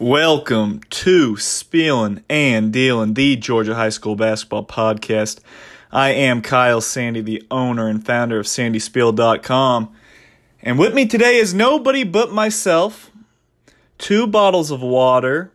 Welcome 0.00 0.82
to 0.90 1.36
Spielin' 1.38 2.22
and 2.30 2.72
Dealin', 2.72 3.14
the 3.14 3.34
Georgia 3.34 3.74
High 3.74 3.88
School 3.88 4.14
Basketball 4.14 4.64
Podcast. 4.64 5.40
I 5.90 6.10
am 6.10 6.40
Kyle 6.40 6.80
Sandy, 6.80 7.20
the 7.20 7.44
owner 7.50 7.88
and 7.88 8.06
founder 8.06 8.38
of 8.38 8.46
SandySpiel.com. 8.46 9.92
And 10.62 10.78
with 10.78 10.94
me 10.94 11.04
today 11.04 11.38
is 11.38 11.52
nobody 11.52 12.04
but 12.04 12.30
myself. 12.30 13.10
Two 13.98 14.28
bottles 14.28 14.70
of 14.70 14.82
water, 14.82 15.50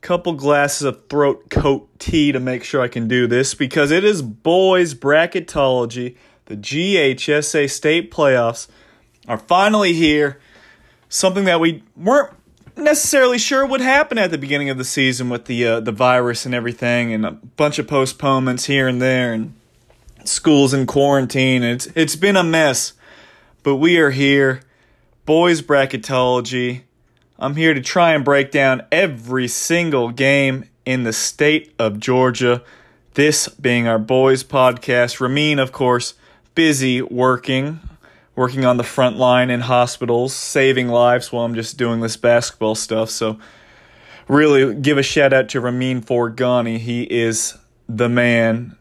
couple 0.00 0.32
glasses 0.32 0.82
of 0.82 1.06
throat 1.06 1.48
coat 1.48 1.88
tea 2.00 2.32
to 2.32 2.40
make 2.40 2.64
sure 2.64 2.80
I 2.80 2.88
can 2.88 3.06
do 3.06 3.28
this 3.28 3.54
because 3.54 3.92
it 3.92 4.02
is 4.02 4.22
boys 4.22 4.92
bracketology. 4.92 6.16
The 6.46 6.56
GHSA 6.56 7.70
state 7.70 8.10
playoffs 8.10 8.66
are 9.28 9.38
finally 9.38 9.92
here. 9.92 10.40
Something 11.08 11.44
that 11.44 11.60
we 11.60 11.84
weren't 11.96 12.34
necessarily 12.78 13.38
sure 13.38 13.66
what 13.66 13.80
happened 13.80 14.20
at 14.20 14.30
the 14.30 14.38
beginning 14.38 14.70
of 14.70 14.78
the 14.78 14.84
season 14.84 15.28
with 15.28 15.46
the 15.46 15.66
uh, 15.66 15.80
the 15.80 15.92
virus 15.92 16.46
and 16.46 16.54
everything, 16.54 17.12
and 17.12 17.26
a 17.26 17.32
bunch 17.32 17.78
of 17.78 17.86
postponements 17.86 18.66
here 18.66 18.88
and 18.88 19.00
there, 19.00 19.32
and 19.32 19.54
schools 20.24 20.74
in 20.74 20.86
quarantine. 20.86 21.62
It's 21.62 21.86
it's 21.94 22.16
been 22.16 22.36
a 22.36 22.44
mess, 22.44 22.92
but 23.62 23.76
we 23.76 23.98
are 23.98 24.10
here, 24.10 24.62
boys 25.26 25.62
bracketology. 25.62 26.82
I'm 27.38 27.54
here 27.54 27.74
to 27.74 27.80
try 27.80 28.14
and 28.14 28.24
break 28.24 28.50
down 28.50 28.82
every 28.90 29.46
single 29.46 30.10
game 30.10 30.64
in 30.84 31.04
the 31.04 31.12
state 31.12 31.72
of 31.78 32.00
Georgia. 32.00 32.62
This 33.14 33.48
being 33.48 33.86
our 33.86 33.98
boys 33.98 34.42
podcast. 34.42 35.20
Ramin, 35.20 35.58
of 35.58 35.70
course, 35.72 36.14
busy 36.54 37.02
working 37.02 37.80
working 38.38 38.64
on 38.64 38.76
the 38.76 38.84
front 38.84 39.16
line 39.16 39.50
in 39.50 39.58
hospitals, 39.58 40.32
saving 40.32 40.86
lives 40.86 41.32
while 41.32 41.44
I'm 41.44 41.56
just 41.56 41.76
doing 41.76 42.00
this 42.00 42.16
basketball 42.16 42.76
stuff. 42.76 43.10
So, 43.10 43.36
really 44.28 44.76
give 44.76 44.96
a 44.96 45.02
shout 45.02 45.32
out 45.32 45.48
to 45.48 45.60
Ramin 45.60 46.02
Forgani. 46.02 46.78
He 46.78 47.02
is 47.02 47.58
the 47.88 48.08
man 48.08 48.76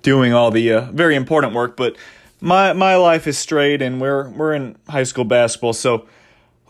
doing 0.00 0.32
all 0.32 0.50
the 0.50 0.72
uh, 0.72 0.80
very 0.92 1.14
important 1.14 1.52
work. 1.52 1.76
But 1.76 1.94
my 2.40 2.72
my 2.72 2.96
life 2.96 3.26
is 3.26 3.36
straight, 3.36 3.82
and 3.82 4.00
we're 4.00 4.30
we're 4.30 4.54
in 4.54 4.76
high 4.88 5.02
school 5.02 5.24
basketball. 5.24 5.74
So, 5.74 6.06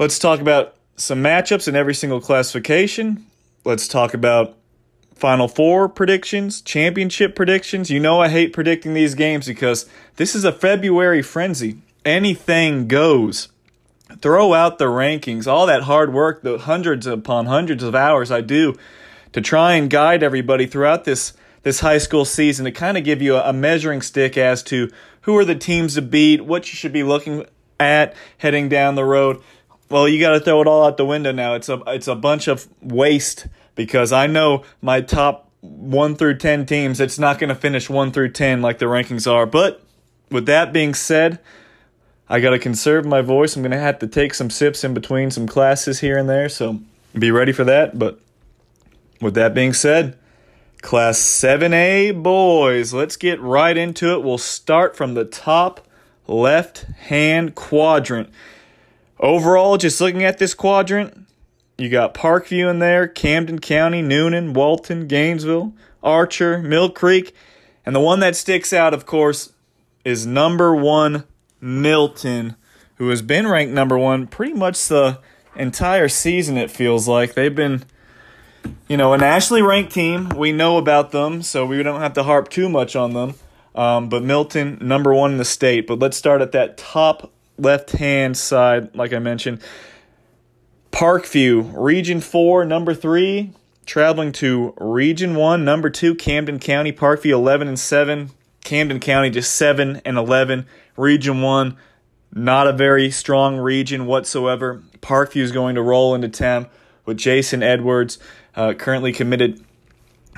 let's 0.00 0.18
talk 0.18 0.40
about 0.40 0.74
some 0.96 1.22
matchups 1.22 1.68
in 1.68 1.76
every 1.76 1.94
single 1.94 2.20
classification. 2.20 3.24
Let's 3.64 3.86
talk 3.86 4.14
about 4.14 4.56
Final 5.14 5.46
Four 5.46 5.88
predictions, 5.88 6.60
championship 6.60 7.36
predictions. 7.36 7.88
You 7.88 8.00
know, 8.00 8.20
I 8.20 8.30
hate 8.30 8.52
predicting 8.52 8.94
these 8.94 9.14
games 9.14 9.46
because 9.46 9.88
this 10.16 10.34
is 10.34 10.44
a 10.44 10.50
February 10.50 11.22
frenzy 11.22 11.78
anything 12.04 12.88
goes. 12.88 13.48
Throw 14.20 14.54
out 14.54 14.78
the 14.78 14.86
rankings, 14.86 15.46
all 15.46 15.66
that 15.66 15.84
hard 15.84 16.12
work, 16.12 16.42
the 16.42 16.58
hundreds 16.58 17.06
upon 17.06 17.46
hundreds 17.46 17.82
of 17.82 17.94
hours 17.94 18.30
I 18.30 18.40
do 18.40 18.76
to 19.32 19.40
try 19.40 19.74
and 19.74 19.88
guide 19.88 20.22
everybody 20.22 20.66
throughout 20.66 21.04
this 21.04 21.32
this 21.62 21.80
high 21.80 21.98
school 21.98 22.24
season 22.24 22.64
to 22.64 22.72
kind 22.72 22.96
of 22.96 23.04
give 23.04 23.20
you 23.20 23.36
a, 23.36 23.50
a 23.50 23.52
measuring 23.52 24.00
stick 24.00 24.38
as 24.38 24.62
to 24.62 24.90
who 25.22 25.36
are 25.36 25.44
the 25.44 25.54
teams 25.54 25.94
to 25.94 26.02
beat, 26.02 26.40
what 26.40 26.66
you 26.72 26.74
should 26.74 26.92
be 26.92 27.02
looking 27.02 27.44
at 27.78 28.14
heading 28.38 28.68
down 28.68 28.94
the 28.94 29.04
road. 29.04 29.42
Well, 29.90 30.08
you 30.08 30.18
got 30.20 30.30
to 30.30 30.40
throw 30.40 30.62
it 30.62 30.66
all 30.66 30.86
out 30.86 30.96
the 30.96 31.04
window 31.04 31.32
now. 31.32 31.54
It's 31.54 31.68
a 31.68 31.82
it's 31.86 32.08
a 32.08 32.14
bunch 32.14 32.48
of 32.48 32.66
waste 32.80 33.46
because 33.74 34.12
I 34.12 34.26
know 34.26 34.64
my 34.80 35.00
top 35.00 35.50
1 35.60 36.16
through 36.16 36.38
10 36.38 36.66
teams, 36.66 37.00
it's 37.00 37.18
not 37.18 37.38
going 37.38 37.48
to 37.48 37.54
finish 37.54 37.90
1 37.90 38.12
through 38.12 38.32
10 38.32 38.62
like 38.62 38.78
the 38.78 38.86
rankings 38.86 39.30
are. 39.30 39.46
But 39.46 39.82
with 40.30 40.46
that 40.46 40.72
being 40.72 40.94
said, 40.94 41.38
I 42.32 42.38
got 42.38 42.50
to 42.50 42.60
conserve 42.60 43.04
my 43.04 43.22
voice. 43.22 43.56
I'm 43.56 43.62
going 43.62 43.72
to 43.72 43.78
have 43.78 43.98
to 43.98 44.06
take 44.06 44.34
some 44.34 44.50
sips 44.50 44.84
in 44.84 44.94
between 44.94 45.32
some 45.32 45.48
classes 45.48 45.98
here 45.98 46.16
and 46.16 46.28
there, 46.28 46.48
so 46.48 46.78
be 47.12 47.32
ready 47.32 47.50
for 47.50 47.64
that. 47.64 47.98
But 47.98 48.20
with 49.20 49.34
that 49.34 49.52
being 49.52 49.72
said, 49.72 50.16
Class 50.80 51.18
7A 51.18 52.22
boys, 52.22 52.94
let's 52.94 53.16
get 53.16 53.40
right 53.40 53.76
into 53.76 54.12
it. 54.12 54.22
We'll 54.22 54.38
start 54.38 54.96
from 54.96 55.14
the 55.14 55.24
top 55.24 55.84
left 56.28 56.86
hand 57.00 57.56
quadrant. 57.56 58.30
Overall, 59.18 59.76
just 59.76 60.00
looking 60.00 60.22
at 60.22 60.38
this 60.38 60.54
quadrant, 60.54 61.26
you 61.76 61.88
got 61.88 62.14
Parkview 62.14 62.70
in 62.70 62.78
there, 62.78 63.08
Camden 63.08 63.58
County, 63.58 64.04
Newnan, 64.04 64.54
Walton, 64.54 65.08
Gainesville, 65.08 65.72
Archer, 66.00 66.58
Mill 66.58 66.90
Creek, 66.90 67.34
and 67.84 67.94
the 67.94 68.00
one 68.00 68.20
that 68.20 68.36
sticks 68.36 68.72
out, 68.72 68.94
of 68.94 69.04
course, 69.04 69.52
is 70.04 70.24
number 70.24 70.76
one 70.76 71.24
Milton, 71.60 72.56
who 72.96 73.08
has 73.08 73.22
been 73.22 73.46
ranked 73.46 73.72
number 73.72 73.98
one 73.98 74.26
pretty 74.26 74.54
much 74.54 74.88
the 74.88 75.18
entire 75.56 76.08
season, 76.08 76.56
it 76.56 76.70
feels 76.70 77.08
like. 77.08 77.34
They've 77.34 77.54
been, 77.54 77.84
you 78.88 78.96
know, 78.96 79.12
a 79.12 79.18
nationally 79.18 79.62
ranked 79.62 79.92
team. 79.92 80.28
We 80.30 80.52
know 80.52 80.78
about 80.78 81.10
them, 81.10 81.42
so 81.42 81.66
we 81.66 81.82
don't 81.82 82.00
have 82.00 82.14
to 82.14 82.22
harp 82.22 82.48
too 82.48 82.68
much 82.68 82.96
on 82.96 83.12
them. 83.12 83.34
Um, 83.74 84.08
but 84.08 84.22
Milton, 84.22 84.78
number 84.80 85.14
one 85.14 85.32
in 85.32 85.38
the 85.38 85.44
state. 85.44 85.86
But 85.86 85.98
let's 85.98 86.16
start 86.16 86.42
at 86.42 86.52
that 86.52 86.76
top 86.76 87.32
left 87.58 87.92
hand 87.92 88.36
side, 88.36 88.94
like 88.94 89.12
I 89.12 89.18
mentioned. 89.18 89.60
Parkview, 90.92 91.72
Region 91.76 92.20
4, 92.20 92.64
number 92.64 92.94
3, 92.94 93.52
traveling 93.86 94.32
to 94.32 94.74
Region 94.78 95.36
1, 95.36 95.64
number 95.64 95.88
2, 95.88 96.16
Camden 96.16 96.58
County, 96.58 96.92
Parkview 96.92 97.32
11 97.32 97.68
and 97.68 97.78
7, 97.78 98.30
Camden 98.64 98.98
County 98.98 99.30
just 99.30 99.54
7 99.54 100.02
and 100.04 100.18
11. 100.18 100.66
Region 100.96 101.42
1, 101.42 101.76
not 102.32 102.66
a 102.66 102.72
very 102.72 103.10
strong 103.10 103.56
region 103.56 104.06
whatsoever. 104.06 104.82
Parkview 105.00 105.42
is 105.42 105.52
going 105.52 105.74
to 105.74 105.82
roll 105.82 106.14
into 106.14 106.28
town 106.28 106.66
with 107.04 107.16
Jason 107.18 107.62
Edwards, 107.62 108.18
uh, 108.54 108.74
currently 108.74 109.12
committed 109.12 109.64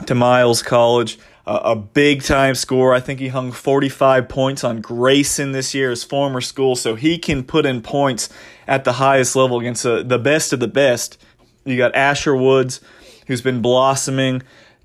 to 0.06 0.14
Miles 0.14 0.62
College. 0.62 1.18
Uh, 1.44 1.60
a 1.64 1.76
big 1.76 2.22
time 2.22 2.54
score. 2.54 2.94
I 2.94 3.00
think 3.00 3.18
he 3.18 3.28
hung 3.28 3.50
45 3.50 4.28
points 4.28 4.62
on 4.62 4.80
Grayson 4.80 5.50
this 5.50 5.74
year, 5.74 5.90
his 5.90 6.04
former 6.04 6.40
school, 6.40 6.76
so 6.76 6.94
he 6.94 7.18
can 7.18 7.42
put 7.42 7.66
in 7.66 7.82
points 7.82 8.28
at 8.68 8.84
the 8.84 8.92
highest 8.92 9.34
level 9.34 9.58
against 9.58 9.84
uh, 9.84 10.04
the 10.04 10.20
best 10.20 10.52
of 10.52 10.60
the 10.60 10.68
best. 10.68 11.20
You 11.64 11.76
got 11.76 11.96
Asher 11.96 12.36
Woods, 12.36 12.80
who's 13.26 13.42
been 13.42 13.60
blossoming 13.60 14.42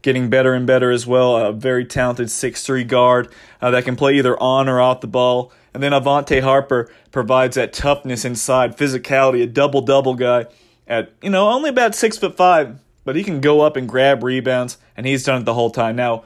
getting 0.07 0.29
better 0.29 0.53
and 0.53 0.66
better 0.66 0.90
as 0.90 1.06
well. 1.06 1.35
A 1.35 1.51
very 1.51 1.84
talented 1.84 2.31
six-three 2.31 2.85
guard 2.85 3.28
uh, 3.62 3.72
that 3.72 3.84
can 3.84 3.97
play 3.97 4.13
either 4.13 4.41
on 4.41 4.69
or 4.69 4.79
off 4.79 5.01
the 5.01 5.07
ball. 5.07 5.51
And 5.73 5.84
then 5.84 5.91
Avante 5.91 6.41
Harper 6.41 6.90
provides 7.12 7.57
that 7.57 7.73
toughness 7.73 8.23
inside, 8.23 8.78
physicality, 8.78 9.44
a 9.44 9.47
double 9.47 9.81
double 9.81 10.16
guy 10.16 10.46
at 10.88 11.12
you 11.22 11.29
know 11.29 11.50
only 11.50 11.69
about 11.69 11.94
six 11.94 12.17
foot 12.17 12.38
five, 12.38 12.79
but 13.03 13.17
he 13.17 13.23
can 13.23 13.41
go 13.41 13.59
up 13.59 13.75
and 13.75 13.90
grab 13.90 14.23
rebounds, 14.23 14.78
and 14.96 15.06
he's 15.06 15.25
done 15.25 15.41
it 15.41 15.44
the 15.44 15.53
whole 15.53 15.72
time. 15.72 15.97
Now, 15.97 16.23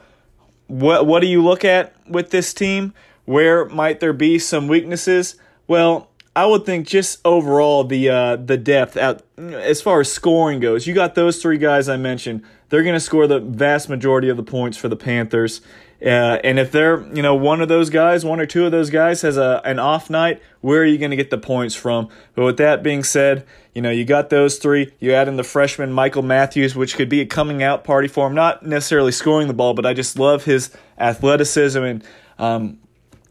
what 0.67 1.07
what 1.07 1.21
do 1.21 1.27
you 1.27 1.43
look 1.43 1.65
at 1.65 1.95
with 2.07 2.29
this 2.29 2.53
team? 2.53 2.93
Where 3.25 3.65
might 3.65 3.99
there 3.99 4.13
be 4.13 4.37
some 4.37 4.67
weaknesses? 4.67 5.37
Well, 5.65 6.11
I 6.35 6.45
would 6.45 6.67
think 6.67 6.85
just 6.85 7.19
overall 7.25 7.83
the 7.83 8.09
uh, 8.09 8.35
the 8.35 8.57
depth 8.57 8.95
out 8.95 9.23
as 9.39 9.81
far 9.81 10.01
as 10.01 10.11
scoring 10.11 10.59
goes. 10.59 10.85
You 10.85 10.93
got 10.93 11.15
those 11.15 11.41
three 11.41 11.57
guys 11.57 11.89
I 11.89 11.97
mentioned. 11.97 12.43
They're 12.71 12.83
going 12.83 12.95
to 12.95 13.01
score 13.01 13.27
the 13.27 13.39
vast 13.39 13.89
majority 13.89 14.29
of 14.29 14.37
the 14.37 14.43
points 14.43 14.77
for 14.77 14.87
the 14.87 14.95
Panthers. 14.95 15.59
Uh, 16.01 16.39
and 16.43 16.57
if 16.57 16.71
they're, 16.71 17.05
you 17.13 17.21
know, 17.21 17.35
one 17.35 17.61
of 17.61 17.67
those 17.67 17.89
guys, 17.89 18.23
one 18.23 18.39
or 18.39 18.45
two 18.45 18.65
of 18.65 18.71
those 18.71 18.89
guys 18.89 19.21
has 19.21 19.37
a 19.37 19.61
an 19.65 19.77
off 19.77 20.09
night, 20.09 20.41
where 20.61 20.81
are 20.81 20.85
you 20.85 20.97
going 20.97 21.11
to 21.11 21.17
get 21.17 21.29
the 21.29 21.37
points 21.37 21.75
from? 21.75 22.07
But 22.33 22.45
with 22.45 22.57
that 22.57 22.81
being 22.81 23.03
said, 23.03 23.45
you 23.75 23.81
know, 23.81 23.91
you 23.91 24.05
got 24.05 24.29
those 24.29 24.57
three. 24.57 24.93
You 24.99 25.13
add 25.13 25.27
in 25.27 25.35
the 25.35 25.43
freshman 25.43 25.91
Michael 25.91 26.23
Matthews, 26.23 26.73
which 26.73 26.95
could 26.95 27.09
be 27.09 27.19
a 27.19 27.25
coming 27.25 27.61
out 27.61 27.83
party 27.83 28.07
for 28.07 28.25
him. 28.25 28.33
Not 28.33 28.65
necessarily 28.65 29.11
scoring 29.11 29.49
the 29.49 29.53
ball, 29.53 29.73
but 29.73 29.85
I 29.85 29.93
just 29.93 30.17
love 30.17 30.45
his 30.45 30.71
athleticism 30.97 31.83
and, 31.83 32.03
um, 32.39 32.79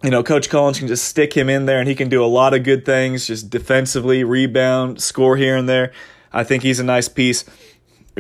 you 0.03 0.11
know, 0.11 0.23
Coach 0.23 0.49
Collins 0.49 0.79
can 0.79 0.89
just 0.89 1.05
stick 1.05 1.33
him 1.33 1.49
in 1.49 1.67
there 1.67 1.79
and 1.79 1.89
he 1.89 1.95
can 1.95 2.09
do 2.09 2.23
a 2.23 2.27
lot 2.27 2.55
of 2.55 2.63
good 2.63 2.85
things, 2.85 3.27
just 3.27 3.51
defensively, 3.51 4.23
rebound, 4.23 5.03
score 5.03 5.37
here 5.37 5.57
and 5.57 5.69
there. 5.69 5.93
I 6.33 6.45
think 6.45 6.63
he's 6.63 6.79
a 6.79 6.85
nice 6.85 7.09
piece. 7.09 7.45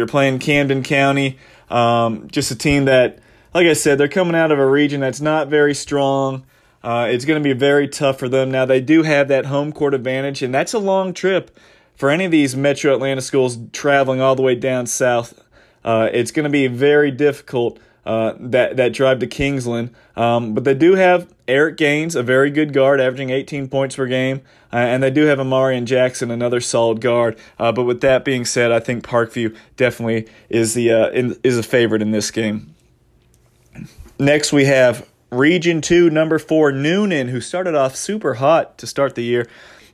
You're 0.00 0.08
playing 0.08 0.38
Camden 0.38 0.82
County, 0.82 1.38
um, 1.68 2.28
just 2.28 2.50
a 2.50 2.56
team 2.56 2.86
that 2.86 3.20
like 3.52 3.66
I 3.66 3.72
said, 3.72 3.98
they're 3.98 4.08
coming 4.08 4.34
out 4.34 4.52
of 4.52 4.58
a 4.58 4.66
region 4.66 5.00
that's 5.00 5.20
not 5.20 5.48
very 5.48 5.74
strong. 5.74 6.44
Uh, 6.82 7.08
it's 7.10 7.24
going 7.24 7.42
to 7.42 7.46
be 7.46 7.52
very 7.52 7.88
tough 7.88 8.18
for 8.18 8.28
them. 8.28 8.50
Now, 8.50 8.64
they 8.64 8.80
do 8.80 9.02
have 9.02 9.28
that 9.28 9.46
home 9.46 9.72
court 9.72 9.92
advantage, 9.92 10.42
and 10.42 10.54
that's 10.54 10.72
a 10.72 10.78
long 10.78 11.12
trip 11.12 11.56
for 11.96 12.10
any 12.10 12.24
of 12.24 12.30
these 12.30 12.56
metro 12.56 12.94
Atlanta 12.94 13.20
schools 13.20 13.58
traveling 13.72 14.20
all 14.20 14.34
the 14.34 14.42
way 14.42 14.54
down 14.54 14.86
south. 14.86 15.42
Uh, 15.84 16.08
it's 16.12 16.30
going 16.30 16.44
to 16.44 16.50
be 16.50 16.68
very 16.68 17.10
difficult. 17.10 17.78
Uh, 18.06 18.32
that 18.40 18.78
that 18.78 18.94
drive 18.94 19.18
to 19.18 19.26
Kingsland. 19.26 19.94
Um, 20.16 20.54
but 20.54 20.64
they 20.64 20.74
do 20.74 20.94
have 20.94 21.32
Eric 21.46 21.76
Gaines, 21.76 22.16
a 22.16 22.22
very 22.22 22.50
good 22.50 22.72
guard, 22.72 22.98
averaging 22.98 23.28
18 23.28 23.68
points 23.68 23.96
per 23.96 24.06
game, 24.06 24.40
uh, 24.72 24.76
and 24.76 25.02
they 25.02 25.10
do 25.10 25.26
have 25.26 25.38
Amari 25.38 25.76
and 25.76 25.86
Jackson, 25.86 26.30
another 26.30 26.60
solid 26.60 27.02
guard. 27.02 27.38
Uh, 27.58 27.72
but 27.72 27.84
with 27.84 28.00
that 28.00 28.24
being 28.24 28.46
said, 28.46 28.72
I 28.72 28.80
think 28.80 29.04
Parkview 29.04 29.54
definitely 29.76 30.28
is 30.48 30.72
the 30.72 30.90
uh, 30.90 31.10
in, 31.10 31.38
is 31.42 31.58
a 31.58 31.62
favorite 31.62 32.00
in 32.00 32.10
this 32.10 32.30
game. 32.30 32.74
Next, 34.18 34.52
we 34.52 34.64
have 34.64 35.06
Region 35.30 35.80
2, 35.80 36.10
number 36.10 36.38
4, 36.38 36.72
Newnan, 36.72 37.28
who 37.28 37.40
started 37.40 37.74
off 37.74 37.96
super 37.96 38.34
hot 38.34 38.78
to 38.78 38.86
start 38.86 39.14
the 39.14 39.22
year. 39.22 39.46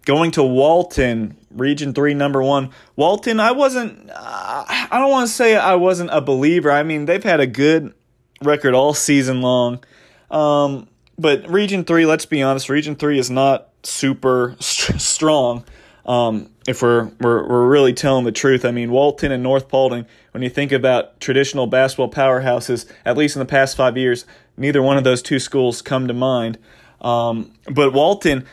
going 0.04 0.30
to 0.32 0.42
Walton, 0.42 1.36
Region 1.56 1.94
3, 1.94 2.14
number 2.14 2.42
one. 2.42 2.70
Walton, 2.94 3.40
I 3.40 3.52
wasn't, 3.52 4.10
uh, 4.10 4.64
I 4.68 4.88
don't 4.92 5.10
want 5.10 5.28
to 5.28 5.34
say 5.34 5.56
I 5.56 5.74
wasn't 5.74 6.10
a 6.12 6.20
believer. 6.20 6.70
I 6.70 6.82
mean, 6.82 7.06
they've 7.06 7.22
had 7.22 7.40
a 7.40 7.46
good 7.46 7.94
record 8.42 8.74
all 8.74 8.94
season 8.94 9.40
long. 9.40 9.82
Um, 10.30 10.88
but 11.18 11.48
Region 11.48 11.84
3, 11.84 12.06
let's 12.06 12.26
be 12.26 12.42
honest, 12.42 12.68
Region 12.68 12.94
3 12.94 13.18
is 13.18 13.30
not 13.30 13.68
super 13.82 14.56
st- 14.60 15.00
strong. 15.00 15.64
Um, 16.04 16.50
if 16.68 16.82
we're, 16.82 17.10
we're 17.20 17.48
we're 17.48 17.66
really 17.66 17.92
telling 17.92 18.24
the 18.24 18.32
truth, 18.32 18.64
I 18.64 18.70
mean 18.70 18.92
Walton 18.92 19.32
and 19.32 19.42
North 19.42 19.68
Paulding. 19.68 20.06
When 20.30 20.42
you 20.42 20.48
think 20.48 20.70
about 20.70 21.18
traditional 21.18 21.66
basketball 21.66 22.10
powerhouses, 22.10 22.90
at 23.04 23.16
least 23.16 23.34
in 23.34 23.40
the 23.40 23.46
past 23.46 23.76
five 23.76 23.96
years, 23.96 24.24
neither 24.56 24.82
one 24.82 24.96
of 24.96 25.04
those 25.04 25.20
two 25.20 25.40
schools 25.40 25.82
come 25.82 26.06
to 26.06 26.14
mind. 26.14 26.58
Um, 27.00 27.52
but 27.72 27.92
Walton 27.92 28.46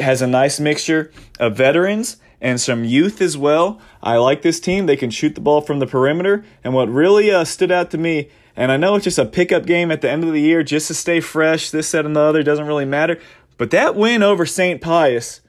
has 0.00 0.20
a 0.20 0.26
nice 0.26 0.60
mixture 0.60 1.10
of 1.40 1.56
veterans 1.56 2.18
and 2.40 2.60
some 2.60 2.84
youth 2.84 3.20
as 3.20 3.36
well. 3.36 3.80
I 4.02 4.16
like 4.16 4.42
this 4.42 4.60
team; 4.60 4.86
they 4.86 4.96
can 4.96 5.10
shoot 5.10 5.34
the 5.34 5.40
ball 5.40 5.60
from 5.60 5.78
the 5.78 5.86
perimeter. 5.86 6.44
And 6.62 6.74
what 6.74 6.88
really 6.88 7.30
uh, 7.30 7.44
stood 7.44 7.70
out 7.70 7.90
to 7.92 7.98
me, 7.98 8.30
and 8.56 8.72
I 8.72 8.76
know 8.76 8.94
it's 8.94 9.04
just 9.04 9.18
a 9.18 9.24
pickup 9.24 9.66
game 9.66 9.90
at 9.90 10.00
the 10.00 10.10
end 10.10 10.24
of 10.24 10.32
the 10.32 10.40
year, 10.40 10.62
just 10.62 10.88
to 10.88 10.94
stay 10.94 11.20
fresh. 11.20 11.70
This, 11.70 11.90
that, 11.92 12.04
and 12.04 12.16
the 12.16 12.20
other 12.20 12.42
doesn't 12.42 12.66
really 12.66 12.84
matter. 12.84 13.20
But 13.56 13.70
that 13.70 13.96
win 13.96 14.22
over 14.22 14.46
St. 14.46 14.80
Pius 14.80 15.40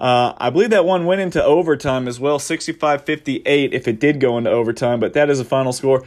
uh, 0.00 0.32
I 0.38 0.48
believe 0.48 0.70
that 0.70 0.86
one 0.86 1.04
went 1.04 1.20
into 1.20 1.44
overtime 1.44 2.08
as 2.08 2.18
well, 2.18 2.38
65 2.38 3.04
58 3.04 3.74
if 3.74 3.86
it 3.86 4.00
did 4.00 4.18
go 4.18 4.38
into 4.38 4.50
overtime, 4.50 4.98
but 4.98 5.12
that 5.12 5.28
is 5.28 5.40
a 5.40 5.44
final 5.44 5.74
score. 5.74 6.02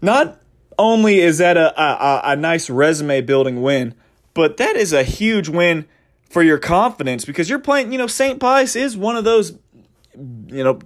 Not 0.00 0.40
only 0.78 1.18
is 1.18 1.38
that 1.38 1.56
a, 1.56 1.80
a, 1.80 2.20
a 2.32 2.36
nice 2.36 2.70
resume 2.70 3.22
building 3.22 3.62
win, 3.62 3.94
but 4.32 4.58
that 4.58 4.76
is 4.76 4.92
a 4.92 5.02
huge 5.02 5.48
win 5.48 5.86
for 6.28 6.42
your 6.42 6.58
confidence 6.58 7.24
because 7.24 7.48
you're 7.48 7.58
playing, 7.58 7.92
you 7.92 7.98
know, 7.98 8.06
St. 8.06 8.40
Pius 8.40 8.76
is 8.76 8.96
one 8.96 9.16
of 9.16 9.24
those 9.24 9.58
you 10.48 10.64
know, 10.64 10.78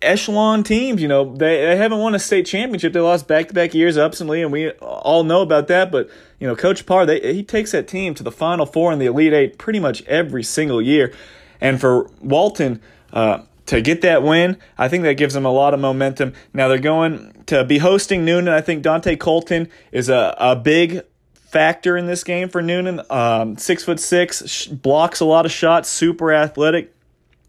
echelon 0.00 0.62
teams. 0.62 1.02
You 1.02 1.08
know, 1.08 1.34
they, 1.34 1.66
they 1.66 1.76
haven't 1.76 1.98
won 1.98 2.14
a 2.14 2.18
state 2.18 2.46
championship. 2.46 2.92
They 2.92 3.00
lost 3.00 3.28
back 3.28 3.48
to 3.48 3.54
back 3.54 3.74
years 3.74 3.98
absently, 3.98 4.42
and 4.42 4.52
we 4.52 4.70
all 4.70 5.24
know 5.24 5.42
about 5.42 5.68
that. 5.68 5.90
But 5.90 6.08
you 6.38 6.46
know, 6.46 6.56
Coach 6.56 6.86
Parr, 6.86 7.06
they, 7.06 7.34
he 7.34 7.42
takes 7.42 7.72
that 7.72 7.88
team 7.88 8.14
to 8.14 8.22
the 8.22 8.32
Final 8.32 8.66
Four 8.66 8.92
and 8.92 9.00
the 9.00 9.06
Elite 9.06 9.32
Eight 9.32 9.58
pretty 9.58 9.80
much 9.80 10.02
every 10.04 10.42
single 10.42 10.80
year. 10.80 11.12
And 11.60 11.80
for 11.80 12.08
Walton 12.20 12.80
uh, 13.12 13.42
to 13.66 13.80
get 13.80 14.00
that 14.02 14.22
win, 14.22 14.56
I 14.76 14.88
think 14.88 15.02
that 15.04 15.14
gives 15.14 15.34
them 15.34 15.44
a 15.44 15.52
lot 15.52 15.74
of 15.74 15.80
momentum. 15.80 16.32
Now 16.54 16.68
they're 16.68 16.78
going 16.78 17.44
to 17.46 17.64
be 17.64 17.78
hosting 17.78 18.24
Newnan. 18.24 18.48
I 18.48 18.60
think 18.60 18.82
Dante 18.82 19.16
Colton 19.16 19.68
is 19.92 20.08
a, 20.08 20.34
a 20.38 20.56
big 20.56 21.02
factor 21.50 21.96
in 21.96 22.06
this 22.06 22.24
game 22.24 22.48
for 22.48 22.62
Newnan. 22.62 23.10
Um, 23.10 23.56
six 23.56 23.84
foot 23.84 24.00
six, 24.00 24.46
sh- 24.46 24.66
blocks 24.66 25.20
a 25.20 25.24
lot 25.24 25.46
of 25.46 25.52
shots, 25.52 25.88
super 25.88 26.32
athletic. 26.32 26.94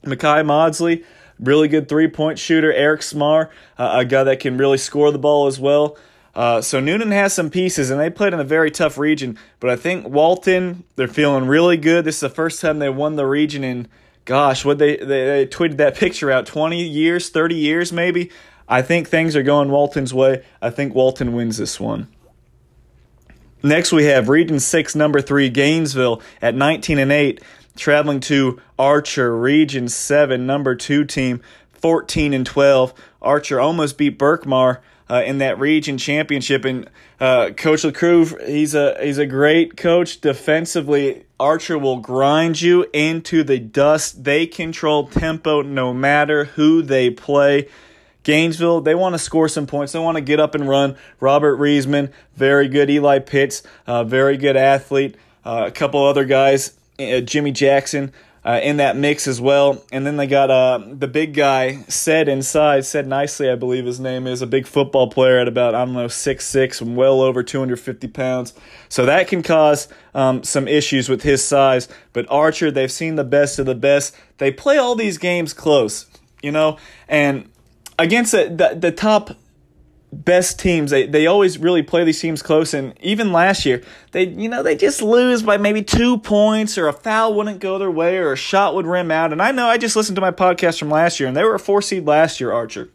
Makai 0.03 0.45
Maudsley, 0.45 1.03
really 1.39 1.67
good 1.67 1.89
three 1.89 2.07
point 2.07 2.39
shooter. 2.39 2.71
Eric 2.71 3.01
Smar, 3.01 3.49
uh, 3.77 3.91
a 3.95 4.05
guy 4.05 4.23
that 4.23 4.39
can 4.39 4.57
really 4.57 4.77
score 4.77 5.11
the 5.11 5.19
ball 5.19 5.47
as 5.47 5.59
well. 5.59 5.97
Uh, 6.33 6.61
so 6.61 6.79
Newnan 6.79 7.11
has 7.11 7.33
some 7.33 7.49
pieces, 7.49 7.89
and 7.89 7.99
they 7.99 8.09
played 8.09 8.33
in 8.33 8.39
a 8.39 8.45
very 8.45 8.71
tough 8.71 8.97
region. 8.97 9.37
But 9.59 9.71
I 9.71 9.75
think 9.75 10.07
Walton, 10.07 10.85
they're 10.95 11.07
feeling 11.07 11.47
really 11.47 11.75
good. 11.75 12.05
This 12.05 12.15
is 12.15 12.21
the 12.21 12.29
first 12.29 12.61
time 12.61 12.79
they 12.79 12.89
won 12.89 13.17
the 13.17 13.25
region 13.25 13.63
in, 13.63 13.87
gosh, 14.23 14.63
what 14.63 14.77
they, 14.77 14.95
they 14.95 15.05
they 15.05 15.47
tweeted 15.47 15.77
that 15.77 15.97
picture 15.97 16.31
out, 16.31 16.45
twenty 16.45 16.83
years, 16.83 17.29
thirty 17.29 17.55
years 17.55 17.91
maybe. 17.91 18.31
I 18.69 18.83
think 18.83 19.07
things 19.09 19.35
are 19.35 19.43
going 19.43 19.69
Walton's 19.71 20.13
way. 20.13 20.45
I 20.61 20.69
think 20.69 20.93
Walton 20.93 21.33
wins 21.33 21.57
this 21.57 21.79
one. 21.79 22.07
Next, 23.61 23.91
we 23.91 24.05
have 24.05 24.29
Region 24.29 24.59
Six, 24.59 24.95
number 24.95 25.21
three, 25.21 25.49
Gainesville 25.49 26.21
at 26.41 26.55
nineteen 26.55 26.97
and 26.97 27.11
eight, 27.11 27.41
traveling 27.75 28.21
to 28.21 28.61
Archer, 28.77 29.37
Region 29.37 29.89
Seven, 29.89 30.45
number 30.45 30.75
two 30.75 31.03
team, 31.03 31.41
fourteen 31.73 32.33
and 32.33 32.45
twelve. 32.45 32.93
Archer 33.21 33.59
almost 33.59 33.97
beat 33.97 34.17
Berkmar 34.17 34.79
uh, 35.09 35.23
in 35.25 35.39
that 35.39 35.59
region 35.59 35.97
championship. 35.97 36.63
And 36.63 36.89
uh, 37.19 37.49
Coach 37.49 37.83
LeCroux, 37.83 38.37
he's 38.45 38.73
a 38.73 38.97
he's 39.03 39.17
a 39.17 39.25
great 39.25 39.75
coach 39.75 40.21
defensively. 40.21 41.25
Archer 41.37 41.77
will 41.77 41.97
grind 41.97 42.61
you 42.61 42.85
into 42.93 43.43
the 43.43 43.59
dust. 43.59 44.23
They 44.23 44.47
control 44.47 45.07
tempo 45.07 45.61
no 45.61 45.93
matter 45.93 46.45
who 46.45 46.81
they 46.81 47.09
play. 47.09 47.67
Gainesville, 48.23 48.81
they 48.81 48.95
want 48.95 49.13
to 49.13 49.19
score 49.19 49.47
some 49.47 49.65
points. 49.65 49.93
They 49.93 49.99
want 49.99 50.17
to 50.17 50.21
get 50.21 50.39
up 50.39 50.55
and 50.55 50.67
run. 50.67 50.97
Robert 51.19 51.57
Riesman, 51.57 52.11
very 52.35 52.67
good. 52.67 52.89
Eli 52.89 53.19
Pitts, 53.19 53.63
uh, 53.87 54.03
very 54.03 54.37
good 54.37 54.57
athlete. 54.57 55.15
Uh, 55.45 55.65
a 55.67 55.71
couple 55.71 56.05
other 56.05 56.25
guys, 56.25 56.77
uh, 56.99 57.21
Jimmy 57.21 57.51
Jackson, 57.51 58.11
uh, 58.43 58.59
in 58.61 58.77
that 58.77 58.95
mix 58.95 59.27
as 59.27 59.39
well. 59.39 59.83
And 59.91 60.05
then 60.05 60.17
they 60.17 60.27
got 60.27 60.49
uh, 60.49 60.79
the 60.85 61.07
big 61.07 61.33
guy, 61.33 61.83
said 61.87 62.27
inside, 62.27 62.85
said 62.85 63.07
nicely, 63.07 63.49
I 63.49 63.55
believe 63.55 63.85
his 63.85 63.99
name 63.99 64.27
is, 64.27 64.41
a 64.41 64.47
big 64.47 64.67
football 64.67 65.09
player 65.09 65.39
at 65.39 65.47
about, 65.47 65.75
I 65.75 65.85
don't 65.85 65.93
know, 65.93 66.07
six 66.07 66.45
six, 66.45 66.81
well 66.81 67.21
over 67.21 67.41
250 67.41 68.07
pounds. 68.09 68.53
So 68.89 69.05
that 69.05 69.27
can 69.27 69.43
cause 69.43 69.87
um, 70.13 70.43
some 70.43 70.67
issues 70.67 71.09
with 71.09 71.23
his 71.23 71.43
size. 71.43 71.87
But 72.13 72.25
Archer, 72.29 72.71
they've 72.71 72.91
seen 72.91 73.15
the 73.15 73.23
best 73.23 73.59
of 73.59 73.65
the 73.65 73.75
best. 73.75 74.15
They 74.37 74.51
play 74.51 74.77
all 74.77 74.95
these 74.95 75.17
games 75.17 75.53
close, 75.53 76.05
you 76.41 76.51
know, 76.51 76.77
and 77.07 77.49
against 77.99 78.31
the, 78.31 78.45
the, 78.45 78.79
the 78.79 78.91
top 78.91 79.37
best 80.11 80.59
teams. 80.59 80.91
They 80.91 81.05
they 81.05 81.27
always 81.27 81.57
really 81.57 81.83
play 81.83 82.03
these 82.03 82.19
teams 82.19 82.41
close, 82.41 82.73
and 82.73 82.93
even 83.01 83.31
last 83.31 83.65
year, 83.65 83.83
they 84.11 84.27
you 84.27 84.49
know 84.49 84.63
they 84.63 84.75
just 84.75 85.01
lose 85.01 85.43
by 85.43 85.57
maybe 85.57 85.83
two 85.83 86.17
points, 86.17 86.77
or 86.77 86.87
a 86.87 86.93
foul 86.93 87.35
wouldn't 87.35 87.59
go 87.59 87.77
their 87.77 87.91
way, 87.91 88.17
or 88.17 88.33
a 88.33 88.37
shot 88.37 88.73
would 88.75 88.87
rim 88.87 89.11
out. 89.11 89.31
And 89.31 89.41
I 89.41 89.51
know 89.51 89.67
I 89.67 89.77
just 89.77 89.95
listened 89.95 90.15
to 90.15 90.21
my 90.21 90.31
podcast 90.31 90.79
from 90.79 90.89
last 90.89 91.19
year, 91.19 91.27
and 91.27 91.37
they 91.37 91.43
were 91.43 91.55
a 91.55 91.59
four 91.59 91.81
seed 91.81 92.07
last 92.07 92.39
year, 92.39 92.51
Archer. 92.51 92.89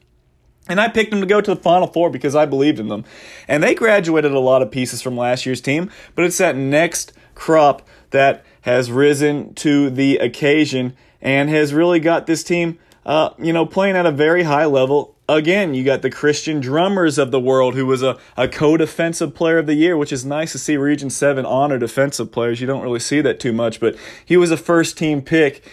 And 0.66 0.80
I 0.80 0.88
picked 0.88 1.10
them 1.10 1.20
to 1.20 1.26
go 1.26 1.42
to 1.42 1.54
the 1.54 1.60
Final 1.60 1.86
Four 1.86 2.08
because 2.08 2.34
I 2.34 2.46
believed 2.46 2.80
in 2.80 2.88
them. 2.88 3.04
And 3.46 3.62
they 3.62 3.74
graduated 3.74 4.32
a 4.32 4.38
lot 4.38 4.62
of 4.62 4.70
pieces 4.70 5.02
from 5.02 5.14
last 5.14 5.44
year's 5.44 5.60
team, 5.60 5.90
but 6.14 6.24
it's 6.24 6.38
that 6.38 6.56
next 6.56 7.12
crop 7.34 7.86
that 8.10 8.44
has 8.62 8.90
risen 8.90 9.52
to 9.56 9.90
the 9.90 10.16
occasion 10.16 10.96
and 11.20 11.50
has 11.50 11.74
really 11.74 12.00
got 12.00 12.26
this 12.26 12.42
team, 12.42 12.78
uh, 13.06 13.30
you 13.38 13.52
know, 13.52 13.66
playing 13.66 13.96
at 13.96 14.06
a 14.06 14.12
very 14.12 14.44
high 14.44 14.66
level 14.66 15.14
again, 15.28 15.74
you 15.74 15.84
got 15.84 16.02
the 16.02 16.10
Christian 16.10 16.60
Drummers 16.60 17.18
of 17.18 17.30
the 17.30 17.40
world, 17.40 17.74
who 17.74 17.86
was 17.86 18.02
a, 18.02 18.18
a 18.36 18.48
co 18.48 18.76
defensive 18.76 19.34
player 19.34 19.58
of 19.58 19.66
the 19.66 19.74
year, 19.74 19.96
which 19.96 20.12
is 20.12 20.24
nice 20.24 20.52
to 20.52 20.58
see 20.58 20.76
Region 20.76 21.10
7 21.10 21.44
honor 21.46 21.78
defensive 21.78 22.32
players. 22.32 22.60
You 22.60 22.66
don't 22.66 22.82
really 22.82 23.00
see 23.00 23.20
that 23.20 23.40
too 23.40 23.52
much, 23.52 23.80
but 23.80 23.96
he 24.24 24.36
was 24.36 24.50
a 24.50 24.56
first 24.56 24.98
team 24.98 25.22
pick 25.22 25.64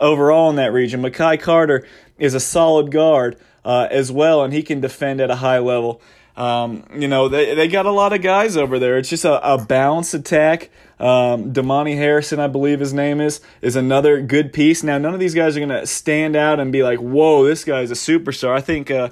overall 0.00 0.50
in 0.50 0.56
that 0.56 0.72
region. 0.72 1.02
Makai 1.02 1.40
Carter 1.40 1.86
is 2.18 2.34
a 2.34 2.40
solid 2.40 2.90
guard 2.90 3.36
uh, 3.64 3.88
as 3.90 4.12
well, 4.12 4.42
and 4.42 4.52
he 4.52 4.62
can 4.62 4.80
defend 4.80 5.20
at 5.20 5.30
a 5.30 5.36
high 5.36 5.58
level. 5.58 6.00
Um, 6.36 6.84
you 6.94 7.08
know, 7.08 7.28
they, 7.28 7.54
they 7.54 7.66
got 7.66 7.86
a 7.86 7.90
lot 7.90 8.12
of 8.12 8.22
guys 8.22 8.56
over 8.56 8.78
there. 8.78 8.96
It's 8.98 9.08
just 9.08 9.24
a, 9.24 9.54
a 9.54 9.58
balanced 9.64 10.14
attack. 10.14 10.70
Um, 11.00 11.52
Damani 11.52 11.96
Harrison, 11.96 12.40
I 12.40 12.48
believe 12.48 12.80
his 12.80 12.92
name 12.92 13.20
is, 13.20 13.40
is 13.62 13.76
another 13.76 14.20
good 14.20 14.52
piece. 14.52 14.82
Now, 14.82 14.98
none 14.98 15.14
of 15.14 15.20
these 15.20 15.34
guys 15.34 15.56
are 15.56 15.60
going 15.60 15.68
to 15.70 15.86
stand 15.86 16.34
out 16.34 16.58
and 16.58 16.72
be 16.72 16.82
like, 16.82 16.98
whoa, 16.98 17.44
this 17.44 17.64
guy's 17.64 17.90
a 17.90 17.94
superstar. 17.94 18.56
I 18.56 18.60
think 18.60 18.90
uh, 18.90 19.10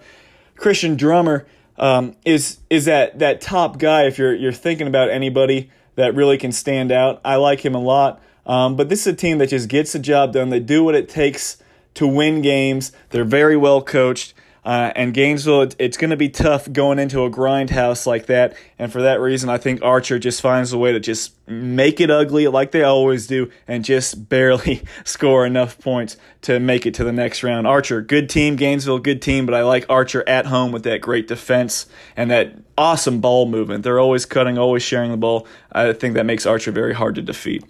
Christian 0.56 0.96
Drummer 0.96 1.46
um, 1.78 2.16
is 2.24 2.58
is 2.70 2.86
that, 2.86 3.18
that 3.18 3.40
top 3.40 3.78
guy 3.78 4.06
if 4.06 4.18
you're, 4.18 4.34
you're 4.34 4.52
thinking 4.52 4.86
about 4.86 5.10
anybody 5.10 5.70
that 5.94 6.14
really 6.14 6.38
can 6.38 6.52
stand 6.52 6.90
out. 6.90 7.20
I 7.24 7.36
like 7.36 7.64
him 7.64 7.74
a 7.74 7.80
lot. 7.80 8.20
Um, 8.46 8.76
but 8.76 8.88
this 8.88 9.00
is 9.06 9.12
a 9.12 9.16
team 9.16 9.38
that 9.38 9.48
just 9.48 9.68
gets 9.68 9.92
the 9.92 9.98
job 9.98 10.32
done. 10.32 10.50
They 10.50 10.60
do 10.60 10.84
what 10.84 10.94
it 10.94 11.08
takes 11.08 11.58
to 11.94 12.06
win 12.06 12.42
games. 12.42 12.92
They're 13.10 13.24
very 13.24 13.56
well 13.56 13.82
coached. 13.82 14.34
Uh, 14.66 14.90
and 14.96 15.14
Gainesville, 15.14 15.62
it, 15.62 15.76
it's 15.78 15.96
going 15.96 16.10
to 16.10 16.16
be 16.16 16.28
tough 16.28 16.70
going 16.72 16.98
into 16.98 17.22
a 17.22 17.30
grindhouse 17.30 18.04
like 18.04 18.26
that. 18.26 18.56
And 18.80 18.90
for 18.90 19.00
that 19.02 19.20
reason, 19.20 19.48
I 19.48 19.58
think 19.58 19.80
Archer 19.80 20.18
just 20.18 20.40
finds 20.40 20.72
a 20.72 20.78
way 20.78 20.90
to 20.90 20.98
just 20.98 21.34
make 21.46 22.00
it 22.00 22.10
ugly 22.10 22.48
like 22.48 22.72
they 22.72 22.82
always 22.82 23.28
do 23.28 23.48
and 23.68 23.84
just 23.84 24.28
barely 24.28 24.82
score 25.04 25.46
enough 25.46 25.78
points 25.78 26.16
to 26.42 26.58
make 26.58 26.84
it 26.84 26.94
to 26.94 27.04
the 27.04 27.12
next 27.12 27.44
round. 27.44 27.64
Archer, 27.64 28.02
good 28.02 28.28
team. 28.28 28.56
Gainesville, 28.56 28.98
good 28.98 29.22
team. 29.22 29.46
But 29.46 29.54
I 29.54 29.62
like 29.62 29.86
Archer 29.88 30.28
at 30.28 30.46
home 30.46 30.72
with 30.72 30.82
that 30.82 31.00
great 31.00 31.28
defense 31.28 31.86
and 32.16 32.28
that 32.32 32.56
awesome 32.76 33.20
ball 33.20 33.46
movement. 33.46 33.84
They're 33.84 34.00
always 34.00 34.26
cutting, 34.26 34.58
always 34.58 34.82
sharing 34.82 35.12
the 35.12 35.16
ball. 35.16 35.46
I 35.70 35.92
think 35.92 36.14
that 36.14 36.26
makes 36.26 36.44
Archer 36.44 36.72
very 36.72 36.92
hard 36.92 37.14
to 37.14 37.22
defeat. 37.22 37.62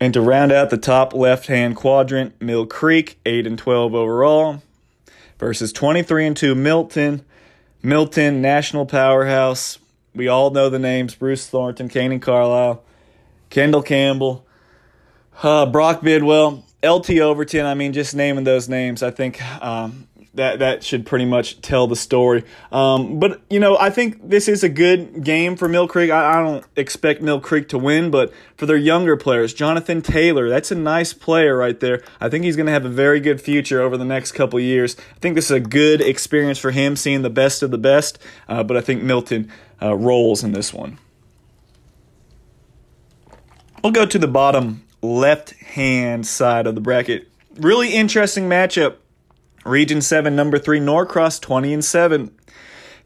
And 0.00 0.12
to 0.14 0.20
round 0.20 0.50
out 0.50 0.70
the 0.70 0.76
top 0.76 1.14
left 1.14 1.46
hand 1.46 1.76
quadrant, 1.76 2.42
Mill 2.42 2.66
Creek, 2.66 3.20
8 3.24 3.46
and 3.46 3.56
12 3.56 3.94
overall 3.94 4.60
versus 5.42 5.72
23 5.72 6.28
and 6.28 6.36
2 6.36 6.54
Milton. 6.54 7.24
Milton, 7.82 8.40
national 8.40 8.86
powerhouse. 8.86 9.80
We 10.14 10.28
all 10.28 10.50
know 10.50 10.70
the 10.70 10.78
names 10.78 11.16
Bruce 11.16 11.48
Thornton, 11.48 11.88
Kanaan 11.88 12.22
Carlyle, 12.22 12.84
Kendall 13.50 13.82
Campbell, 13.82 14.46
uh, 15.42 15.66
Brock 15.66 16.00
Bidwell, 16.00 16.64
LT 16.84 17.18
Overton. 17.18 17.66
I 17.66 17.74
mean, 17.74 17.92
just 17.92 18.14
naming 18.14 18.44
those 18.44 18.68
names, 18.68 19.02
I 19.02 19.10
think 19.10 19.42
um, 19.60 20.06
that 20.34 20.60
that 20.60 20.82
should 20.82 21.04
pretty 21.04 21.26
much 21.26 21.60
tell 21.60 21.86
the 21.86 21.96
story. 21.96 22.44
Um, 22.70 23.20
but 23.20 23.42
you 23.50 23.60
know, 23.60 23.76
I 23.76 23.90
think 23.90 24.30
this 24.30 24.48
is 24.48 24.64
a 24.64 24.68
good 24.68 25.22
game 25.22 25.56
for 25.56 25.68
Mill 25.68 25.86
Creek. 25.86 26.10
I, 26.10 26.38
I, 26.38 26.42
don't 26.42 26.64
expect 26.74 27.20
Mill 27.20 27.40
Creek 27.40 27.68
to 27.68 27.78
win, 27.78 28.10
but 28.10 28.32
for 28.56 28.64
their 28.64 28.76
younger 28.76 29.16
players, 29.16 29.52
Jonathan 29.52 30.00
Taylor, 30.00 30.48
that's 30.48 30.70
a 30.70 30.74
nice 30.74 31.12
player 31.12 31.56
right 31.56 31.78
there. 31.78 32.02
I 32.18 32.30
think 32.30 32.44
he's 32.44 32.56
going 32.56 32.66
to 32.66 32.72
have 32.72 32.86
a 32.86 32.90
very 32.90 33.20
good 33.20 33.40
future 33.40 33.82
over 33.82 33.98
the 33.98 34.06
next 34.06 34.32
couple 34.32 34.58
years. 34.58 34.96
I 35.16 35.18
think 35.18 35.34
this 35.34 35.46
is 35.46 35.50
a 35.50 35.60
good 35.60 36.00
experience 36.00 36.58
for 36.58 36.70
him, 36.70 36.96
seeing 36.96 37.22
the 37.22 37.30
best 37.30 37.62
of 37.62 37.70
the 37.70 37.78
best. 37.78 38.18
Uh, 38.48 38.62
but 38.62 38.76
I 38.76 38.80
think 38.80 39.02
Milton 39.02 39.50
uh, 39.82 39.94
rolls 39.94 40.42
in 40.42 40.52
this 40.52 40.72
one. 40.72 40.98
We'll 43.82 43.92
go 43.92 44.06
to 44.06 44.18
the 44.18 44.28
bottom 44.28 44.84
left 45.02 45.50
hand 45.54 46.26
side 46.26 46.66
of 46.66 46.74
the 46.74 46.80
bracket. 46.80 47.28
Really 47.56 47.92
interesting 47.92 48.48
matchup 48.48 48.96
Region 49.64 50.00
7, 50.00 50.34
number 50.34 50.58
3, 50.58 50.80
Norcross 50.80 51.38
20 51.38 51.72
and 51.74 51.84
7. 51.84 52.30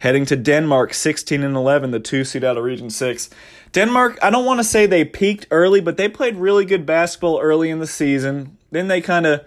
Heading 0.00 0.26
to 0.26 0.36
Denmark 0.36 0.92
16 0.92 1.42
and 1.42 1.56
11, 1.56 1.90
the 1.90 2.00
two 2.00 2.24
seed 2.24 2.44
out 2.44 2.58
of 2.58 2.64
Region 2.64 2.90
6. 2.90 3.30
Denmark, 3.72 4.18
I 4.22 4.30
don't 4.30 4.44
want 4.44 4.60
to 4.60 4.64
say 4.64 4.86
they 4.86 5.04
peaked 5.04 5.46
early, 5.50 5.80
but 5.80 5.96
they 5.96 6.08
played 6.08 6.36
really 6.36 6.64
good 6.66 6.84
basketball 6.84 7.40
early 7.40 7.70
in 7.70 7.78
the 7.78 7.86
season. 7.86 8.58
Then 8.70 8.88
they 8.88 9.00
kind 9.00 9.26
of, 9.26 9.44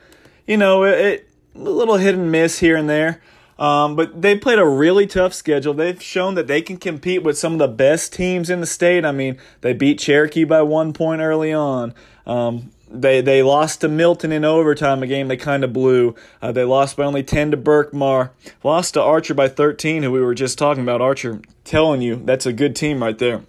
you 0.48 0.58
know, 0.58 0.84
it, 0.86 1.30
a 1.56 1.60
little 1.60 1.98
hit 1.98 2.16
and 2.16 2.32
miss 2.32 2.60
here 2.60 2.76
and 2.76 2.90
there. 2.90 3.22
Um, 3.60 3.98
but 3.98 4.22
they 4.22 4.38
played 4.38 4.58
a 4.58 4.66
really 4.66 5.06
tough 5.06 5.34
schedule. 5.34 5.74
They've 5.74 6.02
shown 6.02 6.36
that 6.36 6.48
they 6.48 6.62
can 6.62 6.78
compete 6.78 7.24
with 7.24 7.38
some 7.38 7.54
of 7.54 7.60
the 7.60 7.68
best 7.68 8.14
teams 8.14 8.50
in 8.50 8.62
the 8.62 8.66
state. 8.66 9.04
I 9.04 9.12
mean, 9.12 9.38
they 9.62 9.74
beat 9.74 10.00
Cherokee 10.00 10.46
by 10.46 10.62
one 10.62 10.94
point 10.94 11.22
early 11.22 11.52
on. 11.52 11.94
Um, 12.26 12.72
they 12.92 13.22
they 13.22 13.44
lost 13.44 13.82
to 13.82 13.88
Milton 13.88 14.32
in 14.32 14.44
overtime, 14.44 15.04
a 15.04 15.08
game 15.08 15.28
they 15.28 15.38
kind 15.38 15.64
of 15.64 15.74
blew. 15.74 16.16
Uh, 16.42 16.52
they 16.52 16.64
lost 16.64 16.98
by 16.98 17.04
only 17.04 17.24
10 17.24 17.52
to 17.52 17.58
Berkmar. 17.58 18.32
Lost 18.64 18.96
to 18.96 19.02
Archer 19.02 19.34
by 19.34 19.48
13, 19.48 20.04
who 20.04 20.12
we 20.12 20.22
were 20.22 20.36
just 20.36 20.58
talking 20.58 20.84
about. 20.84 21.02
Archer, 21.02 21.42
telling 21.64 22.02
you, 22.02 22.16
that's 22.26 22.46
a 22.46 22.54
good 22.54 22.76
team 22.76 23.02
right 23.02 23.18
there. 23.18 23.44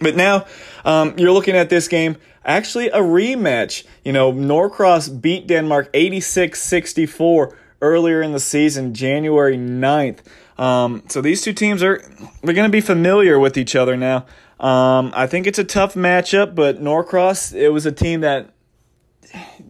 But 0.00 0.16
now 0.16 0.46
um, 0.84 1.18
you're 1.18 1.32
looking 1.32 1.56
at 1.56 1.70
this 1.70 1.88
game, 1.88 2.16
actually 2.44 2.88
a 2.88 2.98
rematch. 2.98 3.84
You 4.04 4.12
know, 4.12 4.32
Norcross 4.32 5.08
beat 5.08 5.46
Denmark 5.46 5.90
86 5.92 6.60
64 6.60 7.56
earlier 7.80 8.22
in 8.22 8.32
the 8.32 8.40
season, 8.40 8.94
January 8.94 9.56
9th. 9.56 10.18
Um, 10.58 11.02
so 11.08 11.20
these 11.20 11.42
two 11.42 11.52
teams 11.52 11.82
are 11.82 11.98
they're 12.42 12.54
going 12.54 12.68
to 12.68 12.72
be 12.72 12.80
familiar 12.80 13.38
with 13.38 13.56
each 13.56 13.74
other 13.74 13.96
now. 13.96 14.26
Um, 14.60 15.10
I 15.14 15.26
think 15.26 15.48
it's 15.48 15.58
a 15.58 15.64
tough 15.64 15.94
matchup, 15.94 16.54
but 16.54 16.80
Norcross, 16.80 17.52
it 17.52 17.70
was 17.70 17.84
a 17.84 17.90
team 17.90 18.20
that 18.20 18.51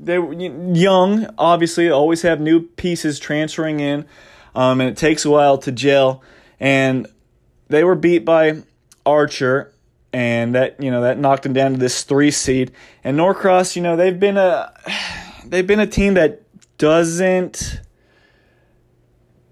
they 0.03 0.19
were 0.19 0.35
young, 0.35 1.29
obviously, 1.39 1.89
always 1.89 2.23
have 2.23 2.41
new 2.41 2.63
pieces 2.63 3.19
transferring 3.19 3.81
in, 3.81 4.05
um, 4.55 4.81
and 4.81 4.91
it 4.91 4.97
takes 4.97 5.25
a 5.25 5.31
while 5.31 5.59
to 5.59 5.73
gel. 5.73 6.23
And 6.59 7.07
they 7.69 7.85
were 7.85 7.95
beat 7.95 8.25
by 8.25 8.63
Archer, 9.07 9.73
and 10.13 10.55
that 10.55 10.83
you 10.83 10.91
know 10.91 11.03
that 11.03 11.19
knocked 11.19 11.45
them 11.45 11.53
down 11.53 11.73
to 11.73 11.79
this 11.79 12.03
three 12.03 12.31
seed. 12.31 12.73
And 13.05 13.17
Norcross, 13.17 13.77
you 13.77 13.83
know, 13.83 13.97
they've 13.97 14.19
been 14.19 14.37
a 14.37 14.73
they've 15.47 15.67
been 15.67 15.81
a 15.81 15.87
team 15.87 16.15
that 16.15 16.43
doesn't 16.79 17.81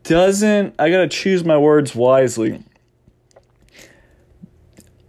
doesn't 0.03 0.75
I 0.79 0.91
gotta 0.91 1.09
choose 1.09 1.45
my 1.45 1.57
words 1.57 1.95
wisely 1.95 2.65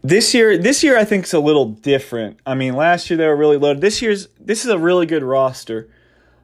this 0.03 0.33
year, 0.33 0.57
this 0.57 0.83
year 0.83 0.97
I 0.97 1.05
think 1.05 1.25
is 1.25 1.33
a 1.33 1.39
little 1.39 1.65
different. 1.65 2.39
I 2.45 2.55
mean, 2.55 2.73
last 2.73 3.09
year 3.09 3.17
they 3.17 3.27
were 3.27 3.35
really 3.35 3.57
loaded. 3.57 3.81
This 3.81 4.01
year's 4.01 4.27
this 4.39 4.65
is 4.65 4.71
a 4.71 4.77
really 4.77 5.05
good 5.05 5.23
roster, 5.23 5.89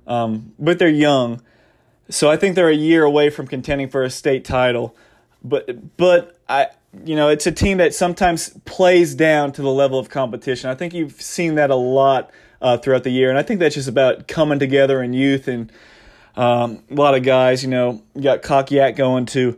um, 0.06 0.54
but 0.60 0.80
they're 0.80 0.90
young, 0.90 1.42
so 2.10 2.30
I 2.30 2.38
think 2.38 2.56
they're 2.56 2.70
a 2.70 2.76
year 2.76 3.04
away 3.04 3.30
from 3.30 3.48
contending 3.48 3.90
for 3.90 4.04
a 4.04 4.10
state 4.10 4.46
title. 4.46 4.96
But 5.44 5.98
but 5.98 6.40
I 6.48 6.68
you 7.04 7.16
know 7.16 7.30
it's 7.30 7.48
a 7.48 7.52
team 7.52 7.78
that 7.80 7.94
sometimes 7.96 8.50
plays 8.66 9.16
down 9.16 9.52
to 9.54 9.62
the 9.62 9.72
level 9.72 9.98
of 9.98 10.10
competition. 10.10 10.70
I 10.70 10.76
think 10.76 10.94
you've 10.94 11.20
seen 11.22 11.56
that 11.56 11.72
a 11.72 11.76
lot 11.76 12.32
uh, 12.62 12.78
throughout 12.78 13.04
the 13.04 13.12
year, 13.12 13.30
and 13.30 13.40
I 13.40 13.44
think 13.44 13.60
that's 13.60 13.76
just 13.76 13.88
about 13.88 14.28
coming 14.28 14.60
together 14.60 15.02
in 15.02 15.14
youth 15.14 15.48
and 15.48 15.72
um, 16.36 16.84
a 16.92 16.94
lot 16.94 17.16
of 17.16 17.24
guys. 17.24 17.64
You 17.64 17.70
know, 17.70 18.04
you 18.14 18.22
got 18.22 18.44
Cockyack 18.44 18.96
going 18.96 19.26
to 19.28 19.58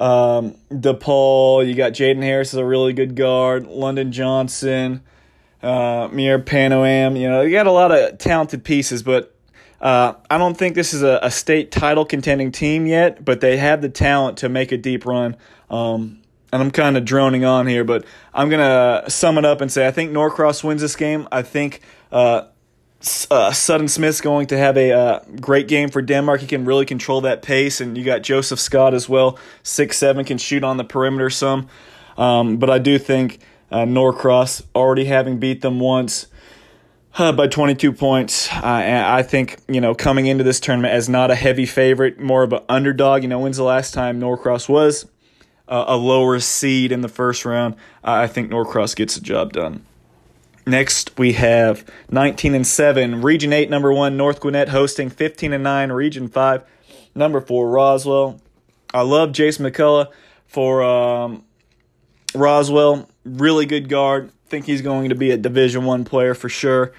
um, 0.00 0.54
DePaul, 0.70 1.68
you 1.68 1.74
got 1.74 1.92
Jaden 1.92 2.22
Harris 2.22 2.54
is 2.54 2.58
a 2.58 2.64
really 2.64 2.94
good 2.94 3.14
guard. 3.14 3.66
London 3.66 4.12
Johnson, 4.12 5.02
uh, 5.62 6.08
Mir 6.10 6.38
Panoam. 6.38 7.20
You 7.20 7.28
know, 7.28 7.42
you 7.42 7.50
got 7.50 7.66
a 7.66 7.72
lot 7.72 7.92
of 7.92 8.16
talented 8.16 8.64
pieces, 8.64 9.02
but 9.02 9.36
uh, 9.80 10.14
I 10.30 10.38
don't 10.38 10.56
think 10.56 10.74
this 10.74 10.94
is 10.94 11.02
a, 11.02 11.20
a, 11.22 11.30
state 11.30 11.70
title 11.70 12.04
contending 12.06 12.50
team 12.50 12.86
yet. 12.86 13.24
But 13.24 13.42
they 13.42 13.58
have 13.58 13.82
the 13.82 13.90
talent 13.90 14.38
to 14.38 14.48
make 14.48 14.72
a 14.72 14.78
deep 14.78 15.04
run. 15.04 15.36
Um, 15.68 16.22
and 16.52 16.62
I'm 16.62 16.70
kind 16.70 16.96
of 16.96 17.04
droning 17.04 17.44
on 17.44 17.66
here, 17.66 17.84
but 17.84 18.04
I'm 18.34 18.48
gonna 18.48 19.04
sum 19.08 19.38
it 19.38 19.44
up 19.44 19.60
and 19.60 19.70
say 19.70 19.86
I 19.86 19.90
think 19.90 20.12
Norcross 20.12 20.64
wins 20.64 20.80
this 20.80 20.96
game. 20.96 21.28
I 21.30 21.42
think 21.42 21.82
uh, 22.10 22.46
uh, 23.30 23.50
Sutton 23.52 23.88
Smith's 23.88 24.20
going 24.20 24.48
to 24.48 24.58
have 24.58 24.76
a 24.76 24.92
uh, 24.92 25.20
great 25.40 25.68
game 25.68 25.88
for 25.88 26.02
Denmark. 26.02 26.40
He 26.40 26.46
can 26.46 26.64
really 26.64 26.84
control 26.84 27.22
that 27.22 27.40
pace, 27.40 27.80
and 27.80 27.96
you 27.96 28.04
got 28.04 28.22
Joseph 28.22 28.60
Scott 28.60 28.92
as 28.92 29.08
well. 29.08 29.38
Six 29.62 29.96
seven 29.96 30.24
can 30.24 30.36
shoot 30.38 30.62
on 30.62 30.76
the 30.76 30.84
perimeter 30.84 31.30
some, 31.30 31.68
um, 32.18 32.58
but 32.58 32.68
I 32.68 32.78
do 32.78 32.98
think 32.98 33.40
uh, 33.70 33.86
Norcross 33.86 34.62
already 34.74 35.06
having 35.06 35.38
beat 35.38 35.62
them 35.62 35.80
once. 35.80 36.26
Uh, 37.18 37.32
by 37.32 37.48
22 37.48 37.92
points. 37.92 38.48
I 38.52 39.24
think, 39.24 39.56
you 39.66 39.80
know, 39.80 39.96
coming 39.96 40.26
into 40.26 40.44
this 40.44 40.60
tournament 40.60 40.94
as 40.94 41.08
not 41.08 41.32
a 41.32 41.34
heavy 41.34 41.66
favorite, 41.66 42.20
more 42.20 42.44
of 42.44 42.52
an 42.52 42.60
underdog. 42.68 43.24
You 43.24 43.28
know, 43.28 43.40
when's 43.40 43.56
the 43.56 43.64
last 43.64 43.92
time 43.92 44.20
Norcross 44.20 44.68
was 44.68 45.06
uh, 45.66 45.86
a 45.88 45.96
lower 45.96 46.38
seed 46.38 46.92
in 46.92 47.00
the 47.00 47.08
first 47.08 47.44
round? 47.44 47.74
I 48.04 48.28
think 48.28 48.48
Norcross 48.48 48.94
gets 48.94 49.16
the 49.16 49.22
job 49.22 49.52
done. 49.52 49.84
Next, 50.70 51.18
we 51.18 51.32
have 51.32 51.84
19 52.12 52.54
and 52.54 52.64
7, 52.64 53.22
Region 53.22 53.52
8, 53.52 53.68
number 53.70 53.92
1, 53.92 54.16
North 54.16 54.38
Gwinnett 54.38 54.68
hosting 54.68 55.10
15 55.10 55.52
and 55.52 55.64
9, 55.64 55.90
Region 55.90 56.28
5, 56.28 56.62
number 57.12 57.40
4, 57.40 57.68
Roswell. 57.68 58.40
I 58.94 59.00
love 59.02 59.32
Jason 59.32 59.66
McCullough 59.66 60.12
for 60.46 60.84
um, 60.84 61.44
Roswell. 62.36 63.08
Really 63.24 63.66
good 63.66 63.88
guard. 63.88 64.30
Think 64.46 64.66
he's 64.66 64.80
going 64.80 65.08
to 65.08 65.16
be 65.16 65.32
a 65.32 65.36
Division 65.36 65.86
One 65.86 66.04
player 66.04 66.34
for 66.34 66.48
sure. 66.48 66.92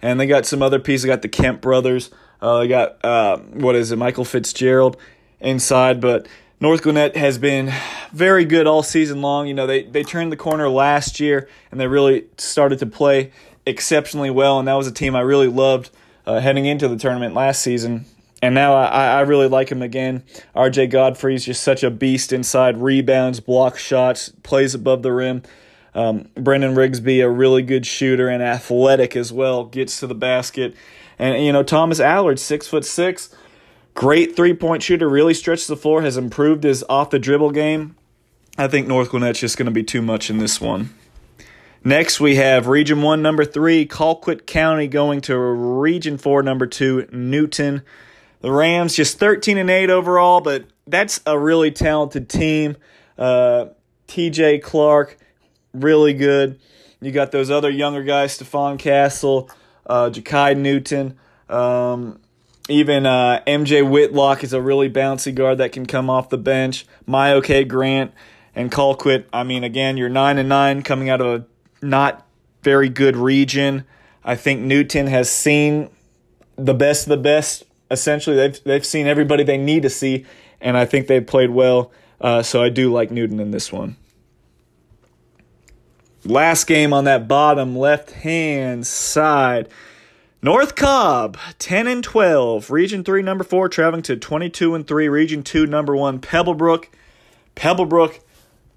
And 0.00 0.18
they 0.18 0.26
got 0.26 0.46
some 0.46 0.62
other 0.62 0.78
pieces. 0.78 1.02
They 1.02 1.08
got 1.08 1.20
the 1.20 1.28
Kemp 1.28 1.60
brothers. 1.60 2.10
Uh, 2.40 2.60
they 2.60 2.68
got, 2.68 3.04
uh, 3.04 3.36
what 3.38 3.76
is 3.76 3.92
it, 3.92 3.96
Michael 3.96 4.24
Fitzgerald 4.24 4.96
inside. 5.38 6.00
But 6.00 6.26
North 6.60 6.82
Gwinnett 6.82 7.16
has 7.16 7.38
been 7.38 7.72
very 8.12 8.44
good 8.44 8.66
all 8.66 8.82
season 8.82 9.22
long. 9.22 9.46
You 9.46 9.54
know, 9.54 9.68
they, 9.68 9.84
they 9.84 10.02
turned 10.02 10.32
the 10.32 10.36
corner 10.36 10.68
last 10.68 11.20
year 11.20 11.48
and 11.70 11.78
they 11.78 11.86
really 11.86 12.26
started 12.36 12.80
to 12.80 12.86
play 12.86 13.30
exceptionally 13.64 14.30
well. 14.30 14.58
And 14.58 14.66
that 14.66 14.74
was 14.74 14.88
a 14.88 14.92
team 14.92 15.14
I 15.14 15.20
really 15.20 15.46
loved 15.46 15.90
uh, 16.26 16.40
heading 16.40 16.66
into 16.66 16.88
the 16.88 16.96
tournament 16.96 17.34
last 17.34 17.62
season. 17.62 18.06
And 18.42 18.56
now 18.56 18.74
I, 18.74 19.18
I 19.18 19.20
really 19.20 19.46
like 19.46 19.70
him 19.70 19.82
again. 19.82 20.24
RJ 20.56 20.90
Godfrey's 20.90 21.44
just 21.44 21.62
such 21.62 21.84
a 21.84 21.90
beast 21.90 22.32
inside, 22.32 22.78
rebounds, 22.78 23.38
block 23.38 23.78
shots, 23.78 24.32
plays 24.42 24.74
above 24.74 25.02
the 25.02 25.12
rim. 25.12 25.42
Um, 25.94 26.28
Brendan 26.34 26.74
Rigsby, 26.74 27.22
a 27.24 27.30
really 27.30 27.62
good 27.62 27.86
shooter 27.86 28.28
and 28.28 28.42
athletic 28.42 29.16
as 29.16 29.32
well, 29.32 29.64
gets 29.64 30.00
to 30.00 30.08
the 30.08 30.14
basket. 30.14 30.74
And, 31.20 31.44
you 31.44 31.52
know, 31.52 31.62
Thomas 31.62 32.00
Allard, 32.00 32.40
six 32.40 32.66
foot 32.66 32.84
six 32.84 33.34
Great 33.98 34.36
three 34.36 34.54
point 34.54 34.80
shooter, 34.80 35.08
really 35.08 35.34
stretched 35.34 35.66
the 35.66 35.74
floor, 35.74 36.02
has 36.02 36.16
improved 36.16 36.62
his 36.62 36.84
off 36.88 37.10
the 37.10 37.18
dribble 37.18 37.50
game. 37.50 37.96
I 38.56 38.68
think 38.68 38.86
North 38.86 39.10
Gwinnett's 39.10 39.40
just 39.40 39.58
going 39.58 39.66
to 39.66 39.72
be 39.72 39.82
too 39.82 40.00
much 40.00 40.30
in 40.30 40.38
this 40.38 40.60
one. 40.60 40.94
Next, 41.82 42.20
we 42.20 42.36
have 42.36 42.68
Region 42.68 43.02
1, 43.02 43.20
number 43.20 43.44
3, 43.44 43.86
Colquitt 43.86 44.46
County 44.46 44.86
going 44.86 45.20
to 45.22 45.36
Region 45.36 46.16
4, 46.16 46.44
number 46.44 46.64
2, 46.64 47.08
Newton. 47.10 47.82
The 48.40 48.52
Rams 48.52 48.94
just 48.94 49.18
13 49.18 49.58
and 49.58 49.68
8 49.68 49.90
overall, 49.90 50.40
but 50.42 50.66
that's 50.86 51.20
a 51.26 51.36
really 51.36 51.72
talented 51.72 52.28
team. 52.28 52.76
Uh, 53.18 53.70
TJ 54.06 54.62
Clark, 54.62 55.18
really 55.74 56.14
good. 56.14 56.60
You 57.00 57.10
got 57.10 57.32
those 57.32 57.50
other 57.50 57.68
younger 57.68 58.04
guys, 58.04 58.38
Stephon 58.38 58.78
Castle, 58.78 59.50
uh, 59.86 60.10
Jakai 60.10 60.56
Newton. 60.56 61.18
Um, 61.48 62.20
even 62.68 63.06
uh, 63.06 63.42
MJ 63.46 63.88
Whitlock 63.88 64.44
is 64.44 64.52
a 64.52 64.60
really 64.60 64.90
bouncy 64.90 65.34
guard 65.34 65.58
that 65.58 65.72
can 65.72 65.86
come 65.86 66.10
off 66.10 66.28
the 66.28 66.38
bench. 66.38 66.86
My 67.06 67.32
OK 67.32 67.64
Grant 67.64 68.12
and 68.54 68.70
Colquitt. 68.70 69.24
I 69.32 69.42
mean, 69.42 69.64
again, 69.64 69.96
you're 69.96 70.08
nine 70.08 70.38
and 70.38 70.48
nine 70.48 70.82
coming 70.82 71.08
out 71.08 71.20
of 71.20 71.26
a 71.26 71.46
not 71.84 72.26
very 72.62 72.88
good 72.88 73.16
region. 73.16 73.84
I 74.22 74.36
think 74.36 74.60
Newton 74.60 75.06
has 75.06 75.30
seen 75.30 75.88
the 76.56 76.74
best 76.74 77.04
of 77.06 77.10
the 77.10 77.16
best. 77.16 77.64
Essentially, 77.90 78.36
they've 78.36 78.62
they've 78.64 78.86
seen 78.86 79.06
everybody 79.06 79.44
they 79.44 79.56
need 79.56 79.82
to 79.82 79.90
see, 79.90 80.26
and 80.60 80.76
I 80.76 80.84
think 80.84 81.06
they've 81.06 81.26
played 81.26 81.50
well. 81.50 81.90
Uh, 82.20 82.42
so 82.42 82.62
I 82.62 82.68
do 82.68 82.92
like 82.92 83.10
Newton 83.10 83.40
in 83.40 83.50
this 83.50 83.72
one. 83.72 83.96
Last 86.24 86.66
game 86.66 86.92
on 86.92 87.04
that 87.04 87.28
bottom 87.28 87.78
left 87.78 88.10
hand 88.10 88.86
side. 88.86 89.68
North 90.40 90.76
Cobb, 90.76 91.36
10 91.58 91.88
and 91.88 92.04
12. 92.04 92.70
Region 92.70 93.02
3, 93.02 93.22
number 93.22 93.42
4, 93.42 93.68
traveling 93.68 94.02
to 94.02 94.16
22 94.16 94.74
and 94.74 94.86
3. 94.86 95.08
Region 95.08 95.42
2, 95.42 95.66
number 95.66 95.96
1, 95.96 96.20
Pebblebrook. 96.20 96.86
Pebblebrook, 97.56 98.20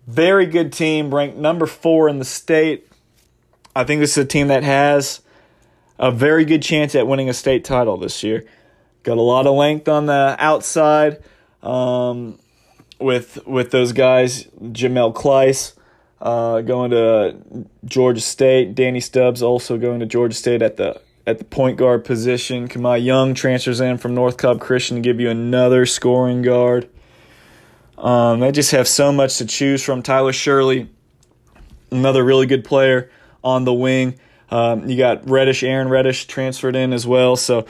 very 0.07 0.47
good 0.47 0.73
team, 0.73 1.13
ranked 1.13 1.37
number 1.37 1.67
4 1.67 2.09
in 2.09 2.17
the 2.17 2.25
state. 2.25 2.87
I 3.75 3.83
think 3.83 3.99
this 3.99 4.17
is 4.17 4.23
a 4.23 4.25
team 4.25 4.47
that 4.47 4.63
has 4.63 5.21
a 5.99 6.11
very 6.11 6.45
good 6.45 6.63
chance 6.63 6.95
at 6.95 7.05
winning 7.05 7.29
a 7.29 7.33
state 7.33 7.63
title 7.63 7.95
this 7.95 8.23
year. 8.23 8.43
Got 9.03 9.17
a 9.17 9.21
lot 9.21 9.45
of 9.45 9.55
length 9.55 9.87
on 9.87 10.07
the 10.07 10.35
outside 10.39 11.23
um, 11.61 12.39
with 12.99 13.45
with 13.47 13.71
those 13.71 13.93
guys. 13.93 14.45
Jamel 14.61 15.13
Kleiss 15.13 15.73
uh, 16.19 16.61
going 16.61 16.91
to 16.91 17.37
Georgia 17.85 18.21
State. 18.21 18.75
Danny 18.75 18.99
Stubbs 18.99 19.41
also 19.41 19.77
going 19.77 19.99
to 19.99 20.05
Georgia 20.05 20.35
State 20.35 20.61
at 20.61 20.77
the 20.77 20.99
at 21.25 21.37
the 21.37 21.45
point 21.45 21.77
guard 21.77 22.03
position. 22.03 22.67
Kamai 22.67 23.03
Young 23.03 23.33
transfers 23.33 23.79
in 23.79 23.97
from 23.97 24.15
North 24.15 24.37
Cobb 24.37 24.59
Christian 24.59 24.97
to 24.97 25.01
give 25.01 25.19
you 25.19 25.29
another 25.29 25.85
scoring 25.85 26.41
guard. 26.41 26.89
Um, 27.97 28.39
they 28.39 28.51
just 28.51 28.71
have 28.71 28.87
so 28.87 29.11
much 29.11 29.37
to 29.37 29.45
choose 29.45 29.83
from. 29.83 30.01
Tyler 30.01 30.33
Shirley, 30.33 30.89
another 31.91 32.23
really 32.23 32.47
good 32.47 32.65
player 32.65 33.11
on 33.43 33.63
the 33.63 33.73
wing. 33.73 34.19
Um, 34.49 34.89
you 34.89 34.97
got 34.97 35.29
Reddish, 35.29 35.63
Aaron 35.63 35.87
Reddish 35.87 36.25
transferred 36.25 36.75
in 36.75 36.93
as 36.93 37.05
well. 37.05 37.35
So 37.35 37.65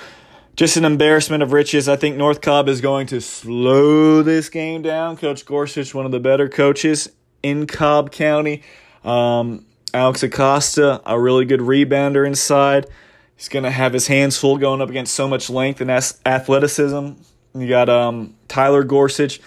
just 0.55 0.77
an 0.77 0.85
embarrassment 0.85 1.43
of 1.43 1.53
riches. 1.53 1.87
I 1.87 1.95
think 1.95 2.17
North 2.17 2.41
Cobb 2.41 2.69
is 2.69 2.81
going 2.81 3.07
to 3.07 3.21
slow 3.21 4.23
this 4.23 4.49
game 4.49 4.81
down. 4.81 5.17
Coach 5.17 5.45
Gorsuch, 5.45 5.93
one 5.93 6.05
of 6.05 6.11
the 6.11 6.19
better 6.19 6.49
coaches 6.49 7.09
in 7.43 7.67
Cobb 7.67 8.11
County. 8.11 8.63
Um, 9.03 9.65
Alex 9.93 10.23
Acosta, 10.23 11.01
a 11.05 11.19
really 11.19 11.45
good 11.45 11.59
rebounder 11.59 12.25
inside. 12.25 12.87
He's 13.41 13.49
going 13.49 13.63
to 13.63 13.71
have 13.71 13.91
his 13.91 14.05
hands 14.05 14.37
full 14.37 14.59
going 14.59 14.81
up 14.81 14.89
against 14.91 15.15
so 15.15 15.27
much 15.27 15.49
length 15.49 15.81
and 15.81 15.89
athleticism. 15.89 17.13
You 17.55 17.67
got 17.67 17.89
um, 17.89 18.35
Tyler 18.47 18.83
Gorsuch, 18.83 19.41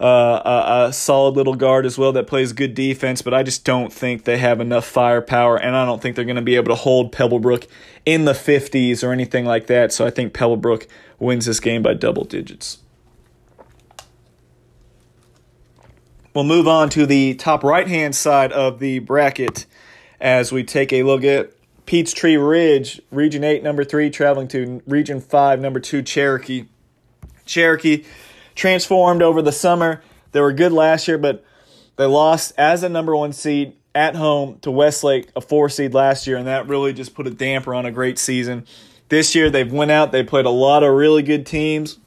uh, 0.00 0.04
a, 0.04 0.86
a, 0.88 0.92
solid 0.92 1.36
little 1.36 1.54
guard 1.54 1.86
as 1.86 1.96
well 1.96 2.10
that 2.14 2.26
plays 2.26 2.52
good 2.52 2.74
defense, 2.74 3.22
but 3.22 3.32
I 3.32 3.44
just 3.44 3.64
don't 3.64 3.92
think 3.92 4.24
they 4.24 4.38
have 4.38 4.60
enough 4.60 4.84
firepower, 4.84 5.56
and 5.58 5.76
I 5.76 5.84
don't 5.84 6.02
think 6.02 6.16
they're 6.16 6.24
going 6.24 6.34
to 6.34 6.42
be 6.42 6.56
able 6.56 6.70
to 6.70 6.74
hold 6.74 7.12
Pebblebrook 7.12 7.68
in 8.04 8.24
the 8.24 8.32
50s 8.32 9.06
or 9.06 9.12
anything 9.12 9.44
like 9.44 9.68
that. 9.68 9.92
So 9.92 10.04
I 10.04 10.10
think 10.10 10.32
Pebblebrook 10.32 10.88
wins 11.20 11.46
this 11.46 11.60
game 11.60 11.82
by 11.84 11.94
double 11.94 12.24
digits. 12.24 12.78
We'll 16.34 16.42
move 16.42 16.66
on 16.66 16.88
to 16.90 17.06
the 17.06 17.34
top 17.34 17.62
right 17.62 17.86
hand 17.86 18.16
side 18.16 18.50
of 18.50 18.80
the 18.80 18.98
bracket 18.98 19.66
as 20.20 20.50
we 20.50 20.64
take 20.64 20.92
a 20.92 21.04
look 21.04 21.22
at 21.22 21.52
Peachtree 21.86 22.36
Ridge, 22.36 23.00
Region 23.10 23.44
8, 23.44 23.62
number 23.62 23.84
3, 23.84 24.10
traveling 24.10 24.48
to 24.48 24.82
Region 24.86 25.20
5, 25.20 25.60
number 25.60 25.80
2, 25.80 26.02
Cherokee. 26.02 26.66
Cherokee 27.44 28.04
transformed 28.56 29.22
over 29.22 29.40
the 29.40 29.52
summer. 29.52 30.02
They 30.32 30.40
were 30.40 30.52
good 30.52 30.72
last 30.72 31.06
year, 31.06 31.16
but 31.16 31.44
they 31.96 32.04
lost 32.04 32.52
as 32.58 32.82
a 32.82 32.88
number 32.88 33.16
one 33.16 33.32
seed 33.32 33.74
at 33.94 34.16
home 34.16 34.58
to 34.60 34.70
Westlake, 34.70 35.30
a 35.34 35.40
four 35.40 35.68
seed 35.68 35.94
last 35.94 36.26
year, 36.26 36.36
and 36.36 36.46
that 36.46 36.68
really 36.68 36.92
just 36.92 37.14
put 37.14 37.26
a 37.26 37.30
damper 37.30 37.74
on 37.74 37.86
a 37.86 37.90
great 37.90 38.18
season. 38.18 38.66
This 39.08 39.34
year 39.34 39.48
they've 39.48 39.72
went 39.72 39.90
out, 39.90 40.12
they 40.12 40.22
played 40.22 40.44
a 40.44 40.50
lot 40.50 40.82
of 40.82 40.92
really 40.92 41.22
good 41.22 41.46
teams. 41.46 41.98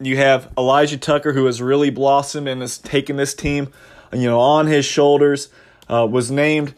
You 0.00 0.16
have 0.16 0.52
Elijah 0.56 0.96
Tucker, 0.96 1.32
who 1.32 1.44
has 1.46 1.60
really 1.60 1.90
blossomed 1.90 2.48
and 2.48 2.60
has 2.60 2.78
taken 2.78 3.16
this 3.16 3.34
team, 3.34 3.72
you 4.12 4.28
know, 4.28 4.38
on 4.38 4.66
his 4.66 4.84
shoulders. 4.84 5.48
Uh, 5.88 6.06
was 6.10 6.32
named 6.32 6.74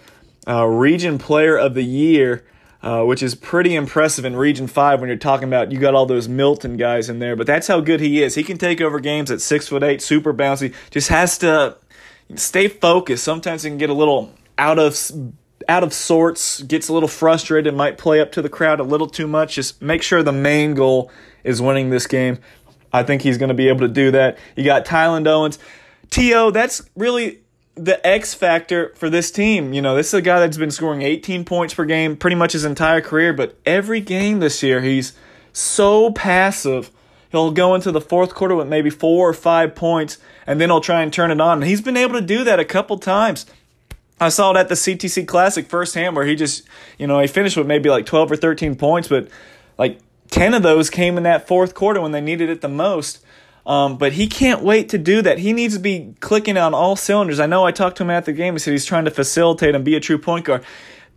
uh, 0.49 0.67
Region 0.67 1.19
Player 1.19 1.57
of 1.57 1.75
the 1.75 1.83
Year, 1.83 2.45
uh, 2.83 3.05
which 3.05 3.23
is 3.23 3.35
pretty 3.35 3.75
impressive 3.75 4.25
in 4.25 4.37
Region 4.37 4.67
5 4.67 5.01
when 5.01 5.09
you're 5.09 5.19
talking 5.19 5.49
about 5.49 5.71
you 5.73 5.79
got 5.79 5.95
all 5.95 6.07
those 6.07 6.29
Milton 6.29 6.77
guys 6.77 7.09
in 7.11 7.19
there. 7.19 7.37
But 7.37 7.47
that's 7.47 7.67
how 7.67 7.81
good 7.81 8.01
he 8.01 8.23
is. 8.23 8.35
He 8.35 8.43
can 8.43 8.57
take 8.57 8.81
over 8.81 9.01
games 9.01 9.31
at 9.31 9.41
6 9.41 9.69
foot 9.69 9.83
8, 9.83 10.01
super 10.01 10.33
bouncy, 10.33 10.75
just 10.91 11.09
has 11.09 11.37
to 11.39 11.77
stay 12.35 12.69
focused. 12.69 13.25
Sometimes 13.25 13.63
he 13.63 13.71
can 13.71 13.79
get 13.79 13.91
a 13.91 13.95
little 13.95 14.33
out 14.57 14.79
of 14.79 15.11
out 15.69 15.83
of 15.83 15.93
sorts, 15.93 16.63
gets 16.63 16.89
a 16.89 16.93
little 16.95 17.09
frustrated, 17.09 17.75
might 17.75 17.99
play 17.99 18.21
up 18.21 18.33
to 18.33 18.41
the 18.41 18.49
crowd 18.49 18.81
a 18.81 18.83
little 18.83 19.07
too 19.07 19.27
much. 19.27 19.55
Just 19.55 19.83
make 19.83 20.03
sure 20.03 20.23
the 20.23 20.33
main 20.33 20.75
goal 20.75 21.11
is 21.45 21.61
winning 21.61 21.91
this 21.91 22.07
game. 22.07 22.39
I 22.91 23.03
think 23.03 23.21
he's 23.21 23.37
going 23.37 23.51
to 23.51 23.55
be 23.55 23.69
able 23.69 23.81
to 23.81 23.89
do 23.89 24.11
that. 24.13 24.39
You 24.57 24.65
got 24.65 24.87
Tyland 24.87 25.29
Owens. 25.29 25.59
T.O., 26.09 26.51
that's 26.53 26.89
really 26.97 27.41
the 27.79 28.05
X 28.07 28.35
factor 28.35 28.93
for 28.97 29.09
this 29.09 29.31
team. 29.31 29.73
You 29.73 29.81
know, 29.81 29.95
this 29.95 30.09
is 30.09 30.15
a 30.15 30.23
guy 30.23 30.41
that's 30.41 30.57
been 30.57 30.71
scoring 30.71 31.03
18 31.03 31.45
points 31.45 31.75
per 31.75 31.85
game 31.85 32.17
pretty 32.17 32.37
much 32.37 32.53
his 32.53 32.65
entire 32.65 33.01
career, 33.01 33.33
but 33.33 33.57
every 33.65 34.01
game 34.01 34.41
this 34.41 34.63
year 34.63 34.81
he's 34.81 35.13
so 35.53 36.11
passive. 36.13 36.91
He'll 37.31 37.51
go 37.51 37.75
into 37.75 37.93
the 37.93 38.01
fourth 38.01 38.35
quarter 38.35 38.55
with 38.55 38.69
maybe 38.69 38.91
four 38.91 39.29
or 39.29 39.35
five 39.35 39.75
points, 39.75 40.19
and 40.47 40.61
then 40.61 40.71
he'll 40.71 40.81
try 40.81 41.03
and 41.03 41.13
turn 41.13 41.31
it 41.31 41.41
on. 41.41 41.59
And 41.59 41.69
he's 41.69 41.81
been 41.81 41.97
able 41.97 42.15
to 42.15 42.25
do 42.25 42.45
that 42.45 42.59
a 42.59 42.65
couple 42.65 42.99
times. 42.99 43.47
I 44.21 44.31
saw 44.31 44.51
it 44.51 44.57
at 44.57 44.69
the 44.69 44.75
CTC 44.75 45.29
Classic 45.29 45.67
firsthand 45.67 46.17
where 46.17 46.27
he 46.27 46.35
just, 46.35 46.65
you 46.99 47.07
know, 47.07 47.21
he 47.21 47.29
finished 47.29 47.57
with 47.57 47.67
maybe 47.67 47.89
like 47.89 48.07
12 48.07 48.33
or 48.33 48.37
13 48.37 48.75
points, 48.75 49.09
but 49.09 49.29
like 49.79 50.01
10 50.31 50.55
of 50.55 50.63
those 50.63 50.91
came 50.91 51.17
in 51.17 51.23
that 51.23 51.47
fourth 51.47 51.75
quarter 51.75 52.01
when 52.01 52.13
they 52.13 52.21
needed 52.21 52.51
it 52.51 52.61
the 52.61 52.69
most. 52.69 53.25
Um, 53.67 53.99
but 53.99 54.13
he 54.13 54.27
can't 54.27 54.63
wait 54.63 54.89
to 54.91 54.99
do 54.99 55.21
that. 55.23 55.39
He 55.39 55.53
needs 55.53 55.75
to 55.75 55.81
be 55.81 56.15
clicking 56.21 56.57
on 56.57 56.75
all 56.75 56.97
cylinders. 56.97 57.39
I 57.39 57.47
know 57.47 57.65
I 57.65 57.73
talked 57.73 57.99
to 57.99 58.03
him 58.03 58.11
at 58.11 58.25
the 58.25 58.33
game. 58.33 58.55
He 58.55 58.59
said 58.59 58.73
he's 58.73 58.87
trying 58.87 59.05
to 59.05 59.11
facilitate 59.11 59.75
and 59.75 59.85
be 59.85 59.95
a 59.95 60.01
true 60.01 60.19
point 60.19 60.47
guard 60.47 60.65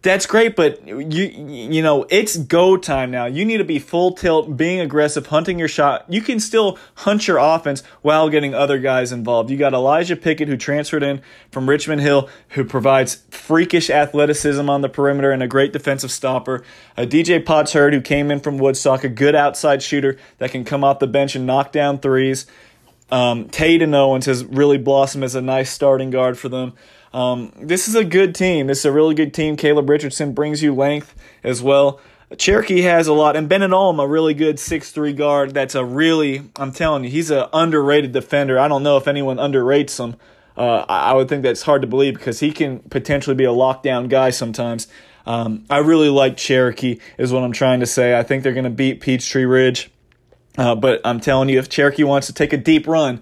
that's 0.04 0.26
great, 0.26 0.56
but 0.56 0.88
you 0.88 1.26
you 1.26 1.82
know 1.84 2.08
it's 2.10 2.36
go 2.36 2.76
time 2.76 3.12
now. 3.12 3.26
You 3.26 3.46
need 3.46 3.58
to 3.58 3.64
be 3.64 3.78
full 3.78 4.14
tilt, 4.14 4.58
being 4.58 4.80
aggressive, 4.80 5.28
hunting 5.28 5.60
your 5.60 5.68
shot. 5.68 6.06
You 6.10 6.22
can 6.22 6.40
still 6.40 6.80
hunt 6.96 7.28
your 7.28 7.38
offense 7.38 7.84
while 8.02 8.28
getting 8.30 8.56
other 8.56 8.80
guys 8.80 9.12
involved. 9.12 9.52
You 9.52 9.58
got 9.58 9.74
Elijah 9.74 10.16
Pickett 10.16 10.48
who 10.48 10.58
transferred 10.58 11.04
in 11.04 11.22
from 11.52 11.70
Richmond 11.70 12.02
Hill, 12.02 12.30
who 12.50 12.66
provides 12.66 13.24
freakish 13.30 13.92
athleticism 13.92 14.68
on 14.68 14.82
the 14.82 14.90
perimeter 14.90 15.32
and 15.32 15.44
a 15.44 15.48
great 15.48 15.72
defensive 15.72 16.12
stopper. 16.12 16.64
A 16.98 17.06
DJ 17.06 17.44
Potts 17.46 17.74
Hurd 17.74 17.94
who 17.94 18.02
came 18.02 18.32
in 18.32 18.40
from 18.40 18.58
Woodstock, 18.58 19.04
a 19.04 19.10
good 19.10 19.36
outside 19.36 19.84
shooter 19.84 20.18
that 20.40 20.50
can 20.50 20.66
come 20.66 20.84
off 20.84 20.98
the 20.98 21.06
bench 21.06 21.36
and 21.36 21.46
knock 21.46 21.72
down 21.72 22.00
threes. 22.00 22.48
Um, 23.12 23.50
Taden 23.50 23.94
Owens 23.94 24.26
has 24.26 24.46
really 24.46 24.78
blossomed 24.80 25.26
as 25.26 25.36
a 25.36 25.42
nice 25.42 25.70
starting 25.70 26.10
guard 26.10 26.40
for 26.40 26.50
them. 26.50 26.74
Um, 27.14 27.52
this 27.60 27.88
is 27.88 27.96
a 27.96 28.04
good 28.04 28.34
team. 28.36 28.68
This 28.68 28.80
is 28.80 28.86
a 28.86 28.92
really 28.92 29.16
good 29.16 29.34
team. 29.34 29.58
Caleb 29.58 29.90
Richardson 29.90 30.34
brings 30.34 30.64
you 30.64 30.74
length 30.74 31.14
as 31.44 31.62
well. 31.62 32.00
Cherokee 32.38 32.82
has 32.84 33.08
a 33.08 33.14
lot, 33.14 33.36
and 33.36 33.50
Bennett 33.50 33.74
Olm, 33.74 34.00
a 34.00 34.08
really 34.08 34.34
good 34.34 34.58
six-three 34.58 35.12
guard. 35.12 35.54
That's 35.54 35.76
a 35.76 35.84
really, 35.84 36.44
I'm 36.56 36.72
telling 36.72 37.04
you, 37.04 37.10
he's 37.10 37.30
an 37.30 37.48
underrated 37.52 38.14
defender. 38.14 38.58
I 38.58 38.70
don't 38.70 38.84
know 38.84 38.96
if 38.96 39.08
anyone 39.08 39.36
underrates 39.36 40.00
him. 40.00 40.16
Uh, 40.56 40.86
I 40.88 41.14
would 41.14 41.28
think 41.28 41.44
that's 41.44 41.64
hard 41.64 41.82
to 41.82 41.88
believe 41.88 42.14
because 42.14 42.40
he 42.40 42.52
can 42.52 42.80
potentially 42.80 43.36
be 43.36 43.44
a 43.44 43.50
lockdown 43.50 44.08
guy 44.08 44.30
sometimes. 44.30 44.88
Um, 45.26 45.66
I 45.70 45.80
really 45.80 46.10
like 46.10 46.38
Cherokee, 46.38 47.00
is 47.18 47.34
what 47.34 47.44
I'm 47.44 47.52
trying 47.52 47.82
to 47.82 47.86
say. 47.86 48.18
I 48.18 48.24
think 48.24 48.44
they're 48.44 48.54
going 48.54 48.64
to 48.64 48.70
beat 48.70 49.02
Peachtree 49.02 49.46
Ridge. 49.46 49.92
Uh, 50.58 50.76
but 50.76 51.02
I'm 51.06 51.20
telling 51.20 51.50
you, 51.50 51.60
if 51.60 51.70
Cherokee 51.70 52.04
wants 52.04 52.28
to 52.28 52.34
take 52.34 52.54
a 52.54 52.58
deep 52.58 52.88
run, 52.88 53.22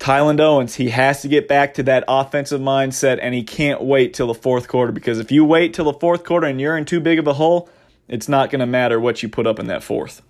Tyland 0.00 0.40
Owens, 0.40 0.76
he 0.76 0.88
has 0.88 1.20
to 1.20 1.28
get 1.28 1.46
back 1.46 1.74
to 1.74 1.82
that 1.82 2.04
offensive 2.08 2.60
mindset, 2.60 3.18
and 3.20 3.34
he 3.34 3.42
can't 3.42 3.82
wait 3.82 4.14
till 4.14 4.26
the 4.26 4.34
fourth 4.34 4.66
quarter 4.66 4.92
because 4.92 5.18
if 5.18 5.30
you 5.30 5.44
wait 5.44 5.74
till 5.74 5.84
the 5.84 5.92
fourth 5.92 6.24
quarter 6.24 6.46
and 6.46 6.58
you're 6.58 6.76
in 6.76 6.86
too 6.86 7.00
big 7.00 7.18
of 7.18 7.26
a 7.26 7.34
hole, 7.34 7.68
it's 8.08 8.26
not 8.26 8.50
going 8.50 8.60
to 8.60 8.66
matter 8.66 8.98
what 8.98 9.22
you 9.22 9.28
put 9.28 9.46
up 9.46 9.58
in 9.58 9.66
that 9.66 9.84
fourth. 9.84 10.22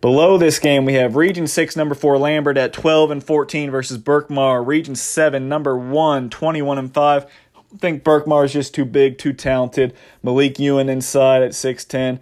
Below 0.00 0.38
this 0.38 0.58
game, 0.58 0.86
we 0.86 0.94
have 0.94 1.14
Region 1.14 1.46
6, 1.46 1.76
number 1.76 1.94
4, 1.94 2.18
Lambert 2.18 2.58
at 2.58 2.72
12 2.72 3.12
and 3.12 3.24
14 3.24 3.70
versus 3.70 3.96
Berkmar. 3.96 4.66
Region 4.66 4.96
7, 4.96 5.48
number 5.48 5.76
1, 5.76 6.30
21 6.30 6.78
and 6.78 6.92
5. 6.92 7.24
I 7.24 7.76
think 7.78 8.02
Berkmar 8.02 8.44
is 8.44 8.52
just 8.52 8.74
too 8.74 8.84
big, 8.84 9.18
too 9.18 9.32
talented. 9.32 9.94
Malik 10.24 10.58
Ewan 10.58 10.88
inside 10.88 11.42
at 11.42 11.52
6'10 11.52 12.18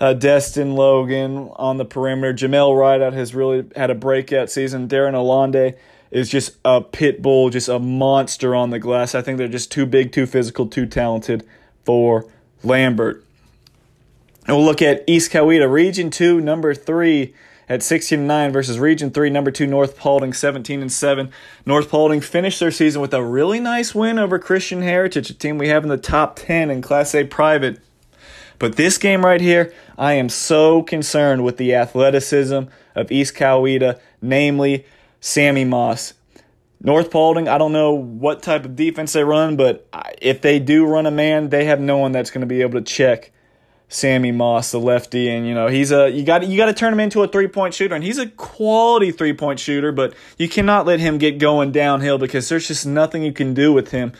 uh, 0.00 0.14
Destin 0.14 0.74
Logan 0.74 1.50
on 1.56 1.76
the 1.76 1.84
perimeter. 1.84 2.32
Jamel 2.32 2.76
Rideout 2.76 3.12
has 3.12 3.34
really 3.34 3.66
had 3.76 3.90
a 3.90 3.94
breakout 3.94 4.50
season. 4.50 4.88
Darren 4.88 5.12
Alonde 5.12 5.76
is 6.10 6.28
just 6.28 6.56
a 6.64 6.80
pit 6.80 7.22
bull, 7.22 7.50
just 7.50 7.68
a 7.68 7.78
monster 7.78 8.54
on 8.54 8.70
the 8.70 8.78
glass. 8.78 9.14
I 9.14 9.22
think 9.22 9.38
they're 9.38 9.46
just 9.46 9.70
too 9.70 9.86
big, 9.86 10.10
too 10.10 10.26
physical, 10.26 10.66
too 10.66 10.86
talented 10.86 11.46
for 11.84 12.26
Lambert. 12.64 13.24
And 14.46 14.56
we'll 14.56 14.66
look 14.66 14.82
at 14.82 15.04
East 15.06 15.30
Coweta, 15.30 15.70
Region 15.70 16.10
2, 16.10 16.40
number 16.40 16.74
3 16.74 17.34
at 17.68 17.84
16 17.84 18.26
9 18.26 18.52
versus 18.52 18.78
Region 18.80 19.10
3, 19.10 19.30
number 19.30 19.50
2, 19.52 19.66
North 19.66 19.96
Paulding, 19.96 20.32
17 20.32 20.80
and 20.80 20.90
7. 20.90 21.30
North 21.64 21.88
Paulding 21.88 22.20
finished 22.20 22.58
their 22.58 22.72
season 22.72 23.00
with 23.00 23.14
a 23.14 23.22
really 23.22 23.60
nice 23.60 23.94
win 23.94 24.18
over 24.18 24.38
Christian 24.38 24.82
Heritage, 24.82 25.30
a 25.30 25.34
team 25.34 25.58
we 25.58 25.68
have 25.68 25.84
in 25.84 25.90
the 25.90 25.98
top 25.98 26.36
10 26.36 26.70
in 26.70 26.82
Class 26.82 27.14
A 27.14 27.24
private. 27.24 27.78
But 28.60 28.76
this 28.76 28.98
game 28.98 29.24
right 29.24 29.40
here, 29.40 29.72
I 29.98 30.12
am 30.12 30.28
so 30.28 30.82
concerned 30.82 31.42
with 31.42 31.56
the 31.56 31.74
athleticism 31.74 32.64
of 32.94 33.10
East 33.10 33.34
Coweta, 33.34 33.98
namely 34.22 34.84
Sammy 35.18 35.64
Moss. 35.64 36.12
North 36.82 37.10
Paulding, 37.10 37.48
I 37.48 37.58
don't 37.58 37.72
know 37.72 37.92
what 37.92 38.42
type 38.42 38.66
of 38.66 38.76
defense 38.76 39.14
they 39.14 39.24
run, 39.24 39.56
but 39.56 39.88
if 40.20 40.42
they 40.42 40.58
do 40.58 40.86
run 40.86 41.06
a 41.06 41.10
man, 41.10 41.48
they 41.48 41.64
have 41.64 41.80
no 41.80 41.96
one 41.96 42.12
that's 42.12 42.30
going 42.30 42.42
to 42.42 42.46
be 42.46 42.60
able 42.60 42.78
to 42.78 42.84
check 42.84 43.32
Sammy 43.88 44.30
Moss, 44.30 44.72
the 44.72 44.78
lefty, 44.78 45.30
and 45.30 45.48
you 45.48 45.54
know 45.54 45.66
he's 45.66 45.90
a 45.90 46.08
you 46.10 46.22
got 46.22 46.46
you 46.46 46.56
got 46.56 46.66
to 46.66 46.72
turn 46.72 46.92
him 46.92 47.00
into 47.00 47.22
a 47.22 47.28
three 47.28 47.48
point 47.48 47.74
shooter, 47.74 47.94
and 47.94 48.04
he's 48.04 48.18
a 48.18 48.28
quality 48.28 49.10
three 49.10 49.32
point 49.32 49.58
shooter, 49.58 49.90
but 49.90 50.14
you 50.38 50.48
cannot 50.48 50.86
let 50.86 51.00
him 51.00 51.18
get 51.18 51.38
going 51.38 51.72
downhill 51.72 52.16
because 52.16 52.48
there's 52.48 52.68
just 52.68 52.86
nothing 52.86 53.24
you 53.24 53.32
can 53.32 53.52
do 53.52 53.72
with 53.72 53.90
him. 53.90 54.12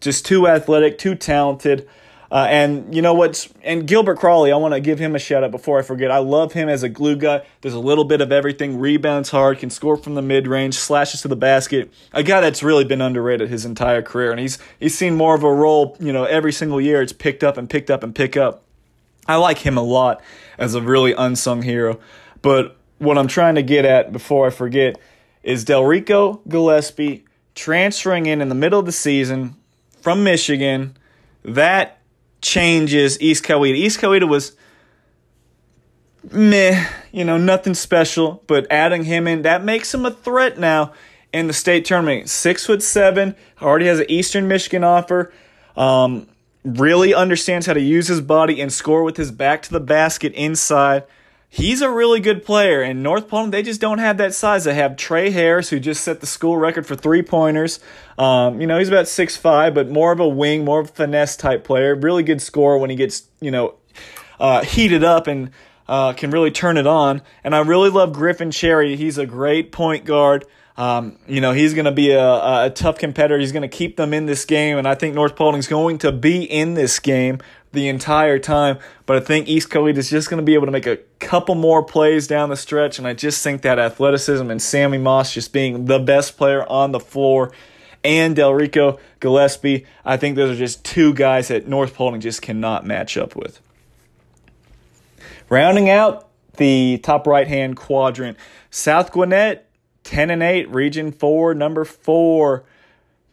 Just 0.00 0.26
too 0.26 0.46
athletic, 0.46 0.98
too 0.98 1.14
talented. 1.14 1.88
Uh, 2.34 2.48
and 2.50 2.92
you 2.92 3.00
know 3.00 3.14
what's 3.14 3.48
and 3.62 3.86
Gilbert 3.86 4.18
Crawley, 4.18 4.50
I 4.50 4.56
want 4.56 4.74
to 4.74 4.80
give 4.80 4.98
him 4.98 5.14
a 5.14 5.20
shout 5.20 5.44
out 5.44 5.52
before 5.52 5.78
I 5.78 5.82
forget. 5.82 6.10
I 6.10 6.18
love 6.18 6.52
him 6.52 6.68
as 6.68 6.82
a 6.82 6.88
glue 6.88 7.14
guy. 7.14 7.42
There's 7.60 7.74
a 7.74 7.78
little 7.78 8.02
bit 8.02 8.20
of 8.20 8.32
everything. 8.32 8.80
Rebounds 8.80 9.30
hard, 9.30 9.60
can 9.60 9.70
score 9.70 9.96
from 9.96 10.16
the 10.16 10.20
mid 10.20 10.48
range, 10.48 10.74
slashes 10.74 11.22
to 11.22 11.28
the 11.28 11.36
basket. 11.36 11.92
A 12.12 12.24
guy 12.24 12.40
that's 12.40 12.60
really 12.60 12.82
been 12.82 13.00
underrated 13.00 13.50
his 13.50 13.64
entire 13.64 14.02
career, 14.02 14.32
and 14.32 14.40
he's 14.40 14.58
he's 14.80 14.98
seen 14.98 15.14
more 15.14 15.36
of 15.36 15.44
a 15.44 15.54
role. 15.54 15.96
You 16.00 16.12
know, 16.12 16.24
every 16.24 16.52
single 16.52 16.80
year 16.80 17.00
it's 17.02 17.12
picked 17.12 17.44
up 17.44 17.56
and 17.56 17.70
picked 17.70 17.88
up 17.88 18.02
and 18.02 18.12
pick 18.12 18.36
up. 18.36 18.64
I 19.28 19.36
like 19.36 19.58
him 19.58 19.78
a 19.78 19.82
lot 19.82 20.20
as 20.58 20.74
a 20.74 20.82
really 20.82 21.12
unsung 21.12 21.62
hero. 21.62 22.00
But 22.42 22.76
what 22.98 23.16
I'm 23.16 23.28
trying 23.28 23.54
to 23.54 23.62
get 23.62 23.84
at 23.84 24.10
before 24.10 24.48
I 24.48 24.50
forget 24.50 24.98
is 25.44 25.62
Delrico 25.62 26.40
Gillespie 26.48 27.26
transferring 27.54 28.26
in 28.26 28.40
in 28.40 28.48
the 28.48 28.56
middle 28.56 28.80
of 28.80 28.86
the 28.86 28.92
season 28.92 29.54
from 30.02 30.24
Michigan. 30.24 30.96
That 31.44 32.00
changes 32.44 33.20
East 33.20 33.42
Coweta. 33.42 33.74
East 33.74 34.00
Coweta 34.00 34.28
was 34.28 34.56
meh, 36.30 36.86
you 37.10 37.24
know, 37.24 37.36
nothing 37.36 37.74
special, 37.74 38.44
but 38.46 38.66
adding 38.70 39.04
him 39.04 39.26
in, 39.26 39.42
that 39.42 39.64
makes 39.64 39.92
him 39.92 40.04
a 40.04 40.10
threat 40.10 40.58
now 40.58 40.92
in 41.32 41.48
the 41.48 41.52
state 41.52 41.84
tournament. 41.84 42.30
Six 42.30 42.66
foot 42.66 42.82
seven, 42.82 43.34
already 43.60 43.86
has 43.86 43.98
an 43.98 44.10
Eastern 44.10 44.46
Michigan 44.46 44.84
offer. 44.84 45.32
Um, 45.76 46.28
really 46.64 47.12
understands 47.12 47.66
how 47.66 47.74
to 47.74 47.80
use 47.80 48.08
his 48.08 48.20
body 48.20 48.60
and 48.60 48.72
score 48.72 49.02
with 49.02 49.16
his 49.16 49.30
back 49.30 49.62
to 49.62 49.70
the 49.70 49.80
basket 49.80 50.32
inside. 50.32 51.04
He's 51.56 51.82
a 51.82 51.88
really 51.88 52.18
good 52.18 52.44
player, 52.44 52.82
and 52.82 53.00
North 53.00 53.28
Paulding, 53.28 53.52
they 53.52 53.62
just 53.62 53.80
don't 53.80 53.98
have 53.98 54.16
that 54.16 54.34
size. 54.34 54.64
They 54.64 54.74
have 54.74 54.96
Trey 54.96 55.30
Harris, 55.30 55.70
who 55.70 55.78
just 55.78 56.02
set 56.02 56.20
the 56.20 56.26
school 56.26 56.56
record 56.56 56.84
for 56.84 56.96
three 56.96 57.22
pointers. 57.22 57.78
Um, 58.18 58.60
you 58.60 58.66
know, 58.66 58.76
he's 58.76 58.88
about 58.88 59.06
six 59.06 59.36
five, 59.36 59.72
but 59.72 59.88
more 59.88 60.10
of 60.10 60.18
a 60.18 60.26
wing, 60.26 60.64
more 60.64 60.80
of 60.80 60.90
a 60.90 60.92
finesse 60.92 61.36
type 61.36 61.62
player. 61.62 61.94
Really 61.94 62.24
good 62.24 62.42
scorer 62.42 62.76
when 62.78 62.90
he 62.90 62.96
gets, 62.96 63.28
you 63.40 63.52
know, 63.52 63.76
uh, 64.40 64.64
heated 64.64 65.04
up 65.04 65.28
and 65.28 65.52
uh, 65.86 66.12
can 66.14 66.32
really 66.32 66.50
turn 66.50 66.76
it 66.76 66.88
on. 66.88 67.22
And 67.44 67.54
I 67.54 67.60
really 67.60 67.88
love 67.88 68.12
Griffin 68.12 68.50
Cherry. 68.50 68.96
He's 68.96 69.16
a 69.16 69.24
great 69.24 69.70
point 69.70 70.04
guard. 70.04 70.44
Um, 70.76 71.20
you 71.28 71.40
know, 71.40 71.52
he's 71.52 71.72
going 71.72 71.84
to 71.84 71.92
be 71.92 72.10
a, 72.10 72.64
a 72.64 72.72
tough 72.74 72.98
competitor. 72.98 73.38
He's 73.38 73.52
going 73.52 73.62
to 73.62 73.68
keep 73.68 73.96
them 73.96 74.12
in 74.12 74.26
this 74.26 74.44
game, 74.44 74.76
and 74.76 74.88
I 74.88 74.96
think 74.96 75.14
North 75.14 75.36
Paulding's 75.36 75.68
going 75.68 75.98
to 75.98 76.10
be 76.10 76.42
in 76.42 76.74
this 76.74 76.98
game 76.98 77.38
the 77.74 77.88
entire 77.88 78.38
time. 78.38 78.78
But 79.06 79.16
I 79.16 79.20
think 79.20 79.48
East 79.48 79.68
Coweta 79.68 79.98
is 79.98 80.10
just 80.10 80.30
going 80.30 80.38
to 80.38 80.44
be 80.44 80.54
able 80.54 80.66
to 80.66 80.72
make 80.72 80.86
a 80.86 80.96
couple 81.18 81.54
more 81.54 81.82
plays 81.82 82.26
down 82.26 82.48
the 82.48 82.56
stretch, 82.56 82.98
and 82.98 83.06
I 83.06 83.12
just 83.12 83.42
think 83.42 83.62
that 83.62 83.78
athleticism 83.78 84.50
and 84.50 84.62
Sammy 84.62 84.98
Moss 84.98 85.34
just 85.34 85.52
being 85.52 85.84
the 85.84 85.98
best 85.98 86.36
player 86.36 86.66
on 86.68 86.92
the 86.92 87.00
floor 87.00 87.52
and 88.02 88.36
Delrico 88.36 88.98
Gillespie, 89.20 89.86
I 90.04 90.16
think 90.16 90.36
those 90.36 90.50
are 90.50 90.58
just 90.58 90.84
two 90.84 91.14
guys 91.14 91.48
that 91.48 91.66
North 91.66 91.94
Paulding 91.94 92.20
just 92.20 92.42
cannot 92.42 92.86
match 92.86 93.16
up 93.16 93.34
with. 93.34 93.60
Rounding 95.48 95.88
out 95.88 96.28
the 96.56 96.98
top 97.02 97.26
right 97.26 97.48
hand 97.48 97.76
quadrant, 97.76 98.36
South 98.70 99.10
Gwinnett 99.10 99.70
10 100.04 100.30
and 100.30 100.42
8, 100.42 100.68
Region 100.68 101.12
4, 101.12 101.54
number 101.54 101.84
4 101.84 102.64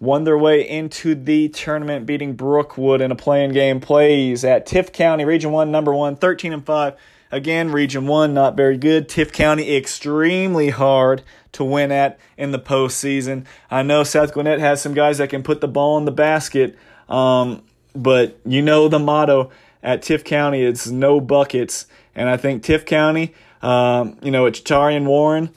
won 0.01 0.23
their 0.23 0.37
way 0.37 0.67
into 0.67 1.13
the 1.13 1.47
tournament, 1.49 2.07
beating 2.07 2.33
Brookwood 2.33 3.01
in 3.01 3.11
a 3.11 3.15
playing 3.15 3.53
game. 3.53 3.79
Plays 3.79 4.43
at 4.43 4.65
Tift 4.65 4.91
County, 4.91 5.23
Region 5.23 5.51
1, 5.51 5.71
number 5.71 5.93
1, 5.93 6.17
13 6.17 6.51
and 6.51 6.65
5. 6.65 6.95
Again, 7.31 7.71
Region 7.71 8.07
1, 8.07 8.33
not 8.33 8.57
very 8.57 8.77
good. 8.77 9.07
Tift 9.07 9.31
County, 9.31 9.77
extremely 9.77 10.71
hard 10.71 11.21
to 11.53 11.63
win 11.63 11.91
at 11.91 12.19
in 12.35 12.51
the 12.51 12.59
postseason. 12.59 13.45
I 13.69 13.83
know 13.83 14.03
South 14.03 14.33
Gwinnett 14.33 14.59
has 14.59 14.81
some 14.81 14.95
guys 14.95 15.19
that 15.19 15.29
can 15.29 15.43
put 15.43 15.61
the 15.61 15.67
ball 15.67 15.97
in 15.99 16.05
the 16.05 16.11
basket, 16.11 16.75
um, 17.07 17.61
but 17.95 18.39
you 18.43 18.63
know 18.63 18.87
the 18.87 18.99
motto 18.99 19.51
at 19.83 20.01
Tift 20.01 20.25
County, 20.25 20.63
it's 20.63 20.87
no 20.87 21.21
buckets. 21.21 21.85
And 22.15 22.27
I 22.27 22.37
think 22.37 22.63
Tift 22.63 22.87
County, 22.87 23.35
um, 23.61 24.17
you 24.23 24.31
know, 24.31 24.47
it's 24.47 24.59
Charian 24.61 25.05
Warren. 25.05 25.51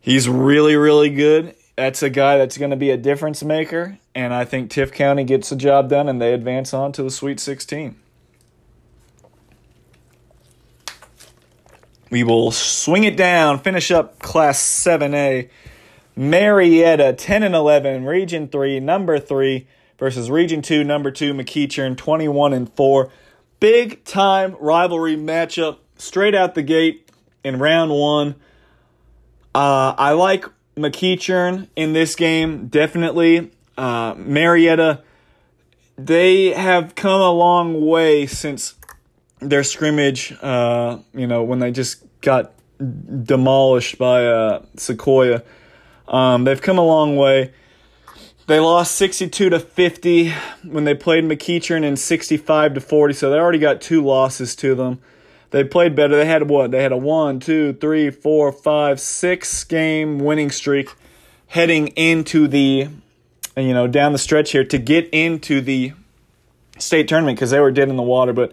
He's 0.00 0.26
really, 0.26 0.76
really 0.76 1.10
good 1.10 1.54
that's 1.80 2.02
a 2.02 2.10
guy 2.10 2.36
that's 2.36 2.58
going 2.58 2.72
to 2.72 2.76
be 2.76 2.90
a 2.90 2.96
difference 2.98 3.42
maker, 3.42 3.98
and 4.14 4.34
I 4.34 4.44
think 4.44 4.70
Tift 4.70 4.92
County 4.92 5.24
gets 5.24 5.48
the 5.48 5.56
job 5.56 5.88
done 5.88 6.10
and 6.10 6.20
they 6.20 6.34
advance 6.34 6.74
on 6.74 6.92
to 6.92 7.02
the 7.02 7.10
Sweet 7.10 7.40
16. 7.40 7.96
We 12.10 12.22
will 12.22 12.50
swing 12.50 13.04
it 13.04 13.16
down, 13.16 13.60
finish 13.60 13.90
up 13.90 14.18
Class 14.18 14.60
7A. 14.60 15.48
Marietta 16.16 17.14
10 17.14 17.44
and 17.44 17.54
11, 17.54 18.04
Region 18.04 18.48
3, 18.48 18.78
number 18.80 19.18
3 19.18 19.66
versus 19.98 20.30
Region 20.30 20.60
2, 20.60 20.84
number 20.84 21.10
2 21.10 21.32
McEachern 21.32 21.96
21 21.96 22.52
and 22.52 22.70
4. 22.74 23.10
Big 23.58 24.04
time 24.04 24.54
rivalry 24.60 25.16
matchup 25.16 25.78
straight 25.96 26.34
out 26.34 26.54
the 26.54 26.62
gate 26.62 27.08
in 27.42 27.58
round 27.58 27.90
1. 27.90 28.34
Uh, 29.54 29.94
I 29.96 30.12
like 30.12 30.44
McEachern 30.80 31.68
in 31.76 31.92
this 31.92 32.16
game, 32.16 32.68
definitely. 32.68 33.50
Uh, 33.76 34.14
Marietta, 34.16 35.02
they 35.96 36.52
have 36.52 36.94
come 36.94 37.20
a 37.20 37.30
long 37.30 37.86
way 37.86 38.26
since 38.26 38.74
their 39.40 39.62
scrimmage, 39.62 40.34
uh, 40.42 40.98
you 41.14 41.26
know, 41.26 41.42
when 41.42 41.58
they 41.58 41.70
just 41.70 42.04
got 42.20 42.52
demolished 42.78 43.98
by 43.98 44.26
uh, 44.26 44.62
Sequoyah. 44.76 45.42
Um, 46.08 46.44
they've 46.44 46.60
come 46.60 46.78
a 46.78 46.84
long 46.84 47.16
way. 47.16 47.52
They 48.46 48.58
lost 48.58 48.96
62 48.96 49.50
to 49.50 49.60
50 49.60 50.30
when 50.64 50.84
they 50.84 50.94
played 50.94 51.24
McEachern 51.24 51.84
and 51.84 51.98
65 51.98 52.74
to 52.74 52.80
40, 52.80 53.14
so 53.14 53.30
they 53.30 53.36
already 53.36 53.58
got 53.60 53.80
two 53.80 54.02
losses 54.02 54.56
to 54.56 54.74
them. 54.74 55.00
They 55.50 55.64
played 55.64 55.96
better. 55.96 56.16
They 56.16 56.26
had 56.26 56.48
what? 56.48 56.70
They 56.70 56.82
had 56.82 56.92
a 56.92 56.96
one, 56.96 57.40
two, 57.40 57.72
three, 57.74 58.10
four, 58.10 58.52
five, 58.52 59.00
six 59.00 59.64
game 59.64 60.18
winning 60.18 60.50
streak 60.50 60.90
heading 61.48 61.88
into 61.88 62.46
the, 62.46 62.88
you 63.56 63.74
know, 63.74 63.88
down 63.88 64.12
the 64.12 64.18
stretch 64.18 64.52
here 64.52 64.64
to 64.64 64.78
get 64.78 65.08
into 65.10 65.60
the 65.60 65.92
state 66.78 67.08
tournament 67.08 67.36
because 67.36 67.50
they 67.50 67.58
were 67.58 67.72
dead 67.72 67.88
in 67.88 67.96
the 67.96 68.02
water. 68.02 68.32
But, 68.32 68.52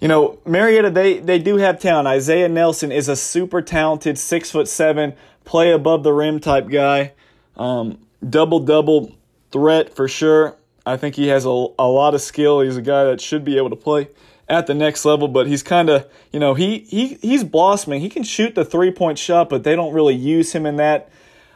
you 0.00 0.08
know, 0.08 0.38
Marietta, 0.44 0.90
they, 0.90 1.18
they 1.18 1.38
do 1.38 1.56
have 1.56 1.80
talent. 1.80 2.06
Isaiah 2.06 2.48
Nelson 2.48 2.92
is 2.92 3.08
a 3.08 3.16
super 3.16 3.62
talented 3.62 4.18
six 4.18 4.50
foot 4.50 4.68
seven, 4.68 5.14
play 5.46 5.72
above 5.72 6.02
the 6.02 6.12
rim 6.12 6.40
type 6.40 6.68
guy. 6.68 7.12
Um, 7.56 7.98
double 8.28 8.60
double 8.60 9.14
threat 9.50 9.94
for 9.96 10.06
sure. 10.06 10.56
I 10.84 10.98
think 10.98 11.14
he 11.14 11.28
has 11.28 11.46
a, 11.46 11.48
a 11.48 11.88
lot 11.88 12.14
of 12.14 12.20
skill. 12.20 12.60
He's 12.60 12.76
a 12.76 12.82
guy 12.82 13.04
that 13.04 13.20
should 13.22 13.44
be 13.44 13.56
able 13.56 13.70
to 13.70 13.76
play 13.76 14.08
at 14.48 14.66
the 14.66 14.74
next 14.74 15.04
level, 15.04 15.28
but 15.28 15.46
he's 15.46 15.62
kind 15.62 15.90
of, 15.90 16.06
you 16.32 16.40
know, 16.40 16.54
he, 16.54 16.78
he 16.80 17.18
he's 17.20 17.44
blossoming. 17.44 18.00
He 18.00 18.08
can 18.08 18.22
shoot 18.22 18.54
the 18.54 18.64
three 18.64 18.90
point 18.90 19.18
shot, 19.18 19.50
but 19.50 19.62
they 19.62 19.76
don't 19.76 19.92
really 19.92 20.14
use 20.14 20.52
him 20.52 20.64
in 20.64 20.76
that 20.76 21.10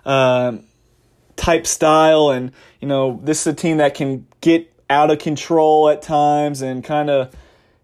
uh, 0.05 0.59
type 1.37 1.67
style. 1.67 2.31
And, 2.31 2.53
you 2.81 2.89
know, 2.89 3.21
this 3.23 3.41
is 3.41 3.47
a 3.47 3.55
team 3.55 3.79
that 3.79 3.95
can 3.95 4.27
get 4.41 4.71
out 4.91 5.11
of 5.11 5.19
control 5.19 5.89
at 5.89 6.03
times 6.03 6.61
and 6.61 6.85
kind 6.85 7.09
of, 7.09 7.35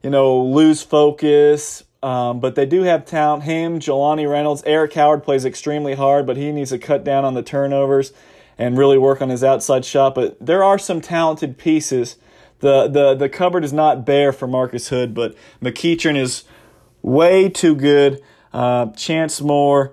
you 0.02 0.10
know, 0.10 0.42
lose 0.42 0.82
focus. 0.82 1.84
Um, 2.02 2.38
but 2.38 2.54
they 2.54 2.66
do 2.66 2.82
have 2.82 3.06
talent. 3.06 3.42
Him, 3.44 3.80
Jelani 3.80 4.30
Reynolds, 4.30 4.62
Eric 4.66 4.92
Howard 4.94 5.24
plays 5.24 5.44
extremely 5.44 5.94
hard, 5.94 6.26
but 6.26 6.36
he 6.36 6.52
needs 6.52 6.70
to 6.70 6.78
cut 6.78 7.02
down 7.02 7.24
on 7.24 7.34
the 7.34 7.42
turnovers 7.42 8.12
and 8.56 8.76
really 8.76 8.98
work 8.98 9.22
on 9.22 9.30
his 9.30 9.42
outside 9.42 9.84
shot. 9.84 10.14
But 10.14 10.36
there 10.44 10.62
are 10.62 10.78
some 10.78 11.00
talented 11.00 11.58
pieces 11.58 12.16
the 12.60 12.88
the 12.88 13.14
the 13.14 13.28
cupboard 13.28 13.64
is 13.64 13.72
not 13.72 14.04
bare 14.04 14.32
for 14.32 14.46
Marcus 14.46 14.88
Hood, 14.88 15.14
but 15.14 15.34
McEachern 15.62 16.16
is 16.16 16.44
way 17.02 17.48
too 17.48 17.74
good. 17.74 18.22
Uh, 18.52 18.86
Chance 18.92 19.40
Moore, 19.40 19.92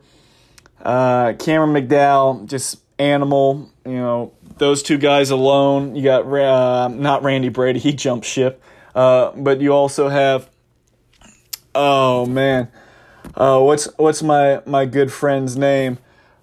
uh, 0.81 1.33
Cameron 1.33 1.73
McDowell, 1.73 2.47
just 2.47 2.79
animal. 2.97 3.69
You 3.85 3.93
know 3.93 4.33
those 4.57 4.81
two 4.81 4.97
guys 4.97 5.29
alone. 5.29 5.95
You 5.95 6.03
got 6.03 6.25
uh, 6.25 6.87
not 6.87 7.23
Randy 7.23 7.49
Brady, 7.49 7.79
he 7.79 7.93
jumped 7.93 8.25
ship, 8.25 8.61
uh, 8.93 9.31
but 9.35 9.61
you 9.61 9.73
also 9.73 10.09
have. 10.09 10.49
Oh 11.77 12.25
man, 12.25 12.69
uh, 13.35 13.59
what's 13.59 13.85
what's 13.97 14.23
my 14.23 14.61
my 14.65 14.85
good 14.85 15.11
friend's 15.11 15.57
name? 15.57 15.97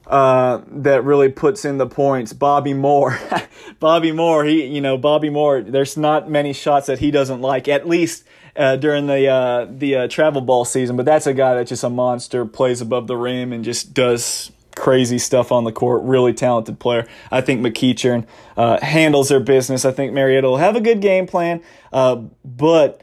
Uh, 0.07 0.63
that 0.69 1.05
really 1.05 1.29
puts 1.29 1.65
in 1.65 1.79
the 1.79 1.87
points. 1.87 2.33
Bobby 2.33 2.75
Moore, 2.75 3.19
Bobby 3.81 4.13
Moore. 4.13 4.45
He, 4.45 4.67
you 4.67 4.81
know, 4.81 4.99
Bobby 4.99 5.31
Moore. 5.31 5.63
There's 5.63 5.97
not 5.97 6.31
many 6.31 6.53
shots 6.53 6.87
that 6.87 6.99
he 6.99 7.11
doesn't 7.11 7.41
like. 7.41 7.69
At 7.69 7.89
least 7.89 8.25
uh, 8.57 8.77
during 8.77 9.07
the 9.07 9.27
uh, 9.29 9.67
the 9.71 9.97
uh, 9.97 10.09
travel 10.09 10.41
ball 10.41 10.65
season. 10.65 10.97
But 10.97 11.07
that's 11.07 11.27
a 11.27 11.35
guy 11.35 11.55
that's 11.55 11.69
just 11.69 11.85
a 11.85 11.91
monster. 11.91 12.45
Plays 12.45 12.81
above 12.81 13.07
the 13.07 13.17
rim 13.17 13.53
and 13.53 13.65
just 13.65 13.95
does 13.95 14.51
crazy 14.77 15.19
stuff 15.19 15.53
on 15.53 15.65
the 15.65 15.73
court. 15.73 16.03
Really 16.03 16.33
talented 16.33 16.79
player. 16.79 17.07
I 17.31 17.41
think 17.41 17.61
McEachern 17.61 18.27
uh, 18.57 18.81
handles 18.85 19.29
their 19.29 19.41
business. 19.41 19.85
I 19.85 19.93
think 19.93 20.13
Marietta 20.13 20.47
will 20.49 20.57
have 20.57 20.77
a 20.77 20.81
good 20.81 21.01
game 21.01 21.27
plan, 21.27 21.63
uh, 21.93 22.17
but 22.45 23.03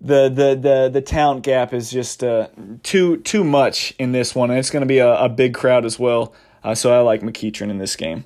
the 0.00 0.28
the 0.28 0.54
the 0.54 0.90
the 0.92 1.00
talent 1.00 1.42
gap 1.42 1.72
is 1.74 1.90
just 1.90 2.22
uh, 2.22 2.48
too 2.82 3.18
too 3.18 3.44
much 3.44 3.94
in 3.98 4.12
this 4.12 4.34
one, 4.34 4.50
and 4.50 4.58
it's 4.58 4.70
going 4.70 4.82
to 4.82 4.86
be 4.86 4.98
a, 4.98 5.14
a 5.14 5.28
big 5.28 5.54
crowd 5.54 5.84
as 5.84 5.98
well. 5.98 6.32
Uh, 6.62 6.74
so 6.74 6.92
I 6.92 7.00
like 7.00 7.22
McEachern 7.22 7.70
in 7.70 7.78
this 7.78 7.96
game. 7.96 8.24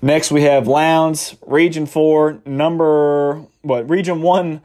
Next 0.00 0.30
we 0.30 0.42
have 0.42 0.66
Lowndes, 0.66 1.36
Region 1.46 1.86
Four, 1.86 2.40
number 2.44 3.44
what? 3.62 3.88
Region 3.88 4.22
One, 4.22 4.62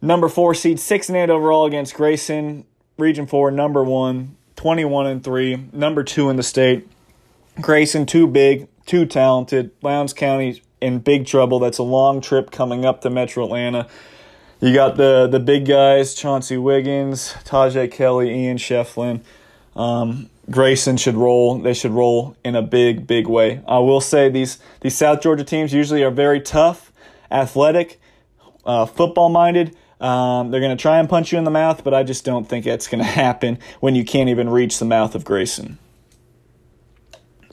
number 0.00 0.28
four 0.28 0.54
seed, 0.54 0.80
six 0.80 1.08
and 1.08 1.16
eight 1.16 1.30
overall 1.30 1.66
against 1.66 1.94
Grayson. 1.94 2.64
Region 2.96 3.26
Four, 3.26 3.50
number 3.50 3.82
one, 3.82 4.36
21 4.56 5.06
and 5.06 5.24
three, 5.24 5.68
number 5.72 6.04
two 6.04 6.30
in 6.30 6.36
the 6.36 6.42
state. 6.42 6.88
Grayson 7.60 8.06
too 8.06 8.26
big, 8.26 8.68
too 8.86 9.06
talented. 9.06 9.70
Lowndes 9.82 10.12
County 10.12 10.62
in 10.80 10.98
big 10.98 11.26
trouble. 11.26 11.58
That's 11.58 11.78
a 11.78 11.82
long 11.82 12.20
trip 12.20 12.50
coming 12.50 12.84
up 12.84 13.00
to 13.02 13.10
Metro 13.10 13.44
Atlanta. 13.44 13.88
You 14.60 14.72
got 14.72 14.96
the 14.96 15.26
the 15.26 15.40
big 15.40 15.66
guys: 15.66 16.14
Chauncey 16.14 16.56
Wiggins, 16.56 17.34
Tajay 17.44 17.90
Kelly, 17.90 18.30
Ian 18.30 18.56
Shefflin. 18.56 19.20
Um, 19.76 20.30
Grayson 20.50 20.96
should 20.96 21.14
roll. 21.14 21.58
They 21.58 21.74
should 21.74 21.92
roll 21.92 22.36
in 22.44 22.54
a 22.54 22.62
big, 22.62 23.06
big 23.06 23.26
way. 23.26 23.62
I 23.66 23.78
will 23.78 24.00
say 24.00 24.28
these 24.28 24.58
these 24.80 24.96
South 24.96 25.20
Georgia 25.20 25.44
teams 25.44 25.72
usually 25.72 26.02
are 26.02 26.10
very 26.10 26.40
tough, 26.40 26.92
athletic, 27.30 28.00
uh, 28.64 28.86
football 28.86 29.28
minded. 29.28 29.76
Um, 30.00 30.50
they're 30.50 30.60
going 30.60 30.76
to 30.76 30.80
try 30.80 30.98
and 30.98 31.08
punch 31.08 31.32
you 31.32 31.38
in 31.38 31.44
the 31.44 31.50
mouth, 31.50 31.82
but 31.82 31.94
I 31.94 32.02
just 32.02 32.24
don't 32.24 32.46
think 32.46 32.64
that's 32.64 32.88
going 32.88 32.98
to 33.02 33.08
happen 33.08 33.58
when 33.80 33.94
you 33.94 34.04
can't 34.04 34.28
even 34.28 34.50
reach 34.50 34.78
the 34.78 34.84
mouth 34.84 35.14
of 35.14 35.24
Grayson. 35.24 35.78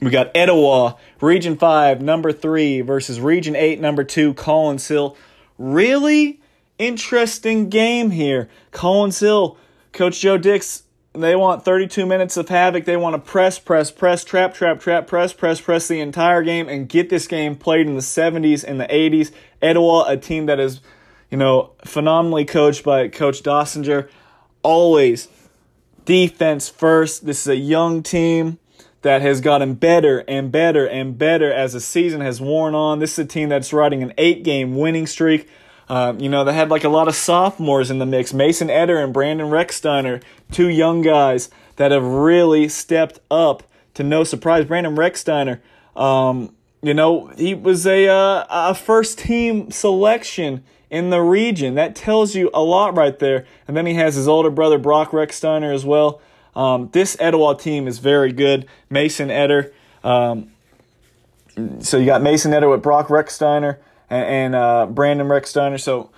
We 0.00 0.10
got 0.10 0.32
Etowah, 0.34 0.96
Region 1.20 1.56
5, 1.56 2.02
number 2.02 2.32
3, 2.32 2.80
versus 2.80 3.20
Region 3.20 3.54
8, 3.54 3.80
number 3.80 4.02
2, 4.02 4.34
Collins 4.34 4.86
Hill. 4.88 5.16
Really? 5.58 6.41
Interesting 6.86 7.68
game 7.68 8.10
here. 8.10 8.48
Collins 8.70 9.20
Hill, 9.20 9.56
Coach 9.92 10.20
Joe 10.20 10.38
Dix, 10.38 10.84
they 11.14 11.36
want 11.36 11.64
32 11.64 12.06
minutes 12.06 12.36
of 12.36 12.48
havoc. 12.48 12.86
They 12.86 12.96
want 12.96 13.14
to 13.14 13.30
press, 13.30 13.58
press, 13.58 13.90
press, 13.90 14.24
trap, 14.24 14.54
trap, 14.54 14.80
trap, 14.80 15.06
press, 15.06 15.32
press, 15.32 15.60
press 15.60 15.86
the 15.86 16.00
entire 16.00 16.42
game 16.42 16.68
and 16.68 16.88
get 16.88 17.10
this 17.10 17.26
game 17.26 17.54
played 17.54 17.86
in 17.86 17.94
the 17.94 18.00
70s 18.00 18.64
and 18.64 18.80
the 18.80 18.86
80s. 18.86 19.30
Etowah, 19.60 20.04
a 20.08 20.16
team 20.16 20.46
that 20.46 20.58
is, 20.58 20.80
you 21.30 21.36
know, 21.36 21.72
phenomenally 21.84 22.46
coached 22.46 22.82
by 22.82 23.08
Coach 23.08 23.42
Dossinger, 23.42 24.08
always 24.62 25.28
defense 26.06 26.70
first. 26.70 27.26
This 27.26 27.42
is 27.42 27.48
a 27.48 27.56
young 27.56 28.02
team 28.02 28.58
that 29.02 29.20
has 29.20 29.40
gotten 29.40 29.74
better 29.74 30.24
and 30.26 30.50
better 30.50 30.86
and 30.86 31.18
better 31.18 31.52
as 31.52 31.74
the 31.74 31.80
season 31.80 32.22
has 32.22 32.40
worn 32.40 32.74
on. 32.74 33.00
This 33.00 33.12
is 33.12 33.18
a 33.18 33.28
team 33.28 33.50
that's 33.50 33.72
riding 33.72 34.02
an 34.02 34.14
eight 34.16 34.44
game 34.44 34.76
winning 34.76 35.06
streak. 35.06 35.48
Uh, 35.92 36.14
you 36.18 36.30
know, 36.30 36.42
they 36.42 36.54
had 36.54 36.70
like 36.70 36.84
a 36.84 36.88
lot 36.88 37.06
of 37.06 37.14
sophomores 37.14 37.90
in 37.90 37.98
the 37.98 38.06
mix. 38.06 38.32
Mason 38.32 38.70
Eder 38.70 38.96
and 38.98 39.12
Brandon 39.12 39.48
Recksteiner, 39.48 40.22
two 40.50 40.68
young 40.68 41.02
guys 41.02 41.50
that 41.76 41.92
have 41.92 42.02
really 42.02 42.66
stepped 42.66 43.20
up 43.30 43.62
to 43.92 44.02
no 44.02 44.24
surprise. 44.24 44.64
Brandon 44.64 44.96
Recksteiner, 44.96 45.60
um, 45.94 46.56
you 46.80 46.94
know, 46.94 47.26
he 47.36 47.52
was 47.52 47.86
a, 47.86 48.08
uh, 48.08 48.46
a 48.48 48.74
first 48.74 49.18
team 49.18 49.70
selection 49.70 50.64
in 50.88 51.10
the 51.10 51.20
region. 51.20 51.74
That 51.74 51.94
tells 51.94 52.34
you 52.34 52.48
a 52.54 52.62
lot 52.62 52.96
right 52.96 53.18
there. 53.18 53.44
And 53.68 53.76
then 53.76 53.84
he 53.84 53.92
has 53.92 54.14
his 54.14 54.26
older 54.26 54.48
brother, 54.48 54.78
Brock 54.78 55.10
Recksteiner, 55.10 55.74
as 55.74 55.84
well. 55.84 56.22
Um, 56.56 56.88
this 56.92 57.18
Etowah 57.20 57.58
team 57.58 57.86
is 57.86 57.98
very 57.98 58.32
good. 58.32 58.66
Mason 58.88 59.30
Eder. 59.30 59.74
Um, 60.02 60.52
so 61.80 61.98
you 61.98 62.06
got 62.06 62.22
Mason 62.22 62.54
Eder 62.54 62.70
with 62.70 62.80
Brock 62.80 63.08
Rechsteiner 63.08 63.76
and, 64.14 64.54
uh, 64.54 64.86
Brandon 64.86 65.26
Rechsteiner. 65.26 65.80
So 65.80 66.10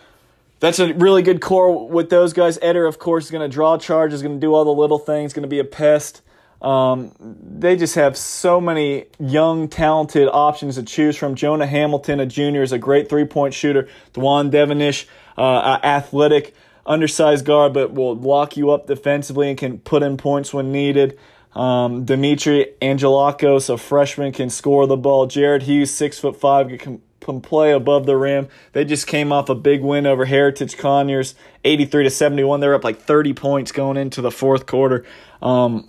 that's 0.61 0.79
a 0.79 0.95
really 0.95 1.23
good 1.23 1.41
core 1.41 1.89
with 1.89 2.11
those 2.11 2.33
guys. 2.33 2.59
Eder, 2.63 2.87
of 2.87 2.99
course, 2.99 3.27
is 3.27 3.31
going 3.31 3.49
to 3.49 3.55
draw 3.55 3.77
charges, 3.77 4.23
going 4.23 4.35
to 4.35 4.41
do 4.41 4.55
all 4.55 4.65
the 4.65 4.73
little 4.73 4.99
things, 4.99 5.33
going 5.33 5.43
to 5.43 5.49
be 5.49 5.59
a 5.59 5.65
pest. 5.65 6.23
Um, 6.63 7.13
they 7.21 7.77
just 7.77 7.97
have 7.97 8.17
so 8.17 8.61
many 8.61 9.05
young, 9.19 9.69
talented 9.69 10.29
options 10.33 10.77
to 10.77 10.83
choose 10.83 11.17
from. 11.17 11.35
Jonah 11.35 11.67
Hamilton, 11.67 12.21
a 12.21 12.27
junior, 12.27 12.63
is 12.63 12.73
a 12.73 12.79
great 12.79 13.11
three 13.11 13.27
point 13.27 13.53
shooter. 13.53 13.89
Dwan 14.15 14.51
Devonish, 14.51 15.07
uh, 15.37 15.79
athletic, 15.83 16.55
undersized 16.87 17.45
guard, 17.45 17.75
but 17.75 17.93
will 17.93 18.17
lock 18.17 18.57
you 18.57 18.71
up 18.71 18.87
defensively 18.87 19.51
and 19.51 19.59
can 19.59 19.79
put 19.79 20.03
in 20.03 20.17
points 20.17 20.55
when 20.55 20.73
needed. 20.73 21.19
Um, 21.55 22.07
Dimitri 22.07 22.73
Angelakos, 22.81 23.69
a 23.69 23.77
freshman, 23.77 24.33
can 24.33 24.49
score 24.49 24.87
the 24.87 24.97
ball. 24.97 25.27
Jared 25.27 25.65
Hughes, 25.65 25.91
six 25.91 26.19
foot 26.19 26.41
five, 26.41 26.69
can 26.79 27.03
can 27.25 27.41
play 27.41 27.73
above 27.73 28.07
the 28.07 28.17
rim. 28.17 28.49
They 28.73 28.85
just 28.85 29.07
came 29.07 29.33
off 29.33 29.49
a 29.49 29.55
big 29.55 29.83
win 29.83 30.07
over 30.07 30.25
Heritage 30.25 30.77
Conyers, 30.77 31.35
83 31.65 32.05
to 32.05 32.11
71. 32.11 32.61
They're 32.61 32.75
up 32.75 32.85
like 32.85 33.01
30 33.01 33.33
points 33.35 33.73
going 33.73 33.97
into 33.97 34.21
the 34.21 34.31
fourth 34.31 34.67
quarter. 34.67 35.05
Um, 35.43 35.89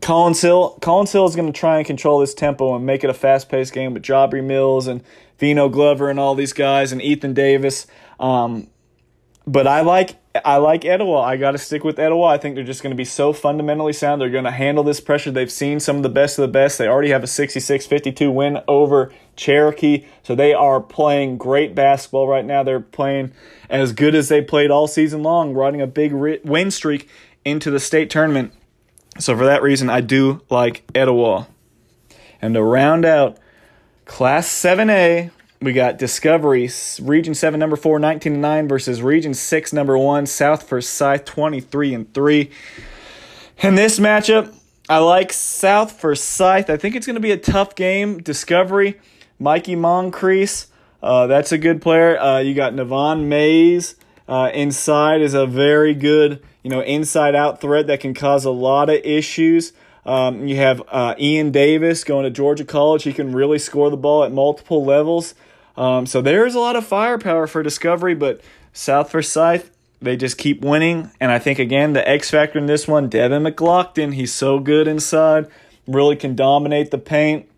Collins 0.00 0.40
Hill, 0.40 0.78
Collins 0.80 1.12
Hill 1.12 1.26
is 1.26 1.36
going 1.36 1.52
to 1.52 1.58
try 1.58 1.76
and 1.76 1.86
control 1.86 2.20
this 2.20 2.32
tempo 2.32 2.74
and 2.74 2.86
make 2.86 3.04
it 3.04 3.10
a 3.10 3.14
fast-paced 3.14 3.72
game 3.72 3.92
with 3.92 4.02
Jobry 4.02 4.42
Mills 4.42 4.86
and 4.86 5.02
Vino 5.38 5.68
Glover 5.68 6.08
and 6.08 6.18
all 6.18 6.34
these 6.34 6.52
guys 6.52 6.92
and 6.92 7.02
Ethan 7.02 7.34
Davis. 7.34 7.86
Um, 8.18 8.68
but 9.46 9.66
I 9.66 9.82
like 9.82 10.16
I 10.32 10.58
like 10.58 10.84
Etowah. 10.84 11.22
I 11.22 11.36
got 11.36 11.52
to 11.52 11.58
stick 11.58 11.82
with 11.82 11.98
Etowah. 11.98 12.28
I 12.28 12.38
think 12.38 12.54
they're 12.54 12.62
just 12.62 12.84
going 12.84 12.92
to 12.92 12.96
be 12.96 13.04
so 13.04 13.32
fundamentally 13.32 13.92
sound. 13.92 14.20
They're 14.20 14.30
going 14.30 14.44
to 14.44 14.52
handle 14.52 14.84
this 14.84 15.00
pressure. 15.00 15.32
They've 15.32 15.50
seen 15.50 15.80
some 15.80 15.96
of 15.96 16.02
the 16.04 16.08
best 16.08 16.38
of 16.38 16.42
the 16.42 16.52
best. 16.52 16.78
They 16.78 16.86
already 16.86 17.10
have 17.10 17.24
a 17.24 17.26
66-52 17.26 18.32
win 18.32 18.60
over 18.68 19.12
Cherokee. 19.34 20.04
So 20.22 20.36
they 20.36 20.54
are 20.54 20.80
playing 20.80 21.38
great 21.38 21.74
basketball 21.74 22.28
right 22.28 22.44
now. 22.44 22.62
They're 22.62 22.78
playing 22.78 23.32
as 23.68 23.92
good 23.92 24.14
as 24.14 24.28
they 24.28 24.40
played 24.40 24.70
all 24.70 24.86
season 24.86 25.24
long, 25.24 25.52
riding 25.52 25.80
a 25.80 25.88
big 25.88 26.12
win 26.12 26.70
streak 26.70 27.08
into 27.44 27.72
the 27.72 27.80
state 27.80 28.08
tournament. 28.08 28.52
So 29.18 29.36
for 29.36 29.44
that 29.46 29.62
reason, 29.62 29.90
I 29.90 30.00
do 30.00 30.42
like 30.48 30.84
Etowah. 30.94 31.48
And 32.40 32.54
to 32.54 32.62
round 32.62 33.04
out 33.04 33.36
Class 34.04 34.48
7A, 34.48 35.32
we 35.62 35.74
got 35.74 35.98
Discovery, 35.98 36.70
Region 37.02 37.34
7, 37.34 37.60
number 37.60 37.76
4, 37.76 37.98
19 37.98 38.32
and 38.32 38.42
9 38.42 38.68
versus 38.68 39.02
Region 39.02 39.34
6, 39.34 39.72
number 39.74 39.98
1, 39.98 40.24
South 40.24 40.62
Forsyth, 40.62 41.26
23 41.26 41.92
and 41.92 42.14
3. 42.14 42.50
In 43.58 43.74
this 43.74 43.98
matchup, 43.98 44.54
I 44.88 44.98
like 44.98 45.34
South 45.34 45.92
Forsyth. 45.92 46.70
I 46.70 46.78
think 46.78 46.96
it's 46.96 47.06
going 47.06 47.14
to 47.14 47.20
be 47.20 47.32
a 47.32 47.36
tough 47.36 47.74
game. 47.74 48.22
Discovery, 48.22 48.98
Mikey 49.38 49.76
Moncrief, 49.76 50.66
uh, 51.02 51.26
that's 51.26 51.52
a 51.52 51.58
good 51.58 51.82
player. 51.82 52.18
Uh, 52.18 52.38
you 52.38 52.54
got 52.54 52.72
Navon 52.72 53.26
Mays. 53.26 53.96
Uh, 54.26 54.50
inside 54.54 55.20
is 55.20 55.34
a 55.34 55.44
very 55.44 55.92
good, 55.92 56.42
you 56.62 56.70
know, 56.70 56.80
inside 56.80 57.34
out 57.34 57.60
threat 57.60 57.86
that 57.88 58.00
can 58.00 58.14
cause 58.14 58.46
a 58.46 58.50
lot 58.50 58.88
of 58.88 58.96
issues. 59.04 59.74
Um, 60.06 60.46
you 60.46 60.56
have 60.56 60.82
uh, 60.88 61.14
Ian 61.18 61.50
Davis 61.50 62.02
going 62.04 62.24
to 62.24 62.30
Georgia 62.30 62.64
College. 62.64 63.02
He 63.02 63.12
can 63.12 63.32
really 63.32 63.58
score 63.58 63.90
the 63.90 63.98
ball 63.98 64.24
at 64.24 64.32
multiple 64.32 64.82
levels. 64.82 65.34
Um, 65.80 66.04
so 66.04 66.20
there's 66.20 66.54
a 66.54 66.60
lot 66.60 66.76
of 66.76 66.86
firepower 66.86 67.46
for 67.46 67.62
Discovery, 67.62 68.14
but 68.14 68.42
South 68.74 69.10
Forsyth, 69.10 69.70
they 70.02 70.14
just 70.14 70.36
keep 70.36 70.60
winning. 70.60 71.10
And 71.18 71.32
I 71.32 71.38
think, 71.38 71.58
again, 71.58 71.94
the 71.94 72.06
X 72.06 72.30
factor 72.30 72.58
in 72.58 72.66
this 72.66 72.86
one, 72.86 73.08
Devin 73.08 73.42
McLaughlin, 73.42 74.12
he's 74.12 74.30
so 74.30 74.58
good 74.58 74.86
inside, 74.86 75.48
really 75.86 76.16
can 76.16 76.36
dominate 76.36 76.90
the 76.90 76.98
paint. 76.98 77.48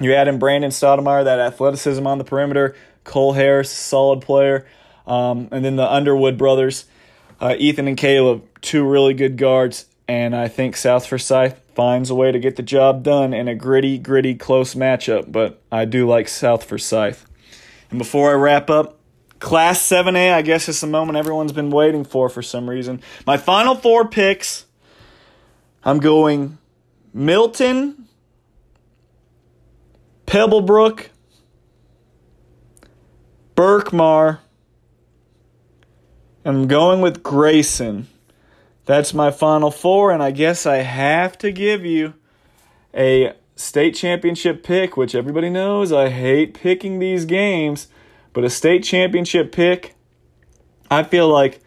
You 0.00 0.14
add 0.14 0.28
in 0.28 0.38
Brandon 0.38 0.70
Stoudemire, 0.70 1.24
that 1.24 1.40
athleticism 1.40 2.06
on 2.06 2.18
the 2.18 2.24
perimeter. 2.24 2.76
Cole 3.02 3.32
Harris, 3.32 3.72
solid 3.72 4.20
player. 4.20 4.64
Um, 5.04 5.48
and 5.50 5.64
then 5.64 5.74
the 5.74 5.92
Underwood 5.92 6.38
brothers, 6.38 6.84
uh, 7.40 7.56
Ethan 7.58 7.88
and 7.88 7.96
Caleb, 7.96 8.44
two 8.60 8.88
really 8.88 9.14
good 9.14 9.36
guards. 9.36 9.86
And 10.06 10.36
I 10.36 10.46
think 10.46 10.76
South 10.76 11.08
Forsyth 11.08 11.60
finds 11.74 12.08
a 12.08 12.14
way 12.14 12.30
to 12.30 12.38
get 12.38 12.54
the 12.54 12.62
job 12.62 13.02
done 13.02 13.34
in 13.34 13.48
a 13.48 13.56
gritty, 13.56 13.98
gritty, 13.98 14.36
close 14.36 14.76
matchup. 14.76 15.32
But 15.32 15.60
I 15.72 15.86
do 15.86 16.06
like 16.06 16.28
South 16.28 16.62
Forsyth. 16.62 17.27
And 17.90 17.98
before 17.98 18.30
I 18.30 18.34
wrap 18.34 18.70
up, 18.70 18.98
Class 19.40 19.80
7A, 19.80 20.32
I 20.32 20.42
guess 20.42 20.68
is 20.68 20.80
the 20.80 20.86
moment 20.86 21.16
everyone's 21.16 21.52
been 21.52 21.70
waiting 21.70 22.04
for 22.04 22.28
for 22.28 22.42
some 22.42 22.68
reason. 22.68 23.00
My 23.26 23.36
final 23.36 23.74
four 23.74 24.08
picks 24.08 24.66
I'm 25.84 26.00
going 26.00 26.58
Milton, 27.14 28.08
Pebblebrook, 30.26 31.08
Berkmar, 33.54 34.40
and 36.44 36.56
I'm 36.56 36.68
going 36.68 37.00
with 37.00 37.22
Grayson. 37.22 38.08
That's 38.84 39.14
my 39.14 39.30
final 39.30 39.70
four, 39.70 40.12
and 40.12 40.22
I 40.22 40.30
guess 40.30 40.66
I 40.66 40.76
have 40.76 41.38
to 41.38 41.52
give 41.52 41.84
you 41.84 42.14
a 42.94 43.32
state 43.58 43.94
championship 43.94 44.62
pick, 44.62 44.96
which 44.96 45.14
everybody 45.14 45.50
knows 45.50 45.92
I 45.92 46.10
hate 46.10 46.54
picking 46.54 47.00
these 47.00 47.24
games, 47.24 47.88
but 48.32 48.44
a 48.44 48.50
state 48.50 48.84
championship 48.84 49.50
pick, 49.50 49.96
I 50.90 51.02
feel 51.02 51.28
like 51.28 51.60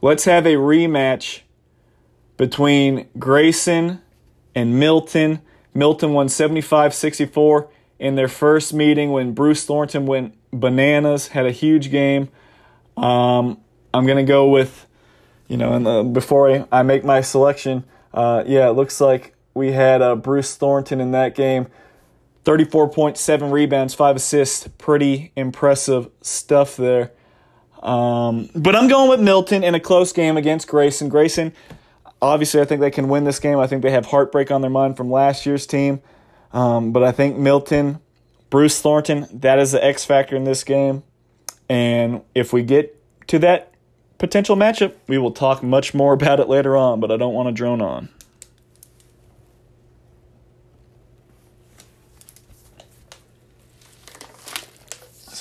let's 0.00 0.24
have 0.24 0.46
a 0.46 0.54
rematch 0.54 1.42
between 2.36 3.08
Grayson 3.18 4.00
and 4.54 4.78
Milton. 4.78 5.40
Milton 5.74 6.12
won 6.12 6.28
75 6.28 6.92
64 6.92 7.70
in 8.00 8.16
their 8.16 8.28
first 8.28 8.74
meeting 8.74 9.12
when 9.12 9.32
Bruce 9.32 9.64
Thornton 9.64 10.06
went 10.06 10.34
bananas, 10.52 11.28
had 11.28 11.46
a 11.46 11.52
huge 11.52 11.92
game. 11.92 12.28
Um, 12.96 13.60
I'm 13.94 14.06
gonna 14.06 14.24
go 14.24 14.48
with, 14.48 14.86
you 15.46 15.56
know, 15.56 15.72
and 15.72 15.86
uh, 15.86 16.02
before 16.02 16.50
I, 16.50 16.66
I 16.72 16.82
make 16.82 17.04
my 17.04 17.20
selection, 17.20 17.84
uh, 18.12 18.42
yeah, 18.44 18.68
it 18.68 18.72
looks 18.72 19.00
like 19.00 19.34
we 19.54 19.72
had 19.72 20.02
uh, 20.02 20.16
Bruce 20.16 20.56
Thornton 20.56 21.00
in 21.00 21.12
that 21.12 21.34
game. 21.34 21.66
34.7 22.44 23.52
rebounds, 23.52 23.94
5 23.94 24.16
assists. 24.16 24.68
Pretty 24.78 25.32
impressive 25.36 26.10
stuff 26.20 26.76
there. 26.76 27.12
Um, 27.82 28.48
but 28.54 28.76
I'm 28.76 28.88
going 28.88 29.10
with 29.10 29.20
Milton 29.20 29.64
in 29.64 29.74
a 29.74 29.80
close 29.80 30.12
game 30.12 30.36
against 30.36 30.68
Grayson. 30.68 31.08
Grayson, 31.08 31.52
obviously, 32.20 32.60
I 32.60 32.64
think 32.64 32.80
they 32.80 32.90
can 32.90 33.08
win 33.08 33.24
this 33.24 33.38
game. 33.38 33.58
I 33.58 33.66
think 33.66 33.82
they 33.82 33.90
have 33.90 34.06
heartbreak 34.06 34.50
on 34.50 34.60
their 34.60 34.70
mind 34.70 34.96
from 34.96 35.10
last 35.10 35.46
year's 35.46 35.66
team. 35.66 36.00
Um, 36.52 36.92
but 36.92 37.02
I 37.02 37.12
think 37.12 37.36
Milton, 37.36 37.98
Bruce 38.50 38.80
Thornton, 38.80 39.26
that 39.32 39.58
is 39.58 39.72
the 39.72 39.84
X 39.84 40.04
factor 40.04 40.36
in 40.36 40.44
this 40.44 40.64
game. 40.64 41.02
And 41.68 42.22
if 42.34 42.52
we 42.52 42.62
get 42.62 42.98
to 43.28 43.38
that 43.40 43.72
potential 44.18 44.56
matchup, 44.56 44.94
we 45.08 45.18
will 45.18 45.32
talk 45.32 45.62
much 45.62 45.94
more 45.94 46.12
about 46.14 46.40
it 46.40 46.48
later 46.48 46.76
on, 46.76 47.00
but 47.00 47.10
I 47.10 47.16
don't 47.16 47.34
want 47.34 47.48
to 47.48 47.52
drone 47.52 47.80
on. 47.80 48.08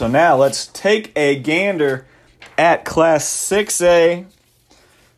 So 0.01 0.07
now 0.07 0.35
let's 0.35 0.65
take 0.65 1.11
a 1.15 1.35
gander 1.35 2.07
at 2.57 2.85
Class 2.85 3.23
6A. 3.23 4.25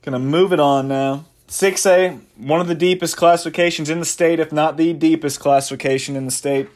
Gonna 0.01 0.19
move 0.19 0.51
it 0.51 0.59
on 0.59 0.89
now. 0.89 1.23
6A, 1.47 2.19
one 2.35 2.59
of 2.59 2.67
the 2.67 2.75
deepest 2.75 3.15
classifications 3.15 3.89
in 3.89 3.99
the 3.99 4.05
state, 4.05 4.41
if 4.41 4.51
not 4.51 4.75
the 4.75 4.91
deepest 4.91 5.39
classification 5.39 6.17
in 6.17 6.25
the 6.25 6.33
state. 6.33 6.67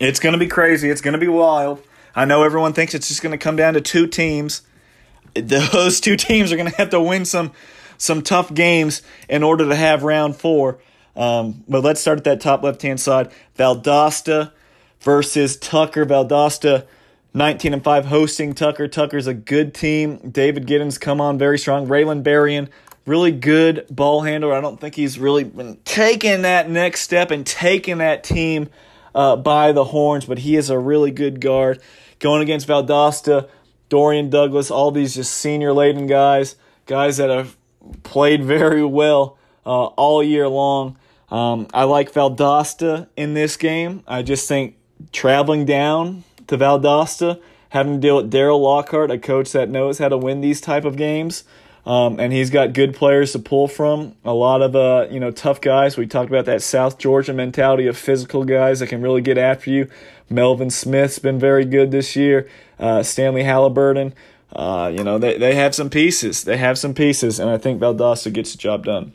It's 0.00 0.20
gonna 0.20 0.38
be 0.38 0.46
crazy. 0.46 0.88
It's 0.88 1.02
gonna 1.02 1.18
be 1.18 1.28
wild. 1.28 1.82
I 2.16 2.24
know 2.24 2.44
everyone 2.44 2.72
thinks 2.72 2.94
it's 2.94 3.08
just 3.08 3.20
gonna 3.20 3.36
come 3.36 3.56
down 3.56 3.74
to 3.74 3.82
two 3.82 4.06
teams. 4.06 4.62
Those 5.34 6.00
two 6.00 6.16
teams 6.16 6.50
are 6.50 6.56
gonna 6.56 6.70
have 6.70 6.88
to 6.88 7.00
win 7.02 7.26
some 7.26 7.52
some 7.98 8.22
tough 8.22 8.54
games 8.54 9.02
in 9.28 9.42
order 9.42 9.68
to 9.68 9.76
have 9.76 10.02
round 10.02 10.36
four. 10.36 10.78
Um, 11.14 11.62
but 11.68 11.84
let's 11.84 12.00
start 12.00 12.16
at 12.16 12.24
that 12.24 12.40
top 12.40 12.62
left 12.62 12.80
hand 12.80 13.00
side. 13.00 13.30
Valdosta 13.58 14.52
versus 15.02 15.58
Tucker. 15.58 16.06
Valdosta 16.06 16.86
19 17.34 17.72
and 17.72 17.84
5 17.84 18.06
hosting 18.06 18.54
Tucker. 18.54 18.88
Tucker's 18.88 19.26
a 19.26 19.34
good 19.34 19.72
team. 19.74 20.18
David 20.30 20.66
Giddens 20.66 21.00
come 21.00 21.20
on 21.20 21.38
very 21.38 21.58
strong. 21.58 21.86
Raylan 21.86 22.22
Berrien, 22.22 22.68
really 23.06 23.32
good 23.32 23.86
ball 23.90 24.22
handler. 24.22 24.52
I 24.52 24.60
don't 24.60 24.80
think 24.80 24.94
he's 24.94 25.18
really 25.18 25.44
been 25.44 25.78
taking 25.84 26.42
that 26.42 26.68
next 26.68 27.00
step 27.00 27.30
and 27.30 27.46
taking 27.46 27.98
that 27.98 28.22
team 28.22 28.68
uh, 29.14 29.36
by 29.36 29.72
the 29.72 29.84
horns, 29.84 30.26
but 30.26 30.40
he 30.40 30.56
is 30.56 30.68
a 30.68 30.78
really 30.78 31.10
good 31.10 31.40
guard. 31.40 31.80
Going 32.18 32.42
against 32.42 32.68
Valdosta, 32.68 33.48
Dorian 33.88 34.30
Douglas, 34.30 34.70
all 34.70 34.90
these 34.90 35.14
just 35.14 35.32
senior 35.34 35.72
laden 35.72 36.06
guys, 36.06 36.56
guys 36.86 37.16
that 37.16 37.30
have 37.30 37.56
played 38.02 38.44
very 38.44 38.84
well 38.84 39.38
uh, 39.64 39.86
all 39.86 40.22
year 40.22 40.48
long. 40.48 40.98
Um, 41.30 41.66
I 41.72 41.84
like 41.84 42.12
Valdosta 42.12 43.08
in 43.16 43.32
this 43.32 43.56
game. 43.56 44.02
I 44.06 44.22
just 44.22 44.46
think 44.46 44.76
traveling 45.12 45.64
down 45.64 46.24
to 46.52 46.58
Valdosta, 46.58 47.40
having 47.70 47.94
to 47.94 47.98
deal 47.98 48.16
with 48.16 48.30
Daryl 48.30 48.60
Lockhart, 48.60 49.10
a 49.10 49.18
coach 49.18 49.52
that 49.52 49.68
knows 49.68 49.98
how 49.98 50.08
to 50.08 50.16
win 50.16 50.40
these 50.40 50.60
type 50.60 50.84
of 50.84 50.96
games. 50.96 51.44
Um, 51.84 52.20
and 52.20 52.32
he's 52.32 52.50
got 52.50 52.74
good 52.74 52.94
players 52.94 53.32
to 53.32 53.40
pull 53.40 53.66
from. 53.66 54.14
A 54.24 54.32
lot 54.32 54.62
of 54.62 54.76
uh, 54.76 55.08
you 55.10 55.18
know 55.18 55.32
tough 55.32 55.60
guys. 55.60 55.96
We 55.96 56.06
talked 56.06 56.30
about 56.30 56.44
that 56.44 56.62
South 56.62 56.98
Georgia 56.98 57.32
mentality 57.32 57.88
of 57.88 57.96
physical 57.96 58.44
guys 58.44 58.78
that 58.78 58.86
can 58.86 59.02
really 59.02 59.20
get 59.20 59.36
after 59.36 59.70
you. 59.70 59.88
Melvin 60.30 60.70
Smith's 60.70 61.18
been 61.18 61.40
very 61.40 61.64
good 61.64 61.90
this 61.90 62.14
year. 62.14 62.48
Uh, 62.78 63.02
Stanley 63.02 63.42
Halliburton. 63.42 64.14
Uh, 64.54 64.92
you 64.94 65.02
know 65.02 65.18
they 65.18 65.36
they 65.38 65.56
have 65.56 65.74
some 65.74 65.90
pieces. 65.90 66.44
They 66.44 66.56
have 66.56 66.78
some 66.78 66.94
pieces, 66.94 67.40
and 67.40 67.50
I 67.50 67.58
think 67.58 67.80
Valdosta 67.80 68.32
gets 68.32 68.52
the 68.52 68.58
job 68.58 68.84
done. 68.84 69.12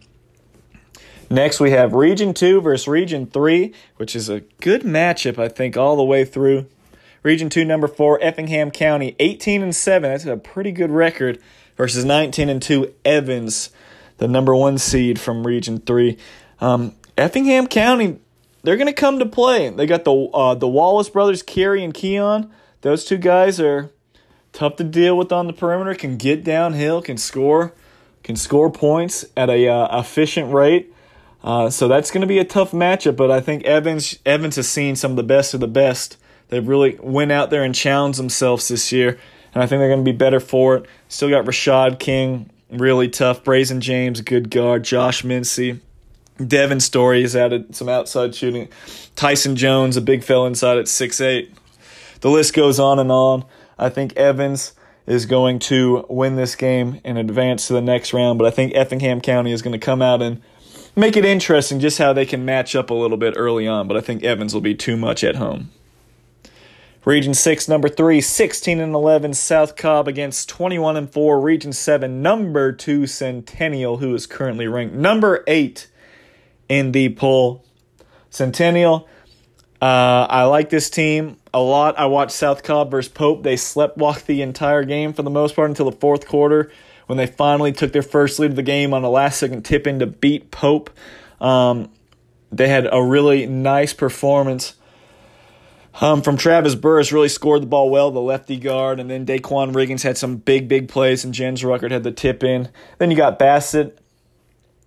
Next, 1.30 1.60
we 1.60 1.72
have 1.72 1.94
Region 1.94 2.34
2 2.34 2.62
versus 2.62 2.88
Region 2.88 3.26
3, 3.26 3.74
which 3.98 4.16
is 4.16 4.30
a 4.30 4.42
good 4.62 4.84
matchup, 4.84 5.38
I 5.38 5.50
think, 5.50 5.76
all 5.76 5.98
the 5.98 6.04
way 6.04 6.24
through. 6.24 6.68
Region 7.28 7.50
2, 7.50 7.66
number 7.66 7.90
4, 7.90 8.20
Effingham 8.22 8.72
County, 8.72 9.14
18 9.20 9.62
and 9.62 9.76
7. 9.76 10.10
That's 10.10 10.24
a 10.24 10.38
pretty 10.38 10.72
good 10.72 10.90
record 10.90 11.42
versus 11.76 12.06
19 12.06 12.48
and 12.48 12.62
2, 12.62 12.94
Evans, 13.04 13.70
the 14.18 14.30
number 14.30 14.56
one 14.56 14.78
seed 14.78 15.20
from 15.20 15.46
Region 15.46 15.80
3. 15.80 16.18
Um, 16.62 16.96
Effingham 17.18 17.68
County, 17.68 18.20
they're 18.64 18.78
going 18.78 18.88
to 18.88 18.94
come 18.94 19.20
to 19.20 19.26
play. 19.26 19.70
They 19.70 19.86
got 19.86 20.06
the 20.06 20.14
uh, 20.14 20.56
the 20.56 20.70
Wallace 20.70 21.10
brothers, 21.10 21.44
Kerry 21.44 21.84
and 21.84 21.94
Keon. 21.94 22.50
Those 22.80 23.04
two 23.04 23.18
guys 23.18 23.60
are 23.60 23.92
tough 24.54 24.78
to 24.78 24.86
deal 24.86 25.18
with 25.18 25.34
on 25.34 25.48
the 25.48 25.54
perimeter, 25.54 25.96
can 25.96 26.16
get 26.16 26.46
downhill, 26.46 27.02
can 27.02 27.18
score, 27.18 27.74
can 28.24 28.38
score 28.38 28.72
points 28.72 29.26
at 29.36 29.50
a 29.50 29.68
uh, 29.68 30.00
efficient 30.00 30.54
rate. 30.54 30.94
Uh, 31.44 31.70
so 31.70 31.90
that's 31.90 32.10
going 32.10 32.22
to 32.22 32.28
be 32.28 32.40
a 32.40 32.46
tough 32.46 32.72
matchup, 32.72 33.18
but 33.18 33.30
I 33.30 33.42
think 33.42 33.66
Evans 33.66 34.18
Evans 34.26 34.56
has 34.56 34.70
seen 34.70 34.96
some 34.96 35.12
of 35.12 35.18
the 35.18 35.24
best 35.24 35.54
of 35.54 35.60
the 35.60 35.68
best. 35.68 36.18
They've 36.50 36.68
really 36.68 36.98
went 37.02 37.32
out 37.32 37.50
there 37.50 37.64
and 37.64 37.76
challenged 37.76 38.20
themselves 38.20 38.68
this 38.68 38.92
year, 38.92 39.20
and 39.54 39.64
I 39.64 39.68
think 39.68 39.80
they're 39.80 39.90
going 39.90 40.06
to 40.06 40.12
be 40.12 40.18
better 40.18 40.40
for 40.40 40.78
it. 40.78 40.86
Still 41.10 41.30
got 41.30 41.46
Rashad 41.46 42.00
King, 42.00 42.50
really 42.70 43.10
tough. 43.10 43.44
Brazen 43.44 43.82
James, 43.82 44.22
good 44.22 44.50
guard. 44.50 44.84
Josh 44.84 45.24
Mincy. 45.24 45.80
Devin 46.46 46.80
Story 46.80 47.24
has 47.24 47.36
added 47.36 47.76
some 47.76 47.90
outside 47.90 48.36
shooting. 48.36 48.70
Tyson 49.16 49.56
Jones, 49.56 49.98
a 49.98 50.02
big 50.02 50.24
fella 50.24 50.48
inside 50.48 50.78
at 50.78 50.88
six 50.88 51.20
eight. 51.20 51.52
The 52.22 52.30
list 52.30 52.54
goes 52.54 52.80
on 52.80 53.00
and 53.00 53.12
on. 53.12 53.46
I 53.78 53.90
think 53.90 54.16
Evans 54.16 54.74
is 55.06 55.26
going 55.26 55.58
to 55.58 56.06
win 56.10 56.36
this 56.36 56.56
game 56.56 57.00
and 57.04 57.18
advance 57.18 57.68
to 57.68 57.74
the 57.74 57.82
next 57.82 58.14
round, 58.14 58.38
but 58.38 58.46
I 58.46 58.52
think 58.52 58.74
Effingham 58.76 59.22
County 59.22 59.52
is 59.52 59.62
going 59.62 59.74
to 59.74 59.84
come 59.84 60.02
out 60.02 60.22
and 60.22 60.42
make 60.96 61.16
it 61.16 61.26
interesting 61.26 61.80
just 61.80 61.98
how 61.98 62.12
they 62.12 62.26
can 62.26 62.44
match 62.44 62.76
up 62.76 62.90
a 62.90 62.94
little 62.94 63.18
bit 63.18 63.34
early 63.38 63.68
on, 63.68 63.88
but 63.88 63.98
I 63.98 64.02
think 64.02 64.24
Evans 64.24 64.54
will 64.54 64.62
be 64.62 64.76
too 64.76 64.98
much 64.98 65.24
at 65.24 65.38
home. 65.38 65.72
Region 67.06 67.34
6, 67.34 67.68
number 67.68 67.88
3, 67.88 68.20
16 68.20 68.80
and 68.80 68.94
11, 68.94 69.34
South 69.34 69.76
Cobb 69.76 70.08
against 70.08 70.50
21 70.50 70.98
and 70.98 71.10
4, 71.10 71.40
Region 71.40 71.72
7, 71.72 72.22
number 72.22 72.72
2, 72.74 73.08
Centennial, 73.08 73.98
who 73.98 74.14
is 74.14 74.26
currently 74.26 74.68
ranked 74.68 74.94
number 74.94 75.44
8 75.48 75.88
in 76.68 76.92
the 76.92 77.10
poll. 77.10 77.64
Centennial, 78.30 79.08
uh, 79.82 80.28
I 80.30 80.44
like 80.44 80.70
this 80.70 80.90
team 80.90 81.38
a 81.54 81.62
lot. 81.62 81.98
I 81.98 82.08
watched 82.08 82.34
South 82.34 82.64
Cobb 82.64 82.92
versus 82.92 83.12
Pope. 83.12 83.44
They 83.44 83.56
slept 83.56 83.98
walk 83.98 84.24
the 84.24 84.42
entire 84.42 84.84
game 84.84 85.14
for 85.14 85.24
the 85.24 85.30
most 85.30 85.56
part 85.56 85.70
until 85.70 85.90
the 85.90 85.98
fourth 85.98 86.28
quarter 86.28 86.72
when 87.06 87.18
they 87.18 87.28
finally 87.28 87.72
took 87.72 87.94
their 87.94 88.04
first 88.04 88.38
lead 88.40 88.52
of 88.52 88.56
the 88.56 88.64
game 88.64 88.94
on 88.94 89.04
a 89.04 89.10
last 89.10 89.40
second 89.40 89.64
tip 89.64 89.88
in 89.88 90.00
to 90.00 90.08
beat 90.08 90.52
Pope. 90.52 90.90
Um, 91.40 91.90
they 92.52 92.68
had 92.68 92.88
a 92.92 93.02
really 93.02 93.46
nice 93.46 93.94
performance. 93.94 94.76
Um, 96.00 96.22
from 96.22 96.38
Travis 96.38 96.76
Burris, 96.76 97.12
really 97.12 97.30
scored 97.30 97.64
the 97.64 97.68
ball 97.68 97.90
well, 97.90 98.12
the 98.12 98.22
lefty 98.22 98.58
guard, 98.58 99.00
and 99.00 99.10
then 99.10 99.26
Daquan 99.26 99.74
Riggins 99.74 100.04
had 100.04 100.18
some 100.18 100.38
big, 100.38 100.68
big 100.68 100.90
plays, 100.90 101.26
and 101.26 101.34
Jens 101.34 101.64
Ruckert 101.64 101.92
had 101.92 102.04
the 102.04 102.12
tip 102.12 102.44
in. 102.44 102.70
Then 103.00 103.10
you 103.10 103.18
got 103.18 103.40
Bassett 103.40 104.00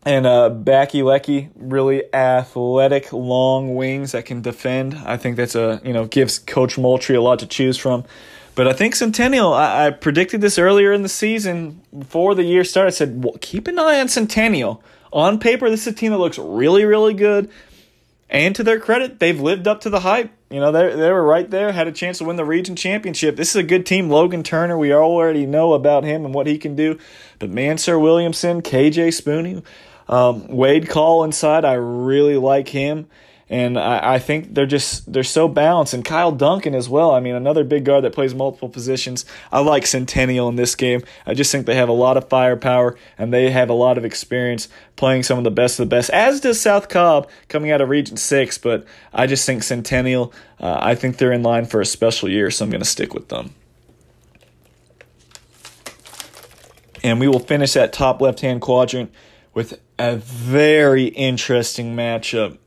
and 0.04 0.26
uh, 0.26 0.48
Backy 0.48 1.02
Lecky, 1.02 1.50
really 1.56 2.02
athletic, 2.14 3.12
long 3.12 3.74
wings 3.74 4.12
that 4.12 4.24
can 4.24 4.40
defend. 4.40 4.94
I 4.94 5.16
think 5.16 5.36
that's 5.36 5.54
a 5.54 5.80
you 5.84 5.92
know 5.92 6.06
gives 6.06 6.38
Coach 6.38 6.78
Moultrie 6.78 7.16
a 7.16 7.22
lot 7.22 7.40
to 7.40 7.46
choose 7.46 7.76
from. 7.76 8.04
But 8.54 8.66
I 8.66 8.72
think 8.72 8.94
Centennial, 8.94 9.52
I, 9.52 9.86
I, 9.86 9.90
predicted 9.90 10.40
this 10.40 10.58
earlier 10.58 10.92
in 10.92 11.02
the 11.02 11.08
season 11.08 11.80
before 11.96 12.34
the 12.34 12.42
year 12.42 12.64
started. 12.64 12.88
I 12.88 12.90
said, 12.90 13.24
well, 13.24 13.36
keep 13.40 13.68
an 13.68 13.78
eye 13.78 14.00
on 14.00 14.08
Centennial. 14.08 14.82
On 15.12 15.38
paper, 15.38 15.70
this 15.70 15.86
is 15.86 15.92
a 15.92 15.96
team 15.96 16.12
that 16.12 16.18
looks 16.18 16.38
really, 16.38 16.84
really 16.84 17.14
good. 17.14 17.48
And 18.30 18.54
to 18.54 18.62
their 18.62 18.78
credit, 18.78 19.18
they've 19.18 19.40
lived 19.40 19.66
up 19.66 19.80
to 19.80 19.90
the 19.90 20.00
hype. 20.00 20.30
You 20.50 20.60
know, 20.60 20.70
they 20.70 20.94
they 20.94 21.10
were 21.10 21.22
right 21.22 21.50
there, 21.50 21.72
had 21.72 21.88
a 21.88 21.92
chance 21.92 22.18
to 22.18 22.24
win 22.24 22.36
the 22.36 22.44
region 22.44 22.76
championship. 22.76 23.34
This 23.36 23.50
is 23.50 23.56
a 23.56 23.62
good 23.64 23.84
team. 23.84 24.08
Logan 24.08 24.44
Turner, 24.44 24.78
we 24.78 24.92
already 24.92 25.46
know 25.46 25.72
about 25.72 26.04
him 26.04 26.24
and 26.24 26.32
what 26.32 26.46
he 26.46 26.56
can 26.56 26.76
do. 26.76 26.96
But 27.40 27.50
Sir 27.80 27.98
Williamson, 27.98 28.62
KJ 28.62 29.08
Spooney, 29.08 29.64
um, 30.08 30.46
Wade 30.46 30.88
Call 30.88 31.24
inside, 31.24 31.64
I 31.64 31.74
really 31.74 32.36
like 32.36 32.68
him 32.68 33.08
and 33.50 33.76
I, 33.76 34.14
I, 34.14 34.18
think 34.20 34.54
they're 34.54 34.64
just 34.64 35.12
they're 35.12 35.24
so 35.24 35.48
balanced. 35.48 35.92
And 35.92 36.04
Kyle 36.04 36.30
Duncan 36.30 36.72
as 36.72 36.88
well. 36.88 37.10
I 37.10 37.18
mean, 37.18 37.34
another 37.34 37.64
big 37.64 37.84
guard 37.84 38.04
that 38.04 38.12
plays 38.12 38.32
multiple 38.32 38.68
positions. 38.68 39.24
I 39.50 39.58
like 39.58 39.86
Centennial 39.86 40.48
in 40.48 40.54
this 40.54 40.76
game. 40.76 41.02
I 41.26 41.34
just 41.34 41.50
think 41.50 41.66
they 41.66 41.74
have 41.74 41.88
a 41.88 41.92
lot 41.92 42.16
of 42.16 42.28
firepower 42.28 42.96
and 43.18 43.32
they 43.32 43.50
have 43.50 43.68
a 43.68 43.74
lot 43.74 43.98
of 43.98 44.04
experience 44.04 44.68
playing 44.94 45.24
some 45.24 45.36
of 45.36 45.42
the 45.42 45.50
best 45.50 45.80
of 45.80 45.88
the 45.88 45.94
best. 45.94 46.10
As 46.10 46.40
does 46.40 46.60
South 46.60 46.88
Cobb 46.88 47.28
coming 47.48 47.72
out 47.72 47.80
of 47.80 47.88
Region 47.88 48.16
Six. 48.16 48.56
But 48.56 48.86
I 49.12 49.26
just 49.26 49.44
think 49.44 49.64
Centennial. 49.64 50.32
Uh, 50.60 50.78
I 50.80 50.94
think 50.94 51.16
they're 51.16 51.32
in 51.32 51.42
line 51.42 51.66
for 51.66 51.80
a 51.80 51.86
special 51.86 52.28
year, 52.28 52.52
so 52.52 52.64
I'm 52.64 52.70
going 52.70 52.82
to 52.82 52.88
stick 52.88 53.14
with 53.14 53.30
them. 53.30 53.54
And 57.02 57.18
we 57.18 57.26
will 57.26 57.40
finish 57.40 57.72
that 57.72 57.92
top 57.92 58.20
left 58.20 58.40
hand 58.40 58.60
quadrant 58.60 59.12
with 59.54 59.80
a 59.98 60.16
very 60.16 61.06
interesting 61.06 61.96
matchup 61.96 62.58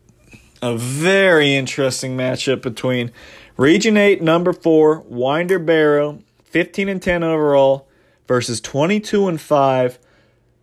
a 0.64 0.78
very 0.78 1.56
interesting 1.56 2.16
matchup 2.16 2.62
between 2.62 3.12
Region 3.58 3.98
8, 3.98 4.22
number 4.22 4.54
4, 4.54 5.02
Winder 5.02 5.60
Barrow, 5.60 6.20
15 6.46 6.88
and 6.88 7.02
10 7.02 7.22
overall, 7.22 7.90
versus 8.30 8.62
22 8.62 9.28
and 9.28 9.42
5, 9.42 10.00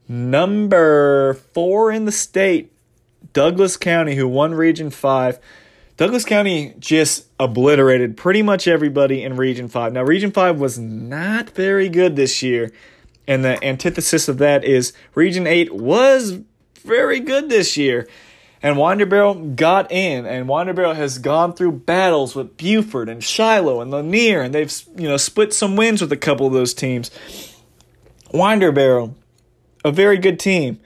number 0.09 1.35
4 1.35 1.93
in 1.93 2.07
the 2.07 2.13
state, 2.13 2.73
Douglas 3.35 3.77
County, 3.77 4.17
who 4.17 4.27
won 4.27 4.55
Region 4.55 4.89
5. 4.89 5.39
Douglas 5.99 6.25
County 6.25 6.75
just 6.79 7.27
obliterated 7.39 8.17
pretty 8.17 8.43
much 8.43 8.67
everybody 8.67 9.23
in 9.23 9.37
Region 9.37 9.69
5. 9.69 9.93
Now, 9.93 10.03
Region 10.03 10.33
5 10.33 10.59
was 10.59 10.79
not 10.79 11.51
very 11.51 11.91
good 11.91 12.17
this 12.17 12.43
year, 12.43 12.73
and 13.29 13.45
the 13.45 13.63
antithesis 13.63 14.29
of 14.29 14.39
that 14.39 14.65
is 14.65 14.95
Region 15.15 15.47
8 15.47 15.75
was 15.75 16.41
very 16.83 17.21
good 17.21 17.51
this 17.51 17.77
year. 17.77 18.09
And 18.63 18.77
Winder 18.77 19.07
Barrow 19.07 19.35
got 19.35 19.91
in, 19.91 20.27
and 20.27 20.47
Winder 20.47 20.75
Barrow 20.75 20.93
has 20.93 21.19
gone 21.19 21.55
through 21.55 21.73
battles 21.73 22.35
with 22.35 22.59
Buford 22.59 23.09
and 23.09 23.25
Shiloh 23.25 23.81
and 23.81 23.91
Lanier, 23.91 24.43
and 24.43 24.55
they've 24.55 24.73
you 24.97 25.09
know 25.09 25.17
split 25.17 25.55
some 25.55 25.77
wins 25.77 26.01
with 26.01 26.13
a 26.13 26.17
couple 26.17 26.47
of 26.47 26.53
those 26.53 26.75
teams. 26.75 27.11
Winder 28.33 28.71
Barrow, 28.71 29.15
a 29.85 29.91
very 29.91 30.19
good 30.19 30.39
team. 30.39 30.79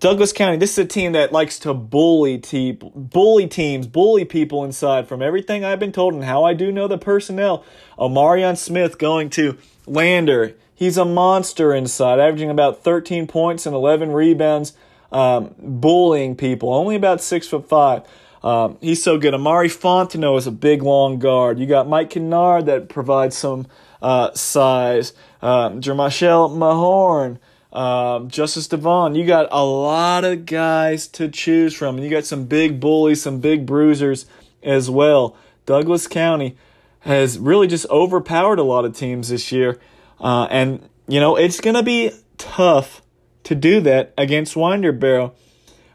Douglas 0.00 0.32
County, 0.32 0.56
this 0.56 0.72
is 0.72 0.78
a 0.78 0.86
team 0.86 1.12
that 1.12 1.30
likes 1.30 1.58
to 1.58 1.74
bully 1.74 2.38
te- 2.38 2.72
bully 2.72 3.46
teams, 3.46 3.86
bully 3.86 4.24
people 4.24 4.64
inside. 4.64 5.06
From 5.06 5.20
everything 5.20 5.62
I've 5.62 5.78
been 5.78 5.92
told 5.92 6.14
and 6.14 6.24
how 6.24 6.42
I 6.42 6.54
do 6.54 6.72
know 6.72 6.88
the 6.88 6.96
personnel, 6.96 7.64
Omarion 7.98 8.56
Smith 8.56 8.96
going 8.96 9.28
to 9.30 9.58
Lander. 9.86 10.54
He's 10.74 10.96
a 10.96 11.04
monster 11.04 11.74
inside, 11.74 12.18
averaging 12.18 12.48
about 12.48 12.82
13 12.82 13.26
points 13.26 13.66
and 13.66 13.74
11 13.74 14.12
rebounds 14.12 14.72
um, 15.12 15.54
bullying 15.58 16.36
people. 16.36 16.72
Only 16.72 16.96
about 16.96 17.20
six 17.20 17.48
foot 17.48 17.68
five. 17.68 18.02
Um, 18.42 18.78
he's 18.80 19.02
so 19.02 19.18
good. 19.18 19.34
Amari 19.34 19.68
Fontenot 19.68 20.38
is 20.38 20.46
a 20.46 20.52
big, 20.52 20.82
long 20.82 21.18
guard. 21.18 21.58
You 21.58 21.66
got 21.66 21.88
Mike 21.88 22.10
Kennard 22.10 22.66
that 22.66 22.88
provides 22.88 23.36
some 23.36 23.66
uh, 24.00 24.32
size. 24.32 25.12
Um, 25.42 25.80
Mahorn, 25.82 27.38
um, 27.72 28.28
Justice 28.28 28.66
Devon. 28.66 29.14
You 29.14 29.26
got 29.26 29.48
a 29.50 29.64
lot 29.64 30.24
of 30.24 30.46
guys 30.46 31.06
to 31.08 31.28
choose 31.28 31.74
from. 31.74 31.96
And 31.96 32.04
you 32.04 32.10
got 32.10 32.24
some 32.24 32.44
big 32.44 32.80
bullies, 32.80 33.22
some 33.22 33.40
big 33.40 33.66
bruisers 33.66 34.26
as 34.62 34.88
well. 34.88 35.36
Douglas 35.66 36.06
County 36.06 36.56
has 37.00 37.38
really 37.38 37.66
just 37.66 37.86
overpowered 37.90 38.58
a 38.58 38.62
lot 38.62 38.84
of 38.84 38.96
teams 38.96 39.28
this 39.28 39.52
year. 39.52 39.78
Uh, 40.18 40.46
and, 40.50 40.88
you 41.08 41.20
know, 41.20 41.36
it's 41.36 41.60
going 41.60 41.76
to 41.76 41.82
be 41.82 42.10
tough 42.38 43.02
to 43.50 43.56
do 43.56 43.80
that 43.80 44.14
against 44.16 44.54
Winder 44.54 44.92
Barrow. 44.92 45.34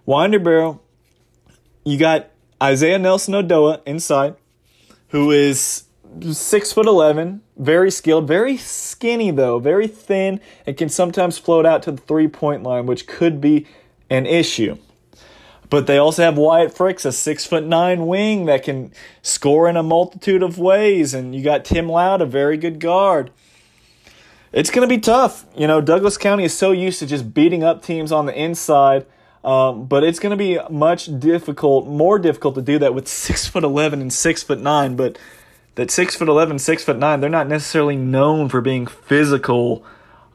Winder 0.05 0.39
Barrow, 0.39 0.81
you 1.85 1.97
got 1.97 2.27
Isaiah 2.61 2.99
Nelson 2.99 3.33
Odoa 3.33 3.81
inside, 3.85 4.35
who 5.07 5.31
is 5.31 5.85
six 6.33 6.73
foot 6.73 6.85
eleven, 6.85 7.43
very 7.55 7.91
skilled, 7.91 8.27
very 8.27 8.57
skinny 8.57 9.31
though, 9.31 9.59
very 9.59 9.87
thin, 9.87 10.41
and 10.67 10.75
can 10.75 10.89
sometimes 10.89 11.37
float 11.37 11.65
out 11.65 11.81
to 11.83 11.93
the 11.93 12.01
three 12.01 12.27
point 12.27 12.61
line, 12.63 12.87
which 12.87 13.07
could 13.07 13.39
be 13.39 13.65
an 14.09 14.25
issue. 14.25 14.77
But 15.69 15.87
they 15.87 15.97
also 15.97 16.23
have 16.23 16.37
Wyatt 16.37 16.75
Fricks, 16.75 17.05
a 17.05 17.13
six 17.13 17.45
foot 17.45 17.63
nine 17.63 18.05
wing 18.05 18.47
that 18.47 18.63
can 18.63 18.91
score 19.21 19.69
in 19.69 19.77
a 19.77 19.83
multitude 19.83 20.43
of 20.43 20.59
ways, 20.59 21.13
and 21.13 21.33
you 21.33 21.41
got 21.41 21.63
Tim 21.63 21.87
Loud, 21.87 22.21
a 22.21 22.25
very 22.25 22.57
good 22.57 22.81
guard 22.81 23.31
it's 24.55 24.71
going 24.71 24.87
to 24.87 24.95
be 24.95 25.01
tough. 25.01 25.45
You 25.55 25.67
know, 25.67 25.81
Douglas 25.81 26.17
County 26.17 26.45
is 26.45 26.57
so 26.57 26.71
used 26.71 26.99
to 26.99 27.05
just 27.05 27.33
beating 27.33 27.61
up 27.61 27.83
teams 27.83 28.13
on 28.13 28.25
the 28.25 28.33
inside, 28.33 29.05
um, 29.43 29.85
but 29.85 30.05
it's 30.05 30.17
going 30.17 30.31
to 30.31 30.37
be 30.37 30.57
much 30.69 31.19
difficult, 31.19 31.87
more 31.87 32.17
difficult 32.17 32.55
to 32.55 32.61
do 32.61 32.79
that 32.79 32.95
with 32.95 33.07
six 33.25 33.45
foot 33.45 33.65
eleven 33.65 34.01
and 34.01 34.11
six 34.11 34.41
foot 34.41 34.61
nine. 34.61 34.95
But 34.95 35.19
that 35.75 35.91
six 35.91 36.15
foot 36.15 36.29
eleven, 36.29 36.57
six 36.57 36.85
foot 36.85 36.97
nine, 36.97 37.19
they're 37.19 37.29
not 37.29 37.49
necessarily 37.49 37.97
known 37.97 38.47
for 38.47 38.61
being 38.61 38.87
physical 38.87 39.85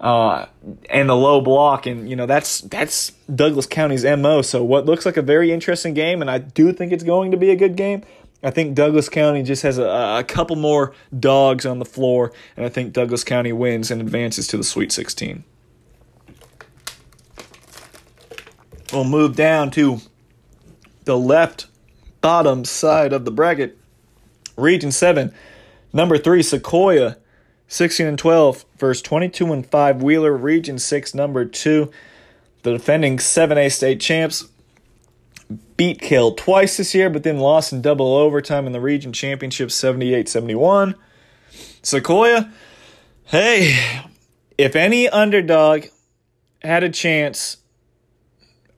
uh, 0.01 0.47
and 0.91 1.09
the 1.09 1.17
low 1.17 1.41
block, 1.41 1.87
and 1.87 2.09
you 2.09 2.15
know 2.15 2.27
that's 2.27 2.61
that's 2.61 3.13
Douglas 3.35 3.67
County's 3.67 4.05
mo. 4.05 4.43
So 4.43 4.63
what 4.63 4.85
looks 4.85 5.07
like 5.07 5.17
a 5.17 5.23
very 5.23 5.51
interesting 5.51 5.95
game, 5.95 6.21
and 6.21 6.31
I 6.31 6.39
do 6.39 6.75
think 6.75 6.93
it's 6.93 7.05
going 7.05 7.31
to 7.31 7.39
be 7.39 7.51
a 7.51 7.57
good 7.57 7.75
game. 7.75 8.03
I 8.43 8.51
think 8.51 8.75
Douglas 8.75 9.09
County 9.09 9.43
just 9.43 9.63
has 9.63 9.77
a, 9.79 10.19
a 10.19 10.25
couple 10.25 10.57
more 10.57 10.95
dogs 11.19 11.67
on 11.67 11.79
the 11.79 11.85
floor, 11.85 12.33
and 12.57 12.65
I 12.65 12.69
think 12.71 12.93
Douglas 12.93 13.23
County 13.23 13.53
wins 13.53 13.91
and 13.91 14.01
advances 14.01 14.47
to 14.49 14.57
the 14.57 14.65
Sweet 14.65 14.93
16. 14.93 15.45
We'll 18.93 19.05
move 19.05 19.37
down 19.37 19.71
to 19.73 20.01
the 21.05 21.19
left 21.19 21.67
bottom 22.21 22.65
side 22.65 23.13
of 23.13 23.25
the 23.25 23.31
bracket. 23.31 23.79
Region 24.57 24.91
7, 24.91 25.33
number 25.93 26.19
3, 26.19 26.43
Sequoyah, 26.43 27.17
16 27.69 28.07
and 28.07 28.19
12, 28.19 28.65
versus 28.79 29.03
22 29.03 29.53
and 29.53 29.67
5, 29.67 30.03
Wheeler. 30.03 30.37
Region 30.37 30.79
6, 30.79 31.15
number 31.15 31.45
2, 31.45 31.91
the 32.63 32.73
defending 32.73 33.19
7A 33.19 33.71
state 33.71 34.01
champs, 34.01 34.49
beat 35.77 36.01
Kell 36.01 36.33
twice 36.33 36.77
this 36.77 36.95
year, 36.95 37.11
but 37.11 37.23
then 37.23 37.39
lost 37.39 37.73
in 37.73 37.83
double 37.83 38.15
overtime 38.15 38.67
in 38.67 38.73
the 38.73 38.81
region 38.81 39.13
championship 39.13 39.71
78 39.71 40.29
71. 40.29 40.95
Sequoyah, 41.83 42.53
hey, 43.25 44.05
if 44.59 44.77
any 44.77 45.09
underdog 45.09 45.87
had 46.63 46.85
a 46.85 46.91
chance, 46.91 47.57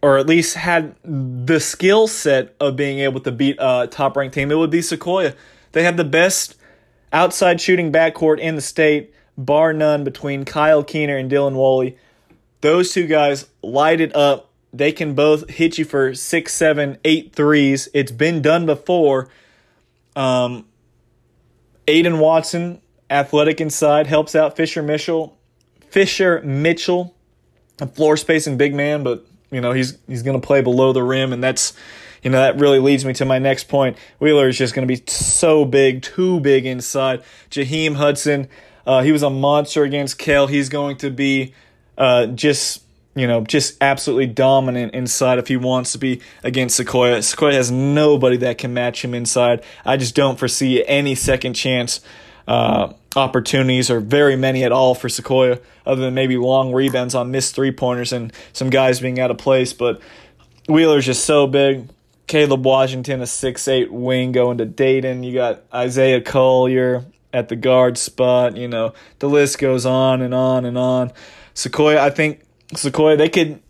or 0.01 0.19
at 0.19 0.27
least 0.27 0.55
had 0.55 0.95
the 1.05 1.61
skill 1.61 2.07
set 2.07 2.55
of 2.61 2.77
being 2.77 3.01
able 3.01 3.21
to 3.21 3.33
beat 3.33 3.57
a 3.59 3.89
top 3.91 4.17
ranked 4.17 4.35
team, 4.35 4.51
it 4.51 4.57
would 4.57 4.71
be 4.71 4.81
Sequoyah. 4.81 5.35
They 5.73 5.83
have 5.83 5.97
the 5.97 6.05
best 6.05 6.57
outside 7.13 7.61
shooting 7.61 7.93
backcourt 7.93 8.39
in 8.39 8.55
the 8.55 8.61
state, 8.61 9.13
bar 9.37 9.73
none, 9.73 10.05
between 10.05 10.45
Kyle 10.45 10.85
Keener 10.85 11.17
and 11.17 11.31
Dylan 11.31 11.55
Woolley. 11.55 11.97
Those 12.61 12.93
two 12.93 13.07
guys 13.07 13.49
light 13.63 14.01
it 14.01 14.15
up 14.15 14.52
they 14.73 14.93
can 14.93 15.15
both 15.15 15.49
hit 15.51 15.77
you 15.79 15.85
for 15.85 16.15
six, 16.15 16.55
seven, 16.55 16.99
eight 17.05 17.35
threes. 17.35 17.89
It's 17.93 18.13
been 18.13 18.41
done 18.41 18.65
before. 18.67 19.29
Um, 20.17 20.67
Aiden 21.87 22.19
Watson, 22.19 22.81
athletic 23.11 23.61
inside, 23.61 24.07
helps 24.07 24.35
out 24.35 24.57
Fisher 24.57 24.83
Mitchell. 24.83 25.37
Fisher 25.91 26.41
Mitchell, 26.43 27.15
a 27.81 27.87
floor 27.87 28.17
spacing 28.17 28.57
big 28.57 28.75
man, 28.75 29.03
but 29.03 29.27
you 29.51 29.61
know 29.61 29.73
he's 29.73 29.99
he's 30.09 30.23
going 30.23 30.41
to 30.41 30.47
play 30.47 30.63
below 30.63 30.93
the 30.93 31.03
rim, 31.03 31.33
and 31.35 31.45
that's 31.45 31.75
you 32.23 32.31
know 32.31 32.39
that 32.39 32.59
really 32.59 32.79
leads 32.79 33.05
me 33.05 33.13
to 33.15 33.27
my 33.27 33.39
next 33.39 33.69
point. 33.69 33.99
Wheeler 34.19 34.49
is 34.49 34.57
just 34.57 34.75
going 34.75 34.89
to 34.89 34.95
be 34.95 35.03
so 35.07 35.67
big, 35.67 36.03
too 36.03 36.41
big 36.41 36.65
inside. 36.65 37.23
Jaheim 37.51 37.97
Hudson, 37.97 38.49
uh, 38.87 39.03
he 39.03 39.13
was 39.13 39.23
a 39.23 39.29
monster 39.29 39.83
against 39.83 40.19
Kell. 40.19 40.47
He's 40.47 40.71
going 40.71 40.97
to 40.99 41.11
be 41.11 41.53
uh, 41.99 42.27
just 42.27 42.83
you 43.15 43.27
know, 43.27 43.43
just 43.43 43.77
absolutely 43.83 44.27
dominant 44.27 44.95
inside 44.95 45.39
if 45.39 45.49
he 45.49 45.57
wants 45.57 45.93
to 45.93 45.99
be 45.99 46.21
against 46.43 46.81
Sequoyah. 46.81 47.19
Sequoyah 47.19 47.55
has 47.55 47.71
nobody 47.71 48.39
that 48.39 48.59
can 48.59 48.73
match 48.73 49.05
him 49.05 49.15
inside. 49.15 49.63
I 49.85 49.97
just 49.97 50.15
don't 50.15 50.39
foresee 50.39 50.85
any 50.87 51.15
second 51.15 51.55
chance 51.55 52.01
uh, 52.49 52.93
opportunities 53.15 53.91
or 53.91 54.01
very 54.01 54.37
many 54.37 54.65
at 54.65 54.73
all 54.73 54.95
for 54.95 55.09
Sequoyah, 55.09 55.61
other 55.85 56.01
than 56.01 56.15
maybe 56.15 56.37
long 56.37 56.73
rebounds 56.73 57.15
on 57.15 57.31
missed 57.31 57.55
three 57.55 57.73
pointers 57.73 58.13
and 58.13 58.33
some 58.53 58.71
guys 58.71 59.01
being 59.01 59.21
out 59.21 59.31
of 59.31 59.39
place. 59.39 59.73
But 59.73 60.01
Wheeler's 60.69 61.07
just 61.07 61.25
so 61.25 61.47
big. 61.47 61.89
Caleb 62.27 62.65
Washington, 62.65 63.21
a 63.21 63.27
six 63.27 63.69
eight 63.69 63.93
wing 63.93 64.33
going 64.33 64.59
to 64.59 64.65
Dayton. 64.65 65.23
You 65.23 65.35
got 65.35 65.65
Isaiah 65.75 66.21
Collier 66.21 67.05
at 67.33 67.49
the 67.49 67.57
guard 67.57 67.99
spot. 67.99 68.57
You 68.57 68.69
know, 68.69 68.95
the 69.19 69.29
list 69.29 69.59
goes 69.59 69.85
on 69.85 70.23
and 70.23 70.33
on 70.33 70.65
and 70.65 70.79
on. 70.79 71.13
Sequoyah, 71.55 71.99
I 71.99 72.09
think 72.09 72.41
Sequoyah, 72.75 73.19
they 73.19 73.29
could 73.29 73.61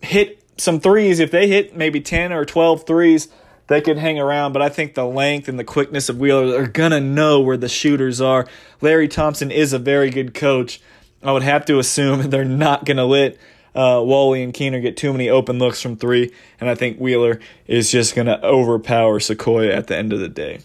hit 0.00 0.42
some 0.56 0.80
threes. 0.80 1.20
If 1.20 1.30
they 1.30 1.48
hit 1.48 1.76
maybe 1.76 2.00
10 2.00 2.32
or 2.32 2.44
12 2.44 2.86
threes, 2.86 3.28
they 3.68 3.80
could 3.80 3.98
hang 3.98 4.18
around. 4.18 4.52
But 4.52 4.62
I 4.62 4.68
think 4.68 4.94
the 4.94 5.06
length 5.06 5.48
and 5.48 5.58
the 5.58 5.64
quickness 5.64 6.08
of 6.08 6.18
Wheeler 6.18 6.60
are 6.60 6.66
going 6.66 6.92
to 6.92 7.00
know 7.00 7.40
where 7.40 7.56
the 7.56 7.68
shooters 7.68 8.20
are. 8.20 8.46
Larry 8.80 9.08
Thompson 9.08 9.50
is 9.50 9.72
a 9.72 9.78
very 9.78 10.10
good 10.10 10.34
coach. 10.34 10.80
I 11.22 11.32
would 11.32 11.42
have 11.42 11.64
to 11.66 11.78
assume 11.78 12.22
they're 12.30 12.44
not 12.44 12.84
going 12.84 12.96
to 12.96 13.04
let 13.04 13.36
uh, 13.74 14.02
Woolley 14.04 14.42
and 14.42 14.52
Keener 14.52 14.80
get 14.80 14.96
too 14.96 15.12
many 15.12 15.28
open 15.28 15.58
looks 15.58 15.80
from 15.80 15.96
three. 15.96 16.32
And 16.60 16.68
I 16.68 16.74
think 16.74 16.98
Wheeler 16.98 17.40
is 17.66 17.90
just 17.90 18.14
going 18.14 18.26
to 18.26 18.44
overpower 18.44 19.18
Sequoyah 19.20 19.76
at 19.76 19.86
the 19.86 19.96
end 19.96 20.12
of 20.12 20.20
the 20.20 20.28
day. 20.28 20.60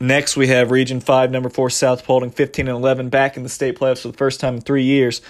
Next, 0.00 0.36
we 0.36 0.48
have 0.48 0.72
Region 0.72 0.98
5, 0.98 1.30
number 1.30 1.48
4, 1.48 1.70
South 1.70 2.04
Paulding, 2.04 2.32
15 2.32 2.66
and 2.66 2.76
11, 2.76 3.08
back 3.08 3.36
in 3.36 3.44
the 3.44 3.48
state 3.48 3.78
playoffs 3.78 4.02
for 4.02 4.08
the 4.08 4.18
first 4.18 4.40
time 4.40 4.56
in 4.56 4.60
three 4.60 4.82
years 4.82 5.22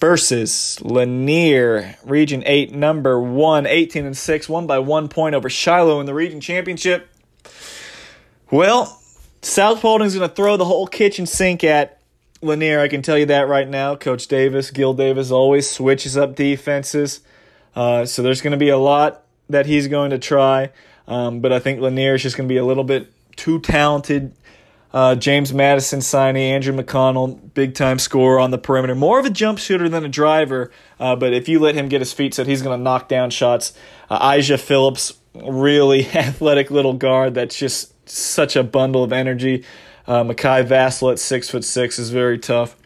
versus 0.00 0.80
Lanier, 0.82 1.96
Region 2.04 2.42
8, 2.46 2.72
number 2.72 3.20
1, 3.20 3.66
18 3.66 4.06
and 4.06 4.16
6, 4.16 4.48
won 4.48 4.66
by 4.66 4.78
one 4.78 5.08
point 5.08 5.34
over 5.34 5.50
Shiloh 5.50 6.00
in 6.00 6.06
the 6.06 6.14
region 6.14 6.40
championship. 6.40 7.08
Well, 8.50 9.00
South 9.42 9.80
Paulding's 9.80 10.14
going 10.14 10.28
to 10.28 10.34
throw 10.34 10.56
the 10.56 10.64
whole 10.64 10.86
kitchen 10.86 11.26
sink 11.26 11.62
at 11.62 12.00
Lanier. 12.42 12.80
I 12.80 12.88
can 12.88 13.02
tell 13.02 13.18
you 13.18 13.26
that 13.26 13.46
right 13.48 13.68
now. 13.68 13.94
Coach 13.94 14.26
Davis, 14.26 14.70
Gil 14.70 14.94
Davis, 14.94 15.30
always 15.30 15.68
switches 15.68 16.16
up 16.16 16.34
defenses. 16.34 17.20
Uh, 17.76 18.04
so 18.04 18.22
there's 18.22 18.40
going 18.40 18.52
to 18.52 18.56
be 18.56 18.70
a 18.70 18.78
lot 18.78 19.22
that 19.48 19.66
he's 19.66 19.86
going 19.86 20.10
to 20.10 20.18
try. 20.18 20.70
Um, 21.06 21.40
but 21.40 21.52
I 21.52 21.58
think 21.58 21.80
Lanier 21.80 22.14
is 22.14 22.22
just 22.22 22.36
going 22.36 22.48
to 22.48 22.52
be 22.52 22.58
a 22.58 22.64
little 22.64 22.84
bit 22.84 23.12
too 23.36 23.60
talented 23.60 24.32
Uh, 24.92 25.14
James 25.14 25.52
Madison 25.52 26.00
signing, 26.00 26.42
Andrew 26.42 26.74
McConnell, 26.74 27.38
big 27.54 27.74
time 27.74 27.98
scorer 27.98 28.40
on 28.40 28.50
the 28.50 28.58
perimeter. 28.58 28.94
More 28.94 29.20
of 29.20 29.24
a 29.24 29.30
jump 29.30 29.58
shooter 29.58 29.88
than 29.88 30.04
a 30.04 30.08
driver, 30.08 30.72
uh, 30.98 31.14
but 31.14 31.32
if 31.32 31.48
you 31.48 31.60
let 31.60 31.76
him 31.76 31.88
get 31.88 32.00
his 32.00 32.12
feet 32.12 32.34
set, 32.34 32.46
he's 32.48 32.62
going 32.62 32.76
to 32.76 32.82
knock 32.82 33.08
down 33.08 33.30
shots. 33.30 33.72
Uh, 34.08 34.40
Phillips, 34.40 35.14
really 35.34 36.06
athletic 36.14 36.70
little 36.70 36.94
guard 36.94 37.34
that's 37.34 37.56
just 37.56 37.92
such 38.08 38.56
a 38.56 38.64
bundle 38.64 39.04
of 39.04 39.12
energy. 39.12 39.64
Uh, 40.06 40.24
Makai 40.24 40.66
Vassell 40.66 41.12
at 41.12 41.18
six 41.18 41.48
foot 41.48 41.64
six 41.64 41.98
is 41.98 42.10
very 42.10 42.38
tough. 42.38 42.76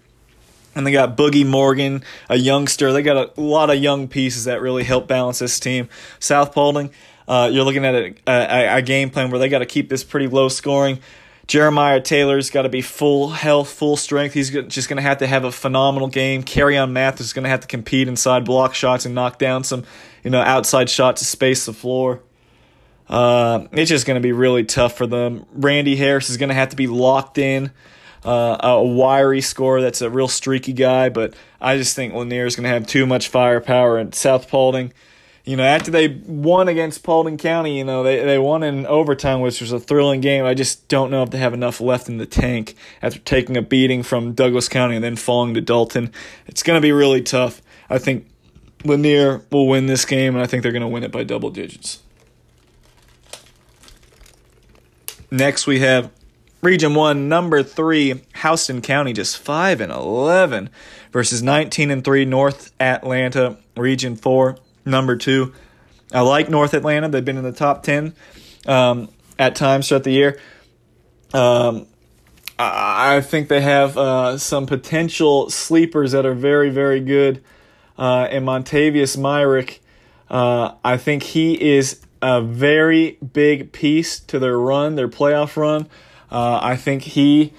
And 0.76 0.84
they 0.84 0.92
got 0.92 1.16
Boogie 1.16 1.46
Morgan, 1.46 2.02
a 2.28 2.36
youngster. 2.36 2.92
They 2.92 3.02
got 3.02 3.38
a 3.38 3.40
lot 3.40 3.70
of 3.70 3.76
young 3.76 4.08
pieces 4.08 4.44
that 4.44 4.60
really 4.60 4.82
help 4.82 5.06
balance 5.06 5.38
this 5.38 5.60
team. 5.60 5.88
South 6.18 6.52
Paulding, 6.52 6.90
uh, 7.28 7.48
you're 7.52 7.64
looking 7.64 7.84
at 7.84 7.94
a, 7.94 8.14
a, 8.26 8.76
a 8.78 8.82
game 8.82 9.08
plan 9.08 9.30
where 9.30 9.38
they 9.38 9.48
got 9.48 9.60
to 9.60 9.66
keep 9.66 9.88
this 9.88 10.02
pretty 10.02 10.26
low 10.26 10.48
scoring. 10.48 10.98
Jeremiah 11.46 12.00
Taylor's 12.00 12.50
got 12.50 12.62
to 12.62 12.68
be 12.68 12.80
full 12.80 13.30
health, 13.30 13.70
full 13.70 13.96
strength. 13.96 14.32
He's 14.32 14.50
just 14.50 14.88
going 14.88 14.96
to 14.96 15.02
have 15.02 15.18
to 15.18 15.26
have 15.26 15.44
a 15.44 15.52
phenomenal 15.52 16.08
game. 16.08 16.42
Carry 16.42 16.78
on 16.78 16.92
Mathis 16.92 17.26
is 17.26 17.32
going 17.32 17.42
to 17.42 17.50
have 17.50 17.60
to 17.60 17.66
compete 17.66 18.08
inside 18.08 18.44
block 18.44 18.74
shots 18.74 19.04
and 19.04 19.14
knock 19.14 19.38
down 19.38 19.62
some, 19.62 19.84
you 20.22 20.30
know, 20.30 20.40
outside 20.40 20.88
shots 20.88 21.20
to 21.20 21.26
space 21.26 21.66
the 21.66 21.72
floor. 21.72 22.22
Uh, 23.08 23.66
it's 23.72 23.90
just 23.90 24.06
going 24.06 24.14
to 24.14 24.26
be 24.26 24.32
really 24.32 24.64
tough 24.64 24.96
for 24.96 25.06
them. 25.06 25.44
Randy 25.52 25.96
Harris 25.96 26.30
is 26.30 26.38
going 26.38 26.48
to 26.48 26.54
have 26.54 26.70
to 26.70 26.76
be 26.76 26.86
locked 26.86 27.36
in. 27.36 27.70
Uh, 28.24 28.56
a 28.60 28.82
wiry 28.82 29.42
scorer 29.42 29.82
that's 29.82 30.00
a 30.00 30.08
real 30.08 30.28
streaky 30.28 30.72
guy, 30.72 31.10
but 31.10 31.34
I 31.60 31.76
just 31.76 31.94
think 31.94 32.14
Lanier 32.14 32.46
is 32.46 32.56
going 32.56 32.64
to 32.64 32.70
have 32.70 32.86
too 32.86 33.04
much 33.04 33.28
firepower. 33.28 33.98
And 33.98 34.14
South 34.14 34.48
Paulding, 34.48 34.94
you 35.44 35.56
know, 35.56 35.64
after 35.64 35.90
they 35.90 36.08
won 36.08 36.68
against 36.68 37.02
Paulding 37.02 37.36
County, 37.36 37.76
you 37.76 37.84
know, 37.84 38.02
they, 38.02 38.24
they 38.24 38.38
won 38.38 38.62
in 38.62 38.86
overtime, 38.86 39.40
which 39.40 39.60
was 39.60 39.72
a 39.72 39.78
thrilling 39.78 40.22
game. 40.22 40.46
I 40.46 40.54
just 40.54 40.88
don't 40.88 41.10
know 41.10 41.22
if 41.22 41.30
they 41.30 41.38
have 41.38 41.52
enough 41.52 41.82
left 41.82 42.08
in 42.08 42.16
the 42.16 42.24
tank 42.24 42.74
after 43.02 43.18
taking 43.18 43.56
a 43.56 43.62
beating 43.62 44.02
from 44.02 44.32
Douglas 44.32 44.68
County 44.68 44.94
and 44.94 45.04
then 45.04 45.16
falling 45.16 45.52
to 45.54 45.60
Dalton. 45.60 46.12
It's 46.46 46.62
going 46.62 46.78
to 46.78 46.80
be 46.80 46.92
really 46.92 47.20
tough. 47.20 47.60
I 47.90 47.98
think 47.98 48.26
Lanier 48.84 49.42
will 49.50 49.68
win 49.68 49.84
this 49.86 50.06
game, 50.06 50.34
and 50.34 50.42
I 50.42 50.46
think 50.46 50.62
they're 50.62 50.72
going 50.72 50.80
to 50.80 50.88
win 50.88 51.04
it 51.04 51.12
by 51.12 51.24
double 51.24 51.50
digits. 51.50 52.02
Next, 55.30 55.66
we 55.66 55.80
have 55.80 56.10
Region 56.62 56.94
1, 56.94 57.28
number 57.28 57.62
3, 57.62 58.22
Houston 58.42 58.80
County, 58.80 59.12
just 59.12 59.36
5 59.36 59.82
and 59.82 59.92
11 59.92 60.70
versus 61.12 61.42
19 61.42 61.90
and 61.90 62.02
3, 62.02 62.24
North 62.24 62.72
Atlanta, 62.80 63.58
Region 63.76 64.16
4, 64.16 64.56
number 64.84 65.16
2. 65.16 65.52
I 66.12 66.20
like 66.20 66.48
North 66.48 66.74
Atlanta. 66.74 67.08
They've 67.08 67.24
been 67.24 67.36
in 67.36 67.44
the 67.44 67.52
top 67.52 67.82
10 67.82 68.14
um, 68.66 69.08
at 69.38 69.56
times 69.56 69.88
throughout 69.88 70.04
the 70.04 70.12
year. 70.12 70.40
Um, 71.32 71.86
I 72.56 73.20
think 73.20 73.48
they 73.48 73.60
have 73.60 73.98
uh, 73.98 74.38
some 74.38 74.66
potential 74.66 75.50
sleepers 75.50 76.12
that 76.12 76.24
are 76.24 76.34
very, 76.34 76.70
very 76.70 77.00
good. 77.00 77.42
Uh, 77.98 78.28
and 78.30 78.46
Montavious 78.46 79.16
Myrick, 79.16 79.80
uh, 80.30 80.74
I 80.84 80.96
think 80.96 81.24
he 81.24 81.60
is 81.60 82.00
a 82.22 82.40
very 82.40 83.18
big 83.32 83.72
piece 83.72 84.20
to 84.20 84.38
their 84.38 84.58
run, 84.58 84.94
their 84.94 85.08
playoff 85.08 85.56
run. 85.56 85.88
Uh, 86.30 86.60
I 86.62 86.76
think 86.76 87.02
he 87.02 87.52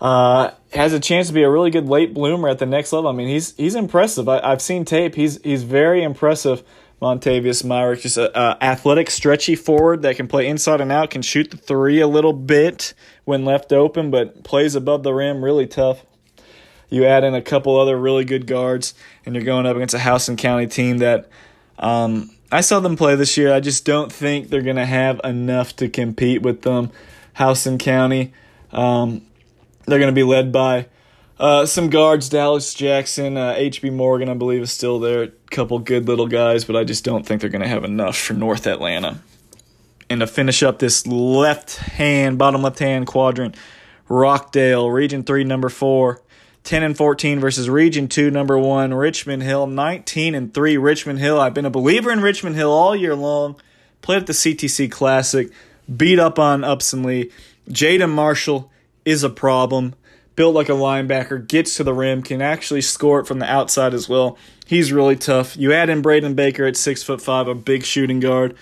uh, 0.00 0.50
has 0.76 0.92
a 0.92 1.00
chance 1.00 1.28
to 1.28 1.32
be 1.32 1.42
a 1.42 1.50
really 1.50 1.70
good 1.70 1.88
late 1.88 2.14
bloomer 2.14 2.48
at 2.48 2.58
the 2.58 2.66
next 2.66 2.92
level. 2.92 3.08
I 3.08 3.12
mean, 3.12 3.28
he's 3.28 3.56
he's 3.56 3.74
impressive. 3.74 4.28
I, 4.28 4.48
have 4.48 4.62
seen 4.62 4.84
tape. 4.84 5.14
He's 5.14 5.42
he's 5.42 5.62
very 5.62 6.02
impressive. 6.02 6.62
Montavious 7.00 7.62
Myrick, 7.62 8.00
just 8.00 8.16
a, 8.16 8.38
a, 8.38 8.64
athletic, 8.64 9.10
stretchy 9.10 9.54
forward 9.54 10.00
that 10.00 10.16
can 10.16 10.28
play 10.28 10.46
inside 10.46 10.80
and 10.80 10.90
out, 10.90 11.10
can 11.10 11.20
shoot 11.20 11.50
the 11.50 11.58
three 11.58 12.00
a 12.00 12.06
little 12.06 12.32
bit 12.32 12.94
when 13.26 13.44
left 13.44 13.70
open, 13.70 14.10
but 14.10 14.44
plays 14.44 14.74
above 14.74 15.02
the 15.02 15.12
rim, 15.12 15.44
really 15.44 15.66
tough. 15.66 16.06
You 16.88 17.04
add 17.04 17.22
in 17.22 17.34
a 17.34 17.42
couple 17.42 17.78
other 17.78 17.98
really 17.98 18.24
good 18.24 18.46
guards, 18.46 18.94
and 19.26 19.34
you're 19.34 19.44
going 19.44 19.66
up 19.66 19.76
against 19.76 19.94
a 19.94 19.98
Houston 19.98 20.36
County 20.36 20.66
team 20.68 20.98
that 20.98 21.28
um, 21.78 22.30
I 22.50 22.62
saw 22.62 22.80
them 22.80 22.96
play 22.96 23.14
this 23.14 23.36
year. 23.36 23.52
I 23.52 23.60
just 23.60 23.84
don't 23.84 24.10
think 24.10 24.48
they're 24.48 24.62
going 24.62 24.76
to 24.76 24.86
have 24.86 25.20
enough 25.22 25.76
to 25.76 25.90
compete 25.90 26.40
with 26.40 26.62
them. 26.62 26.90
Houston 27.36 27.76
County. 27.76 28.32
Um, 28.72 29.22
they're 29.86 29.98
going 29.98 30.12
to 30.12 30.18
be 30.18 30.22
led 30.22 30.52
by 30.52 30.86
uh, 31.38 31.66
some 31.66 31.90
guards, 31.90 32.28
Dallas 32.28 32.72
Jackson, 32.74 33.36
uh, 33.36 33.54
H.B. 33.56 33.90
Morgan, 33.90 34.28
I 34.28 34.34
believe, 34.34 34.62
is 34.62 34.72
still 34.72 34.98
there. 34.98 35.22
A 35.22 35.28
couple 35.50 35.78
good 35.78 36.08
little 36.08 36.26
guys, 36.26 36.64
but 36.64 36.76
I 36.76 36.84
just 36.84 37.04
don't 37.04 37.26
think 37.26 37.40
they're 37.40 37.50
going 37.50 37.62
to 37.62 37.68
have 37.68 37.84
enough 37.84 38.16
for 38.16 38.32
North 38.32 38.66
Atlanta. 38.66 39.20
And 40.08 40.20
to 40.20 40.26
finish 40.26 40.62
up 40.62 40.78
this 40.78 41.06
left 41.06 41.76
hand, 41.76 42.38
bottom 42.38 42.62
left 42.62 42.78
hand 42.78 43.06
quadrant, 43.06 43.56
Rockdale, 44.08 44.90
Region 44.90 45.24
3, 45.24 45.44
number 45.44 45.68
4, 45.68 46.22
10 46.64 46.82
and 46.82 46.96
14 46.96 47.40
versus 47.40 47.68
Region 47.68 48.08
2, 48.08 48.30
number 48.30 48.56
1, 48.56 48.94
Richmond 48.94 49.42
Hill, 49.42 49.66
19 49.66 50.34
and 50.34 50.54
3, 50.54 50.76
Richmond 50.76 51.18
Hill. 51.18 51.40
I've 51.40 51.54
been 51.54 51.66
a 51.66 51.70
believer 51.70 52.10
in 52.10 52.20
Richmond 52.20 52.56
Hill 52.56 52.72
all 52.72 52.94
year 52.94 53.14
long. 53.14 53.56
Played 54.00 54.18
at 54.18 54.26
the 54.26 54.32
CTC 54.32 54.90
Classic 54.90 55.50
beat 55.94 56.18
up 56.18 56.38
on 56.38 56.64
Upson 56.64 57.02
Lee. 57.02 57.30
Jaden 57.68 58.10
Marshall 58.10 58.70
is 59.06 59.24
a 59.24 59.30
problem. 59.30 59.94
Built 60.34 60.54
like 60.54 60.68
a 60.68 60.72
linebacker, 60.72 61.48
gets 61.48 61.76
to 61.76 61.84
the 61.84 61.94
rim, 61.94 62.22
can 62.22 62.42
actually 62.42 62.82
score 62.82 63.20
it 63.20 63.26
from 63.26 63.38
the 63.38 63.50
outside 63.50 63.94
as 63.94 64.06
well. 64.06 64.36
He's 64.66 64.92
really 64.92 65.16
tough. 65.16 65.56
You 65.56 65.72
add 65.72 65.88
in 65.88 66.02
Braden 66.02 66.34
Baker 66.34 66.66
at 66.66 66.76
six 66.76 67.02
foot 67.02 67.22
five, 67.22 67.48
a 67.48 67.54
big 67.54 67.84
shooting 67.84 68.20
guard. 68.20 68.54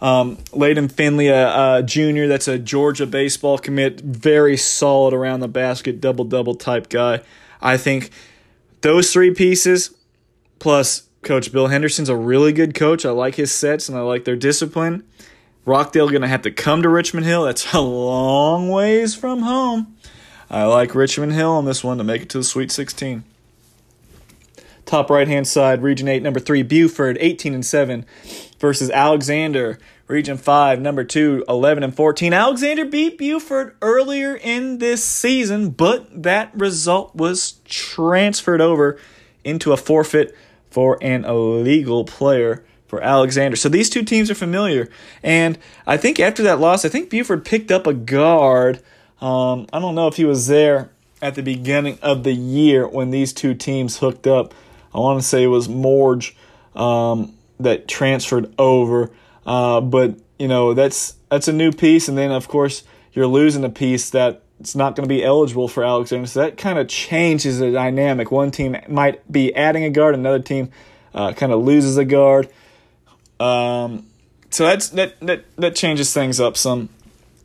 Um, 0.00 0.38
Layden 0.46 0.90
Finley, 0.90 1.28
a, 1.28 1.80
junior, 1.84 2.26
that's 2.26 2.48
a 2.48 2.58
Georgia 2.58 3.06
baseball 3.06 3.56
commit, 3.56 4.00
very 4.00 4.56
solid 4.56 5.14
around 5.14 5.38
the 5.38 5.48
basket, 5.48 6.00
double 6.00 6.24
double 6.24 6.56
type 6.56 6.88
guy. 6.88 7.20
I 7.60 7.76
think 7.76 8.10
those 8.80 9.12
three 9.12 9.32
pieces, 9.32 9.94
plus 10.58 11.08
Coach 11.22 11.52
Bill 11.52 11.68
Henderson's 11.68 12.08
a 12.08 12.16
really 12.16 12.52
good 12.52 12.74
coach. 12.74 13.06
I 13.06 13.10
like 13.10 13.36
his 13.36 13.52
sets 13.52 13.88
and 13.88 13.96
I 13.96 14.00
like 14.00 14.24
their 14.24 14.34
discipline. 14.34 15.04
Rockdale 15.64 16.08
going 16.08 16.22
to 16.22 16.28
have 16.28 16.42
to 16.42 16.50
come 16.50 16.82
to 16.82 16.88
Richmond 16.88 17.26
Hill. 17.26 17.44
That's 17.44 17.72
a 17.72 17.80
long 17.80 18.68
ways 18.68 19.14
from 19.14 19.42
home. 19.42 19.96
I 20.50 20.64
like 20.64 20.94
Richmond 20.94 21.32
Hill 21.32 21.50
on 21.50 21.64
this 21.64 21.84
one 21.84 21.98
to 21.98 22.04
make 22.04 22.22
it 22.22 22.28
to 22.30 22.38
the 22.38 22.44
Sweet 22.44 22.70
16. 22.70 23.24
Top 24.84 25.08
right 25.08 25.28
hand 25.28 25.46
side, 25.46 25.82
Region 25.82 26.08
8, 26.08 26.22
number 26.22 26.40
3, 26.40 26.62
Buford, 26.64 27.16
18 27.20 27.54
and 27.54 27.64
7 27.64 28.04
versus 28.58 28.90
Alexander, 28.90 29.78
Region 30.08 30.36
5, 30.36 30.80
number 30.80 31.04
2, 31.04 31.44
11 31.48 31.84
and 31.84 31.94
14. 31.94 32.34
Alexander 32.34 32.84
beat 32.84 33.16
Buford 33.16 33.76
earlier 33.80 34.34
in 34.34 34.78
this 34.78 35.02
season, 35.02 35.70
but 35.70 36.22
that 36.22 36.50
result 36.54 37.14
was 37.14 37.52
transferred 37.64 38.60
over 38.60 38.98
into 39.44 39.72
a 39.72 39.76
forfeit 39.76 40.36
for 40.70 40.98
an 41.00 41.24
illegal 41.24 42.04
player 42.04 42.64
for 42.92 43.00
Alexander. 43.00 43.56
So 43.56 43.70
these 43.70 43.88
two 43.88 44.02
teams 44.02 44.30
are 44.30 44.34
familiar. 44.34 44.90
And 45.22 45.56
I 45.86 45.96
think 45.96 46.20
after 46.20 46.42
that 46.42 46.60
loss, 46.60 46.84
I 46.84 46.90
think 46.90 47.08
Buford 47.08 47.42
picked 47.42 47.70
up 47.70 47.86
a 47.86 47.94
guard. 47.94 48.82
Um, 49.18 49.66
I 49.72 49.78
don't 49.78 49.94
know 49.94 50.08
if 50.08 50.16
he 50.16 50.26
was 50.26 50.46
there 50.46 50.90
at 51.22 51.34
the 51.34 51.42
beginning 51.42 51.98
of 52.02 52.22
the 52.22 52.34
year 52.34 52.86
when 52.86 53.10
these 53.10 53.32
two 53.32 53.54
teams 53.54 53.96
hooked 53.96 54.26
up. 54.26 54.52
I 54.94 54.98
want 54.98 55.22
to 55.22 55.26
say 55.26 55.42
it 55.42 55.46
was 55.46 55.70
Morge 55.70 56.36
um, 56.76 57.34
that 57.58 57.88
transferred 57.88 58.52
over. 58.58 59.10
Uh, 59.46 59.80
but, 59.80 60.16
you 60.38 60.48
know, 60.48 60.74
that's 60.74 61.16
that's 61.30 61.48
a 61.48 61.52
new 61.54 61.72
piece. 61.72 62.08
And 62.08 62.18
then, 62.18 62.30
of 62.30 62.46
course, 62.46 62.84
you're 63.14 63.26
losing 63.26 63.64
a 63.64 63.70
piece 63.70 64.10
that 64.10 64.42
it's 64.60 64.76
not 64.76 64.96
going 64.96 65.08
to 65.08 65.14
be 65.14 65.24
eligible 65.24 65.66
for 65.66 65.82
Alexander. 65.82 66.26
So 66.26 66.40
that 66.40 66.58
kind 66.58 66.78
of 66.78 66.88
changes 66.88 67.58
the 67.58 67.72
dynamic. 67.72 68.30
One 68.30 68.50
team 68.50 68.76
might 68.86 69.32
be 69.32 69.54
adding 69.54 69.82
a 69.84 69.88
guard, 69.88 70.14
another 70.14 70.40
team 70.40 70.70
uh, 71.14 71.32
kind 71.32 71.52
of 71.52 71.62
loses 71.62 71.96
a 71.96 72.04
guard. 72.04 72.50
Um, 73.42 74.06
so 74.50 74.66
that's 74.66 74.90
that 74.90 75.18
that 75.20 75.44
that 75.56 75.74
changes 75.74 76.12
things 76.12 76.38
up 76.38 76.56
some. 76.56 76.88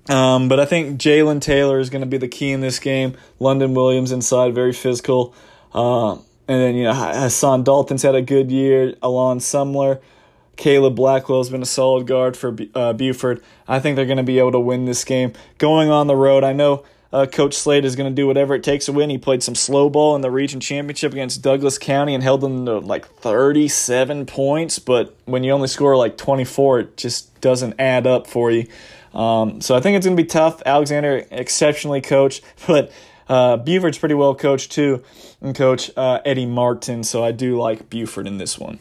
Um, 0.10 0.48
but 0.48 0.60
I 0.60 0.66
think 0.66 1.00
Jalen 1.00 1.42
Taylor 1.42 1.80
is 1.80 1.90
going 1.90 2.02
to 2.02 2.08
be 2.08 2.18
the 2.18 2.28
key 2.28 2.52
in 2.52 2.62
this 2.62 2.80
game. 2.80 3.18
London 3.40 3.74
Williams 3.74 4.12
inside, 4.12 4.56
very 4.56 4.72
physical. 4.72 5.34
Uh, 5.74 6.14
and 6.14 6.62
then 6.62 6.76
you 6.76 6.84
know 6.84 6.94
Hassan 6.94 7.64
Dalton's 7.64 8.04
had 8.04 8.16
a 8.16 8.22
good 8.22 8.52
year. 8.52 8.96
Alon 9.02 9.40
Sumler, 9.40 10.00
Caleb 10.56 10.96
Blackwell's 10.96 11.50
been 11.50 11.62
a 11.62 11.66
solid 11.66 12.08
guard 12.08 12.38
for 12.38 12.56
uh, 12.74 12.94
Buford. 12.94 13.42
I 13.68 13.80
think 13.80 13.96
they're 13.96 14.06
going 14.06 14.18
to 14.18 14.24
be 14.24 14.40
able 14.40 14.54
to 14.54 14.60
win 14.60 14.86
this 14.86 15.04
game. 15.04 15.34
Going 15.58 15.90
on 15.90 16.08
the 16.08 16.16
road, 16.16 16.44
I 16.44 16.54
know 16.54 16.86
uh, 17.12 17.26
Coach 17.26 17.54
Slade 17.54 17.86
is 17.86 17.96
going 17.96 18.10
to 18.10 18.16
do 18.16 18.28
whatever 18.28 18.54
it 18.54 18.64
takes 18.64 18.86
to 18.86 18.92
win. 18.92 19.10
He 19.10 19.18
played 19.18 19.44
some 19.44 19.56
slow 19.56 19.90
ball 19.90 20.16
in 20.16 20.22
the 20.22 20.32
region 20.32 20.60
championship 20.60 21.14
against 21.14 21.42
Douglas 21.42 21.78
County 21.78 22.14
and 22.14 22.24
held 22.24 22.42
them 22.42 22.66
to 22.66 22.80
like 22.80 23.08
37 23.08 24.26
points. 24.26 24.80
But 24.80 25.16
when 25.26 25.44
you 25.44 25.52
only 25.52 25.68
score 25.68 25.96
like 25.96 26.18
24, 26.18 26.80
it 26.80 26.98
just 26.98 27.40
doesn't 27.42 27.76
add 27.80 28.06
up 28.06 28.28
for 28.28 28.52
you. 28.52 28.68
Um, 29.14 29.62
so 29.62 29.76
I 29.76 29.80
think 29.80 29.98
it's 29.98 30.06
going 30.06 30.18
to 30.18 30.22
be 30.22 30.28
tough. 30.28 30.62
Alexander, 30.66 31.26
exceptionally 31.32 32.02
coached, 32.02 32.44
but 32.68 32.92
uh, 33.30 33.58
Buford's 33.58 33.98
pretty 33.98 34.16
well 34.16 34.36
coached 34.36 34.72
too, 34.72 35.04
and 35.42 35.56
Coach 35.56 35.92
uh, 35.98 36.20
Eddie 36.26 36.46
Martin. 36.46 37.04
So 37.04 37.24
I 37.24 37.32
do 37.32 37.58
like 37.58 37.90
Buford 37.90 38.28
in 38.28 38.38
this 38.38 38.60
one. 38.60 38.80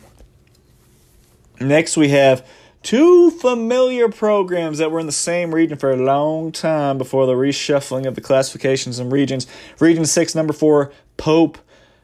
Next, 1.61 1.97
we 1.97 2.11
have 2.11 2.47
two 2.83 3.31
familiar 3.31 4.09
programs 4.09 4.79
that 4.79 4.91
were 4.91 5.01
in 5.01 5.07
the 5.07 5.13
same 5.13 5.55
region 5.55 5.79
for 5.79 5.91
a 5.91 5.97
long 5.97 6.53
time 6.53 6.99
before 6.99 7.27
the 7.27 7.35
reshuffling 7.35 8.07
of 8.07 8.15
the 8.15 8.21
classifications 8.21 8.99
and 8.99 9.13
regions. 9.13 9.47
Region 9.81 10.05
6, 10.05 10.35
number 10.35 10.53
4, 10.53 10.93
Pope, 11.17 11.59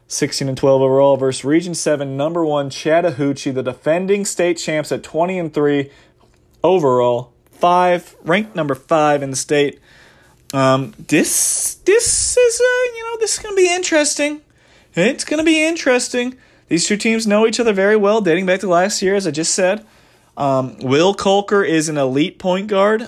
16 0.07 0.49
and 0.49 0.57
12 0.57 0.81
overall, 0.81 1.17
versus 1.17 1.45
Region 1.45 1.73
7, 1.73 2.17
number 2.17 2.45
1, 2.45 2.69
Chattahoochee, 2.69 3.51
the 3.51 3.63
defending 3.63 4.25
state 4.25 4.57
champs 4.57 4.91
at 4.91 5.03
20 5.03 5.39
and 5.39 5.53
3 5.53 5.89
overall, 6.63 7.33
5, 7.51 8.15
ranked 8.23 8.55
number 8.55 8.75
5 8.75 9.23
in 9.23 9.29
the 9.29 9.35
state. 9.35 9.79
Um, 10.53 10.93
this 10.99 11.75
this 11.83 12.37
is 12.37 12.61
uh, 12.61 12.95
you 12.95 13.03
know 13.05 13.17
this 13.19 13.33
is 13.33 13.39
gonna 13.39 13.55
be 13.55 13.73
interesting. 13.73 14.41
It's 14.93 15.25
gonna 15.25 15.43
be 15.43 15.65
interesting. 15.65 16.37
These 16.67 16.87
two 16.87 16.95
teams 16.95 17.25
know 17.25 17.47
each 17.47 17.59
other 17.59 17.73
very 17.73 17.95
well, 17.95 18.21
dating 18.21 18.45
back 18.45 18.59
to 18.59 18.67
last 18.67 19.01
year, 19.01 19.15
as 19.15 19.25
I 19.25 19.31
just 19.31 19.55
said. 19.55 19.83
Um, 20.37 20.77
Will 20.79 21.13
Colker 21.13 21.67
is 21.67 21.89
an 21.89 21.97
elite 21.97 22.39
point 22.39 22.67
guard. 22.67 23.07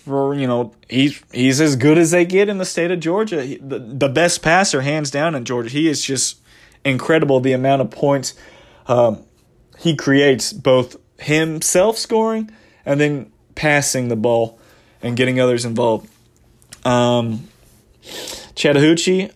For, 0.00 0.34
you 0.34 0.46
know, 0.46 0.74
he's 0.88 1.22
he's 1.32 1.62
as 1.62 1.76
good 1.76 1.96
as 1.96 2.10
they 2.10 2.26
get 2.26 2.50
in 2.50 2.58
the 2.58 2.66
state 2.66 2.90
of 2.90 3.00
Georgia. 3.00 3.42
He, 3.42 3.56
the, 3.56 3.78
the 3.78 4.08
best 4.08 4.42
passer, 4.42 4.82
hands 4.82 5.10
down, 5.10 5.34
in 5.34 5.46
Georgia. 5.46 5.70
He 5.70 5.88
is 5.88 6.04
just 6.04 6.40
incredible. 6.84 7.40
The 7.40 7.54
amount 7.54 7.80
of 7.80 7.90
points 7.90 8.34
um, 8.86 9.24
he 9.78 9.96
creates, 9.96 10.52
both 10.52 10.96
himself 11.18 11.96
scoring 11.96 12.50
and 12.84 13.00
then 13.00 13.32
passing 13.54 14.08
the 14.08 14.16
ball 14.16 14.58
and 15.02 15.16
getting 15.16 15.40
others 15.40 15.64
involved. 15.64 16.10
Um, 16.84 17.48
Chattahoochee, 18.54 19.30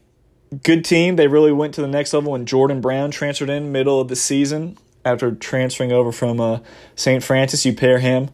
good 0.62 0.84
team. 0.84 1.16
They 1.16 1.28
really 1.28 1.52
went 1.52 1.74
to 1.74 1.80
the 1.80 1.88
next 1.88 2.12
level 2.12 2.32
when 2.32 2.46
Jordan 2.46 2.80
Brown 2.80 3.10
transferred 3.10 3.50
in 3.50 3.72
middle 3.72 4.00
of 4.00 4.08
the 4.08 4.16
season 4.16 4.76
after 5.04 5.32
transferring 5.32 5.92
over 5.92 6.12
from 6.12 6.40
uh, 6.40 6.60
St. 6.94 7.22
Francis. 7.22 7.64
You 7.64 7.74
pair 7.74 7.98
him 7.98 8.30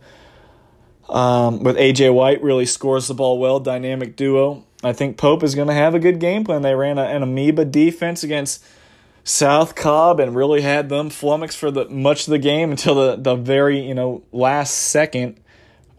um, 1.08 1.62
with 1.62 1.76
AJ 1.76 2.14
White, 2.14 2.42
really 2.42 2.66
scores 2.66 3.08
the 3.08 3.14
ball 3.14 3.38
well, 3.38 3.60
dynamic 3.60 4.16
duo. 4.16 4.64
I 4.82 4.92
think 4.92 5.16
Pope 5.16 5.42
is 5.42 5.54
going 5.54 5.68
to 5.68 5.74
have 5.74 5.94
a 5.94 5.98
good 5.98 6.18
game 6.18 6.44
plan. 6.44 6.62
They 6.62 6.74
ran 6.74 6.98
a, 6.98 7.04
an 7.04 7.22
amoeba 7.22 7.64
defense 7.64 8.22
against 8.22 8.64
South 9.24 9.74
Cobb 9.74 10.20
and 10.20 10.36
really 10.36 10.60
had 10.60 10.88
them 10.88 11.10
flummoxed 11.10 11.58
for 11.58 11.70
the 11.70 11.88
much 11.88 12.28
of 12.28 12.30
the 12.30 12.38
game 12.38 12.70
until 12.70 12.94
the, 12.94 13.16
the 13.16 13.34
very 13.34 13.80
you 13.80 13.94
know 13.94 14.22
last 14.30 14.72
second 14.72 15.40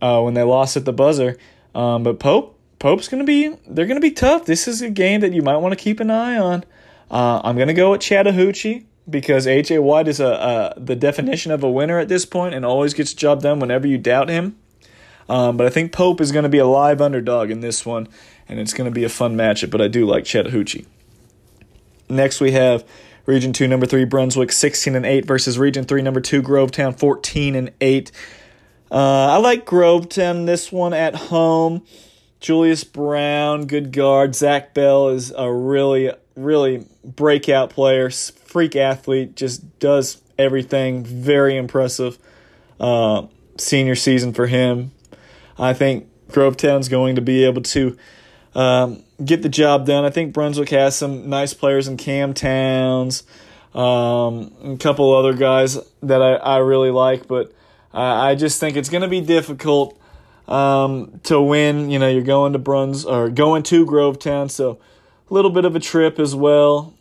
uh, 0.02 0.22
when 0.22 0.34
they 0.34 0.44
lost 0.44 0.78
at 0.78 0.86
the 0.86 0.94
buzzer. 0.94 1.38
Um, 1.76 2.04
but 2.04 2.20
Pope 2.20 2.58
Pope's 2.80 3.08
going 3.10 3.20
to 3.20 3.26
be 3.26 3.50
they're 3.68 3.86
going 3.86 4.00
to 4.00 4.08
be 4.08 4.12
tough. 4.12 4.46
This 4.46 4.68
is 4.68 4.82
a 4.82 4.90
game 4.90 5.22
that 5.22 5.34
you 5.34 5.42
might 5.42 5.58
want 5.58 5.78
to 5.78 5.84
keep 5.84 6.00
an 6.00 6.10
eye 6.10 6.38
on. 6.38 6.64
Uh, 7.12 7.42
I'm 7.44 7.56
going 7.56 7.68
to 7.68 7.74
go 7.74 7.92
with 7.92 8.02
Chattahoochee 8.02 8.87
because 9.10 9.46
AJ 9.46 9.82
White 9.82 10.08
is 10.08 10.20
a, 10.20 10.74
the 10.78 10.96
definition 10.96 11.52
of 11.52 11.64
a 11.64 11.70
winner 11.70 12.00
at 12.00 12.10
this 12.10 12.26
point 12.26 12.54
and 12.54 12.66
always 12.66 12.94
gets 12.94 13.14
job 13.14 13.42
done 13.42 13.60
whenever 13.60 13.88
you 13.88 13.98
doubt 13.98 14.30
him. 14.30 14.58
Um, 15.30 15.58
but 15.58 15.66
I 15.66 15.70
think 15.70 15.92
Pope 15.92 16.22
is 16.22 16.32
going 16.32 16.44
to 16.44 16.50
be 16.50 16.58
a 16.58 16.66
live 16.66 17.02
underdog 17.02 17.52
in 17.52 17.60
this 17.60 17.86
one, 17.86 18.08
and 18.48 18.60
it's 18.60 18.74
going 18.74 18.90
to 18.90 18.94
be 18.94 19.04
a 19.04 19.10
fun 19.10 19.36
matchup. 19.36 19.72
But 19.72 19.82
I 19.82 19.88
do 19.88 20.06
like 20.06 20.24
Chattahoochee. 20.24 20.86
Next, 22.10 22.40
we 22.40 22.52
have 22.52 22.86
Region 23.26 23.52
Two, 23.52 23.68
number 23.68 23.86
three 23.86 24.06
Brunswick, 24.06 24.54
sixteen 24.54 24.96
and 24.96 25.06
eight 25.06 25.26
versus 25.26 25.60
Region 25.60 25.84
Three, 25.84 26.02
number 26.02 26.22
two 26.22 26.42
Grovetown, 26.42 26.98
fourteen 26.98 27.56
and 27.56 27.72
eight. 27.82 28.12
Uh, 28.90 29.34
I 29.34 29.38
like 29.38 29.66
Grovetown 29.66 30.46
this 30.46 30.72
one 30.72 30.94
at 30.94 31.14
home. 31.16 31.84
Julius 32.40 32.84
Brown, 32.84 33.66
good 33.66 33.92
guard. 33.92 34.36
Zach 34.36 34.74
Bell 34.74 35.10
is 35.10 35.34
a 35.36 35.52
really, 35.52 36.14
really 36.36 36.86
breakout 37.04 37.72
player, 37.72 38.10
freak 38.48 38.76
athlete, 38.76 39.36
just 39.36 39.80
does 39.80 40.22
everything. 40.38 41.04
Very 41.04 41.58
impressive 41.58 42.18
uh, 42.80 43.28
senior 43.58 43.96
season 43.96 44.34
for 44.34 44.48
him. 44.48 44.92
I 45.58 45.74
think 45.74 46.08
Grovetown's 46.30 46.90
going 46.90 47.16
to 47.16 47.22
be 47.22 47.44
able 47.44 47.62
to 47.64 47.98
um, 48.56 49.04
get 49.24 49.42
the 49.42 49.50
job 49.50 49.86
done. 49.86 50.06
I 50.06 50.10
think 50.10 50.34
Brunswick 50.34 50.70
has 50.70 50.96
some 50.96 51.30
nice 51.30 51.54
players 51.54 51.88
in 51.88 51.98
Cam 51.98 52.34
Towns, 52.34 53.24
um, 53.74 54.54
a 54.64 54.78
couple 54.80 55.14
other 55.14 55.34
guys 55.34 55.78
that 56.04 56.22
I, 56.22 56.34
I 56.36 56.58
really 56.58 56.92
like, 56.92 57.28
but 57.28 57.54
I, 57.94 58.32
I 58.32 58.36
just 58.36 58.60
think 58.60 58.76
it's 58.76 58.90
going 58.90 59.04
to 59.04 59.08
be 59.08 59.22
difficult 59.22 60.00
um, 60.48 61.20
to 61.24 61.42
win. 61.42 61.90
You 61.90 62.00
know, 62.00 62.10
you're 62.10 62.24
going 62.24 62.54
to 62.54 62.60
Bruns 62.60 63.06
or 63.06 63.30
going 63.30 63.64
to 63.64 63.86
Grovetown, 63.86 64.50
so 64.50 64.80
a 65.30 65.34
little 65.34 65.52
bit 65.52 65.66
of 65.66 65.76
a 65.76 65.80
trip 65.80 66.20
as 66.20 66.36
well. 66.36 66.94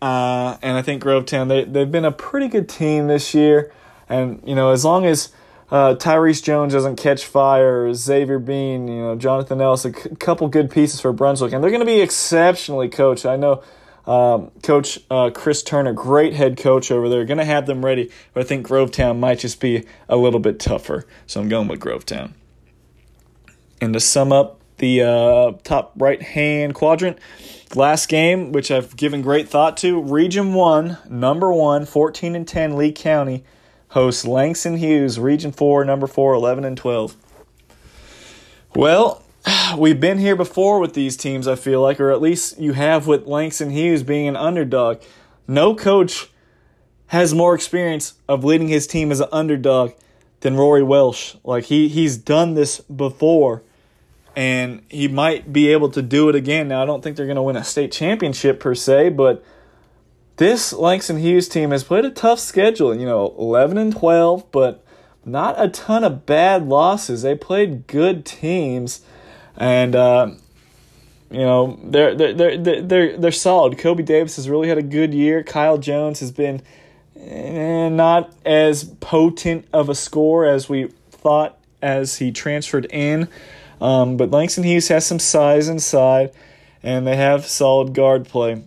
Uh, 0.00 0.56
and 0.62 0.76
I 0.76 0.82
think 0.82 1.02
Grovetown 1.02 1.48
they 1.48 1.64
they've 1.64 1.90
been 1.90 2.04
a 2.04 2.12
pretty 2.12 2.48
good 2.48 2.68
team 2.68 3.08
this 3.08 3.34
year, 3.34 3.72
and 4.08 4.40
you 4.46 4.54
know 4.54 4.70
as 4.70 4.84
long 4.84 5.04
as 5.04 5.30
uh, 5.70 5.96
Tyrese 5.96 6.42
Jones 6.42 6.72
doesn't 6.72 6.96
catch 6.96 7.24
fire, 7.24 7.92
Xavier 7.92 8.38
Bean, 8.38 8.86
you 8.86 9.02
know 9.02 9.16
Jonathan 9.16 9.60
Ellis, 9.60 9.84
a 9.84 9.92
c- 9.92 10.10
couple 10.16 10.46
good 10.48 10.70
pieces 10.70 11.00
for 11.00 11.12
Brunswick, 11.12 11.52
and 11.52 11.62
they're 11.62 11.70
going 11.70 11.80
to 11.80 11.86
be 11.86 12.00
exceptionally 12.00 12.88
coached. 12.88 13.26
I 13.26 13.36
know. 13.36 13.62
Um, 14.06 14.52
coach 14.62 14.98
uh, 15.10 15.28
Chris 15.34 15.62
Turner, 15.62 15.92
great 15.92 16.32
head 16.32 16.56
coach 16.56 16.90
over 16.90 17.10
there, 17.10 17.26
going 17.26 17.36
to 17.36 17.44
have 17.44 17.66
them 17.66 17.84
ready, 17.84 18.10
but 18.32 18.40
I 18.40 18.44
think 18.44 18.66
Grovetown 18.66 19.18
might 19.18 19.38
just 19.38 19.60
be 19.60 19.84
a 20.08 20.16
little 20.16 20.40
bit 20.40 20.58
tougher. 20.58 21.04
So 21.26 21.42
I'm 21.42 21.50
going 21.50 21.68
with 21.68 21.80
Grovetown. 21.80 22.32
And 23.82 23.92
to 23.92 24.00
sum 24.00 24.32
up 24.32 24.60
the 24.78 25.02
uh, 25.02 25.52
top 25.62 25.92
right 25.96 26.22
hand 26.22 26.74
quadrant, 26.74 27.18
last 27.74 28.08
game, 28.08 28.52
which 28.52 28.70
I've 28.70 28.96
given 28.96 29.22
great 29.22 29.48
thought 29.48 29.76
to, 29.78 30.00
Region 30.00 30.54
1, 30.54 30.98
number 31.08 31.52
1, 31.52 31.86
14 31.86 32.34
and 32.34 32.46
10, 32.46 32.76
Lee 32.76 32.92
County 32.92 33.44
hosts 33.88 34.26
Langston 34.26 34.76
Hughes, 34.76 35.18
Region 35.18 35.52
4, 35.52 35.84
number 35.84 36.06
4, 36.06 36.34
11 36.34 36.64
and 36.64 36.76
12. 36.76 37.16
Well, 38.74 39.22
we've 39.78 40.00
been 40.00 40.18
here 40.18 40.36
before 40.36 40.78
with 40.78 40.94
these 40.94 41.16
teams, 41.16 41.48
I 41.48 41.54
feel 41.56 41.80
like, 41.80 42.00
or 42.00 42.10
at 42.10 42.20
least 42.20 42.58
you 42.58 42.72
have 42.72 43.06
with 43.06 43.26
Langston 43.26 43.70
Hughes 43.70 44.02
being 44.02 44.28
an 44.28 44.36
underdog. 44.36 45.02
No 45.46 45.74
coach 45.74 46.28
has 47.08 47.34
more 47.34 47.54
experience 47.54 48.14
of 48.28 48.44
leading 48.44 48.68
his 48.68 48.86
team 48.86 49.10
as 49.10 49.20
an 49.20 49.28
underdog 49.32 49.92
than 50.40 50.56
Rory 50.56 50.82
Welsh. 50.82 51.34
Like 51.42 51.64
he 51.64 51.88
he's 51.88 52.16
done 52.16 52.54
this 52.54 52.80
before 52.80 53.62
and 54.38 54.82
he 54.88 55.08
might 55.08 55.52
be 55.52 55.72
able 55.72 55.90
to 55.90 56.00
do 56.00 56.28
it 56.28 56.36
again. 56.36 56.68
Now, 56.68 56.80
I 56.80 56.86
don't 56.86 57.02
think 57.02 57.16
they're 57.16 57.26
going 57.26 57.34
to 57.34 57.42
win 57.42 57.56
a 57.56 57.64
state 57.64 57.90
championship 57.90 58.60
per 58.60 58.72
se, 58.72 59.08
but 59.08 59.44
this 60.36 60.72
Langston 60.72 61.18
Hughes 61.18 61.48
team 61.48 61.72
has 61.72 61.82
played 61.82 62.04
a 62.04 62.10
tough 62.10 62.38
schedule. 62.38 62.94
You 62.94 63.04
know, 63.04 63.34
11 63.36 63.78
and 63.78 63.92
12, 63.92 64.52
but 64.52 64.84
not 65.24 65.56
a 65.60 65.68
ton 65.68 66.04
of 66.04 66.24
bad 66.24 66.68
losses. 66.68 67.22
They 67.22 67.34
played 67.34 67.88
good 67.88 68.24
teams, 68.24 69.00
and 69.56 69.96
uh, 69.96 70.30
you 71.32 71.40
know 71.40 71.76
they're 71.82 72.14
they're 72.14 72.32
they're 72.32 72.82
they're 72.82 73.16
they're 73.18 73.32
solid. 73.32 73.76
Kobe 73.76 74.04
Davis 74.04 74.36
has 74.36 74.48
really 74.48 74.68
had 74.68 74.78
a 74.78 74.82
good 74.82 75.12
year. 75.12 75.42
Kyle 75.42 75.78
Jones 75.78 76.20
has 76.20 76.30
been 76.30 76.62
eh, 77.18 77.88
not 77.88 78.32
as 78.46 78.84
potent 78.84 79.66
of 79.72 79.88
a 79.88 79.96
score 79.96 80.46
as 80.46 80.68
we 80.68 80.92
thought 81.10 81.58
as 81.82 82.18
he 82.18 82.30
transferred 82.30 82.86
in. 82.90 83.26
Um, 83.80 84.16
but 84.16 84.30
Langston 84.30 84.64
Hughes 84.64 84.88
has 84.88 85.06
some 85.06 85.18
size 85.18 85.68
inside, 85.68 86.32
and 86.82 87.06
they 87.06 87.16
have 87.16 87.46
solid 87.46 87.94
guard 87.94 88.26
play, 88.26 88.62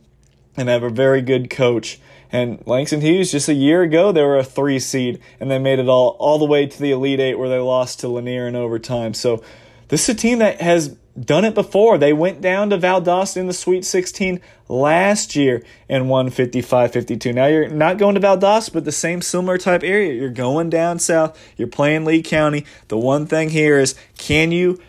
and 0.58 0.70
have 0.70 0.84
a 0.84 0.90
very 0.90 1.22
good 1.22 1.50
coach. 1.50 2.00
And 2.32 2.64
Langston 2.66 3.02
Hughes, 3.02 3.32
just 3.32 3.50
a 3.50 3.54
year 3.54 3.82
ago, 3.82 4.12
they 4.12 4.24
were 4.24 4.38
a 4.38 4.44
three 4.44 4.80
seed, 4.80 5.20
and 5.40 5.52
they 5.52 5.60
made 5.60 5.80
it 5.80 5.90
all 5.90 6.16
all 6.20 6.40
the 6.40 6.46
way 6.46 6.66
to 6.66 6.80
the 6.80 6.92
Elite 6.92 7.20
Eight, 7.20 7.38
where 7.38 7.50
they 7.50 7.60
lost 7.60 8.00
to 8.02 8.08
Lanier 8.08 8.48
in 8.48 8.56
overtime. 8.56 9.14
So 9.14 9.44
this 9.90 10.08
is 10.08 10.16
a 10.16 10.18
team 10.18 10.40
that 10.40 10.62
has 10.62 10.96
done 11.20 11.44
it 11.44 11.54
before. 11.54 11.98
They 11.98 12.14
went 12.14 12.42
down 12.42 12.70
to 12.70 12.78
Valdosta 12.78 13.38
in 13.38 13.48
the 13.48 13.54
Sweet 13.54 13.84
16 13.84 14.40
last 14.70 15.36
year 15.36 15.64
and 15.90 16.10
won 16.10 16.30
55-52. 16.30 17.36
Now 17.36 17.48
you're 17.48 17.68
not 17.68 17.98
going 17.98 18.16
to 18.16 18.22
Valdosta, 18.22 18.74
but 18.74 18.86
the 18.86 18.92
same 18.92 19.22
similar 19.22 19.58
type 19.58 19.84
area. 19.84 20.14
You're 20.14 20.30
going 20.30 20.70
down 20.70 21.00
south. 21.00 21.38
You're 21.58 21.68
playing 21.68 22.06
Lee 22.06 22.22
County. 22.22 22.66
The 22.88 22.98
one 22.98 23.26
thing 23.26 23.50
here 23.50 23.78
is, 23.78 23.96
can 24.18 24.52
you 24.52 24.80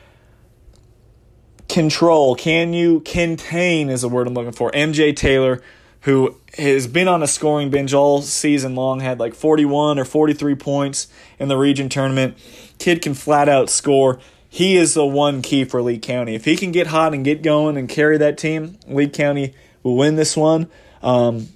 control? 1.73 2.37
Can 2.37 2.75
you 2.75 3.01
contain 3.01 3.89
is 3.89 4.03
the 4.03 4.09
word 4.09 4.27
I'm 4.27 4.35
looking 4.35 4.53
for. 4.53 4.71
MJ 4.73 5.17
Taylor, 5.17 5.63
who 6.03 6.37
has 6.59 6.87
been 6.87 7.09
on 7.09 7.23
a 7.23 7.27
scoring 7.27 7.71
binge 7.71 7.95
all 7.95 8.21
season 8.21 8.75
long, 8.75 9.01
had 9.01 9.19
like 9.19 9.35
41 9.35 9.99
or 9.99 10.05
43 10.05 10.55
points 10.55 11.09
in 11.39 11.49
the 11.49 11.57
region 11.57 11.89
tournament. 11.89 12.37
Kid 12.79 13.01
can 13.01 13.15
flat 13.15 13.49
out 13.49 13.71
score. 13.71 14.21
He 14.49 14.77
is 14.77 14.93
the 14.93 15.07
one 15.07 15.41
key 15.41 15.65
for 15.65 15.81
Lee 15.81 15.99
County. 15.99 16.35
If 16.35 16.45
he 16.45 16.57
can 16.57 16.73
get 16.73 16.89
hot 16.89 17.15
and 17.15 17.25
get 17.25 17.43
going 17.43 17.79
and 17.79 17.89
carry 17.89 18.19
that 18.19 18.37
team, 18.37 18.79
Lee 18.87 19.09
County 19.09 19.55
will 19.83 19.97
win 19.97 20.17
this 20.17 20.37
one. 20.37 20.69
Um, 21.03 21.49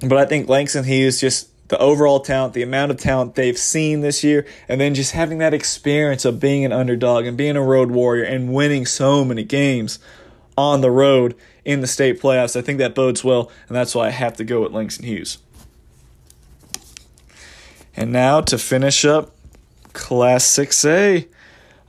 but 0.00 0.18
I 0.18 0.24
think 0.24 0.48
Langston 0.48 0.84
he 0.84 1.02
is 1.02 1.20
just 1.20 1.47
the 1.68 1.78
overall 1.78 2.20
talent, 2.20 2.54
the 2.54 2.62
amount 2.62 2.90
of 2.90 2.96
talent 2.96 3.34
they've 3.34 3.58
seen 3.58 4.00
this 4.00 4.24
year, 4.24 4.46
and 4.68 4.80
then 4.80 4.94
just 4.94 5.12
having 5.12 5.38
that 5.38 5.54
experience 5.54 6.24
of 6.24 6.40
being 6.40 6.64
an 6.64 6.72
underdog 6.72 7.26
and 7.26 7.36
being 7.36 7.56
a 7.56 7.62
road 7.62 7.90
warrior 7.90 8.24
and 8.24 8.52
winning 8.52 8.86
so 8.86 9.24
many 9.24 9.44
games 9.44 9.98
on 10.56 10.80
the 10.80 10.90
road 10.90 11.34
in 11.64 11.80
the 11.80 11.86
state 11.86 12.20
playoffs. 12.20 12.56
I 12.56 12.62
think 12.62 12.78
that 12.78 12.94
bodes 12.94 13.22
well, 13.22 13.50
and 13.68 13.76
that's 13.76 13.94
why 13.94 14.06
I 14.06 14.10
have 14.10 14.36
to 14.38 14.44
go 14.44 14.62
with 14.62 14.72
Langston 14.72 15.06
Hughes. 15.06 15.38
And 17.94 18.12
now 18.12 18.40
to 18.42 18.56
finish 18.58 19.04
up 19.04 19.34
Class 19.92 20.44
6A 20.44 21.28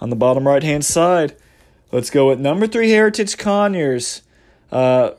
on 0.01 0.09
the 0.09 0.15
bottom 0.15 0.47
right 0.47 0.63
hand 0.63 0.83
side. 0.83 1.35
Let's 1.91 2.09
go 2.09 2.27
with 2.27 2.39
number 2.39 2.67
three 2.67 2.91
Heritage 2.91 3.37
Conyers, 3.37 4.21
uh, 4.71 5.11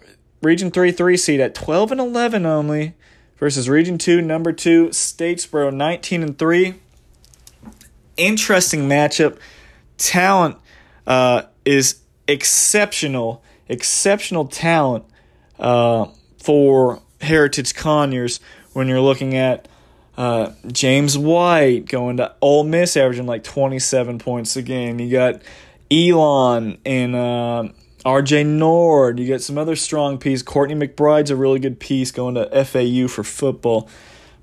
Region 0.42 0.70
3 0.70 0.92
3 0.92 1.16
seed 1.16 1.40
at 1.40 1.54
12 1.54 1.92
and 1.92 2.00
11 2.00 2.46
only 2.46 2.94
versus 3.40 3.68
Region 3.68 3.98
2 3.98 4.20
number 4.20 4.52
2 4.52 4.88
Statesboro 4.88 5.74
19 5.74 6.22
and 6.22 6.38
3. 6.38 6.74
Interesting 8.16 8.88
matchup. 8.88 9.38
Talent 9.96 10.56
uh, 11.06 11.42
is 11.64 12.00
exceptional, 12.28 13.42
exceptional 13.68 14.46
talent 14.46 15.04
uh, 15.58 16.06
for 16.38 17.02
Heritage 17.20 17.74
Conyers 17.74 18.40
when 18.72 18.86
you're 18.86 19.00
looking 19.00 19.34
at 19.34 19.66
uh, 20.16 20.52
James 20.70 21.16
White 21.16 21.86
going 21.86 22.18
to 22.18 22.34
Ole 22.42 22.64
Miss, 22.64 22.96
averaging 22.96 23.26
like 23.26 23.42
27 23.42 24.18
points 24.18 24.54
a 24.56 24.62
game. 24.62 25.00
You 25.00 25.10
got 25.10 25.40
Elon 25.90 26.78
and 26.84 27.16
uh, 27.16 27.68
RJ 28.04 28.46
Nord. 28.46 29.18
You 29.18 29.26
get 29.26 29.42
some 29.42 29.58
other 29.58 29.76
strong 29.76 30.18
pieces. 30.18 30.42
Courtney 30.42 30.74
McBride's 30.74 31.30
a 31.30 31.36
really 31.36 31.60
good 31.60 31.78
piece 31.80 32.10
going 32.10 32.34
to 32.34 32.64
FAU 32.64 33.08
for 33.08 33.22
football. 33.22 33.88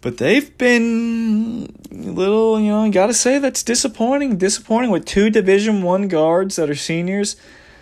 But 0.02 0.18
they've 0.18 0.56
been 0.58 1.76
a 1.92 1.96
little, 1.96 2.60
you 2.60 2.68
know, 2.68 2.84
I 2.84 2.90
gotta 2.90 3.14
say 3.14 3.40
that's 3.40 3.64
disappointing. 3.64 4.38
Disappointing 4.38 4.92
with 4.92 5.06
two 5.06 5.30
Division 5.30 5.82
One 5.82 6.08
guards 6.08 6.56
that 6.58 6.70
are 6.70 6.76
seniors, 6.76 7.36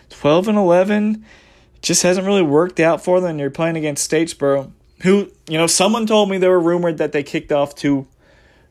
twelve 0.09 0.47
and 0.47 0.57
eleven. 0.57 1.25
Just 1.81 2.03
hasn't 2.03 2.25
really 2.25 2.41
worked 2.41 2.79
out 2.79 3.03
for 3.03 3.19
them. 3.19 3.37
You're 3.37 3.51
playing 3.51 3.75
against 3.75 4.09
Statesboro, 4.09 4.71
who, 5.03 5.29
you 5.47 5.57
know, 5.57 5.67
someone 5.67 6.07
told 6.07 6.29
me 6.29 6.37
they 6.37 6.47
were 6.47 6.59
rumored 6.59 6.97
that 6.97 7.11
they 7.11 7.21
kicked 7.21 7.51
off 7.51 7.75
two 7.75 8.07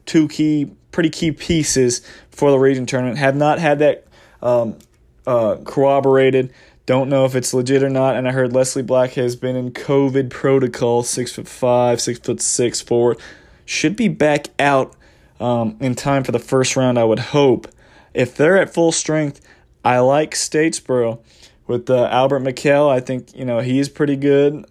two 0.07 0.27
key 0.29 0.73
pretty 0.91 1.11
key 1.11 1.31
pieces 1.31 2.01
for 2.31 2.51
the 2.51 2.59
region 2.59 2.87
tournament. 2.87 3.19
Have 3.19 3.37
not 3.37 3.59
had 3.59 3.81
that 3.81 4.07
um, 4.43 4.79
uh, 5.27 5.57
corroborated. 5.65 6.53
Don't 6.87 7.09
know 7.09 7.25
if 7.25 7.35
it's 7.35 7.55
legit 7.55 7.83
or 7.83 7.89
not. 7.89 8.17
And 8.17 8.29
I 8.29 8.33
heard 8.33 8.53
Leslie 8.53 8.83
Black 8.83 9.13
has 9.13 9.37
been 9.37 9.57
in 9.57 9.71
COVID 9.73 10.31
protocol, 10.31 11.03
six 11.03 11.33
foot 11.33 11.49
five, 11.49 12.01
six 12.01 12.19
foot 12.19 12.41
six, 12.41 12.81
four. 12.81 13.17
Should 13.65 13.97
be 13.97 14.09
back 14.09 14.49
out 14.59 14.95
um, 15.41 15.77
in 15.81 15.95
time 15.95 16.25
for 16.25 16.33
the 16.33 16.39
first 16.39 16.77
round, 16.77 16.99
I 16.99 17.05
would 17.05 17.19
hope. 17.19 17.69
If 18.13 18.37
they're 18.37 18.59
at 18.59 18.73
full 18.73 18.93
strength, 18.93 19.41
I 19.85 19.99
like 19.99 20.33
Statesboro 20.33 21.21
with 21.67 21.89
uh, 21.91 22.05
Albert 22.11 22.41
McKell. 22.41 22.89
I 22.89 23.01
think 23.01 23.35
you 23.37 23.45
know 23.45 23.61
he's 23.61 23.89
pretty 23.89 24.17
good. 24.17 24.65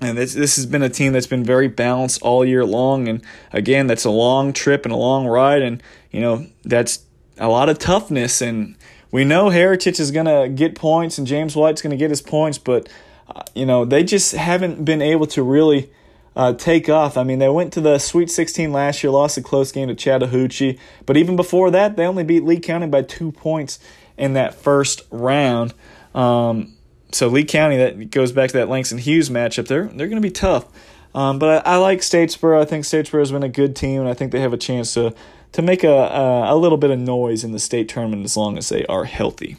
And 0.00 0.16
this 0.16 0.34
this 0.34 0.56
has 0.56 0.66
been 0.66 0.82
a 0.82 0.88
team 0.88 1.12
that's 1.12 1.26
been 1.26 1.44
very 1.44 1.68
balanced 1.68 2.22
all 2.22 2.44
year 2.44 2.64
long. 2.64 3.08
And 3.08 3.22
again, 3.52 3.86
that's 3.86 4.04
a 4.04 4.10
long 4.10 4.52
trip 4.52 4.84
and 4.84 4.92
a 4.92 4.96
long 4.96 5.26
ride, 5.26 5.62
and 5.62 5.82
you 6.10 6.20
know 6.20 6.46
that's 6.64 7.00
a 7.38 7.48
lot 7.48 7.68
of 7.68 7.78
toughness 7.78 8.40
and 8.40 8.76
we 9.10 9.24
know 9.24 9.50
Heritage 9.50 10.00
is 10.00 10.10
going 10.10 10.26
to 10.26 10.48
get 10.48 10.74
points 10.74 11.18
and 11.18 11.26
James 11.26 11.56
White's 11.56 11.82
going 11.82 11.90
to 11.90 11.96
get 11.96 12.10
his 12.10 12.22
points, 12.22 12.58
but 12.58 12.88
uh, 13.28 13.42
you 13.54 13.66
know 13.66 13.84
they 13.84 14.04
just 14.04 14.34
haven't 14.34 14.84
been 14.84 15.02
able 15.02 15.26
to 15.28 15.42
really 15.42 15.90
uh, 16.36 16.52
take 16.52 16.88
off. 16.88 17.16
I 17.16 17.24
mean, 17.24 17.38
they 17.38 17.48
went 17.48 17.72
to 17.74 17.80
the 17.80 17.98
Sweet 17.98 18.30
16 18.30 18.72
last 18.72 19.02
year, 19.02 19.10
lost 19.10 19.36
a 19.36 19.42
close 19.42 19.72
game 19.72 19.88
to 19.88 19.94
Chattahoochee, 19.94 20.78
but 21.04 21.16
even 21.16 21.36
before 21.36 21.70
that, 21.70 21.96
they 21.96 22.06
only 22.06 22.24
beat 22.24 22.44
Lee 22.44 22.60
County 22.60 22.86
by 22.86 23.02
two 23.02 23.32
points 23.32 23.78
in 24.16 24.34
that 24.34 24.54
first 24.54 25.02
round. 25.10 25.74
Um, 26.14 26.74
so 27.12 27.28
Lee 27.28 27.44
County, 27.44 27.76
that 27.78 28.10
goes 28.10 28.32
back 28.32 28.50
to 28.50 28.58
that 28.58 28.68
Langston 28.68 28.98
Hughes 28.98 29.30
matchup. 29.30 29.66
They're 29.66 29.86
they're 29.86 30.08
going 30.08 30.22
to 30.22 30.26
be 30.26 30.30
tough. 30.30 30.66
Um, 31.14 31.38
but 31.38 31.66
I, 31.66 31.72
I, 31.72 31.76
like 31.76 32.00
Statesboro. 32.00 32.60
I 32.60 32.64
think 32.64 32.84
Statesboro 32.84 33.20
has 33.20 33.32
been 33.32 33.42
a 33.42 33.48
good 33.48 33.74
team, 33.74 34.00
and 34.00 34.08
I 34.08 34.14
think 34.14 34.30
they 34.30 34.40
have 34.40 34.52
a 34.52 34.58
chance 34.58 34.94
to 34.94 35.14
to 35.52 35.62
make 35.62 35.82
a, 35.84 35.88
a, 35.88 36.54
a 36.54 36.56
little 36.56 36.78
bit 36.78 36.90
of 36.90 36.98
noise 36.98 37.44
in 37.44 37.52
the 37.52 37.58
state 37.58 37.88
tournament 37.88 38.24
as 38.24 38.36
long 38.36 38.58
as 38.58 38.68
they 38.68 38.84
are 38.86 39.04
healthy. 39.04 39.56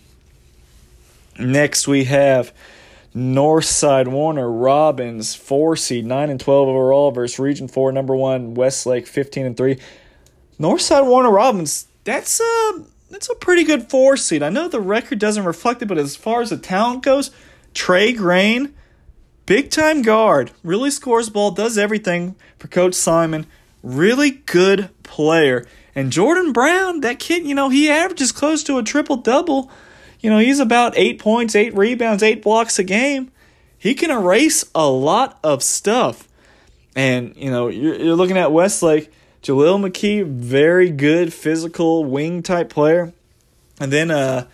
Next, 1.38 1.88
we 1.88 2.04
have 2.06 2.54
Northside 3.16 4.08
Warner 4.08 4.52
Robins, 4.52 5.34
four 5.34 5.76
seed, 5.76 6.06
nine 6.06 6.30
and 6.30 6.40
twelve 6.40 6.68
overall 6.68 7.12
versus 7.12 7.40
Region 7.40 7.68
Four, 7.68 7.92
number 7.92 8.16
one 8.16 8.54
Westlake, 8.54 9.08
fifteen 9.08 9.46
and 9.46 9.58
three. 9.58 9.80
Northside 10.60 11.08
Warner 11.08 11.32
Robins, 11.32 11.88
that's 12.04 12.40
a 12.40 12.84
that's 13.10 13.30
a 13.30 13.36
pretty 13.36 13.64
good 13.64 13.90
four 13.90 14.18
seed. 14.18 14.44
I 14.44 14.50
know 14.50 14.68
the 14.68 14.80
record 14.80 15.18
doesn't 15.18 15.46
reflect 15.46 15.82
it, 15.82 15.88
but 15.88 15.98
as 15.98 16.16
far 16.16 16.42
as 16.42 16.52
the 16.52 16.58
talent 16.58 17.02
goes, 17.04 17.32
Trey 17.74 18.14
Grain, 18.14 18.76
big 19.48 19.72
time 19.72 20.04
guard, 20.04 20.52
really 20.62 20.92
scores 20.92 21.30
ball, 21.30 21.52
does 21.52 21.78
everything 21.78 22.36
for 22.60 22.68
Coach 22.68 22.94
Simon. 22.94 23.48
Really 23.82 24.32
good 24.32 24.90
player. 25.04 25.66
And 25.96 26.12
Jordan 26.12 26.54
Brown, 26.54 27.02
that 27.02 27.20
kid, 27.20 27.46
you 27.46 27.56
know, 27.56 27.70
he 27.70 27.90
averages 27.90 28.32
close 28.32 28.64
to 28.64 28.78
a 28.78 28.84
triple 28.84 29.18
double. 29.18 29.72
You 30.20 30.30
know, 30.30 30.40
he's 30.40 30.60
about 30.60 30.94
eight 30.96 31.20
points, 31.20 31.56
eight 31.56 31.76
rebounds, 31.76 32.24
eight 32.24 32.42
blocks 32.42 32.80
a 32.80 32.84
game. 32.84 33.32
He 33.78 33.94
can 33.94 34.12
erase 34.12 34.66
a 34.76 34.88
lot 34.88 35.40
of 35.44 35.64
stuff. 35.64 36.28
And, 36.96 37.36
you 37.36 37.50
know, 37.50 37.70
you're, 37.70 37.96
you're 37.96 38.16
looking 38.16 38.38
at 38.38 38.52
Westlake, 38.52 39.12
Jalil 39.42 39.80
McKee, 39.80 40.26
very 40.26 40.90
good 40.92 41.34
physical 41.34 42.04
wing 42.04 42.44
type 42.44 42.70
player. 42.70 43.14
And 43.80 43.94
then 43.94 44.12
uh, 44.12 44.48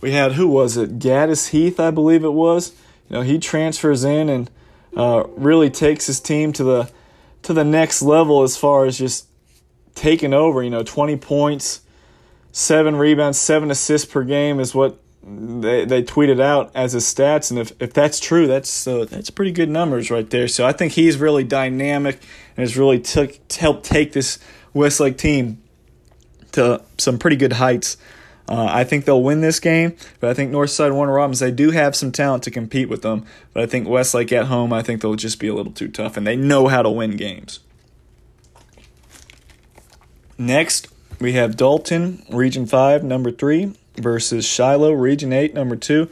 we 0.00 0.12
had, 0.12 0.32
who 0.32 0.48
was 0.48 0.76
it? 0.76 0.98
Gaddis 0.98 1.48
Heath, 1.48 1.80
I 1.80 1.90
believe 1.90 2.22
it 2.22 2.32
was. 2.34 2.72
You 3.08 3.16
know, 3.16 3.22
he 3.22 3.38
transfers 3.38 4.04
in 4.04 4.28
and 4.28 4.50
uh, 4.96 5.24
really 5.36 5.70
takes 5.70 6.06
his 6.06 6.20
team 6.20 6.52
to 6.54 6.64
the 6.64 6.90
to 7.42 7.52
the 7.52 7.64
next 7.64 8.02
level 8.02 8.42
as 8.42 8.56
far 8.56 8.86
as 8.86 8.98
just 8.98 9.28
taken 9.96 10.32
over. 10.32 10.62
You 10.62 10.70
know, 10.70 10.84
20 10.84 11.16
points, 11.16 11.80
seven 12.52 12.94
rebounds, 12.94 13.40
seven 13.40 13.72
assists 13.72 14.10
per 14.10 14.22
game 14.22 14.60
is 14.60 14.72
what 14.72 15.00
they 15.26 15.84
they 15.84 16.04
tweeted 16.04 16.40
out 16.40 16.70
as 16.74 16.92
his 16.92 17.04
stats. 17.04 17.50
And 17.50 17.58
if, 17.58 17.72
if 17.82 17.92
that's 17.92 18.20
true, 18.20 18.46
that's 18.46 18.86
uh, 18.86 19.06
that's 19.06 19.30
pretty 19.30 19.50
good 19.50 19.68
numbers 19.68 20.10
right 20.10 20.28
there. 20.30 20.46
So 20.46 20.64
I 20.64 20.72
think 20.72 20.92
he's 20.92 21.16
really 21.18 21.42
dynamic 21.42 22.20
and 22.56 22.62
has 22.62 22.76
really 22.76 23.00
took 23.00 23.36
helped 23.52 23.84
take 23.84 24.12
this 24.12 24.38
Westlake 24.72 25.18
team 25.18 25.60
to 26.52 26.82
some 26.98 27.18
pretty 27.18 27.36
good 27.36 27.54
heights. 27.54 27.96
Uh, 28.48 28.68
I 28.70 28.84
think 28.84 29.06
they'll 29.06 29.22
win 29.22 29.40
this 29.40 29.58
game, 29.58 29.96
but 30.20 30.30
I 30.30 30.34
think 30.34 30.52
Northside 30.52 30.94
Warner 30.94 31.14
Robins, 31.14 31.40
they 31.40 31.50
do 31.50 31.72
have 31.72 31.96
some 31.96 32.12
talent 32.12 32.44
to 32.44 32.50
compete 32.52 32.88
with 32.88 33.02
them. 33.02 33.26
But 33.52 33.64
I 33.64 33.66
think 33.66 33.88
Westlake 33.88 34.30
at 34.32 34.46
home, 34.46 34.72
I 34.72 34.82
think 34.82 35.02
they'll 35.02 35.16
just 35.16 35.40
be 35.40 35.48
a 35.48 35.54
little 35.54 35.72
too 35.72 35.88
tough, 35.88 36.16
and 36.16 36.24
they 36.24 36.36
know 36.36 36.68
how 36.68 36.82
to 36.82 36.90
win 36.90 37.16
games. 37.16 37.58
Next, 40.38 40.88
we 41.18 41.32
have 41.32 41.56
Dalton, 41.56 42.22
Region 42.30 42.66
5, 42.66 43.02
number 43.02 43.30
3, 43.30 43.72
versus 43.96 44.44
Shiloh, 44.44 44.92
Region 44.92 45.32
8, 45.32 45.54
number 45.54 45.76
2. 45.76 46.08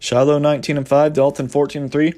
Shiloh 0.00 0.38
19 0.38 0.76
and 0.76 0.88
5, 0.88 1.12
Dalton 1.12 1.48
14 1.48 1.82
and 1.82 1.92
3. 1.92 2.14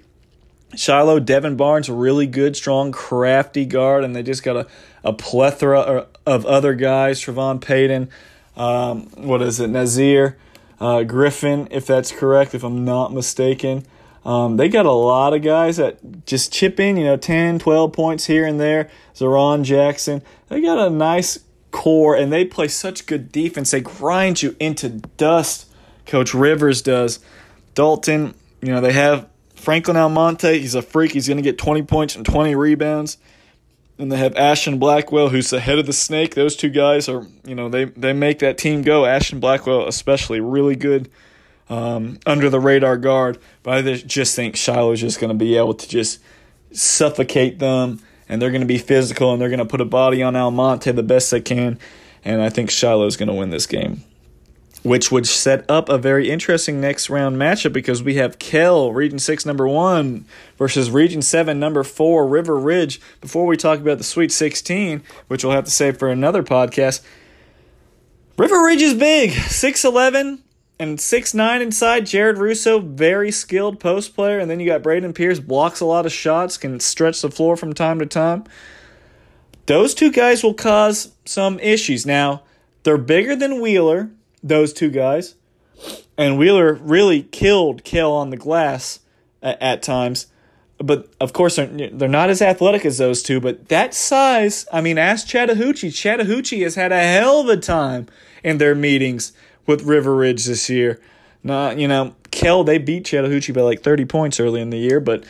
Shiloh, 0.75 1.19
Devin 1.19 1.57
Barnes, 1.57 1.91
really 1.91 2.27
good, 2.27 2.57
strong, 2.57 2.93
crafty 2.93 3.67
guard, 3.67 4.05
and 4.05 4.15
they 4.15 4.23
just 4.23 4.43
got 4.43 4.57
a, 4.57 4.67
a 5.05 5.13
plethora 5.13 6.07
of 6.25 6.47
other 6.47 6.75
guys. 6.75 7.21
Trevon 7.21 7.61
Payton, 7.61 8.09
um, 8.57 9.03
what 9.17 9.43
is 9.43 9.61
it, 9.61 9.69
Nazir, 9.69 10.39
uh, 10.81 11.03
Griffin, 11.03 11.69
if 11.71 11.87
that's 11.87 12.13
correct, 12.13 12.55
if 12.55 12.63
I'm 12.63 12.85
not 12.85 13.13
mistaken. 13.13 13.85
Um, 14.25 14.59
they 14.59 14.69
got 14.69 14.87
a 14.87 14.93
lot 14.93 15.35
of 15.35 15.43
guys 15.43 15.79
that 15.79 16.27
just 16.27 16.53
chip 16.53 16.79
in, 16.79 16.97
you 16.97 17.05
know, 17.05 17.17
10, 17.17 17.59
12 17.59 17.93
points 17.93 18.27
here 18.27 18.47
and 18.47 18.61
there. 18.61 18.91
Zeron 19.15 19.65
Jackson. 19.65 20.23
They 20.49 20.61
got 20.61 20.79
a 20.79 20.91
nice 20.91 21.39
core, 21.71 22.14
and 22.14 22.33
they 22.33 22.45
play 22.45 22.68
such 22.68 23.07
good 23.07 23.33
defense. 23.33 23.71
They 23.71 23.81
grind 23.81 24.43
you 24.43 24.57
into 24.59 24.89
dust. 24.89 25.66
Coach 26.07 26.35
Rivers 26.35 26.83
does. 26.83 27.21
Dalton, 27.75 28.35
you 28.61 28.73
know, 28.73 28.81
they 28.81 28.93
have 28.93 29.29
Franklin 29.55 29.97
Almonte. 29.97 30.59
He's 30.59 30.75
a 30.75 30.83
freak. 30.83 31.12
He's 31.12 31.29
going 31.29 31.37
to 31.37 31.43
get 31.43 31.59
20 31.59 31.83
points 31.83 32.16
and 32.16 32.25
20 32.25 32.55
rebounds. 32.55 33.18
And 33.99 34.11
they 34.11 34.16
have 34.16 34.35
Ashton 34.35 34.79
Blackwell, 34.79 35.29
who's 35.29 35.51
the 35.51 35.61
head 35.61 35.79
of 35.79 35.87
the 35.87 35.93
snake. 35.93 36.35
Those 36.35 36.57
two 36.57 36.71
guys 36.71 37.09
are, 37.09 37.27
you 37.45 37.55
know, 37.55 37.68
they, 37.68 37.85
they 37.85 38.14
make 38.14 38.39
that 38.39 38.57
team 38.57 38.83
go. 38.83 39.05
Ashton 39.05 39.41
Blackwell, 39.41 39.87
especially, 39.87 40.41
really 40.41 40.75
good 40.75 41.11
um, 41.68 42.18
under 42.25 42.49
the 42.49 42.59
radar 42.61 42.97
guard. 42.97 43.39
But 43.62 43.87
I 43.87 43.95
just 43.95 44.35
think 44.35 44.57
Shiloh's 44.57 45.01
just 45.01 45.21
going 45.21 45.29
to 45.29 45.39
be 45.39 45.57
able 45.57 45.75
to 45.75 45.89
just 45.89 46.21
suffocate 46.73 47.59
them 47.59 48.01
and 48.31 48.41
they're 48.41 48.53
going 48.53 48.62
to 48.62 48.66
be 48.66 48.78
physical 48.78 49.33
and 49.33 49.43
they're 49.43 49.49
going 49.49 49.59
to 49.59 49.64
put 49.64 49.81
a 49.81 49.85
body 49.85 50.22
on 50.22 50.37
Almonte 50.37 50.93
the 50.93 51.03
best 51.03 51.33
they 51.33 51.41
can. 51.41 51.78
And 52.24 52.41
I 52.41 52.49
think 52.49 52.70
Shiloh's 52.70 53.16
going 53.16 53.28
to 53.28 53.35
win 53.35 53.51
this 53.51 53.66
game. 53.66 54.05
Which 54.85 55.11
would 55.11 55.26
set 55.26 55.68
up 55.68 55.89
a 55.89 55.99
very 55.99 56.31
interesting 56.31 56.81
next 56.81 57.11
round 57.11 57.37
matchup 57.37 57.72
because 57.72 58.03
we 58.05 58.14
have 58.14 58.39
Kell, 58.39 58.93
Region 58.93 59.18
6, 59.18 59.45
number 59.45 59.66
1, 59.66 60.24
versus 60.57 60.91
Region 60.91 61.20
7, 61.20 61.59
number 61.59 61.83
4, 61.83 62.26
River 62.26 62.57
Ridge. 62.57 63.01
Before 63.20 63.45
we 63.47 63.57
talk 63.57 63.81
about 63.81 63.99
the 63.99 64.05
Sweet 64.05 64.31
16, 64.31 65.03
which 65.26 65.45
we'll 65.45 65.53
have 65.53 65.64
to 65.64 65.70
save 65.70 65.99
for 65.99 66.09
another 66.09 66.43
podcast, 66.43 67.03
River 68.39 68.64
Ridge 68.64 68.81
is 68.81 68.95
big. 68.95 69.33
6'11, 69.33 70.39
and 70.81 70.99
six 70.99 71.35
nine 71.35 71.61
inside, 71.61 72.07
Jared 72.07 72.39
Russo, 72.39 72.81
very 72.81 73.31
skilled 73.31 73.78
post 73.78 74.14
player, 74.14 74.39
and 74.39 74.51
then 74.51 74.59
you 74.59 74.66
got 74.66 74.83
Braden 74.83 75.12
Pierce, 75.12 75.39
blocks 75.39 75.81
a 75.81 75.85
lot 75.85 76.07
of 76.07 76.12
shots, 76.12 76.57
can 76.57 76.81
stretch 76.81 77.20
the 77.20 77.31
floor 77.31 77.55
from 77.55 77.74
time 77.74 77.99
to 77.99 78.07
time. 78.07 78.45
Those 79.66 79.93
two 79.93 80.11
guys 80.11 80.43
will 80.43 80.55
cause 80.55 81.12
some 81.26 81.61
issues. 81.61 82.07
Now, 82.07 82.45
they're 82.83 82.97
bigger 82.97 83.37
than 83.37 83.61
Wheeler, 83.61 84.11
those 84.43 84.72
two 84.72 84.89
guys. 84.89 85.35
And 86.16 86.39
Wheeler 86.39 86.72
really 86.72 87.24
killed 87.24 87.85
Kell 87.85 88.12
on 88.12 88.31
the 88.31 88.39
glass 88.39 89.01
at, 89.43 89.61
at 89.61 89.83
times. 89.83 90.28
But 90.78 91.12
of 91.20 91.35
course, 91.35 91.57
they're, 91.57 91.91
they're 91.91 92.09
not 92.09 92.31
as 92.31 92.41
athletic 92.41 92.87
as 92.87 92.97
those 92.97 93.22
two. 93.22 93.39
But 93.39 93.68
that 93.68 93.93
size, 93.93 94.66
I 94.72 94.81
mean, 94.81 94.97
ask 94.97 95.26
Chattahoochee. 95.26 95.91
Chattahoochee 95.91 96.62
has 96.62 96.74
had 96.74 96.91
a 96.91 97.03
hell 97.03 97.41
of 97.41 97.49
a 97.51 97.59
time 97.59 98.07
in 98.43 98.57
their 98.57 98.74
meetings 98.74 99.35
with 99.71 99.85
River 99.85 100.14
Ridge 100.14 100.45
this 100.45 100.68
year. 100.68 101.01
Not, 101.43 101.79
you 101.79 101.89
know, 101.89 102.14
Kell, 102.31 102.64
they 102.64 102.77
beat 102.77 103.07
Chattahoochee 103.07 103.53
by 103.53 103.62
like 103.62 103.83
30 103.83 104.05
points 104.05 104.39
early 104.39 104.61
in 104.61 104.71
the 104.71 104.79
year, 104.79 105.01
but 105.01 105.25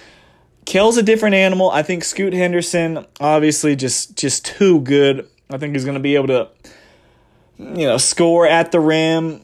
Kell's 0.65 0.97
a 0.97 1.03
different 1.03 1.35
animal. 1.35 1.71
I 1.71 1.83
think 1.83 2.03
Scoot 2.03 2.33
Henderson, 2.33 3.07
obviously, 3.21 3.77
just 3.77 4.17
just 4.17 4.45
too 4.45 4.81
good. 4.81 5.29
I 5.49 5.59
think 5.59 5.75
he's 5.75 5.85
going 5.85 5.95
to 5.95 6.01
be 6.01 6.17
able 6.17 6.29
to, 6.29 6.49
you 7.59 7.87
know, 7.87 7.99
score 7.99 8.47
at 8.47 8.73
the 8.73 8.81
rim. 8.81 9.41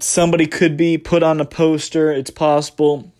Somebody 0.00 0.46
could 0.46 0.76
be 0.76 0.98
put 0.98 1.22
on 1.22 1.40
a 1.40 1.44
poster. 1.44 2.12
It's 2.12 2.30
possible, 2.30 3.10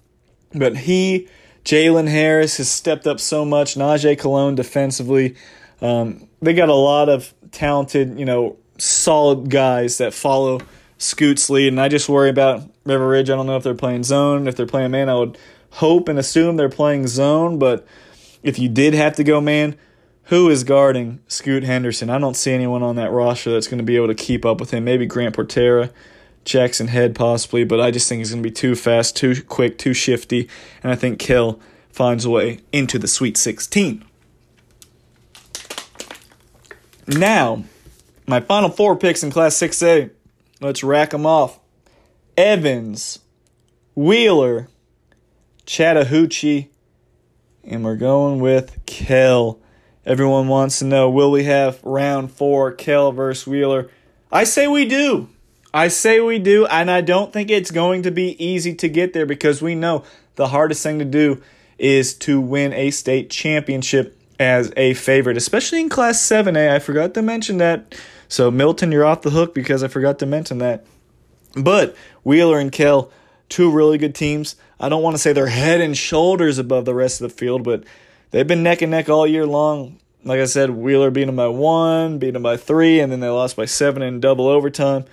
but 0.54 0.76
he, 0.78 1.28
Jalen 1.64 2.08
Harris, 2.08 2.58
has 2.58 2.70
stepped 2.70 3.06
up 3.06 3.20
so 3.20 3.44
much. 3.44 3.74
Najee 3.74 4.18
Cologne 4.18 4.54
defensively, 4.54 5.36
um, 5.80 6.28
they 6.40 6.54
got 6.54 6.68
a 6.68 6.74
lot 6.74 7.08
of 7.08 7.32
talented, 7.52 8.18
you 8.18 8.24
know, 8.24 8.56
solid 8.78 9.50
guys 9.50 9.98
that 9.98 10.14
follow 10.14 10.60
Scoot's 11.00 11.48
lead, 11.48 11.68
and 11.68 11.80
I 11.80 11.88
just 11.88 12.10
worry 12.10 12.28
about 12.28 12.62
River 12.84 13.08
Ridge. 13.08 13.30
I 13.30 13.34
don't 13.34 13.46
know 13.46 13.56
if 13.56 13.62
they're 13.62 13.74
playing 13.74 14.04
zone. 14.04 14.46
If 14.46 14.54
they're 14.54 14.66
playing 14.66 14.90
man, 14.90 15.08
I 15.08 15.14
would 15.14 15.38
hope 15.70 16.08
and 16.08 16.18
assume 16.18 16.56
they're 16.56 16.68
playing 16.68 17.06
zone, 17.06 17.58
but 17.58 17.86
if 18.42 18.58
you 18.58 18.68
did 18.68 18.92
have 18.92 19.16
to 19.16 19.24
go 19.24 19.40
man, 19.40 19.76
who 20.24 20.50
is 20.50 20.62
guarding 20.62 21.20
Scoot 21.26 21.64
Henderson? 21.64 22.10
I 22.10 22.18
don't 22.18 22.36
see 22.36 22.52
anyone 22.52 22.82
on 22.82 22.96
that 22.96 23.10
roster 23.10 23.50
that's 23.50 23.66
going 23.66 23.78
to 23.78 23.84
be 23.84 23.96
able 23.96 24.08
to 24.08 24.14
keep 24.14 24.44
up 24.44 24.60
with 24.60 24.72
him. 24.72 24.84
Maybe 24.84 25.06
Grant 25.06 25.34
Portera, 25.34 25.90
Jackson 26.44 26.88
Head 26.88 27.14
possibly, 27.14 27.64
but 27.64 27.80
I 27.80 27.90
just 27.90 28.06
think 28.06 28.18
he's 28.18 28.30
going 28.30 28.42
to 28.42 28.48
be 28.48 28.52
too 28.52 28.74
fast, 28.74 29.16
too 29.16 29.42
quick, 29.42 29.78
too 29.78 29.94
shifty, 29.94 30.48
and 30.82 30.92
I 30.92 30.96
think 30.96 31.18
Kell 31.18 31.58
finds 31.90 32.26
a 32.26 32.30
way 32.30 32.60
into 32.72 32.98
the 32.98 33.08
Sweet 33.08 33.38
16. 33.38 34.04
Now, 37.06 37.64
my 38.26 38.40
final 38.40 38.68
four 38.68 38.96
picks 38.96 39.22
in 39.22 39.30
Class 39.30 39.56
6A. 39.56 40.10
Let's 40.60 40.84
rack 40.84 41.10
them 41.10 41.24
off. 41.24 41.58
Evans, 42.36 43.20
Wheeler, 43.94 44.68
Chattahoochee, 45.64 46.68
and 47.64 47.82
we're 47.82 47.96
going 47.96 48.40
with 48.40 48.84
Kell. 48.84 49.58
Everyone 50.04 50.48
wants 50.48 50.78
to 50.80 50.84
know 50.84 51.08
will 51.08 51.30
we 51.30 51.44
have 51.44 51.82
round 51.82 52.30
four, 52.32 52.72
Kell 52.72 53.10
versus 53.12 53.46
Wheeler? 53.46 53.90
I 54.30 54.44
say 54.44 54.66
we 54.66 54.84
do. 54.84 55.28
I 55.72 55.88
say 55.88 56.20
we 56.20 56.38
do, 56.38 56.66
and 56.66 56.90
I 56.90 57.00
don't 57.00 57.32
think 57.32 57.50
it's 57.50 57.70
going 57.70 58.02
to 58.02 58.10
be 58.10 58.42
easy 58.44 58.74
to 58.74 58.88
get 58.88 59.12
there 59.12 59.26
because 59.26 59.62
we 59.62 59.74
know 59.74 60.04
the 60.34 60.48
hardest 60.48 60.82
thing 60.82 60.98
to 60.98 61.04
do 61.04 61.40
is 61.78 62.14
to 62.14 62.40
win 62.40 62.74
a 62.74 62.90
state 62.90 63.30
championship 63.30 64.18
as 64.38 64.72
a 64.76 64.94
favorite, 64.94 65.36
especially 65.36 65.80
in 65.80 65.88
Class 65.88 66.18
7A. 66.18 66.70
I 66.70 66.78
forgot 66.80 67.14
to 67.14 67.22
mention 67.22 67.58
that. 67.58 67.94
So, 68.30 68.48
Milton, 68.48 68.92
you're 68.92 69.04
off 69.04 69.22
the 69.22 69.30
hook 69.30 69.54
because 69.54 69.82
I 69.82 69.88
forgot 69.88 70.20
to 70.20 70.26
mention 70.26 70.58
that. 70.58 70.86
But 71.56 71.96
Wheeler 72.22 72.60
and 72.60 72.70
Kell, 72.70 73.10
two 73.48 73.72
really 73.72 73.98
good 73.98 74.14
teams. 74.14 74.54
I 74.78 74.88
don't 74.88 75.02
want 75.02 75.14
to 75.14 75.18
say 75.18 75.32
they're 75.32 75.48
head 75.48 75.80
and 75.80 75.98
shoulders 75.98 76.56
above 76.56 76.84
the 76.84 76.94
rest 76.94 77.20
of 77.20 77.28
the 77.28 77.36
field, 77.36 77.64
but 77.64 77.82
they've 78.30 78.46
been 78.46 78.62
neck 78.62 78.82
and 78.82 78.92
neck 78.92 79.08
all 79.08 79.26
year 79.26 79.46
long. 79.46 79.98
Like 80.24 80.38
I 80.38 80.44
said, 80.44 80.70
Wheeler 80.70 81.10
beat 81.10 81.24
them 81.24 81.34
by 81.34 81.48
one, 81.48 82.20
beat 82.20 82.34
them 82.34 82.44
by 82.44 82.56
three, 82.56 83.00
and 83.00 83.10
then 83.10 83.18
they 83.18 83.28
lost 83.28 83.56
by 83.56 83.64
seven 83.64 84.00
in 84.00 84.20
double 84.20 84.46
overtime. 84.46 85.06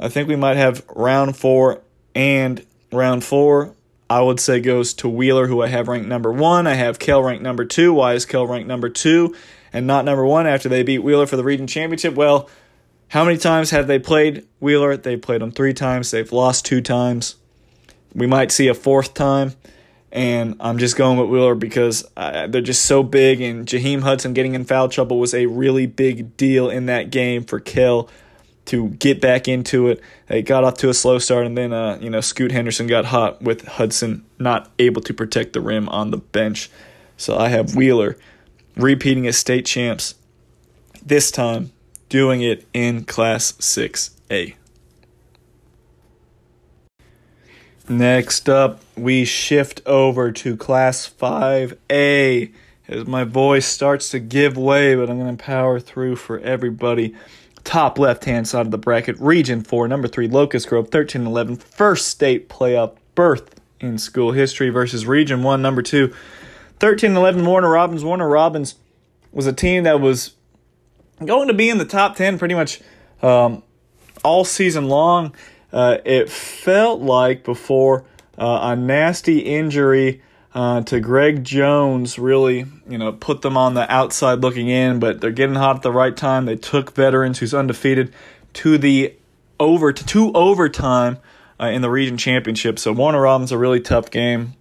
I 0.00 0.08
think 0.08 0.28
we 0.28 0.34
might 0.34 0.56
have 0.56 0.84
round 0.88 1.36
four 1.36 1.82
and 2.16 2.66
round 2.90 3.22
four. 3.22 3.74
I 4.08 4.22
would 4.22 4.40
say 4.40 4.58
goes 4.58 4.92
to 4.94 5.08
Wheeler, 5.08 5.46
who 5.46 5.62
I 5.62 5.68
have 5.68 5.86
ranked 5.86 6.08
number 6.08 6.32
one. 6.32 6.66
I 6.66 6.74
have 6.74 6.98
Kell 6.98 7.22
ranked 7.22 7.44
number 7.44 7.64
two. 7.64 7.92
Why 7.92 8.14
is 8.14 8.26
Kell 8.26 8.48
ranked 8.48 8.66
number 8.66 8.88
two 8.88 9.36
and 9.72 9.86
not 9.86 10.04
number 10.04 10.24
one 10.24 10.46
after 10.46 10.68
they 10.68 10.82
beat 10.82 11.00
Wheeler 11.00 11.26
for 11.26 11.36
the 11.36 11.44
region 11.44 11.66
championship? 11.66 12.14
Well, 12.14 12.48
how 13.08 13.24
many 13.24 13.38
times 13.38 13.70
have 13.70 13.86
they 13.86 13.98
played 13.98 14.46
Wheeler? 14.60 14.96
They've 14.96 15.20
played 15.20 15.40
them 15.40 15.50
three 15.50 15.74
times. 15.74 16.10
They've 16.10 16.32
lost 16.32 16.64
two 16.64 16.80
times. 16.80 17.36
We 18.14 18.26
might 18.26 18.52
see 18.52 18.68
a 18.68 18.74
fourth 18.74 19.14
time, 19.14 19.54
and 20.12 20.56
I'm 20.60 20.78
just 20.78 20.96
going 20.96 21.18
with 21.18 21.28
Wheeler 21.28 21.54
because 21.54 22.08
uh, 22.16 22.46
they're 22.46 22.60
just 22.60 22.86
so 22.86 23.02
big. 23.02 23.40
And 23.40 23.66
Jaheim 23.66 24.02
Hudson 24.02 24.32
getting 24.32 24.54
in 24.54 24.64
foul 24.64 24.88
trouble 24.88 25.18
was 25.18 25.34
a 25.34 25.46
really 25.46 25.86
big 25.86 26.36
deal 26.36 26.70
in 26.70 26.86
that 26.86 27.10
game 27.10 27.44
for 27.44 27.60
Kell 27.60 28.08
to 28.66 28.90
get 28.90 29.20
back 29.20 29.48
into 29.48 29.88
it. 29.88 30.00
They 30.28 30.42
got 30.42 30.62
off 30.62 30.74
to 30.74 30.88
a 30.88 30.94
slow 30.94 31.18
start, 31.18 31.46
and 31.46 31.58
then 31.58 31.72
uh, 31.72 31.98
you 32.00 32.10
know 32.10 32.20
Scoot 32.20 32.52
Henderson 32.52 32.86
got 32.86 33.06
hot 33.06 33.42
with 33.42 33.66
Hudson 33.66 34.24
not 34.38 34.70
able 34.78 35.02
to 35.02 35.14
protect 35.14 35.52
the 35.52 35.60
rim 35.60 35.88
on 35.88 36.12
the 36.12 36.18
bench. 36.18 36.70
So 37.16 37.36
I 37.36 37.48
have 37.48 37.74
Wheeler 37.74 38.16
repeating 38.80 39.26
as 39.26 39.36
state 39.36 39.66
champs. 39.66 40.14
This 41.04 41.30
time, 41.30 41.72
doing 42.08 42.42
it 42.42 42.66
in 42.74 43.04
Class 43.04 43.52
6A. 43.52 44.54
Next 47.88 48.48
up, 48.48 48.80
we 48.96 49.24
shift 49.24 49.82
over 49.84 50.30
to 50.30 50.56
Class 50.56 51.10
5A 51.10 52.52
as 52.86 53.06
my 53.06 53.24
voice 53.24 53.66
starts 53.66 54.10
to 54.10 54.18
give 54.18 54.56
way, 54.56 54.94
but 54.94 55.10
I'm 55.10 55.18
going 55.18 55.36
to 55.36 55.42
power 55.42 55.80
through 55.80 56.16
for 56.16 56.38
everybody. 56.40 57.14
Top 57.64 57.98
left 57.98 58.24
hand 58.24 58.46
side 58.46 58.66
of 58.66 58.70
the 58.70 58.78
bracket, 58.78 59.18
Region 59.18 59.62
4, 59.62 59.88
number 59.88 60.08
3, 60.08 60.28
Locust 60.28 60.68
Grove, 60.68 60.88
13 60.90 61.26
11, 61.26 61.56
first 61.56 62.08
state 62.08 62.48
playoff 62.48 62.96
berth 63.14 63.60
in 63.80 63.98
school 63.98 64.32
history 64.32 64.70
versus 64.70 65.06
Region 65.06 65.42
1, 65.42 65.60
number 65.60 65.82
2, 65.82 66.12
13 66.80 67.14
11, 67.14 67.44
Warner 67.44 67.70
Robins. 67.70 68.02
Warner 68.02 68.28
Robins 68.28 68.76
was 69.32 69.46
a 69.46 69.52
team 69.52 69.84
that 69.84 70.00
was 70.00 70.34
going 71.24 71.48
to 71.48 71.54
be 71.54 71.68
in 71.68 71.78
the 71.78 71.84
top 71.84 72.16
10 72.16 72.38
pretty 72.38 72.54
much 72.54 72.80
um, 73.22 73.62
all 74.24 74.44
season 74.44 74.88
long. 74.88 75.34
Uh, 75.72 75.98
it 76.04 76.30
felt 76.30 77.00
like 77.00 77.44
before 77.44 78.04
uh, 78.38 78.60
a 78.62 78.76
nasty 78.76 79.40
injury 79.40 80.22
uh, 80.54 80.80
to 80.80 80.98
Greg 80.98 81.44
Jones 81.44 82.18
really, 82.18 82.66
you 82.88 82.98
know, 82.98 83.12
put 83.12 83.42
them 83.42 83.56
on 83.56 83.74
the 83.74 83.90
outside 83.92 84.40
looking 84.40 84.68
in, 84.68 84.98
but 84.98 85.20
they're 85.20 85.30
getting 85.30 85.54
hot 85.54 85.76
at 85.76 85.82
the 85.82 85.92
right 85.92 86.16
time. 86.16 86.46
They 86.46 86.56
took 86.56 86.94
veterans 86.94 87.38
who's 87.38 87.54
undefeated 87.54 88.12
to 88.54 88.78
the 88.78 89.14
over 89.60 89.92
to 89.92 90.04
two 90.04 90.32
overtime 90.32 91.18
uh, 91.60 91.66
in 91.66 91.82
the 91.82 91.90
region 91.90 92.16
championship. 92.16 92.78
So 92.78 92.92
Warner 92.92 93.20
Robins 93.20 93.52
a 93.52 93.58
really 93.58 93.80
tough 93.80 94.10
game 94.10 94.54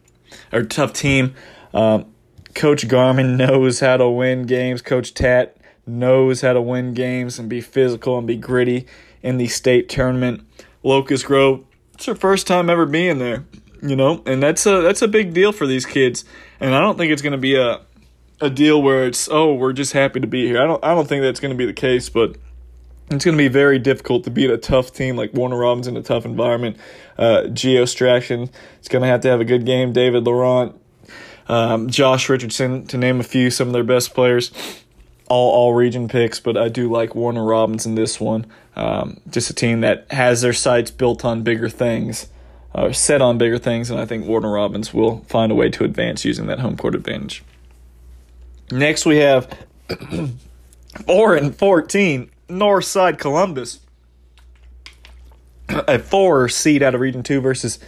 or 0.51 0.63
tough 0.63 0.93
team. 0.93 1.33
Um, 1.73 2.13
Coach 2.55 2.87
Garmin 2.87 3.37
knows 3.37 3.79
how 3.79 3.97
to 3.97 4.09
win 4.09 4.43
games. 4.43 4.81
Coach 4.81 5.13
Tat 5.13 5.57
knows 5.85 6.41
how 6.41 6.53
to 6.53 6.61
win 6.61 6.93
games 6.93 7.39
and 7.39 7.49
be 7.49 7.61
physical 7.61 8.17
and 8.17 8.27
be 8.27 8.35
gritty 8.35 8.85
in 9.21 9.37
the 9.37 9.47
state 9.47 9.89
tournament. 9.89 10.41
Locust 10.83 11.25
Grove. 11.25 11.65
It's 11.93 12.05
their 12.05 12.15
first 12.15 12.47
time 12.47 12.69
ever 12.69 12.85
being 12.85 13.19
there, 13.19 13.45
you 13.81 13.95
know, 13.95 14.23
and 14.25 14.41
that's 14.41 14.65
a 14.65 14.81
that's 14.81 15.01
a 15.01 15.07
big 15.07 15.33
deal 15.33 15.51
for 15.51 15.67
these 15.67 15.85
kids. 15.85 16.23
And 16.61 16.73
I 16.73 16.79
don't 16.79 16.97
think 16.97 17.11
it's 17.11 17.21
going 17.21 17.33
to 17.33 17.37
be 17.37 17.55
a 17.55 17.81
a 18.41 18.49
deal 18.49 18.81
where 18.81 19.05
it's 19.05 19.27
oh 19.29 19.53
we're 19.53 19.73
just 19.73 19.91
happy 19.93 20.19
to 20.21 20.27
be 20.27 20.47
here. 20.47 20.61
I 20.61 20.65
don't 20.65 20.83
I 20.83 20.93
don't 20.93 21.07
think 21.07 21.23
that's 21.23 21.41
going 21.41 21.51
to 21.51 21.57
be 21.57 21.65
the 21.65 21.73
case, 21.73 22.07
but 22.07 22.37
it's 23.11 23.25
going 23.25 23.35
to 23.35 23.43
be 23.43 23.47
very 23.47 23.79
difficult 23.79 24.23
to 24.25 24.29
beat 24.29 24.49
a 24.49 24.57
tough 24.57 24.93
team 24.93 25.15
like 25.17 25.33
Warner 25.33 25.57
Robins 25.57 25.87
in 25.87 25.97
a 25.97 26.01
tough 26.01 26.25
environment. 26.25 26.77
Uh, 27.17 27.47
Geo 27.47 27.85
Straction 27.85 28.49
is 28.81 28.87
going 28.87 29.01
to 29.01 29.07
have 29.07 29.21
to 29.21 29.29
have 29.29 29.41
a 29.41 29.45
good 29.45 29.65
game. 29.65 29.91
David 29.91 30.25
Laurent, 30.25 30.79
um, 31.49 31.89
Josh 31.89 32.29
Richardson, 32.29 32.85
to 32.87 32.97
name 32.97 33.19
a 33.19 33.23
few, 33.23 33.49
some 33.49 33.67
of 33.67 33.73
their 33.73 33.83
best 33.83 34.13
players 34.13 34.51
all 35.29 35.51
all 35.51 35.73
region 35.73 36.07
picks, 36.07 36.39
but 36.39 36.57
I 36.57 36.67
do 36.67 36.91
like 36.91 37.15
Warner 37.15 37.45
Robins 37.45 37.85
in 37.85 37.95
this 37.95 38.19
one. 38.19 38.45
Um, 38.75 39.21
just 39.29 39.49
a 39.49 39.53
team 39.53 39.81
that 39.81 40.11
has 40.11 40.41
their 40.41 40.53
sights 40.53 40.91
built 40.91 41.23
on 41.23 41.43
bigger 41.43 41.69
things, 41.69 42.27
or 42.73 42.91
set 42.91 43.21
on 43.21 43.37
bigger 43.37 43.59
things, 43.59 43.89
and 43.89 43.99
I 43.99 44.05
think 44.05 44.25
Warner 44.25 44.51
Robins 44.51 44.93
will 44.93 45.19
find 45.29 45.51
a 45.51 45.55
way 45.55 45.69
to 45.69 45.83
advance 45.83 46.25
using 46.25 46.47
that 46.47 46.59
home 46.59 46.75
court 46.75 46.95
advantage. 46.95 47.43
Next, 48.71 49.05
we 49.05 49.17
have 49.17 49.55
four 51.05 51.35
and 51.35 51.55
fourteen 51.55 52.31
Northside 52.49 53.19
Columbus, 53.19 53.79
a 55.69 55.99
four 55.99 56.49
seed 56.49 56.81
out 56.81 56.95
of 56.95 57.01
Region 57.01 57.21
Two 57.21 57.39
versus 57.39 57.79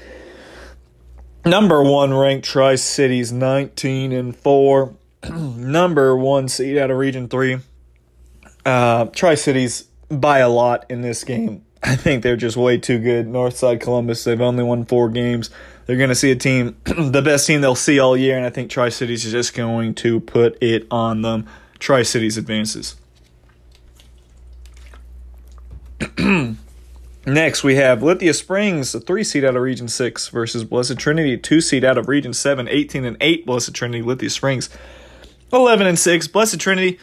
number 1.46 1.84
one 1.84 2.14
ranked 2.14 2.48
Tri 2.48 2.76
Cities, 2.76 3.32
nineteen 3.32 4.12
and 4.12 4.36
four. 4.36 4.96
number 5.30 6.18
one 6.18 6.48
seed 6.48 6.78
out 6.78 6.90
of 6.90 6.98
Region 6.98 7.28
3. 7.28 7.60
Uh, 8.66 9.06
Tri 9.06 9.36
Cities 9.36 9.84
by 10.10 10.40
a 10.40 10.50
lot 10.50 10.86
in 10.90 11.02
this 11.02 11.24
game. 11.24 11.64
I 11.84 11.96
think 11.96 12.24
they're 12.24 12.36
just 12.36 12.58
way 12.58 12.78
too 12.78 13.00
good. 13.00 13.28
Northside 13.28 13.82
Columbus, 13.82 14.24
they've 14.24 14.42
only 14.42 14.64
won 14.64 14.86
four 14.86 15.10
games. 15.10 15.50
They're 15.86 15.98
going 15.98 16.10
to 16.10 16.16
see 16.16 16.32
a 16.32 16.36
team, 16.36 16.76
the 16.84 17.22
best 17.24 17.48
team 17.48 17.62
they'll 17.62 17.76
see 17.76 18.00
all 18.00 18.16
year, 18.16 18.38
and 18.38 18.46
I 18.46 18.50
think 18.50 18.70
Tri 18.70 18.90
Cities 18.90 19.26
is 19.26 19.32
just 19.32 19.54
going 19.54 19.96
to 19.96 20.20
put 20.20 20.58
it 20.62 20.88
on 20.92 21.22
them. 21.22 21.48
Tri 21.80 22.04
Cities 22.04 22.38
advances. 22.38 22.96
Next, 27.26 27.64
we 27.64 27.76
have 27.76 28.02
Lithia 28.02 28.34
Springs, 28.34 28.94
the 28.94 29.00
three 29.00 29.24
seed 29.24 29.46
out 29.46 29.56
of 29.56 29.62
Region 29.62 29.88
6, 29.88 30.30
versus 30.30 30.64
Blessed 30.64 30.98
Trinity, 30.98 31.38
two 31.38 31.62
seed 31.62 31.84
out 31.84 32.00
of 32.00 32.08
Region 32.08 32.34
7, 32.34 32.68
18 32.68 33.06
and 33.06 33.18
8, 33.22 33.46
Blessed 33.46 33.76
Trinity, 33.76 34.02
Lithia 34.02 34.30
Springs, 34.30 34.70
11 35.54 35.86
and 35.86 36.00
6. 36.00 36.28
Blessed 36.30 36.60
Trinity 36.60 36.98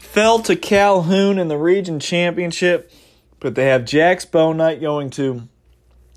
fell 0.00 0.40
to 0.40 0.56
Calhoun 0.56 1.38
in 1.38 1.46
the 1.46 1.56
region 1.56 2.00
championship, 2.00 2.90
but 3.38 3.54
they 3.54 3.66
have 3.66 3.84
Jax 3.84 4.26
Knight 4.34 4.80
going 4.80 5.10
to 5.10 5.48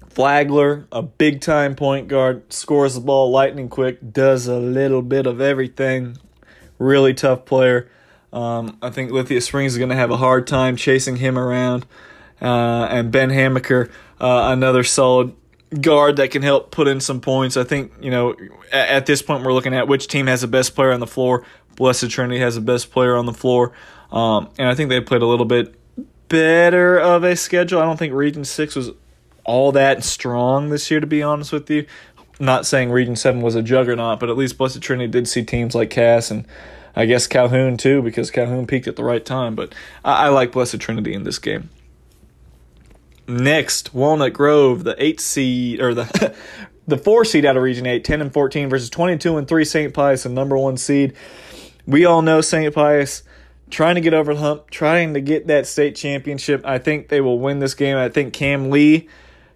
Flagler, 0.09 0.87
a 0.91 1.03
big 1.03 1.41
time 1.41 1.75
point 1.75 2.07
guard, 2.07 2.51
scores 2.51 2.95
the 2.95 3.01
ball 3.01 3.29
lightning 3.29 3.69
quick, 3.69 4.11
does 4.11 4.47
a 4.47 4.57
little 4.57 5.03
bit 5.03 5.27
of 5.27 5.39
everything. 5.39 6.17
Really 6.79 7.13
tough 7.13 7.45
player. 7.45 7.89
Um, 8.31 8.77
I 8.81 8.89
think 8.89 9.11
Lithia 9.11 9.41
Springs 9.41 9.73
is 9.73 9.77
going 9.77 9.89
to 9.89 9.95
have 9.95 10.09
a 10.11 10.17
hard 10.17 10.47
time 10.47 10.75
chasing 10.75 11.17
him 11.17 11.37
around. 11.37 11.85
Uh, 12.43 12.87
and 12.89 13.11
Ben 13.11 13.29
Hamaker, 13.29 13.89
uh, 14.19 14.49
another 14.51 14.83
solid 14.83 15.33
guard 15.81 16.17
that 16.17 16.31
can 16.31 16.41
help 16.41 16.71
put 16.71 16.87
in 16.87 16.99
some 16.99 17.21
points. 17.21 17.57
I 17.57 17.63
think, 17.63 17.93
you 18.01 18.11
know, 18.11 18.35
at, 18.71 18.89
at, 18.89 19.05
this 19.05 19.21
point, 19.21 19.43
we're 19.43 19.53
looking 19.53 19.73
at 19.73 19.87
which 19.87 20.07
team 20.07 20.27
has 20.27 20.41
the 20.41 20.47
best 20.47 20.75
player 20.75 20.91
on 20.91 20.99
the 20.99 21.07
floor. 21.07 21.45
Blessed 21.75 22.09
Trinity 22.09 22.39
has 22.39 22.55
the 22.55 22.61
best 22.61 22.91
player 22.91 23.15
on 23.15 23.25
the 23.25 23.33
floor. 23.33 23.71
Um, 24.11 24.49
and 24.59 24.67
I 24.67 24.75
think 24.75 24.89
they 24.89 25.01
played 25.01 25.21
a 25.21 25.25
little 25.25 25.45
bit 25.45 25.73
better 26.29 26.99
of 26.99 27.23
a 27.23 27.35
schedule. 27.35 27.79
I 27.79 27.85
don't 27.85 27.97
think 27.97 28.13
Region 28.13 28.45
6 28.45 28.75
was 28.75 28.91
all 29.43 29.71
that 29.71 30.03
strong 30.03 30.69
this 30.69 30.91
year, 30.91 30.99
to 30.99 31.07
be 31.07 31.23
honest 31.23 31.51
with 31.51 31.69
you. 31.69 31.85
not 32.39 32.65
saying 32.65 32.91
Region 32.91 33.15
7 33.15 33.41
was 33.41 33.55
a 33.55 33.63
juggernaut, 33.63 34.19
but 34.19 34.29
at 34.29 34.37
least 34.37 34.57
Blessed 34.57 34.81
Trinity 34.81 35.09
did 35.09 35.27
see 35.27 35.43
teams 35.43 35.75
like 35.75 35.89
Cass 35.89 36.29
and 36.29 36.45
I 36.95 37.05
guess 37.05 37.25
Calhoun 37.25 37.77
too, 37.77 38.01
because 38.01 38.29
Calhoun 38.29 38.67
peaked 38.67 38.87
at 38.87 38.95
the 38.95 39.03
right 39.03 39.25
time. 39.25 39.55
But 39.55 39.73
I, 40.05 40.25
I 40.25 40.29
like 40.29 40.51
Blessed 40.51 40.79
Trinity 40.79 41.13
in 41.13 41.23
this 41.23 41.39
game. 41.39 41.69
Next, 43.27 43.93
Walnut 43.93 44.33
Grove, 44.33 44.83
the 44.83 44.95
eight 45.01 45.19
seed 45.19 45.79
or 45.79 45.93
the 45.93 46.35
the 46.87 46.97
four 46.97 47.23
seed 47.23 47.45
out 47.45 47.55
of 47.55 47.63
Region 47.63 47.85
8, 47.85 48.03
10 48.03 48.21
and 48.21 48.33
14 48.33 48.69
versus 48.69 48.89
22 48.89 49.37
and 49.37 49.47
3 49.47 49.65
St. 49.65 49.93
Pius, 49.93 50.23
the 50.23 50.29
number 50.29 50.57
one 50.57 50.77
seed. 50.77 51.13
We 51.85 52.05
all 52.05 52.21
know 52.21 52.41
St. 52.41 52.73
Pius 52.73 53.23
trying 53.69 53.95
to 53.95 54.01
get 54.01 54.13
over 54.13 54.33
the 54.33 54.39
hump, 54.39 54.69
trying 54.69 55.13
to 55.13 55.21
get 55.21 55.47
that 55.47 55.65
state 55.65 55.95
championship. 55.95 56.65
I 56.65 56.77
think 56.77 57.07
they 57.07 57.21
will 57.21 57.39
win 57.39 57.59
this 57.59 57.73
game. 57.73 57.97
I 57.97 58.09
think 58.09 58.33
Cam 58.33 58.69
Lee, 58.69 59.09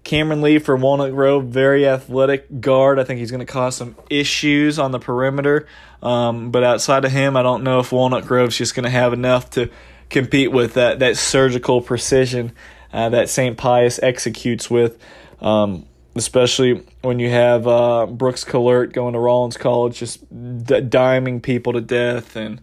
Cameron 0.03 0.41
Lee 0.41 0.59
for 0.59 0.75
Walnut 0.75 1.11
Grove, 1.11 1.45
very 1.45 1.87
athletic 1.87 2.61
guard. 2.61 2.99
I 2.99 3.03
think 3.03 3.19
he's 3.19 3.31
going 3.31 3.45
to 3.45 3.51
cause 3.51 3.75
some 3.75 3.95
issues 4.09 4.79
on 4.79 4.91
the 4.91 4.99
perimeter. 4.99 5.67
Um, 6.01 6.51
but 6.51 6.63
outside 6.63 7.05
of 7.05 7.11
him, 7.11 7.37
I 7.37 7.43
don't 7.43 7.63
know 7.63 7.79
if 7.79 7.91
Walnut 7.91 8.25
Grove's 8.25 8.57
just 8.57 8.73
going 8.73 8.85
to 8.85 8.89
have 8.89 9.13
enough 9.13 9.49
to 9.51 9.69
compete 10.09 10.51
with 10.51 10.75
that 10.75 10.99
that 10.99 11.17
surgical 11.17 11.81
precision 11.81 12.53
uh, 12.97 13.09
that 13.09 13.29
St. 13.29 13.55
Pius 13.55 13.99
executes 14.01 14.71
with, 14.71 14.97
um, 15.39 15.85
especially 16.15 16.83
when 17.03 17.19
you 17.19 17.29
have 17.29 17.67
uh, 17.67 18.07
Brooks 18.07 18.43
Collert 18.43 18.91
going 18.91 19.13
to 19.13 19.19
Rollins 19.19 19.55
College, 19.55 19.99
just 19.99 20.27
d- 20.27 20.81
diming 20.81 21.43
people 21.43 21.73
to 21.73 21.81
death, 21.81 22.35
and 22.35 22.59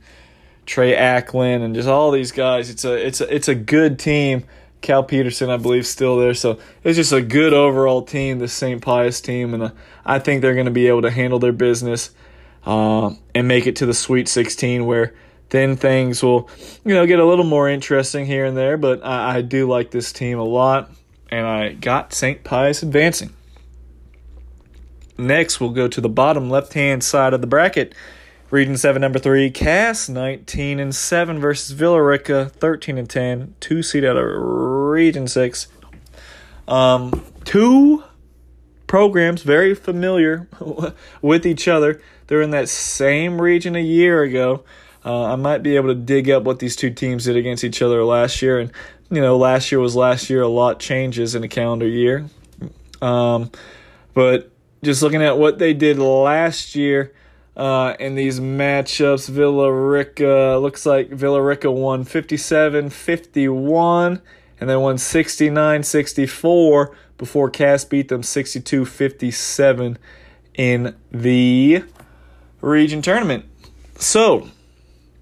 Trey 0.66 0.96
Acklin, 0.96 1.62
and 1.62 1.72
just 1.72 1.88
all 1.88 2.10
these 2.10 2.32
guys. 2.32 2.68
It's 2.68 2.84
a 2.84 2.94
it's 2.94 3.20
a, 3.20 3.32
it's 3.32 3.46
a 3.46 3.54
good 3.54 3.96
team. 3.96 4.42
Cal 4.80 5.04
Peterson, 5.04 5.50
I 5.50 5.56
believe, 5.56 5.86
still 5.86 6.18
there. 6.18 6.34
So 6.34 6.58
it's 6.82 6.96
just 6.96 7.12
a 7.12 7.22
good 7.22 7.52
overall 7.54 8.02
team, 8.02 8.40
the 8.40 8.48
St. 8.48 8.82
Pius 8.82 9.20
team, 9.20 9.54
and 9.54 9.62
uh, 9.62 9.70
I 10.04 10.18
think 10.18 10.42
they're 10.42 10.54
going 10.54 10.66
to 10.66 10.72
be 10.72 10.88
able 10.88 11.02
to 11.02 11.12
handle 11.12 11.38
their 11.38 11.52
business 11.52 12.10
uh, 12.66 13.14
and 13.36 13.46
make 13.46 13.68
it 13.68 13.76
to 13.76 13.86
the 13.86 13.94
Sweet 13.94 14.26
16, 14.26 14.84
where 14.84 15.14
then 15.50 15.76
things 15.76 16.22
will, 16.22 16.48
you 16.84 16.94
know, 16.94 17.06
get 17.06 17.18
a 17.18 17.24
little 17.24 17.44
more 17.44 17.68
interesting 17.68 18.26
here 18.26 18.44
and 18.44 18.56
there. 18.56 18.76
But 18.76 19.04
I, 19.04 19.36
I 19.36 19.42
do 19.42 19.68
like 19.68 19.90
this 19.90 20.12
team 20.12 20.38
a 20.38 20.44
lot, 20.44 20.90
and 21.30 21.46
I 21.46 21.72
got 21.72 22.12
St. 22.12 22.42
Pius 22.44 22.82
advancing. 22.82 23.32
Next, 25.16 25.60
we'll 25.60 25.70
go 25.70 25.86
to 25.86 26.00
the 26.00 26.08
bottom 26.08 26.50
left 26.50 26.72
hand 26.72 27.04
side 27.04 27.34
of 27.34 27.40
the 27.40 27.46
bracket. 27.46 27.94
Region 28.50 28.76
7, 28.76 29.00
number 29.00 29.18
3, 29.18 29.50
Cass, 29.50 30.08
19 30.08 30.78
and 30.78 30.94
7 30.94 31.40
versus 31.40 31.70
Villa 31.70 32.00
Rica, 32.00 32.46
13 32.46 32.98
and 32.98 33.08
10, 33.08 33.54
two 33.58 33.82
seed 33.82 34.04
out 34.04 34.16
of 34.16 34.24
Region 34.26 35.26
6. 35.26 35.68
Um, 36.68 37.24
two 37.44 38.04
programs 38.86 39.42
very 39.42 39.74
familiar 39.74 40.48
with 41.22 41.46
each 41.46 41.66
other. 41.66 42.00
They're 42.26 42.42
in 42.42 42.50
that 42.50 42.68
same 42.68 43.40
region 43.40 43.76
a 43.76 43.82
year 43.82 44.22
ago. 44.22 44.62
Uh, 45.04 45.24
I 45.24 45.36
might 45.36 45.62
be 45.62 45.76
able 45.76 45.88
to 45.88 45.94
dig 45.94 46.30
up 46.30 46.44
what 46.44 46.58
these 46.58 46.76
two 46.76 46.90
teams 46.90 47.24
did 47.24 47.36
against 47.36 47.62
each 47.62 47.82
other 47.82 48.04
last 48.04 48.40
year. 48.40 48.58
And, 48.58 48.72
you 49.10 49.20
know, 49.20 49.36
last 49.36 49.70
year 49.70 49.80
was 49.80 49.94
last 49.94 50.30
year. 50.30 50.42
A 50.42 50.48
lot 50.48 50.80
changes 50.80 51.34
in 51.34 51.44
a 51.44 51.48
calendar 51.48 51.86
year. 51.86 52.26
Um, 53.02 53.50
but 54.14 54.50
just 54.82 55.02
looking 55.02 55.22
at 55.22 55.38
what 55.38 55.58
they 55.58 55.74
did 55.74 55.98
last 55.98 56.74
year 56.74 57.12
uh, 57.56 57.94
in 58.00 58.14
these 58.14 58.40
matchups, 58.40 59.28
Villa 59.28 59.72
Rica, 59.72 60.58
looks 60.60 60.86
like 60.86 61.10
Villa 61.10 61.42
Rica 61.42 61.70
won 61.70 62.04
57 62.04 62.90
51 62.90 64.22
and 64.60 64.70
they 64.70 64.76
won 64.76 64.98
69 64.98 65.82
64 65.82 66.96
before 67.18 67.50
Cass 67.50 67.84
beat 67.84 68.08
them 68.08 68.22
62 68.22 68.84
57 68.84 69.98
in 70.54 70.94
the 71.10 71.84
region 72.60 73.02
tournament. 73.02 73.44
So, 73.98 74.48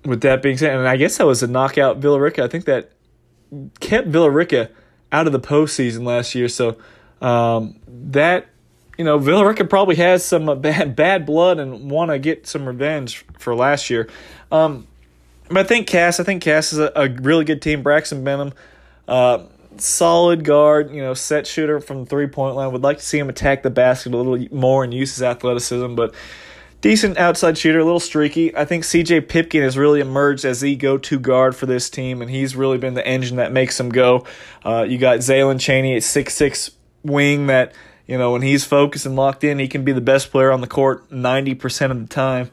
with 0.05 0.23
that 0.23 0.43
being 0.43 0.57
said, 0.57 0.77
and 0.77 0.89
I 0.89 0.97
guess 0.97 1.19
that 1.19 1.27
was 1.27 1.43
a 1.43 1.47
knockout 1.47 1.99
Villa 1.99 2.21
Rica. 2.21 2.43
I 2.43 2.49
think 2.49 2.65
that 2.65 2.93
kept 3.81 4.09
Villa 4.09 4.31
Rica 4.31 4.71
out 5.11 5.27
of 5.27 5.33
the 5.33 5.41
postseason 5.41 6.05
last 6.05 6.35
year. 6.35 6.49
So 6.49 6.77
um, 7.21 7.79
that 7.87 8.49
you 8.99 9.05
know 9.05 9.19
Villa 9.19 9.47
Rica 9.47 9.65
probably 9.65 9.97
has 9.97 10.25
some 10.25 10.49
uh, 10.49 10.55
bad 10.57 10.97
bad 10.97 11.27
blood 11.27 11.59
and 11.59 11.91
want 11.91 12.11
to 12.11 12.19
get 12.19 12.47
some 12.47 12.67
revenge 12.67 13.25
for 13.39 13.55
last 13.55 13.91
year. 13.91 14.09
Um, 14.51 14.87
but 15.49 15.59
I 15.59 15.65
think 15.65 15.87
Cass, 15.87 16.19
I 16.19 16.25
think 16.25 16.43
Cass 16.43 16.73
is 16.73 16.79
a, 16.79 16.93
a 16.97 17.09
really 17.09 17.45
good 17.45 17.61
team. 17.61 17.83
Braxton 17.83 18.25
Benham, 18.25 18.53
uh, 19.07 19.45
solid 19.77 20.45
guard, 20.45 20.95
you 20.95 21.03
know, 21.03 21.15
set 21.15 21.47
shooter 21.47 21.81
from 21.81 22.07
three 22.07 22.27
point 22.27 22.57
line. 22.57 22.73
Would 22.73 22.83
like 22.83 22.99
to 22.99 23.05
see 23.05 23.19
him 23.19 23.29
attack 23.29 23.63
the 23.63 23.71
basket 23.71 24.15
a 24.15 24.17
little 24.17 24.39
more 24.57 24.85
and 24.85 24.93
use 24.93 25.15
his 25.15 25.23
athleticism, 25.23 25.95
but 25.95 26.15
decent 26.83 27.17
outside 27.17 27.57
shooter, 27.57 27.79
a 27.79 27.85
little 27.85 28.01
streaky. 28.01 28.55
I 28.55 28.67
think 28.67 28.85
CJ 28.85 29.29
Pipkin 29.29 29.63
has 29.63 29.79
really 29.79 30.01
emerged 30.01 30.45
as 30.45 30.61
the 30.61 30.77
go 30.77 30.99
to 30.99 31.19
guard 31.19 31.57
for 31.57 31.65
this 31.65 31.89
team, 31.89 32.21
and 32.21 32.31
he's 32.31 32.55
really 32.55 32.77
been 32.77 32.93
the 32.93 33.07
engine 33.07 33.37
that 33.39 33.53
makes 33.53 33.79
them 33.79 33.89
go. 33.89 34.27
Uh, 34.63 34.85
you 34.87 34.99
got 34.99 35.21
Zaylen 35.21 35.59
Cheney 35.59 35.97
at 35.97 36.03
six 36.03 36.35
six 36.35 36.73
wing 37.03 37.47
that, 37.47 37.73
you 38.07 38.19
know, 38.19 38.33
when 38.33 38.43
he's 38.43 38.65
focused 38.65 39.07
and 39.07 39.17
locked 39.17 39.43
in, 39.43 39.59
he 39.59 39.69
can 39.69 39.85
be 39.85 39.93
the 39.93 40.03
best 40.03 40.31
player 40.31 40.53
on 40.53 40.61
the 40.61 40.67
court 40.67 41.09
90% 41.11 41.91
of 41.91 42.01
the 42.01 42.07
time. 42.07 42.51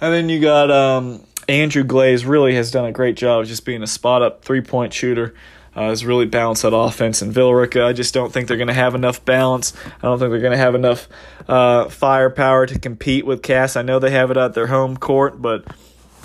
And 0.00 0.14
then 0.14 0.28
you 0.28 0.40
got 0.40 0.70
um, 0.70 1.26
Andrew 1.48 1.84
Glaze, 1.84 2.24
really 2.24 2.54
has 2.54 2.70
done 2.70 2.86
a 2.86 2.92
great 2.92 3.16
job 3.16 3.44
just 3.46 3.66
being 3.66 3.82
a 3.82 3.86
spot 3.86 4.22
up 4.22 4.44
three 4.44 4.60
point 4.60 4.92
shooter 4.92 5.34
uh, 5.80 5.88
has 5.88 6.04
really 6.04 6.26
balanced 6.26 6.60
that 6.60 6.74
offense. 6.74 7.22
And 7.22 7.32
Villa 7.32 7.54
Rica, 7.54 7.84
I 7.84 7.94
just 7.94 8.12
don't 8.12 8.30
think 8.30 8.48
they're 8.48 8.58
going 8.58 8.68
to 8.68 8.74
have 8.74 8.94
enough 8.94 9.24
balance. 9.24 9.72
I 9.86 10.02
don't 10.02 10.18
think 10.18 10.30
they're 10.30 10.38
going 10.38 10.52
to 10.52 10.58
have 10.58 10.74
enough 10.74 11.08
uh, 11.48 11.88
firepower 11.88 12.66
to 12.66 12.78
compete 12.78 13.24
with 13.24 13.42
Cass. 13.42 13.76
I 13.76 13.82
know 13.82 13.98
they 13.98 14.10
have 14.10 14.30
it 14.30 14.36
at 14.36 14.52
their 14.52 14.66
home 14.66 14.98
court, 14.98 15.40
but 15.40 15.64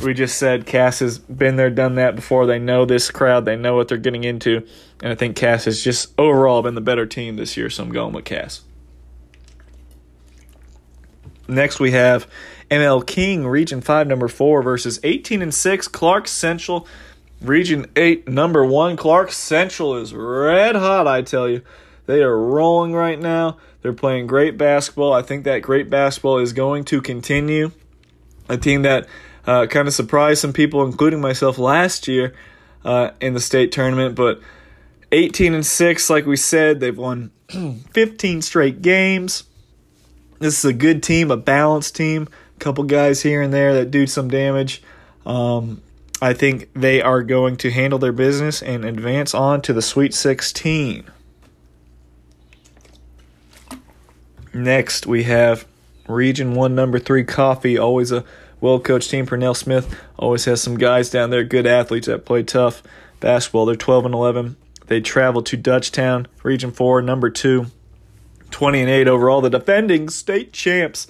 we 0.04 0.14
just 0.14 0.38
said 0.38 0.66
Cass 0.66 1.00
has 1.00 1.20
been 1.20 1.56
there, 1.56 1.70
done 1.70 1.96
that 1.96 2.18
before. 2.18 2.46
They 2.46 2.60
know 2.60 2.84
this 2.84 3.10
crowd, 3.10 3.46
they 3.46 3.56
know 3.56 3.78
what 3.78 3.88
they're 3.88 3.98
getting 3.98 4.26
into. 4.26 4.68
And 5.02 5.14
I 5.14 5.16
think 5.16 5.38
Cass 5.38 5.64
has 5.64 5.82
just 5.82 6.14
overall 6.18 6.62
been 6.62 6.76
the 6.76 6.82
better 6.82 7.06
team 7.06 7.38
this 7.38 7.56
year, 7.56 7.70
so 7.70 7.84
I'm 7.84 7.94
going 7.94 8.14
with 8.14 8.26
Cass. 8.26 8.62
Next, 11.48 11.80
we 11.80 11.92
have 11.92 12.30
ML 12.70 13.08
King, 13.08 13.48
Region 13.48 13.80
5, 13.80 14.06
number 14.06 14.28
4, 14.28 14.62
versus 14.62 15.00
18 15.02 15.42
and 15.42 15.54
6, 15.54 15.88
Clark 15.88 16.28
Central. 16.28 16.86
Region 17.46 17.86
8, 17.96 18.28
number 18.28 18.66
1, 18.66 18.98
Clark 18.98 19.32
Central 19.32 19.96
is 19.98 20.14
red 20.14 20.76
hot, 20.76 21.08
I 21.08 21.22
tell 21.22 21.48
you. 21.48 21.62
They 22.06 22.22
are 22.22 22.38
rolling 22.38 22.94
right 22.94 23.20
now. 23.20 23.58
They're 23.82 23.94
playing 23.94 24.28
great 24.28 24.58
basketball. 24.58 25.14
I 25.14 25.22
think 25.22 25.44
that 25.44 25.60
great 25.60 25.90
basketball 25.90 26.40
is 26.40 26.54
going 26.54 26.86
to 26.86 27.02
continue. 27.02 27.72
A 28.50 28.58
team 28.58 28.84
that 28.84 29.08
uh, 29.48 29.68
kind 29.68 29.88
of 29.88 29.94
surprised 29.94 30.42
some 30.42 30.54
people, 30.54 30.84
including 30.84 31.22
myself, 31.22 31.58
last 31.58 32.08
year 32.08 32.34
uh, 32.84 33.12
in 33.22 33.34
the 33.34 33.40
state 33.40 33.72
tournament. 33.72 34.16
But 34.16 34.40
18 35.12 35.54
and 35.54 35.66
6, 35.66 36.10
like 36.10 36.26
we 36.26 36.38
said, 36.38 36.80
they've 36.80 36.98
won 36.98 37.32
15 37.92 38.42
straight 38.42 38.82
games. 38.82 39.44
This 40.40 40.60
is 40.60 40.66
a 40.66 40.74
good 40.74 41.02
team, 41.02 41.32
a 41.32 41.38
balanced 41.38 41.96
team. 41.96 42.28
A 42.56 42.60
couple 42.60 42.84
guys 42.86 43.22
here 43.22 43.42
and 43.42 43.54
there 43.54 43.74
that 43.76 43.92
do 43.92 44.08
some 44.08 44.30
damage. 44.30 44.82
Um, 45.26 45.82
I 46.26 46.34
think 46.34 46.70
they 46.74 47.04
are 47.04 47.22
going 47.22 47.56
to 47.58 47.70
handle 47.70 48.00
their 48.00 48.12
business 48.12 48.64
and 48.64 48.84
advance 48.84 49.36
on 49.36 49.62
to 49.62 49.74
the 49.74 49.82
Sweet 49.84 50.12
16. 50.12 51.06
Next, 54.52 55.06
we 55.06 55.26
have 55.26 55.68
Region 56.08 56.56
1, 56.56 56.74
number 56.74 56.98
3, 56.98 57.26
Coffee. 57.26 57.78
Always 57.78 58.12
a 58.12 58.24
well 58.60 58.80
coached 58.80 59.12
team. 59.12 59.28
Purnell 59.28 59.54
Smith 59.54 60.02
always 60.18 60.46
has 60.46 60.64
some 60.64 60.80
guys 60.80 61.12
down 61.12 61.30
there, 61.30 61.44
good 61.44 61.68
athletes 61.68 62.08
that 62.08 62.26
play 62.26 62.42
tough 62.42 62.82
basketball. 63.20 63.68
They're 63.68 63.76
12 63.76 64.06
and 64.06 64.16
11 64.16 64.56
They 64.88 65.02
travel 65.02 65.44
to 65.44 65.56
Dutchtown, 65.56 66.26
Region 66.42 66.72
4, 66.72 67.04
number 67.04 67.30
2, 67.30 67.68
20 68.50 68.82
and 68.82 68.90
8 68.90 69.08
overall. 69.08 69.42
The 69.42 69.52
defending 69.52 70.10
state 70.10 70.54
champs. 70.54 71.06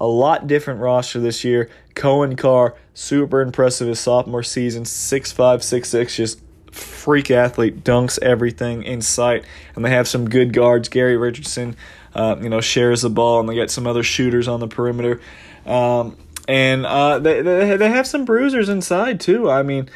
A 0.00 0.06
lot 0.08 0.48
different 0.48 0.80
roster 0.80 1.20
this 1.20 1.44
year. 1.44 1.70
Cohen 1.94 2.34
Carr, 2.34 2.74
super 2.98 3.40
impressive 3.40 3.86
his 3.86 4.00
sophomore 4.00 4.42
season, 4.42 4.82
6'5, 4.82 5.34
6'6, 5.36 6.14
just 6.16 6.40
freak 6.72 7.30
athlete, 7.30 7.84
dunks 7.84 8.20
everything 8.20 8.82
in 8.82 9.00
sight. 9.00 9.44
And 9.76 9.84
they 9.84 9.90
have 9.90 10.08
some 10.08 10.28
good 10.28 10.52
guards. 10.52 10.88
Gary 10.88 11.16
Richardson, 11.16 11.76
uh, 12.14 12.36
you 12.40 12.48
know, 12.48 12.60
shares 12.60 13.02
the 13.02 13.10
ball, 13.10 13.38
and 13.38 13.48
they 13.48 13.54
got 13.54 13.70
some 13.70 13.86
other 13.86 14.02
shooters 14.02 14.48
on 14.48 14.58
the 14.58 14.66
perimeter. 14.66 15.20
Um, 15.64 16.16
and 16.48 16.84
uh, 16.86 17.20
they, 17.20 17.40
they 17.42 17.76
they 17.76 17.90
have 17.90 18.06
some 18.06 18.24
bruisers 18.24 18.68
inside 18.68 19.20
too. 19.20 19.50
I 19.50 19.62
mean, 19.62 19.88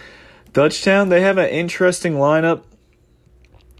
Dutchtown 0.52 1.08
they 1.08 1.22
have 1.22 1.38
an 1.38 1.48
interesting 1.48 2.14
lineup. 2.14 2.62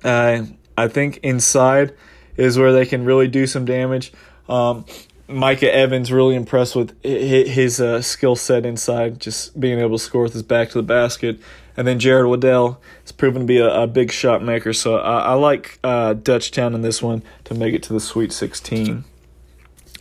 Uh, 0.03 0.47
I 0.77 0.89
think 0.89 1.18
inside 1.18 1.95
is 2.37 2.59
where 2.59 2.73
they 2.73 2.87
can 2.87 3.05
really 3.05 3.29
do 3.29 3.47
some 3.47 3.66
damage. 3.66 4.12
Um, 4.49 4.87
Micah 5.33 5.72
Evans 5.72 6.12
really 6.12 6.35
impressed 6.35 6.76
with 6.76 7.01
his 7.03 7.80
uh, 7.80 8.03
skill 8.03 8.37
set 8.37 8.64
inside, 8.66 9.20
just 9.20 9.59
being 9.59 9.78
able 9.78 9.99
to 9.99 10.03
score 10.03 10.22
with 10.22 10.33
his 10.33 10.43
back 10.43 10.70
to 10.70 10.74
the 10.74 10.83
basket. 10.83 11.41
And 11.76 11.87
then 11.87 11.99
Jared 11.99 12.26
Waddell 12.26 12.80
has 13.03 13.12
proven 13.12 13.43
to 13.43 13.47
be 13.47 13.59
a, 13.59 13.83
a 13.83 13.87
big 13.87 14.12
shot 14.12 14.43
maker, 14.43 14.72
so 14.72 14.97
I, 14.97 15.20
I 15.20 15.33
like 15.35 15.78
uh, 15.83 16.14
Dutchtown 16.14 16.74
in 16.74 16.83
this 16.83 17.03
one 17.03 17.22
to 17.45 17.55
make 17.55 17.74
it 17.74 17.83
to 17.85 17.95
the 17.95 18.01
Sweet 18.01 18.33
16, 18.33 19.05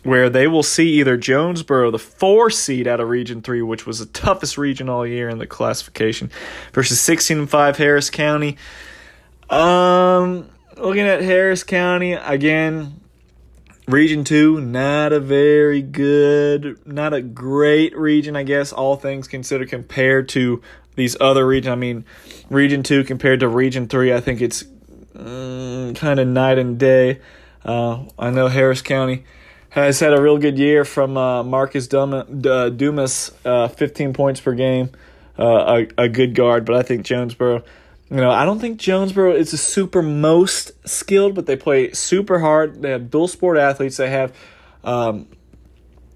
where 0.02 0.28
they 0.28 0.46
will 0.46 0.62
see 0.62 0.90
either 1.00 1.16
Jonesboro, 1.16 1.90
the 1.90 1.98
four 1.98 2.50
seed 2.50 2.86
out 2.86 3.00
of 3.00 3.08
Region 3.08 3.40
3, 3.40 3.62
which 3.62 3.86
was 3.86 4.00
the 4.00 4.06
toughest 4.06 4.58
region 4.58 4.90
all 4.90 5.06
year 5.06 5.30
in 5.30 5.38
the 5.38 5.46
classification, 5.46 6.30
versus 6.74 7.00
16 7.00 7.38
and 7.38 7.50
5 7.50 7.76
Harris 7.78 8.10
County. 8.10 8.58
Um, 9.48 10.50
looking 10.76 11.06
at 11.06 11.22
Harris 11.22 11.64
County 11.64 12.12
again, 12.12 13.01
Region 13.88 14.22
2, 14.22 14.60
not 14.60 15.12
a 15.12 15.18
very 15.18 15.82
good, 15.82 16.78
not 16.86 17.12
a 17.12 17.20
great 17.20 17.96
region, 17.96 18.36
I 18.36 18.44
guess, 18.44 18.72
all 18.72 18.96
things 18.96 19.26
considered, 19.26 19.68
compared 19.68 20.28
to 20.30 20.62
these 20.94 21.16
other 21.20 21.44
regions. 21.46 21.72
I 21.72 21.74
mean, 21.74 22.04
Region 22.48 22.84
2 22.84 23.02
compared 23.04 23.40
to 23.40 23.48
Region 23.48 23.88
3, 23.88 24.12
I 24.12 24.20
think 24.20 24.40
it's 24.40 24.62
mm, 25.16 25.96
kind 25.96 26.20
of 26.20 26.28
night 26.28 26.58
and 26.58 26.78
day. 26.78 27.20
Uh, 27.64 28.04
I 28.18 28.30
know 28.30 28.46
Harris 28.46 28.82
County 28.82 29.24
has 29.70 29.98
had 29.98 30.12
a 30.12 30.20
real 30.20 30.38
good 30.38 30.58
year 30.58 30.84
from 30.84 31.16
uh, 31.16 31.42
Marcus 31.42 31.88
Dumas, 31.88 33.32
uh, 33.44 33.68
15 33.68 34.12
points 34.12 34.40
per 34.40 34.52
game, 34.52 34.90
uh, 35.38 35.86
a, 35.98 36.04
a 36.04 36.08
good 36.08 36.34
guard, 36.34 36.64
but 36.66 36.76
I 36.76 36.82
think 36.82 37.04
Jonesboro 37.04 37.64
you 38.12 38.18
know, 38.18 38.30
I 38.30 38.44
don't 38.44 38.58
think 38.58 38.78
Jonesboro 38.78 39.34
is 39.34 39.52
the 39.52 39.56
super 39.56 40.02
most 40.02 40.72
skilled, 40.86 41.34
but 41.34 41.46
they 41.46 41.56
play 41.56 41.92
super 41.92 42.40
hard. 42.40 42.82
They 42.82 42.90
have 42.90 43.10
dual 43.10 43.26
sport 43.26 43.56
athletes. 43.56 43.96
They 43.96 44.10
have 44.10 44.36
um, 44.84 45.28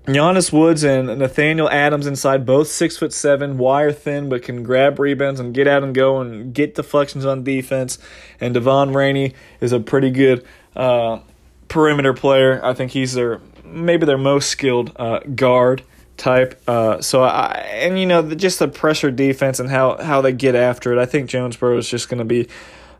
Giannis 0.04 0.52
Woods 0.52 0.84
and 0.84 1.06
Nathaniel 1.18 1.70
Adams 1.70 2.06
inside, 2.06 2.44
both 2.44 2.68
six 2.68 2.98
foot 2.98 3.14
seven, 3.14 3.56
wire 3.56 3.92
thin, 3.92 4.28
but 4.28 4.42
can 4.42 4.62
grab 4.62 4.98
rebounds 5.00 5.40
and 5.40 5.54
get 5.54 5.66
out 5.66 5.82
and 5.82 5.94
go 5.94 6.20
and 6.20 6.52
get 6.52 6.74
deflections 6.74 7.24
on 7.24 7.44
defense. 7.44 7.98
And 8.40 8.52
Devon 8.52 8.92
Rainey 8.92 9.32
is 9.62 9.72
a 9.72 9.80
pretty 9.80 10.10
good 10.10 10.44
uh, 10.76 11.20
perimeter 11.68 12.12
player. 12.12 12.62
I 12.62 12.74
think 12.74 12.92
he's 12.92 13.14
their 13.14 13.40
maybe 13.64 14.04
their 14.04 14.18
most 14.18 14.50
skilled 14.50 14.92
uh, 14.96 15.20
guard 15.34 15.82
type. 16.16 16.60
Uh, 16.66 17.00
so 17.00 17.22
I 17.22 17.66
and 17.72 17.98
you 17.98 18.06
know 18.06 18.22
the, 18.22 18.36
just 18.36 18.58
the 18.58 18.68
pressure 18.68 19.10
defense 19.10 19.60
and 19.60 19.68
how 19.68 20.02
how 20.02 20.20
they 20.20 20.32
get 20.32 20.54
after 20.54 20.92
it. 20.92 20.98
I 20.98 21.06
think 21.06 21.28
Jonesboro 21.28 21.76
is 21.78 21.88
just 21.88 22.08
going 22.08 22.18
to 22.18 22.24
be 22.24 22.48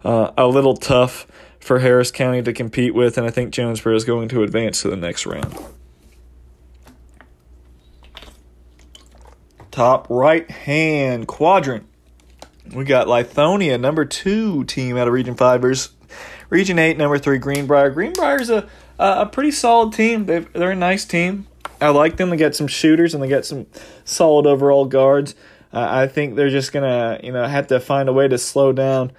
uh, 0.05 0.33
a 0.37 0.47
little 0.47 0.77
tough 0.77 1.27
for 1.61 1.81
Harris 1.81 2.11
County 2.11 2.43
to 2.43 2.53
compete 2.53 2.95
with, 2.95 3.19
and 3.19 3.27
I 3.27 3.31
think 3.31 3.53
Jonesboro 3.53 3.95
is 3.97 4.05
going 4.05 4.29
to 4.29 4.43
advance 4.43 4.83
to 4.83 4.89
the 4.89 4.97
next 4.97 5.27
round. 5.27 5.55
Top 9.71 10.07
right 10.09 10.51
hand 10.51 11.27
quadrant. 11.27 11.87
We 12.73 12.85
got 12.85 13.07
Lithonia, 13.07 13.79
number 13.79 14.05
two 14.05 14.65
team 14.65 14.97
out 14.97 15.07
of 15.07 15.13
Region 15.13 15.35
Five 15.35 15.63
versus 15.63 15.95
Region 16.51 16.79
Eight, 16.79 16.97
number 16.97 17.19
three 17.19 17.39
Greenbrier. 17.39 17.91
Greenbrier's 17.91 18.51
a 18.51 18.69
a 18.99 19.27
pretty 19.27 19.51
solid 19.51 19.93
team. 19.93 20.27
they 20.27 20.41
they're 20.41 20.71
a 20.71 20.77
nice 20.77 21.05
team. 21.05 21.47
I 21.81 21.89
like 21.91 22.17
them. 22.17 22.31
They 22.31 22.37
got 22.37 22.55
some 22.55 22.67
shooters 22.67 23.15
and 23.15 23.23
they 23.23 23.29
got 23.29 23.45
some 23.45 23.67
solid 24.05 24.47
overall 24.47 24.87
guards. 24.87 25.35
Uh, 25.73 25.87
I 25.89 26.07
think 26.07 26.37
they're 26.37 26.51
just 26.51 26.73
gonna, 26.73 27.21
you 27.23 27.33
know, 27.33 27.45
have 27.45 27.67
to 27.69 27.81
find 27.81 28.09
a 28.09 28.13
way 28.13 28.29
to 28.29 28.39
slow 28.39 28.73
down 28.73 29.13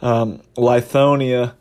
um, 0.00 0.42
Lithonia. 0.56 1.54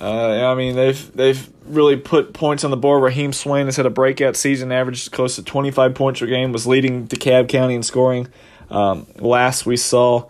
Uh, 0.00 0.50
I 0.50 0.54
mean, 0.54 0.76
they've 0.76 1.16
they've 1.16 1.48
really 1.66 1.96
put 1.96 2.32
points 2.32 2.64
on 2.64 2.70
the 2.70 2.76
board. 2.76 3.02
Raheem 3.02 3.32
Swain 3.32 3.66
has 3.66 3.76
had 3.76 3.86
a 3.86 3.90
breakout 3.90 4.36
season, 4.36 4.72
averaged 4.72 5.12
close 5.12 5.36
to 5.36 5.42
25 5.42 5.94
points 5.94 6.20
per 6.20 6.26
game, 6.26 6.52
was 6.52 6.66
leading 6.66 7.06
DeKalb 7.06 7.48
County 7.48 7.74
in 7.74 7.82
scoring. 7.82 8.28
Um, 8.70 9.06
last 9.16 9.66
we 9.66 9.76
saw, 9.76 10.28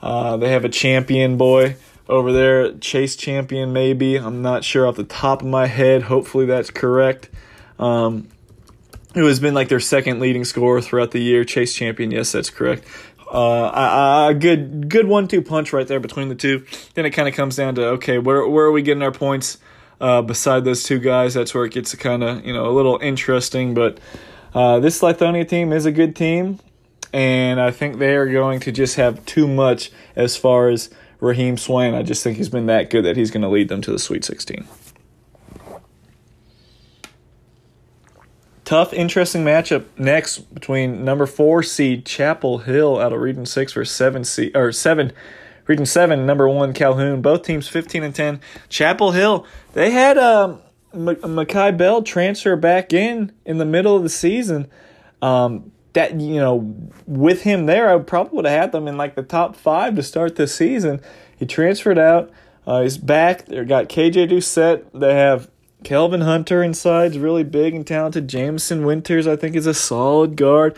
uh, 0.00 0.36
they 0.36 0.50
have 0.50 0.64
a 0.64 0.68
champion 0.68 1.36
boy 1.36 1.76
over 2.08 2.32
there, 2.32 2.72
Chase 2.78 3.16
Champion, 3.16 3.72
maybe. 3.72 4.16
I'm 4.16 4.42
not 4.42 4.64
sure 4.64 4.86
off 4.86 4.96
the 4.96 5.04
top 5.04 5.42
of 5.42 5.48
my 5.48 5.66
head. 5.66 6.04
Hopefully 6.04 6.46
that's 6.46 6.70
correct. 6.70 7.30
Um, 7.78 8.28
who 9.14 9.26
has 9.26 9.40
been 9.40 9.54
like 9.54 9.68
their 9.68 9.80
second 9.80 10.20
leading 10.20 10.44
scorer 10.44 10.80
throughout 10.80 11.10
the 11.10 11.20
year. 11.20 11.44
Chase 11.44 11.74
Champion, 11.74 12.10
yes, 12.10 12.32
that's 12.32 12.50
correct. 12.50 12.84
Uh, 13.32 14.28
a 14.30 14.34
good 14.34 14.90
good 14.90 15.06
one 15.06 15.26
two 15.26 15.40
punch 15.40 15.72
right 15.72 15.88
there 15.88 16.00
between 16.00 16.28
the 16.28 16.34
two. 16.34 16.66
Then 16.94 17.06
it 17.06 17.10
kind 17.10 17.28
of 17.28 17.34
comes 17.34 17.56
down 17.56 17.74
to 17.76 17.86
okay, 17.92 18.18
where 18.18 18.46
where 18.46 18.66
are 18.66 18.72
we 18.72 18.82
getting 18.82 19.02
our 19.02 19.12
points? 19.12 19.58
Uh, 20.00 20.20
beside 20.20 20.64
those 20.64 20.82
two 20.82 20.98
guys, 20.98 21.32
that's 21.32 21.54
where 21.54 21.64
it 21.64 21.72
gets 21.72 21.94
kind 21.94 22.22
of 22.22 22.44
you 22.44 22.52
know 22.52 22.68
a 22.68 22.72
little 22.72 22.98
interesting. 22.98 23.72
But 23.72 23.98
uh, 24.54 24.80
this 24.80 25.00
Lithonia 25.00 25.48
team 25.48 25.72
is 25.72 25.86
a 25.86 25.92
good 25.92 26.14
team, 26.14 26.58
and 27.12 27.58
I 27.58 27.70
think 27.70 27.98
they 27.98 28.16
are 28.16 28.30
going 28.30 28.60
to 28.60 28.72
just 28.72 28.96
have 28.96 29.24
too 29.24 29.48
much 29.48 29.90
as 30.14 30.36
far 30.36 30.68
as 30.68 30.90
Raheem 31.20 31.56
Swain. 31.56 31.94
I 31.94 32.02
just 32.02 32.22
think 32.22 32.36
he's 32.36 32.50
been 32.50 32.66
that 32.66 32.90
good 32.90 33.04
that 33.06 33.16
he's 33.16 33.30
going 33.30 33.42
to 33.42 33.48
lead 33.48 33.68
them 33.68 33.80
to 33.82 33.92
the 33.92 33.98
Sweet 33.98 34.24
16. 34.24 34.66
Tough, 38.72 38.94
interesting 38.94 39.44
matchup 39.44 39.84
next 39.98 40.38
between 40.54 41.04
number 41.04 41.26
four 41.26 41.62
seed 41.62 42.06
Chapel 42.06 42.56
Hill 42.56 42.98
out 42.98 43.12
of 43.12 43.20
Region 43.20 43.44
Six 43.44 43.74
versus 43.74 43.94
seven 43.94 44.24
seed 44.24 44.56
or 44.56 44.72
seven 44.72 45.12
Region 45.66 45.84
Seven 45.84 46.24
number 46.24 46.48
one 46.48 46.72
Calhoun. 46.72 47.20
Both 47.20 47.42
teams 47.42 47.68
fifteen 47.68 48.02
and 48.02 48.14
ten. 48.14 48.40
Chapel 48.70 49.10
Hill 49.10 49.46
they 49.74 49.90
had 49.90 50.16
um, 50.16 50.62
Makai 50.94 51.76
Bell 51.76 52.02
transfer 52.02 52.56
back 52.56 52.94
in 52.94 53.32
in 53.44 53.58
the 53.58 53.66
middle 53.66 53.94
of 53.94 54.04
the 54.04 54.08
season. 54.08 54.70
Um, 55.20 55.70
that 55.92 56.18
you 56.18 56.36
know, 56.36 56.74
with 57.06 57.42
him 57.42 57.66
there, 57.66 57.94
I 57.94 57.98
probably 57.98 58.36
would 58.36 58.46
have 58.46 58.58
had 58.58 58.72
them 58.72 58.88
in 58.88 58.96
like 58.96 59.16
the 59.16 59.22
top 59.22 59.54
five 59.54 59.96
to 59.96 60.02
start 60.02 60.36
this 60.36 60.54
season. 60.54 61.02
He 61.36 61.44
transferred 61.44 61.98
out. 61.98 62.30
Uh, 62.66 62.80
he's 62.80 62.96
back. 62.96 63.44
They 63.44 63.62
got 63.66 63.90
KJ 63.90 64.30
Doucette. 64.30 64.84
They 64.98 65.14
have 65.14 65.50
Kelvin 65.84 66.22
Hunter 66.22 66.62
inside 66.62 67.12
is 67.12 67.18
really 67.18 67.44
big 67.44 67.74
and 67.74 67.86
talented. 67.86 68.28
Jameson 68.28 68.84
Winters, 68.84 69.26
I 69.26 69.36
think, 69.36 69.56
is 69.56 69.66
a 69.66 69.74
solid 69.74 70.36
guard. 70.36 70.76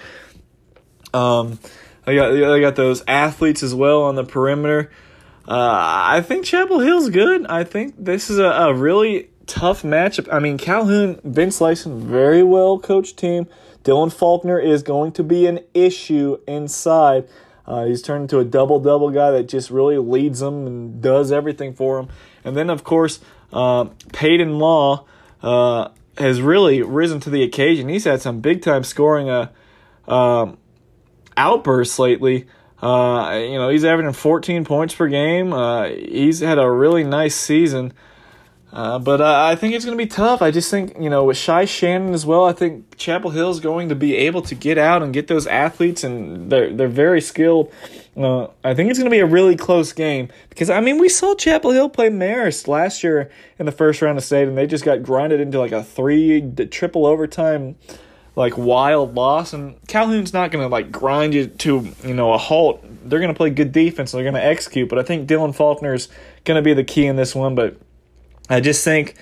Um, 1.12 1.58
I 2.06 2.14
got 2.14 2.32
I 2.32 2.60
got 2.60 2.76
those 2.76 3.02
athletes 3.06 3.62
as 3.62 3.74
well 3.74 4.02
on 4.02 4.14
the 4.14 4.24
perimeter. 4.24 4.90
Uh, 5.46 6.02
I 6.06 6.22
think 6.22 6.44
Chapel 6.44 6.80
Hill's 6.80 7.10
good. 7.10 7.46
I 7.46 7.64
think 7.64 7.94
this 7.98 8.30
is 8.30 8.38
a, 8.38 8.44
a 8.44 8.74
really 8.74 9.28
tough 9.46 9.82
matchup. 9.82 10.26
I 10.32 10.38
mean, 10.38 10.58
Calhoun, 10.58 11.20
Vince 11.22 11.60
Lyson, 11.60 12.06
very 12.06 12.42
well 12.42 12.78
coached 12.78 13.16
team. 13.16 13.46
Dylan 13.84 14.12
Faulkner 14.12 14.58
is 14.58 14.82
going 14.82 15.12
to 15.12 15.22
be 15.22 15.46
an 15.46 15.60
issue 15.74 16.38
inside. 16.48 17.28
Uh, 17.66 17.84
he's 17.84 18.02
turned 18.02 18.22
into 18.22 18.38
a 18.38 18.44
double 18.44 18.80
double 18.80 19.10
guy 19.10 19.30
that 19.30 19.44
just 19.44 19.70
really 19.70 19.98
leads 19.98 20.40
them 20.40 20.66
and 20.66 21.02
does 21.02 21.30
everything 21.32 21.74
for 21.74 21.96
them. 22.00 22.10
And 22.42 22.56
then, 22.56 22.70
of 22.70 22.84
course, 22.84 23.20
uh, 23.52 23.86
Peyton 24.12 24.58
Law 24.58 25.06
uh, 25.42 25.88
has 26.18 26.40
really 26.40 26.82
risen 26.82 27.20
to 27.20 27.30
the 27.30 27.42
occasion. 27.42 27.88
He's 27.88 28.04
had 28.04 28.22
some 28.22 28.40
big 28.40 28.62
time 28.62 28.84
scoring 28.84 29.28
uh, 29.28 29.50
um, 30.08 30.58
outbursts 31.36 31.98
lately. 31.98 32.46
Uh, 32.82 33.38
you 33.42 33.54
know, 33.54 33.70
he's 33.70 33.84
averaging 33.84 34.12
14 34.12 34.64
points 34.64 34.94
per 34.94 35.08
game. 35.08 35.52
Uh, 35.52 35.86
he's 35.86 36.40
had 36.40 36.58
a 36.58 36.70
really 36.70 37.04
nice 37.04 37.34
season. 37.34 37.92
Uh, 38.74 38.98
but 38.98 39.20
uh, 39.20 39.44
I 39.46 39.54
think 39.54 39.72
it's 39.72 39.84
going 39.84 39.96
to 39.96 40.04
be 40.04 40.08
tough. 40.08 40.42
I 40.42 40.50
just 40.50 40.68
think, 40.68 40.96
you 40.98 41.08
know, 41.08 41.22
with 41.22 41.36
Shy 41.36 41.64
Shannon 41.64 42.12
as 42.12 42.26
well, 42.26 42.44
I 42.44 42.52
think 42.52 42.96
Chapel 42.96 43.30
Hill 43.30 43.50
is 43.50 43.60
going 43.60 43.88
to 43.88 43.94
be 43.94 44.16
able 44.16 44.42
to 44.42 44.56
get 44.56 44.78
out 44.78 45.00
and 45.00 45.14
get 45.14 45.28
those 45.28 45.46
athletes, 45.46 46.02
and 46.02 46.50
they're, 46.50 46.72
they're 46.72 46.88
very 46.88 47.20
skilled. 47.20 47.72
Uh, 48.16 48.48
I 48.64 48.74
think 48.74 48.90
it's 48.90 48.98
going 48.98 49.08
to 49.08 49.14
be 49.14 49.20
a 49.20 49.26
really 49.26 49.54
close 49.54 49.92
game 49.92 50.28
because, 50.50 50.70
I 50.70 50.80
mean, 50.80 50.98
we 50.98 51.08
saw 51.08 51.36
Chapel 51.36 51.70
Hill 51.70 51.88
play 51.88 52.10
Marist 52.10 52.66
last 52.66 53.04
year 53.04 53.30
in 53.60 53.66
the 53.66 53.72
first 53.72 54.02
round 54.02 54.18
of 54.18 54.24
state, 54.24 54.48
and 54.48 54.58
they 54.58 54.66
just 54.66 54.84
got 54.84 55.04
grinded 55.04 55.40
into 55.40 55.60
like 55.60 55.72
a 55.72 55.84
three 55.84 56.42
triple 56.68 57.06
overtime 57.06 57.76
like 58.34 58.58
wild 58.58 59.14
loss. 59.14 59.52
And 59.52 59.76
Calhoun's 59.86 60.32
not 60.32 60.50
going 60.50 60.64
to 60.64 60.68
like 60.68 60.90
grind 60.90 61.32
you 61.32 61.46
to 61.46 61.92
you 62.04 62.14
know 62.14 62.32
a 62.32 62.38
halt. 62.38 62.84
They're 63.08 63.20
going 63.20 63.32
to 63.32 63.36
play 63.36 63.50
good 63.50 63.70
defense. 63.70 64.10
They're 64.10 64.22
going 64.22 64.34
to 64.34 64.44
execute. 64.44 64.88
But 64.88 64.98
I 64.98 65.02
think 65.02 65.28
Dylan 65.28 65.54
Faulkner 65.54 65.94
is 65.94 66.08
going 66.44 66.56
to 66.56 66.62
be 66.62 66.74
the 66.74 66.84
key 66.84 67.06
in 67.06 67.16
this 67.16 67.34
one. 67.34 67.54
But 67.54 67.76
I 68.48 68.60
just 68.60 68.84
think 68.84 69.14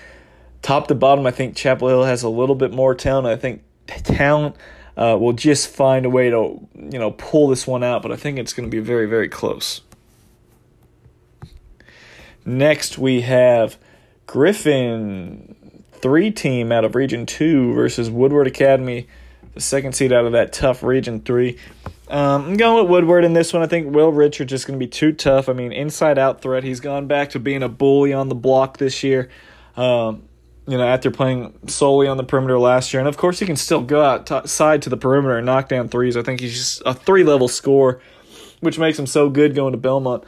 top 0.62 0.88
to 0.88 0.94
bottom, 0.94 1.26
I 1.26 1.30
think 1.30 1.56
Chapel 1.56 1.88
Hill 1.88 2.04
has 2.04 2.22
a 2.22 2.28
little 2.28 2.54
bit 2.54 2.72
more 2.72 2.94
talent. 2.94 3.26
I 3.26 3.36
think 3.36 3.62
talent 3.86 4.56
uh, 4.96 5.16
will 5.18 5.32
just 5.32 5.68
find 5.68 6.06
a 6.06 6.10
way 6.10 6.30
to 6.30 6.66
you 6.74 6.98
know 6.98 7.12
pull 7.12 7.48
this 7.48 7.66
one 7.66 7.82
out. 7.82 8.02
But 8.02 8.12
I 8.12 8.16
think 8.16 8.38
it's 8.38 8.52
going 8.52 8.68
to 8.68 8.74
be 8.74 8.82
very 8.82 9.06
very 9.06 9.28
close. 9.28 9.82
Next 12.44 12.98
we 12.98 13.20
have 13.20 13.78
Griffin 14.26 15.84
three 15.92 16.32
team 16.32 16.72
out 16.72 16.84
of 16.84 16.96
Region 16.96 17.24
2 17.24 17.74
versus 17.74 18.10
Woodward 18.10 18.48
Academy, 18.48 19.06
the 19.54 19.60
second 19.60 19.94
seed 19.94 20.12
out 20.12 20.24
of 20.24 20.32
that 20.32 20.52
tough 20.52 20.82
Region 20.82 21.20
3. 21.20 21.56
Um, 22.12 22.44
I'm 22.44 22.56
going 22.58 22.82
with 22.82 22.90
Woodward 22.90 23.24
in 23.24 23.32
this 23.32 23.54
one. 23.54 23.62
I 23.62 23.66
think 23.66 23.94
Will 23.94 24.12
Richards 24.12 24.50
just 24.50 24.66
going 24.66 24.78
to 24.78 24.84
be 24.84 24.88
too 24.88 25.12
tough. 25.12 25.48
I 25.48 25.54
mean, 25.54 25.72
inside 25.72 26.18
out 26.18 26.42
threat. 26.42 26.62
He's 26.62 26.78
gone 26.78 27.06
back 27.06 27.30
to 27.30 27.40
being 27.40 27.62
a 27.62 27.70
bully 27.70 28.12
on 28.12 28.28
the 28.28 28.34
block 28.34 28.76
this 28.76 29.02
year. 29.02 29.30
Um, 29.76 30.24
you 30.68 30.76
know, 30.76 30.86
after 30.86 31.10
playing 31.10 31.58
solely 31.68 32.06
on 32.06 32.18
the 32.18 32.22
perimeter 32.22 32.58
last 32.58 32.92
year. 32.92 33.00
And 33.00 33.08
of 33.08 33.16
course, 33.16 33.38
he 33.38 33.46
can 33.46 33.56
still 33.56 33.80
go 33.80 34.04
outside 34.04 34.82
to 34.82 34.90
the 34.90 34.96
perimeter 34.98 35.38
and 35.38 35.46
knock 35.46 35.68
down 35.68 35.88
threes. 35.88 36.14
I 36.14 36.22
think 36.22 36.40
he's 36.40 36.52
just 36.52 36.82
a 36.84 36.92
three 36.92 37.24
level 37.24 37.48
scorer, 37.48 38.00
which 38.60 38.78
makes 38.78 38.98
him 38.98 39.06
so 39.06 39.30
good 39.30 39.54
going 39.54 39.72
to 39.72 39.78
Belmont. 39.78 40.22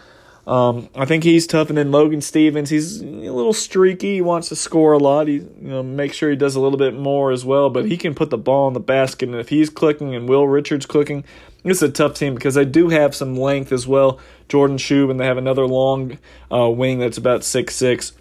Um, 0.46 0.90
I 0.94 1.06
think 1.06 1.24
he's 1.24 1.46
tough, 1.46 1.70
and 1.70 1.78
then 1.78 1.90
Logan 1.90 2.20
Stevens, 2.20 2.68
he's 2.68 3.00
a 3.00 3.04
little 3.04 3.54
streaky. 3.54 4.16
He 4.16 4.20
wants 4.20 4.50
to 4.50 4.56
score 4.56 4.92
a 4.92 4.98
lot. 4.98 5.26
He, 5.26 5.34
you 5.34 5.48
know, 5.60 5.82
make 5.82 6.12
sure 6.12 6.28
he 6.28 6.36
does 6.36 6.54
a 6.54 6.60
little 6.60 6.76
bit 6.76 6.94
more 6.94 7.30
as 7.30 7.44
well. 7.46 7.70
But 7.70 7.86
he 7.86 7.96
can 7.96 8.14
put 8.14 8.28
the 8.28 8.36
ball 8.36 8.68
in 8.68 8.74
the 8.74 8.80
basket, 8.80 9.28
and 9.28 9.38
if 9.38 9.48
he's 9.48 9.70
clicking 9.70 10.14
and 10.14 10.28
Will 10.28 10.46
Richards 10.46 10.84
clicking, 10.84 11.24
it's 11.64 11.80
a 11.80 11.88
tough 11.88 12.14
team 12.14 12.34
because 12.34 12.54
they 12.54 12.66
do 12.66 12.90
have 12.90 13.14
some 13.14 13.34
length 13.36 13.72
as 13.72 13.86
well. 13.86 14.20
Jordan 14.48 14.76
Shub, 14.76 15.10
and 15.10 15.18
they 15.18 15.24
have 15.24 15.38
another 15.38 15.66
long 15.66 16.18
uh, 16.52 16.68
wing 16.68 16.98
that's 16.98 17.16
about 17.16 17.42
six 17.42 17.74
six. 17.74 18.12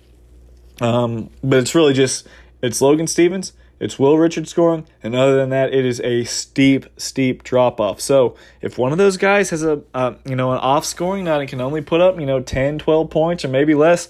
Um, 0.80 1.30
but 1.44 1.60
it's 1.60 1.76
really 1.76 1.94
just 1.94 2.26
it's 2.62 2.82
Logan 2.82 3.08
Stevens 3.08 3.52
it's 3.80 4.00
Will 4.00 4.18
Richards 4.18 4.50
scoring, 4.50 4.86
and 5.02 5.16
other 5.16 5.36
than 5.36 5.50
that, 5.50 5.74
it 5.74 5.86
is 5.86 6.00
a 6.02 6.24
steep, 6.24 6.86
steep 6.98 7.44
drop 7.44 7.80
off. 7.80 8.00
So 8.00 8.36
if 8.62 8.78
one 8.78 8.92
of 8.92 8.98
those 8.98 9.18
guys 9.18 9.50
has 9.50 9.64
a 9.64 9.82
uh, 9.94 10.14
you 10.26 10.36
know 10.36 10.52
an 10.52 10.60
off 10.60 10.86
scoring 10.86 11.26
night 11.26 11.42
and 11.42 11.50
can 11.50 11.62
only 11.62 11.82
put 11.82 12.00
up 12.00 12.20
you 12.20 12.26
know 12.26 12.40
10, 12.40 12.80
12 12.80 13.10
points 13.10 13.44
or 13.44 13.50
maybe 13.50 13.74
less, 13.76 14.08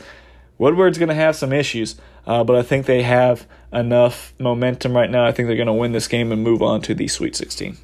Woodward's 0.57 0.98
going 0.98 1.10
to 1.10 1.15
have 1.15 1.35
some 1.35 1.52
issues. 1.52 1.95
Uh, 2.26 2.44
but 2.44 2.56
I 2.56 2.61
think 2.61 2.85
they 2.85 3.03
have 3.03 3.48
enough 3.72 4.34
momentum 4.40 4.95
right 4.95 5.10
now. 5.10 5.26
I 5.26 5.31
think 5.31 5.48
they're 5.48 5.57
going 5.57 5.68
to 5.68 5.73
win 5.73 5.91
this 5.91 6.07
game 6.07 6.31
and 6.31 6.41
move 6.41 6.61
on 6.61 6.81
to 6.84 6.94
the 6.94 7.07
Sweet 7.07 7.35
16. 7.35 7.77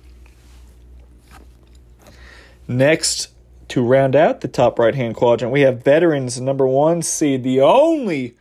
Next, 2.68 3.30
to 3.69 3.84
round 3.84 4.15
out 4.15 4.41
the 4.41 4.47
top 4.47 4.80
right 4.80 4.95
hand 4.95 5.15
quadrant, 5.15 5.51
we 5.51 5.61
have 5.61 5.84
veterans 5.84 6.39
number 6.39 6.68
one 6.68 7.01
seed, 7.01 7.43
the 7.43 7.61
only 7.61 8.35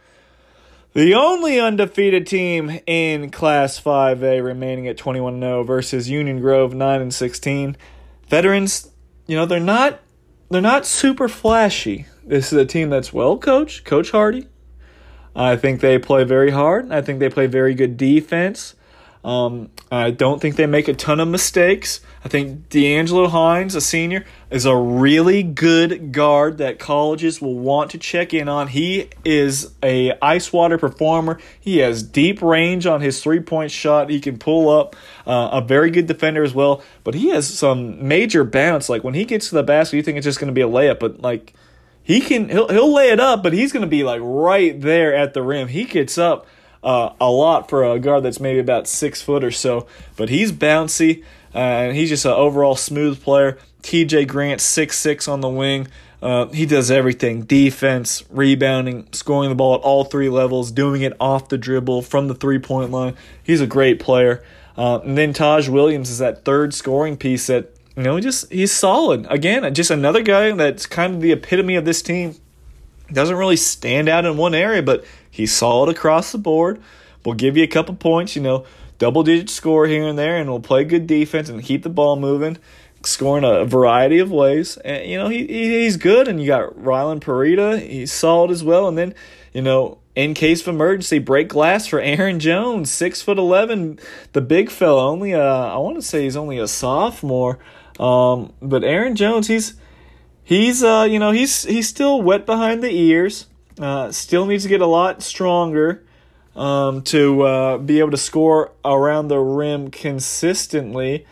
the 0.99 1.15
only 1.15 1.61
undefeated 1.61 2.27
team 2.27 2.81
in 2.85 3.31
Class 3.31 3.81
5A 3.81 4.43
remaining 4.43 4.89
at 4.89 4.97
21 4.97 5.39
0 5.39 5.63
versus 5.63 6.11
Union 6.11 6.41
Grove 6.41 6.75
9 6.75 7.01
and 7.01 7.15
16. 7.15 7.77
Veterans, 8.27 8.91
you 9.29 9.37
know, 9.37 9.47
they're 9.47 9.61
not 9.61 10.01
they're 10.51 10.61
not 10.61 10.85
super 10.87 11.29
flashy. 11.29 12.07
This 12.25 12.53
is 12.53 12.59
a 12.59 12.65
team 12.65 12.91
that's 12.91 13.13
well 13.13 13.39
coached, 13.39 13.85
Coach 13.85 14.11
Hardy. 14.11 14.49
I 15.37 15.55
think 15.55 15.83
they 15.83 16.01
play 16.01 16.25
very 16.25 16.51
hard. 16.51 16.91
I 16.91 17.01
think 17.01 17.21
they 17.21 17.31
play 17.31 17.47
very 17.47 17.75
good 17.75 17.97
defense. 17.97 18.75
Um, 19.25 19.71
I 19.91 20.11
don't 20.11 20.41
think 20.41 20.57
they 20.57 20.67
make 20.67 20.89
a 20.89 20.95
ton 20.95 21.21
of 21.21 21.29
mistakes. 21.29 22.01
I 22.25 22.29
think 22.29 22.69
D'Angelo 22.69 23.29
Hines, 23.29 23.75
a 23.75 23.81
senior, 23.81 24.25
is 24.51 24.65
a 24.65 24.77
really 24.77 25.43
good 25.43 26.13
guard 26.13 26.59
that 26.59 26.79
colleges 26.79 27.41
will 27.41 27.59
want 27.59 27.91
to 27.93 27.99
check 27.99 28.33
in 28.33 28.49
on. 28.49 28.69
He 28.69 29.11
is 29.25 29.73
a 29.83 30.13
ice 30.21 30.53
water 30.53 30.79
performer. 30.79 31.41
He 31.59 31.79
has 31.79 32.03
deep 32.03 32.41
range 32.43 32.87
on 32.87 33.01
his 33.01 33.23
three 33.23 33.41
point 33.41 33.71
shot. 33.71 34.11
He 34.11 34.21
can 34.21 34.39
pull 34.39 34.69
up. 34.69 34.97
Uh, 35.27 35.51
a 35.53 35.61
very 35.61 35.91
good 35.91 36.07
defender 36.07 36.43
as 36.43 36.55
well. 36.55 36.83
But 37.05 37.15
he 37.15 37.31
has 37.31 37.53
some 37.53 38.07
major 38.07 38.45
bounce. 38.45 38.89
Like 38.89 39.05
when 39.05 39.15
he 39.15 39.25
gets 39.25 39.49
to 39.51 39.57
the 39.57 39.63
basket, 39.63 39.97
you 39.97 40.03
think 40.03 40.17
it's 40.17 40.25
just 40.25 40.39
going 40.39 40.49
to 40.49 40.55
be 40.55 40.63
a 40.63 40.69
layup, 40.69 40.99
but 41.01 41.21
like 41.21 41.55
he 42.03 42.21
can 42.21 42.49
he'll 42.49 42.69
he'll 42.69 42.95
lay 42.95 43.11
it 43.11 43.21
up, 43.21 43.43
but 43.43 43.53
he's 43.53 43.73
going 43.73 43.83
to 43.83 43.89
be 43.89 44.03
like 44.03 44.21
right 44.23 44.81
there 44.81 45.15
at 45.15 45.35
the 45.35 45.43
rim. 45.43 45.69
He 45.69 45.85
gets 45.85 46.17
up 46.17 46.47
uh, 46.83 47.11
a 47.21 47.31
lot 47.31 47.69
for 47.69 47.85
a 47.85 47.99
guard 47.99 48.23
that's 48.23 48.41
maybe 48.41 48.59
about 48.59 48.87
six 48.87 49.23
foot 49.23 49.45
or 49.45 49.51
so. 49.51 49.87
But 50.17 50.29
he's 50.29 50.53
bouncy 50.53 51.25
uh, 51.55 51.59
and 51.59 51.97
he's 51.97 52.09
just 52.09 52.25
an 52.25 52.33
overall 52.33 52.77
smooth 52.77 53.23
player. 53.23 53.59
TJ 53.83 54.29
Grant, 54.29 54.61
six 54.61 54.99
six 54.99 55.29
on 55.29 55.41
the 55.41 55.49
wing. 55.49 55.89
Uh, 56.21 56.47
he 56.47 56.67
does 56.67 56.91
everything 56.91 57.43
defense, 57.43 58.25
rebounding, 58.29 59.09
scoring 59.13 59.51
the 59.51 59.55
ball 59.55 59.77
at 59.77 59.81
all 59.83 60.05
three 60.05 60.29
levels, 60.29 60.73
doing 60.73 61.03
it 61.03 61.13
off 61.21 61.49
the 61.49 61.57
dribble, 61.57 62.03
from 62.03 62.29
the 62.29 62.35
three 62.35 62.59
point 62.59 62.91
line. 62.91 63.15
He's 63.43 63.61
a 63.61 63.67
great 63.67 64.01
player. 64.01 64.43
Uh, 64.77 65.01
and 65.01 65.17
then 65.17 65.33
Taj 65.33 65.69
Williams 65.69 66.11
is 66.11 66.19
that 66.19 66.45
third 66.45 66.75
scoring 66.75 67.17
piece 67.17 67.47
that, 67.47 67.73
you 67.97 68.03
know, 68.03 68.21
just 68.21 68.51
he's 68.53 68.73
solid. 68.73 69.27
Again, 69.29 69.73
just 69.75 69.91
another 69.91 70.23
guy 70.23 70.53
that's 70.53 70.87
kind 70.87 71.15
of 71.15 71.21
the 71.21 71.33
epitome 71.33 71.77
of 71.77 71.85
this 71.85 72.03
team. 72.03 72.35
Doesn't 73.13 73.37
really 73.37 73.57
stand 73.57 74.09
out 74.09 74.25
in 74.25 74.37
one 74.37 74.55
area, 74.55 74.83
but 74.83 75.05
He's 75.39 75.55
solid 75.55 75.89
across 75.89 76.33
the 76.33 76.39
board. 76.39 76.83
We'll 77.25 77.37
give 77.37 77.57
you 77.57 77.63
a 77.63 77.69
couple 77.69 77.95
points, 77.95 78.35
you 78.35 78.43
know, 78.43 78.67
double 78.99 79.23
digit 79.23 79.49
score 79.49 79.87
here 79.87 80.03
and 80.03 80.19
there, 80.19 80.37
and 80.37 80.51
we'll 80.51 80.59
play 80.59 80.83
good 80.83 81.07
defense 81.07 81.49
and 81.49 81.63
keep 81.63 81.85
the 81.85 81.89
ball 81.89 82.17
moving, 82.17 82.59
scoring 83.05 83.45
a 83.45 83.65
variety 83.65 84.19
of 84.19 84.33
ways. 84.33 84.79
And 84.79 85.09
you 85.09 85.17
know, 85.17 85.29
he, 85.29 85.47
he's 85.47 85.97
good. 85.97 86.27
And 86.27 86.41
you 86.41 86.49
got 86.49 86.75
Rylan 86.75 87.21
Parita, 87.21 87.81
he's 87.81 88.13
solid 88.13 88.51
as 88.51 88.65
well. 88.65 88.89
And 88.89 88.99
then, 88.99 89.15
you 89.53 89.63
know, 89.63 89.99
in 90.17 90.35
case 90.35 90.63
of 90.63 90.75
emergency, 90.75 91.21
break 91.21 91.47
glass 91.47 91.87
for 91.87 92.01
Aaron 92.01 92.41
Jones, 92.41 92.91
six 92.91 93.23
foot 93.23 93.39
eleven, 93.39 94.01
the 94.33 94.41
big 94.41 94.71
fella. 94.71 95.09
Only 95.09 95.31
a, 95.31 95.41
I 95.41 95.77
want 95.77 95.95
to 95.95 96.03
say 96.03 96.25
he's 96.25 96.37
only 96.37 96.59
a 96.59 96.67
sophomore, 96.67 97.61
um, 98.01 98.53
but 98.61 98.83
Aaron 98.83 99.15
Jones, 99.15 99.47
he's 99.47 99.75
he's 100.43 100.83
uh, 100.83 101.07
you 101.09 101.21
know 101.21 101.31
he's 101.31 101.63
he's 101.63 101.89
still 101.89 102.21
wet 102.21 102.45
behind 102.45 102.83
the 102.83 102.91
ears. 102.91 103.47
Uh, 103.79 104.11
still 104.11 104.47
needs 104.47 104.65
to 104.65 104.69
get 104.69 104.81
a 104.81 104.87
lot 104.87 105.23
stronger 105.23 106.03
um, 106.57 107.03
to 107.03 107.43
uh, 107.43 107.79
be 107.79 108.01
able 108.01 108.11
to 108.11 108.17
score 108.17 108.73
around 108.85 109.29
the 109.29 109.39
rim 109.39 109.91
consistently. 109.91 111.27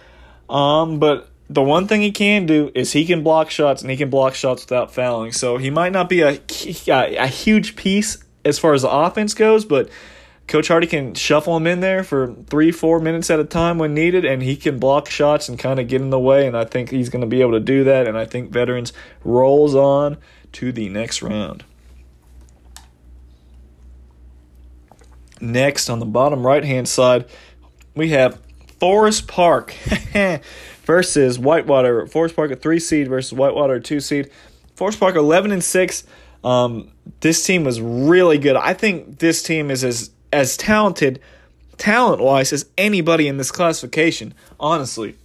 Um, 0.48 0.98
but 1.01 1.28
the 1.51 1.62
one 1.62 1.89
thing 1.89 2.02
he 2.02 2.12
can 2.12 2.47
do 2.47 2.70
is 2.74 2.93
he 2.93 3.05
can 3.05 3.23
block 3.23 3.51
shots 3.51 3.82
and 3.82 3.90
he 3.90 3.97
can 3.97 4.10
block 4.10 4.35
shots 4.35 4.64
without 4.64 4.93
fouling. 4.93 5.32
So 5.32 5.59
he 5.59 5.70
might 5.70 5.93
not 5.93 6.09
be 6.09 6.23
a, 6.23 6.40
a 6.89 7.27
huge 7.27 7.77
piece 7.77 8.18
as 8.44 8.59
far 8.59 8.74
as 8.74 8.82
the 8.82 8.90
offense 8.90 9.35
goes, 9.35 9.64
but 9.64 9.89
Coach 10.47 10.68
Hardy 10.68 10.86
can 10.86 11.14
shuffle 11.14 11.56
him 11.56 11.66
in 11.66 11.81
there 11.81 12.05
for 12.05 12.32
three, 12.47 12.70
four 12.70 13.01
minutes 13.01 13.31
at 13.31 13.40
a 13.40 13.44
time 13.44 13.78
when 13.78 13.94
needed, 13.94 14.24
and 14.24 14.43
he 14.43 14.56
can 14.56 14.78
block 14.78 15.09
shots 15.10 15.48
and 15.48 15.59
kind 15.59 15.81
of 15.81 15.89
get 15.89 16.01
in 16.01 16.10
the 16.10 16.20
way. 16.20 16.47
And 16.47 16.56
I 16.56 16.64
think 16.64 16.90
he's 16.90 17.09
going 17.09 17.23
to 17.23 17.27
be 17.27 17.40
able 17.40 17.52
to 17.52 17.60
do 17.60 17.82
that. 17.85 18.06
And 18.06 18.16
I 18.16 18.27
think 18.27 18.51
veterans 18.51 18.93
rolls 19.24 19.74
on 19.74 20.18
to 20.52 20.70
the 20.70 20.89
next 20.89 21.20
round. 21.20 21.64
Next, 25.40 25.90
on 25.90 25.98
the 25.98 26.06
bottom 26.06 26.46
right 26.46 26.64
hand 26.64 26.88
side, 26.88 27.26
we 27.94 28.10
have 28.10 28.40
Forest 28.80 29.26
Park 29.28 29.74
versus 30.84 31.38
Whitewater. 31.38 32.06
Forest 32.06 32.36
Park 32.36 32.50
a 32.50 32.56
three 32.56 32.80
seed 32.80 33.08
versus 33.08 33.32
Whitewater 33.32 33.74
a 33.74 33.80
two 33.80 34.00
seed. 34.00 34.30
Forest 34.74 35.00
Park 35.00 35.16
eleven 35.16 35.50
and 35.50 35.62
six. 35.64 36.04
Um, 36.44 36.92
this 37.20 37.44
team 37.44 37.64
was 37.64 37.80
really 37.80 38.38
good. 38.38 38.56
I 38.56 38.74
think 38.74 39.18
this 39.18 39.42
team 39.42 39.70
is 39.70 39.82
as 39.84 40.10
as 40.32 40.56
talented, 40.56 41.20
talent 41.78 42.22
wise, 42.22 42.52
as 42.52 42.66
anybody 42.76 43.28
in 43.28 43.36
this 43.36 43.50
classification. 43.50 44.34
Honestly, 44.60 45.16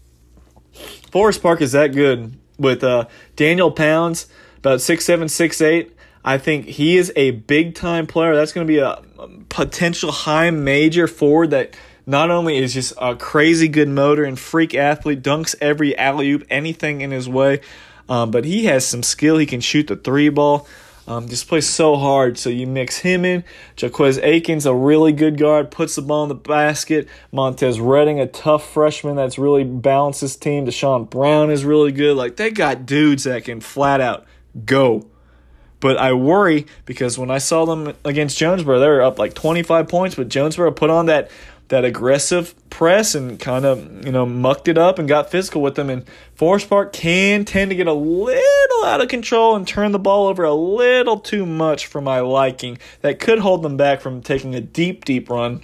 Forest 1.11 1.41
Park 1.41 1.61
is 1.61 1.73
that 1.73 1.93
good 1.93 2.37
with 2.57 2.83
uh, 2.83 3.05
Daniel 3.35 3.71
Pounds, 3.71 4.27
about 4.57 4.81
six 4.81 5.05
seven, 5.05 5.29
six 5.29 5.61
eight. 5.61 5.95
I 6.23 6.37
think 6.37 6.65
he 6.65 6.97
is 6.97 7.11
a 7.15 7.31
big 7.31 7.75
time 7.75 8.07
player. 8.07 8.35
That's 8.35 8.53
going 8.53 8.65
to 8.67 8.71
be 8.71 8.79
a 8.79 9.01
potential 9.49 10.11
high 10.11 10.51
major 10.51 11.07
forward 11.07 11.51
that 11.51 11.75
not 12.05 12.31
only 12.31 12.57
is 12.57 12.73
just 12.73 12.93
a 12.99 13.15
crazy 13.15 13.67
good 13.67 13.89
motor 13.89 14.23
and 14.23 14.39
freak 14.39 14.75
athlete, 14.75 15.21
dunks 15.21 15.55
every 15.61 15.97
alley 15.97 16.31
oop, 16.31 16.45
anything 16.49 17.01
in 17.01 17.11
his 17.11 17.29
way, 17.29 17.61
um, 18.09 18.31
but 18.31 18.45
he 18.45 18.65
has 18.65 18.85
some 18.85 19.03
skill. 19.03 19.37
He 19.37 19.45
can 19.45 19.61
shoot 19.61 19.87
the 19.87 19.95
three 19.95 20.29
ball. 20.29 20.67
Um, 21.07 21.27
just 21.27 21.47
plays 21.47 21.67
so 21.67 21.95
hard. 21.95 22.37
So 22.37 22.49
you 22.49 22.67
mix 22.67 22.99
him 22.99 23.25
in. 23.25 23.43
Jaquez 23.75 24.19
Aikens, 24.19 24.65
a 24.65 24.73
really 24.73 25.11
good 25.11 25.37
guard, 25.37 25.71
puts 25.71 25.95
the 25.95 26.01
ball 26.01 26.23
in 26.23 26.29
the 26.29 26.35
basket. 26.35 27.07
Montez 27.31 27.79
Redding, 27.79 28.19
a 28.19 28.27
tough 28.27 28.71
freshman 28.71 29.15
that's 29.15 29.37
really 29.37 29.63
balanced 29.63 30.21
his 30.21 30.35
team. 30.35 30.65
Deshaun 30.65 31.09
Brown 31.09 31.49
is 31.49 31.65
really 31.65 31.91
good. 31.91 32.15
Like 32.15 32.35
they 32.35 32.51
got 32.51 32.85
dudes 32.85 33.23
that 33.23 33.45
can 33.45 33.61
flat 33.61 33.99
out 33.99 34.25
go. 34.65 35.07
But 35.81 35.97
I 35.97 36.13
worry 36.13 36.67
because 36.85 37.17
when 37.17 37.29
I 37.29 37.39
saw 37.39 37.65
them 37.65 37.93
against 38.05 38.37
Jonesboro, 38.37 38.79
they 38.79 38.87
were 38.87 39.01
up 39.01 39.19
like 39.19 39.33
25 39.33 39.89
points, 39.89 40.15
but 40.15 40.29
Jonesboro 40.29 40.71
put 40.71 40.89
on 40.89 41.07
that 41.07 41.29
that 41.71 41.85
aggressive 41.85 42.53
press 42.69 43.15
and 43.15 43.39
kind 43.39 43.65
of 43.65 44.05
you 44.05 44.11
know 44.11 44.25
mucked 44.25 44.67
it 44.67 44.77
up 44.77 44.99
and 44.99 45.07
got 45.07 45.31
physical 45.31 45.61
with 45.61 45.75
them. 45.75 45.89
And 45.89 46.05
Forest 46.35 46.69
Park 46.69 46.93
can 46.93 47.45
tend 47.45 47.71
to 47.71 47.75
get 47.75 47.87
a 47.87 47.93
little 47.93 48.85
out 48.85 49.01
of 49.01 49.07
control 49.07 49.55
and 49.55 49.67
turn 49.67 49.91
the 49.91 49.99
ball 49.99 50.27
over 50.27 50.43
a 50.43 50.53
little 50.53 51.19
too 51.19 51.45
much 51.45 51.87
for 51.87 51.99
my 51.99 52.19
liking. 52.19 52.77
That 53.01 53.19
could 53.19 53.39
hold 53.39 53.63
them 53.63 53.77
back 53.77 54.01
from 54.01 54.21
taking 54.21 54.53
a 54.53 54.61
deep, 54.61 55.03
deep 55.03 55.29
run. 55.29 55.61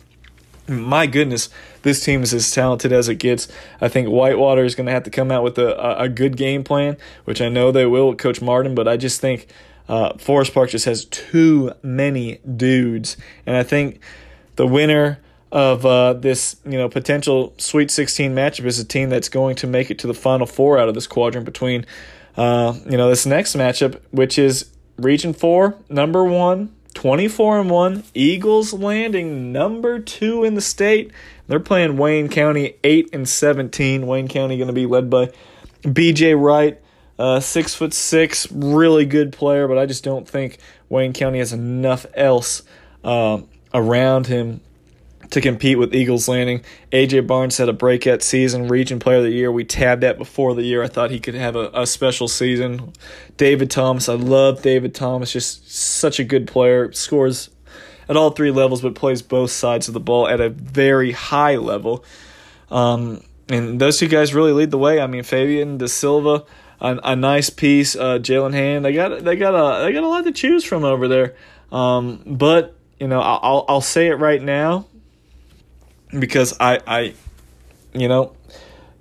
My 0.67 1.07
goodness, 1.07 1.49
this 1.83 2.03
team 2.03 2.23
is 2.23 2.33
as 2.33 2.51
talented 2.51 2.91
as 2.91 3.07
it 3.07 3.15
gets. 3.15 3.47
I 3.79 3.87
think 3.87 4.09
Whitewater 4.09 4.65
is 4.65 4.75
going 4.75 4.87
to 4.87 4.91
have 4.91 5.03
to 5.03 5.09
come 5.09 5.31
out 5.31 5.43
with 5.43 5.57
a, 5.57 6.01
a 6.01 6.09
good 6.09 6.35
game 6.35 6.63
plan, 6.63 6.97
which 7.23 7.39
I 7.39 7.47
know 7.47 7.71
they 7.71 7.85
will 7.85 8.09
with 8.09 8.17
Coach 8.17 8.41
Martin, 8.41 8.75
but 8.75 8.87
I 8.87 8.97
just 8.97 9.21
think 9.21 9.47
uh, 9.87 10.17
Forest 10.17 10.53
Park 10.53 10.69
just 10.69 10.85
has 10.85 11.05
too 11.05 11.71
many 11.81 12.39
dudes. 12.55 13.17
And 13.45 13.55
I 13.55 13.63
think 13.63 13.99
the 14.55 14.67
winner 14.67 15.19
of 15.51 15.85
uh, 15.85 16.13
this 16.13 16.57
you 16.65 16.77
know 16.77 16.89
potential 16.89 17.53
Sweet 17.57 17.89
16 17.89 18.35
matchup 18.35 18.65
is 18.65 18.79
a 18.79 18.85
team 18.85 19.09
that's 19.09 19.29
going 19.29 19.55
to 19.57 19.67
make 19.67 19.89
it 19.89 19.99
to 19.99 20.07
the 20.07 20.13
Final 20.13 20.45
Four 20.45 20.77
out 20.77 20.89
of 20.89 20.93
this 20.93 21.07
quadrant 21.07 21.45
between 21.45 21.85
uh, 22.35 22.77
you 22.85 22.97
know 22.97 23.09
this 23.09 23.25
next 23.25 23.55
matchup, 23.55 23.99
which 24.11 24.37
is 24.37 24.71
Region 24.97 25.33
Four, 25.33 25.77
number 25.89 26.23
one, 26.23 26.75
24 26.95 27.59
and 27.61 27.69
one, 27.69 28.03
Eagles 28.13 28.73
Landing, 28.73 29.51
number 29.51 29.99
two 29.99 30.43
in 30.43 30.55
the 30.55 30.61
state. 30.61 31.11
They're 31.47 31.59
playing 31.59 31.97
Wayne 31.97 32.27
County, 32.27 32.75
eight 32.83 33.09
and 33.13 33.27
17. 33.27 34.05
Wayne 34.05 34.27
County 34.27 34.57
going 34.57 34.67
to 34.67 34.73
be 34.73 34.85
led 34.85 35.09
by 35.09 35.31
B.J. 35.91 36.35
Wright. 36.35 36.81
Uh, 37.19 37.39
six 37.39 37.73
foot 37.73 37.93
six, 37.93 38.51
really 38.51 39.05
good 39.05 39.33
player, 39.33 39.67
but 39.67 39.77
I 39.77 39.85
just 39.85 40.03
don't 40.03 40.27
think 40.27 40.59
Wayne 40.87 41.13
County 41.13 41.39
has 41.39 41.51
enough 41.51 42.05
else 42.13 42.63
uh, 43.03 43.41
around 43.73 44.27
him 44.27 44.61
to 45.31 45.41
compete 45.41 45.77
with 45.77 45.93
Eagles 45.93 46.27
Landing. 46.27 46.61
AJ 46.91 47.27
Barnes 47.27 47.57
had 47.57 47.69
a 47.69 47.73
breakout 47.73 48.21
season, 48.21 48.67
Region 48.67 48.99
Player 48.99 49.17
of 49.17 49.23
the 49.23 49.31
Year. 49.31 49.51
We 49.51 49.63
tabbed 49.63 50.03
that 50.03 50.17
before 50.17 50.53
the 50.53 50.63
year. 50.63 50.83
I 50.83 50.87
thought 50.87 51.11
he 51.11 51.19
could 51.19 51.33
have 51.33 51.55
a, 51.55 51.69
a 51.73 51.85
special 51.85 52.27
season. 52.27 52.93
David 53.35 53.69
Thomas, 53.69 54.07
I 54.07 54.13
love 54.13 54.61
David 54.61 54.95
Thomas, 54.95 55.33
just 55.33 55.69
such 55.69 56.19
a 56.19 56.23
good 56.23 56.47
player. 56.47 56.91
Scores 56.93 57.49
at 58.07 58.15
all 58.15 58.29
three 58.31 58.51
levels, 58.51 58.81
but 58.81 58.95
plays 58.95 59.21
both 59.21 59.51
sides 59.51 59.87
of 59.87 59.93
the 59.93 59.99
ball 59.99 60.27
at 60.27 60.39
a 60.39 60.49
very 60.49 61.11
high 61.11 61.55
level. 61.55 62.05
Um, 62.71 63.21
and 63.49 63.79
those 63.79 63.97
two 63.97 64.07
guys 64.07 64.33
really 64.33 64.51
lead 64.51 64.71
the 64.71 64.77
way. 64.77 64.99
I 64.99 65.07
mean, 65.07 65.23
Fabian 65.23 65.77
De 65.77 65.87
Silva, 65.87 66.45
a, 66.79 66.99
a 67.03 67.15
nice 67.15 67.49
piece. 67.49 67.95
Uh, 67.95 68.19
Jalen 68.19 68.53
Hand, 68.53 68.85
they 68.85 68.93
got 68.93 69.23
they 69.23 69.35
got 69.35 69.53
a 69.53 69.85
they 69.85 69.93
got 69.93 70.03
a 70.03 70.07
lot 70.07 70.23
to 70.25 70.31
choose 70.31 70.63
from 70.63 70.83
over 70.83 71.07
there. 71.07 71.35
Um, 71.71 72.21
but 72.25 72.75
you 72.99 73.07
know, 73.07 73.19
I'll 73.19 73.65
I'll 73.67 73.81
say 73.81 74.07
it 74.07 74.15
right 74.15 74.41
now 74.41 74.87
because 76.11 76.55
I, 76.59 76.79
I, 76.85 77.13
you 77.93 78.07
know, 78.07 78.35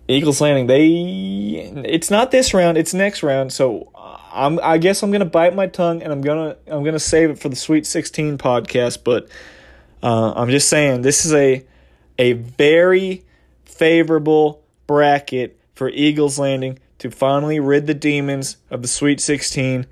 Eagles 0.09 0.41
Landing. 0.41 0.67
They, 0.67 1.83
it's 1.89 2.11
not 2.11 2.31
this 2.31 2.55
round. 2.55 2.79
It's 2.79 2.95
next 2.95 3.23
round. 3.23 3.53
So 3.53 3.91
I'm, 4.33 4.59
I 4.63 4.79
guess 4.79 5.03
I'm 5.03 5.11
gonna 5.11 5.25
bite 5.25 5.55
my 5.55 5.67
tongue 5.67 6.03
and 6.03 6.13
I'm 6.13 6.21
gonna, 6.21 6.57
I'm 6.67 6.85
gonna 6.85 6.99
save 6.99 7.31
it 7.31 7.39
for 7.39 7.49
the 7.49 7.57
Sweet 7.57 7.87
16 7.87 8.39
podcast. 8.39 9.05
But 9.05 9.29
uh, 10.03 10.33
I'm 10.35 10.51
just 10.51 10.69
saying 10.69 11.03
this 11.03 11.25
is 11.25 11.33
a, 11.33 11.65
a 12.19 12.33
very 12.33 13.25
favorable 13.65 14.63
bracket 14.87 15.59
for 15.75 15.89
Eagles 15.89 16.39
Landing 16.39 16.79
to 16.99 17.11
finally 17.11 17.61
rid 17.61 17.87
the 17.87 17.95
demons 17.95 18.57
of 18.71 18.83
the 18.83 18.89
Sweet 18.89 19.21
16 19.21 19.87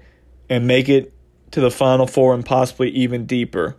and 0.48 0.66
make 0.66 0.88
it 0.88 1.12
to 1.50 1.60
the 1.60 1.70
Final 1.70 2.06
Four 2.06 2.34
and 2.34 2.44
possibly 2.44 2.90
even 2.90 3.26
deeper. 3.26 3.76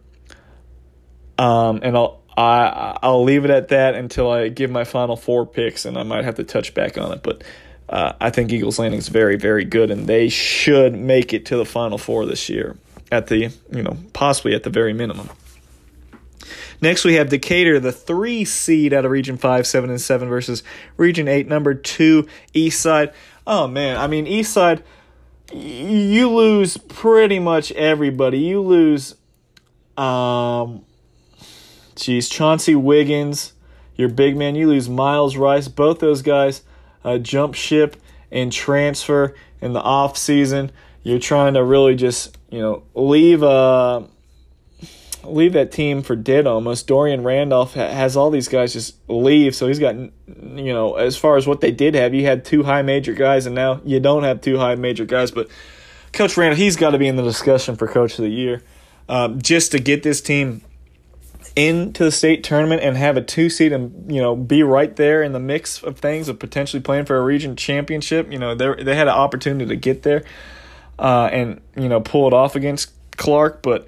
Um, 1.37 1.81
and 1.83 1.97
I'll 1.97 2.23
I 2.37 2.97
I'll 3.01 3.23
leave 3.23 3.45
it 3.45 3.51
at 3.51 3.69
that 3.69 3.95
until 3.95 4.29
I 4.29 4.49
give 4.49 4.69
my 4.69 4.83
final 4.83 5.15
four 5.15 5.45
picks, 5.45 5.85
and 5.85 5.97
I 5.97 6.03
might 6.03 6.25
have 6.25 6.35
to 6.35 6.43
touch 6.43 6.73
back 6.73 6.97
on 6.97 7.11
it. 7.13 7.23
But 7.23 7.43
uh, 7.87 8.13
I 8.19 8.29
think 8.29 8.51
Eagles 8.51 8.79
Landing 8.79 8.99
is 8.99 9.07
very 9.07 9.37
very 9.37 9.65
good, 9.65 9.91
and 9.91 10.07
they 10.07 10.29
should 10.29 10.95
make 10.95 11.33
it 11.33 11.45
to 11.47 11.57
the 11.57 11.65
final 11.65 11.97
four 11.97 12.25
this 12.25 12.49
year 12.49 12.77
at 13.11 13.27
the 13.27 13.51
you 13.71 13.83
know 13.83 13.97
possibly 14.13 14.53
at 14.53 14.63
the 14.63 14.69
very 14.69 14.93
minimum. 14.93 15.29
Next, 16.81 17.03
we 17.03 17.15
have 17.15 17.29
Decatur, 17.29 17.79
the 17.79 17.91
three 17.91 18.45
seed 18.45 18.93
out 18.93 19.05
of 19.05 19.11
Region 19.11 19.37
5, 19.37 19.65
7, 19.65 19.89
and 19.89 20.01
7 20.01 20.29
versus 20.29 20.63
Region 20.97 21.27
8, 21.27 21.47
number 21.47 21.73
2, 21.73 22.27
East 22.53 22.81
Side. 22.81 23.13
Oh, 23.47 23.67
man. 23.67 23.97
I 23.97 24.07
mean, 24.07 24.27
East 24.27 24.53
Side, 24.53 24.83
you 25.53 26.29
lose 26.29 26.77
pretty 26.77 27.39
much 27.39 27.71
everybody. 27.73 28.39
You 28.39 28.61
lose 28.61 29.15
um, 29.97 30.85
Geez, 31.95 32.27
Chauncey 32.27 32.75
Wiggins, 32.75 33.53
your 33.95 34.09
big 34.09 34.35
man. 34.35 34.55
You 34.55 34.67
lose 34.67 34.89
Miles 34.89 35.37
Rice. 35.37 35.67
Both 35.67 35.99
those 35.99 36.21
guys 36.21 36.61
uh, 37.03 37.17
jump 37.17 37.55
ship 37.55 37.95
and 38.31 38.51
transfer 38.51 39.33
in 39.61 39.73
the 39.73 39.81
off 39.81 40.17
season. 40.17 40.71
You're 41.03 41.19
trying 41.19 41.53
to 41.53 41.63
really 41.63 41.95
just 41.95 42.37
you 42.49 42.59
know 42.59 42.83
leave 42.93 43.43
uh 43.43 44.01
leave 45.27 45.53
that 45.53 45.71
team 45.71 46.01
for 46.01 46.15
dead 46.15 46.47
almost. 46.47 46.87
Dorian 46.87 47.23
Randolph 47.23 47.73
ha- 47.73 47.89
has 47.89 48.15
all 48.17 48.29
these 48.29 48.47
guys 48.47 48.73
just 48.73 48.95
leave, 49.07 49.55
so 49.55 49.67
he's 49.67 49.79
got 49.79 49.95
you 49.95 50.11
know 50.73 50.95
as 50.95 51.17
far 51.17 51.37
as 51.37 51.47
what 51.47 51.61
they 51.61 51.71
did 51.71 51.95
have, 51.95 52.13
you 52.13 52.25
had 52.25 52.45
two 52.45 52.63
high 52.63 52.81
major 52.81 53.13
guys, 53.13 53.45
and 53.45 53.55
now 53.55 53.81
you 53.83 53.99
don't 53.99 54.23
have 54.23 54.41
two 54.41 54.57
high 54.57 54.75
major 54.75 55.05
guys. 55.05 55.31
But 55.31 55.49
Coach 56.13 56.37
Randolph, 56.37 56.57
he's 56.57 56.75
got 56.75 56.91
to 56.91 56.97
be 56.97 57.07
in 57.07 57.15
the 57.15 57.23
discussion 57.23 57.75
for 57.75 57.87
Coach 57.87 58.17
of 58.17 58.23
the 58.23 58.29
Year, 58.29 58.63
um, 59.09 59.41
just 59.41 59.71
to 59.71 59.79
get 59.79 60.03
this 60.03 60.21
team 60.21 60.61
into 61.55 62.03
the 62.03 62.11
state 62.11 62.43
tournament 62.43 62.81
and 62.81 62.97
have 62.97 63.15
a 63.15 63.21
two 63.21 63.49
seed 63.49 63.71
and 63.71 64.11
you 64.11 64.21
know 64.21 64.35
be 64.35 64.61
right 64.61 64.95
there 64.97 65.23
in 65.23 65.31
the 65.31 65.39
mix 65.39 65.81
of 65.83 65.97
things 65.97 66.27
of 66.27 66.37
potentially 66.37 66.81
playing 66.81 67.05
for 67.05 67.15
a 67.15 67.21
region 67.21 67.55
championship. 67.55 68.31
You 68.31 68.39
know 68.39 68.55
they 68.55 68.83
they 68.83 68.95
had 68.95 69.07
an 69.07 69.13
opportunity 69.13 69.65
to 69.67 69.75
get 69.75 70.03
there 70.03 70.23
uh, 70.99 71.29
and 71.31 71.61
you 71.75 71.89
know 71.89 72.01
pull 72.01 72.27
it 72.27 72.33
off 72.33 72.55
against 72.55 72.91
Clark, 73.17 73.61
but 73.61 73.87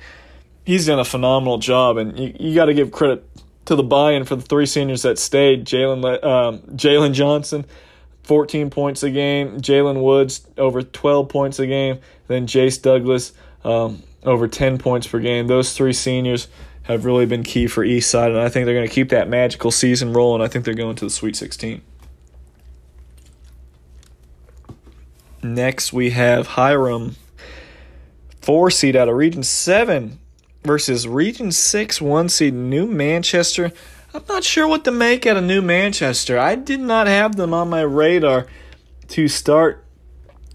he's 0.68 0.86
done 0.86 1.00
a 1.00 1.06
phenomenal 1.06 1.58
job, 1.58 1.96
and 1.96 2.20
you, 2.20 2.36
you 2.38 2.54
got 2.54 2.66
to 2.66 2.74
give 2.74 2.92
credit 2.92 3.26
to 3.66 3.76
the 3.76 3.84
buy-in 3.84 4.26
for 4.26 4.36
the 4.36 4.42
three 4.42 4.66
seniors 4.66 5.02
that 5.02 5.18
stayed. 5.18 5.66
Jalen 5.66 6.24
um, 6.24 6.60
Jalen 6.76 7.14
Johnson. 7.14 7.66
14 8.24 8.70
points 8.70 9.04
a 9.04 9.10
game. 9.10 9.62
Jalen 9.62 10.04
Woods 10.04 10.46
over 10.58 10.82
12 10.82 11.30
points 11.30 11.60
a 11.60 11.66
game. 11.68 12.00
Then 12.28 12.46
Jace 12.46 12.82
Douglas 12.82 13.32
um, 13.64 14.04
over 14.24 14.50
10 14.50 14.78
points 14.78 15.08
per 15.08 15.20
game. 15.20 15.48
Those 15.48 15.74
three 15.74 15.94
seniors 15.94 16.50
have 16.84 17.06
really 17.06 17.26
been 17.26 17.44
key 17.44 17.68
for 17.68 17.86
Eastside, 17.86 18.28
and 18.28 18.40
I 18.40 18.50
think 18.50 18.66
they're 18.66 18.76
going 18.76 18.88
to 18.88 18.94
keep 18.94 19.10
that 19.10 19.30
magical 19.30 19.72
season 19.72 20.12
rolling. 20.12 20.42
I 20.42 20.50
think 20.50 20.66
they're 20.66 20.74
going 20.74 20.98
to 20.98 21.06
the 21.06 21.10
Sweet 21.10 21.38
16. 21.38 21.82
Next, 25.44 25.94
we 25.94 26.10
have 26.10 26.48
Hiram, 26.48 27.16
four 28.42 28.70
seed 28.70 28.98
out 28.98 29.08
of 29.08 29.16
Region 29.16 29.44
7 29.44 30.20
versus 30.68 31.08
Region 31.08 31.52
6, 31.52 32.02
one 32.02 32.30
seed 32.30 32.54
New 32.54 32.86
Manchester. 32.86 33.72
I'm 34.14 34.24
not 34.30 34.44
sure 34.44 34.68
what 34.68 34.84
to 34.86 34.92
make 34.92 35.26
out 35.26 35.38
of 35.38 35.44
New 35.44 35.62
Manchester. 35.62 36.38
I 36.38 36.56
did 36.56 36.80
not 36.80 37.08
have 37.08 37.36
them 37.36 37.54
on 37.54 37.70
my 37.70 37.82
radar 37.82 38.48
to 39.10 39.28
start 39.28 39.84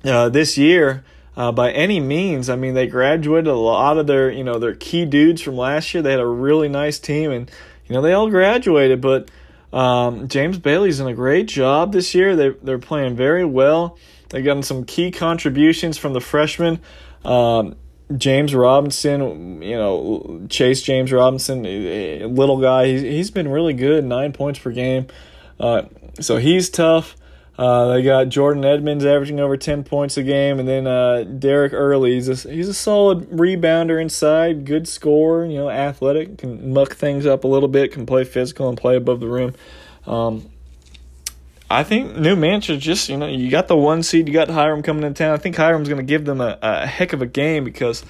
uh, 0.05 0.28
this 0.28 0.56
year 0.56 1.05
uh, 1.36 1.52
by 1.52 1.70
any 1.72 2.01
means. 2.01 2.48
I 2.48 2.56
mean, 2.56 2.74
they 2.74 2.86
graduated 2.86 3.48
a 3.48 3.55
lot 3.55 3.98
of 3.98 4.06
their, 4.06 4.30
you 4.30 4.44
know, 4.44 4.59
their 4.59 4.74
key 4.74 5.05
dudes 5.05 5.43
from 5.43 5.56
last 5.56 5.93
year. 5.94 6.02
They 6.02 6.10
had 6.10 6.20
a 6.20 6.26
really 6.26 6.68
nice 6.68 6.98
team, 6.98 7.30
and 7.30 7.51
you 7.86 7.94
know, 7.94 8.02
they 8.02 8.12
all 8.12 8.30
graduated. 8.30 9.01
But 9.01 9.30
um, 9.72 10.28
James 10.28 10.59
Bailey's 10.59 10.98
done 10.98 11.09
a 11.09 11.14
great 11.14 11.47
job 11.47 11.93
this 11.93 12.14
year. 12.14 12.36
They 12.36 12.51
they're 12.62 12.78
playing 12.78 13.16
very 13.16 13.44
well. 13.44 13.98
They've 14.28 14.44
gotten 14.44 14.62
some 14.62 14.84
key 14.84 15.10
contributions 15.10 15.98
from 15.98 16.12
the 16.12 16.20
freshmen. 16.20 16.80
Um, 17.24 17.76
James 18.16 18.55
Robinson, 18.55 19.62
you 19.62 19.76
know, 19.76 20.47
Chase 20.48 20.82
James 20.82 21.12
Robinson, 21.12 21.62
little 21.62 22.60
guy. 22.60 22.86
He's, 22.86 23.02
he's 23.02 23.30
been 23.30 23.48
really 23.48 23.74
good, 23.74 24.05
nine 24.05 24.32
points 24.32 24.59
per 24.59 24.70
game. 24.70 25.06
Uh, 25.59 25.82
so 26.20 26.36
he's 26.36 26.70
tough. 26.70 27.16
Uh, 27.59 27.89
they 27.89 28.02
got 28.02 28.28
Jordan 28.28 28.64
Edmonds 28.64 29.05
averaging 29.05 29.39
over 29.39 29.56
10 29.56 29.84
points 29.84 30.16
a 30.16 30.22
game, 30.22 30.59
and 30.59 30.66
then 30.66 30.86
uh, 30.86 31.22
Derek 31.24 31.72
Early. 31.72 32.14
He's 32.14 32.28
a, 32.28 32.51
he's 32.51 32.68
a 32.68 32.74
solid 32.74 33.30
rebounder 33.30 34.01
inside, 34.01 34.64
good 34.64 34.89
scorer, 34.89 35.44
you 35.44 35.59
know, 35.59 35.70
athletic, 35.70 36.39
can 36.39 36.72
muck 36.72 36.94
things 36.94 37.26
up 37.26 37.44
a 37.44 37.48
little 37.48 37.68
bit, 37.68 37.93
can 37.93 38.06
play 38.06 38.24
physical 38.24 38.68
and 38.68 38.78
play 38.78 38.97
above 38.97 39.20
the 39.20 39.28
rim. 39.28 39.55
Um, 40.06 40.51
I 41.73 41.85
think 41.85 42.16
New 42.16 42.36
Manchester 42.36 42.77
just, 42.77 43.09
you 43.09 43.16
know, 43.16 43.27
you 43.27 43.51
got 43.51 43.66
the 43.66 43.77
one 43.77 44.03
seed, 44.03 44.28
you 44.28 44.35
got 44.35 44.49
Hiram 44.49 44.82
coming 44.82 45.05
into 45.05 45.19
town. 45.19 45.32
I 45.32 45.39
think 45.39 45.57
Hiram's 45.57 45.89
going 45.89 46.01
to 46.01 46.07
give 46.07 46.24
them 46.24 46.40
a, 46.40 46.59
a 46.61 46.86
heck 46.86 47.12
of 47.12 47.23
a 47.23 47.27
game 47.27 47.65
because 47.65 48.05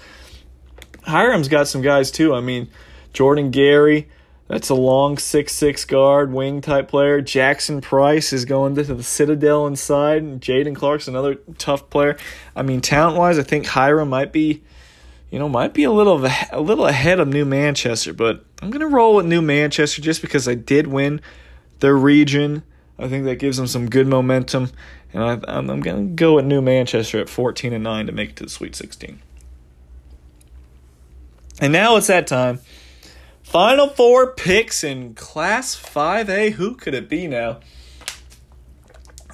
Hiram's 1.05 1.49
got 1.49 1.69
some 1.69 1.81
guys 1.81 2.11
too. 2.11 2.35
I 2.35 2.41
mean, 2.41 2.69
Jordan 3.13 3.51
Gary. 3.51 4.09
That's 4.49 4.69
a 4.69 4.75
long 4.75 5.17
six 5.17 5.55
six 5.55 5.85
guard, 5.85 6.33
wing 6.33 6.61
type 6.61 6.89
player. 6.89 7.23
Jackson 7.23 7.81
Price 7.81 8.33
is 8.33 8.45
going 8.45 8.75
to 8.75 8.83
the 8.83 9.03
Citadel 9.03 9.67
inside. 9.67 10.43
Jaden 10.43 10.77
Clark's 10.77 11.09
another 11.09 11.37
tough 11.57 11.89
player. 11.89 12.19
I 12.55 12.63
mean, 12.63 12.81
talent 12.83 13.17
wise, 13.17 13.39
I 13.39 13.45
think 13.45 13.65
Hiram 13.65 14.11
might 14.11 14.31
be, 14.31 14.63
you 15.31 15.39
know, 15.39 15.49
might 15.49 15.73
be 15.73 15.85
a 15.85 15.91
little 15.91 16.27
a 16.51 16.61
little 16.61 16.87
ahead 16.87 17.19
of 17.19 17.29
New 17.29 17.47
Manchester, 17.47 18.13
but 18.13 18.45
I'm 18.61 18.71
gonna 18.71 18.89
roll 18.89 19.15
with 19.15 19.25
New 19.25 19.41
Manchester 19.41 20.03
just 20.03 20.21
because 20.21 20.47
I 20.47 20.55
did 20.55 20.87
win 20.87 21.23
their 21.79 21.97
region. 21.97 22.63
I 23.03 23.09
think 23.09 23.25
that 23.25 23.37
gives 23.37 23.57
them 23.57 23.67
some 23.67 23.91
good 23.91 24.07
momentum, 24.07 24.71
and 25.13 25.25
I, 25.25 25.41
I'm, 25.49 25.69
I'm 25.69 25.81
gonna 25.81 26.05
go 26.05 26.37
with 26.37 26.45
New 26.45 26.63
Manchester 26.63 27.19
at 27.21 27.29
14 27.29 27.73
and 27.73 27.83
nine 27.83 28.07
to 28.07 28.13
make 28.13 28.31
it 28.31 28.37
to 28.37 28.45
the 28.45 28.51
Sweet 28.51 28.77
16. 28.77 29.21
And 31.61 31.73
now 31.73 31.97
it's 31.97 32.07
that 32.07 32.27
time. 32.27 32.61
Final 33.43 33.89
four 33.89 34.33
picks 34.35 34.83
in 34.83 35.15
Class 35.15 35.77
5A. 35.77 36.53
Who 36.53 36.75
could 36.75 36.95
it 36.95 37.09
be 37.09 37.27
now? 37.27 37.61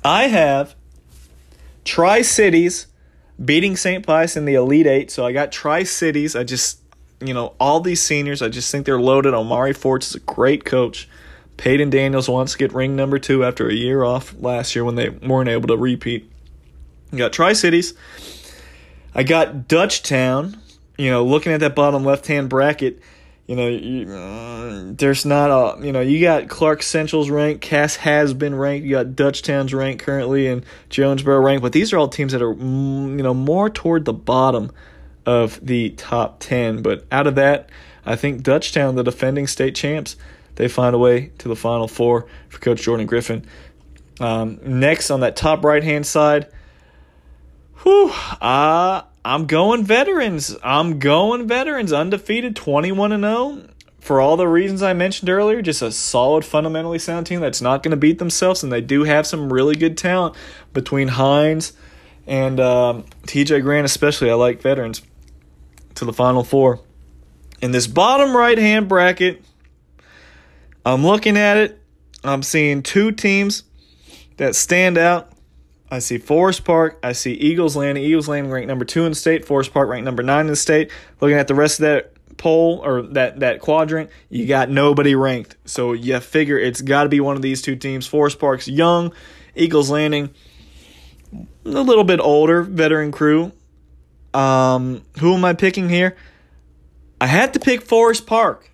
I 0.05 0.24
have 0.24 0.74
Tri 1.85 2.23
Cities 2.23 2.89
beating 3.43 3.77
St. 3.77 4.05
Pius 4.05 4.36
in 4.36 4.45
the 4.45 4.55
Elite 4.55 4.86
Eight. 4.86 5.11
So 5.11 5.24
I 5.24 5.32
got 5.32 5.53
Tri 5.53 5.85
Cities. 5.85 6.35
I 6.35 6.45
just, 6.45 6.81
you 7.20 7.32
know, 7.32 7.55
all 7.61 7.81
these 7.81 8.03
seniors, 8.03 8.43
I 8.43 8.49
just 8.49 8.73
think 8.73 8.86
they're 8.86 9.01
loaded. 9.01 9.35
Omari 9.35 9.73
Forts 9.73 10.09
is 10.09 10.15
a 10.16 10.20
great 10.20 10.65
coach. 10.65 11.09
Peyton 11.59 11.90
Daniels 11.90 12.28
wants 12.28 12.52
to 12.52 12.59
get 12.59 12.72
ring 12.72 12.97
number 12.97 13.18
two 13.18 13.44
after 13.44 13.68
a 13.68 13.74
year 13.74 14.02
off 14.02 14.35
last 14.39 14.74
year 14.74 14.85
when 14.85 14.94
they 14.94 15.10
weren't 15.10 15.51
able 15.51 15.68
to 15.68 15.76
repeat. 15.76 16.30
You 17.12 17.18
got 17.18 17.32
Tri 17.32 17.52
Cities. 17.52 17.94
I 19.14 19.24
got 19.24 19.68
Dutchtown. 19.68 20.59
You 20.97 21.10
know, 21.10 21.24
looking 21.24 21.52
at 21.52 21.60
that 21.60 21.74
bottom 21.74 22.05
left 22.05 22.26
hand 22.26 22.48
bracket, 22.48 23.01
you 23.47 23.56
know, 23.56 23.66
you, 23.66 24.10
uh, 24.12 24.93
there's 24.97 25.24
not 25.24 25.51
a, 25.51 25.85
you 25.85 25.93
know, 25.93 26.01
you 26.01 26.20
got 26.20 26.48
Clark 26.48 26.82
Central's 26.82 27.30
ranked, 27.30 27.62
Cass 27.62 27.97
has 27.97 28.35
been 28.35 28.55
ranked, 28.55 28.85
you 28.85 28.93
got 28.93 29.06
Dutchtown's 29.06 29.72
ranked 29.72 30.05
currently, 30.05 30.48
and 30.48 30.64
Jonesboro 30.90 31.40
ranked, 31.40 31.62
but 31.62 31.72
these 31.72 31.93
are 31.93 31.98
all 31.98 32.09
teams 32.09 32.32
that 32.32 32.43
are, 32.43 32.55
mm, 32.55 33.16
you 33.16 33.22
know, 33.22 33.35
more 33.35 33.70
toward 33.70 34.05
the 34.05 34.12
bottom 34.12 34.70
of 35.24 35.64
the 35.64 35.90
top 35.90 36.40
10. 36.40 36.82
But 36.82 37.06
out 37.10 37.26
of 37.26 37.36
that, 37.36 37.70
I 38.05 38.16
think 38.16 38.43
Dutchtown, 38.43 38.97
the 38.97 39.05
defending 39.05 39.47
state 39.47 39.74
champs, 39.74 40.16
they 40.59 40.66
find 40.66 40.93
a 40.93 40.98
way 40.98 41.30
to 41.39 41.47
the 41.47 41.55
Final 41.55 41.86
Four 41.86 42.26
for 42.48 42.59
Coach 42.59 42.82
Jordan 42.82 43.06
Griffin. 43.06 43.47
Um, 44.18 44.59
next 44.64 45.09
on 45.09 45.20
that 45.20 45.36
top 45.36 45.64
right 45.64 45.85
hand 45.85 46.05
side, 46.05 46.48
whew, 47.85 48.10
uh, 48.40 49.02
I'm 49.24 49.47
going 49.47 49.85
veterans. 49.85 50.56
I'm 50.64 50.98
going 50.98 51.47
veterans. 51.47 51.93
Undefeated, 51.93 52.56
21 52.56 53.12
and 53.12 53.22
0. 53.22 53.68
For 54.01 54.20
all 54.20 54.36
the 54.36 54.48
reasons 54.48 54.82
I 54.82 54.94
mentioned 54.94 55.30
earlier, 55.30 55.62
just 55.62 55.80
a 55.80 55.93
solid, 55.93 56.44
fundamentally 56.44 56.98
sound 56.98 57.28
team 57.28 57.40
that's 57.40 57.62
not 57.62 57.85
going 57.85 57.93
to 57.93 57.97
beat 57.97 58.18
themselves, 58.18 58.64
and 58.64 58.72
they 58.72 58.80
do 58.80 59.05
have 59.05 59.28
some 59.28 59.52
really 59.52 59.76
good 59.76 59.97
talent 59.97 60.35
between 60.72 61.06
Hines 61.09 61.72
and 62.26 62.59
um, 62.59 63.05
TJ 63.28 63.62
Grant, 63.62 63.85
especially. 63.85 64.28
I 64.28 64.35
like 64.35 64.60
veterans 64.60 65.02
to 65.94 66.05
the 66.05 66.12
Final 66.12 66.43
Four. 66.43 66.80
In 67.60 67.70
this 67.70 67.86
bottom 67.86 68.36
right 68.36 68.59
hand 68.59 68.89
bracket, 68.89 69.44
I'm 70.93 71.05
looking 71.05 71.36
at 71.36 71.56
it. 71.56 71.81
I'm 72.24 72.43
seeing 72.43 72.82
two 72.82 73.12
teams 73.12 73.65
that 74.36 74.55
stand 74.55 74.98
out 74.98 75.32
I 75.90 76.01
see 76.01 76.19
Forest 76.19 76.65
Park. 76.65 76.98
I 77.02 77.12
see 77.12 77.32
Eagles 77.32 77.74
Landing. 77.74 78.05
Eagles 78.05 78.28
Landing 78.28 78.52
ranked 78.52 78.69
number 78.69 78.85
two 78.85 79.05
in 79.05 79.12
the 79.12 79.16
state. 79.16 79.44
Forest 79.44 79.73
Park 79.73 79.89
ranked 79.89 80.05
number 80.05 80.23
nine 80.23 80.43
in 80.43 80.47
the 80.48 80.56
state. 80.56 80.90
Looking 81.20 81.39
at 81.39 81.48
the 81.48 81.55
rest 81.55 81.81
of 81.81 81.85
that 81.85 82.12
poll 82.36 82.81
or 82.85 83.02
that 83.02 83.40
that 83.40 83.60
quadrant, 83.60 84.10
you 84.28 84.47
got 84.47 84.69
nobody 84.69 85.15
ranked. 85.15 85.56
So 85.65 85.93
you 85.93 86.20
figure 86.20 86.59
it's 86.59 86.82
got 86.82 87.05
to 87.05 87.09
be 87.09 87.20
one 87.20 87.36
of 87.36 87.43
these 87.43 87.62
two 87.62 87.74
teams. 87.74 88.06
Forest 88.06 88.39
Park's 88.39 88.69
young. 88.69 89.12
Eagles 89.55 89.90
Landing 89.90 90.31
a 91.32 91.69
little 91.69 92.05
bit 92.05 92.20
older, 92.20 92.62
veteran 92.62 93.10
crew. 93.10 93.52
Um, 94.35 95.02
who 95.20 95.35
am 95.35 95.44
I 95.44 95.55
picking 95.55 95.89
here? 95.89 96.16
I 97.20 97.27
had 97.27 97.55
to 97.55 97.60
pick 97.60 97.82
Forest 97.82 98.27
Park. 98.27 98.70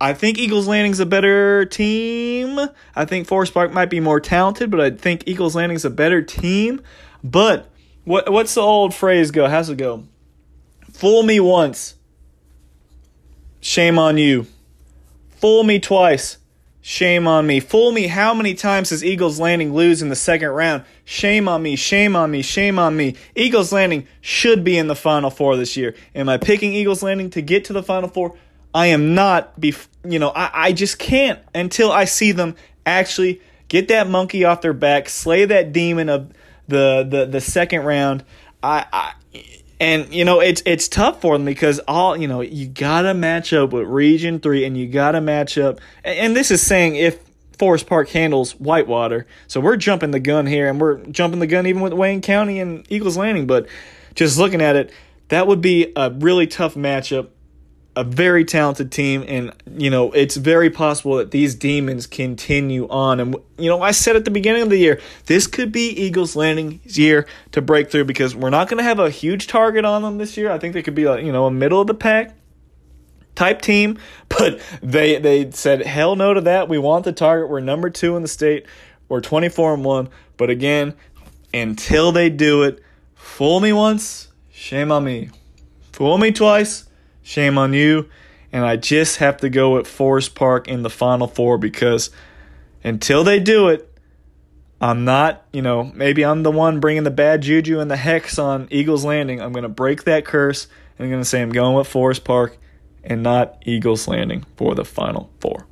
I 0.00 0.12
think 0.12 0.38
Eagles 0.38 0.68
Landing's 0.68 1.00
a 1.00 1.06
better 1.06 1.64
team. 1.64 2.60
I 2.94 3.04
think 3.06 3.26
Forest 3.26 3.54
Park 3.54 3.72
might 3.72 3.88
be 3.90 4.00
more 4.00 4.20
talented, 4.20 4.70
but 4.70 4.80
I 4.80 4.90
think 4.90 5.22
Eagles 5.26 5.56
Landing's 5.56 5.84
a 5.84 5.90
better 5.90 6.20
team. 6.20 6.82
But 7.24 7.70
what 8.04 8.30
what's 8.30 8.54
the 8.54 8.60
old 8.60 8.94
phrase 8.94 9.30
go? 9.30 9.48
How's 9.48 9.70
it 9.70 9.78
go? 9.78 10.04
Fool 10.92 11.22
me 11.22 11.40
once. 11.40 11.94
Shame 13.60 13.98
on 13.98 14.18
you. 14.18 14.46
Fool 15.30 15.64
me 15.64 15.80
twice. 15.80 16.38
Shame 16.82 17.26
on 17.26 17.48
me. 17.48 17.58
Fool 17.58 17.90
me. 17.90 18.06
How 18.06 18.32
many 18.32 18.54
times 18.54 18.90
does 18.90 19.04
Eagles 19.04 19.40
Landing 19.40 19.74
lose 19.74 20.02
in 20.02 20.08
the 20.08 20.14
second 20.14 20.50
round? 20.50 20.84
Shame 21.04 21.48
on 21.48 21.60
me. 21.62 21.74
Shame 21.74 22.14
on 22.14 22.30
me. 22.30 22.42
Shame 22.42 22.78
on 22.78 22.96
me. 22.96 23.16
Eagles 23.34 23.72
Landing 23.72 24.06
should 24.20 24.62
be 24.62 24.78
in 24.78 24.86
the 24.86 24.94
Final 24.94 25.30
Four 25.30 25.56
this 25.56 25.76
year. 25.76 25.96
Am 26.14 26.28
I 26.28 26.36
picking 26.36 26.74
Eagles 26.74 27.02
Landing 27.02 27.28
to 27.30 27.42
get 27.42 27.64
to 27.64 27.72
the 27.72 27.82
Final 27.82 28.08
Four? 28.08 28.36
I 28.76 28.88
am 28.88 29.14
not, 29.14 29.58
bef- 29.58 29.88
you 30.04 30.18
know, 30.18 30.28
I, 30.28 30.50
I 30.52 30.72
just 30.72 30.98
can't 30.98 31.40
until 31.54 31.90
I 31.90 32.04
see 32.04 32.32
them 32.32 32.56
actually 32.84 33.40
get 33.68 33.88
that 33.88 34.06
monkey 34.06 34.44
off 34.44 34.60
their 34.60 34.74
back, 34.74 35.08
slay 35.08 35.46
that 35.46 35.72
demon 35.72 36.10
of 36.10 36.30
the 36.68 37.06
the, 37.08 37.24
the 37.24 37.40
second 37.40 37.84
round. 37.84 38.22
I, 38.62 38.84
I 38.92 39.12
and 39.80 40.12
you 40.14 40.26
know 40.26 40.40
it's 40.40 40.62
it's 40.66 40.88
tough 40.88 41.22
for 41.22 41.38
them 41.38 41.46
because 41.46 41.78
all 41.88 42.18
you 42.18 42.28
know 42.28 42.42
you 42.42 42.68
gotta 42.68 43.14
match 43.14 43.54
up 43.54 43.72
with 43.72 43.88
Region 43.88 44.40
Three, 44.40 44.66
and 44.66 44.76
you 44.76 44.88
gotta 44.88 45.22
match 45.22 45.56
up. 45.56 45.80
And, 46.04 46.18
and 46.18 46.36
this 46.36 46.50
is 46.50 46.60
saying 46.60 46.96
if 46.96 47.18
Forest 47.58 47.86
Park 47.86 48.10
handles 48.10 48.52
Whitewater, 48.60 49.26
so 49.46 49.58
we're 49.58 49.78
jumping 49.78 50.10
the 50.10 50.20
gun 50.20 50.44
here, 50.44 50.68
and 50.68 50.78
we're 50.78 50.98
jumping 51.06 51.40
the 51.40 51.46
gun 51.46 51.66
even 51.66 51.80
with 51.80 51.94
Wayne 51.94 52.20
County 52.20 52.60
and 52.60 52.84
Eagles 52.90 53.16
Landing. 53.16 53.46
But 53.46 53.68
just 54.14 54.36
looking 54.36 54.60
at 54.60 54.76
it, 54.76 54.92
that 55.28 55.46
would 55.46 55.62
be 55.62 55.94
a 55.96 56.10
really 56.10 56.46
tough 56.46 56.74
matchup 56.74 57.28
a 57.96 58.04
very 58.04 58.44
talented 58.44 58.92
team, 58.92 59.24
and 59.26 59.52
you 59.66 59.88
know 59.88 60.12
it's 60.12 60.36
very 60.36 60.68
possible 60.68 61.16
that 61.16 61.30
these 61.30 61.54
demons 61.54 62.06
continue 62.06 62.86
on. 62.88 63.18
And 63.18 63.36
you 63.58 63.70
know, 63.70 63.80
I 63.80 63.90
said 63.90 64.14
at 64.16 64.26
the 64.26 64.30
beginning 64.30 64.62
of 64.62 64.70
the 64.70 64.76
year, 64.76 65.00
this 65.24 65.46
could 65.46 65.72
be 65.72 65.88
Eagles' 65.88 66.36
Landing's 66.36 66.98
year 66.98 67.26
to 67.52 67.62
break 67.62 67.90
through 67.90 68.04
because 68.04 68.36
we're 68.36 68.50
not 68.50 68.68
going 68.68 68.78
to 68.78 68.84
have 68.84 68.98
a 68.98 69.08
huge 69.08 69.46
target 69.46 69.86
on 69.86 70.02
them 70.02 70.18
this 70.18 70.36
year. 70.36 70.50
I 70.52 70.58
think 70.58 70.74
they 70.74 70.82
could 70.82 70.94
be 70.94 71.06
like 71.06 71.24
you 71.24 71.32
know 71.32 71.46
a 71.46 71.50
middle 71.50 71.80
of 71.80 71.86
the 71.86 71.94
pack 71.94 72.36
type 73.34 73.62
team, 73.62 73.98
but 74.28 74.60
they 74.82 75.18
they 75.18 75.50
said 75.50 75.80
hell 75.86 76.14
no 76.14 76.34
to 76.34 76.42
that. 76.42 76.68
We 76.68 76.76
want 76.76 77.06
the 77.06 77.12
target. 77.12 77.48
We're 77.48 77.60
number 77.60 77.88
two 77.88 78.14
in 78.16 78.22
the 78.22 78.28
state. 78.28 78.66
We're 79.08 79.22
twenty 79.22 79.48
four 79.48 79.72
and 79.72 79.84
one. 79.84 80.10
But 80.36 80.50
again, 80.50 80.92
until 81.54 82.12
they 82.12 82.28
do 82.28 82.64
it, 82.64 82.82
fool 83.14 83.58
me 83.60 83.72
once, 83.72 84.28
shame 84.50 84.92
on 84.92 85.02
me. 85.02 85.30
Fool 85.92 86.18
me 86.18 86.30
twice 86.30 86.85
Shame 87.26 87.58
on 87.58 87.72
you. 87.72 88.08
And 88.52 88.64
I 88.64 88.76
just 88.76 89.16
have 89.16 89.38
to 89.38 89.50
go 89.50 89.74
with 89.74 89.88
Forest 89.88 90.36
Park 90.36 90.68
in 90.68 90.82
the 90.84 90.88
Final 90.88 91.26
Four 91.26 91.58
because 91.58 92.10
until 92.84 93.24
they 93.24 93.40
do 93.40 93.66
it, 93.66 93.92
I'm 94.80 95.04
not, 95.04 95.42
you 95.52 95.60
know, 95.60 95.82
maybe 95.82 96.24
I'm 96.24 96.44
the 96.44 96.52
one 96.52 96.78
bringing 96.78 97.02
the 97.02 97.10
bad 97.10 97.42
juju 97.42 97.80
and 97.80 97.90
the 97.90 97.96
hex 97.96 98.38
on 98.38 98.68
Eagles 98.70 99.04
Landing. 99.04 99.42
I'm 99.42 99.50
going 99.50 99.64
to 99.64 99.68
break 99.68 100.04
that 100.04 100.24
curse 100.24 100.68
and 100.96 101.06
I'm 101.06 101.10
going 101.10 101.20
to 101.20 101.28
say 101.28 101.42
I'm 101.42 101.50
going 101.50 101.74
with 101.74 101.88
Forest 101.88 102.22
Park 102.22 102.58
and 103.02 103.24
not 103.24 103.60
Eagles 103.66 104.06
Landing 104.06 104.44
for 104.56 104.76
the 104.76 104.84
Final 104.84 105.28
Four. 105.40 105.66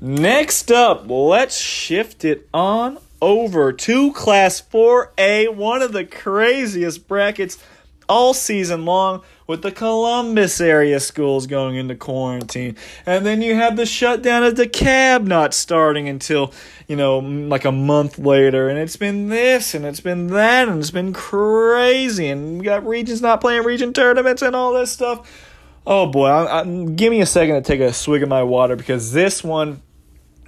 Next 0.00 0.72
up, 0.72 1.08
let's 1.08 1.56
shift 1.56 2.24
it 2.24 2.48
on 2.52 2.98
over 3.20 3.72
to 3.72 4.12
Class 4.12 4.60
4A, 4.60 5.54
one 5.54 5.82
of 5.82 5.92
the 5.92 6.04
craziest 6.04 7.08
brackets 7.08 7.58
all 8.08 8.34
season 8.34 8.84
long 8.84 9.22
with 9.46 9.62
the 9.62 9.72
Columbus 9.72 10.60
area 10.60 11.00
schools 11.00 11.46
going 11.46 11.76
into 11.76 11.94
quarantine. 11.94 12.76
And 13.06 13.24
then 13.24 13.42
you 13.42 13.54
have 13.54 13.76
the 13.76 13.86
shutdown 13.86 14.42
of 14.42 14.56
the 14.56 14.66
cab 14.66 15.26
not 15.26 15.54
starting 15.54 16.08
until, 16.08 16.52
you 16.88 16.96
know, 16.96 17.18
like 17.18 17.64
a 17.64 17.72
month 17.72 18.18
later. 18.18 18.68
And 18.68 18.78
it's 18.78 18.96
been 18.96 19.28
this 19.28 19.74
and 19.74 19.84
it's 19.84 20.00
been 20.00 20.28
that 20.28 20.68
and 20.68 20.80
it's 20.80 20.90
been 20.90 21.12
crazy. 21.12 22.28
And 22.28 22.58
we 22.58 22.64
got 22.64 22.86
regions 22.86 23.20
not 23.20 23.40
playing 23.40 23.64
region 23.64 23.92
tournaments 23.92 24.42
and 24.42 24.56
all 24.56 24.72
this 24.72 24.90
stuff. 24.90 25.50
Oh 25.86 26.06
boy, 26.06 26.28
I, 26.28 26.60
I, 26.60 26.64
give 26.64 27.10
me 27.10 27.20
a 27.20 27.26
second 27.26 27.56
to 27.56 27.60
take 27.60 27.80
a 27.80 27.92
swig 27.92 28.22
of 28.22 28.28
my 28.28 28.42
water 28.42 28.74
because 28.74 29.12
this 29.12 29.44
one 29.44 29.82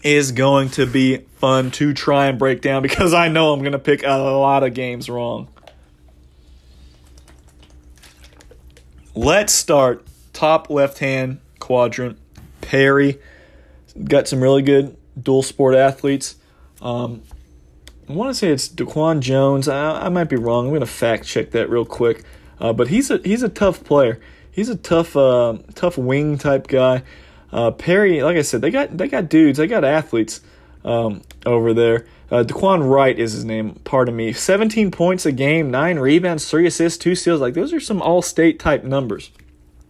is 0.03 0.33
going 0.33 0.71
to 0.71 0.87
be 0.87 1.19
fun 1.39 1.71
to 1.73 1.93
try 1.93 2.27
and 2.27 2.39
break 2.39 2.61
down 2.61 2.83
because 2.83 3.15
I 3.15 3.29
know 3.29 3.53
I'm 3.53 3.61
going 3.61 3.73
to 3.73 3.79
pick 3.79 4.03
a 4.05 4.17
lot 4.17 4.63
of 4.63 4.75
games 4.75 5.09
wrong. 5.09 5.49
Let's 9.15 9.53
start 9.53 10.07
top 10.33 10.69
left 10.69 10.99
hand 10.99 11.41
quadrant. 11.59 12.19
Perry 12.61 13.19
got 14.05 14.29
some 14.29 14.43
really 14.43 14.63
good 14.63 14.97
dual 15.21 15.43
sport 15.43 15.75
athletes. 15.75 16.37
Um, 16.83 17.23
I 18.09 18.13
want 18.13 18.31
to 18.31 18.35
say 18.35 18.49
it's 18.49 18.69
Daquan 18.69 19.21
Jones. 19.21 19.69
I, 19.69 20.03
I, 20.03 20.09
might 20.11 20.25
be 20.25 20.37
wrong. 20.37 20.67
I'm 20.67 20.71
going 20.71 20.81
to 20.81 20.87
fact 20.87 21.25
check 21.25 21.53
that 21.53 21.71
real 21.71 21.85
quick. 21.85 22.25
Uh, 22.61 22.73
but 22.73 22.89
he's 22.89 23.11
a 23.11 23.19
he's 23.19 23.43
a 23.43 23.49
tough 23.49 23.83
player. 23.85 24.21
He's 24.51 24.69
a 24.69 24.77
tough 24.77 25.17
uh, 25.17 25.59
tough 25.75 25.99
wing 25.99 26.39
type 26.39 26.69
guy. 26.69 27.03
Uh, 27.53 27.71
Perry, 27.71 28.23
like 28.23 28.37
I 28.37 28.43
said, 28.43 28.61
they 28.61 28.71
got 28.71 28.97
they 28.97 29.09
got 29.09 29.29
dudes, 29.29 29.59
they 29.59 29.67
got 29.67 29.85
athletes 29.85 30.41
um, 30.85 31.23
over 31.45 31.75
there. 31.75 32.07
Uh, 32.31 32.43
Daquan 32.43 32.89
Wright 32.89 33.17
is 33.17 33.33
his 33.33 33.45
name. 33.45 33.81
Pardon 33.85 34.17
me. 34.17 34.33
17 34.33 34.91
points 34.91 35.27
a 35.27 35.33
game, 35.33 35.71
nine 35.71 35.99
rebounds, 35.99 36.51
three 36.51 36.67
assists, 36.67 36.99
two 36.99 37.15
steals. 37.15 37.41
Like 37.41 37.55
those 37.55 37.73
are 37.73 37.81
some 37.81 38.03
all-state 38.03 38.59
type 38.59 38.83
numbers. 38.83 39.31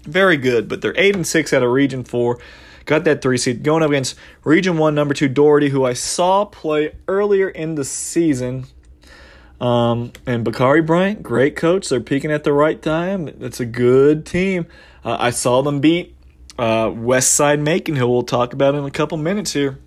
Very 0.04 0.36
good. 0.36 0.68
But 0.68 0.82
they're 0.82 0.94
eight 0.96 1.16
and 1.16 1.26
six 1.26 1.52
out 1.52 1.62
of 1.62 1.70
Region 1.70 2.04
Four. 2.04 2.38
Got 2.84 3.04
that 3.04 3.20
three 3.20 3.36
seed 3.36 3.64
going 3.64 3.82
up 3.82 3.90
against 3.90 4.16
Region 4.44 4.78
One, 4.78 4.94
number 4.94 5.12
two 5.12 5.28
Dougherty, 5.28 5.70
who 5.70 5.84
I 5.84 5.92
saw 5.92 6.44
play 6.44 6.94
earlier 7.08 7.48
in 7.48 7.74
the 7.74 7.84
season. 7.84 8.66
Um, 9.60 10.12
and 10.26 10.44
Bakari 10.44 10.82
Bryant, 10.82 11.22
great 11.22 11.56
coach. 11.56 11.88
They're 11.88 12.00
peaking 12.00 12.30
at 12.30 12.44
the 12.44 12.52
right 12.52 12.80
time. 12.80 13.28
It's 13.40 13.58
a 13.58 13.66
good 13.66 14.26
team. 14.26 14.66
Uh, 15.04 15.16
I 15.18 15.30
saw 15.30 15.62
them 15.62 15.80
beat 15.80 16.15
uh, 16.58 16.90
West 16.94 17.34
Side 17.34 17.60
Macon, 17.60 17.96
who 17.96 18.08
we'll 18.08 18.22
talk 18.22 18.52
about 18.52 18.74
in 18.74 18.84
a 18.84 18.90
couple 18.90 19.18
minutes 19.18 19.52
here. 19.52 19.78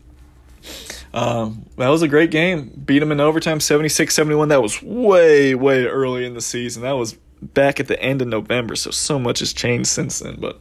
Um, 1.13 1.65
that 1.77 1.87
was 1.87 2.01
a 2.01 2.07
great 2.07 2.31
game. 2.31 2.69
Beat 2.85 2.99
them 2.99 3.11
in 3.11 3.19
overtime 3.19 3.59
76 3.59 4.13
71. 4.13 4.49
That 4.49 4.61
was 4.61 4.81
way, 4.81 5.55
way 5.55 5.85
early 5.85 6.25
in 6.25 6.33
the 6.33 6.41
season. 6.41 6.83
That 6.83 6.93
was 6.93 7.17
back 7.41 7.79
at 7.79 7.87
the 7.87 8.01
end 8.01 8.21
of 8.21 8.27
November, 8.27 8.75
so 8.75 8.91
so 8.91 9.17
much 9.17 9.39
has 9.39 9.53
changed 9.53 9.87
since 9.87 10.19
then. 10.19 10.37
But 10.39 10.59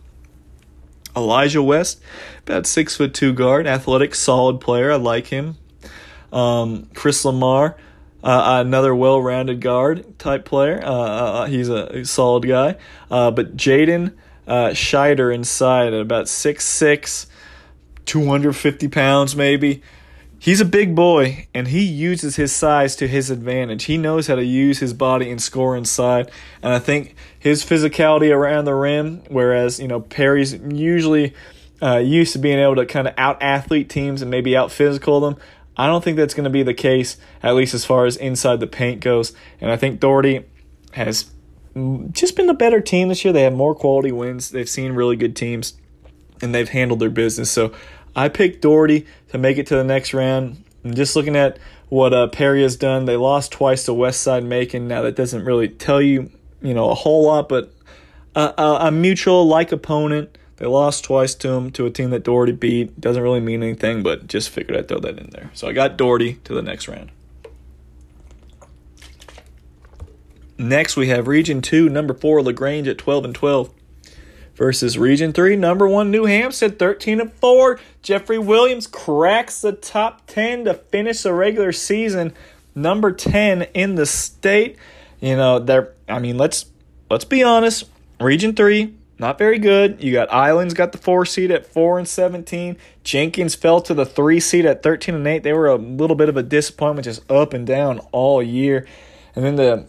Elijah 1.17 1.63
West, 1.63 2.01
about 2.47 2.67
six 2.67 2.97
foot 2.97 3.15
two 3.15 3.33
guard, 3.33 3.67
athletic, 3.67 4.15
solid 4.15 4.61
player. 4.61 4.93
I 4.93 4.97
like 4.97 5.27
him. 5.27 5.57
Um, 6.33 6.89
Chris 6.95 7.25
Lamar, 7.25 7.77
uh, 8.23 8.63
another 8.65 8.95
well 8.95 9.21
rounded 9.21 9.61
guard 9.61 10.19
type 10.19 10.45
player. 10.45 10.81
Uh, 10.83 10.91
uh, 10.91 11.47
he's 11.47 11.69
a, 11.69 12.05
solid 12.05 12.47
guy. 12.47 12.77
Uh, 13.11 13.31
but 13.31 13.57
Jaden 13.57 14.15
uh, 14.49 14.71
Scheider 14.71 15.33
inside 15.33 15.93
at 15.93 16.01
about 16.01 16.27
6'6, 16.27 17.27
250 18.07 18.89
pounds 18.89 19.37
maybe 19.37 19.83
he's 20.39 20.61
a 20.61 20.65
big 20.65 20.95
boy 20.95 21.47
and 21.53 21.69
he 21.69 21.83
uses 21.83 22.37
his 22.37 22.55
size 22.55 22.97
to 22.97 23.09
his 23.09 23.31
advantage. 23.31 23.85
He 23.85 23.99
knows 23.99 24.27
how 24.27 24.37
to 24.37 24.45
use 24.45 24.79
his 24.79 24.93
body 24.93 25.31
and 25.31 25.43
score 25.43 25.77
inside. 25.77 26.31
And 26.63 26.73
I 26.73 26.79
think 26.79 27.15
his 27.39 27.65
physicality 27.65 28.33
around 28.33 28.65
the 28.65 28.75
rim, 28.75 29.23
whereas, 29.29 29.81
you 29.81 29.89
know, 29.89 30.01
Perry's 30.01 30.55
usually 30.55 31.35
uh, 31.83 31.99
used 31.99 32.33
to 32.33 32.39
being 32.39 32.59
able 32.59 32.77
to 32.77 32.87
kind 32.87 33.09
of 33.09 33.15
out 33.19 33.43
athlete 33.43 33.89
teams 33.89 34.23
and 34.23 34.31
maybe 34.31 34.57
out 34.57 34.73
physical 34.73 35.21
them. 35.21 35.37
I 35.77 35.87
don't 35.87 36.03
think 36.03 36.17
that's 36.17 36.35
going 36.35 36.45
to 36.45 36.51
be 36.51 36.65
the 36.65 36.75
case, 36.75 37.19
at 37.43 37.55
least 37.55 37.73
as 37.73 37.85
far 37.85 38.05
as 38.05 38.17
inside 38.17 38.59
the 38.59 38.67
paint 38.67 39.01
goes. 39.01 39.33
And 39.61 39.71
I 39.71 39.77
think 39.77 40.01
Dougherty 40.01 40.45
has 40.93 41.31
just 42.13 42.37
been 42.37 42.49
a 42.49 42.55
better 42.55 42.81
team 42.81 43.09
this 43.09 43.25
year. 43.25 43.33
They 43.33 43.43
have 43.43 43.53
more 43.53 43.75
quality 43.75 44.13
wins. 44.13 44.51
They've 44.51 44.69
seen 44.69 44.93
really 44.93 45.17
good 45.17 45.37
teams 45.37 45.75
and 46.43 46.55
they've 46.55 46.69
handled 46.69 47.01
their 47.01 47.11
business. 47.11 47.51
So 47.51 47.73
I 48.15 48.29
picked 48.29 48.63
Dougherty 48.63 49.07
to 49.29 49.39
make 49.39 49.59
it 49.59 49.67
to 49.69 49.77
the 49.77 49.85
next 49.85 50.15
round. 50.15 50.65
And 50.85 50.95
just 50.95 51.17
looking 51.17 51.37
at 51.37 51.59
what 51.89 52.13
uh, 52.13 52.29
Perry 52.29 52.63
has 52.63 52.77
done, 52.77 53.05
they 53.05 53.17
lost 53.17 53.53
twice 53.53 53.85
to 53.85 53.93
Westside 53.93 54.45
Macon. 54.45 54.89
Now 54.89 55.03
that 55.03 55.17
doesn't 55.17 55.45
really 55.45 55.69
tell 55.69 56.01
you, 56.01 56.31
you 56.63 56.75
know, 56.75 56.91
a 56.91 56.95
whole 56.95 57.25
lot, 57.25 57.49
but 57.49 57.73
a, 58.35 58.55
a, 58.59 58.79
a 58.87 58.91
mutual 58.91 59.47
like 59.47 59.73
opponent. 59.73 60.37
They 60.57 60.67
lost 60.67 61.05
twice 61.05 61.35
to 61.37 61.51
him 61.51 61.71
to 61.73 61.87
a 61.87 61.91
team 61.91 62.11
that 62.11 62.25
Dougherty 62.25 62.53
beat. 62.53 63.01
Doesn't 63.01 63.23
really 63.23 63.41
mean 63.41 63.63
anything, 63.63 64.03
but 64.03 64.27
just 64.27 64.51
figured 64.51 64.77
I'd 64.77 64.89
throw 64.89 64.99
that 64.99 65.19
in 65.19 65.31
there. 65.31 65.51
So 65.55 65.69
I 65.69 65.73
got 65.73 65.97
Dougherty 65.97 66.35
to 66.45 66.55
the 66.55 66.63
next 66.63 66.89
round. 66.89 67.11
Next, 70.59 70.97
we 70.97 71.09
have 71.09 71.29
Region 71.29 71.63
2, 71.63 71.89
number 71.89 72.13
4, 72.13 72.43
LaGrange 72.43 72.89
at 72.89 72.99
12 72.99 73.27
and 73.27 73.35
12 73.35 73.71
versus 74.57 74.99
Region 74.99 75.33
3, 75.33 75.55
number 75.55 75.87
1 75.87 76.11
New 76.11 76.25
Hampstead 76.25 76.79
13 76.79 77.21
and 77.21 77.33
4. 77.33 77.79
Jeffrey 78.03 78.39
Williams 78.39 78.89
cracks 78.89 79.61
the 79.61 79.73
top 79.73 80.27
10 80.27 80.65
to 80.65 80.75
finish 80.75 81.23
the 81.23 81.33
regular 81.33 81.71
season 81.71 82.35
number 82.75 83.13
10 83.13 83.63
in 83.75 83.95
the 83.95 84.07
state. 84.07 84.77
You 85.21 85.37
know, 85.37 85.59
there 85.59 85.95
I 86.09 86.19
mean, 86.19 86.39
let's 86.39 86.67
let's 87.11 87.25
be 87.25 87.43
honest. 87.43 87.85
Region 88.21 88.55
3 88.55 88.95
not 89.21 89.37
very 89.37 89.59
good. 89.59 90.03
You 90.03 90.13
got 90.13 90.33
Islands 90.33 90.75
got 90.75 90.93
the 90.93 90.99
4 90.99 91.27
seed 91.27 91.51
at 91.51 91.67
4 91.67 91.99
and 91.99 92.09
17. 92.09 92.77
Jenkins 93.03 93.57
fell 93.57 93.81
to 93.81 93.93
the 93.93 94.07
3 94.07 94.39
seed 94.39 94.65
at 94.65 94.83
13 94.83 95.15
and 95.17 95.27
8. 95.27 95.43
They 95.43 95.53
were 95.53 95.67
a 95.67 95.75
little 95.75 96.15
bit 96.15 96.29
of 96.29 96.37
a 96.37 96.43
disappointment 96.43 97.05
just 97.05 97.29
up 97.31 97.53
and 97.53 97.67
down 97.67 97.99
all 98.13 98.41
year. 98.41 98.87
And 99.35 99.45
then 99.45 99.57
the 99.57 99.87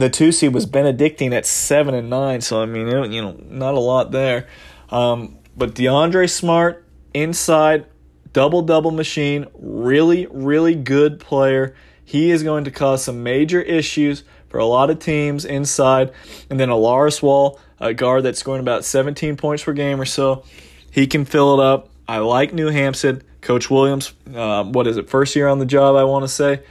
the 0.00 0.10
two 0.10 0.32
seed 0.32 0.54
was 0.54 0.66
Benedictine 0.66 1.32
at 1.32 1.46
seven 1.46 1.94
and 1.94 2.10
nine, 2.10 2.40
so 2.40 2.62
I 2.62 2.66
mean, 2.66 2.88
you 3.12 3.22
know, 3.22 3.36
not 3.48 3.74
a 3.74 3.80
lot 3.80 4.10
there. 4.10 4.46
Um, 4.90 5.38
but 5.56 5.74
DeAndre 5.74 6.30
Smart 6.30 6.84
inside, 7.14 7.86
double 8.32 8.62
double 8.62 8.90
machine, 8.90 9.46
really 9.54 10.26
really 10.26 10.74
good 10.74 11.20
player. 11.20 11.74
He 12.04 12.30
is 12.30 12.42
going 12.42 12.64
to 12.64 12.70
cause 12.70 13.02
some 13.02 13.22
major 13.22 13.60
issues 13.60 14.22
for 14.48 14.58
a 14.58 14.66
lot 14.66 14.90
of 14.90 14.98
teams 14.98 15.44
inside, 15.44 16.12
and 16.50 16.58
then 16.58 16.68
Alaris 16.68 17.20
Wall, 17.20 17.58
a 17.80 17.92
guard 17.92 18.22
that's 18.22 18.38
scoring 18.38 18.60
about 18.60 18.84
17 18.84 19.36
points 19.36 19.64
per 19.64 19.72
game 19.72 20.00
or 20.00 20.04
so. 20.04 20.44
He 20.90 21.06
can 21.06 21.24
fill 21.24 21.60
it 21.60 21.64
up. 21.64 21.90
I 22.08 22.18
like 22.18 22.54
New 22.54 22.68
Hampstead. 22.68 23.24
Coach 23.46 23.70
Williams, 23.70 24.12
uh, 24.34 24.64
what 24.64 24.88
is 24.88 24.96
it, 24.96 25.08
first 25.08 25.36
year 25.36 25.46
on 25.46 25.60
the 25.60 25.66
job, 25.66 25.94
I 25.94 26.02
want 26.02 26.24
to 26.24 26.28
say. 26.28 26.62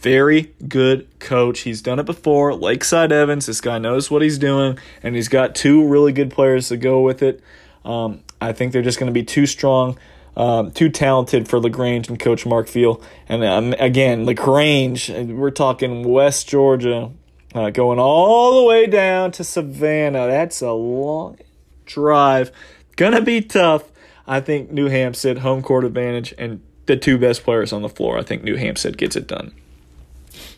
Very 0.00 0.54
good 0.68 1.08
coach. 1.18 1.60
He's 1.60 1.82
done 1.82 1.98
it 1.98 2.06
before. 2.06 2.54
Lakeside 2.54 3.10
Evans, 3.10 3.46
this 3.46 3.60
guy 3.60 3.78
knows 3.78 4.10
what 4.10 4.22
he's 4.22 4.38
doing, 4.38 4.78
and 5.02 5.16
he's 5.16 5.28
got 5.28 5.54
two 5.54 5.86
really 5.86 6.12
good 6.12 6.30
players 6.30 6.68
to 6.68 6.76
go 6.76 7.00
with 7.00 7.22
it. 7.22 7.42
Um, 7.84 8.22
I 8.40 8.52
think 8.52 8.72
they're 8.72 8.82
just 8.82 8.98
going 8.98 9.08
to 9.08 9.14
be 9.14 9.24
too 9.24 9.46
strong, 9.46 9.98
um, 10.36 10.70
too 10.70 10.88
talented 10.88 11.48
for 11.48 11.58
LaGrange 11.58 12.08
and 12.08 12.18
Coach 12.18 12.46
Mark 12.46 12.68
Field. 12.68 13.04
And 13.28 13.42
um, 13.44 13.74
again, 13.80 14.24
LaGrange, 14.24 15.10
we're 15.10 15.50
talking 15.50 16.04
West 16.04 16.48
Georgia, 16.48 17.10
uh, 17.54 17.70
going 17.70 17.98
all 17.98 18.60
the 18.60 18.66
way 18.66 18.86
down 18.86 19.32
to 19.32 19.42
Savannah. 19.44 20.26
That's 20.28 20.62
a 20.62 20.72
long 20.72 21.38
drive. 21.86 22.52
Gonna 22.96 23.22
be 23.22 23.40
tough. 23.40 23.90
I 24.28 24.40
think 24.40 24.70
New 24.70 24.88
Hampstead, 24.88 25.38
home 25.38 25.62
court 25.62 25.84
advantage, 25.84 26.34
and 26.38 26.60
the 26.86 26.96
two 26.96 27.18
best 27.18 27.42
players 27.42 27.72
on 27.72 27.82
the 27.82 27.88
floor. 27.88 28.18
I 28.18 28.22
think 28.22 28.44
New 28.44 28.56
Hampstead 28.56 28.98
gets 28.98 29.16
it 29.16 29.26
done. 29.26 29.52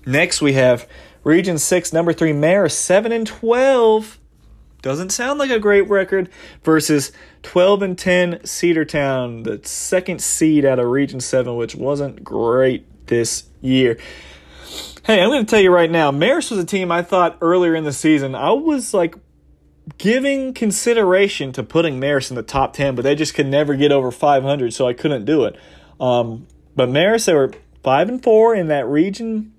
Next, 0.06 0.40
we 0.40 0.54
have 0.54 0.88
Region 1.24 1.58
6, 1.58 1.92
number 1.92 2.12
3, 2.12 2.32
Marist, 2.32 2.72
7 2.72 3.12
and 3.12 3.26
12. 3.26 4.18
Doesn't 4.82 5.10
sound 5.10 5.38
like 5.38 5.50
a 5.50 5.58
great 5.58 5.88
record 5.88 6.30
versus 6.62 7.12
12 7.42 7.82
and 7.82 7.98
10 7.98 8.38
Cedartown, 8.38 9.44
the 9.44 9.60
second 9.66 10.22
seed 10.22 10.64
out 10.64 10.78
of 10.78 10.86
Region 10.86 11.20
7, 11.20 11.54
which 11.54 11.74
wasn't 11.74 12.24
great 12.24 12.86
this 13.06 13.44
year. 13.60 13.98
Hey, 15.04 15.20
I'm 15.20 15.28
going 15.28 15.44
to 15.44 15.50
tell 15.50 15.60
you 15.60 15.70
right 15.70 15.90
now, 15.90 16.10
Marist 16.10 16.50
was 16.50 16.60
a 16.60 16.64
team 16.64 16.90
I 16.90 17.02
thought 17.02 17.36
earlier 17.42 17.74
in 17.74 17.84
the 17.84 17.92
season, 17.92 18.34
I 18.34 18.52
was 18.52 18.94
like 18.94 19.16
giving 19.98 20.54
consideration 20.54 21.52
to 21.52 21.62
putting 21.62 22.00
Marist 22.00 22.30
in 22.30 22.36
the 22.36 22.42
top 22.42 22.72
10, 22.72 22.94
but 22.94 23.02
they 23.02 23.14
just 23.14 23.34
could 23.34 23.46
never 23.46 23.74
get 23.74 23.92
over 23.92 24.10
500, 24.10 24.72
so 24.72 24.86
I 24.86 24.94
couldn't 24.94 25.26
do 25.26 25.44
it. 25.44 25.56
Um, 25.98 26.46
but 26.74 26.88
Marist, 26.88 27.26
they 27.26 27.34
were 27.34 27.52
5 27.82 28.08
and 28.08 28.22
4 28.22 28.54
in 28.54 28.68
that 28.68 28.86
region 28.86 29.52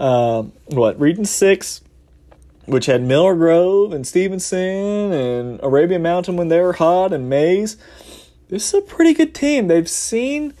uh, 0.00 0.42
what 0.66 0.98
Region 1.00 1.24
Six, 1.24 1.80
which 2.66 2.86
had 2.86 3.02
Miller 3.02 3.34
Grove 3.34 3.92
and 3.92 4.06
Stephenson 4.06 5.12
and 5.12 5.60
Arabian 5.62 6.02
Mountain 6.02 6.36
when 6.36 6.48
they 6.48 6.60
were 6.60 6.74
hot 6.74 7.12
and 7.12 7.28
Mays. 7.28 7.76
This 8.48 8.68
is 8.68 8.74
a 8.74 8.80
pretty 8.82 9.14
good 9.14 9.34
team. 9.34 9.68
They've 9.68 9.88
seen, 9.88 10.54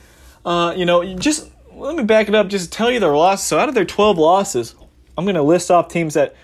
uh, 0.44 0.74
you 0.76 0.84
know, 0.84 1.14
just 1.16 1.50
let 1.72 1.96
me 1.96 2.04
back 2.04 2.28
it 2.28 2.34
up. 2.34 2.48
Just 2.48 2.72
tell 2.72 2.90
you 2.90 3.00
their 3.00 3.16
losses. 3.16 3.46
So 3.46 3.58
out 3.58 3.68
of 3.68 3.74
their 3.74 3.84
twelve 3.84 4.18
losses, 4.18 4.74
I'm 5.16 5.24
going 5.24 5.36
to 5.36 5.42
list 5.42 5.70
off 5.70 5.88
teams 5.88 6.14
that 6.14 6.34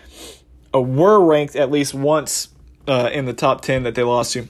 uh, 0.74 0.80
were 0.80 1.20
ranked 1.24 1.56
at 1.56 1.70
least 1.70 1.94
once 1.94 2.48
uh, 2.88 3.10
in 3.12 3.26
the 3.26 3.34
top 3.34 3.60
ten 3.60 3.82
that 3.82 3.94
they 3.94 4.02
lost 4.02 4.32
to. 4.34 4.48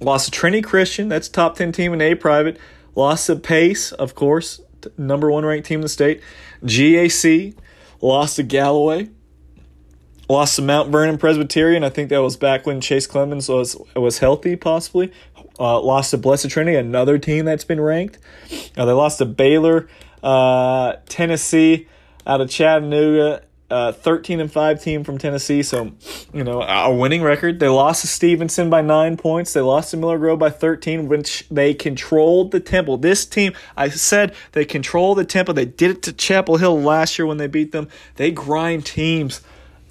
Lost 0.00 0.26
to 0.26 0.30
Trinity 0.30 0.62
Christian. 0.62 1.08
That's 1.08 1.28
top 1.28 1.56
ten 1.56 1.72
team 1.72 1.92
in 1.92 2.00
A 2.00 2.14
private. 2.14 2.58
Lost 2.94 3.26
to 3.26 3.36
Pace, 3.36 3.92
of 3.92 4.14
course, 4.14 4.60
number 4.96 5.30
one 5.30 5.44
ranked 5.44 5.68
team 5.68 5.80
in 5.80 5.82
the 5.82 5.88
state. 5.88 6.20
GAC 6.64 7.54
Lost 8.00 8.36
to 8.36 8.42
Galloway. 8.42 9.10
Lost 10.28 10.56
to 10.56 10.62
Mount 10.62 10.90
Vernon 10.90 11.18
Presbyterian. 11.18 11.82
I 11.82 11.90
think 11.90 12.08
that 12.10 12.22
was 12.22 12.36
back 12.36 12.64
when 12.64 12.80
Chase 12.80 13.06
Clemens 13.06 13.48
was 13.48 13.76
was 13.96 14.18
healthy, 14.18 14.56
possibly. 14.56 15.12
Uh, 15.58 15.80
lost 15.80 16.12
to 16.12 16.18
Blessed 16.18 16.48
Trinity, 16.48 16.76
another 16.76 17.18
team 17.18 17.44
that's 17.44 17.64
been 17.64 17.80
ranked. 17.80 18.18
Uh, 18.76 18.86
they 18.86 18.92
lost 18.92 19.18
to 19.18 19.26
Baylor, 19.26 19.88
uh, 20.22 20.94
Tennessee, 21.06 21.86
out 22.26 22.40
of 22.40 22.48
Chattanooga, 22.48 23.42
uh, 23.70 23.92
13 23.92 24.40
and 24.40 24.50
5 24.50 24.82
team 24.82 25.04
from 25.04 25.18
Tennessee. 25.18 25.62
So, 25.62 25.92
you 26.32 26.44
know, 26.44 26.62
a 26.62 26.94
winning 26.94 27.22
record. 27.22 27.60
They 27.60 27.68
lost 27.68 28.02
to 28.02 28.06
Stephenson 28.06 28.70
by 28.70 28.80
nine 28.82 29.16
points. 29.16 29.52
They 29.52 29.60
lost 29.60 29.92
to 29.92 29.96
Miller 29.96 30.18
Grove 30.18 30.38
by 30.38 30.50
13, 30.50 31.08
which 31.08 31.46
they 31.50 31.74
controlled 31.74 32.50
the 32.50 32.60
temple. 32.60 32.96
This 32.96 33.24
team, 33.24 33.52
I 33.76 33.88
said 33.88 34.34
they 34.52 34.64
control 34.64 35.14
the 35.14 35.24
temple. 35.24 35.54
They 35.54 35.64
did 35.64 35.90
it 35.90 36.02
to 36.02 36.12
Chapel 36.12 36.56
Hill 36.56 36.80
last 36.80 37.18
year 37.18 37.26
when 37.26 37.36
they 37.38 37.46
beat 37.46 37.72
them. 37.72 37.88
They 38.16 38.30
grind 38.30 38.86
teams 38.86 39.40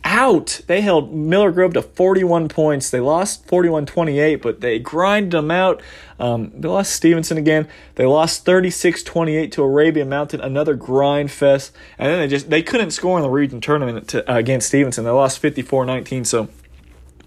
out. 0.03 0.61
They 0.67 0.81
held 0.81 1.13
Miller 1.13 1.51
Grove 1.51 1.73
to 1.73 1.81
41 1.81 2.49
points. 2.49 2.89
They 2.89 2.99
lost 2.99 3.45
41 3.47 3.85
28, 3.85 4.35
but 4.37 4.61
they 4.61 4.79
grinded 4.79 5.31
them 5.31 5.51
out. 5.51 5.81
Um, 6.19 6.51
they 6.55 6.67
lost 6.67 6.93
Stephenson 6.93 7.37
again. 7.37 7.67
They 7.95 8.05
lost 8.05 8.45
36 8.45 9.03
28 9.03 9.51
to 9.53 9.63
Arabian 9.63 10.09
Mountain, 10.09 10.41
another 10.41 10.75
grind 10.75 11.31
fest. 11.31 11.71
And 11.97 12.11
then 12.11 12.19
they 12.19 12.27
just 12.27 12.49
they 12.49 12.61
couldn't 12.61 12.91
score 12.91 13.17
in 13.17 13.23
the 13.23 13.29
region 13.29 13.61
tournament 13.61 14.09
to, 14.09 14.31
uh, 14.31 14.37
against 14.37 14.67
Stephenson. 14.67 15.05
They 15.05 15.11
lost 15.11 15.39
54 15.39 15.85
19. 15.85 16.25
So 16.25 16.49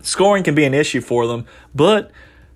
scoring 0.03 0.43
can 0.43 0.55
be 0.55 0.65
an 0.65 0.75
issue 0.75 1.01
for 1.01 1.27
them, 1.27 1.47
but 1.75 2.11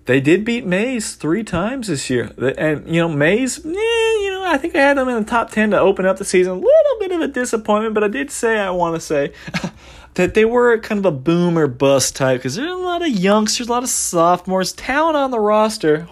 they 0.07 0.21
did 0.21 0.45
beat 0.45 0.65
Mays 0.65 1.15
three 1.15 1.43
times 1.43 1.87
this 1.87 2.09
year. 2.09 2.31
And, 2.57 2.87
you 2.87 3.01
know, 3.01 3.09
Mays, 3.09 3.59
eh, 3.65 3.69
you 3.69 4.31
know, 4.31 4.45
I 4.45 4.57
think 4.57 4.73
I 4.73 4.79
had 4.79 4.97
them 4.97 5.09
in 5.09 5.15
the 5.21 5.29
top 5.29 5.51
10 5.51 5.71
to 5.71 5.79
open 5.79 6.05
up 6.05 6.15
the 6.15 6.23
season. 6.23 6.53
A 6.53 6.55
little 6.55 6.99
bit 6.99 7.11
of 7.11 7.19
a 7.19 7.27
disappointment, 7.27 7.93
but 7.93 8.05
I 8.05 8.07
did 8.07 8.31
say, 8.31 8.57
I 8.57 8.69
want 8.69 8.95
to 8.95 9.01
say, 9.01 9.33
that 10.17 10.33
they 10.33 10.45
were 10.45 10.79
kind 10.79 10.97
of 10.97 11.05
a 11.05 11.15
boom 11.15 11.57
or 11.57 11.67
bust 11.67 12.15
type 12.15 12.39
because 12.39 12.55
there's 12.55 12.71
a 12.71 12.75
lot 12.75 13.03
of 13.03 13.09
youngsters, 13.09 13.67
a 13.67 13.71
lot 13.71 13.83
of 13.83 13.89
sophomores, 13.89 14.73
talent 14.73 15.15
on 15.15 15.29
the 15.29 15.39
roster. 15.39 16.07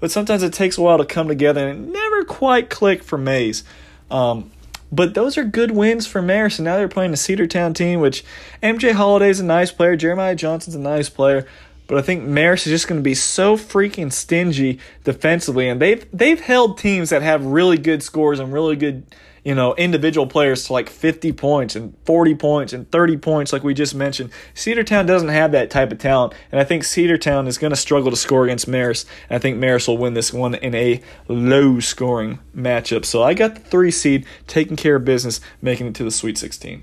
But 0.00 0.10
sometimes 0.10 0.42
it 0.42 0.54
takes 0.54 0.78
a 0.78 0.82
while 0.82 0.98
to 0.98 1.04
come 1.04 1.28
together 1.28 1.68
and 1.68 1.88
it 1.88 1.92
never 1.92 2.24
quite 2.24 2.70
clicked 2.70 3.04
for 3.04 3.18
Mays. 3.18 3.62
Um, 4.10 4.50
but 4.90 5.12
those 5.12 5.36
are 5.36 5.44
good 5.44 5.70
wins 5.72 6.06
for 6.06 6.22
Marist. 6.22 6.58
And 6.58 6.64
now 6.64 6.76
they're 6.76 6.88
playing 6.88 7.12
a 7.12 7.16
Cedartown 7.16 7.74
team, 7.74 8.00
which 8.00 8.24
MJ 8.62 8.92
Holiday's 8.92 9.40
a 9.40 9.44
nice 9.44 9.70
player. 9.70 9.96
Jeremiah 9.96 10.34
Johnson's 10.34 10.76
a 10.76 10.80
nice 10.80 11.10
player. 11.10 11.46
But 11.88 11.98
I 11.98 12.02
think 12.02 12.24
Marist 12.24 12.66
is 12.66 12.72
just 12.72 12.88
going 12.88 13.00
to 13.00 13.04
be 13.04 13.14
so 13.14 13.56
freaking 13.56 14.12
stingy 14.12 14.80
defensively, 15.04 15.68
and 15.68 15.80
they've 15.80 16.04
they've 16.12 16.40
held 16.40 16.78
teams 16.78 17.10
that 17.10 17.22
have 17.22 17.46
really 17.46 17.78
good 17.78 18.02
scores 18.02 18.40
and 18.40 18.52
really 18.52 18.74
good, 18.74 19.06
you 19.46 19.54
know, 19.54 19.76
individual 19.76 20.26
players 20.26 20.64
to 20.64 20.72
like 20.72 20.90
50 20.90 21.30
points 21.30 21.76
and 21.76 21.96
40 22.04 22.34
points 22.34 22.72
and 22.72 22.90
30 22.90 23.16
points, 23.18 23.52
like 23.52 23.62
we 23.62 23.74
just 23.74 23.94
mentioned. 23.94 24.30
Cedartown 24.56 25.06
doesn't 25.06 25.28
have 25.28 25.52
that 25.52 25.70
type 25.70 25.92
of 25.92 25.98
talent, 25.98 26.34
and 26.50 26.60
I 26.60 26.64
think 26.64 26.82
Cedartown 26.82 27.46
is 27.46 27.56
going 27.56 27.70
to 27.70 27.76
struggle 27.76 28.10
to 28.10 28.16
score 28.16 28.42
against 28.42 28.68
Marist. 28.68 29.06
And 29.30 29.36
I 29.36 29.38
think 29.38 29.56
Marist 29.58 29.86
will 29.86 29.98
win 29.98 30.14
this 30.14 30.32
one 30.32 30.56
in 30.56 30.74
a 30.74 31.00
low 31.28 31.78
scoring 31.78 32.40
matchup. 32.56 33.04
So 33.04 33.22
I 33.22 33.34
got 33.34 33.54
the 33.54 33.60
three 33.60 33.92
seed 33.92 34.26
taking 34.48 34.76
care 34.76 34.96
of 34.96 35.04
business, 35.04 35.40
making 35.62 35.86
it 35.86 35.94
to 35.94 36.02
the 36.02 36.10
Sweet 36.10 36.36
16. 36.36 36.82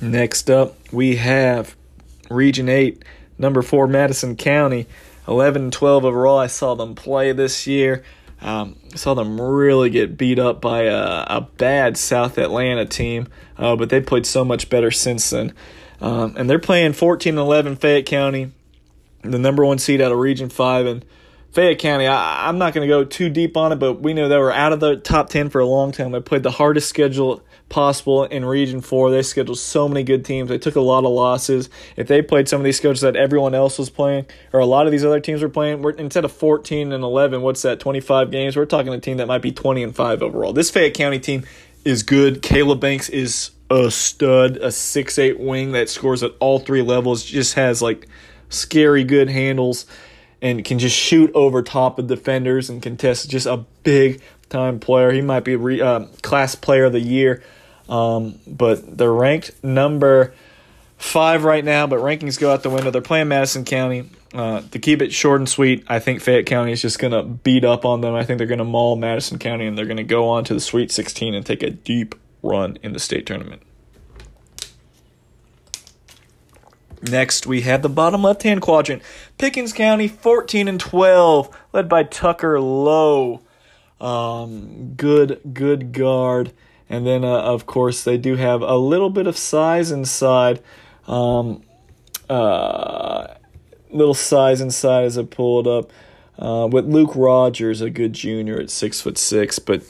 Next 0.00 0.48
up, 0.48 0.76
we 0.92 1.16
have 1.16 1.74
Region 2.30 2.68
8, 2.68 3.04
number 3.36 3.62
4, 3.62 3.88
Madison 3.88 4.36
County. 4.36 4.86
11 5.28 5.62
and 5.62 5.72
12 5.72 6.04
overall. 6.04 6.38
I 6.38 6.46
saw 6.46 6.74
them 6.74 6.94
play 6.94 7.32
this 7.32 7.66
year. 7.66 8.02
Um, 8.40 8.76
I 8.92 8.96
saw 8.96 9.14
them 9.14 9.40
really 9.40 9.88
get 9.88 10.16
beat 10.16 10.38
up 10.38 10.60
by 10.60 10.82
a, 10.82 11.24
a 11.28 11.48
bad 11.58 11.96
South 11.96 12.38
Atlanta 12.38 12.84
team, 12.84 13.28
uh, 13.56 13.76
but 13.76 13.88
they 13.88 14.00
played 14.00 14.26
so 14.26 14.44
much 14.44 14.68
better 14.68 14.90
since 14.90 15.30
then. 15.30 15.54
Um, 16.00 16.34
and 16.36 16.50
they're 16.50 16.58
playing 16.58 16.94
14 16.94 17.38
11 17.38 17.76
Fayette 17.76 18.06
County, 18.06 18.50
the 19.22 19.38
number 19.38 19.64
one 19.64 19.78
seed 19.78 20.00
out 20.00 20.10
of 20.10 20.18
Region 20.18 20.48
5. 20.48 20.86
And 20.86 21.04
Fayette 21.52 21.78
County, 21.78 22.08
I, 22.08 22.48
I'm 22.48 22.58
not 22.58 22.74
going 22.74 22.86
to 22.86 22.92
go 22.92 23.04
too 23.04 23.28
deep 23.28 23.56
on 23.56 23.70
it, 23.70 23.76
but 23.76 24.00
we 24.00 24.12
know 24.12 24.28
they 24.28 24.38
were 24.38 24.52
out 24.52 24.72
of 24.72 24.80
the 24.80 24.96
top 24.96 25.28
10 25.28 25.50
for 25.50 25.60
a 25.60 25.66
long 25.66 25.92
time. 25.92 26.10
They 26.10 26.20
played 26.20 26.42
the 26.42 26.50
hardest 26.50 26.88
schedule 26.88 27.44
possible 27.72 28.24
in 28.24 28.44
Region 28.44 28.80
4. 28.80 29.10
They 29.10 29.22
scheduled 29.22 29.58
so 29.58 29.88
many 29.88 30.04
good 30.04 30.24
teams. 30.24 30.48
They 30.48 30.58
took 30.58 30.76
a 30.76 30.80
lot 30.80 31.04
of 31.04 31.10
losses. 31.10 31.68
If 31.96 32.06
they 32.06 32.22
played 32.22 32.48
some 32.48 32.60
of 32.60 32.64
these 32.64 32.78
coaches 32.78 33.00
that 33.00 33.16
everyone 33.16 33.54
else 33.54 33.78
was 33.78 33.90
playing, 33.90 34.26
or 34.52 34.60
a 34.60 34.66
lot 34.66 34.86
of 34.86 34.92
these 34.92 35.04
other 35.04 35.18
teams 35.18 35.42
were 35.42 35.48
playing, 35.48 35.82
we're, 35.82 35.90
instead 35.90 36.24
of 36.24 36.30
14 36.30 36.92
and 36.92 37.02
11, 37.02 37.42
what's 37.42 37.62
that, 37.62 37.80
25 37.80 38.30
games? 38.30 38.56
We're 38.56 38.66
talking 38.66 38.92
a 38.92 39.00
team 39.00 39.16
that 39.16 39.26
might 39.26 39.42
be 39.42 39.50
20 39.50 39.82
and 39.82 39.96
5 39.96 40.22
overall. 40.22 40.52
This 40.52 40.70
Fayette 40.70 40.94
County 40.94 41.18
team 41.18 41.44
is 41.84 42.04
good. 42.04 42.42
Caleb 42.42 42.78
Banks 42.78 43.08
is 43.08 43.50
a 43.70 43.90
stud, 43.90 44.58
a 44.58 44.70
six-eight 44.70 45.40
wing 45.40 45.72
that 45.72 45.88
scores 45.88 46.22
at 46.22 46.32
all 46.38 46.58
three 46.58 46.82
levels, 46.82 47.24
just 47.24 47.54
has 47.54 47.80
like 47.80 48.06
scary 48.50 49.02
good 49.02 49.30
handles 49.30 49.86
and 50.42 50.64
can 50.64 50.78
just 50.78 50.96
shoot 50.96 51.30
over 51.34 51.62
top 51.62 51.98
of 51.98 52.06
defenders 52.06 52.68
and 52.68 52.82
contest 52.82 53.30
just 53.30 53.46
a 53.46 53.64
big 53.82 54.20
time 54.50 54.78
player. 54.78 55.10
He 55.10 55.22
might 55.22 55.44
be 55.44 55.56
re, 55.56 55.80
uh, 55.80 56.06
class 56.20 56.54
player 56.54 56.84
of 56.84 56.92
the 56.92 57.00
year. 57.00 57.42
Um, 57.88 58.38
but 58.46 58.96
they're 58.98 59.12
ranked 59.12 59.62
number 59.62 60.34
five 60.96 61.44
right 61.44 61.64
now, 61.64 61.86
but 61.86 61.98
rankings 61.98 62.38
go 62.38 62.52
out 62.52 62.62
the 62.62 62.70
window. 62.70 62.90
They're 62.90 63.02
playing 63.02 63.28
Madison 63.28 63.64
County. 63.64 64.10
Uh, 64.32 64.62
to 64.70 64.78
keep 64.78 65.02
it 65.02 65.12
short 65.12 65.40
and 65.40 65.48
sweet, 65.48 65.84
I 65.88 65.98
think 65.98 66.22
Fayette 66.22 66.46
County 66.46 66.72
is 66.72 66.80
just 66.80 66.98
going 66.98 67.12
to 67.12 67.22
beat 67.22 67.64
up 67.64 67.84
on 67.84 68.00
them. 68.00 68.14
I 68.14 68.24
think 68.24 68.38
they're 68.38 68.46
going 68.46 68.58
to 68.58 68.64
maul 68.64 68.96
Madison 68.96 69.38
County 69.38 69.66
and 69.66 69.76
they're 69.76 69.84
going 69.84 69.98
to 69.98 70.04
go 70.04 70.28
on 70.28 70.44
to 70.44 70.54
the 70.54 70.60
Sweet 70.60 70.90
16 70.90 71.34
and 71.34 71.44
take 71.44 71.62
a 71.62 71.68
deep 71.68 72.14
run 72.42 72.78
in 72.82 72.94
the 72.94 72.98
state 72.98 73.26
tournament. 73.26 73.62
Next, 77.02 77.46
we 77.46 77.62
have 77.62 77.82
the 77.82 77.88
bottom 77.88 78.22
left-hand 78.22 78.62
quadrant. 78.62 79.02
Pickens 79.36 79.72
County, 79.72 80.06
14 80.06 80.68
and 80.68 80.78
12, 80.78 81.54
led 81.72 81.88
by 81.88 82.04
Tucker 82.04 82.60
Lowe. 82.60 83.42
Um, 84.00 84.94
good, 84.94 85.40
good 85.52 85.92
guard. 85.92 86.52
And 86.92 87.06
then, 87.06 87.24
uh, 87.24 87.40
of 87.40 87.64
course, 87.64 88.04
they 88.04 88.18
do 88.18 88.36
have 88.36 88.60
a 88.60 88.76
little 88.76 89.08
bit 89.08 89.26
of 89.26 89.38
size 89.38 89.90
inside. 89.90 90.60
Um, 91.08 91.62
uh, 92.28 93.28
little 93.90 94.12
size 94.12 94.60
inside 94.60 95.04
as 95.04 95.16
I 95.16 95.24
pulled 95.24 95.66
up. 95.66 95.90
Uh, 96.38 96.66
with 96.70 96.86
Luke 96.86 97.12
Rogers, 97.14 97.80
a 97.80 97.88
good 97.88 98.12
junior 98.12 98.58
at 98.60 98.68
six 98.68 99.00
foot 99.00 99.16
six, 99.16 99.58
but 99.58 99.82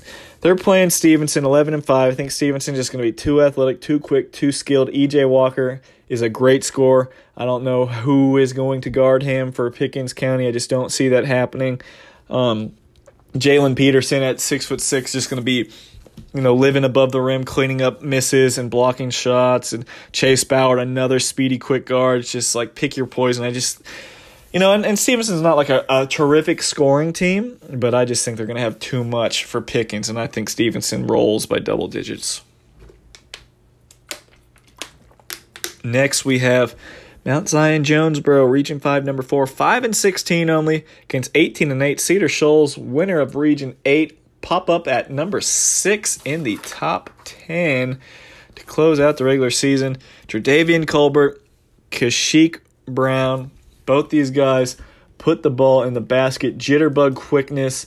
they're 0.42 0.56
playing 0.56 0.90
Stephenson, 0.90 1.44
eleven 1.44 1.72
and 1.74 1.84
five. 1.84 2.12
I 2.12 2.14
think 2.14 2.30
Stephenson 2.30 2.74
just 2.74 2.92
going 2.92 3.04
to 3.04 3.10
be 3.10 3.16
too 3.16 3.42
athletic, 3.42 3.80
too 3.80 3.98
quick, 3.98 4.32
too 4.32 4.52
skilled. 4.52 4.88
EJ 4.90 5.28
Walker 5.28 5.80
is 6.08 6.20
a 6.20 6.28
great 6.28 6.62
scorer. 6.62 7.10
I 7.36 7.44
don't 7.44 7.64
know 7.64 7.86
who 7.86 8.36
is 8.36 8.52
going 8.52 8.80
to 8.82 8.90
guard 8.90 9.22
him 9.22 9.50
for 9.50 9.70
Pickens 9.70 10.12
County. 10.12 10.46
I 10.46 10.52
just 10.52 10.68
don't 10.68 10.90
see 10.90 11.08
that 11.08 11.24
happening. 11.24 11.80
Um, 12.28 12.74
Jalen 13.34 13.76
Peterson 13.76 14.22
at 14.22 14.40
six 14.40 14.66
foot 14.66 14.80
six, 14.80 15.12
just 15.12 15.30
going 15.30 15.40
to 15.40 15.44
be 15.44 15.70
you 16.34 16.40
know, 16.40 16.54
living 16.54 16.84
above 16.84 17.12
the 17.12 17.20
rim, 17.20 17.44
cleaning 17.44 17.82
up 17.82 18.02
misses 18.02 18.58
and 18.58 18.70
blocking 18.70 19.10
shots. 19.10 19.72
And 19.72 19.84
Chase 20.12 20.44
Bauer, 20.44 20.78
another 20.78 21.18
speedy, 21.18 21.58
quick 21.58 21.86
guard. 21.86 22.20
It's 22.20 22.32
just 22.32 22.54
like 22.54 22.74
pick 22.74 22.96
your 22.96 23.06
poison. 23.06 23.44
I 23.44 23.50
just, 23.50 23.82
you 24.52 24.60
know, 24.60 24.72
and, 24.72 24.84
and 24.84 24.98
Stephenson's 24.98 25.42
not 25.42 25.56
like 25.56 25.70
a, 25.70 25.84
a 25.88 26.06
terrific 26.06 26.62
scoring 26.62 27.12
team, 27.12 27.58
but 27.70 27.94
I 27.94 28.04
just 28.04 28.24
think 28.24 28.36
they're 28.36 28.46
going 28.46 28.56
to 28.56 28.62
have 28.62 28.78
too 28.78 29.04
much 29.04 29.44
for 29.44 29.60
Pickens. 29.60 30.08
And 30.08 30.18
I 30.18 30.26
think 30.26 30.48
Stephenson 30.48 31.06
rolls 31.06 31.46
by 31.46 31.58
double 31.58 31.88
digits. 31.88 32.42
Next, 35.84 36.24
we 36.24 36.38
have 36.38 36.76
Mount 37.24 37.48
Zion 37.48 37.84
Jonesboro, 37.84 38.44
Region 38.44 38.80
5, 38.80 39.04
number 39.04 39.22
4, 39.22 39.46
5 39.46 39.84
and 39.84 39.96
16 39.96 40.50
only, 40.50 40.84
against 41.04 41.30
18 41.34 41.70
and 41.70 41.82
8. 41.82 42.00
Cedar 42.00 42.28
Shoals, 42.28 42.76
winner 42.76 43.20
of 43.20 43.36
Region 43.36 43.76
8, 43.84 44.18
pop 44.43 44.69
up 44.69 44.86
at 44.86 45.10
number 45.10 45.40
six 45.40 46.19
in 46.24 46.43
the 46.43 46.59
top 46.59 47.10
10 47.24 47.98
to 48.55 48.64
close 48.64 49.01
out 49.01 49.16
the 49.16 49.24
regular 49.24 49.51
season. 49.51 49.97
Dradavian 50.28 50.86
Colbert, 50.86 51.43
Kashik 51.90 52.60
Brown, 52.86 53.51
both 53.86 54.10
these 54.10 54.31
guys 54.31 54.77
put 55.19 55.43
the 55.43 55.51
ball 55.51 55.85
in 55.85 55.94
the 55.94 56.01
basket. 56.01 56.59
Jitterbug 56.59 57.14
quickness, 57.14 57.86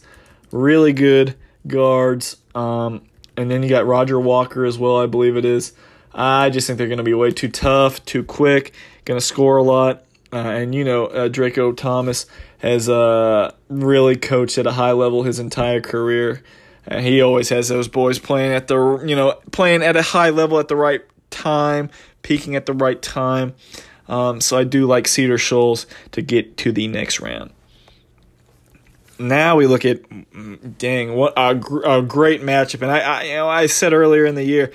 really 0.51 0.93
good 0.93 1.35
guards. 1.67 2.37
Um, 2.55 3.03
and 3.37 3.51
then 3.51 3.61
you 3.61 3.69
got 3.69 3.85
Roger 3.85 4.19
Walker 4.19 4.65
as 4.65 4.79
well, 4.79 4.97
I 4.97 5.05
believe 5.05 5.35
it 5.35 5.45
is. 5.45 5.73
I 6.13 6.49
just 6.49 6.65
think 6.65 6.77
they're 6.77 6.87
going 6.87 6.97
to 6.97 7.03
be 7.03 7.13
way 7.13 7.31
too 7.31 7.49
tough, 7.49 8.03
too 8.05 8.23
quick, 8.23 8.73
going 9.03 9.19
to 9.19 9.25
score 9.25 9.57
a 9.57 9.63
lot. 9.63 10.05
Uh, 10.31 10.37
and 10.37 10.73
you 10.73 10.83
know, 10.83 11.07
uh, 11.07 11.27
Draco 11.27 11.73
Thomas 11.73 12.25
has 12.65 12.89
uh, 12.89 13.53
really 13.69 14.15
coached 14.15 14.57
at 14.57 14.65
a 14.65 14.71
high 14.71 14.91
level 14.91 15.21
his 15.21 15.37
entire 15.37 15.81
career. 15.81 16.41
Uh, 16.89 16.99
he 16.99 17.21
always 17.21 17.49
has 17.49 17.67
those 17.67 17.87
boys 17.87 18.17
playing 18.17 18.53
at 18.53 18.67
the 18.67 19.03
you 19.05 19.15
know 19.15 19.39
playing 19.51 19.83
at 19.83 19.95
a 19.95 20.01
high 20.01 20.31
level 20.31 20.59
at 20.59 20.67
the 20.67 20.75
right 20.75 21.01
time, 21.29 21.89
peaking 22.23 22.55
at 22.55 22.65
the 22.65 22.73
right 22.73 23.01
time. 23.01 23.53
Um, 24.07 24.41
so 24.41 24.57
I 24.57 24.63
do 24.63 24.87
like 24.87 25.07
Cedar 25.07 25.37
Shoals 25.37 25.85
to 26.11 26.21
get 26.21 26.57
to 26.57 26.71
the 26.71 26.87
next 26.87 27.19
round. 27.19 27.51
Now 29.17 29.55
we 29.55 29.67
look 29.67 29.85
at 29.85 30.01
dang 30.77 31.13
what 31.13 31.33
a, 31.37 31.51
a 31.87 32.01
great 32.01 32.41
matchup, 32.41 32.81
and 32.81 32.91
I, 32.91 32.99
I 32.99 33.23
you 33.23 33.33
know 33.35 33.47
I 33.47 33.67
said 33.67 33.93
earlier 33.93 34.25
in 34.25 34.33
the 34.33 34.43
year, 34.43 34.71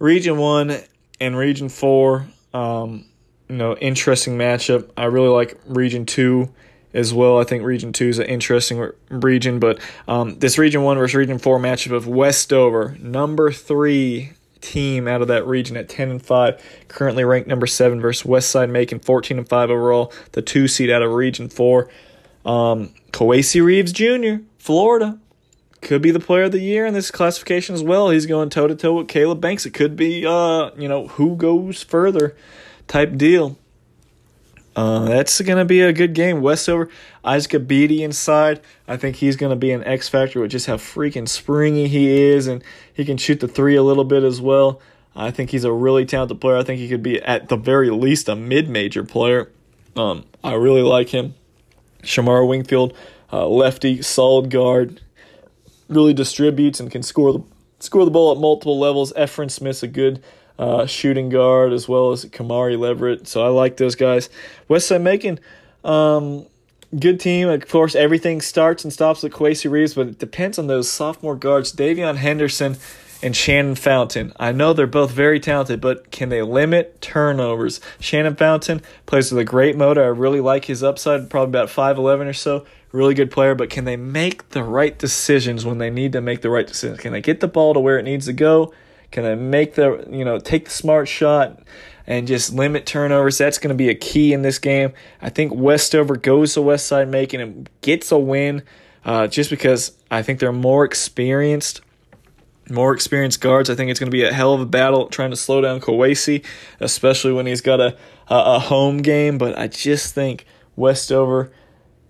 Region 0.00 0.36
One 0.36 0.76
and 1.20 1.36
Region 1.36 1.68
Four. 1.68 2.26
Um, 2.52 3.06
you 3.48 3.56
know, 3.56 3.76
interesting 3.76 4.36
matchup. 4.36 4.90
I 4.96 5.04
really 5.04 5.28
like 5.28 5.58
Region 5.66 6.06
2 6.06 6.48
as 6.92 7.14
well. 7.14 7.38
I 7.38 7.44
think 7.44 7.64
Region 7.64 7.92
2 7.92 8.08
is 8.08 8.18
an 8.18 8.26
interesting 8.26 8.90
region, 9.08 9.58
but 9.58 9.80
um, 10.08 10.38
this 10.38 10.58
Region 10.58 10.82
1 10.82 10.98
versus 10.98 11.14
Region 11.14 11.38
4 11.38 11.58
matchup 11.58 11.92
of 11.92 12.06
Westover, 12.06 12.96
number 13.00 13.52
3 13.52 14.32
team 14.60 15.08
out 15.08 15.22
of 15.22 15.28
that 15.28 15.46
region 15.46 15.76
at 15.76 15.88
10 15.88 16.10
and 16.10 16.22
5, 16.22 16.84
currently 16.88 17.24
ranked 17.24 17.48
number 17.48 17.66
7 17.66 18.00
versus 18.00 18.26
Westside 18.26 18.70
Macon 18.70 18.98
14 18.98 19.38
and 19.38 19.48
5 19.48 19.70
overall, 19.70 20.12
the 20.32 20.42
2 20.42 20.68
seed 20.68 20.90
out 20.90 21.02
of 21.02 21.12
Region 21.12 21.48
4. 21.48 21.88
Um, 22.44 22.90
Kowacie 23.12 23.64
Reeves 23.64 23.92
Jr., 23.92 24.44
Florida, 24.58 25.18
could 25.80 26.02
be 26.02 26.10
the 26.10 26.20
player 26.20 26.44
of 26.44 26.52
the 26.52 26.60
year 26.60 26.84
in 26.86 26.94
this 26.94 27.10
classification 27.10 27.74
as 27.74 27.82
well. 27.82 28.10
He's 28.10 28.26
going 28.26 28.50
toe 28.50 28.66
to 28.66 28.74
toe 28.74 28.94
with 28.94 29.08
Caleb 29.08 29.40
Banks. 29.40 29.64
It 29.64 29.70
could 29.70 29.96
be, 29.96 30.26
uh, 30.26 30.70
you 30.76 30.88
know, 30.88 31.08
who 31.08 31.36
goes 31.36 31.82
further 31.82 32.36
type 32.86 33.16
deal. 33.16 33.58
Uh, 34.76 35.00
that's 35.00 35.40
going 35.40 35.58
to 35.58 35.64
be 35.64 35.80
a 35.80 35.92
good 35.92 36.14
game. 36.14 36.40
Westover, 36.40 36.88
Isaac 37.24 37.52
Abidi 37.52 38.00
inside. 38.00 38.60
I 38.86 38.96
think 38.96 39.16
he's 39.16 39.36
going 39.36 39.50
to 39.50 39.56
be 39.56 39.72
an 39.72 39.82
X 39.84 40.08
factor 40.08 40.40
with 40.40 40.52
just 40.52 40.66
how 40.66 40.76
freaking 40.76 41.28
springy 41.28 41.88
he 41.88 42.08
is, 42.08 42.46
and 42.46 42.62
he 42.92 43.04
can 43.04 43.16
shoot 43.16 43.40
the 43.40 43.48
three 43.48 43.74
a 43.74 43.82
little 43.82 44.04
bit 44.04 44.22
as 44.22 44.40
well. 44.40 44.80
I 45.16 45.32
think 45.32 45.50
he's 45.50 45.64
a 45.64 45.72
really 45.72 46.04
talented 46.06 46.40
player. 46.40 46.56
I 46.56 46.62
think 46.62 46.78
he 46.78 46.88
could 46.88 47.02
be, 47.02 47.20
at 47.20 47.48
the 47.48 47.56
very 47.56 47.90
least, 47.90 48.28
a 48.28 48.36
mid 48.36 48.68
major 48.68 49.02
player. 49.02 49.50
Um, 49.96 50.24
I 50.44 50.54
really 50.54 50.82
like 50.82 51.08
him. 51.08 51.34
Shamar 52.02 52.46
Wingfield, 52.46 52.94
uh, 53.32 53.46
lefty, 53.48 54.02
solid 54.02 54.50
guard, 54.50 55.00
really 55.88 56.14
distributes 56.14 56.80
and 56.80 56.90
can 56.90 57.02
score 57.02 57.32
the 57.32 57.42
score 57.80 58.04
the 58.04 58.10
ball 58.10 58.32
at 58.32 58.38
multiple 58.38 58.78
levels. 58.78 59.12
Efren 59.14 59.50
Smith's 59.50 59.82
a 59.82 59.88
good 59.88 60.22
uh, 60.60 60.84
shooting 60.84 61.30
guard 61.30 61.72
as 61.72 61.88
well 61.88 62.12
as 62.12 62.26
Kamari 62.26 62.78
Leverett. 62.78 63.26
So 63.26 63.42
I 63.42 63.48
like 63.48 63.78
those 63.78 63.94
guys. 63.94 64.28
Westside 64.68 65.00
Macon, 65.00 65.40
um, 65.82 66.46
good 66.96 67.18
team. 67.18 67.48
Of 67.48 67.66
course, 67.66 67.94
everything 67.94 68.42
starts 68.42 68.84
and 68.84 68.92
stops 68.92 69.22
with 69.22 69.32
Kowacie 69.32 69.70
Reeves, 69.70 69.94
but 69.94 70.06
it 70.06 70.18
depends 70.18 70.58
on 70.58 70.66
those 70.66 70.90
sophomore 70.90 71.34
guards, 71.34 71.72
Davion 71.72 72.16
Henderson 72.16 72.76
and 73.22 73.34
Shannon 73.34 73.74
Fountain. 73.74 74.34
I 74.38 74.52
know 74.52 74.74
they're 74.74 74.86
both 74.86 75.12
very 75.12 75.40
talented, 75.40 75.80
but 75.80 76.10
can 76.10 76.28
they 76.28 76.42
limit 76.42 77.00
turnovers? 77.00 77.80
Shannon 77.98 78.36
Fountain 78.36 78.82
plays 79.06 79.32
with 79.32 79.40
a 79.40 79.44
great 79.44 79.78
motor. 79.78 80.04
I 80.04 80.08
really 80.08 80.40
like 80.40 80.66
his 80.66 80.82
upside, 80.82 81.30
probably 81.30 81.58
about 81.58 81.68
5'11 81.70 82.26
or 82.26 82.32
so. 82.34 82.66
Really 82.92 83.14
good 83.14 83.30
player, 83.30 83.54
but 83.54 83.70
can 83.70 83.86
they 83.86 83.96
make 83.96 84.50
the 84.50 84.62
right 84.62 84.98
decisions 84.98 85.64
when 85.64 85.78
they 85.78 85.90
need 85.90 86.12
to 86.12 86.20
make 86.20 86.42
the 86.42 86.50
right 86.50 86.66
decisions? 86.66 87.00
Can 87.00 87.12
they 87.12 87.22
get 87.22 87.40
the 87.40 87.48
ball 87.48 87.72
to 87.72 87.80
where 87.80 87.98
it 87.98 88.02
needs 88.02 88.26
to 88.26 88.34
go? 88.34 88.74
Can 89.10 89.24
I 89.24 89.34
make 89.34 89.74
the 89.74 90.06
you 90.10 90.24
know 90.24 90.38
take 90.38 90.66
the 90.66 90.70
smart 90.70 91.08
shot 91.08 91.60
and 92.06 92.26
just 92.26 92.52
limit 92.52 92.86
turnovers? 92.86 93.38
That's 93.38 93.58
going 93.58 93.70
to 93.70 93.74
be 93.74 93.88
a 93.88 93.94
key 93.94 94.32
in 94.32 94.42
this 94.42 94.58
game. 94.58 94.92
I 95.20 95.30
think 95.30 95.52
Westover 95.54 96.16
goes 96.16 96.54
to 96.54 96.62
West 96.62 96.86
Side 96.86 97.08
Macon 97.08 97.40
and 97.40 97.70
gets 97.80 98.12
a 98.12 98.18
win, 98.18 98.62
uh, 99.04 99.26
just 99.26 99.50
because 99.50 99.96
I 100.10 100.22
think 100.22 100.38
they're 100.38 100.52
more 100.52 100.84
experienced. 100.84 101.80
More 102.70 102.94
experienced 102.94 103.40
guards. 103.40 103.68
I 103.68 103.74
think 103.74 103.90
it's 103.90 103.98
going 103.98 104.12
to 104.12 104.16
be 104.16 104.22
a 104.22 104.32
hell 104.32 104.54
of 104.54 104.60
a 104.60 104.66
battle 104.66 105.08
trying 105.08 105.30
to 105.30 105.36
slow 105.36 105.60
down 105.60 105.80
Kowacie, 105.80 106.44
especially 106.78 107.32
when 107.32 107.46
he's 107.46 107.60
got 107.60 107.80
a, 107.80 107.96
a, 108.28 108.34
a 108.36 108.58
home 108.60 108.98
game. 108.98 109.38
But 109.38 109.58
I 109.58 109.66
just 109.66 110.14
think 110.14 110.46
Westover 110.76 111.50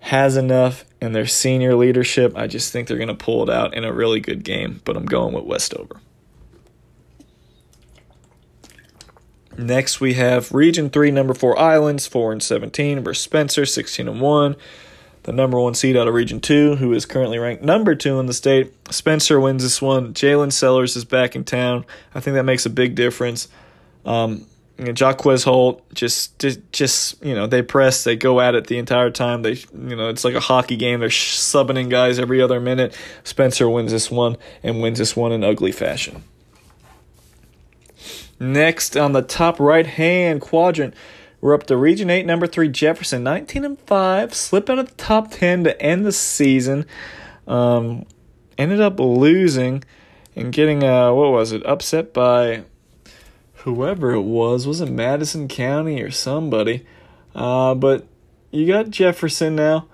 has 0.01 0.37
enough 0.37 0.85
in 1.01 1.13
their 1.13 1.25
senior 1.25 1.75
leadership. 1.75 2.37
I 2.37 2.47
just 2.47 2.75
think 2.75 2.89
they're 2.89 2.99
going 2.99 3.09
to 3.09 3.15
pull 3.15 3.43
it 3.43 3.49
out 3.49 3.73
in 3.73 3.85
a 3.85 3.93
really 3.93 4.21
good 4.21 4.45
game. 4.45 4.83
But 4.85 4.99
I'm 4.99 5.07
going 5.07 5.33
with 5.33 5.45
Westover. 5.45 5.99
Next, 9.59 10.01
we 10.01 10.15
have 10.15 10.53
Region 10.53 10.91
3, 10.91 11.11
number 11.11 11.35
4 11.35 11.59
Islands, 11.59 12.07
4 12.07 12.33
and 12.33 12.43
17 12.43 13.03
versus 13.03 13.23
Spencer, 13.23 13.67
16 13.67 14.09
and 14.09 14.21
1. 14.21 14.57
The 15.25 15.33
number 15.33 15.61
one 15.61 15.75
seed 15.75 15.97
out 15.97 16.09
of 16.09 16.15
Region 16.15 16.41
2, 16.41 16.77
who 16.77 16.95
is 16.95 17.05
currently 17.05 17.39
ranked 17.39 17.63
number 17.63 17.95
2 17.95 18.19
in 18.21 18.27
the 18.27 18.33
state. 18.33 18.73
Spencer 18.91 19.39
wins 19.39 19.63
this 19.63 19.83
one. 19.83 20.15
Jalen 20.15 20.51
Sellers 20.51 20.97
is 20.97 21.05
back 21.05 21.37
in 21.37 21.45
town. 21.45 21.85
I 22.15 22.21
think 22.21 22.37
that 22.37 22.45
makes 22.45 22.65
a 22.65 22.71
big 22.71 22.95
difference. 22.95 23.49
Um, 24.07 24.47
you 24.79 24.95
know, 24.95 25.37
Holt 25.45 25.95
just, 25.95 26.39
just, 26.39 26.73
just, 26.73 27.23
you 27.23 27.35
know, 27.35 27.47
they 27.47 27.61
press, 27.61 28.03
they 28.03 28.17
go 28.17 28.41
at 28.41 28.55
it 28.55 28.67
the 28.67 28.79
entire 28.79 29.11
time. 29.11 29.43
They, 29.43 29.63
you 29.75 29.95
know, 29.95 30.09
it's 30.09 30.25
like 30.25 30.35
a 30.35 30.41
hockey 30.41 30.77
game. 30.77 31.01
They're 31.01 31.11
subbing 31.11 31.79
in 31.79 31.91
guys 31.91 32.19
every 32.19 32.41
other 32.41 32.61
minute. 32.61 32.97
Spencer 33.23 33.69
wins 33.69 33.93
this 33.93 34.11
one 34.11 34.39
and 34.63 34.81
wins 34.81 34.99
this 34.99 35.15
one 35.15 35.33
in 35.33 35.45
ugly 35.45 35.73
fashion. 35.73 36.25
Next 38.41 38.97
on 38.97 39.13
the 39.13 39.21
top 39.21 39.61
right 39.61 39.87
hand 39.87 40.41
quadrant, 40.41 40.95
we're 41.43 41.53
up 41.53 41.67
to 41.67 41.77
Region 41.77 42.09
8, 42.09 42.25
number 42.25 42.47
3, 42.47 42.71
Jefferson, 42.71 43.23
19 43.23 43.65
and 43.67 43.79
5, 43.79 44.35
slip 44.35 44.71
out 44.71 44.79
of 44.79 44.89
the 44.89 44.95
top 44.95 45.31
10 45.31 45.65
to 45.65 45.81
end 45.81 46.07
the 46.07 46.13
season. 46.13 46.87
Um, 47.47 48.07
ended 48.57 48.81
up 48.81 48.99
losing 48.99 49.85
and 50.35 50.53
getting, 50.53 50.83
uh, 50.83 51.13
what 51.13 51.33
was 51.33 51.53
it, 51.53 51.65
upset 51.67 52.15
by 52.15 52.65
whoever 53.57 54.13
it 54.13 54.23
was. 54.23 54.67
Was 54.67 54.81
it 54.81 54.91
Madison 54.91 55.47
County 55.47 56.03
or 56.03 56.11
somebody? 56.11 56.87
Uh, 57.35 57.75
but 57.75 58.07
you 58.51 58.67
got 58.67 58.89
Jefferson 58.89 59.55
now. 59.55 59.87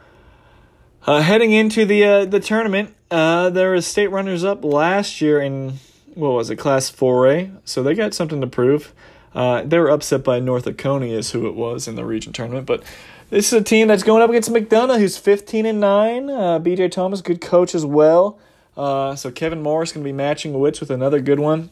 Uh, 1.05 1.21
heading 1.21 1.53
into 1.53 1.85
the 1.85 2.05
uh, 2.05 2.25
the 2.25 2.41
tournament, 2.41 2.95
uh, 3.11 3.49
there 3.51 3.73
was 3.73 3.87
state 3.87 4.09
runners 4.09 4.43
up 4.43 4.65
last 4.65 5.21
year 5.21 5.41
in 5.41 5.75
what 6.17 6.31
was 6.31 6.51
it, 6.51 6.57
Class 6.57 6.91
4A. 6.91 7.59
So 7.65 7.83
they 7.83 7.95
got 7.95 8.15
something 8.15 8.41
to 8.41 8.47
prove. 8.47 8.93
Uh, 9.35 9.63
they 9.63 9.79
were 9.79 9.91
upset 9.91 10.25
by 10.25 10.41
North 10.41 10.67
Oconee, 10.67 11.13
is 11.13 11.33
who 11.33 11.47
it 11.47 11.55
was 11.55 11.87
in 11.87 11.95
the 11.95 12.05
region 12.05 12.33
tournament. 12.33 12.67
But 12.67 12.83
this 13.29 13.53
is 13.53 13.61
a 13.61 13.63
team 13.63 13.89
that's 13.89 14.03
going 14.03 14.23
up 14.23 14.31
against 14.31 14.51
McDonough, 14.51 14.99
who's 14.99 15.19
15 15.19 15.67
and 15.67 15.79
9. 15.79 16.31
Uh, 16.31 16.59
BJ 16.59 16.91
Thomas, 16.91 17.21
good 17.21 17.43
coach 17.43 17.75
as 17.75 17.85
well. 17.85 18.39
Uh, 18.77 19.15
so 19.15 19.31
Kevin 19.31 19.63
Morris 19.63 19.93
going 19.93 20.03
to 20.03 20.09
be 20.09 20.13
matching 20.13 20.59
wits 20.59 20.81
with 20.81 20.91
another 20.91 21.21
good 21.21 21.39
one. 21.39 21.71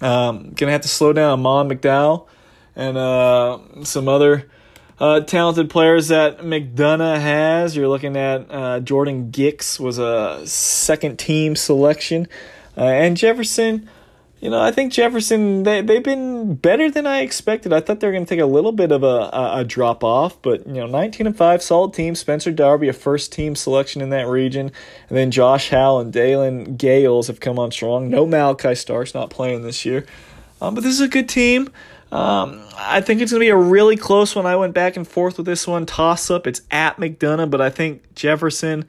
Um, 0.00 0.38
going 0.38 0.68
to 0.68 0.72
have 0.72 0.82
to 0.82 0.88
slow 0.88 1.12
down 1.12 1.38
Amon 1.38 1.68
McDowell 1.68 2.26
and 2.74 2.96
uh, 2.96 3.58
some 3.84 4.08
other 4.08 4.48
uh, 4.98 5.20
talented 5.20 5.68
players 5.68 6.08
that 6.08 6.38
McDonough 6.38 7.20
has. 7.20 7.76
You're 7.76 7.88
looking 7.88 8.16
at 8.16 8.46
uh, 8.50 8.80
Jordan 8.80 9.30
Gix 9.30 9.78
was 9.78 9.98
a 9.98 10.46
second 10.46 11.18
team 11.18 11.56
selection. 11.56 12.28
Uh, 12.76 12.84
and 12.84 13.16
Jefferson, 13.16 13.88
you 14.40 14.50
know, 14.50 14.60
I 14.60 14.70
think 14.70 14.92
Jefferson 14.92 15.62
they 15.62 15.80
they've 15.80 16.02
been 16.02 16.56
better 16.56 16.90
than 16.90 17.06
I 17.06 17.20
expected. 17.20 17.72
I 17.72 17.80
thought 17.80 18.00
they 18.00 18.06
were 18.06 18.12
going 18.12 18.26
to 18.26 18.28
take 18.28 18.40
a 18.40 18.46
little 18.46 18.72
bit 18.72 18.92
of 18.92 19.02
a, 19.02 19.30
a, 19.32 19.60
a 19.60 19.64
drop 19.64 20.04
off, 20.04 20.40
but 20.42 20.66
you 20.66 20.74
know, 20.74 20.86
19 20.86 21.26
and 21.26 21.36
5 21.36 21.62
solid 21.62 21.94
team. 21.94 22.14
Spencer 22.14 22.52
Darby 22.52 22.88
a 22.88 22.92
first 22.92 23.32
team 23.32 23.56
selection 23.56 24.02
in 24.02 24.10
that 24.10 24.26
region, 24.26 24.70
and 25.08 25.16
then 25.16 25.30
Josh 25.30 25.70
Howell 25.70 26.00
and 26.00 26.12
Dalen 26.12 26.76
Gales 26.76 27.28
have 27.28 27.40
come 27.40 27.58
on 27.58 27.70
strong. 27.72 28.10
No 28.10 28.26
Malachi 28.26 28.74
Starks 28.74 29.14
not 29.14 29.30
playing 29.30 29.62
this 29.62 29.86
year, 29.86 30.04
um, 30.60 30.74
but 30.74 30.82
this 30.82 30.92
is 30.92 31.00
a 31.00 31.08
good 31.08 31.28
team. 31.30 31.70
Um, 32.12 32.62
I 32.76 33.00
think 33.00 33.20
it's 33.20 33.32
going 33.32 33.40
to 33.40 33.44
be 33.44 33.50
a 33.50 33.56
really 33.56 33.96
close 33.96 34.36
one. 34.36 34.46
I 34.46 34.54
went 34.54 34.74
back 34.74 34.96
and 34.96 35.08
forth 35.08 35.38
with 35.38 35.46
this 35.46 35.66
one. 35.66 35.86
Toss 35.86 36.30
up. 36.30 36.46
It's 36.46 36.60
at 36.70 36.98
McDonough, 36.98 37.50
but 37.50 37.60
I 37.60 37.70
think 37.70 38.14
Jefferson. 38.14 38.84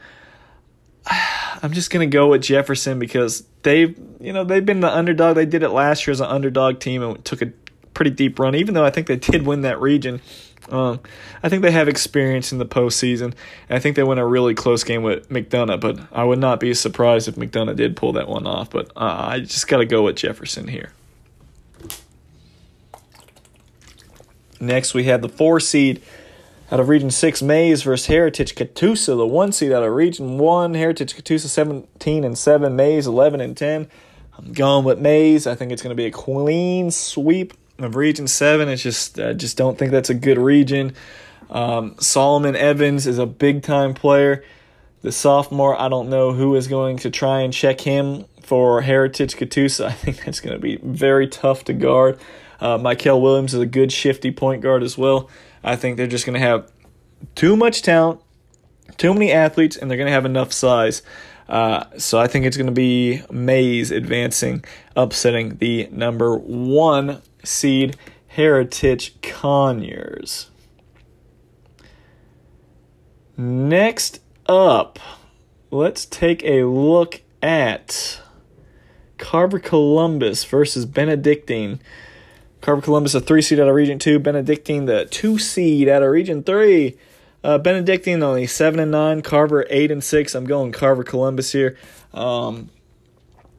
I'm 1.64 1.74
just 1.74 1.90
gonna 1.90 2.08
go 2.08 2.28
with 2.28 2.44
Jefferson 2.44 3.00
because 3.00 3.44
they've 3.64 3.98
you 4.20 4.34
know 4.34 4.44
they've 4.44 4.66
been 4.66 4.82
the 4.82 4.94
underdog. 4.94 5.36
They 5.36 5.46
did 5.46 5.64
it 5.64 5.70
last 5.70 6.06
year 6.06 6.12
as 6.12 6.22
an 6.22 6.28
underdog 6.28 6.80
team 6.80 7.02
and 7.04 7.24
took 7.26 7.42
a 7.42 7.48
pretty 7.94 8.12
deep 8.12 8.40
run. 8.40 8.56
Even 8.56 8.74
though 8.74 8.86
I 8.86 8.92
think 8.92 9.08
they 9.08 9.16
did 9.16 9.46
win 9.46 9.62
that 9.62 9.82
region, 9.82 10.22
um, 10.70 11.00
I 11.42 11.50
think 11.50 11.62
they 11.62 11.72
have 11.72 11.88
experience 11.88 12.52
in 12.52 12.58
the 12.58 12.66
postseason. 12.66 13.34
And 13.70 13.78
I 13.78 13.80
think 13.80 13.96
they 13.96 14.04
win 14.04 14.18
a 14.18 14.26
really 14.26 14.54
close 14.54 14.84
game 14.84 15.04
with 15.04 15.30
McDonough. 15.30 15.80
But 15.80 16.00
I 16.12 16.24
would 16.24 16.40
not 16.40 16.60
be 16.60 16.74
surprised 16.74 17.28
if 17.28 17.36
McDonough 17.36 17.76
did 17.76 17.96
pull 17.96 18.14
that 18.14 18.28
one 18.28 18.46
off. 18.46 18.70
But 18.70 18.90
uh, 18.96 19.30
I 19.32 19.40
just 19.40 19.68
got 19.68 19.78
to 19.78 19.86
go 19.86 20.04
with 20.04 20.18
Jefferson 20.18 20.68
here. 20.68 20.92
Next, 24.60 24.94
we 24.94 25.04
have 25.06 25.22
the 25.22 25.30
four 25.30 25.60
seed 25.60 26.02
out 26.72 26.80
of 26.80 26.89
Region 26.89 27.10
6, 27.10 27.41
Mays 27.41 27.84
versus 27.84 28.07
Heritage 28.07 28.56
Catoosa, 28.56 29.15
the 29.18 29.26
one 29.26 29.52
seed 29.52 29.72
out 29.72 29.84
of 29.84 29.94
Region 29.94 30.38
1. 30.38 30.73
Heritage 30.73 31.15
Catoosa 31.15 31.48
17 31.48 32.23
and 32.23 32.38
7, 32.38 32.76
Mays 32.76 33.07
11 33.07 33.39
and 33.39 33.56
10. 33.56 33.88
I'm 34.38 34.53
going 34.53 34.84
with 34.84 34.99
Mays. 34.99 35.48
I 35.48 35.56
think 35.56 35.72
it's 35.72 35.81
going 35.81 35.95
to 35.95 35.95
be 35.95 36.06
a 36.06 36.11
clean 36.11 36.91
sweep 36.91 37.53
of 37.80 37.95
Region 37.95 38.27
7. 38.27 38.68
It's 38.68 38.84
just, 38.84 39.19
I 39.19 39.34
just 39.34 39.56
don't 39.57 39.77
think 39.77 39.91
that's 39.91 40.10
a 40.10 40.14
good 40.14 40.38
region. 40.38 40.94
Um, 41.49 41.95
Solomon 41.99 42.56
Evans 42.56 43.07
is 43.07 43.18
a 43.18 43.26
big 43.26 43.64
time 43.64 43.94
player. 43.94 44.44
The 45.03 45.11
sophomore, 45.14 45.80
I 45.80 45.88
don't 45.88 46.10
know 46.10 46.34
who 46.34 46.56
is 46.56 46.68
going 46.68 46.98
to 46.98 47.10
try 47.10 47.41
and 47.41 47.53
check 47.53 47.80
him 47.80 48.26
for 48.41 48.81
Heritage 48.81 49.38
Catoosa. 49.38 49.85
I 49.88 49.91
think 49.91 50.26
that's 50.26 50.41
going 50.41 50.56
to 50.56 50.61
be 50.61 50.76
very 50.77 51.27
tough 51.27 51.64
to 51.65 51.73
guard. 51.73 52.19
Uh, 52.60 52.77
Michael 52.77 53.22
Williams 53.22 53.53
is 53.53 53.61
a 53.61 53.65
good 53.65 53.91
shifty 53.91 54.31
point 54.31 54.61
guard 54.61 54.84
as 54.84 54.98
well. 54.98 55.30
I 55.64 55.76
think 55.76 55.98
they're 55.98 56.08
just 56.08 56.26
going 56.26 56.40
to 56.40 56.46
have 56.46 56.72
too 57.36 57.56
much 57.56 57.82
talent, 57.82 58.22
too 58.98 59.14
many 59.14 59.32
athletes, 59.32 59.76
and 59.76 59.90
they're 59.90 59.98
going 59.98 60.08
to 60.08 60.14
have 60.14 60.26
enough 60.26 60.54
size. 60.54 61.02
Uh, 61.50 61.86
so 61.98 62.20
I 62.20 62.28
think 62.28 62.46
it's 62.46 62.58
going 62.58 62.68
to 62.68 62.74
be 62.74 63.22
Mays 63.32 63.92
advancing, 63.92 64.64
upsetting 64.96 65.58
the 65.58 65.88
number 65.92 66.38
one 66.38 67.22
seed 67.44 67.96
Heritage 68.28 69.22
Conyers. 69.22 70.50
Next 73.38 74.22
up, 74.48 75.00
let's 75.72 76.06
take 76.06 76.44
a 76.44 76.64
look 76.64 77.22
at 77.42 78.22
Carver 79.18 79.60
Columbus 79.60 80.44
versus 80.44 80.86
Benedictine. 80.86 81.80
Carver 82.68 82.81
Columbus, 82.81 83.15
a 83.15 83.22
three 83.22 83.41
seed 83.41 83.61
out 83.61 83.69
of 83.69 83.76
Region 83.76 83.98
Two. 83.98 84.19
Benedictine, 84.19 84.88
the 84.88 85.06
two 85.06 85.39
seed 85.39 85.88
out 85.88 86.03
of 86.03 86.10
Region 86.10 86.44
Three. 86.44 86.98
Uh, 87.41 87.57
Benedictine 87.57 88.22
only 88.22 88.45
seven 88.45 88.81
and 88.81 88.91
nine. 88.91 89.22
Carver 89.22 89.65
eight 89.69 89.89
and 89.89 90.03
six. 90.03 90.35
I'm 90.35 90.44
going 90.44 90.73
Carver 90.73 91.06
Columbus 91.06 91.53
here. 91.53 91.77
Um, 92.14 92.69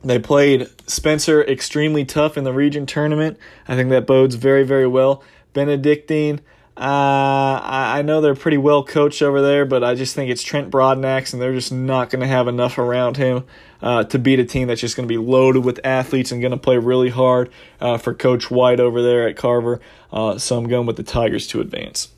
they 0.05 0.19
played 0.19 0.69
Spencer 0.87 1.43
extremely 1.43 2.05
tough 2.05 2.37
in 2.37 2.45
the 2.45 2.53
region 2.53 2.85
tournament. 2.85 3.39
I 3.67 3.77
think 3.77 3.89
that 3.89 4.07
bodes 4.07 4.35
very, 4.35 4.63
very 4.63 4.87
well. 4.87 5.23
Benedictine, 5.55 6.43
uh, 6.79 7.61
I 7.65 8.03
know 8.03 8.21
they're 8.21 8.37
pretty 8.37 8.57
well 8.57 8.85
coached 8.85 9.21
over 9.21 9.43
there, 9.43 9.65
but 9.65 9.83
I 9.83 9.97
just 9.97 10.15
think 10.15 10.31
it's 10.31 10.45
Trent 10.45 10.71
Broadnax, 10.71 11.33
and 11.33 11.43
they're 11.43 11.53
just 11.53 11.73
not 11.73 12.09
going 12.09 12.21
to 12.21 12.29
have 12.29 12.47
enough 12.47 12.79
around 12.79 13.17
him 13.17 13.45
uh, 13.83 14.05
to 14.05 14.17
beat 14.17 14.39
a 14.39 14.45
team 14.45 14.69
that's 14.69 14.81
just 14.81 14.97
going 14.97 15.09
to 15.09 15.13
be 15.13 15.19
loaded 15.19 15.65
with 15.65 15.81
athletes 15.83 16.31
and 16.31 16.41
going 16.41 16.53
to 16.53 16.57
play 16.57 16.79
really 16.79 17.11
hard 17.11 17.51
uh, 17.81 17.99
for 17.99 18.15
Coach 18.15 18.49
White 18.49 18.79
over 18.79 19.03
there 19.03 19.27
at 19.27 19.37
Carver. 19.37 19.81
Uh, 20.13 20.39
so 20.39 20.57
I'm 20.57 20.69
going 20.69 20.87
with 20.87 20.97
the 20.97 21.03
Tigers 21.03 21.49
to 21.49 21.61
advance. 21.61 22.11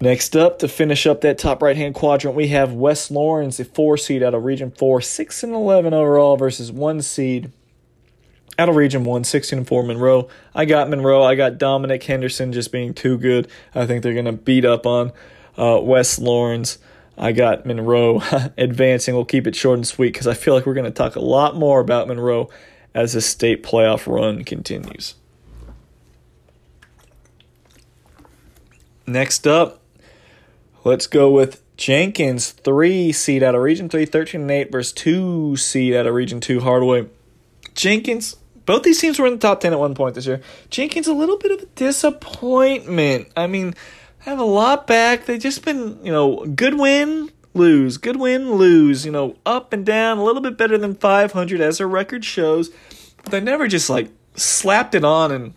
Next 0.00 0.36
up, 0.36 0.60
to 0.60 0.68
finish 0.68 1.08
up 1.08 1.22
that 1.22 1.38
top 1.38 1.60
right 1.60 1.76
hand 1.76 1.96
quadrant, 1.96 2.36
we 2.36 2.48
have 2.48 2.72
West 2.72 3.10
Laurens, 3.10 3.58
a 3.58 3.64
four 3.64 3.96
seed 3.96 4.22
out 4.22 4.32
of 4.32 4.44
Region 4.44 4.70
4, 4.70 5.00
6 5.00 5.42
and 5.42 5.54
11 5.54 5.92
overall 5.92 6.36
versus 6.36 6.70
one 6.70 7.02
seed 7.02 7.50
out 8.60 8.68
of 8.68 8.76
Region 8.76 9.04
1, 9.04 9.24
16 9.24 9.58
and 9.58 9.66
4 9.66 9.82
Monroe. 9.82 10.28
I 10.54 10.64
got 10.64 10.88
Monroe. 10.88 11.22
I 11.22 11.34
got 11.34 11.58
Dominic 11.58 12.02
Henderson 12.04 12.52
just 12.52 12.70
being 12.70 12.94
too 12.94 13.18
good. 13.18 13.48
I 13.74 13.86
think 13.86 14.02
they're 14.02 14.12
going 14.12 14.26
to 14.26 14.32
beat 14.32 14.64
up 14.64 14.86
on 14.86 15.12
uh, 15.56 15.80
West 15.82 16.18
Laurens. 16.18 16.78
I 17.18 17.32
got 17.32 17.66
Monroe 17.66 18.22
advancing. 18.58 19.14
We'll 19.14 19.24
keep 19.24 19.46
it 19.46 19.56
short 19.56 19.78
and 19.78 19.86
sweet 19.86 20.12
because 20.12 20.26
I 20.26 20.34
feel 20.34 20.54
like 20.54 20.66
we're 20.66 20.74
going 20.74 20.84
to 20.84 20.90
talk 20.90 21.16
a 21.16 21.20
lot 21.20 21.56
more 21.56 21.80
about 21.80 22.08
Monroe 22.08 22.48
as 22.94 23.12
the 23.12 23.20
state 23.20 23.62
playoff 23.62 24.06
run 24.06 24.44
continues. 24.44 25.14
Next 29.06 29.46
up, 29.46 29.80
Let's 30.82 31.06
go 31.06 31.30
with 31.30 31.62
Jenkins, 31.76 32.52
three 32.52 33.12
seed 33.12 33.42
out 33.42 33.54
of 33.54 33.60
Region 33.60 33.90
3, 33.90 34.06
13 34.06 34.40
and 34.40 34.50
8 34.50 34.72
versus 34.72 34.92
two 34.94 35.54
seed 35.56 35.94
out 35.94 36.06
of 36.06 36.14
Region 36.14 36.40
2, 36.40 36.60
Hardaway. 36.60 37.06
Jenkins, 37.74 38.36
both 38.66 38.82
these 38.82 39.00
teams 39.00 39.18
were 39.18 39.26
in 39.26 39.34
the 39.34 39.38
top 39.38 39.60
10 39.60 39.72
at 39.72 39.78
one 39.78 39.94
point 39.94 40.14
this 40.14 40.26
year. 40.26 40.40
Jenkins, 40.70 41.06
a 41.06 41.14
little 41.14 41.38
bit 41.38 41.52
of 41.52 41.62
a 41.62 41.66
disappointment. 41.74 43.28
I 43.36 43.46
mean, 43.46 43.74
have 44.20 44.38
a 44.38 44.44
lot 44.44 44.86
back. 44.86 45.26
They've 45.26 45.40
just 45.40 45.64
been, 45.64 46.04
you 46.04 46.12
know, 46.12 46.44
good 46.46 46.78
win, 46.78 47.30
lose, 47.54 47.96
good 47.96 48.16
win, 48.16 48.52
lose, 48.54 49.04
you 49.04 49.12
know, 49.12 49.36
up 49.46 49.72
and 49.72 49.84
down, 49.84 50.18
a 50.18 50.24
little 50.24 50.42
bit 50.42 50.56
better 50.56 50.78
than 50.78 50.94
500 50.94 51.60
as 51.60 51.78
their 51.78 51.88
record 51.88 52.24
shows. 52.24 52.70
But 53.22 53.32
they 53.32 53.40
never 53.40 53.66
just 53.68 53.90
like 53.90 54.10
slapped 54.36 54.94
it 54.94 55.04
on 55.04 55.32
and 55.32 55.54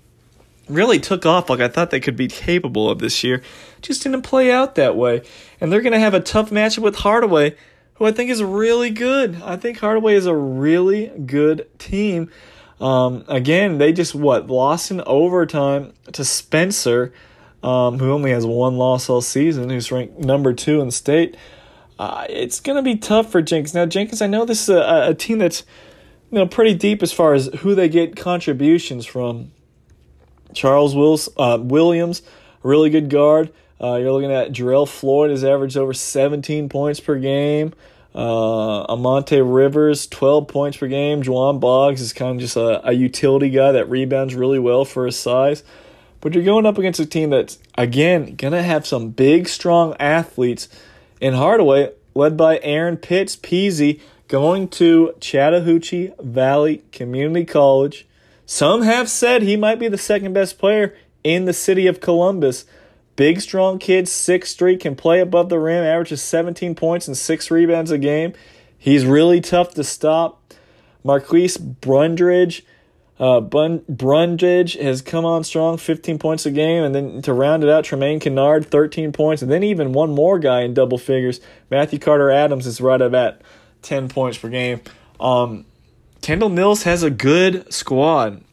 really 0.70 1.00
took 1.00 1.26
off 1.26 1.50
like 1.50 1.60
I 1.60 1.68
thought 1.68 1.92
they 1.92 2.00
could 2.00 2.16
be 2.16 2.28
capable 2.28 2.90
of 2.90 3.00
this 3.00 3.24
year. 3.24 3.42
Just 3.82 4.04
didn't 4.04 4.22
play 4.22 4.52
out 4.52 4.76
that 4.76 4.96
way. 4.96 5.22
And 5.60 5.72
they're 5.72 5.82
going 5.82 5.94
to 5.94 6.00
have 6.00 6.14
a 6.14 6.20
tough 6.20 6.50
matchup 6.50 6.80
with 6.80 6.98
Hardaway, 6.98 7.56
who 7.96 8.06
I 8.06 8.12
think 8.12 8.30
is 8.30 8.42
really 8.42 8.90
good. 8.90 9.42
I 9.44 9.58
think 9.58 9.80
Hardaway 9.80 10.16
is 10.16 10.26
a 10.26 10.36
really 10.36 11.08
good 11.08 11.68
team. 11.80 12.32
Um, 12.82 13.24
again, 13.28 13.78
they 13.78 13.94
just, 13.94 14.16
what, 14.16 14.48
lost 14.48 14.92
in 14.92 15.02
overtime 15.02 15.94
to 16.12 16.26
Spencer, 16.26 17.14
um, 17.62 18.00
who 18.00 18.12
only 18.12 18.32
has 18.32 18.46
one 18.46 18.78
loss 18.78 19.10
all 19.10 19.22
season, 19.22 19.70
who's 19.70 19.92
ranked 19.92 20.20
number 20.20 20.54
two 20.54 20.82
in 20.82 20.88
the 20.88 20.92
state. 20.92 21.38
Uh, 22.00 22.26
it's 22.30 22.60
going 22.60 22.76
to 22.76 22.82
be 22.82 22.98
tough 22.98 23.32
for 23.32 23.42
Jenkins. 23.42 23.74
Now, 23.74 23.86
Jenkins, 23.86 24.22
I 24.22 24.28
know 24.28 24.46
this 24.46 24.64
is 24.64 24.70
a, 24.70 25.10
a 25.10 25.14
team 25.14 25.38
that's 25.38 25.64
you 26.32 26.40
know 26.40 26.48
pretty 26.48 26.74
deep 26.74 27.04
as 27.04 27.14
far 27.14 27.34
as 27.34 27.48
who 27.60 27.76
they 27.76 27.88
get 27.88 28.16
contributions 28.16 29.06
from. 29.06 29.52
Charles 30.54 30.96
Wills, 30.96 31.30
uh, 31.38 31.58
Williams, 31.62 32.22
really 32.62 32.90
good 32.90 33.10
guard. 33.10 33.52
Uh, 33.82 33.96
you're 33.96 34.12
looking 34.12 34.32
at 34.32 34.52
Jarrell 34.52 34.88
Floyd 34.88 35.30
has 35.32 35.44
averaged 35.44 35.78
over 35.78 35.94
17 35.94 36.70
points 36.70 37.00
per 37.00 37.18
game. 37.18 37.74
Uh, 38.16 38.84
Amante 38.84 39.42
Rivers, 39.42 40.08
12 40.08 40.48
points 40.48 40.78
per 40.78 40.88
game. 40.88 41.24
Juwan 41.24 41.60
Boggs 41.60 42.02
is 42.02 42.14
kind 42.14 42.36
of 42.36 42.42
just 42.42 42.56
a, 42.56 42.88
a 42.88 42.94
utility 42.94 43.50
guy 43.50 43.72
that 43.72 43.90
rebounds 43.90 44.36
really 44.36 44.60
well 44.60 44.86
for 44.86 45.06
his 45.06 45.18
size. 45.18 45.64
But 46.22 46.34
you're 46.34 46.44
going 46.44 46.66
up 46.66 46.78
against 46.78 47.00
a 47.00 47.06
team 47.06 47.32
that's, 47.32 47.58
again, 47.78 48.36
going 48.36 48.54
to 48.54 48.64
have 48.64 48.86
some 48.88 49.10
big, 49.10 49.50
strong 49.50 49.96
athletes 50.00 50.70
in 51.20 51.34
Hardaway, 51.34 51.92
led 52.14 52.38
by 52.38 52.60
Aaron 52.62 52.98
Pitts, 52.98 53.36
Peasy, 53.36 54.00
going 54.28 54.68
to 54.68 55.14
Chattahoochee 55.20 56.14
Valley 56.20 56.84
Community 56.92 57.46
College. 57.46 58.08
Some 58.46 58.84
have 58.84 59.10
said 59.10 59.42
he 59.42 59.58
might 59.58 59.80
be 59.80 59.88
the 59.88 59.98
second 59.98 60.34
best 60.34 60.60
player 60.60 60.96
in 61.24 61.46
the 61.46 61.54
city 61.54 61.88
of 61.88 62.00
Columbus. 62.00 62.66
Big, 63.16 63.42
strong 63.42 63.78
kid, 63.78 64.08
six 64.08 64.56
three, 64.56 64.76
can 64.76 64.96
play 64.96 65.20
above 65.20 65.50
the 65.50 65.60
rim, 65.60 65.84
averages 65.84 66.22
17 66.22 66.74
points 66.76 67.08
and 67.08 67.16
six 67.16 67.52
rebounds 67.52 67.92
a 67.92 67.98
game. 67.98 68.34
He's 68.78 69.06
really 69.06 69.40
tough 69.40 69.74
to 69.76 69.84
stop. 69.84 70.54
Marquise 71.04 71.58
Brundridge, 71.58 72.64
uh, 73.20 73.40
Bun- 73.40 73.84
Brundridge 73.90 74.82
has 74.82 75.02
come 75.02 75.26
on 75.26 75.44
strong, 75.44 75.78
15 75.78 76.18
points 76.18 76.46
a 76.46 76.52
game. 76.52 76.84
And 76.84 76.96
then 76.96 77.22
to 77.22 77.34
round 77.34 77.64
it 77.64 77.70
out, 77.70 77.84
Tremaine 77.84 78.20
Kennard, 78.20 78.66
13 78.66 79.12
points. 79.12 79.42
And 79.42 79.52
then 79.52 79.64
even 79.64 79.94
one 79.94 80.12
more 80.12 80.40
guy 80.40 80.62
in 80.62 80.74
double 80.74 80.98
figures. 80.98 81.40
Matthew 81.70 82.00
Carter 82.00 82.32
Adams 82.32 82.66
is 82.66 82.82
right 82.82 83.02
about 83.02 83.42
10 83.84 84.10
points 84.10 84.38
per 84.38 84.50
game. 84.50 84.82
Um, 85.20 85.66
Kendall 86.22 86.50
Mills 86.50 86.84
has 86.84 87.04
a 87.04 87.10
good 87.10 87.72
squad. 87.72 88.44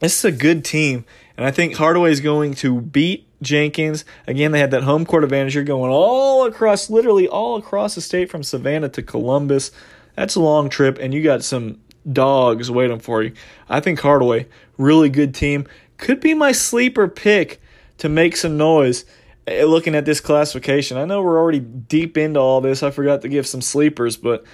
This 0.00 0.18
is 0.18 0.24
a 0.24 0.32
good 0.32 0.64
team, 0.64 1.04
and 1.36 1.44
I 1.44 1.50
think 1.50 1.74
Hardaway 1.74 2.12
is 2.12 2.20
going 2.20 2.54
to 2.54 2.80
beat 2.80 3.27
Jenkins. 3.42 4.04
Again, 4.26 4.52
they 4.52 4.60
had 4.60 4.70
that 4.72 4.82
home 4.82 5.04
court 5.06 5.24
advantage. 5.24 5.54
You're 5.54 5.64
going 5.64 5.90
all 5.90 6.46
across, 6.46 6.90
literally 6.90 7.28
all 7.28 7.56
across 7.56 7.94
the 7.94 8.00
state 8.00 8.30
from 8.30 8.42
Savannah 8.42 8.88
to 8.90 9.02
Columbus. 9.02 9.70
That's 10.16 10.34
a 10.34 10.40
long 10.40 10.68
trip, 10.68 10.98
and 11.00 11.14
you 11.14 11.22
got 11.22 11.44
some 11.44 11.80
dogs 12.10 12.70
waiting 12.70 12.98
for 12.98 13.22
you. 13.22 13.32
I 13.68 13.80
think 13.80 14.00
Hardaway, 14.00 14.46
really 14.76 15.08
good 15.08 15.34
team, 15.34 15.66
could 15.96 16.20
be 16.20 16.34
my 16.34 16.52
sleeper 16.52 17.08
pick 17.08 17.60
to 17.98 18.08
make 18.08 18.36
some 18.36 18.56
noise 18.56 19.04
eh, 19.46 19.64
looking 19.64 19.94
at 19.94 20.04
this 20.04 20.20
classification. 20.20 20.96
I 20.96 21.04
know 21.04 21.22
we're 21.22 21.38
already 21.38 21.60
deep 21.60 22.16
into 22.16 22.40
all 22.40 22.60
this. 22.60 22.82
I 22.82 22.90
forgot 22.90 23.22
to 23.22 23.28
give 23.28 23.46
some 23.46 23.60
sleepers, 23.60 24.16
but 24.16 24.44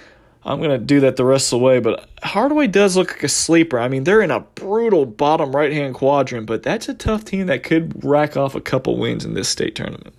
I'm 0.45 0.59
going 0.59 0.69
to 0.69 0.77
do 0.77 0.99
that 0.99 1.15
the 1.15 1.25
rest 1.25 1.51
of 1.51 1.59
the 1.59 1.65
way, 1.65 1.79
but 1.79 2.07
Hardaway 2.21 2.67
does 2.67 2.95
look 2.95 3.13
like 3.13 3.23
a 3.23 3.29
sleeper. 3.29 3.79
I 3.79 3.87
mean, 3.87 4.03
they're 4.03 4.21
in 4.21 4.29
a 4.29 4.41
brutal 4.41 5.05
bottom 5.07 5.55
right 5.55 5.73
hand 5.73 5.95
quadrant, 5.95 6.45
but 6.45 6.61
that's 6.61 6.87
a 6.87 6.93
tough 6.93 7.25
team 7.25 7.47
that 7.47 7.63
could 7.63 8.05
rack 8.05 8.37
off 8.37 8.53
a 8.53 8.61
couple 8.61 8.95
wins 8.95 9.25
in 9.25 9.33
this 9.33 9.49
state 9.49 9.73
tournament. 9.73 10.13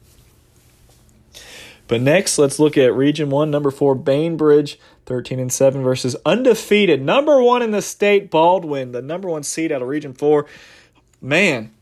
But 1.87 2.01
next, 2.01 2.39
let's 2.39 2.59
look 2.59 2.77
at 2.77 2.93
Region 2.93 3.31
1, 3.31 3.49
number 3.53 3.71
4, 3.71 3.95
Bainbridge, 3.95 4.81
13 5.05 5.39
and 5.39 5.53
7 5.53 5.85
versus 5.85 6.17
undefeated, 6.27 7.01
number 7.01 7.41
1 7.41 7.63
in 7.63 7.71
the 7.71 7.81
state, 7.81 8.29
Baldwin, 8.29 8.91
the 8.91 9.03
number 9.03 9.29
1 9.29 9.45
seed 9.45 9.71
out 9.71 9.83
of 9.83 9.87
Region 9.87 10.13
4. 10.13 10.45
Man, 11.21 11.73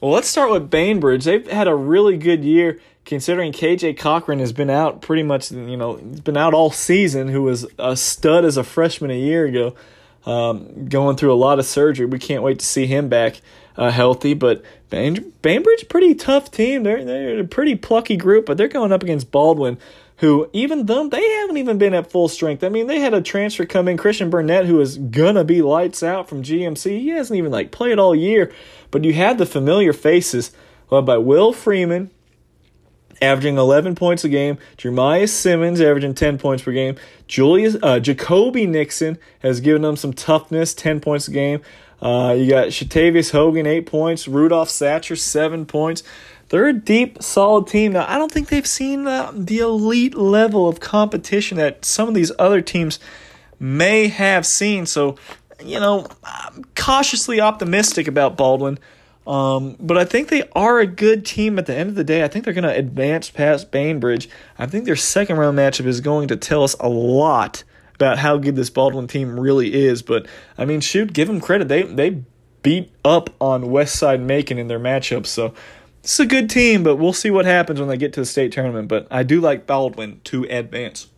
well, 0.00 0.12
let's 0.12 0.28
start 0.28 0.52
with 0.52 0.70
Bainbridge. 0.70 1.24
They've 1.24 1.50
had 1.50 1.66
a 1.66 1.74
really 1.74 2.16
good 2.16 2.44
year 2.44 2.78
considering 3.08 3.52
KJ 3.52 3.96
Cochran 3.96 4.38
has 4.38 4.52
been 4.52 4.68
out 4.68 5.00
pretty 5.00 5.22
much, 5.22 5.50
you 5.50 5.78
know, 5.78 5.96
he's 5.96 6.20
been 6.20 6.36
out 6.36 6.52
all 6.52 6.70
season, 6.70 7.28
who 7.28 7.42
was 7.42 7.66
a 7.78 7.96
stud 7.96 8.44
as 8.44 8.58
a 8.58 8.62
freshman 8.62 9.10
a 9.10 9.18
year 9.18 9.46
ago, 9.46 9.74
um, 10.26 10.88
going 10.88 11.16
through 11.16 11.32
a 11.32 11.34
lot 11.34 11.58
of 11.58 11.64
surgery. 11.64 12.04
We 12.04 12.18
can't 12.18 12.42
wait 12.42 12.58
to 12.58 12.66
see 12.66 12.86
him 12.86 13.08
back 13.08 13.40
uh, 13.78 13.90
healthy. 13.90 14.34
But 14.34 14.62
Bain- 14.90 15.32
Bainbridge, 15.40 15.88
pretty 15.88 16.14
tough 16.14 16.50
team. 16.50 16.82
They're, 16.82 17.02
they're 17.02 17.40
a 17.40 17.44
pretty 17.44 17.76
plucky 17.76 18.18
group, 18.18 18.44
but 18.44 18.58
they're 18.58 18.68
going 18.68 18.92
up 18.92 19.02
against 19.02 19.30
Baldwin, 19.30 19.78
who 20.18 20.50
even 20.52 20.84
though 20.84 21.08
they 21.08 21.26
haven't 21.26 21.56
even 21.56 21.78
been 21.78 21.94
at 21.94 22.10
full 22.10 22.28
strength. 22.28 22.62
I 22.62 22.68
mean, 22.68 22.88
they 22.88 23.00
had 23.00 23.14
a 23.14 23.22
transfer 23.22 23.64
come 23.64 23.88
in, 23.88 23.96
Christian 23.96 24.28
Burnett, 24.28 24.66
who 24.66 24.82
is 24.82 24.98
gonna 24.98 25.44
be 25.44 25.62
lights 25.62 26.02
out 26.02 26.28
from 26.28 26.42
GMC. 26.42 27.00
He 27.00 27.08
hasn't 27.08 27.38
even 27.38 27.52
like 27.52 27.70
played 27.70 27.98
all 27.98 28.14
year, 28.14 28.52
but 28.90 29.04
you 29.04 29.14
had 29.14 29.38
the 29.38 29.46
familiar 29.46 29.94
faces 29.94 30.52
led 30.90 31.06
by 31.06 31.16
Will 31.16 31.54
Freeman, 31.54 32.10
averaging 33.20 33.56
11 33.56 33.94
points 33.94 34.24
a 34.24 34.28
game. 34.28 34.58
Jeremiah 34.76 35.26
Simmons 35.26 35.80
averaging 35.80 36.14
10 36.14 36.38
points 36.38 36.62
per 36.62 36.72
game. 36.72 36.96
Julius 37.26 37.76
uh, 37.82 38.00
Jacoby 38.00 38.66
Nixon 38.66 39.18
has 39.40 39.60
given 39.60 39.82
them 39.82 39.96
some 39.96 40.12
toughness, 40.12 40.74
10 40.74 41.00
points 41.00 41.28
a 41.28 41.30
game. 41.30 41.60
Uh, 42.00 42.34
you 42.36 42.48
got 42.48 42.68
Shatavius 42.68 43.32
Hogan, 43.32 43.66
8 43.66 43.86
points. 43.86 44.28
Rudolph 44.28 44.68
Satcher, 44.68 45.18
7 45.18 45.66
points. 45.66 46.02
They're 46.48 46.68
a 46.68 46.72
deep, 46.72 47.22
solid 47.22 47.66
team. 47.66 47.92
Now, 47.92 48.06
I 48.08 48.16
don't 48.16 48.32
think 48.32 48.48
they've 48.48 48.66
seen 48.66 49.06
uh, 49.06 49.30
the 49.34 49.58
elite 49.58 50.14
level 50.14 50.68
of 50.68 50.80
competition 50.80 51.58
that 51.58 51.84
some 51.84 52.08
of 52.08 52.14
these 52.14 52.32
other 52.38 52.62
teams 52.62 52.98
may 53.60 54.08
have 54.08 54.46
seen. 54.46 54.86
So, 54.86 55.16
you 55.62 55.78
know, 55.78 56.06
I'm 56.24 56.64
cautiously 56.74 57.40
optimistic 57.40 58.08
about 58.08 58.36
Baldwin. 58.36 58.78
Um, 59.28 59.76
but 59.78 59.98
I 59.98 60.06
think 60.06 60.28
they 60.28 60.48
are 60.56 60.78
a 60.78 60.86
good 60.86 61.26
team 61.26 61.58
at 61.58 61.66
the 61.66 61.76
end 61.76 61.90
of 61.90 61.96
the 61.96 62.02
day. 62.02 62.24
I 62.24 62.28
think 62.28 62.46
they're 62.46 62.54
going 62.54 62.64
to 62.64 62.74
advance 62.74 63.28
past 63.28 63.70
Bainbridge. 63.70 64.26
I 64.58 64.64
think 64.64 64.86
their 64.86 64.96
second 64.96 65.36
round 65.36 65.58
matchup 65.58 65.84
is 65.84 66.00
going 66.00 66.28
to 66.28 66.36
tell 66.36 66.64
us 66.64 66.74
a 66.80 66.88
lot 66.88 67.62
about 67.94 68.16
how 68.18 68.38
good 68.38 68.56
this 68.56 68.70
Baldwin 68.70 69.06
team 69.06 69.38
really 69.38 69.74
is. 69.74 70.00
But 70.00 70.26
I 70.56 70.64
mean, 70.64 70.80
shoot, 70.80 71.12
give 71.12 71.28
them 71.28 71.42
credit. 71.42 71.68
They 71.68 71.82
they 71.82 72.22
beat 72.62 72.90
up 73.04 73.28
on 73.38 73.70
West 73.70 73.96
Side 73.96 74.22
Macon 74.22 74.56
in 74.56 74.66
their 74.66 74.80
matchup. 74.80 75.26
So 75.26 75.52
it's 76.02 76.18
a 76.18 76.24
good 76.24 76.48
team, 76.48 76.82
but 76.82 76.96
we'll 76.96 77.12
see 77.12 77.30
what 77.30 77.44
happens 77.44 77.80
when 77.80 77.90
they 77.90 77.98
get 77.98 78.14
to 78.14 78.20
the 78.20 78.26
state 78.26 78.50
tournament. 78.52 78.88
But 78.88 79.06
I 79.10 79.24
do 79.24 79.42
like 79.42 79.66
Baldwin 79.66 80.22
to 80.24 80.44
advance. 80.44 81.08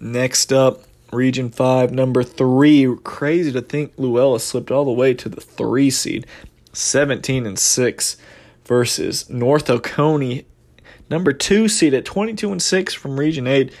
Next 0.00 0.52
up, 0.52 0.82
Region 1.14 1.50
5, 1.50 1.92
number 1.92 2.22
3. 2.22 2.96
Crazy 3.04 3.52
to 3.52 3.62
think 3.62 3.92
Luella 3.96 4.40
slipped 4.40 4.70
all 4.70 4.84
the 4.84 4.92
way 4.92 5.14
to 5.14 5.28
the 5.28 5.40
3 5.40 5.90
seed. 5.90 6.26
17 6.72 7.46
and 7.46 7.58
6 7.58 8.16
versus 8.64 9.28
North 9.30 9.70
Oconee, 9.70 10.44
number 11.10 11.32
2 11.32 11.68
seed 11.68 11.94
at 11.94 12.04
22 12.04 12.52
and 12.52 12.62
6 12.62 12.94
from 12.94 13.18
Region 13.18 13.46
8. 13.46 13.72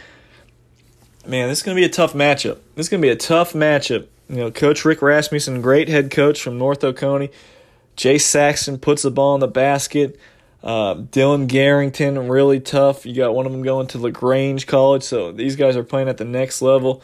Man, 1.26 1.48
this 1.48 1.58
is 1.58 1.64
going 1.64 1.74
to 1.76 1.80
be 1.80 1.86
a 1.86 1.90
tough 1.90 2.12
matchup. 2.12 2.58
This 2.74 2.86
is 2.86 2.88
going 2.88 3.00
to 3.00 3.06
be 3.06 3.12
a 3.12 3.16
tough 3.16 3.54
matchup. 3.54 4.06
You 4.28 4.36
know, 4.36 4.50
Coach 4.50 4.84
Rick 4.84 5.02
Rasmussen, 5.02 5.62
great 5.62 5.88
head 5.88 6.10
coach 6.10 6.42
from 6.42 6.58
North 6.58 6.84
Oconee. 6.84 7.30
Jay 7.96 8.18
Saxon 8.18 8.78
puts 8.78 9.02
the 9.02 9.10
ball 9.10 9.34
in 9.34 9.40
the 9.40 9.48
basket. 9.48 10.18
Uh, 10.62 10.94
Dylan 10.94 11.46
Garrington, 11.46 12.28
really 12.28 12.58
tough. 12.58 13.04
You 13.04 13.14
got 13.14 13.34
one 13.34 13.46
of 13.46 13.52
them 13.52 13.62
going 13.62 13.86
to 13.88 13.98
LaGrange 13.98 14.66
College, 14.66 15.02
so 15.02 15.30
these 15.30 15.56
guys 15.56 15.76
are 15.76 15.84
playing 15.84 16.08
at 16.08 16.16
the 16.16 16.24
next 16.24 16.62
level. 16.62 17.02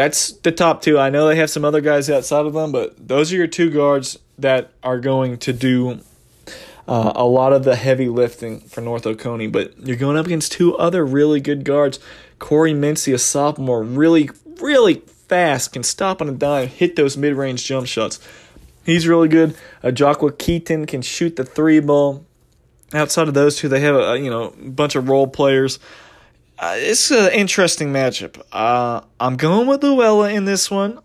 That's 0.00 0.32
the 0.32 0.50
top 0.50 0.80
two. 0.80 0.98
I 0.98 1.10
know 1.10 1.28
they 1.28 1.36
have 1.36 1.50
some 1.50 1.62
other 1.62 1.82
guys 1.82 2.08
outside 2.08 2.46
of 2.46 2.54
them, 2.54 2.72
but 2.72 3.06
those 3.06 3.30
are 3.34 3.36
your 3.36 3.46
two 3.46 3.68
guards 3.68 4.18
that 4.38 4.70
are 4.82 4.98
going 4.98 5.36
to 5.36 5.52
do 5.52 6.00
uh, 6.88 7.12
a 7.14 7.26
lot 7.26 7.52
of 7.52 7.64
the 7.64 7.76
heavy 7.76 8.08
lifting 8.08 8.60
for 8.60 8.80
North 8.80 9.06
Oconee. 9.06 9.48
But 9.48 9.78
you're 9.78 9.98
going 9.98 10.16
up 10.16 10.24
against 10.24 10.52
two 10.52 10.74
other 10.78 11.04
really 11.04 11.38
good 11.38 11.64
guards. 11.64 11.98
Corey 12.38 12.72
Mincy, 12.72 13.12
a 13.12 13.18
sophomore, 13.18 13.82
really, 13.82 14.30
really 14.58 15.02
fast, 15.28 15.74
can 15.74 15.82
stop 15.82 16.22
on 16.22 16.30
a 16.30 16.32
dime, 16.32 16.68
hit 16.68 16.96
those 16.96 17.18
mid 17.18 17.34
range 17.34 17.66
jump 17.66 17.86
shots. 17.86 18.18
He's 18.86 19.06
really 19.06 19.28
good. 19.28 19.54
Uh, 19.82 19.88
Joqua 19.88 20.38
Keaton 20.38 20.86
can 20.86 21.02
shoot 21.02 21.36
the 21.36 21.44
three 21.44 21.78
ball 21.78 22.24
outside 22.92 23.28
of 23.28 23.34
those 23.34 23.56
two, 23.56 23.68
they 23.68 23.80
have 23.80 23.94
a 23.94 24.18
you 24.18 24.30
know 24.30 24.54
a 24.64 24.70
bunch 24.70 24.94
of 24.94 25.08
role 25.08 25.26
players. 25.26 25.78
Uh, 26.60 26.74
it's 26.76 27.10
an 27.10 27.32
interesting 27.32 27.90
matchup. 27.90 28.38
Uh, 28.52 29.00
I'm 29.18 29.38
going 29.38 29.66
with 29.66 29.82
Luella 29.82 30.28
in 30.28 30.44
this 30.44 30.70
one. 30.70 31.00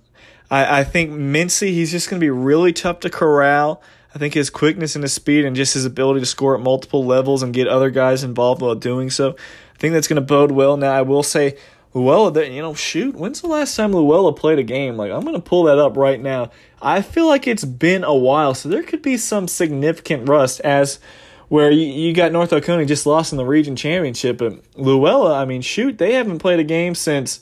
I, 0.52 0.82
I 0.82 0.84
think 0.84 1.11
Mincy, 1.11 1.69
he's 1.69 1.91
just 1.91 2.10
going 2.10 2.19
to 2.19 2.23
be 2.23 2.30
really 2.30 2.73
tough 2.73 2.99
to 2.99 3.10
corral. 3.10 3.82
I 4.14 4.19
think 4.19 4.34
his 4.34 4.49
quickness 4.49 4.95
and 4.95 5.03
his 5.03 5.14
speed 5.14 5.45
and 5.45 5.56
just 5.56 5.73
his 5.73 5.86
ability 5.86 6.19
to 6.19 6.26
score 6.26 6.56
at 6.56 6.61
multiple 6.61 7.06
levels 7.06 7.41
and 7.41 7.53
get 7.53 7.69
other 7.69 7.90
guys 7.90 8.22
involved 8.22 8.61
while 8.61 8.76
doing 8.76 9.10
so, 9.10 9.30
I 9.30 9.77
think 9.77 9.94
that's 9.94 10.10
going 10.10 10.18
to 10.18 10.22
bode 10.22 10.52
well. 10.52 10.76
Now, 10.76 10.91
I 10.91 11.03
will 11.03 11.23
say, 11.23 11.57
Luella, 11.94 12.45
you 12.45 12.61
know, 12.61 12.73
shoot, 12.73 13.15
when's 13.15 13.40
the 13.40 13.48
last 13.48 13.77
time 13.77 13.94
Luella 13.94 14.34
played 14.34 14.60
a 14.60 14.64
game? 14.64 14.98
Like, 14.98 15.10
I'm 15.10 15.22
going 15.22 15.36
to 15.36 15.41
pull 15.41 15.64
that 15.64 15.80
up 15.80 15.95
right 15.95 16.19
now. 16.19 16.52
I 16.82 17.02
feel 17.02 17.27
like 17.27 17.48
it's 17.48 17.64
been 17.64 18.03
a 18.03 18.14
while, 18.14 18.56
so 18.56 18.68
there 18.68 18.84
could 18.84 19.02
be 19.02 19.15
some 19.15 19.48
significant 19.48 20.27
rust 20.27 20.60
as– 20.65 20.99
where 21.47 21.72
you, 21.72 21.85
you 21.85 22.13
got 22.13 22.31
North 22.31 22.51
Oconee 22.53 22.85
just 22.85 23.05
lost 23.05 23.31
in 23.31 23.38
the 23.38 23.45
region 23.45 23.76
championship, 23.76 24.38
but 24.38 24.63
Luella, 24.76 25.39
I 25.39 25.45
mean, 25.45 25.61
shoot, 25.61 25.97
they 25.97 26.13
haven't 26.13 26.39
played 26.39 26.59
a 26.59 26.63
game 26.63 26.95
since. 26.95 27.41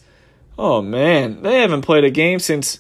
Oh 0.58 0.82
man, 0.82 1.42
they 1.42 1.62
haven't 1.62 1.82
played 1.82 2.04
a 2.04 2.12
game 2.12 2.40
since 2.40 2.80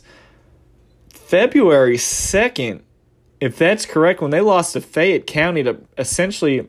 February 1.09 1.97
second. 1.97 2.83
If 3.39 3.57
that's 3.57 3.85
correct, 3.85 4.21
when 4.21 4.31
they 4.31 4.41
lost 4.41 4.73
to 4.73 4.81
Fayette 4.81 5.25
County 5.25 5.63
to 5.63 5.77
essentially, 5.97 6.55
you 6.55 6.67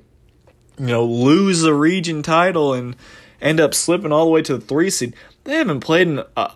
know, 0.78 1.04
lose 1.04 1.60
the 1.60 1.74
region 1.74 2.22
title 2.22 2.72
and 2.72 2.96
end 3.40 3.60
up 3.60 3.74
slipping 3.74 4.12
all 4.12 4.24
the 4.24 4.30
way 4.30 4.42
to 4.42 4.56
the 4.56 4.64
three 4.64 4.90
seed, 4.90 5.14
they 5.44 5.54
haven't 5.54 5.80
played 5.80 6.08
in 6.08 6.22
a, 6.36 6.52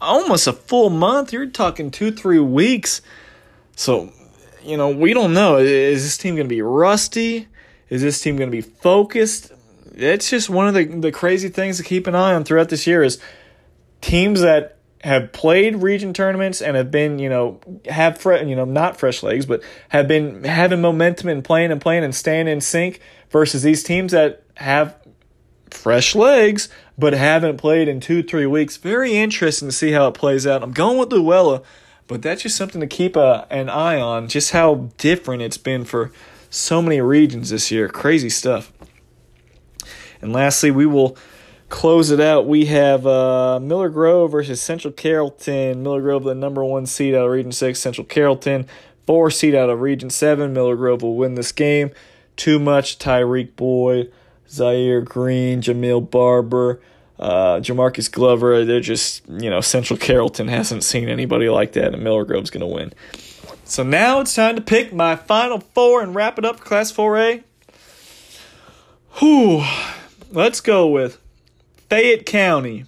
almost 0.00 0.46
a 0.46 0.52
full 0.52 0.90
month. 0.90 1.32
You're 1.32 1.46
talking 1.46 1.90
two, 1.90 2.10
three 2.10 2.40
weeks. 2.40 3.00
So 3.76 4.12
you 4.64 4.76
know, 4.76 4.90
we 4.90 5.14
don't 5.14 5.34
know. 5.34 5.58
Is 5.58 6.02
this 6.02 6.16
team 6.16 6.36
going 6.36 6.48
to 6.48 6.54
be 6.54 6.62
rusty? 6.62 7.48
Is 7.88 8.02
this 8.02 8.20
team 8.20 8.36
going 8.36 8.50
to 8.50 8.56
be 8.56 8.62
focused? 8.62 9.52
It's 9.94 10.30
just 10.30 10.50
one 10.50 10.66
of 10.66 10.74
the, 10.74 10.84
the 10.84 11.12
crazy 11.12 11.48
things 11.48 11.76
to 11.76 11.82
keep 11.82 12.06
an 12.06 12.14
eye 12.14 12.34
on 12.34 12.44
throughout 12.44 12.68
this 12.68 12.86
year 12.86 13.02
is 13.02 13.20
teams 14.00 14.40
that 14.40 14.78
have 15.02 15.32
played 15.32 15.76
region 15.76 16.14
tournaments 16.14 16.62
and 16.62 16.76
have 16.76 16.90
been, 16.90 17.18
you 17.18 17.28
know, 17.28 17.60
have 17.86 18.18
fre- 18.18 18.36
you 18.36 18.56
know, 18.56 18.64
not 18.64 18.96
fresh 18.96 19.22
legs, 19.22 19.44
but 19.44 19.62
have 19.90 20.08
been 20.08 20.44
having 20.44 20.80
momentum 20.80 21.28
and 21.28 21.44
playing 21.44 21.70
and 21.70 21.80
playing 21.80 22.02
and 22.02 22.14
staying 22.14 22.48
in 22.48 22.60
sync 22.60 23.00
versus 23.30 23.62
these 23.62 23.82
teams 23.82 24.12
that 24.12 24.42
have 24.56 24.96
fresh 25.70 26.14
legs 26.14 26.68
but 26.96 27.12
haven't 27.12 27.58
played 27.58 27.88
in 27.88 28.00
two, 28.00 28.22
three 28.22 28.46
weeks. 28.46 28.76
Very 28.76 29.14
interesting 29.14 29.68
to 29.68 29.72
see 29.72 29.92
how 29.92 30.08
it 30.08 30.14
plays 30.14 30.46
out. 30.46 30.62
I'm 30.62 30.72
going 30.72 30.98
with 30.98 31.12
Luella 31.12 31.62
but 32.06 32.22
that's 32.22 32.42
just 32.42 32.56
something 32.56 32.80
to 32.80 32.86
keep 32.86 33.16
a, 33.16 33.46
an 33.50 33.68
eye 33.68 34.00
on, 34.00 34.28
just 34.28 34.52
how 34.52 34.90
different 34.98 35.42
it's 35.42 35.56
been 35.56 35.84
for 35.84 36.12
so 36.50 36.82
many 36.82 37.00
regions 37.00 37.50
this 37.50 37.70
year. 37.70 37.88
Crazy 37.88 38.30
stuff. 38.30 38.72
And 40.20 40.32
lastly, 40.32 40.70
we 40.70 40.86
will 40.86 41.16
close 41.68 42.10
it 42.10 42.20
out. 42.20 42.46
We 42.46 42.66
have 42.66 43.06
uh, 43.06 43.58
Miller 43.60 43.88
Grove 43.88 44.32
versus 44.32 44.60
Central 44.60 44.92
Carrollton. 44.92 45.82
Miller 45.82 46.00
Grove, 46.00 46.24
the 46.24 46.34
number 46.34 46.64
one 46.64 46.86
seed 46.86 47.14
out 47.14 47.24
of 47.26 47.30
Region 47.30 47.52
6. 47.52 47.78
Central 47.78 48.06
Carrollton, 48.06 48.66
four 49.06 49.30
seed 49.30 49.54
out 49.54 49.70
of 49.70 49.80
Region 49.80 50.10
7. 50.10 50.52
Miller 50.52 50.76
Grove 50.76 51.02
will 51.02 51.16
win 51.16 51.34
this 51.34 51.52
game. 51.52 51.90
Too 52.36 52.58
much 52.58 52.98
Tyreek 52.98 53.56
Boyd, 53.56 54.12
Zaire 54.48 55.00
Green, 55.00 55.60
Jamil 55.60 56.08
Barber 56.08 56.80
uh, 57.18 57.60
Jamarcus 57.60 58.10
Glover, 58.10 58.64
they're 58.64 58.80
just, 58.80 59.22
you 59.28 59.50
know, 59.50 59.60
Central 59.60 59.98
Carrollton 59.98 60.48
hasn't 60.48 60.84
seen 60.84 61.08
anybody 61.08 61.48
like 61.48 61.72
that, 61.72 61.94
and 61.94 62.02
Miller 62.02 62.24
Grove's 62.24 62.50
going 62.50 62.60
to 62.60 62.66
win. 62.66 62.92
So 63.64 63.82
now 63.82 64.20
it's 64.20 64.34
time 64.34 64.56
to 64.56 64.62
pick 64.62 64.92
my 64.92 65.16
final 65.16 65.60
four 65.60 66.02
and 66.02 66.14
wrap 66.14 66.38
it 66.38 66.44
up 66.44 66.58
for 66.58 66.64
Class 66.64 66.92
4A. 66.92 67.44
Whew. 69.18 69.64
Let's 70.32 70.60
go 70.60 70.88
with 70.88 71.20
Fayette 71.88 72.26
County. 72.26 72.86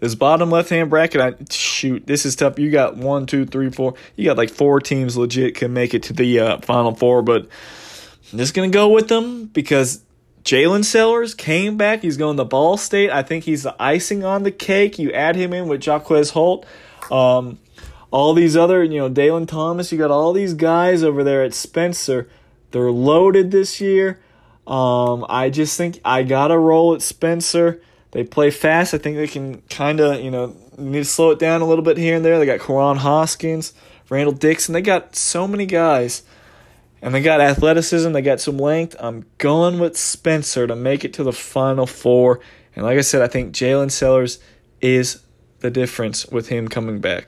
This 0.00 0.14
bottom 0.14 0.50
left 0.50 0.70
hand 0.70 0.90
bracket, 0.90 1.20
I 1.20 1.34
shoot, 1.50 2.06
this 2.06 2.26
is 2.26 2.36
tough. 2.36 2.58
You 2.58 2.70
got 2.70 2.96
one, 2.96 3.26
two, 3.26 3.46
three, 3.46 3.70
four. 3.70 3.94
You 4.16 4.24
got 4.26 4.36
like 4.36 4.50
four 4.50 4.80
teams 4.80 5.16
legit 5.16 5.54
can 5.54 5.72
make 5.72 5.94
it 5.94 6.02
to 6.04 6.12
the 6.12 6.40
uh, 6.40 6.58
final 6.60 6.94
four, 6.94 7.22
but 7.22 7.48
I'm 8.32 8.38
just 8.38 8.52
gonna 8.52 8.68
go 8.68 8.88
with 8.88 9.08
them 9.08 9.46
because 9.46 10.03
Jalen 10.44 10.84
Sellers 10.84 11.34
came 11.34 11.78
back. 11.78 12.02
He's 12.02 12.18
going 12.18 12.36
to 12.36 12.44
Ball 12.44 12.76
State. 12.76 13.10
I 13.10 13.22
think 13.22 13.44
he's 13.44 13.62
the 13.62 13.74
icing 13.80 14.24
on 14.24 14.42
the 14.42 14.50
cake. 14.50 14.98
You 14.98 15.10
add 15.12 15.36
him 15.36 15.54
in 15.54 15.68
with 15.68 15.86
Jaquez 15.86 16.30
Holt. 16.30 16.66
Um, 17.10 17.58
all 18.10 18.34
these 18.34 18.54
other, 18.54 18.84
you 18.84 18.98
know, 18.98 19.08
Dalen 19.08 19.46
Thomas. 19.46 19.90
You 19.90 19.96
got 19.96 20.10
all 20.10 20.34
these 20.34 20.52
guys 20.52 21.02
over 21.02 21.24
there 21.24 21.42
at 21.42 21.54
Spencer. 21.54 22.28
They're 22.72 22.90
loaded 22.90 23.50
this 23.50 23.80
year. 23.80 24.20
Um, 24.66 25.24
I 25.28 25.48
just 25.48 25.78
think 25.78 26.00
I 26.04 26.22
got 26.22 26.48
to 26.48 26.58
roll 26.58 26.94
at 26.94 27.00
Spencer. 27.00 27.80
They 28.10 28.22
play 28.22 28.50
fast. 28.50 28.92
I 28.92 28.98
think 28.98 29.16
they 29.16 29.26
can 29.26 29.62
kind 29.62 29.98
of, 29.98 30.20
you 30.20 30.30
know, 30.30 30.54
need 30.76 31.00
to 31.00 31.04
slow 31.04 31.30
it 31.30 31.38
down 31.38 31.62
a 31.62 31.66
little 31.66 31.84
bit 31.84 31.96
here 31.96 32.16
and 32.16 32.24
there. 32.24 32.38
They 32.38 32.46
got 32.46 32.60
Karan 32.60 32.98
Hoskins, 32.98 33.72
Randall 34.10 34.34
Dixon. 34.34 34.74
They 34.74 34.82
got 34.82 35.16
so 35.16 35.48
many 35.48 35.66
guys 35.66 36.22
and 37.04 37.14
they 37.14 37.20
got 37.20 37.42
athleticism, 37.42 38.12
they 38.12 38.22
got 38.22 38.40
some 38.40 38.56
length. 38.56 38.96
I'm 38.98 39.26
going 39.36 39.78
with 39.78 39.94
Spencer 39.94 40.66
to 40.66 40.74
make 40.74 41.04
it 41.04 41.12
to 41.12 41.22
the 41.22 41.34
final 41.34 41.86
four. 41.86 42.40
And 42.74 42.82
like 42.82 42.96
I 42.96 43.02
said, 43.02 43.20
I 43.20 43.28
think 43.28 43.54
Jalen 43.54 43.90
Sellers 43.90 44.38
is 44.80 45.22
the 45.60 45.70
difference 45.70 46.24
with 46.26 46.48
him 46.48 46.66
coming 46.66 47.00
back. 47.00 47.26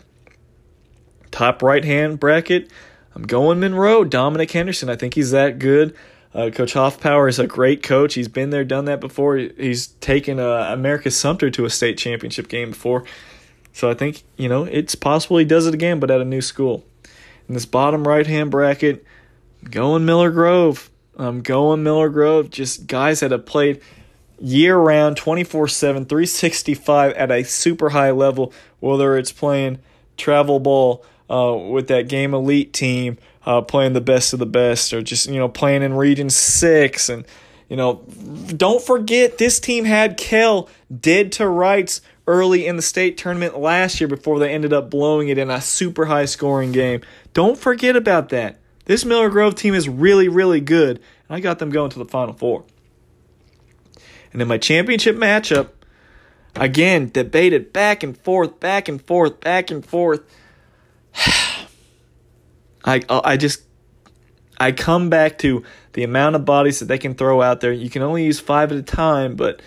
Top 1.30 1.62
right 1.62 1.84
hand 1.84 2.18
bracket, 2.18 2.72
I'm 3.14 3.24
going 3.24 3.60
Monroe. 3.60 4.02
Dominic 4.02 4.50
Henderson, 4.50 4.88
I 4.88 4.96
think 4.96 5.12
he's 5.12 5.32
that 5.32 5.58
good. 5.58 5.94
Uh, 6.32 6.48
coach 6.48 6.72
Hoffpower 6.72 7.28
is 7.28 7.38
a 7.38 7.46
great 7.46 7.82
coach. 7.82 8.14
He's 8.14 8.28
been 8.28 8.48
there, 8.48 8.64
done 8.64 8.86
that 8.86 9.00
before. 9.00 9.36
He's 9.36 9.88
taken 9.88 10.40
uh, 10.40 10.70
Americus-Sumter 10.70 11.50
to 11.50 11.66
a 11.66 11.70
state 11.70 11.98
championship 11.98 12.48
game 12.48 12.70
before. 12.70 13.04
So 13.74 13.90
I 13.90 13.94
think, 13.94 14.22
you 14.38 14.48
know, 14.48 14.64
it's 14.64 14.94
possible 14.94 15.36
he 15.36 15.44
does 15.44 15.66
it 15.66 15.74
again, 15.74 16.00
but 16.00 16.10
at 16.10 16.22
a 16.22 16.24
new 16.24 16.40
school. 16.40 16.82
In 17.46 17.52
this 17.52 17.66
bottom 17.66 18.08
right 18.08 18.26
hand 18.26 18.50
bracket, 18.50 19.04
going 19.64 20.04
Miller 20.04 20.30
Grove. 20.30 20.90
I'm 21.16 21.42
going 21.42 21.82
Miller 21.82 22.08
Grove. 22.08 22.50
Just 22.50 22.86
guys 22.86 23.20
that 23.20 23.30
have 23.30 23.46
played 23.46 23.80
year 24.40 24.76
round, 24.76 25.16
24 25.16 25.68
7, 25.68 26.04
365 26.04 27.12
at 27.12 27.30
a 27.30 27.42
super 27.42 27.90
high 27.90 28.10
level, 28.10 28.52
whether 28.80 29.16
it's 29.16 29.32
playing 29.32 29.78
travel 30.16 30.60
ball 30.60 31.04
uh, 31.30 31.56
with 31.56 31.88
that 31.88 32.08
game 32.08 32.34
elite 32.34 32.72
team, 32.72 33.18
uh, 33.44 33.62
playing 33.62 33.92
the 33.92 34.00
best 34.00 34.32
of 34.32 34.38
the 34.38 34.46
best, 34.46 34.92
or 34.92 35.02
just, 35.02 35.28
you 35.28 35.38
know, 35.38 35.48
playing 35.48 35.82
in 35.82 35.94
Region 35.94 36.30
6. 36.30 37.08
And, 37.08 37.24
you 37.68 37.76
know, 37.76 38.04
don't 38.56 38.82
forget 38.82 39.38
this 39.38 39.58
team 39.58 39.84
had 39.84 40.16
Kell 40.16 40.68
dead 41.00 41.32
to 41.32 41.48
rights 41.48 42.00
early 42.26 42.66
in 42.66 42.76
the 42.76 42.82
state 42.82 43.16
tournament 43.16 43.58
last 43.58 44.00
year 44.00 44.08
before 44.08 44.38
they 44.38 44.52
ended 44.52 44.72
up 44.72 44.90
blowing 44.90 45.28
it 45.28 45.38
in 45.38 45.50
a 45.50 45.60
super 45.60 46.06
high 46.06 46.24
scoring 46.24 46.72
game. 46.72 47.00
Don't 47.32 47.58
forget 47.58 47.96
about 47.96 48.30
that. 48.30 48.58
This 48.86 49.04
Miller 49.04 49.28
Grove 49.28 49.54
team 49.54 49.74
is 49.74 49.88
really, 49.88 50.28
really 50.28 50.60
good, 50.60 50.98
and 51.28 51.36
I 51.36 51.40
got 51.40 51.58
them 51.58 51.70
going 51.70 51.90
to 51.90 51.98
the 51.98 52.04
Final 52.04 52.34
Four. 52.34 52.64
And 54.32 54.40
in 54.40 54.48
my 54.48 54.58
championship 54.58 55.16
matchup, 55.16 55.70
again, 56.54 57.10
debated 57.12 57.72
back 57.72 58.02
and 58.02 58.16
forth, 58.16 58.58
back 58.60 58.88
and 58.88 59.02
forth, 59.02 59.40
back 59.40 59.70
and 59.70 59.84
forth. 59.84 60.22
I, 62.84 63.02
uh, 63.08 63.20
I 63.24 63.36
just, 63.36 63.62
I 64.58 64.70
come 64.72 65.10
back 65.10 65.38
to 65.38 65.64
the 65.94 66.04
amount 66.04 66.36
of 66.36 66.44
bodies 66.44 66.78
that 66.78 66.86
they 66.86 66.98
can 66.98 67.14
throw 67.14 67.42
out 67.42 67.60
there. 67.60 67.72
You 67.72 67.90
can 67.90 68.02
only 68.02 68.24
use 68.24 68.38
five 68.38 68.70
at 68.70 68.78
a 68.78 68.82
time, 68.82 69.34
but 69.34 69.60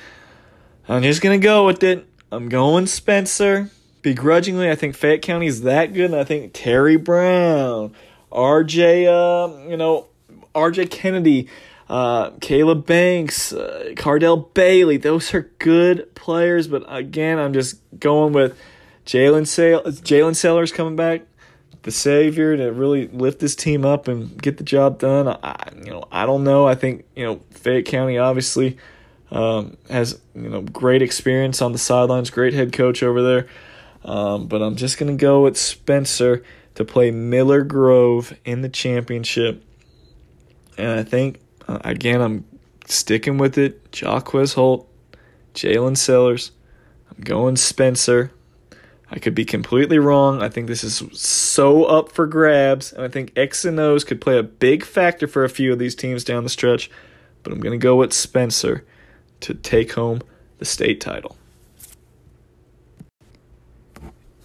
I'm 0.88 1.04
just 1.04 1.22
gonna 1.22 1.38
go 1.38 1.66
with 1.66 1.84
it. 1.84 2.08
I'm 2.32 2.48
going 2.48 2.88
Spencer. 2.88 3.70
Begrudgingly, 4.02 4.70
I 4.70 4.76
think 4.76 4.96
Fayette 4.96 5.22
County 5.22 5.48
is 5.48 5.64
that 5.64 5.94
good, 5.94 6.12
and 6.12 6.20
I 6.20 6.24
think 6.24 6.52
Terry 6.54 6.96
Brown, 6.96 7.94
RJ, 8.32 9.08
uh, 9.08 9.70
you 9.70 9.78
know, 9.78 10.08
RJ 10.54 10.90
Kennedy, 10.90 11.48
uh, 11.90 12.32
Caleb 12.42 12.86
Banks, 12.86 13.52
uh, 13.52 13.94
Cardell 13.96 14.38
Bailey. 14.38 14.98
Those 14.98 15.34
are 15.34 15.52
good 15.60 16.14
players, 16.16 16.68
but 16.68 16.84
again, 16.88 17.40
I'm 17.40 17.54
just 17.54 17.80
going 18.00 18.34
with 18.34 18.58
Jalen 19.06 19.48
Sale. 19.48 19.84
Jalen 19.84 20.36
Sellers 20.36 20.72
coming 20.72 20.96
back, 20.96 21.22
the 21.84 21.92
savior 21.92 22.56
to 22.56 22.72
really 22.72 23.08
lift 23.08 23.40
this 23.40 23.56
team 23.56 23.86
up 23.86 24.08
and 24.08 24.40
get 24.42 24.58
the 24.58 24.64
job 24.64 25.00
done. 25.00 25.28
I, 25.28 25.70
you 25.84 25.92
know, 25.92 26.04
I 26.12 26.26
don't 26.26 26.44
know. 26.44 26.68
I 26.68 26.76
think 26.76 27.06
you 27.16 27.24
know 27.24 27.42
Fayette 27.52 27.86
County 27.86 28.18
obviously 28.18 28.78
um, 29.32 29.78
has 29.90 30.20
you 30.36 30.50
know 30.50 30.62
great 30.62 31.02
experience 31.02 31.62
on 31.62 31.72
the 31.72 31.80
sidelines, 31.80 32.30
great 32.30 32.54
head 32.54 32.74
coach 32.74 33.02
over 33.02 33.22
there. 33.22 33.48
Um, 34.06 34.48
but 34.48 34.62
I'm 34.62 34.76
just 34.76 34.98
gonna 34.98 35.16
go 35.16 35.44
with 35.44 35.58
Spencer 35.58 36.44
to 36.80 36.86
play 36.86 37.12
Miller 37.12 37.62
Grove 37.62 38.34
in 38.46 38.62
the 38.62 38.70
championship, 38.70 39.66
and 40.78 40.98
I 40.98 41.04
think 41.04 41.42
uh, 41.68 41.80
again 41.84 42.22
I'm 42.22 42.46
sticking 42.86 43.38
with 43.38 43.58
it. 43.58 43.82
Jaquez 43.92 44.54
Holt, 44.54 44.90
Jalen 45.54 45.98
Sellers. 45.98 46.54
I'm 47.12 47.22
going 47.22 47.58
Spencer. 47.58 48.32
I 49.12 49.20
could 49.20 49.36
be 49.36 49.44
completely 49.44 50.00
wrong. 50.00 50.42
I 50.42 50.48
think 50.48 50.68
this 50.68 50.86
is 50.86 51.04
so 51.12 51.84
up 51.84 52.14
for 52.14 52.26
grabs, 52.26 52.94
and 52.94 53.04
I 53.04 53.10
think 53.10 53.34
X 53.36 53.66
and 53.66 53.78
O's 53.78 54.06
could 54.06 54.22
play 54.22 54.38
a 54.38 54.44
big 54.44 54.86
factor 54.86 55.28
for 55.28 55.44
a 55.44 55.50
few 55.50 55.74
of 55.74 55.80
these 55.80 55.96
teams 55.96 56.24
down 56.24 56.46
the 56.46 56.50
stretch. 56.50 56.90
But 57.44 57.52
I'm 57.52 57.60
going 57.60 57.78
to 57.78 57.84
go 57.84 57.98
with 57.98 58.14
Spencer 58.14 58.86
to 59.42 59.54
take 59.54 59.92
home 59.92 60.22
the 60.60 60.66
state 60.66 61.02
title. 61.02 61.36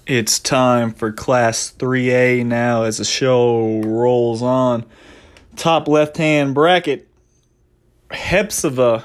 It's 0.06 0.38
time 0.38 0.92
for 0.92 1.12
Class 1.12 1.72
3A 1.78 2.44
now 2.44 2.82
as 2.82 2.98
the 2.98 3.06
show 3.06 3.80
rolls 3.80 4.42
on. 4.42 4.84
Top 5.56 5.88
left 5.88 6.18
hand 6.18 6.54
bracket 6.54 7.08
Hephzibah, 8.10 9.04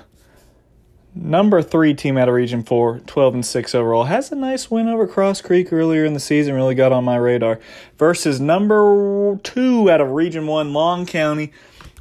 number 1.15 1.61
three 1.61 1.93
team 1.93 2.17
out 2.17 2.27
of 2.27 2.35
Region 2.35 2.63
4, 2.63 2.99
12 2.99 3.33
and 3.33 3.45
6 3.45 3.75
overall, 3.75 4.03
has 4.03 4.29
a 4.33 4.35
nice 4.35 4.69
win 4.69 4.89
over 4.89 5.07
Cross 5.07 5.41
Creek 5.43 5.71
earlier 5.71 6.03
in 6.03 6.13
the 6.13 6.19
season, 6.19 6.53
really 6.53 6.75
got 6.75 6.91
on 6.91 7.05
my 7.05 7.15
radar. 7.15 7.61
Versus 7.97 8.41
number 8.41 9.39
two 9.41 9.89
out 9.89 10.01
of 10.01 10.11
Region 10.11 10.47
1, 10.47 10.73
Long 10.73 11.05
County. 11.05 11.53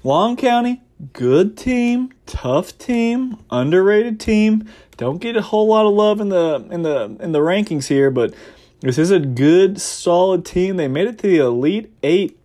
Long 0.03 0.37
County, 0.37 0.83
good 1.12 1.57
team, 1.57 2.12
tough 2.27 2.77
team, 2.79 3.39
underrated 3.49 4.19
team. 4.19 4.69
Don't 4.97 5.19
get 5.19 5.37
a 5.37 5.43
whole 5.43 5.69
lot 5.69 5.87
of 5.87 5.93
love 5.93 6.20
in 6.20 6.31
the 6.31 6.66
in 6.73 6.83
the 6.83 7.16
in 7.20 7.31
the 7.31 7.39
rankings 7.39 7.87
here, 7.87 8.11
but 8.11 8.35
this 8.81 8.99
is 8.99 9.11
a 9.11 9.19
good, 9.19 9.81
solid 9.81 10.45
team. 10.45 10.77
They 10.77 10.89
made 10.89 11.09
it 11.09 11.19
to 11.19 11.27
the 11.27 11.39
Elite 11.39 11.93
Eight 12.03 12.39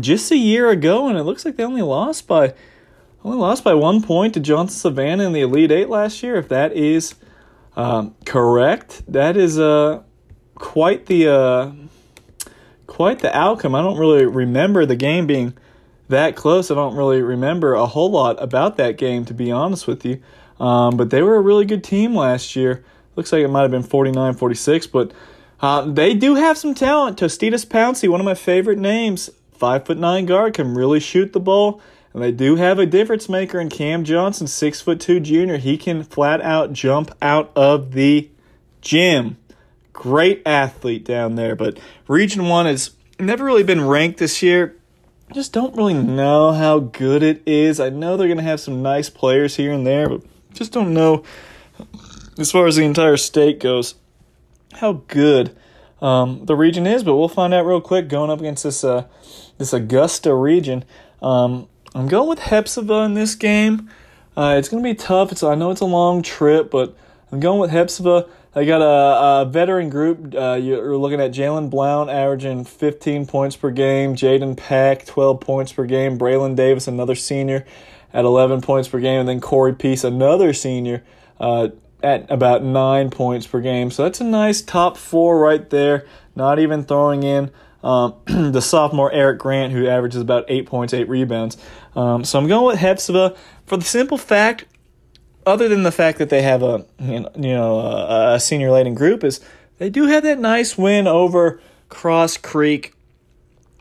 just 0.00 0.30
a 0.30 0.36
year 0.36 0.70
ago, 0.70 1.08
and 1.08 1.18
it 1.18 1.24
looks 1.24 1.44
like 1.44 1.56
they 1.56 1.64
only 1.64 1.82
lost 1.82 2.26
by 2.26 2.54
only 3.24 3.38
lost 3.38 3.64
by 3.64 3.74
one 3.74 4.02
point 4.02 4.34
to 4.34 4.40
Johnson 4.40 4.78
Savannah 4.78 5.24
in 5.24 5.32
the 5.32 5.40
Elite 5.40 5.72
Eight 5.72 5.88
last 5.88 6.22
year. 6.22 6.36
If 6.36 6.48
that 6.48 6.72
is 6.72 7.14
um, 7.76 8.14
correct, 8.24 9.02
that 9.08 9.36
is 9.36 9.58
uh, 9.58 10.02
quite 10.54 11.06
the 11.06 11.28
uh, 11.28 11.72
quite 12.86 13.18
the 13.18 13.36
outcome. 13.36 13.74
I 13.74 13.82
don't 13.82 13.98
really 13.98 14.26
remember 14.26 14.86
the 14.86 14.96
game 14.96 15.26
being 15.26 15.54
that 16.08 16.36
close. 16.36 16.70
I 16.70 16.74
don't 16.74 16.96
really 16.96 17.22
remember 17.22 17.74
a 17.74 17.86
whole 17.86 18.10
lot 18.10 18.40
about 18.42 18.76
that 18.76 18.96
game, 18.96 19.24
to 19.26 19.34
be 19.34 19.50
honest 19.50 19.86
with 19.86 20.04
you. 20.04 20.22
Um, 20.60 20.96
but 20.96 21.10
they 21.10 21.22
were 21.22 21.36
a 21.36 21.40
really 21.40 21.64
good 21.64 21.84
team 21.84 22.14
last 22.14 22.56
year. 22.56 22.84
Looks 23.16 23.32
like 23.32 23.42
it 23.42 23.48
might 23.48 23.62
have 23.62 23.70
been 23.70 23.82
49 23.82 24.34
46, 24.34 24.86
but 24.88 25.12
uh, 25.60 25.82
they 25.82 26.14
do 26.14 26.36
have 26.36 26.56
some 26.56 26.74
talent. 26.74 27.18
Tostitas 27.18 27.66
Pouncey, 27.66 28.08
one 28.08 28.20
of 28.20 28.24
my 28.24 28.34
favorite 28.34 28.78
names, 28.78 29.30
five 29.52 29.86
foot 29.86 29.98
nine 29.98 30.26
guard, 30.26 30.54
can 30.54 30.74
really 30.74 31.00
shoot 31.00 31.32
the 31.32 31.40
ball. 31.40 31.80
And 32.14 32.22
they 32.22 32.32
do 32.32 32.56
have 32.56 32.78
a 32.78 32.86
difference 32.86 33.28
maker 33.28 33.60
in 33.60 33.68
Cam 33.68 34.04
Johnson, 34.04 34.46
six 34.46 34.80
foot 34.80 35.00
two 35.00 35.20
junior. 35.20 35.58
He 35.58 35.76
can 35.76 36.02
flat 36.02 36.40
out 36.40 36.72
jump 36.72 37.14
out 37.20 37.50
of 37.54 37.92
the 37.92 38.30
gym. 38.80 39.36
Great 39.92 40.42
athlete 40.46 41.04
down 41.04 41.34
there. 41.34 41.56
But 41.56 41.78
Region 42.06 42.48
One 42.48 42.66
has 42.66 42.92
never 43.18 43.44
really 43.44 43.64
been 43.64 43.86
ranked 43.86 44.18
this 44.18 44.42
year. 44.42 44.76
Just 45.34 45.52
don't 45.52 45.76
really 45.76 45.94
know 45.94 46.52
how 46.52 46.78
good 46.78 47.22
it 47.22 47.42
is. 47.44 47.80
I 47.80 47.90
know 47.90 48.16
they're 48.16 48.28
gonna 48.28 48.42
have 48.42 48.60
some 48.60 48.80
nice 48.80 49.10
players 49.10 49.56
here 49.56 49.72
and 49.72 49.86
there, 49.86 50.08
but 50.08 50.22
just 50.54 50.72
don't 50.72 50.94
know 50.94 51.24
as 52.38 52.50
far 52.50 52.66
as 52.66 52.76
the 52.76 52.84
entire 52.84 53.16
state 53.16 53.60
goes 53.60 53.94
how 54.74 55.04
good 55.08 55.56
um, 56.00 56.44
the 56.44 56.56
region 56.56 56.86
is. 56.86 57.02
But 57.02 57.16
we'll 57.16 57.28
find 57.28 57.52
out 57.54 57.66
real 57.66 57.80
quick 57.80 58.08
going 58.08 58.30
up 58.30 58.40
against 58.40 58.64
this 58.64 58.84
uh, 58.84 59.06
this 59.58 59.72
Augusta 59.72 60.34
region. 60.34 60.84
Um, 61.22 61.68
I'm 61.94 62.08
going 62.08 62.28
with 62.28 62.40
Hephzibah 62.40 63.06
in 63.06 63.14
this 63.14 63.34
game. 63.34 63.90
Uh, 64.36 64.54
it's 64.56 64.68
going 64.68 64.82
to 64.82 64.88
be 64.88 64.94
tough. 64.94 65.32
It's 65.32 65.42
I 65.42 65.54
know 65.54 65.70
it's 65.70 65.80
a 65.80 65.86
long 65.86 66.22
trip, 66.22 66.70
but 66.70 66.96
I'm 67.32 67.40
going 67.40 67.58
with 67.58 67.70
Hephzibah. 67.70 68.28
I 68.54 68.64
got 68.64 68.80
a, 68.80 69.42
a 69.42 69.44
veteran 69.44 69.90
group. 69.90 70.34
Uh, 70.34 70.54
you're 70.54 70.96
looking 70.96 71.20
at 71.20 71.32
Jalen 71.32 71.70
Blount 71.70 72.10
averaging 72.10 72.64
15 72.64 73.26
points 73.26 73.56
per 73.56 73.70
game, 73.70 74.14
Jaden 74.14 74.56
Pack 74.56 75.06
12 75.06 75.40
points 75.40 75.72
per 75.72 75.84
game, 75.84 76.18
Braylon 76.18 76.56
Davis 76.56 76.88
another 76.88 77.14
senior 77.14 77.66
at 78.12 78.24
11 78.24 78.62
points 78.62 78.88
per 78.88 79.00
game, 79.00 79.20
and 79.20 79.28
then 79.28 79.40
Corey 79.40 79.74
Peace 79.74 80.02
another 80.02 80.52
senior 80.52 81.04
uh, 81.38 81.68
at 82.02 82.30
about 82.30 82.62
nine 82.62 83.10
points 83.10 83.46
per 83.46 83.60
game. 83.60 83.90
So 83.90 84.04
that's 84.04 84.20
a 84.20 84.24
nice 84.24 84.62
top 84.62 84.96
four 84.96 85.38
right 85.38 85.68
there. 85.70 86.06
Not 86.36 86.58
even 86.58 86.84
throwing 86.84 87.22
in 87.22 87.50
um, 87.82 88.14
the 88.26 88.60
sophomore 88.60 89.12
Eric 89.12 89.38
Grant, 89.38 89.72
who 89.72 89.86
averages 89.86 90.20
about 90.20 90.44
eight 90.48 90.66
points, 90.66 90.94
eight 90.94 91.08
rebounds. 91.08 91.56
Um, 91.96 92.24
so 92.24 92.38
I'm 92.38 92.46
going 92.46 92.66
with 92.66 92.80
Hephzibah 92.80 93.36
for 93.66 93.76
the 93.76 93.84
simple 93.84 94.18
fact, 94.18 94.64
other 95.46 95.68
than 95.68 95.82
the 95.82 95.92
fact 95.92 96.18
that 96.18 96.30
they 96.30 96.42
have 96.42 96.62
a 96.62 96.84
you 97.00 97.24
know 97.34 97.78
a, 97.80 98.34
a 98.34 98.40
senior 98.40 98.70
laden 98.70 98.94
group, 98.94 99.24
is 99.24 99.40
they 99.78 99.90
do 99.90 100.06
have 100.06 100.22
that 100.24 100.38
nice 100.38 100.76
win 100.76 101.06
over 101.06 101.60
Cross 101.88 102.38
Creek, 102.38 102.94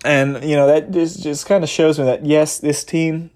and 0.05 0.43
you 0.43 0.55
know 0.55 0.67
that 0.67 0.91
just 0.91 1.21
just 1.21 1.45
kind 1.45 1.63
of 1.63 1.69
shows 1.69 1.99
me 1.99 2.05
that 2.05 2.25
yes, 2.25 2.59
this 2.59 2.83
team 2.83 3.31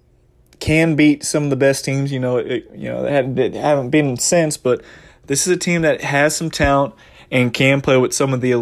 can 0.61 0.95
beat 0.95 1.25
some 1.25 1.43
of 1.43 1.49
the 1.49 1.57
best 1.57 1.83
teams. 1.83 2.13
You 2.13 2.19
know, 2.19 2.37
it, 2.37 2.69
you 2.73 2.87
know 2.89 3.03
they 3.03 3.11
haven't, 3.11 3.35
they 3.35 3.49
haven't 3.49 3.89
been 3.89 4.15
since, 4.15 4.55
but 4.55 4.81
this 5.27 5.45
is 5.45 5.53
a 5.53 5.57
team 5.57 5.81
that 5.81 6.01
has 6.01 6.35
some 6.35 6.49
talent 6.49 6.93
and 7.29 7.53
can 7.53 7.81
play 7.81 7.97
with 7.97 8.13
some 8.13 8.33
of 8.33 8.41
the, 8.41 8.53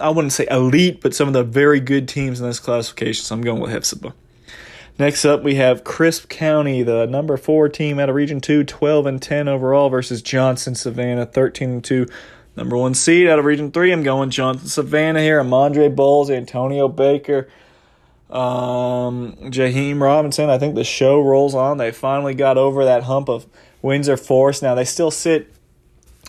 I 0.00 0.08
wouldn't 0.10 0.32
say 0.32 0.46
elite, 0.50 1.00
but 1.00 1.14
some 1.14 1.28
of 1.28 1.34
the 1.34 1.42
very 1.42 1.80
good 1.80 2.08
teams 2.08 2.40
in 2.40 2.46
this 2.46 2.60
classification. 2.60 3.24
So 3.24 3.34
I'm 3.34 3.42
going 3.42 3.60
with 3.60 3.72
Hephzibah. 3.72 4.14
Next 4.98 5.24
up, 5.24 5.42
we 5.42 5.56
have 5.56 5.84
Crisp 5.84 6.28
County, 6.28 6.82
the 6.82 7.06
number 7.06 7.36
four 7.36 7.68
team 7.68 7.98
out 7.98 8.08
of 8.08 8.14
Region 8.14 8.40
2, 8.40 8.62
12 8.62 9.06
and 9.06 9.20
10 9.20 9.48
overall, 9.48 9.88
versus 9.88 10.22
Johnson 10.22 10.74
Savannah, 10.74 11.26
13 11.26 11.70
and 11.70 11.84
2. 11.84 12.06
Number 12.54 12.76
one 12.76 12.94
seed 12.94 13.26
out 13.26 13.38
of 13.38 13.44
Region 13.44 13.72
3, 13.72 13.92
I'm 13.92 14.02
going 14.02 14.30
Johnson 14.30 14.68
Savannah 14.68 15.20
here. 15.20 15.42
Amandre 15.42 15.94
Bowles, 15.94 16.30
Antonio 16.30 16.86
Baker, 16.86 17.48
um, 18.32 19.36
Jaheim 19.50 20.00
Robinson. 20.00 20.50
I 20.50 20.58
think 20.58 20.74
the 20.74 20.84
show 20.84 21.20
rolls 21.20 21.54
on. 21.54 21.78
They 21.78 21.92
finally 21.92 22.34
got 22.34 22.58
over 22.58 22.84
that 22.84 23.04
hump 23.04 23.28
of 23.28 23.46
Windsor 23.82 24.16
Forest. 24.16 24.62
Now 24.62 24.74
they 24.74 24.84
still 24.84 25.10
sit 25.10 25.52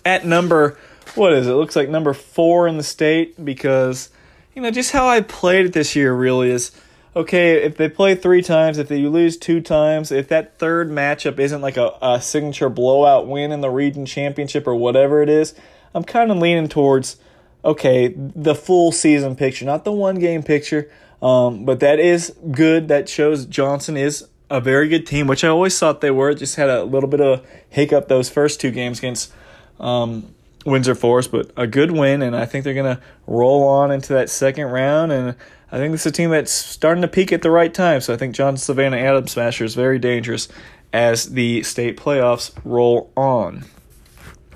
at 0.06 0.26
number 0.26 0.78
what 1.16 1.34
is 1.34 1.48
it? 1.48 1.54
Looks 1.54 1.76
like 1.76 1.90
number 1.90 2.14
four 2.14 2.68
in 2.68 2.78
the 2.78 2.84
state 2.84 3.44
because 3.44 4.10
you 4.56 4.62
know 4.62 4.72
just 4.72 4.92
how 4.92 5.08
I 5.08 5.22
played 5.22 5.68
it 5.68 5.74
this 5.74 5.96
year 5.96 6.14
really 6.14 6.50
is 6.50 6.72
okay. 7.16 7.64
If 7.64 7.78
they 7.78 7.90
play 7.90 8.16
three 8.16 8.42
times, 8.42 8.78
if 8.78 8.88
they 8.88 9.02
lose 9.02 9.38
two 9.38 9.62
times, 9.62 10.12
if 10.12 10.28
that 10.30 10.58
third 10.58 10.90
matchup 10.90 11.40
isn't 11.40 11.62
like 11.62 11.78
a, 11.78 11.96
a 12.02 12.22
signature 12.22 12.70
blowout 12.70 13.28
win 13.28 13.52
in 13.52 13.62
the 13.62 13.70
region 13.70 14.06
championship 14.06 14.68
or 14.68 14.76
whatever 14.76 15.22
it 15.22 15.30
is, 15.30 15.54
I'm 15.94 16.04
kind 16.04 16.32
of 16.32 16.38
leaning 16.38 16.68
towards 16.68 17.18
okay 17.64 18.14
the 18.18 18.56
full 18.56 18.92
season 18.92 19.36
picture, 19.36 19.66
not 19.66 19.86
the 19.86 19.94
one 19.94 20.20
game 20.20 20.44
picture. 20.44 20.90
Um, 21.24 21.64
but 21.64 21.80
that 21.80 22.00
is 22.00 22.36
good. 22.52 22.90
That 22.90 23.08
shows 23.08 23.45
Johnson 23.45 23.95
is 23.95 24.28
a 24.50 24.60
very 24.60 24.90
good 24.90 25.08
team, 25.08 25.26
which 25.26 25.45
I 25.45 25.48
always 25.48 25.80
thought 25.80 26.02
they 26.02 26.12
were. 26.12 26.34
Just 26.34 26.58
had 26.58 26.70
a 26.70 26.84
little 26.84 27.10
bit 27.10 27.22
of 27.22 27.48
hiccup 27.70 28.10
those 28.10 28.30
first 28.30 28.60
two 28.60 28.72
games 28.72 29.00
against 29.00 29.32
um, 29.80 30.36
Windsor 30.66 30.95
Forest, 30.95 31.32
but 31.32 31.50
a 31.56 31.66
good 31.66 31.91
win, 31.91 32.22
and 32.22 32.36
I 32.36 32.45
think 32.45 32.66
they're 32.66 32.74
going 32.74 32.98
to 32.98 33.02
roll 33.26 33.64
on 33.64 33.90
into 33.90 34.12
that 34.14 34.30
second 34.30 34.66
round. 34.66 35.14
And 35.14 35.36
I 35.72 35.78
think 35.78 35.94
this 35.94 36.02
is 36.02 36.08
a 36.08 36.12
team 36.12 36.30
that's 36.30 36.52
starting 36.52 37.02
to 37.04 37.08
peak 37.08 37.32
at 37.32 37.41
the 37.41 37.52
right 37.52 37.74
time. 37.74 38.02
So 38.02 38.14
I 38.14 38.18
think 38.18 38.36
John 38.36 38.58
Savannah 38.58 38.98
Adam 38.98 39.26
Smasher 39.26 39.64
is 39.64 39.76
very 39.76 40.00
dangerous 40.00 40.50
as 40.91 41.32
the 41.32 41.64
state 41.64 41.95
playoffs 41.95 42.52
roll 42.66 43.12
on. 43.16 43.64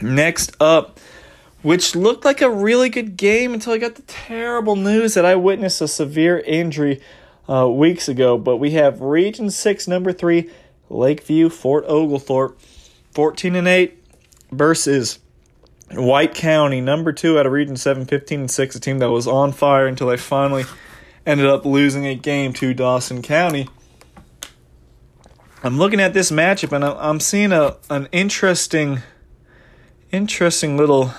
Next 0.01 0.55
up, 0.59 0.99
which 1.67 1.97
looked 1.97 2.23
like 2.23 2.39
a 2.39 2.49
really 2.49 2.87
good 2.87 3.17
game 3.17 3.53
until 3.53 3.73
I 3.73 3.77
got 3.77 3.95
the 3.95 4.01
terrible 4.03 4.77
news 4.77 5.15
that 5.15 5.25
I 5.25 5.35
witnessed 5.35 5.81
a 5.81 5.87
severe 5.89 6.39
injury 6.39 7.01
uh, 7.49 7.67
weeks 7.69 8.07
ago. 8.07 8.37
But 8.37 8.55
we 8.55 8.71
have 8.71 9.01
Region 9.01 9.49
6, 9.49 9.85
number 9.85 10.13
3, 10.13 10.49
Lakeview, 10.89 11.49
Fort 11.49 11.83
Oglethorpe, 11.89 12.57
14 13.11 13.53
and 13.57 13.67
8 13.67 14.01
versus 14.49 15.19
White 15.91 16.33
County, 16.33 16.79
number 16.79 17.11
two 17.11 17.37
out 17.37 17.45
of 17.45 17.51
Region 17.51 17.75
7, 17.75 18.05
15 18.05 18.39
and 18.39 18.51
6, 18.51 18.75
a 18.77 18.79
team 18.79 18.99
that 18.99 19.09
was 19.09 19.27
on 19.27 19.51
fire 19.51 19.87
until 19.87 20.07
they 20.07 20.15
finally 20.15 20.63
ended 21.25 21.47
up 21.47 21.65
losing 21.65 22.05
a 22.05 22.15
game 22.15 22.53
to 22.53 22.73
Dawson 22.73 23.21
County. 23.21 23.67
I'm 25.63 25.77
looking 25.77 25.99
at 25.99 26.13
this 26.13 26.31
matchup 26.31 26.71
and 26.71 26.85
I'm 26.85 27.19
seeing 27.19 27.51
a 27.51 27.75
an 27.89 28.07
interesting, 28.13 29.01
interesting 30.13 30.77
little 30.77 31.11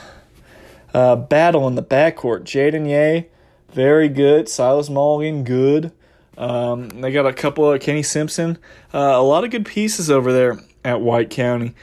uh, 0.94 1.16
battle 1.16 1.66
in 1.68 1.74
the 1.74 1.82
backcourt. 1.82 2.42
Jaden 2.42 2.88
Ye, 2.88 3.28
very 3.72 4.08
good. 4.08 4.48
Silas 4.48 4.88
Mulligan, 4.88 5.44
good. 5.44 5.92
Um, 6.36 6.88
they 6.88 7.10
got 7.10 7.26
a 7.26 7.32
couple 7.32 7.70
of 7.70 7.80
Kenny 7.80 8.02
Simpson, 8.02 8.58
uh, 8.94 8.98
a 8.98 9.22
lot 9.22 9.42
of 9.42 9.50
good 9.50 9.66
pieces 9.66 10.08
over 10.08 10.32
there 10.32 10.58
at 10.84 11.00
White 11.00 11.30
County. 11.30 11.74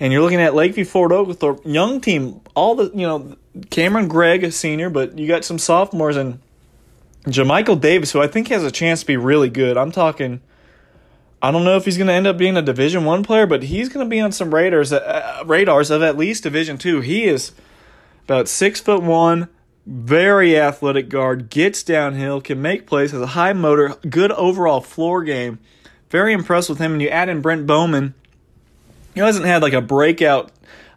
And 0.00 0.12
you're 0.12 0.22
looking 0.22 0.40
at 0.40 0.54
Lakeview 0.54 0.84
Fort 0.84 1.12
Oglethorpe, 1.12 1.60
young 1.64 2.00
team. 2.00 2.40
All 2.56 2.74
the 2.74 2.90
you 2.94 3.06
know, 3.06 3.36
Cameron 3.70 4.08
Gregg, 4.08 4.42
a 4.42 4.50
senior, 4.50 4.90
but 4.90 5.18
you 5.18 5.28
got 5.28 5.44
some 5.44 5.58
sophomores 5.58 6.16
and 6.16 6.40
Jamichael 7.26 7.80
Davis, 7.80 8.12
who 8.12 8.20
I 8.20 8.26
think 8.26 8.48
has 8.48 8.64
a 8.64 8.70
chance 8.70 9.00
to 9.00 9.06
be 9.06 9.16
really 9.16 9.50
good. 9.50 9.76
I'm 9.76 9.92
talking. 9.92 10.40
I 11.42 11.50
don't 11.50 11.64
know 11.64 11.76
if 11.76 11.84
he's 11.84 11.96
going 11.96 12.08
to 12.08 12.12
end 12.12 12.26
up 12.26 12.36
being 12.36 12.56
a 12.56 12.62
Division 12.62 13.04
One 13.04 13.22
player, 13.22 13.46
but 13.46 13.62
he's 13.64 13.88
going 13.88 14.04
to 14.04 14.10
be 14.10 14.20
on 14.20 14.32
some 14.32 14.54
radars 14.54 14.92
uh, 14.92 15.42
radars 15.46 15.90
of 15.90 16.02
at 16.02 16.16
least 16.16 16.42
Division 16.42 16.78
Two. 16.78 17.00
He 17.00 17.24
is 17.24 17.52
about 18.30 18.46
six 18.46 18.80
foot 18.80 19.02
one, 19.02 19.48
very 19.84 20.56
athletic 20.56 21.08
guard, 21.08 21.50
gets 21.50 21.82
downhill, 21.82 22.40
can 22.40 22.62
make 22.62 22.86
plays, 22.86 23.10
has 23.10 23.20
a 23.20 23.26
high 23.26 23.52
motor, 23.52 23.96
good 24.08 24.30
overall 24.30 24.80
floor 24.80 25.24
game. 25.24 25.58
Very 26.10 26.32
impressed 26.32 26.68
with 26.68 26.78
him. 26.78 26.92
And 26.92 27.02
you 27.02 27.08
add 27.08 27.28
in 27.28 27.40
Brent 27.40 27.66
Bowman, 27.66 28.14
he 29.14 29.20
hasn't 29.20 29.46
had 29.46 29.62
like 29.62 29.72
a 29.72 29.80
breakout 29.80 30.52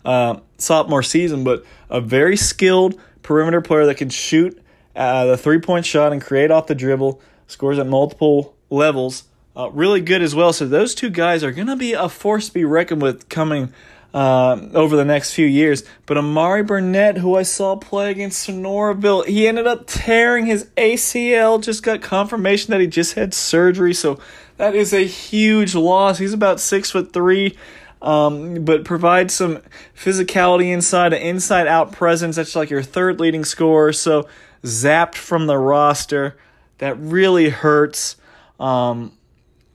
uh, 0.06 0.42
sophomore 0.60 1.02
season, 1.02 1.44
but 1.44 1.66
a 1.90 2.00
very 2.00 2.38
skilled 2.38 3.02
perimeter 3.24 3.62
player 3.62 3.88
that 3.88 3.98
can 3.98 4.10
shoot 4.10 4.62
uh, 4.96 5.26
the 5.26 5.38
three 5.38 5.60
point 5.60 5.88
shot 5.88 6.14
and 6.14 6.22
create 6.22 6.52
off 6.52 6.68
the 6.68 6.76
dribble, 6.76 7.20
scores 7.48 7.80
at 7.80 7.88
multiple 7.88 8.54
levels. 8.70 9.24
Uh, 9.58 9.72
really 9.72 10.02
good 10.02 10.22
as 10.22 10.36
well. 10.36 10.54
So 10.54 10.68
those 10.68 10.94
two 10.94 11.10
guys 11.10 11.44
are 11.44 11.52
going 11.52 11.68
to 11.68 11.76
be 11.76 11.94
a 11.94 12.10
force 12.10 12.50
to 12.50 12.54
be 12.54 12.64
reckoned 12.64 13.02
with 13.02 13.28
coming 13.28 13.74
uh, 14.14 14.60
over 14.74 14.96
the 14.96 15.06
next 15.06 15.34
few 15.34 15.46
years. 15.46 15.84
But 16.06 16.18
Amari 16.18 16.64
Burnett, 16.64 17.18
who 17.18 17.36
I 17.36 17.44
saw 17.44 17.76
play 17.76 18.12
against 18.12 18.48
Sonoraville, 18.48 19.26
he 19.26 19.48
ended 19.48 19.68
up 19.68 19.86
tearing 19.88 20.46
his 20.46 20.66
ACL. 20.78 21.62
Just 21.62 21.84
got 21.84 22.02
confirmation 22.02 22.72
that 22.72 22.82
he 22.82 22.88
just 22.88 23.16
had 23.16 23.34
surgery. 23.34 23.94
So 23.94 24.20
that 24.58 24.76
is 24.76 24.94
a 24.94 25.06
huge 25.06 25.76
loss. 25.76 26.20
He's 26.20 26.34
about 26.34 26.60
six 26.60 26.92
foot 26.92 27.14
three. 27.14 27.58
Um, 28.02 28.66
but 28.66 28.84
provides 28.84 29.34
some 29.34 29.62
physicality 29.96 30.74
inside, 30.74 31.14
an 31.14 31.22
inside 31.22 31.68
out 31.68 31.94
presence. 31.94 32.36
That's 32.36 32.54
like 32.54 32.70
your 32.70 32.84
third 32.84 33.22
leading 33.22 33.46
scorer. 33.46 33.94
So 33.94 34.28
zapped 34.64 35.16
from 35.16 35.48
the 35.48 35.58
roster. 35.58 36.38
That 36.80 37.00
really 37.00 37.48
hurts. 37.48 38.18
Um, 38.60 39.14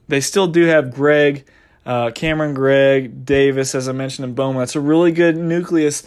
they 0.07 0.21
still 0.21 0.45
do 0.47 0.65
have 0.65 0.93
Greg, 0.93 1.45
uh, 1.89 2.11
Cameron 2.11 2.53
Gregg, 2.53 3.25
Davis, 3.25 3.73
as 3.73 3.89
I 3.89 3.93
mentioned, 3.93 4.27
in 4.27 4.35
Bowman. 4.35 4.59
That's 4.59 4.75
a 4.75 4.79
really 4.79 5.11
good 5.11 5.35
nucleus 5.35 6.03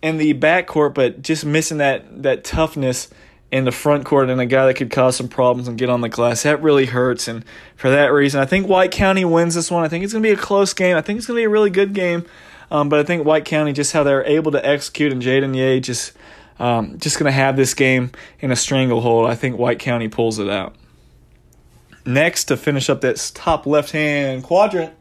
in 0.00 0.16
the 0.16 0.32
backcourt, 0.32 0.94
but 0.94 1.20
just 1.20 1.44
missing 1.44 1.76
that, 1.76 2.22
that 2.22 2.42
toughness 2.42 3.08
in 3.52 3.66
the 3.66 3.70
front 3.70 4.06
court 4.06 4.30
and 4.30 4.40
a 4.40 4.46
guy 4.46 4.64
that 4.64 4.74
could 4.74 4.90
cause 4.90 5.14
some 5.14 5.28
problems 5.28 5.68
and 5.68 5.76
get 5.76 5.90
on 5.90 6.00
the 6.00 6.08
glass. 6.08 6.44
That 6.44 6.62
really 6.62 6.86
hurts. 6.86 7.28
And 7.28 7.44
for 7.76 7.90
that 7.90 8.06
reason, 8.06 8.40
I 8.40 8.46
think 8.46 8.66
White 8.66 8.92
County 8.92 9.26
wins 9.26 9.54
this 9.54 9.70
one. 9.70 9.84
I 9.84 9.88
think 9.88 10.04
it's 10.04 10.14
going 10.14 10.22
to 10.22 10.26
be 10.26 10.32
a 10.32 10.38
close 10.38 10.72
game. 10.72 10.96
I 10.96 11.02
think 11.02 11.18
it's 11.18 11.26
going 11.26 11.36
to 11.36 11.40
be 11.42 11.44
a 11.44 11.50
really 11.50 11.68
good 11.68 11.92
game. 11.92 12.24
Um, 12.70 12.88
but 12.88 12.98
I 12.98 13.02
think 13.02 13.26
White 13.26 13.44
County, 13.44 13.74
just 13.74 13.92
how 13.92 14.04
they're 14.04 14.24
able 14.24 14.52
to 14.52 14.66
execute, 14.66 15.12
and 15.12 15.20
Jaden 15.20 15.54
Ye 15.54 15.80
just 15.80 16.14
um, 16.58 16.98
just 16.98 17.18
going 17.18 17.26
to 17.26 17.32
have 17.32 17.56
this 17.56 17.74
game 17.74 18.10
in 18.40 18.50
a 18.50 18.56
stranglehold. 18.56 19.28
I 19.28 19.34
think 19.34 19.58
White 19.58 19.80
County 19.80 20.08
pulls 20.08 20.38
it 20.38 20.48
out. 20.48 20.74
Next, 22.06 22.44
to 22.44 22.56
finish 22.56 22.88
up 22.88 23.02
this 23.02 23.30
top 23.32 23.66
left 23.66 23.90
hand 23.90 24.42
quadrant, 24.42 24.94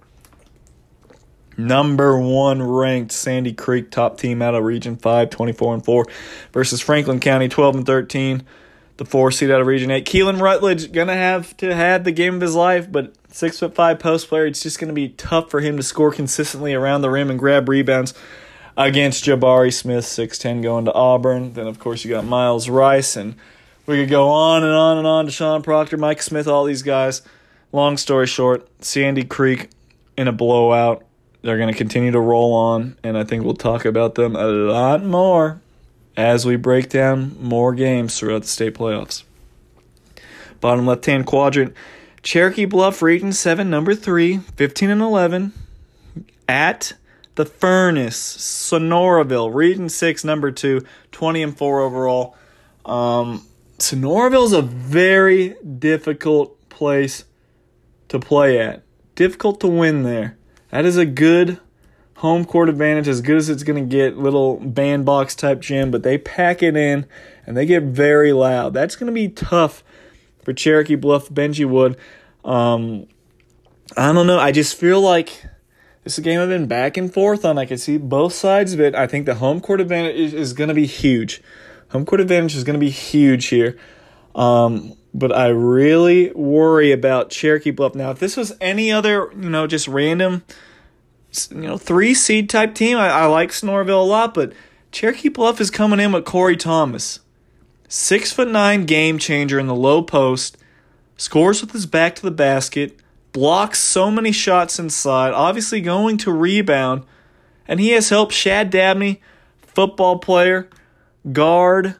number 1.57 2.19
one 2.19 2.61
ranked 2.61 3.11
Sandy 3.11 3.53
Creek, 3.53 3.91
top 3.91 4.17
team 4.17 4.41
out 4.41 4.55
of 4.55 4.63
Region 4.63 4.95
5, 4.95 5.29
24 5.29 5.73
and 5.75 5.85
4, 5.85 6.05
versus 6.53 6.81
Franklin 6.81 7.19
County, 7.19 7.47
12 7.47 7.75
and 7.75 7.85
13, 7.85 8.43
the 8.97 9.05
four 9.05 9.31
seed 9.31 9.51
out 9.51 9.61
of 9.61 9.67
Region 9.67 9.91
8. 9.91 10.05
Keelan 10.05 10.41
Rutledge 10.41 10.91
to 10.91 11.05
have 11.05 11.55
to 11.57 11.75
have 11.75 12.03
the 12.03 12.11
game 12.11 12.35
of 12.35 12.41
his 12.41 12.55
life, 12.55 12.91
but 12.91 13.13
six 13.29 13.59
foot 13.59 13.75
five 13.75 13.99
post 13.99 14.29
player, 14.29 14.45
it's 14.45 14.63
just 14.63 14.79
to 14.79 14.93
be 14.93 15.09
tough 15.09 15.51
for 15.51 15.59
him 15.59 15.77
to 15.77 15.83
score 15.83 16.11
consistently 16.11 16.73
around 16.73 17.01
the 17.01 17.09
rim 17.09 17.29
and 17.29 17.39
grab 17.39 17.67
rebounds 17.67 18.13
against 18.77 19.23
Jabari 19.23 19.73
Smith, 19.73 20.05
6'10, 20.05 20.61
going 20.61 20.85
to 20.85 20.93
Auburn. 20.93 21.53
Then, 21.53 21.67
of 21.67 21.79
course, 21.79 22.03
you 22.03 22.11
got 22.11 22.25
Miles 22.25 22.69
Rice, 22.69 23.15
and 23.15 23.35
we 23.85 23.97
could 23.97 24.09
go 24.09 24.29
on 24.29 24.63
and 24.63 24.73
on 24.73 24.97
and 24.97 25.07
on 25.07 25.25
to 25.25 25.31
Sean 25.31 25.61
Proctor, 25.61 25.97
Mike 25.97 26.21
Smith, 26.21 26.47
all 26.47 26.65
these 26.65 26.83
guys. 26.83 27.21
Long 27.71 27.97
story 27.97 28.27
short, 28.27 28.67
Sandy 28.83 29.23
Creek 29.23 29.69
in 30.17 30.27
a 30.27 30.31
blowout. 30.31 31.04
They're 31.45 31.57
going 31.57 31.71
to 31.71 31.77
continue 31.77 32.09
to 32.09 32.19
roll 32.19 32.55
on, 32.55 32.97
and 33.03 33.15
I 33.15 33.23
think 33.23 33.43
we'll 33.43 33.53
talk 33.53 33.85
about 33.85 34.15
them 34.15 34.35
a 34.35 34.47
lot 34.47 35.03
more 35.03 35.61
as 36.17 36.43
we 36.43 36.55
break 36.55 36.89
down 36.89 37.37
more 37.39 37.75
games 37.75 38.17
throughout 38.17 38.41
the 38.41 38.47
state 38.47 38.73
playoffs. 38.73 39.21
Bottom 40.59 40.87
left 40.87 41.05
hand 41.05 41.27
quadrant 41.27 41.75
Cherokee 42.23 42.65
Bluff, 42.65 43.03
Region 43.03 43.31
7, 43.31 43.69
number 43.69 43.93
3, 43.93 44.39
15 44.39 44.89
and 44.89 45.03
11, 45.03 45.53
at 46.49 46.93
the 47.35 47.45
Furnace, 47.45 48.17
Sonoraville, 48.17 49.53
Region 49.53 49.87
6, 49.87 50.23
number 50.23 50.49
2, 50.49 50.81
20 51.11 51.43
and 51.43 51.55
4 51.55 51.79
overall. 51.81 52.35
Um, 52.85 53.45
is 53.77 53.93
a 54.51 54.63
very 54.63 55.49
difficult 55.77 56.69
place 56.69 57.23
to 58.07 58.17
play 58.17 58.59
at. 58.59 58.81
Difficult 59.13 59.59
to 59.59 59.67
win 59.67 60.01
there. 60.01 60.39
That 60.75 60.83
is 60.83 60.97
a 60.97 61.05
good 61.05 61.61
home 62.17 62.43
court 62.43 62.67
advantage, 62.67 63.07
as 63.07 63.21
good 63.21 63.37
as 63.37 63.47
it's 63.47 63.63
going 63.63 63.81
to 63.81 63.89
get. 63.89 64.17
Little 64.17 64.57
bandbox 64.57 65.33
type 65.33 65.61
gym, 65.61 65.89
but 65.89 66.03
they 66.03 66.17
pack 66.17 66.61
it 66.61 66.75
in 66.75 67.05
and 67.45 67.55
they 67.55 67.65
get 67.65 67.83
very 67.83 68.33
loud. 68.33 68.73
That's 68.73 68.97
going 68.97 69.07
to 69.07 69.13
be 69.13 69.29
tough 69.29 69.85
for 70.43 70.51
Cherokee 70.51 70.95
Bluff, 70.95 71.29
Benji 71.29 71.65
Wood. 71.65 71.95
Um, 72.43 73.07
I 73.95 74.11
don't 74.11 74.27
know. 74.27 74.37
I 74.37 74.51
just 74.51 74.75
feel 74.75 74.99
like 74.99 75.45
this 76.03 76.15
is 76.15 76.17
a 76.17 76.21
game 76.23 76.41
I've 76.41 76.49
been 76.49 76.67
back 76.67 76.97
and 76.97 77.13
forth 77.13 77.45
on. 77.45 77.57
I 77.57 77.63
can 77.63 77.77
see 77.77 77.97
both 77.97 78.33
sides 78.33 78.73
of 78.73 78.81
it. 78.81 78.95
I 78.95 79.07
think 79.07 79.27
the 79.27 79.35
home 79.35 79.61
court 79.61 79.79
advantage 79.79 80.17
is, 80.17 80.33
is 80.33 80.51
going 80.51 80.67
to 80.67 80.73
be 80.73 80.87
huge. 80.87 81.41
Home 81.91 82.05
court 82.05 82.19
advantage 82.19 82.53
is 82.53 82.65
going 82.65 82.77
to 82.77 82.85
be 82.85 82.91
huge 82.91 83.45
here. 83.45 83.77
Um, 84.35 84.97
but 85.15 85.33
I 85.33 85.47
really 85.47 86.29
worry 86.33 86.91
about 86.91 87.29
Cherokee 87.29 87.71
Bluff. 87.71 87.95
Now, 87.95 88.11
if 88.11 88.19
this 88.19 88.35
was 88.35 88.53
any 88.59 88.91
other, 88.91 89.31
you 89.31 89.49
know, 89.49 89.65
just 89.65 89.87
random, 89.87 90.43
you 91.49 91.61
know, 91.61 91.77
three 91.77 92.13
seed 92.13 92.49
type 92.49 92.75
team, 92.75 92.97
I, 92.97 93.07
I 93.07 93.25
like 93.27 93.51
Sonoraville 93.51 94.01
a 94.01 94.05
lot, 94.05 94.33
but 94.33 94.51
Cherokee 94.91 95.29
Bluff 95.29 95.61
is 95.61 95.71
coming 95.71 96.01
in 96.01 96.11
with 96.11 96.25
Corey 96.25 96.57
Thomas. 96.57 97.21
Six 97.87 98.33
foot 98.33 98.49
nine 98.49 98.85
game 98.85 99.17
changer 99.17 99.57
in 99.57 99.67
the 99.67 99.75
low 99.75 100.01
post, 100.01 100.57
scores 101.15 101.61
with 101.61 101.71
his 101.71 101.85
back 101.85 102.15
to 102.15 102.21
the 102.21 102.29
basket, 102.29 102.99
blocks 103.31 103.79
so 103.79 104.11
many 104.11 104.33
shots 104.33 104.79
inside, 104.79 105.31
obviously 105.31 105.79
going 105.79 106.17
to 106.17 106.31
rebound, 106.33 107.03
and 107.69 107.79
he 107.79 107.91
has 107.91 108.09
helped 108.09 108.33
Shad 108.33 108.69
Dabney, 108.69 109.21
football 109.61 110.19
player, 110.19 110.69
guard, 111.31 111.95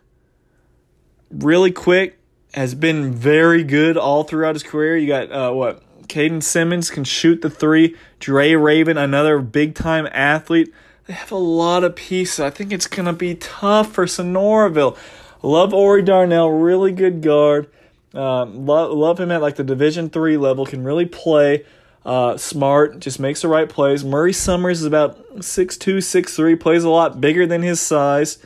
really 1.31 1.71
quick, 1.71 2.19
has 2.55 2.73
been 2.73 3.13
very 3.13 3.63
good 3.63 3.97
all 3.97 4.23
throughout 4.23 4.55
his 4.55 4.63
career. 4.63 4.95
You 4.95 5.07
got 5.07 5.31
uh, 5.31 5.51
what? 5.51 5.81
Caden 6.07 6.41
Simmons 6.41 6.89
can 6.89 7.03
shoot 7.03 7.41
the 7.41 7.49
three. 7.49 7.95
Dre 8.19 8.53
Raven, 8.53 8.97
another 8.97 9.39
big 9.39 9.75
time 9.75 10.07
athlete. 10.11 10.73
They 11.05 11.13
have 11.13 11.31
a 11.31 11.37
lot 11.37 11.83
of 11.83 11.95
pieces. 11.95 12.39
I 12.39 12.49
think 12.49 12.71
it's 12.71 12.87
gonna 12.87 13.13
be 13.13 13.35
tough 13.35 13.91
for 13.91 14.05
Sonoraville. 14.05 14.97
Love 15.41 15.73
Ori 15.73 16.01
Darnell, 16.01 16.49
really 16.49 16.91
good 16.91 17.21
guard. 17.21 17.67
Um, 18.13 18.65
love, 18.65 18.91
love 18.91 19.19
him 19.19 19.31
at 19.31 19.41
like 19.41 19.57
the 19.57 19.63
Division 19.63 20.09
three 20.09 20.37
level. 20.37 20.65
Can 20.65 20.83
really 20.83 21.05
play. 21.05 21.65
Uh, 22.05 22.37
smart, 22.37 22.99
just 22.99 23.19
makes 23.19 23.41
the 23.41 23.47
right 23.47 23.67
plays. 23.67 24.05
Murray 24.05 24.31
Summers 24.31 24.81
is 24.81 24.85
about 24.85 25.37
6'2", 25.37 25.97
6'3", 25.97 26.59
plays 26.59 26.83
a 26.83 26.89
lot 26.89 27.19
bigger 27.19 27.47
than 27.47 27.63
his 27.63 27.79
size. 27.79 28.37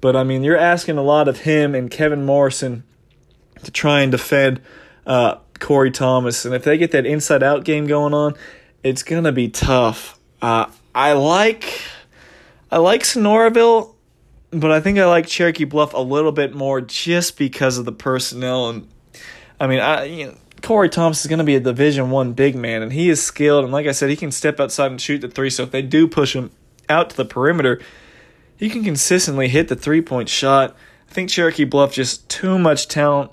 But, 0.00 0.16
I 0.16 0.24
mean, 0.24 0.42
you're 0.42 0.56
asking 0.56 0.96
a 0.96 1.02
lot 1.02 1.28
of 1.28 1.40
him 1.40 1.74
and 1.74 1.90
Kevin 1.90 2.24
Morrison 2.24 2.82
to 3.64 3.70
try 3.70 4.00
and 4.00 4.12
defend 4.12 4.60
uh, 5.06 5.36
Corey 5.58 5.90
Thomas. 5.90 6.44
And 6.44 6.54
if 6.54 6.64
they 6.64 6.78
get 6.78 6.92
that 6.92 7.06
inside-out 7.06 7.64
game 7.64 7.86
going 7.86 8.14
on, 8.14 8.34
it's 8.82 9.02
to 9.24 9.32
be 9.32 9.48
tough. 9.48 10.18
Uh, 10.42 10.66
I 10.94 11.12
like 11.12 11.82
I 12.70 12.78
like 12.78 13.02
Sonoraville 13.02 13.94
but 14.50 14.70
I 14.70 14.80
think 14.80 14.98
I 14.98 15.06
like 15.06 15.26
Cherokee 15.26 15.64
Bluff 15.64 15.94
a 15.94 16.00
little 16.00 16.32
bit 16.32 16.54
more 16.54 16.80
just 16.80 17.36
because 17.36 17.76
of 17.76 17.84
the 17.84 17.92
personnel 17.92 18.68
and 18.68 18.88
I 19.58 19.66
mean, 19.66 19.80
I 19.80 20.04
you 20.04 20.26
know, 20.26 20.36
Corey 20.62 20.88
Thomas 20.88 21.24
is 21.24 21.28
to 21.38 21.44
be 21.44 21.56
a 21.56 21.60
Division 21.60 22.10
One 22.10 22.32
big 22.32 22.56
man, 22.56 22.82
and 22.82 22.92
he 22.92 23.10
is 23.10 23.22
skilled. 23.22 23.64
And 23.64 23.72
like 23.72 23.86
I 23.86 23.92
said, 23.92 24.10
he 24.10 24.16
can 24.16 24.32
step 24.32 24.58
outside 24.58 24.90
and 24.90 25.00
shoot 25.00 25.20
the 25.20 25.28
three. 25.28 25.50
So 25.50 25.62
if 25.62 25.70
they 25.70 25.82
do 25.82 26.08
push 26.08 26.34
him 26.34 26.50
out 26.88 27.10
to 27.10 27.16
the 27.16 27.24
perimeter, 27.24 27.80
he 28.56 28.68
can 28.68 28.82
consistently 28.82 29.48
hit 29.48 29.68
the 29.68 29.76
three 29.76 30.00
point 30.00 30.28
shot. 30.28 30.76
I 31.08 31.12
think 31.12 31.30
Cherokee 31.30 31.64
Bluff 31.64 31.92
just 31.92 32.28
too 32.28 32.58
much 32.58 32.88
talent 32.88 33.30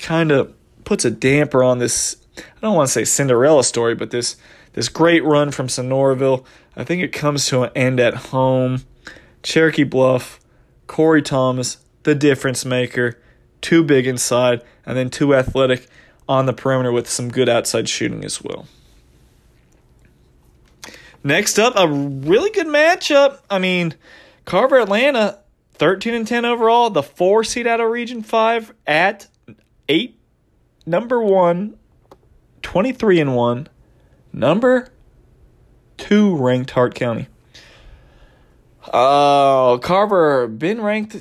kind 0.00 0.32
of 0.32 0.52
puts 0.84 1.04
a 1.04 1.10
damper 1.10 1.62
on 1.62 1.78
this. 1.78 2.16
I 2.36 2.42
don't 2.60 2.74
want 2.74 2.88
to 2.88 2.92
say 2.92 3.04
Cinderella 3.04 3.62
story, 3.62 3.94
but 3.94 4.10
this 4.10 4.36
this 4.72 4.88
great 4.88 5.24
run 5.24 5.50
from 5.50 5.66
Sonoraville. 5.66 6.44
I 6.76 6.84
think 6.84 7.02
it 7.02 7.12
comes 7.12 7.46
to 7.46 7.62
an 7.62 7.70
end 7.74 8.00
at 8.00 8.14
home. 8.14 8.84
Cherokee 9.42 9.84
Bluff, 9.84 10.40
Corey 10.86 11.22
Thomas, 11.22 11.78
the 12.02 12.14
difference 12.14 12.64
maker, 12.64 13.20
too 13.60 13.82
big 13.82 14.06
inside, 14.06 14.62
and 14.86 14.96
then 14.96 15.10
too 15.10 15.34
athletic 15.34 15.86
on 16.28 16.46
the 16.46 16.52
perimeter 16.52 16.92
with 16.92 17.08
some 17.08 17.28
good 17.28 17.48
outside 17.48 17.88
shooting 17.88 18.24
as 18.24 18.42
well. 18.42 18.66
Next 21.22 21.58
up, 21.58 21.74
a 21.76 21.88
really 21.88 22.50
good 22.50 22.66
matchup. 22.66 23.40
I 23.50 23.58
mean, 23.58 23.94
Carver 24.44 24.78
Atlanta, 24.78 25.40
13 25.74 26.14
and 26.14 26.26
10 26.26 26.44
overall, 26.44 26.90
the 26.90 27.02
four 27.02 27.44
seed 27.44 27.66
out 27.66 27.80
of 27.80 27.90
Region 27.90 28.22
5 28.22 28.72
at 28.86 29.26
8, 29.90 30.16
number 30.86 31.20
1, 31.20 31.76
23 32.62 33.20
and 33.20 33.34
1, 33.34 33.68
number 34.32 34.88
2 35.96 36.36
ranked 36.36 36.70
Hart 36.70 36.94
County. 36.94 37.26
Uh, 38.84 39.78
Carver 39.78 40.46
been 40.46 40.80
ranked 40.80 41.16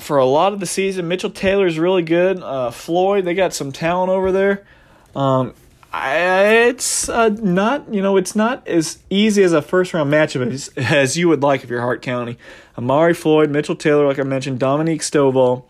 for 0.00 0.16
a 0.16 0.24
lot 0.24 0.54
of 0.54 0.60
the 0.60 0.66
season. 0.66 1.08
Mitchell 1.08 1.30
Taylor's 1.30 1.78
really 1.78 2.02
good. 2.02 2.42
Uh, 2.42 2.70
Floyd, 2.70 3.26
they 3.26 3.34
got 3.34 3.52
some 3.52 3.70
talent 3.70 4.10
over 4.10 4.32
there. 4.32 4.66
Um, 5.14 5.52
I, 5.92 6.68
it's 6.68 7.08
uh, 7.08 7.28
not 7.28 7.92
you 7.92 8.02
know 8.02 8.16
it's 8.16 8.34
not 8.34 8.66
as 8.66 8.98
easy 9.08 9.42
as 9.42 9.52
a 9.52 9.62
first 9.62 9.94
round 9.94 10.12
matchup 10.12 10.50
as, 10.50 10.68
as 10.76 11.16
you 11.16 11.28
would 11.28 11.42
like 11.42 11.64
if 11.64 11.70
you're 11.70 11.80
Hart 11.80 12.00
County. 12.00 12.38
Amari 12.76 13.14
Floyd, 13.14 13.50
Mitchell 13.50 13.76
Taylor, 13.76 14.06
like 14.06 14.18
I 14.18 14.22
mentioned, 14.22 14.58
Dominique 14.58 15.02
Stovall. 15.02 15.64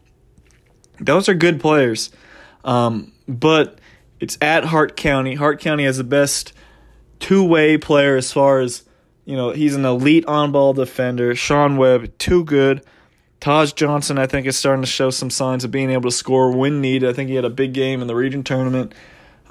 Those 0.99 1.29
are 1.29 1.35
good 1.35 1.61
players, 1.61 2.11
um, 2.67 3.13
but 3.27 3.79
it's 4.21 4.37
at 4.43 4.65
Hart 4.65 4.97
County. 4.97 5.35
Hart 5.35 5.61
County 5.61 5.85
has 5.85 5.97
the 5.97 6.05
best 6.05 6.53
two 7.19 7.43
way 7.43 7.79
player 7.79 8.17
as 8.17 8.31
far 8.31 8.61
as 8.61 8.83
you 9.27 9.35
know, 9.35 9.51
he's 9.51 9.75
an 9.75 9.85
elite 9.85 10.25
on 10.27 10.53
ball 10.53 10.73
defender. 10.73 11.35
Sean 11.35 11.77
Webb, 11.77 12.17
too 12.17 12.45
good. 12.45 12.83
Taj 13.41 13.73
Johnson, 13.73 14.19
I 14.19 14.27
think, 14.27 14.47
is 14.47 14.57
starting 14.57 14.83
to 14.83 14.89
show 14.89 15.11
some 15.11 15.31
signs 15.31 15.65
of 15.65 15.73
being 15.73 15.91
able 15.91 16.11
to 16.11 16.17
score 16.17 16.57
when 16.57 16.81
needed. 16.81 17.09
I 17.09 17.13
think 17.13 17.29
he 17.29 17.35
had 17.35 17.45
a 17.45 17.51
big 17.51 17.75
game 17.75 18.01
in 18.01 18.07
the 18.07 18.15
region 18.15 18.45
tournament. 18.45 18.95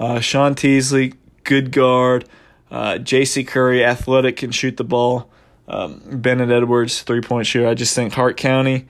Uh, 0.00 0.18
Sean 0.20 0.54
Teasley, 0.54 1.12
good 1.44 1.72
guard. 1.72 2.26
Uh, 2.70 2.98
J.C. 2.98 3.44
Curry, 3.44 3.84
athletic, 3.84 4.38
can 4.38 4.50
shoot 4.50 4.78
the 4.78 4.84
ball. 4.84 5.30
Um, 5.68 6.00
Bennett 6.10 6.50
Edwards, 6.50 7.02
three 7.02 7.20
point 7.20 7.46
shooter. 7.46 7.68
I 7.68 7.74
just 7.74 7.94
think 7.94 8.14
Hart 8.14 8.38
County 8.38 8.88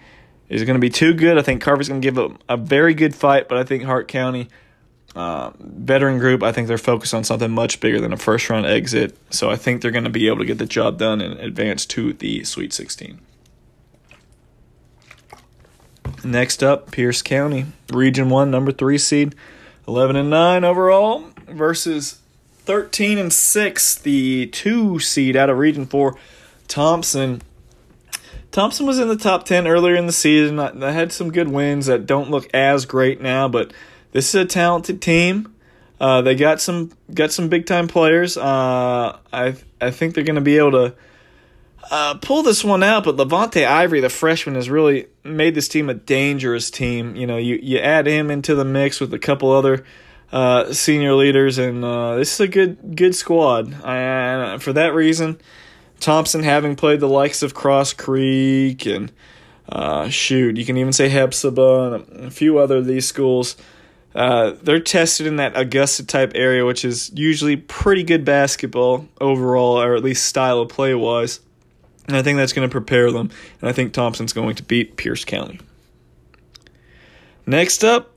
is 0.49 0.65
going 0.65 0.75
to 0.75 0.81
be 0.81 0.91
too 0.91 1.15
good. 1.15 1.39
I 1.39 1.43
think 1.43 1.63
Carver's 1.63 1.89
going 1.89 2.01
to 2.01 2.07
give 2.07 2.19
a, 2.19 2.31
a 2.49 2.57
very 2.57 2.95
good 2.95 3.15
fight, 3.15 3.49
but 3.49 3.59
I 3.59 3.65
think 3.65 3.85
Hart 3.85 4.09
County 4.09 4.49
uh, 5.17 5.51
veteran 5.59 6.19
group, 6.19 6.43
I 6.43 6.53
think 6.53 6.69
they're 6.69 6.79
focused 6.79 7.15
on 7.15 7.25
something 7.25 7.51
much 7.51 7.81
bigger 7.81 8.01
than 8.01 8.13
a 8.13 8.17
first 8.19 8.49
round 8.51 8.67
exit. 8.67 9.17
So 9.31 9.51
I 9.51 9.57
think 9.57 9.81
they're 9.81 9.91
going 9.91 10.05
to 10.05 10.11
be 10.11 10.27
able 10.27 10.39
to 10.39 10.45
get 10.45 10.59
the 10.59 10.67
job 10.67 10.99
done 10.99 11.21
and 11.21 11.41
advance 11.41 11.87
to 11.87 12.13
the 12.13 12.45
Sweet 12.45 12.73
16. 12.73 13.19
Next 16.23 16.63
up, 16.63 16.91
Pierce 16.91 17.23
County, 17.23 17.67
Region 17.91 18.29
1, 18.29 18.51
number 18.51 18.73
3 18.73 18.99
seed, 18.99 19.35
11 19.89 20.17
and 20.17 20.29
9 20.29 20.65
overall 20.65 21.25
versus 21.47 22.21
13 22.65 23.17
and 23.17 23.33
6, 23.33 23.95
the 23.97 24.47
2 24.49 24.99
seed 24.99 25.37
out 25.37 25.49
of 25.49 25.57
Region 25.57 25.87
4, 25.87 26.17
Thompson. 26.69 27.43
Thompson 28.57 28.87
was 28.87 28.99
in 28.99 29.09
the 29.09 29.19
top 29.19 29.45
10 29.45 29.67
earlier 29.67 29.97
in 29.97 30.07
the 30.07 30.13
season. 30.15 30.59
I 30.59 30.91
had 30.91 31.13
some 31.13 31.31
good 31.31 31.49
wins 31.49 31.85
that 31.87 32.07
don't 32.07 32.31
look 32.31 32.49
as 32.55 32.87
great 32.87 33.21
now, 33.21 33.49
but 33.49 33.75
this 34.13 34.31
is 34.31 34.35
a 34.35 34.47
talented 34.47 35.03
team. 35.03 35.55
Uh, 36.01 36.23
they 36.23 36.35
got 36.35 36.63
some 36.63 36.91
got 37.13 37.31
some 37.31 37.51
big 37.51 37.67
time 37.67 37.87
players. 37.87 38.39
Uh, 38.39 39.19
I 39.31 39.57
I 39.79 39.91
think 39.91 40.15
they're 40.15 40.25
going 40.25 40.37
to 40.37 40.41
be 40.41 40.57
able 40.57 40.71
to 40.71 40.95
uh, 41.91 42.15
pull 42.15 42.43
this 42.43 42.65
one 42.65 42.83
out. 42.83 43.05
But 43.05 43.17
Levante 43.17 43.63
Ivory, 43.63 44.01
the 44.01 44.09
freshman, 44.09 44.55
has 44.55 44.71
really 44.71 45.09
made 45.23 45.55
this 45.55 45.69
team 45.69 45.91
a 45.91 45.95
dangerous 45.95 46.71
team. 46.71 47.15
You 47.15 47.27
know, 47.27 47.37
you 47.37 47.59
you 47.63 47.77
add 47.77 48.07
him 48.07 48.31
into 48.31 48.55
the 48.55 48.65
mix 48.65 49.01
with 49.01 49.13
a 49.13 49.19
couple 49.19 49.51
other 49.53 49.85
uh, 50.33 50.73
senior 50.73 51.13
leaders, 51.13 51.59
and 51.59 51.85
uh, 51.85 52.17
this 52.17 52.33
is 52.33 52.41
a 52.41 52.49
good 52.49 52.97
good 52.97 53.15
squad. 53.15 53.85
And 53.85 54.63
for 54.63 54.73
that 54.73 54.95
reason, 54.95 55.39
Thompson 56.01 56.43
having 56.43 56.77
played 56.77 57.01
the 57.01 57.09
likes 57.09 57.43
of 57.43 57.55
Cross 57.55 57.95
Creek 57.95 58.87
and 58.87 59.11
uh, 59.69 60.09
shoot, 60.09 60.57
you 60.57 60.65
can 60.65 60.77
even 60.77 60.93
say 60.93 61.09
Hephzibah 61.09 61.95
and 61.95 62.27
a 62.27 62.31
few 62.31 62.59
other 62.59 62.77
of 62.77 62.87
these 62.87 63.07
schools. 63.07 63.57
Uh, 64.15 64.55
they're 64.63 64.81
tested 64.81 65.27
in 65.27 65.37
that 65.37 65.57
Augusta 65.59 66.07
type 66.07 66.33
area, 66.35 66.65
which 66.65 66.85
is 66.85 67.11
usually 67.15 67.57
pretty 67.57 68.03
good 68.03 68.25
basketball 68.25 69.07
overall, 69.21 69.81
or 69.81 69.95
at 69.95 70.03
least 70.03 70.27
style 70.27 70.61
of 70.61 70.69
play 70.69 70.95
wise. 70.95 71.41
And 72.07 72.17
I 72.17 72.23
think 72.23 72.39
that's 72.39 72.53
going 72.53 72.67
to 72.67 72.73
prepare 72.73 73.11
them. 73.11 73.31
And 73.61 73.69
I 73.69 73.73
think 73.73 73.93
Thompson's 73.93 74.33
going 74.33 74.55
to 74.55 74.63
beat 74.63 74.97
Pierce 74.97 75.25
County. 75.25 75.61
Next 77.45 77.85
up, 77.85 78.13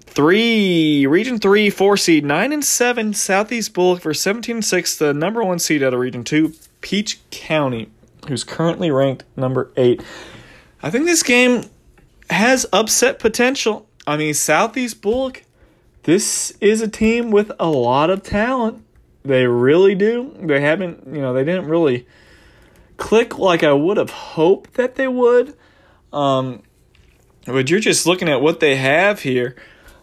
three 0.00 1.06
Region 1.06 1.38
Three, 1.38 1.70
four 1.70 1.96
seed, 1.96 2.24
nine 2.24 2.52
and 2.52 2.64
seven, 2.64 3.14
Southeast 3.14 3.72
Bulloch 3.72 4.02
for 4.02 4.12
seventeen 4.12 4.56
and 4.56 4.64
six, 4.64 4.96
the 4.98 5.14
number 5.14 5.42
one 5.42 5.58
seed 5.58 5.82
out 5.82 5.94
of 5.94 6.00
Region 6.00 6.24
Two, 6.24 6.52
Peach 6.80 7.18
County, 7.30 7.90
who's 8.28 8.44
currently 8.44 8.90
ranked 8.90 9.24
number 9.36 9.70
eight. 9.76 10.02
I 10.82 10.90
think 10.90 11.06
this 11.06 11.22
game 11.22 11.64
has 12.30 12.66
upset 12.72 13.18
potential. 13.18 13.88
I 14.06 14.16
mean, 14.16 14.34
Southeast 14.34 15.02
Bulloch, 15.02 15.42
this 16.04 16.52
is 16.60 16.80
a 16.80 16.88
team 16.88 17.30
with 17.30 17.52
a 17.58 17.68
lot 17.68 18.10
of 18.10 18.22
talent. 18.22 18.84
They 19.22 19.46
really 19.46 19.94
do. 19.94 20.34
They 20.40 20.60
haven't, 20.60 21.06
you 21.06 21.20
know, 21.20 21.34
they 21.34 21.44
didn't 21.44 21.66
really 21.66 22.06
click 22.96 23.38
like 23.38 23.62
I 23.62 23.72
would 23.72 23.96
have 23.96 24.10
hoped 24.10 24.74
that 24.74 24.94
they 24.94 25.08
would. 25.08 25.54
Um, 26.12 26.62
but 27.44 27.70
you're 27.70 27.80
just 27.80 28.06
looking 28.06 28.28
at 28.28 28.40
what 28.40 28.60
they 28.60 28.76
have 28.76 29.20
here. 29.20 29.56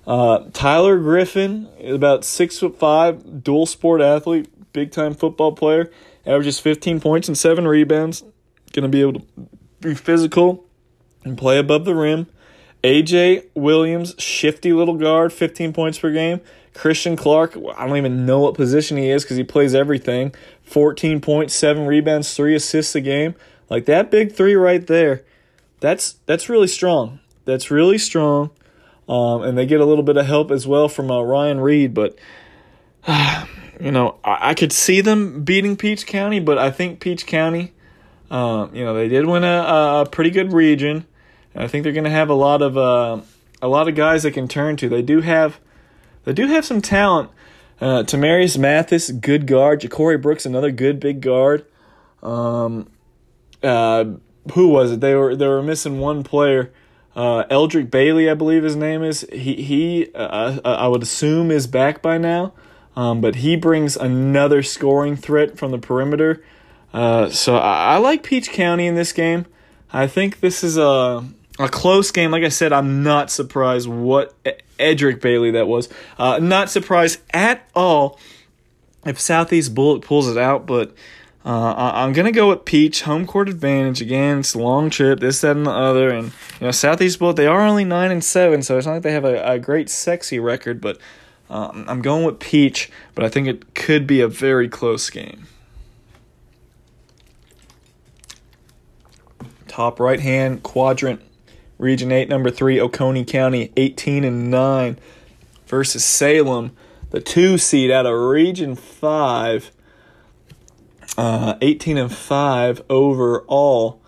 Uh, 0.06 0.46
Tyler 0.54 0.98
Griffin 0.98 1.68
about 1.84 2.24
six 2.24 2.60
foot 2.60 2.78
five, 2.78 3.44
dual 3.44 3.66
sport 3.66 4.02
athlete, 4.02 4.48
big 4.74 4.92
time 4.92 5.14
football 5.14 5.52
player, 5.52 5.92
averages 6.28 6.60
15 6.60 7.00
points 7.00 7.28
and 7.28 7.38
seven 7.38 7.68
rebounds. 7.68 8.24
Going 8.74 8.84
to 8.84 8.90
be 8.90 9.02
able 9.02 9.22
to 9.22 9.26
be 9.82 9.96
physical 9.96 10.66
and 11.24 11.38
play 11.38 11.58
above 11.58 11.86
the 11.86 11.96
rim. 11.96 12.28
AJ 12.84 13.46
Williams, 13.56 14.14
shifty 14.20 14.72
little 14.72 14.96
guard, 14.98 15.34
15 15.34 15.74
points 15.74 15.98
per 15.98 16.12
game. 16.12 16.42
Christian 16.76 17.16
Clark, 17.16 17.58
I 17.76 17.88
don't 17.88 17.98
even 17.98 18.28
know 18.28 18.40
what 18.40 18.54
position 18.54 18.98
he 18.98 19.10
is 19.10 19.24
because 19.24 19.38
he 19.38 19.44
plays 19.44 19.74
everything. 19.74 20.36
14 20.62 21.22
points, 21.22 21.56
7 21.56 21.88
rebounds, 21.88 22.36
3 22.36 22.54
assists 22.54 22.94
a 22.94 23.02
game. 23.02 23.34
Like 23.70 23.86
that 23.86 24.12
big 24.12 24.34
three 24.34 24.56
right 24.56 24.86
there, 24.86 25.24
that's 25.80 26.14
that's 26.26 26.50
really 26.50 26.68
strong. 26.68 27.20
That's 27.46 27.70
really 27.70 27.98
strong. 27.98 28.52
Um, 29.10 29.42
and 29.44 29.58
they 29.58 29.66
get 29.66 29.80
a 29.80 29.86
little 29.86 30.04
bit 30.04 30.18
of 30.18 30.26
help 30.26 30.52
as 30.52 30.68
well 30.68 30.90
from 30.90 31.10
uh, 31.10 31.22
Ryan 31.22 31.60
Reed. 31.62 31.94
But, 31.94 32.18
you 33.80 33.92
know, 33.92 34.20
I, 34.24 34.50
I, 34.50 34.54
could 34.54 34.72
see 34.72 35.02
them 35.02 35.44
beating 35.44 35.76
Peach 35.78 36.06
County, 36.06 36.40
but 36.40 36.58
I 36.58 36.72
think 36.72 37.00
Peach 37.00 37.26
County, 37.26 37.74
um, 38.32 38.74
you 38.76 38.84
know, 38.84 38.94
they 38.94 39.08
did 39.08 39.26
win 39.26 39.44
a, 39.44 40.04
a 40.06 40.10
pretty 40.10 40.30
good 40.30 40.54
region. 40.54 41.06
And 41.54 41.64
I 41.64 41.68
think 41.68 41.84
they're 41.84 41.94
going 41.94 42.04
to 42.04 42.10
have 42.10 42.30
a 42.30 42.36
lot 42.36 42.62
of 42.62 42.78
uh, 42.78 43.22
a 43.62 43.68
lot 43.68 43.88
of 43.88 43.96
guys 43.96 44.24
they 44.24 44.32
can 44.32 44.48
turn 44.48 44.78
to. 44.78 44.90
They 44.90 45.02
do 45.02 45.22
have 45.22 45.60
they 46.24 46.34
do 46.34 46.48
have 46.48 46.66
some 46.66 46.82
talent. 46.82 47.32
Uh, 47.80 48.04
Tamarius 48.04 48.58
Mathis, 48.58 49.12
good 49.12 49.46
guard. 49.46 49.82
Ja'Cory 49.82 50.22
Brooks, 50.22 50.46
another 50.46 50.72
good 50.72 51.00
big 51.00 51.22
guard. 51.22 51.66
Um, 52.24 52.90
uh, 53.64 54.06
who 54.54 54.68
was 54.70 54.94
it? 54.94 55.00
They 55.00 55.16
were 55.16 55.36
they 55.36 55.48
were 55.48 55.64
missing 55.64 56.00
one 56.00 56.24
player. 56.24 56.72
Uh, 57.16 57.46
Eldrick 57.50 57.90
Bailey, 57.90 58.30
I 58.30 58.36
believe 58.36 58.64
his 58.64 58.76
name 58.76 59.04
is. 59.04 59.26
He 59.32 59.56
he, 59.62 60.12
uh, 60.14 60.60
uh 60.64 60.76
I 60.76 60.88
would 60.88 61.02
assume 61.02 61.50
is 61.50 61.66
back 61.66 62.02
by 62.02 62.18
now, 62.18 62.54
um, 62.98 63.22
but 63.22 63.36
he 63.36 63.56
brings 63.56 63.96
another 63.96 64.64
scoring 64.64 65.16
threat 65.16 65.56
from 65.56 65.70
the 65.70 65.78
perimeter. 65.78 66.44
Uh, 66.92 67.30
so 67.30 67.56
I, 67.56 67.94
I, 67.94 67.98
like 67.98 68.24
Peach 68.24 68.50
County 68.50 68.88
in 68.88 68.96
this 68.96 69.14
game. 69.14 69.46
I 69.94 70.08
think 70.08 70.40
this 70.40 70.64
is 70.64 70.80
a 70.80 71.24
a 71.60 71.70
close 71.70 72.10
game. 72.10 72.32
Like 72.32 72.44
I 72.44 72.50
said, 72.50 72.74
I'm 72.74 73.04
not 73.04 73.30
surprised 73.30 73.88
what 73.88 74.34
Edric 74.80 75.22
Bailey 75.22 75.52
that 75.52 75.68
was. 75.68 75.90
Uh, 76.18 76.40
not 76.40 76.72
surprised 76.72 77.20
at 77.32 77.70
all 77.76 78.20
if 79.06 79.20
Southeast 79.20 79.76
Bulloch 79.76 80.02
pulls 80.02 80.28
it 80.28 80.38
out, 80.38 80.66
but 80.66 80.96
uh, 81.46 81.92
I'm 81.94 82.14
gonna 82.14 82.32
go 82.32 82.50
with 82.50 82.66
Peach 82.66 83.04
home 83.04 83.28
court 83.28 83.48
advantage 83.48 84.02
again. 84.02 84.40
It's 84.40 84.56
a 84.56 84.60
long 84.60 84.90
trip, 84.90 85.20
this, 85.20 85.42
that, 85.42 85.56
and 85.56 85.68
the 85.68 85.72
other, 85.72 86.10
and 86.10 86.32
you 86.60 86.66
know 86.66 86.72
Southeast 86.72 87.20
Bulloch 87.20 87.36
they 87.36 87.46
are 87.46 87.62
only 87.62 87.86
nine 87.86 88.10
and 88.10 88.24
seven, 88.24 88.64
so 88.64 88.76
it's 88.76 88.88
not 88.88 88.94
like 88.94 89.04
they 89.04 89.12
have 89.12 89.26
a, 89.26 89.48
a 89.48 89.60
great 89.60 89.88
sexy 89.88 90.40
record, 90.40 90.82
but 90.82 90.98
um, 91.50 91.86
I'm 91.88 92.02
going 92.02 92.26
with 92.26 92.40
Peach, 92.40 92.92
but 93.16 93.24
I 93.24 93.30
think 93.30 93.48
it 93.48 93.74
could 93.74 94.06
be 94.08 94.22
a 94.22 94.28
very 94.28 94.68
close 94.68 95.10
game. 95.10 95.48
top 99.78 100.00
right 100.00 100.20
hand 100.20 100.64
quadrant. 100.64 101.22
Region 101.78 102.12
8, 102.12 102.28
number 102.28 102.50
3, 102.50 102.82
Oconee 102.82 103.24
County, 103.24 103.72
18 103.78 104.24
and 104.24 104.50
9 104.50 104.98
versus 105.68 106.04
Salem, 106.04 106.76
the 107.12 107.22
2 107.22 107.60
seed 107.60 107.92
out 107.92 108.08
of 108.08 108.20
Region 108.20 108.76
5, 108.76 109.72
uh, 111.16 111.54
18 111.62 112.00
and 112.00 112.12
5 112.12 112.82
overall. 112.90 114.02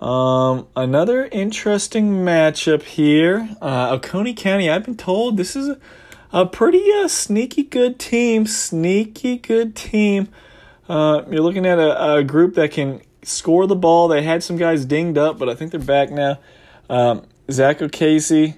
Um, 0.00 0.66
another 0.74 1.26
interesting 1.26 2.24
matchup 2.24 2.82
here. 2.82 3.48
Uh, 3.62 3.90
Oconee 3.92 4.34
County, 4.34 4.68
I've 4.68 4.84
been 4.84 4.96
told 4.96 5.36
this 5.36 5.54
is 5.54 5.68
a, 5.68 5.78
a 6.34 6.44
pretty 6.44 6.84
uh, 6.92 7.06
sneaky 7.06 7.62
good 7.62 7.98
team. 7.98 8.44
Sneaky 8.44 9.38
good 9.38 9.76
team. 9.76 10.28
Uh, 10.88 11.22
you're 11.30 11.40
looking 11.40 11.64
at 11.64 11.78
a, 11.78 12.16
a, 12.16 12.24
group 12.24 12.56
that 12.56 12.72
can 12.72 13.00
score 13.22 13.66
the 13.68 13.76
ball. 13.76 14.08
They 14.08 14.22
had 14.22 14.42
some 14.42 14.56
guys 14.56 14.84
dinged 14.84 15.16
up, 15.16 15.38
but 15.38 15.48
I 15.48 15.54
think 15.54 15.70
they're 15.70 15.80
back 15.80 16.10
now. 16.10 16.40
Um, 16.90 17.24
Zach 17.50 17.80
O'Casey, 17.80 18.56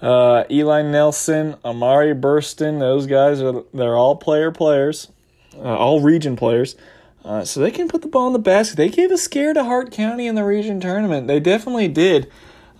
uh, 0.00 0.44
Eli 0.48 0.82
Nelson, 0.82 1.56
Amari 1.64 2.14
Burston, 2.14 2.78
those 2.78 3.06
guys 3.06 3.42
are 3.42 3.64
they're 3.74 3.96
all 3.96 4.16
player 4.16 4.52
players, 4.52 5.08
uh, 5.56 5.76
all 5.76 6.00
region 6.00 6.36
players. 6.36 6.76
Uh, 7.24 7.44
so 7.44 7.60
they 7.60 7.72
can 7.72 7.88
put 7.88 8.02
the 8.02 8.08
ball 8.08 8.28
in 8.28 8.32
the 8.34 8.38
basket. 8.38 8.76
They 8.76 8.88
gave 8.88 9.10
a 9.10 9.18
scare 9.18 9.52
to 9.52 9.64
Hart 9.64 9.90
County 9.90 10.28
in 10.28 10.36
the 10.36 10.44
region 10.44 10.80
tournament. 10.80 11.26
They 11.26 11.40
definitely 11.40 11.88
did. 11.88 12.30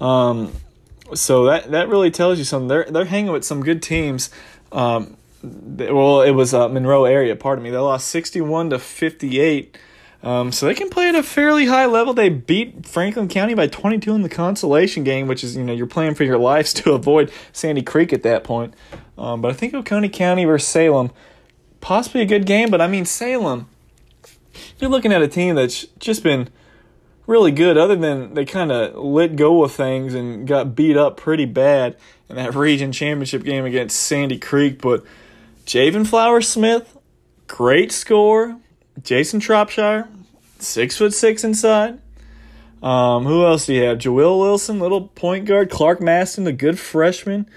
Um, 0.01 0.53
so 1.15 1.45
that 1.45 1.71
that 1.71 1.89
really 1.89 2.11
tells 2.11 2.39
you 2.39 2.45
something. 2.45 2.69
They're 2.69 2.85
they're 2.85 3.05
hanging 3.05 3.33
with 3.33 3.45
some 3.45 3.63
good 3.63 3.83
teams. 3.83 4.31
Um, 4.73 5.17
well, 5.43 6.23
it 6.23 6.33
was 6.33 6.53
uh, 6.55 6.69
Monroe 6.69 7.05
area. 7.05 7.37
Pardon 7.37 7.63
me. 7.63 7.71
They 7.71 7.79
lost 7.79 8.09
sixty-one 8.09 8.71
to 8.71 8.79
fifty-eight. 8.79 9.79
Um, 10.23 10.51
so 10.51 10.67
they 10.67 10.75
can 10.75 10.89
play 10.89 11.09
at 11.09 11.15
a 11.15 11.23
fairly 11.23 11.67
high 11.67 11.87
level. 11.87 12.13
They 12.13 12.31
beat 12.31 12.85
Franklin 12.87 13.29
County 13.29 13.55
by 13.55 13.69
22 13.69 14.13
in 14.13 14.23
the 14.23 14.29
consolation 14.29 15.05
game, 15.05 15.29
which 15.29 15.45
is 15.45 15.57
you 15.57 15.63
know 15.63 15.73
you're 15.73 15.87
playing 15.87 16.15
for 16.15 16.25
your 16.25 16.39
lives 16.53 16.73
to 16.75 16.93
avoid 16.93 17.31
Sandy 17.53 17.83
Creek 17.83 18.13
at 18.13 18.23
that 18.25 18.43
point. 18.43 18.75
Um, 19.17 19.41
but 19.41 19.51
I 19.51 19.55
think 19.55 19.75
Oconee 19.75 20.09
County 20.09 20.45
versus 20.45 20.69
Salem, 20.69 21.13
possibly 21.81 22.23
a 22.23 22.27
good 22.27 22.45
game. 22.45 22.71
But 22.71 22.81
I 22.81 22.89
mean 22.89 23.05
Salem, 23.05 23.69
you're 24.81 24.91
looking 24.91 25.13
at 25.13 25.23
a 25.23 25.29
team 25.29 25.55
that's 25.55 25.85
just 26.01 26.23
been 26.23 26.49
really 27.27 27.53
good. 27.53 27.77
Other 27.77 27.97
than 27.97 28.35
they 28.35 28.45
kind 28.45 28.71
of 28.73 28.95
let 28.97 29.37
go 29.37 29.65
of 29.65 29.73
things 29.73 30.15
and 30.15 30.47
got 30.47 30.75
beat 30.75 30.97
up 30.97 31.17
pretty 31.17 31.45
bad 31.45 31.97
in 32.29 32.37
that 32.37 32.55
region 32.57 32.93
championship 32.93 33.45
game 33.45 33.65
against 33.65 33.99
Sandy 33.99 34.39
Creek. 34.39 34.81
But 34.81 35.05
Javen 35.67 36.07
Flower 36.07 36.41
Smith, 36.41 36.97
great 37.47 37.93
score 37.93 38.59
Jason 39.03 39.41
Shropshire, 39.41 40.09
six 40.59 40.97
foot 40.97 41.13
six 41.13 41.45
inside. 41.45 42.01
Um, 42.83 43.25
who 43.25 43.45
else 43.45 43.67
do 43.67 43.75
you 43.75 43.83
have? 43.85 43.99
Joel 43.99 44.39
Wilson, 44.39 44.79
little 44.79 45.09
point 45.09 45.45
guard. 45.47 45.71
Clark 45.71 46.01
Maston, 46.01 46.45
the 46.45 46.53
good 46.53 46.79
freshman. 46.79 47.49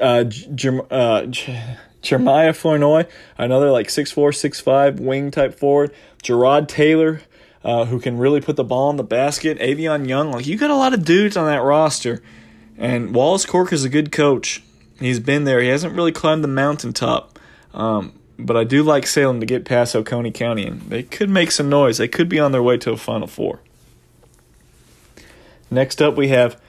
Uh, 0.00 0.24
J- 0.24 0.80
uh, 0.90 1.26
Jeremiah 2.02 2.52
Flournoy, 2.52 3.06
another 3.38 3.70
like 3.70 3.88
six 3.88 4.10
four, 4.10 4.32
six 4.32 4.60
five 4.60 5.00
wing 5.00 5.30
type 5.30 5.58
forward. 5.58 5.92
Gerard 6.22 6.68
Taylor, 6.68 7.20
uh, 7.64 7.86
who 7.86 7.98
can 7.98 8.18
really 8.18 8.40
put 8.40 8.56
the 8.56 8.64
ball 8.64 8.90
in 8.90 8.96
the 8.96 9.02
basket. 9.02 9.58
Avion 9.58 10.06
Young, 10.06 10.30
like 10.30 10.46
you 10.46 10.58
got 10.58 10.70
a 10.70 10.76
lot 10.76 10.92
of 10.92 11.04
dudes 11.04 11.36
on 11.36 11.46
that 11.46 11.62
roster. 11.62 12.22
And 12.76 13.14
Wallace 13.14 13.46
Cork 13.46 13.72
is 13.72 13.84
a 13.84 13.88
good 13.88 14.12
coach. 14.12 14.62
He's 15.00 15.20
been 15.20 15.44
there. 15.44 15.60
He 15.60 15.68
hasn't 15.68 15.94
really 15.94 16.12
climbed 16.12 16.44
the 16.44 16.48
mountaintop. 16.48 17.38
Um, 17.72 18.18
but 18.38 18.56
I 18.56 18.64
do 18.64 18.82
like 18.82 19.06
Salem 19.06 19.40
to 19.40 19.46
get 19.46 19.64
past 19.64 19.94
Oconee 19.94 20.30
County, 20.30 20.66
and 20.66 20.82
they 20.82 21.02
could 21.02 21.30
make 21.30 21.50
some 21.50 21.68
noise. 21.68 21.98
They 21.98 22.08
could 22.08 22.28
be 22.28 22.40
on 22.40 22.52
their 22.52 22.62
way 22.62 22.76
to 22.78 22.92
a 22.92 22.96
Final 22.96 23.28
Four. 23.28 23.60
Next 25.70 26.02
up, 26.02 26.16
we 26.16 26.28
have 26.28 26.60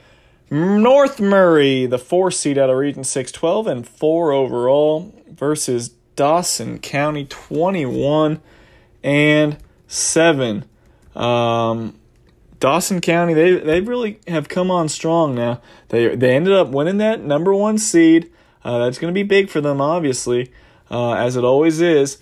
North 0.50 1.20
Murray, 1.20 1.86
the 1.86 1.98
four 1.98 2.30
seed 2.30 2.56
out 2.56 2.70
of 2.70 2.76
Region 2.76 3.04
6, 3.04 3.32
12 3.32 3.66
and 3.66 3.86
4 3.86 4.32
overall, 4.32 5.14
versus 5.28 5.90
Dawson 6.14 6.78
County, 6.78 7.24
21 7.24 8.40
and 9.02 9.58
7. 9.88 10.64
Um, 11.16 11.98
Dawson 12.60 13.00
County, 13.00 13.34
they 13.34 13.58
they 13.58 13.80
really 13.80 14.20
have 14.28 14.48
come 14.48 14.70
on 14.70 14.88
strong 14.88 15.34
now. 15.34 15.60
They 15.88 16.14
they 16.14 16.34
ended 16.34 16.52
up 16.52 16.68
winning 16.68 16.98
that 16.98 17.22
number 17.22 17.54
one 17.54 17.78
seed. 17.78 18.30
Uh, 18.64 18.78
that's 18.78 18.98
going 18.98 19.12
to 19.12 19.18
be 19.18 19.22
big 19.22 19.48
for 19.48 19.60
them, 19.60 19.80
obviously 19.80 20.50
uh, 20.90 21.12
as 21.14 21.36
it 21.36 21.44
always 21.44 21.80
is. 21.80 22.18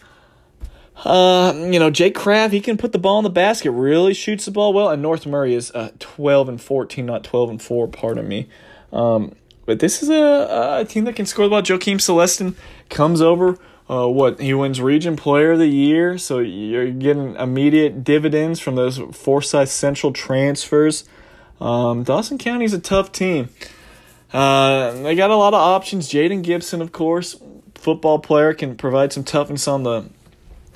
Uh, 1.05 1.53
you 1.57 1.79
know, 1.79 1.91
Jake 1.91 2.15
Kraft, 2.15 2.53
he 2.53 2.61
can 2.61 2.77
put 2.77 2.93
the 2.93 2.99
ball 2.99 3.19
in 3.19 3.25
the 3.25 3.31
basket, 3.31 3.73
really 3.73 4.15
shoots 4.15 4.45
the 4.45 4.51
ball 4.51 4.73
well, 4.73 4.91
and 4.91 5.03
North 5.03 5.27
Murray 5.27 5.55
is 5.55 5.71
uh, 5.73 5.91
12 5.99 6.49
and 6.49 6.61
14, 6.61 7.05
not 7.05 7.25
12 7.25 7.51
and 7.51 7.63
4, 7.63 7.89
pardon 7.89 8.29
me. 8.29 8.49
Um, 8.93 9.35
but 9.67 9.81
this 9.81 10.03
is 10.03 10.09
a, 10.09 10.79
a 10.81 10.85
team 10.85 11.05
that 11.05 11.17
can 11.17 11.27
score 11.27 11.47
the 11.47 11.51
ball. 11.51 11.63
Joakim 11.63 11.97
Celestin 11.97 12.55
comes 12.91 13.21
over. 13.21 13.59
Uh, 13.89 14.09
what 14.09 14.41
he 14.41 14.55
wins 14.55 14.81
Region 14.81 15.15
Player 15.15 15.53
of 15.53 15.59
the 15.59 15.67
Year, 15.67 16.17
so 16.17 16.39
you're 16.39 16.91
getting 16.91 17.37
immediate 17.37 18.03
dividends 18.03 18.59
from 18.59 18.77
those 18.77 18.97
Forsyth 18.97 19.69
Central 19.69 20.11
transfers. 20.11 21.05
Um, 21.61 22.03
Dawson 22.03 22.39
County 22.39 22.65
is 22.65 22.73
a 22.73 22.79
tough 22.79 23.13
team. 23.13 23.51
Uh, 24.33 24.91
they 25.03 25.15
got 25.15 25.31
a 25.31 25.37
lot 25.37 25.53
of 25.53 25.61
options. 25.61 26.09
Jaden 26.09 26.43
Gibson, 26.43 26.81
of 26.81 26.93
course, 26.93 27.37
football 27.75 28.19
player 28.19 28.55
can 28.55 28.75
provide 28.75 29.13
some 29.13 29.23
toughness 29.23 29.69
on 29.69 29.83
the 29.83 30.09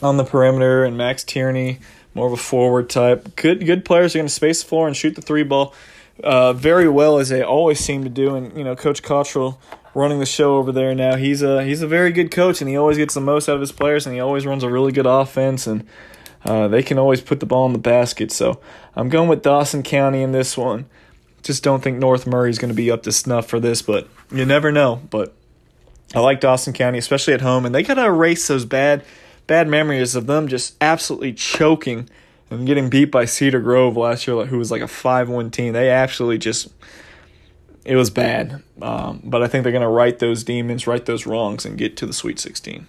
on 0.03 0.19
the 0.19 0.25
perimeter, 0.25 0.85
and 0.85 0.97
Max 0.99 1.25
Tierney, 1.25 1.79
more 2.15 2.27
of 2.27 2.33
a 2.35 2.37
forward 2.37 2.91
type. 2.91 3.37
Good 3.37 3.65
good 3.65 3.87
players 3.87 4.15
are 4.15 4.19
going 4.19 4.29
to 4.29 4.33
space 4.33 4.63
the 4.63 4.69
floor 4.69 4.87
and 4.87 4.95
shoot 4.95 5.15
the 5.15 5.23
three 5.23 5.45
ball 5.45 5.75
uh, 6.23 6.53
very 6.53 6.89
well 6.89 7.19
as 7.19 7.29
they 7.29 7.43
always 7.43 7.81
seem 7.81 8.05
to 8.05 8.11
do. 8.11 8.35
And 8.35 8.57
you 8.57 8.65
know, 8.65 8.77
Coach 8.77 9.03
Cottrell 9.03 9.61
running 9.99 10.21
the 10.21 10.27
show 10.27 10.57
over 10.57 10.73
there 10.73 10.95
now. 10.95 11.17
He's 11.17 11.43
a 11.43 11.65
he's 11.65 11.83
a 11.83 11.87
very 11.87 12.13
good 12.13 12.31
coach, 12.31 12.61
and 12.61 12.71
he 12.71 12.77
always 12.77 12.97
gets 12.97 13.15
the 13.15 13.21
most 13.21 13.49
out 13.49 13.57
of 13.57 13.61
his 13.61 13.73
players, 13.73 14.07
and 14.07 14.15
he 14.15 14.21
always 14.21 14.47
runs 14.47 14.63
a 14.63 14.71
really 14.71 14.93
good 14.93 15.07
offense, 15.07 15.67
and 15.67 15.87
uh, 16.45 16.69
they 16.69 16.83
can 16.83 16.99
always 16.99 17.21
put 17.21 17.41
the 17.41 17.47
ball 17.47 17.67
in 17.67 17.73
the 17.73 17.79
basket. 17.79 18.31
So 18.31 18.61
I'm 18.95 19.09
going 19.09 19.29
with 19.29 19.43
Dawson 19.43 19.83
County 19.83 20.23
in 20.23 20.33
this 20.33 20.57
one. 20.57 20.87
Just 21.43 21.63
don't 21.63 21.83
think 21.83 21.99
North 21.99 22.27
Murray 22.27 22.51
is 22.51 22.59
going 22.59 22.71
to 22.71 22.75
be 22.75 22.91
up 22.91 23.03
to 23.05 23.13
snuff 23.13 23.47
for 23.47 23.61
this, 23.61 23.83
but 23.83 24.09
you 24.31 24.45
never 24.45 24.73
know. 24.73 25.03
But 25.11 25.35
I 26.15 26.21
like 26.21 26.41
Dawson 26.41 26.73
County, 26.73 26.99
especially 26.99 27.35
at 27.35 27.41
home, 27.41 27.67
and 27.67 27.75
they 27.75 27.83
got 27.83 27.95
to 27.95 28.05
erase 28.05 28.49
those 28.49 28.65
bad, 28.65 29.05
bad 29.47 29.69
memories 29.69 30.15
of 30.15 30.27
them 30.27 30.49
just 30.49 30.75
absolutely 30.81 31.33
choking 31.33 32.09
and 32.51 32.67
getting 32.67 32.89
beat 32.89 33.11
by 33.11 33.25
Cedar 33.25 33.61
Grove 33.61 33.97
last 33.97 34.27
year, 34.27 34.47
who 34.47 34.59
was 34.59 34.71
like 34.71 34.83
a 34.83 34.89
five-one 34.89 35.51
team. 35.51 35.75
They 35.75 35.91
actually 35.91 36.39
just, 36.39 36.69
it 37.89 37.97
was 37.97 38.11
bad. 38.11 38.63
Um, 38.83 39.23
but 39.25 39.43
I 39.43 39.49
think 39.49 39.63
they're 39.63 39.73
going 39.73 39.81
to 39.81 39.89
right 39.89 40.17
those 40.19 40.45
demons, 40.45 40.87
right 40.87 41.05
those 41.05 41.25
wrongs, 41.27 41.65
and 41.65 41.79
get 41.79 41.97
to 41.97 42.07
the 42.07 42.13
Sweet 42.13 42.39
16. 42.39 42.87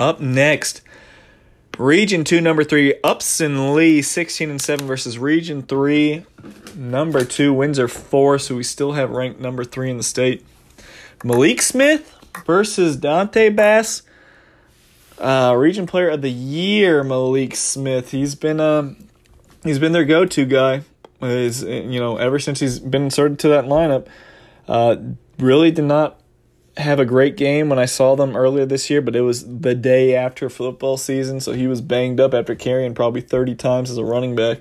Up 0.00 0.20
next, 0.20 0.82
Region 1.78 2.24
2, 2.24 2.40
number 2.40 2.64
3, 2.64 2.94
Upson 3.04 3.72
Lee, 3.76 4.02
16 4.02 4.50
and 4.50 4.60
7 4.60 4.84
versus 4.84 5.16
Region 5.16 5.62
3, 5.62 6.26
number 6.74 7.24
2, 7.24 7.54
Windsor 7.54 7.86
Forest. 7.86 8.48
So 8.48 8.56
we 8.56 8.64
still 8.64 8.92
have 8.92 9.10
ranked 9.10 9.38
number 9.38 9.62
3 9.62 9.90
in 9.90 9.96
the 9.96 10.02
state. 10.02 10.44
Malik 11.22 11.62
Smith 11.62 12.12
versus 12.44 12.96
Dante 12.96 13.48
Bass. 13.48 14.02
Uh, 15.18 15.54
region 15.56 15.86
player 15.86 16.08
of 16.08 16.20
the 16.20 16.32
year, 16.32 17.04
Malik 17.04 17.54
Smith. 17.54 18.10
He's 18.10 18.34
been 18.34 18.58
um 18.58 19.06
he's 19.68 19.78
been 19.78 19.92
their 19.92 20.04
go-to 20.04 20.44
guy. 20.44 20.82
Is 21.22 21.62
you 21.62 21.98
know 21.98 22.18
ever 22.18 22.38
since 22.38 22.60
he's 22.60 22.78
been 22.78 23.04
inserted 23.04 23.38
to 23.40 23.48
that 23.48 23.64
lineup. 23.64 24.06
Uh, 24.68 24.96
really 25.38 25.70
did 25.70 25.84
not 25.84 26.20
have 26.76 27.00
a 27.00 27.06
great 27.06 27.36
game 27.36 27.68
when 27.68 27.78
I 27.78 27.86
saw 27.86 28.16
them 28.16 28.36
earlier 28.36 28.66
this 28.66 28.90
year, 28.90 29.00
but 29.00 29.16
it 29.16 29.22
was 29.22 29.60
the 29.60 29.74
day 29.74 30.14
after 30.14 30.50
football 30.50 30.96
season, 30.96 31.40
so 31.40 31.52
he 31.52 31.66
was 31.66 31.80
banged 31.80 32.20
up 32.20 32.34
after 32.34 32.54
carrying 32.54 32.94
probably 32.94 33.22
30 33.22 33.54
times 33.54 33.90
as 33.90 33.96
a 33.96 34.04
running 34.04 34.36
back. 34.36 34.58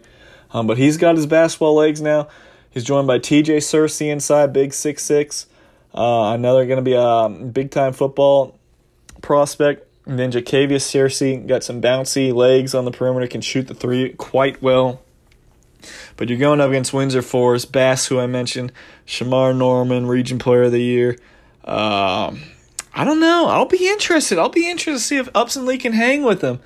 Um, 0.51 0.67
but 0.67 0.77
he's 0.77 0.95
got 0.95 1.17
his 1.17 1.25
basketball 1.25 1.75
legs 1.75 2.01
now. 2.01 2.29
He's 2.69 2.83
joined 2.83 3.07
by 3.07 3.19
TJ 3.19 3.57
Searcy 3.57 4.09
inside, 4.11 4.53
big 4.53 4.73
six 4.73 5.03
six. 5.03 5.47
Uh, 5.93 6.33
another 6.33 6.65
going 6.65 6.77
to 6.77 6.81
be 6.81 6.93
a 6.93 7.29
big 7.29 7.71
time 7.71 7.93
football 7.93 8.57
prospect. 9.21 9.84
And 10.05 10.19
then 10.19 10.31
Jacavius 10.31 10.83
Searcy 10.83 11.45
got 11.47 11.63
some 11.63 11.81
bouncy 11.81 12.33
legs 12.33 12.75
on 12.75 12.85
the 12.85 12.91
perimeter, 12.91 13.27
can 13.27 13.41
shoot 13.41 13.67
the 13.67 13.73
three 13.73 14.13
quite 14.13 14.61
well. 14.61 15.01
But 16.17 16.29
you're 16.29 16.37
going 16.37 16.61
up 16.61 16.69
against 16.69 16.93
Windsor 16.93 17.21
Forest, 17.21 17.71
Bass, 17.71 18.07
who 18.07 18.19
I 18.19 18.27
mentioned, 18.27 18.71
Shamar 19.05 19.55
Norman, 19.55 20.05
Region 20.07 20.39
Player 20.39 20.63
of 20.63 20.71
the 20.71 20.81
Year. 20.81 21.17
Um, 21.63 22.43
I 22.93 23.03
don't 23.03 23.19
know. 23.19 23.47
I'll 23.47 23.65
be 23.65 23.87
interested. 23.89 24.37
I'll 24.37 24.49
be 24.49 24.69
interested 24.69 24.93
to 24.93 24.99
see 24.99 25.17
if 25.17 25.29
Upson 25.35 25.65
Lee 25.65 25.77
can 25.77 25.93
hang 25.93 26.23
with 26.23 26.41
them. 26.41 26.59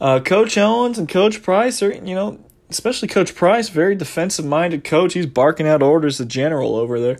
Uh, 0.00 0.20
coach 0.20 0.56
Owens 0.56 0.98
and 0.98 1.08
Coach 1.08 1.42
Price 1.42 1.82
are, 1.82 1.92
you 1.92 2.14
know, 2.14 2.38
especially 2.70 3.08
Coach 3.08 3.34
Price, 3.34 3.68
very 3.68 3.94
defensive 3.94 4.44
minded 4.44 4.84
coach. 4.84 5.14
He's 5.14 5.26
barking 5.26 5.66
out 5.66 5.82
orders, 5.82 6.18
the 6.18 6.24
general 6.24 6.76
over 6.76 7.00
there. 7.00 7.18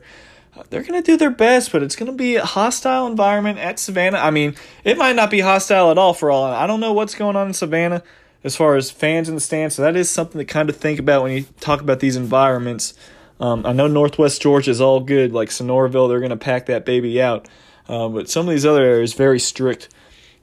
They're 0.70 0.82
going 0.82 1.02
to 1.02 1.06
do 1.06 1.16
their 1.16 1.30
best, 1.30 1.72
but 1.72 1.82
it's 1.82 1.96
going 1.96 2.10
to 2.10 2.16
be 2.16 2.36
a 2.36 2.44
hostile 2.44 3.06
environment 3.06 3.58
at 3.58 3.78
Savannah. 3.78 4.18
I 4.18 4.30
mean, 4.30 4.54
it 4.84 4.98
might 4.98 5.16
not 5.16 5.30
be 5.30 5.40
hostile 5.40 5.90
at 5.90 5.98
all 5.98 6.14
for 6.14 6.30
all. 6.30 6.44
I 6.44 6.66
don't 6.66 6.80
know 6.80 6.92
what's 6.92 7.14
going 7.14 7.36
on 7.36 7.48
in 7.48 7.54
Savannah. 7.54 8.02
as 8.44 8.56
far 8.56 8.76
as 8.76 8.90
fans 8.90 9.28
in 9.28 9.34
the 9.34 9.40
stands. 9.40 9.74
So 9.74 9.82
that 9.82 9.96
is 9.96 10.10
something 10.10 10.38
to 10.38 10.44
kind 10.44 10.68
of 10.70 10.76
think 10.76 10.98
about 10.98 11.22
when 11.22 11.32
you 11.32 11.44
talk 11.60 11.80
about 11.80 12.00
these 12.00 12.16
environments. 12.16 12.94
Um, 13.40 13.64
I 13.66 13.72
know 13.72 13.86
Northwest 13.86 14.42
Georgia 14.42 14.70
is 14.70 14.80
all 14.80 15.00
good, 15.00 15.32
like 15.32 15.48
Sonoraville, 15.48 16.08
they're 16.08 16.20
going 16.20 16.30
to 16.30 16.36
pack 16.36 16.66
that 16.66 16.84
baby 16.84 17.20
out. 17.22 17.48
Uh, 17.88 18.08
but 18.08 18.28
some 18.28 18.46
of 18.46 18.50
these 18.50 18.66
other 18.66 18.82
areas 18.82 19.14
very 19.14 19.40
strict 19.40 19.88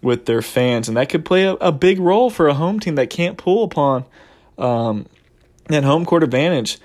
with 0.01 0.25
their 0.25 0.41
fans, 0.41 0.87
and 0.87 0.97
that 0.97 1.09
could 1.09 1.25
play 1.25 1.43
a, 1.43 1.53
a 1.53 1.71
big 1.71 1.99
role 1.99 2.29
for 2.29 2.47
a 2.47 2.53
home 2.53 2.79
team 2.79 2.95
that 2.95 3.09
can't 3.09 3.37
pull 3.37 3.63
upon 3.63 4.05
um, 4.57 5.05
that 5.67 5.83
home 5.83 6.05
court 6.05 6.23
advantage. 6.23 6.77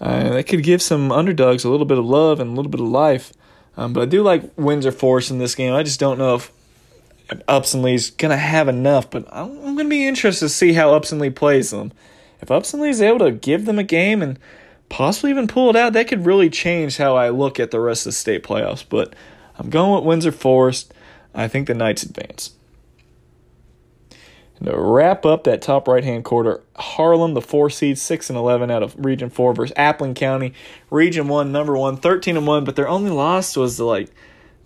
Uh, 0.00 0.30
that 0.30 0.44
could 0.44 0.62
give 0.62 0.82
some 0.82 1.10
underdogs 1.10 1.64
a 1.64 1.70
little 1.70 1.86
bit 1.86 1.98
of 1.98 2.04
love 2.04 2.40
and 2.40 2.50
a 2.50 2.54
little 2.54 2.70
bit 2.70 2.80
of 2.80 2.88
life. 2.88 3.32
Um, 3.76 3.92
but 3.92 4.02
I 4.02 4.06
do 4.06 4.22
like 4.22 4.42
Windsor 4.56 4.92
Forest 4.92 5.30
in 5.30 5.38
this 5.38 5.54
game. 5.54 5.74
I 5.74 5.82
just 5.82 6.00
don't 6.00 6.18
know 6.18 6.34
if 6.34 6.52
Upson-Lee's 7.48 8.10
going 8.10 8.30
to 8.30 8.36
have 8.36 8.68
enough, 8.68 9.10
but 9.10 9.26
I'm, 9.30 9.50
I'm 9.58 9.74
going 9.74 9.86
to 9.86 9.90
be 9.90 10.06
interested 10.06 10.46
to 10.46 10.48
see 10.48 10.72
how 10.74 10.94
Upson-Lee 10.94 11.30
plays 11.30 11.70
them. 11.70 11.92
If 12.40 12.50
Upson-Lee's 12.50 13.00
able 13.00 13.20
to 13.20 13.32
give 13.32 13.64
them 13.64 13.78
a 13.78 13.84
game 13.84 14.22
and 14.22 14.38
possibly 14.88 15.30
even 15.30 15.48
pull 15.48 15.70
it 15.70 15.76
out, 15.76 15.92
that 15.94 16.08
could 16.08 16.26
really 16.26 16.50
change 16.50 16.98
how 16.98 17.16
I 17.16 17.30
look 17.30 17.58
at 17.58 17.70
the 17.70 17.80
rest 17.80 18.06
of 18.06 18.12
the 18.12 18.16
state 18.16 18.42
playoffs. 18.42 18.84
But 18.88 19.14
I'm 19.58 19.70
going 19.70 19.94
with 19.94 20.04
Windsor 20.04 20.32
Forest. 20.32 20.92
I 21.34 21.48
think 21.48 21.66
the 21.66 21.74
Knights 21.74 22.02
advance. 22.02 22.55
And 24.58 24.68
to 24.68 24.78
wrap 24.78 25.26
up 25.26 25.44
that 25.44 25.62
top 25.62 25.86
right 25.86 26.04
hand 26.04 26.24
quarter, 26.24 26.62
Harlem, 26.76 27.34
the 27.34 27.42
four 27.42 27.68
seed, 27.68 27.98
six 27.98 28.30
and 28.30 28.38
eleven 28.38 28.70
out 28.70 28.82
of 28.82 28.94
Region 28.98 29.30
Four 29.30 29.54
versus 29.54 29.74
Appling 29.76 30.16
County, 30.16 30.54
Region 30.90 31.28
One, 31.28 31.52
number 31.52 31.76
one, 31.76 31.96
13 31.96 32.36
and 32.36 32.46
one, 32.46 32.64
but 32.64 32.76
their 32.76 32.88
only 32.88 33.10
loss 33.10 33.56
was 33.56 33.76
to 33.76 33.84
like 33.84 34.10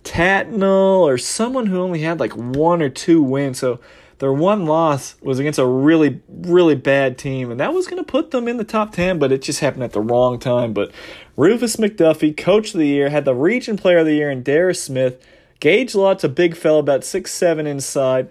Tattnall 0.04 1.00
or 1.00 1.18
someone 1.18 1.66
who 1.66 1.80
only 1.80 2.00
had 2.00 2.20
like 2.20 2.32
one 2.36 2.82
or 2.82 2.88
two 2.88 3.22
wins. 3.22 3.58
So 3.58 3.80
their 4.20 4.32
one 4.32 4.66
loss 4.66 5.16
was 5.22 5.38
against 5.38 5.58
a 5.58 5.66
really, 5.66 6.20
really 6.28 6.74
bad 6.74 7.16
team, 7.16 7.50
and 7.50 7.58
that 7.58 7.72
was 7.72 7.86
going 7.86 8.02
to 8.02 8.10
put 8.10 8.30
them 8.30 8.48
in 8.48 8.58
the 8.58 8.64
top 8.64 8.92
10, 8.92 9.18
but 9.18 9.32
it 9.32 9.40
just 9.42 9.60
happened 9.60 9.82
at 9.82 9.92
the 9.92 10.00
wrong 10.00 10.38
time. 10.38 10.74
But 10.74 10.92
Rufus 11.36 11.76
McDuffie, 11.76 12.36
coach 12.36 12.74
of 12.74 12.80
the 12.80 12.86
year, 12.86 13.08
had 13.08 13.24
the 13.24 13.34
region 13.34 13.78
player 13.78 13.98
of 13.98 14.06
the 14.06 14.14
year 14.14 14.30
in 14.30 14.42
Darius 14.42 14.82
Smith. 14.82 15.24
Gage 15.58 15.94
Lott's 15.94 16.22
a 16.22 16.28
big 16.28 16.54
fella, 16.54 16.80
about 16.80 17.02
six 17.02 17.32
seven 17.32 17.66
inside. 17.66 18.28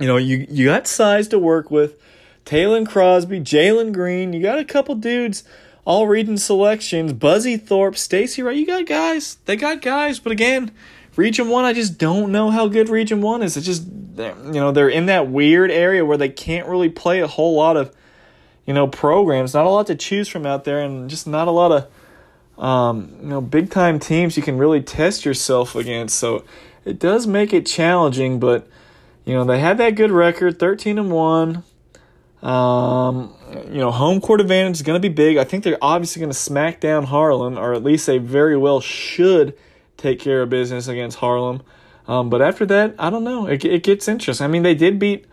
You 0.00 0.08
know, 0.08 0.16
you, 0.16 0.46
you 0.50 0.66
got 0.66 0.88
size 0.88 1.28
to 1.28 1.38
work 1.38 1.70
with. 1.70 2.00
Taylor 2.44 2.84
Crosby, 2.84 3.38
Jalen 3.38 3.92
Green, 3.92 4.32
you 4.32 4.42
got 4.42 4.58
a 4.58 4.64
couple 4.64 4.96
dudes 4.96 5.44
all 5.84 6.06
region 6.06 6.38
selections. 6.38 7.12
Buzzy 7.12 7.56
Thorpe, 7.56 7.96
Stacy 7.96 8.42
Right, 8.42 8.56
you 8.56 8.66
got 8.66 8.86
guys. 8.86 9.38
They 9.46 9.56
got 9.56 9.82
guys, 9.82 10.18
but 10.18 10.32
again, 10.32 10.70
Region 11.16 11.48
One, 11.48 11.64
I 11.64 11.72
just 11.72 11.98
don't 11.98 12.30
know 12.32 12.50
how 12.50 12.68
good 12.68 12.88
Region 12.88 13.20
One 13.20 13.42
is. 13.42 13.56
It's 13.56 13.66
just 13.66 13.86
you 13.86 14.52
know 14.52 14.72
they're 14.72 14.88
in 14.88 15.06
that 15.06 15.28
weird 15.28 15.70
area 15.70 16.04
where 16.04 16.16
they 16.16 16.28
can't 16.28 16.68
really 16.68 16.88
play 16.88 17.20
a 17.20 17.26
whole 17.26 17.56
lot 17.56 17.76
of 17.76 17.94
you 18.66 18.74
know 18.74 18.86
programs. 18.86 19.54
Not 19.54 19.66
a 19.66 19.68
lot 19.68 19.86
to 19.88 19.94
choose 19.94 20.28
from 20.28 20.46
out 20.46 20.64
there, 20.64 20.80
and 20.80 21.10
just 21.10 21.26
not 21.26 21.48
a 21.48 21.50
lot 21.50 21.72
of 21.72 22.62
um, 22.62 23.16
you 23.20 23.28
know 23.28 23.40
big 23.40 23.70
time 23.70 23.98
teams 23.98 24.36
you 24.36 24.42
can 24.42 24.58
really 24.58 24.82
test 24.82 25.24
yourself 25.24 25.74
against. 25.74 26.18
So 26.18 26.44
it 26.84 26.98
does 26.98 27.26
make 27.26 27.52
it 27.52 27.66
challenging, 27.66 28.38
but 28.38 28.68
you 29.30 29.36
know 29.36 29.44
they 29.44 29.60
had 29.60 29.78
that 29.78 29.94
good 29.94 30.10
record, 30.10 30.58
thirteen 30.58 30.98
and 30.98 31.12
one. 31.12 31.62
Um, 32.42 33.32
you 33.66 33.78
know, 33.78 33.92
home 33.92 34.20
court 34.20 34.40
advantage 34.40 34.78
is 34.78 34.82
going 34.82 35.00
to 35.00 35.08
be 35.08 35.12
big. 35.12 35.36
I 35.36 35.44
think 35.44 35.62
they're 35.62 35.78
obviously 35.80 36.18
going 36.18 36.32
to 36.32 36.36
smack 36.36 36.80
down 36.80 37.04
Harlem, 37.04 37.56
or 37.56 37.72
at 37.72 37.84
least 37.84 38.06
they 38.06 38.18
very 38.18 38.56
well 38.56 38.80
should 38.80 39.56
take 39.96 40.18
care 40.18 40.42
of 40.42 40.50
business 40.50 40.88
against 40.88 41.18
Harlem. 41.18 41.62
Um, 42.08 42.28
but 42.28 42.42
after 42.42 42.66
that, 42.66 42.96
I 42.98 43.08
don't 43.08 43.22
know. 43.22 43.46
It, 43.46 43.64
it 43.64 43.84
gets 43.84 44.08
interesting. 44.08 44.44
I 44.44 44.48
mean, 44.48 44.64
they 44.64 44.74
did 44.74 44.98
beat 44.98 45.26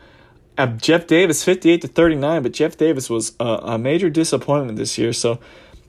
uh, 0.59 0.67
Jeff 0.67 1.07
Davis 1.07 1.43
58 1.43 1.81
to 1.81 1.87
39, 1.87 2.43
but 2.43 2.51
Jeff 2.51 2.77
Davis 2.77 3.09
was 3.09 3.33
a, 3.39 3.45
a 3.45 3.77
major 3.79 4.11
disappointment 4.11 4.77
this 4.77 4.95
year. 4.97 5.11
So 5.11 5.39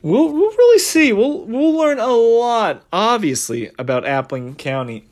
we'll 0.00 0.32
we'll 0.32 0.50
really 0.50 0.78
see. 0.78 1.12
We'll 1.12 1.44
we'll 1.44 1.76
learn 1.76 1.98
a 1.98 2.06
lot, 2.06 2.84
obviously, 2.90 3.70
about 3.78 4.04
Appling 4.04 4.56
County 4.56 5.04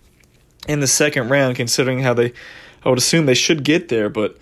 in 0.66 0.80
the 0.80 0.86
second 0.86 1.28
round, 1.28 1.56
considering 1.56 1.98
how 1.98 2.14
they. 2.14 2.32
I 2.86 2.88
would 2.88 2.98
assume 2.98 3.26
they 3.26 3.34
should 3.34 3.64
get 3.64 3.88
there, 3.88 4.08
but 4.08 4.36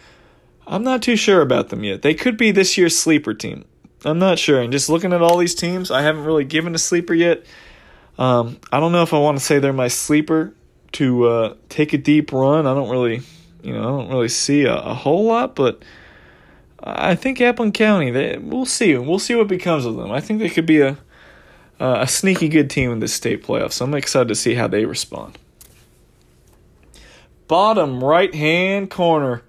I'm 0.66 0.84
not 0.84 1.00
too 1.00 1.16
sure 1.16 1.40
about 1.40 1.70
them 1.70 1.82
yet. 1.82 2.02
They 2.02 2.12
could 2.12 2.36
be 2.36 2.50
this 2.50 2.76
year's 2.76 2.94
sleeper 2.96 3.32
team. 3.32 3.64
I'm 4.04 4.18
not 4.18 4.38
sure. 4.38 4.60
And 4.60 4.70
just 4.70 4.90
looking 4.90 5.14
at 5.14 5.22
all 5.22 5.38
these 5.38 5.54
teams, 5.54 5.90
I 5.90 6.02
haven't 6.02 6.24
really 6.24 6.44
given 6.44 6.74
a 6.74 6.78
sleeper 6.78 7.14
yet. 7.14 7.46
Um, 8.18 8.58
I 8.70 8.80
don't 8.80 8.92
know 8.92 9.02
if 9.02 9.14
I 9.14 9.18
want 9.18 9.38
to 9.38 9.44
say 9.44 9.60
they're 9.60 9.72
my 9.72 9.88
sleeper 9.88 10.52
to 10.92 11.24
uh, 11.24 11.54
take 11.70 11.94
a 11.94 11.98
deep 11.98 12.32
run. 12.32 12.66
I 12.66 12.74
don't 12.74 12.90
really, 12.90 13.22
you 13.62 13.72
know, 13.72 13.80
I 13.80 14.02
don't 14.02 14.10
really 14.10 14.28
see 14.28 14.64
a, 14.64 14.76
a 14.76 14.92
whole 14.92 15.24
lot, 15.24 15.54
but 15.54 15.82
I 16.78 17.14
think 17.14 17.38
Appling 17.38 17.72
County. 17.72 18.10
They, 18.10 18.36
we'll 18.36 18.66
see. 18.66 18.94
We'll 18.98 19.18
see 19.18 19.34
what 19.34 19.48
becomes 19.48 19.86
of 19.86 19.96
them. 19.96 20.12
I 20.12 20.20
think 20.20 20.38
they 20.38 20.50
could 20.50 20.66
be 20.66 20.82
a 20.82 20.98
a 21.80 22.06
sneaky 22.06 22.48
good 22.48 22.70
team 22.70 22.92
in 22.92 23.00
this 23.00 23.12
state 23.12 23.42
playoffs. 23.42 23.72
So 23.72 23.84
I'm 23.84 23.94
excited 23.94 24.28
to 24.28 24.34
see 24.34 24.54
how 24.54 24.68
they 24.68 24.84
respond. 24.84 25.38
Bottom 27.48 28.02
right 28.02 28.34
hand 28.34 28.90
corner. 28.90 29.42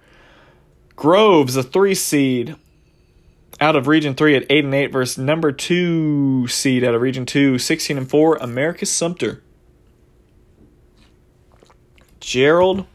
Groves, 0.94 1.56
a 1.56 1.62
three 1.62 1.94
seed 1.94 2.56
out 3.60 3.76
of 3.76 3.86
Region 3.86 4.14
3 4.14 4.36
at 4.36 4.46
8 4.50 4.64
and 4.64 4.74
8 4.74 4.92
versus 4.92 5.18
number 5.18 5.52
2 5.52 6.46
seed 6.48 6.84
out 6.84 6.94
of 6.94 7.00
Region 7.00 7.24
2, 7.26 7.58
16 7.58 7.98
and 7.98 8.08
4, 8.08 8.36
Americus 8.36 8.90
Sumter. 8.90 9.42
Gerald 12.20 12.86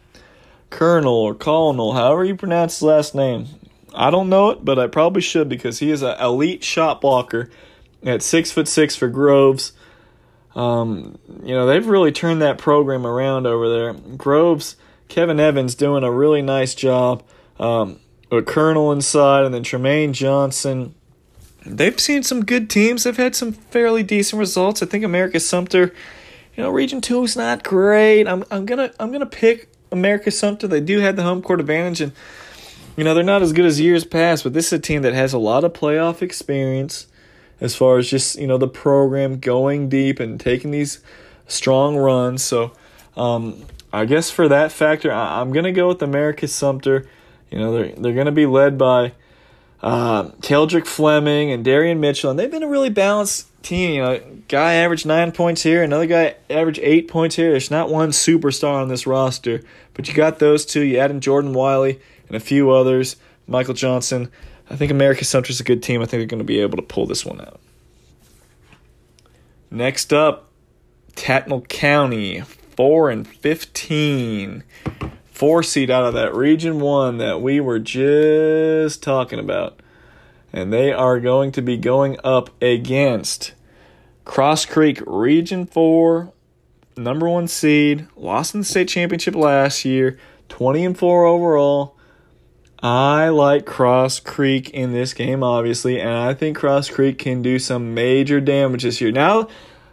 Colonel 0.70 1.14
or 1.14 1.36
Colonel, 1.36 1.94
however 1.94 2.24
you 2.26 2.36
pronounce 2.36 2.76
his 2.76 2.84
last 2.84 3.16
name. 3.16 3.48
I 3.94 4.10
don't 4.10 4.30
know 4.30 4.52
it, 4.52 4.64
but 4.64 4.80
I 4.80 4.88
probably 4.88 5.22
should 5.22 5.50
because 5.50 5.80
he 5.80 5.92
is 5.92 6.02
an 6.02 6.20
elite 6.20 6.64
shot 6.64 7.02
blocker 7.02 7.50
at 8.04 8.24
six 8.24 8.52
foot 8.52 8.68
six 8.68 8.96
for 8.96 9.10
Groves. 9.10 9.74
Um, 10.56 11.18
you 11.44 11.54
know 11.54 11.66
they've 11.66 11.86
really 11.86 12.12
turned 12.12 12.42
that 12.42 12.58
program 12.58 13.06
around 13.06 13.48
over 13.48 13.70
there. 13.70 13.94
Groves, 13.94 14.76
Kevin 15.12 15.42
Evans 15.42 15.76
doing 15.76 16.06
a 16.06 16.12
really 16.12 16.42
nice 16.42 16.74
job 16.74 17.22
um, 17.60 18.00
a 18.32 18.42
Colonel 18.42 18.94
inside, 18.94 19.44
and 19.44 19.54
then 19.54 19.62
Tremaine 19.62 20.14
Johnson. 20.14 20.96
They've 21.66 22.00
seen 22.00 22.24
some 22.24 22.46
good 22.46 22.70
teams. 22.70 23.04
They've 23.04 23.18
had 23.18 23.36
some 23.36 23.52
fairly 23.52 24.04
decent 24.04 24.40
results. 24.40 24.82
I 24.82 24.86
think 24.86 25.04
Americus-Sumter, 25.04 25.94
you 26.56 26.64
know, 26.64 26.70
Region 26.70 27.02
Two 27.02 27.24
is 27.26 27.36
not 27.36 27.62
great. 27.62 28.26
I'm 28.26 28.46
I'm 28.50 28.66
gonna 28.66 28.92
I'm 29.02 29.12
gonna 29.12 29.26
pick 29.26 29.70
Americus-Sumter. 29.92 30.68
They 30.70 30.80
do 30.80 31.00
have 31.00 31.18
the 31.18 31.24
home 31.24 31.42
court 31.42 31.60
advantage, 31.60 32.00
and 32.00 32.14
you 32.96 33.04
know 33.04 33.14
they're 33.14 33.22
not 33.24 33.42
as 33.42 33.52
good 33.52 33.66
as 33.66 33.82
years 33.82 34.06
past. 34.06 34.46
But 34.46 34.54
this 34.54 34.68
is 34.68 34.74
a 34.74 34.80
team 34.80 35.02
that 35.02 35.14
has 35.14 35.34
a 35.34 35.40
lot 35.40 35.66
of 35.66 35.74
playoff 35.74 36.22
experience, 36.22 37.08
as 37.60 37.76
far 37.76 37.98
as 37.98 38.10
just 38.10 38.40
you 38.40 38.48
know 38.48 38.58
the 38.58 38.68
program 38.70 39.40
going 39.40 39.90
deep 39.90 40.22
and 40.22 40.40
taking 40.40 40.72
these 40.72 41.04
strong 41.48 41.98
runs. 41.98 42.42
So, 42.42 42.72
um, 43.18 43.66
I 43.94 44.06
guess 44.06 44.30
for 44.30 44.48
that 44.48 44.72
factor, 44.72 45.12
I, 45.12 45.42
I'm 45.42 45.52
gonna 45.52 45.72
go 45.72 45.88
with 45.90 46.02
Americus-Sumter. 46.02 47.08
You 47.52 47.60
know, 47.60 47.74
they're 47.74 47.94
they're 47.96 48.14
going 48.14 48.28
to 48.28 48.32
be 48.32 48.46
led 48.46 48.78
by 48.78 49.12
uh, 49.84 50.30
Keldrick 50.40 50.88
Fleming 50.88 51.52
and 51.52 51.66
Darian 51.66 52.00
Mitchell, 52.00 52.30
and 52.32 52.40
they've 52.40 52.50
been 52.50 52.64
a 52.64 52.68
really 52.68 52.90
balanced 52.90 53.48
team. 53.62 53.96
You 53.96 54.02
know, 54.02 54.22
guy 54.48 54.76
averaged 54.76 55.06
nine 55.06 55.34
points 55.34 55.64
here, 55.64 55.84
another 55.84 56.06
guy 56.06 56.36
averaged 56.50 56.80
eight 56.82 57.10
points 57.10 57.36
here. 57.36 57.52
There's 57.52 57.70
not 57.70 57.90
one 57.90 58.12
superstar 58.12 58.82
on 58.82 58.88
this 58.88 59.06
roster, 59.06 59.62
but 59.94 60.08
you 60.08 60.14
got 60.14 60.40
those 60.40 60.66
two. 60.66 60.82
You 60.82 61.00
add 61.00 61.12
in 61.12 61.20
Jordan 61.20 61.54
Wiley 61.54 62.00
and 62.28 62.38
a 62.38 62.40
few 62.40 62.72
others, 62.72 63.18
Michael 63.48 63.74
Johnson. 63.74 64.32
I 64.70 64.78
think 64.78 64.90
Americus 64.90 65.28
Sumter's 65.28 65.60
a 65.60 65.66
good 65.66 65.84
team. 65.84 66.02
I 66.02 66.06
think 66.06 66.22
they're 66.22 66.28
going 66.28 66.40
to 66.40 66.46
be 66.46 66.62
able 66.62 66.78
to 66.78 66.84
pull 66.84 67.06
this 67.06 67.26
one 67.26 67.42
out. 67.42 67.60
Next 69.70 70.14
up, 70.14 70.50
Tattnall 71.16 71.68
County, 71.68 72.44
four 72.76 73.10
and 73.10 73.28
fifteen 73.28 74.64
four 75.42 75.64
seed 75.64 75.90
out 75.90 76.04
of 76.04 76.14
that 76.14 76.36
region 76.36 76.80
one 76.80 77.18
that 77.18 77.42
we 77.42 77.60
were 77.60 77.80
just 77.80 79.02
talking 79.02 79.40
about. 79.40 79.80
And 80.54 80.72
they 80.72 80.94
are 80.94 81.20
going 81.20 81.52
to 81.54 81.64
be 81.64 81.78
going 81.78 82.18
up 82.24 82.52
against 82.62 83.54
Cross 84.24 84.68
Creek 84.68 85.02
Region 85.08 85.66
4, 85.66 86.32
number 86.96 87.28
one 87.28 87.48
seed, 87.48 88.08
lost 88.16 88.54
in 88.54 88.62
the 88.62 88.66
state 88.66 88.88
championship 88.88 89.34
last 89.34 89.84
year, 89.84 90.20
20 90.50 90.86
and 90.86 90.98
4 90.98 91.26
overall. 91.26 91.98
I 92.84 93.30
like 93.30 93.66
Cross 93.66 94.20
Creek 94.20 94.70
in 94.70 94.92
this 94.94 95.16
game, 95.16 95.42
obviously, 95.42 96.00
and 96.00 96.12
I 96.12 96.36
think 96.36 96.56
Cross 96.56 96.92
Creek 96.92 97.18
can 97.18 97.42
do 97.42 97.58
some 97.58 97.96
major 97.96 98.40
damage 98.40 98.84
this 98.84 99.02
year. 99.02 99.12
Now, 99.12 99.48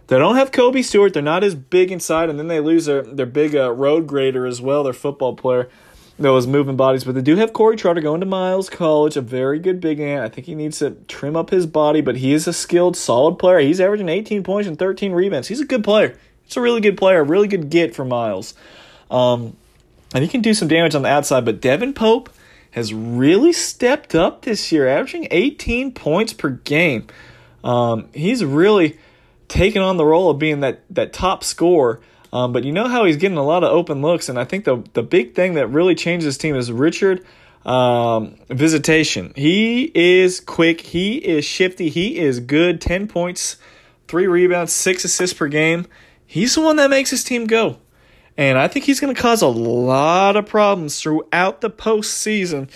they 0.09 0.17
don't 0.17 0.35
have 0.35 0.51
Kobe 0.51 0.81
Stewart. 0.81 1.13
They're 1.13 1.21
not 1.21 1.43
as 1.43 1.53
big 1.53 1.91
inside, 1.91 2.29
and 2.29 2.39
then 2.39 2.47
they 2.47 2.59
lose 2.59 2.85
their 2.85 3.03
their 3.03 3.27
big 3.27 3.55
uh, 3.55 3.71
road 3.71 4.07
grader 4.07 4.45
as 4.47 4.59
well, 4.59 4.83
their 4.83 4.91
football 4.91 5.35
player 5.35 5.69
that 6.17 6.31
was 6.31 6.47
moving 6.47 6.75
bodies. 6.75 7.03
But 7.03 7.13
they 7.13 7.21
do 7.21 7.35
have 7.35 7.53
Corey 7.53 7.75
Trotter 7.77 8.01
going 8.01 8.19
to 8.19 8.25
Miles 8.25 8.71
College, 8.71 9.15
a 9.15 9.21
very 9.21 9.59
good 9.59 9.79
big 9.79 9.99
man. 9.99 10.23
I 10.23 10.29
think 10.29 10.47
he 10.47 10.55
needs 10.55 10.79
to 10.79 10.91
trim 11.07 11.35
up 11.35 11.51
his 11.51 11.67
body, 11.67 12.01
but 12.01 12.17
he 12.17 12.33
is 12.33 12.47
a 12.47 12.53
skilled, 12.53 12.97
solid 12.97 13.37
player. 13.37 13.59
He's 13.59 13.79
averaging 13.79 14.09
18 14.09 14.43
points 14.43 14.67
and 14.67 14.77
13 14.77 15.11
rebounds. 15.11 15.47
He's 15.47 15.61
a 15.61 15.65
good 15.65 15.83
player. 15.83 16.17
It's 16.45 16.57
a 16.57 16.61
really 16.61 16.81
good 16.81 16.97
player, 16.97 17.19
a 17.19 17.23
really 17.23 17.47
good 17.47 17.69
get 17.69 17.95
for 17.95 18.03
Miles. 18.03 18.55
Um, 19.11 19.55
and 20.15 20.23
he 20.23 20.27
can 20.27 20.41
do 20.41 20.55
some 20.55 20.67
damage 20.67 20.95
on 20.95 21.03
the 21.03 21.09
outside. 21.09 21.45
But 21.45 21.61
Devin 21.61 21.93
Pope 21.93 22.31
has 22.71 22.93
really 22.93 23.53
stepped 23.53 24.15
up 24.15 24.41
this 24.41 24.71
year, 24.71 24.87
averaging 24.87 25.27
18 25.29 25.91
points 25.91 26.33
per 26.33 26.49
game. 26.49 27.05
Um, 27.63 28.09
he's 28.13 28.43
really 28.43 28.97
taken 29.49 29.81
on 29.81 29.97
the 29.97 30.05
role 30.05 30.29
of 30.29 30.39
being 30.39 30.61
that, 30.61 30.83
that 30.91 31.11
top 31.11 31.43
scorer. 31.43 31.99
Um, 32.31 32.53
but 32.53 32.63
you 32.63 32.71
know 32.71 32.87
how 32.87 33.05
he's 33.05 33.17
getting 33.17 33.37
a 33.37 33.43
lot 33.43 33.63
of 33.63 33.71
open 33.71 34.01
looks, 34.01 34.29
and 34.29 34.39
I 34.39 34.45
think 34.45 34.63
the 34.63 34.83
the 34.93 35.01
big 35.01 35.33
thing 35.33 35.55
that 35.55 35.67
really 35.67 35.95
changed 35.95 36.25
his 36.25 36.37
team 36.37 36.55
is 36.55 36.71
Richard 36.71 37.25
um, 37.65 38.35
Visitation. 38.49 39.33
He 39.35 39.91
is 39.95 40.39
quick. 40.39 40.81
He 40.81 41.15
is 41.17 41.43
shifty. 41.43 41.89
He 41.89 42.17
is 42.17 42.39
good. 42.39 42.81
Ten 42.81 43.07
points, 43.07 43.57
three 44.07 44.27
rebounds, 44.27 44.73
six 44.73 45.03
assists 45.03 45.35
per 45.37 45.47
game. 45.47 45.87
He's 46.25 46.53
the 46.53 46.61
one 46.61 46.75
that 46.75 46.91
makes 46.91 47.09
his 47.09 47.23
team 47.23 47.47
go. 47.47 47.79
And 48.37 48.57
I 48.57 48.67
think 48.67 48.85
he's 48.85 48.99
going 48.99 49.13
to 49.13 49.21
cause 49.21 49.41
a 49.41 49.47
lot 49.47 50.37
of 50.37 50.45
problems 50.45 51.01
throughout 51.01 51.61
the 51.61 51.69
postseason. 51.69 52.69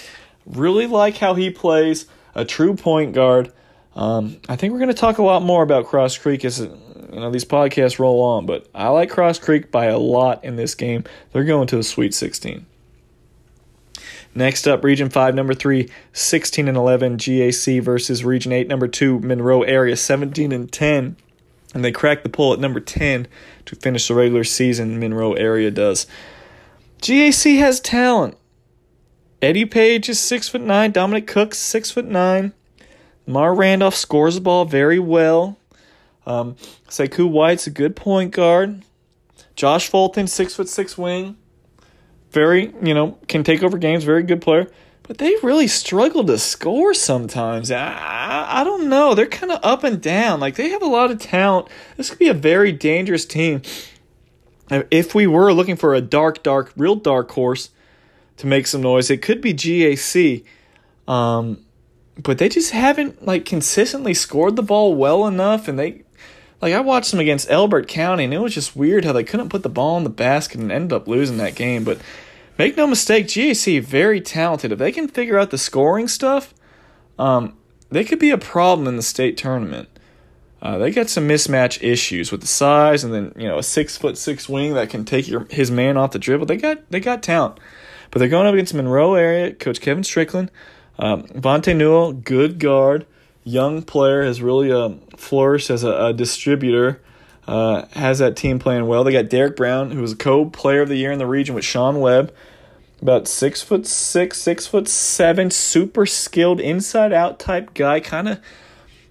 Really 0.45 0.87
like 0.87 1.17
how 1.17 1.35
he 1.35 1.51
plays, 1.51 2.07
a 2.35 2.43
true 2.43 2.75
point 2.75 3.13
guard. 3.13 3.53
Um, 3.95 4.37
I 4.49 4.55
think 4.55 4.73
we're 4.73 4.79
going 4.79 4.89
to 4.89 4.95
talk 4.95 5.17
a 5.19 5.23
lot 5.23 5.43
more 5.43 5.63
about 5.63 5.85
Cross 5.85 6.17
Creek 6.17 6.43
as 6.45 6.59
you 6.59 6.69
know 7.11 7.29
these 7.29 7.45
podcasts 7.45 7.99
roll 7.99 8.21
on, 8.21 8.45
but 8.45 8.67
I 8.73 8.89
like 8.89 9.09
Cross 9.09 9.39
Creek 9.39 9.71
by 9.71 9.85
a 9.85 9.99
lot 9.99 10.43
in 10.43 10.55
this 10.55 10.73
game. 10.73 11.03
They're 11.31 11.43
going 11.43 11.67
to 11.67 11.75
the 11.75 11.83
Sweet 11.83 12.13
16. 12.13 12.65
Next 14.35 14.67
up, 14.67 14.83
Region 14.83 15.11
5, 15.11 15.35
number 15.35 15.53
3, 15.53 15.89
16 16.11 16.67
and 16.67 16.75
11, 16.75 17.17
GAC 17.17 17.83
versus 17.83 18.25
Region 18.25 18.51
8, 18.51 18.67
number 18.67 18.87
2, 18.87 19.19
Monroe 19.19 19.61
area, 19.61 19.95
17 19.95 20.51
and 20.51 20.71
10 20.71 21.17
and 21.73 21.83
they 21.83 21.91
crack 21.91 22.23
the 22.23 22.29
poll 22.29 22.53
at 22.53 22.59
number 22.59 22.79
10 22.79 23.27
to 23.65 23.75
finish 23.75 24.07
the 24.07 24.13
regular 24.13 24.43
season. 24.43 24.99
Monroe 24.99 25.33
area 25.33 25.71
does. 25.71 26.05
GAC 27.01 27.57
has 27.59 27.79
talent. 27.79 28.37
Eddie 29.41 29.65
Page 29.65 30.07
is 30.07 30.19
six 30.19 30.47
foot 30.47 30.61
nine. 30.61 30.91
Dominic 30.91 31.27
Cook 31.27 31.53
six 31.53 31.91
foot 31.91 32.05
nine. 32.05 32.53
Mar 33.25 33.53
Randolph 33.53 33.95
scores 33.95 34.35
the 34.35 34.41
ball 34.41 34.65
very 34.65 34.99
well. 34.99 35.57
Um, 36.25 36.55
Sekou 36.89 37.29
White's 37.29 37.67
a 37.67 37.71
good 37.71 37.95
point 37.95 38.31
guard. 38.31 38.83
Josh 39.55 39.87
Fulton 39.87 40.27
six 40.27 40.55
foot 40.55 40.69
six 40.69 40.97
wing. 40.97 41.37
Very 42.31 42.73
you 42.81 42.93
know 42.93 43.17
can 43.27 43.43
take 43.43 43.63
over 43.63 43.77
games. 43.77 44.03
Very 44.03 44.23
good 44.23 44.41
player 44.41 44.67
but 45.03 45.17
they 45.17 45.35
really 45.43 45.67
struggle 45.67 46.23
to 46.25 46.37
score 46.37 46.93
sometimes. 46.93 47.71
I, 47.71 48.47
I 48.49 48.63
don't 48.63 48.87
know. 48.87 49.13
They're 49.13 49.25
kind 49.25 49.51
of 49.51 49.59
up 49.61 49.83
and 49.83 50.01
down. 50.01 50.39
Like 50.39 50.55
they 50.55 50.69
have 50.69 50.81
a 50.81 50.87
lot 50.87 51.11
of 51.11 51.19
talent. 51.19 51.67
This 51.97 52.09
could 52.09 52.19
be 52.19 52.29
a 52.29 52.33
very 52.33 52.71
dangerous 52.71 53.25
team. 53.25 53.61
If 54.69 55.13
we 55.13 55.27
were 55.27 55.53
looking 55.53 55.75
for 55.75 55.93
a 55.93 56.01
dark, 56.01 56.41
dark, 56.41 56.71
real 56.77 56.95
dark 56.95 57.29
horse 57.31 57.69
to 58.37 58.47
make 58.47 58.65
some 58.65 58.81
noise, 58.81 59.11
it 59.11 59.21
could 59.21 59.41
be 59.41 59.53
GAC. 59.53 60.45
Um, 61.05 61.62
but 62.21 62.37
they 62.37 62.49
just 62.49 62.71
haven't 62.71 63.25
like 63.25 63.45
consistently 63.45 64.13
scored 64.13 64.55
the 64.55 64.63
ball 64.63 64.95
well 64.95 65.25
enough, 65.27 65.67
and 65.67 65.79
they 65.79 66.03
like 66.61 66.73
I 66.73 66.79
watched 66.79 67.11
them 67.11 67.19
against 67.19 67.49
Elbert 67.49 67.87
County, 67.87 68.23
and 68.23 68.33
it 68.33 68.39
was 68.39 68.53
just 68.53 68.75
weird 68.75 69.05
how 69.05 69.11
they 69.11 69.23
couldn't 69.23 69.49
put 69.49 69.63
the 69.63 69.69
ball 69.69 69.97
in 69.97 70.03
the 70.03 70.09
basket 70.09 70.61
and 70.61 70.71
ended 70.71 70.93
up 70.93 71.07
losing 71.07 71.37
that 71.37 71.55
game. 71.55 71.83
But 71.83 71.99
make 72.57 72.77
no 72.77 72.87
mistake, 72.87 73.27
GAC 73.27 73.81
very 73.83 74.21
talented. 74.21 74.71
If 74.71 74.79
they 74.79 74.91
can 74.91 75.07
figure 75.07 75.37
out 75.37 75.51
the 75.51 75.57
scoring 75.57 76.07
stuff, 76.07 76.53
um, 77.19 77.57
they 77.89 78.03
could 78.03 78.19
be 78.19 78.29
a 78.29 78.37
problem 78.37 78.87
in 78.87 78.95
the 78.95 79.03
state 79.03 79.37
tournament. 79.37 79.89
Uh, 80.61 80.77
they 80.77 80.91
got 80.91 81.09
some 81.09 81.27
mismatch 81.27 81.83
issues 81.83 82.31
with 82.31 82.39
the 82.39 82.47
size, 82.47 83.03
and 83.03 83.13
then 83.13 83.33
you 83.35 83.47
know 83.47 83.57
a 83.57 83.63
six 83.63 83.97
foot 83.97 84.17
six 84.17 84.47
wing 84.47 84.73
that 84.75 84.89
can 84.89 85.03
take 85.03 85.27
your 85.27 85.45
his 85.49 85.69
man 85.69 85.97
off 85.97 86.11
the 86.11 86.19
dribble. 86.19 86.45
They 86.45 86.55
got 86.55 86.89
they 86.89 87.01
got 87.01 87.21
talent, 87.21 87.59
but 88.09 88.19
they're 88.19 88.29
going 88.29 88.47
up 88.47 88.53
against 88.53 88.73
Monroe 88.73 89.15
area 89.15 89.51
coach 89.53 89.81
Kevin 89.81 90.05
Strickland, 90.05 90.49
um, 90.99 91.23
Vontae 91.23 91.75
Newell, 91.75 92.13
good 92.13 92.59
guard, 92.59 93.05
young 93.43 93.81
player 93.81 94.23
has 94.23 94.41
really 94.41 94.71
uh, 94.71 94.91
flourished 95.17 95.69
as 95.69 95.83
a, 95.83 96.07
a 96.07 96.13
distributor 96.13 97.01
uh, 97.47 97.85
has 97.93 98.19
that 98.19 98.35
team 98.35 98.59
playing 98.59 98.87
well. 98.87 99.03
They 99.03 99.11
got 99.11 99.29
Derek 99.29 99.55
Brown, 99.55 99.91
who 99.91 100.01
was 100.01 100.13
a 100.13 100.17
co-player 100.17 100.81
of 100.81 100.89
the 100.89 100.95
year 100.95 101.11
in 101.11 101.19
the 101.19 101.27
region 101.27 101.55
with 101.55 101.65
Sean 101.65 101.99
Webb, 101.99 102.33
about 103.01 103.27
six 103.27 103.61
foot 103.61 103.85
six, 103.85 104.37
six 104.39 104.65
foot 104.65 104.87
seven, 104.87 105.51
super 105.51 106.05
skilled 106.05 106.61
inside 106.61 107.11
out 107.11 107.39
type 107.39 107.73
guy. 107.73 107.99
Kind 107.99 108.29
of, 108.29 108.39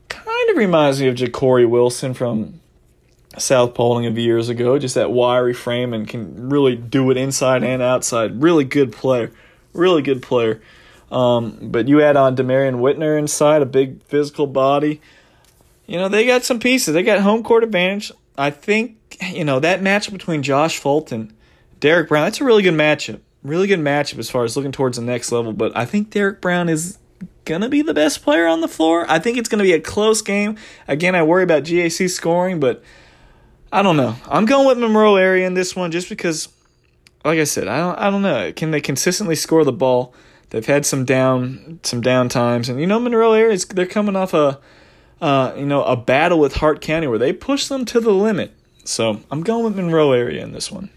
kind 0.08 0.50
of 0.50 0.56
reminds 0.56 1.00
me 1.00 1.08
of 1.08 1.14
Ja'Cory 1.14 1.68
Wilson 1.68 2.14
from 2.14 2.60
South 3.36 3.74
Paulding 3.74 4.06
of 4.06 4.16
years 4.16 4.48
ago. 4.48 4.78
Just 4.78 4.94
that 4.94 5.10
wiry 5.10 5.52
frame 5.52 5.92
and 5.92 6.08
can 6.08 6.48
really 6.48 6.74
do 6.74 7.10
it 7.10 7.18
inside 7.18 7.62
and 7.62 7.82
outside. 7.82 8.42
Really 8.42 8.64
good 8.64 8.92
player. 8.92 9.30
Really 9.74 10.00
good 10.00 10.22
player. 10.22 10.62
Um, 11.12 11.58
but 11.60 11.88
you 11.88 12.00
add 12.00 12.16
on 12.16 12.34
Demarion 12.36 12.76
Whitner 12.76 13.18
inside, 13.18 13.60
a 13.60 13.66
big 13.66 14.02
physical 14.04 14.46
body. 14.46 15.02
You 15.86 15.98
know, 15.98 16.08
they 16.08 16.26
got 16.26 16.42
some 16.42 16.58
pieces. 16.58 16.94
They 16.94 17.02
got 17.02 17.20
home 17.20 17.42
court 17.42 17.62
advantage. 17.62 18.10
I 18.36 18.48
think 18.50 18.96
you 19.30 19.44
know 19.44 19.60
that 19.60 19.82
matchup 19.82 20.12
between 20.12 20.42
Josh 20.42 20.78
Fulton, 20.78 21.34
Derek 21.80 22.08
Brown. 22.08 22.24
That's 22.24 22.40
a 22.40 22.44
really 22.44 22.62
good 22.62 22.74
matchup. 22.74 23.20
Really 23.42 23.66
good 23.66 23.80
matchup 23.80 24.18
as 24.18 24.30
far 24.30 24.44
as 24.44 24.56
looking 24.56 24.72
towards 24.72 24.96
the 24.96 25.04
next 25.04 25.30
level. 25.30 25.52
But 25.52 25.76
I 25.76 25.84
think 25.84 26.08
Derek 26.10 26.40
Brown 26.40 26.70
is 26.70 26.98
gonna 27.44 27.68
be 27.68 27.82
the 27.82 27.92
best 27.92 28.22
player 28.22 28.46
on 28.46 28.62
the 28.62 28.68
floor. 28.68 29.04
I 29.06 29.18
think 29.18 29.36
it's 29.36 29.50
gonna 29.50 29.64
be 29.64 29.74
a 29.74 29.80
close 29.80 30.22
game. 30.22 30.56
Again, 30.88 31.14
I 31.14 31.24
worry 31.24 31.42
about 31.42 31.64
GAC 31.64 32.08
scoring, 32.08 32.58
but 32.58 32.82
I 33.70 33.82
don't 33.82 33.98
know. 33.98 34.16
I'm 34.30 34.46
going 34.46 34.66
with 34.66 34.78
Monroe 34.78 35.16
area 35.16 35.46
in 35.46 35.52
this 35.52 35.76
one 35.76 35.90
just 35.90 36.08
because, 36.08 36.48
like 37.22 37.38
I 37.38 37.44
said, 37.44 37.68
I 37.68 37.78
don't 37.78 37.98
I 37.98 38.10
don't 38.10 38.22
know. 38.22 38.50
Can 38.52 38.70
they 38.70 38.80
consistently 38.80 39.36
score 39.36 39.64
the 39.64 39.72
ball? 39.72 40.14
They've 40.52 40.64
had 40.64 40.86
some 40.86 41.04
down 41.04 41.80
some 41.82 42.00
down 42.00 42.28
times, 42.28 42.68
and 42.68 42.78
you 42.78 42.86
know 42.86 43.00
Monroe 43.00 43.32
area 43.32 43.54
is 43.54 43.64
they're 43.64 43.86
coming 43.86 44.16
off 44.16 44.32
a 44.34 44.60
uh, 45.22 45.54
you 45.56 45.64
know, 45.64 45.84
a 45.84 45.96
battle 45.96 46.40
with 46.40 46.56
Hart 46.56 46.80
County 46.80 47.06
where 47.06 47.18
they 47.18 47.32
push 47.32 47.68
them 47.68 47.84
to 47.86 48.00
the 48.00 48.10
limit. 48.10 48.52
So 48.84 49.20
I'm 49.30 49.44
going 49.44 49.64
with 49.64 49.76
Monroe 49.76 50.10
area 50.10 50.42
in 50.42 50.52
this 50.52 50.70
one. 50.70 50.90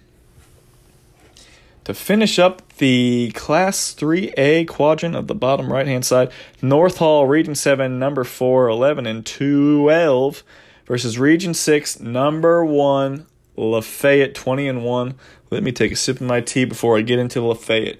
To 1.83 1.93
finish 1.93 2.39
up 2.39 2.67
the 2.77 3.31
Class 3.35 3.93
3A 3.93 4.67
quadrant 4.67 5.15
of 5.15 5.27
the 5.27 5.35
bottom 5.35 5.71
right 5.71 5.85
hand 5.85 6.03
side, 6.03 6.31
North 6.59 6.97
Hall, 6.97 7.27
Region 7.27 7.53
7, 7.53 7.99
number 7.99 8.23
4, 8.23 8.67
11 8.67 9.05
and 9.05 9.23
12, 9.23 10.43
versus 10.87 11.19
Region 11.19 11.53
6, 11.53 11.99
number 11.99 12.65
1, 12.65 13.27
Lafayette, 13.55 14.33
20 14.33 14.67
and 14.67 14.83
1. 14.83 15.13
Let 15.51 15.61
me 15.61 15.71
take 15.71 15.91
a 15.91 15.95
sip 15.95 16.15
of 16.15 16.23
my 16.23 16.41
tea 16.41 16.65
before 16.65 16.97
I 16.97 17.01
get 17.01 17.19
into 17.19 17.41
Lafayette. 17.41 17.99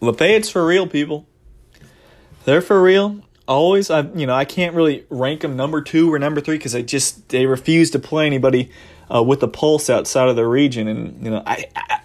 Lafayette's 0.00 0.50
for 0.50 0.64
real, 0.66 0.86
people. 0.86 1.26
They're 2.44 2.60
for 2.60 2.82
real. 2.82 3.20
Always, 3.46 3.90
I 3.90 4.02
you 4.14 4.26
know 4.26 4.34
I 4.34 4.44
can't 4.44 4.74
really 4.74 5.06
rank 5.08 5.40
them 5.40 5.56
number 5.56 5.80
two 5.80 6.12
or 6.12 6.18
number 6.18 6.40
three 6.40 6.58
because 6.58 6.72
they 6.72 6.82
just 6.82 7.28
they 7.30 7.46
refuse 7.46 7.90
to 7.92 7.98
play 7.98 8.26
anybody 8.26 8.70
uh, 9.12 9.22
with 9.22 9.42
a 9.42 9.48
pulse 9.48 9.88
outside 9.88 10.28
of 10.28 10.36
their 10.36 10.48
region, 10.48 10.86
and 10.86 11.24
you 11.24 11.30
know 11.30 11.42
I, 11.46 11.66
I 11.74 12.00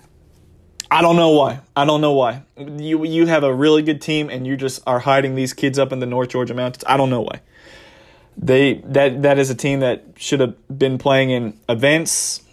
I 0.93 1.01
don't 1.01 1.15
know 1.15 1.31
why. 1.31 1.59
I 1.75 1.85
don't 1.85 2.01
know 2.01 2.11
why. 2.11 2.43
You 2.55 3.03
you 3.03 3.25
have 3.25 3.43
a 3.43 3.51
really 3.51 3.81
good 3.81 3.99
team 3.99 4.29
and 4.29 4.45
you 4.45 4.55
just 4.55 4.79
are 4.85 4.99
hiding 4.99 5.33
these 5.33 5.51
kids 5.51 5.79
up 5.79 5.91
in 5.91 5.97
the 5.97 6.05
North 6.05 6.29
Georgia 6.29 6.53
mountains. 6.53 6.83
I 6.85 6.97
don't 6.97 7.09
know 7.09 7.21
why. 7.21 7.41
They 8.37 8.75
that 8.85 9.23
that 9.23 9.39
is 9.39 9.49
a 9.49 9.55
team 9.55 9.79
that 9.79 10.03
should 10.17 10.39
have 10.39 10.55
been 10.69 10.99
playing 10.99 11.31
in 11.31 11.59
events, 11.67 12.43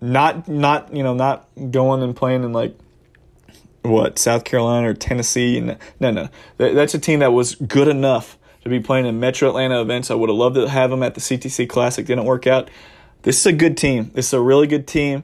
not 0.00 0.48
not 0.48 0.92
you 0.92 1.04
know 1.04 1.14
not 1.14 1.48
going 1.70 2.02
and 2.02 2.16
playing 2.16 2.42
in 2.42 2.52
like 2.52 2.76
what 3.84 4.18
South 4.18 4.44
Carolina 4.44 4.90
or 4.90 4.94
Tennessee. 4.94 5.60
No, 6.00 6.10
no, 6.10 6.28
that's 6.56 6.94
a 6.94 6.98
team 6.98 7.20
that 7.20 7.32
was 7.32 7.54
good 7.54 7.86
enough 7.86 8.38
to 8.62 8.70
be 8.70 8.80
playing 8.80 9.06
in 9.06 9.20
Metro 9.20 9.48
Atlanta 9.48 9.80
events. 9.80 10.10
I 10.10 10.14
would 10.14 10.30
have 10.30 10.36
loved 10.36 10.56
to 10.56 10.68
have 10.68 10.90
them 10.90 11.02
at 11.02 11.14
the 11.14 11.20
CTC 11.20 11.68
Classic. 11.68 12.06
Didn't 12.06 12.24
work 12.24 12.46
out. 12.46 12.70
This 13.22 13.38
is 13.40 13.46
a 13.46 13.52
good 13.52 13.76
team. 13.76 14.10
This 14.14 14.28
is 14.28 14.32
a 14.32 14.40
really 14.40 14.66
good 14.66 14.86
team, 14.86 15.22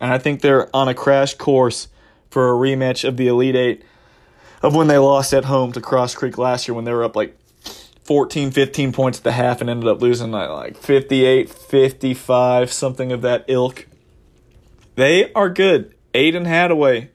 and 0.00 0.12
I 0.12 0.18
think 0.18 0.40
they're 0.40 0.74
on 0.74 0.88
a 0.88 0.94
crash 0.94 1.34
course 1.34 1.88
for 2.30 2.48
a 2.48 2.52
rematch 2.52 3.06
of 3.06 3.16
the 3.18 3.28
Elite 3.28 3.56
Eight 3.56 3.84
of 4.62 4.74
when 4.74 4.86
they 4.86 4.98
lost 4.98 5.34
at 5.34 5.44
home 5.44 5.72
to 5.72 5.80
Cross 5.80 6.14
Creek 6.14 6.38
last 6.38 6.66
year 6.66 6.74
when 6.74 6.84
they 6.84 6.92
were 6.92 7.04
up 7.04 7.16
like 7.16 7.36
14, 8.04 8.50
15 8.50 8.92
points 8.92 9.18
at 9.18 9.24
the 9.24 9.32
half 9.32 9.60
and 9.60 9.68
ended 9.68 9.88
up 9.88 10.00
losing 10.00 10.30
like 10.30 10.76
58, 10.76 11.50
55, 11.50 12.72
something 12.72 13.12
of 13.12 13.22
that 13.22 13.44
ilk. 13.48 13.86
They 14.94 15.32
are 15.34 15.50
good. 15.50 15.94
Aiden 16.14 16.46
Hadaway 16.46 17.08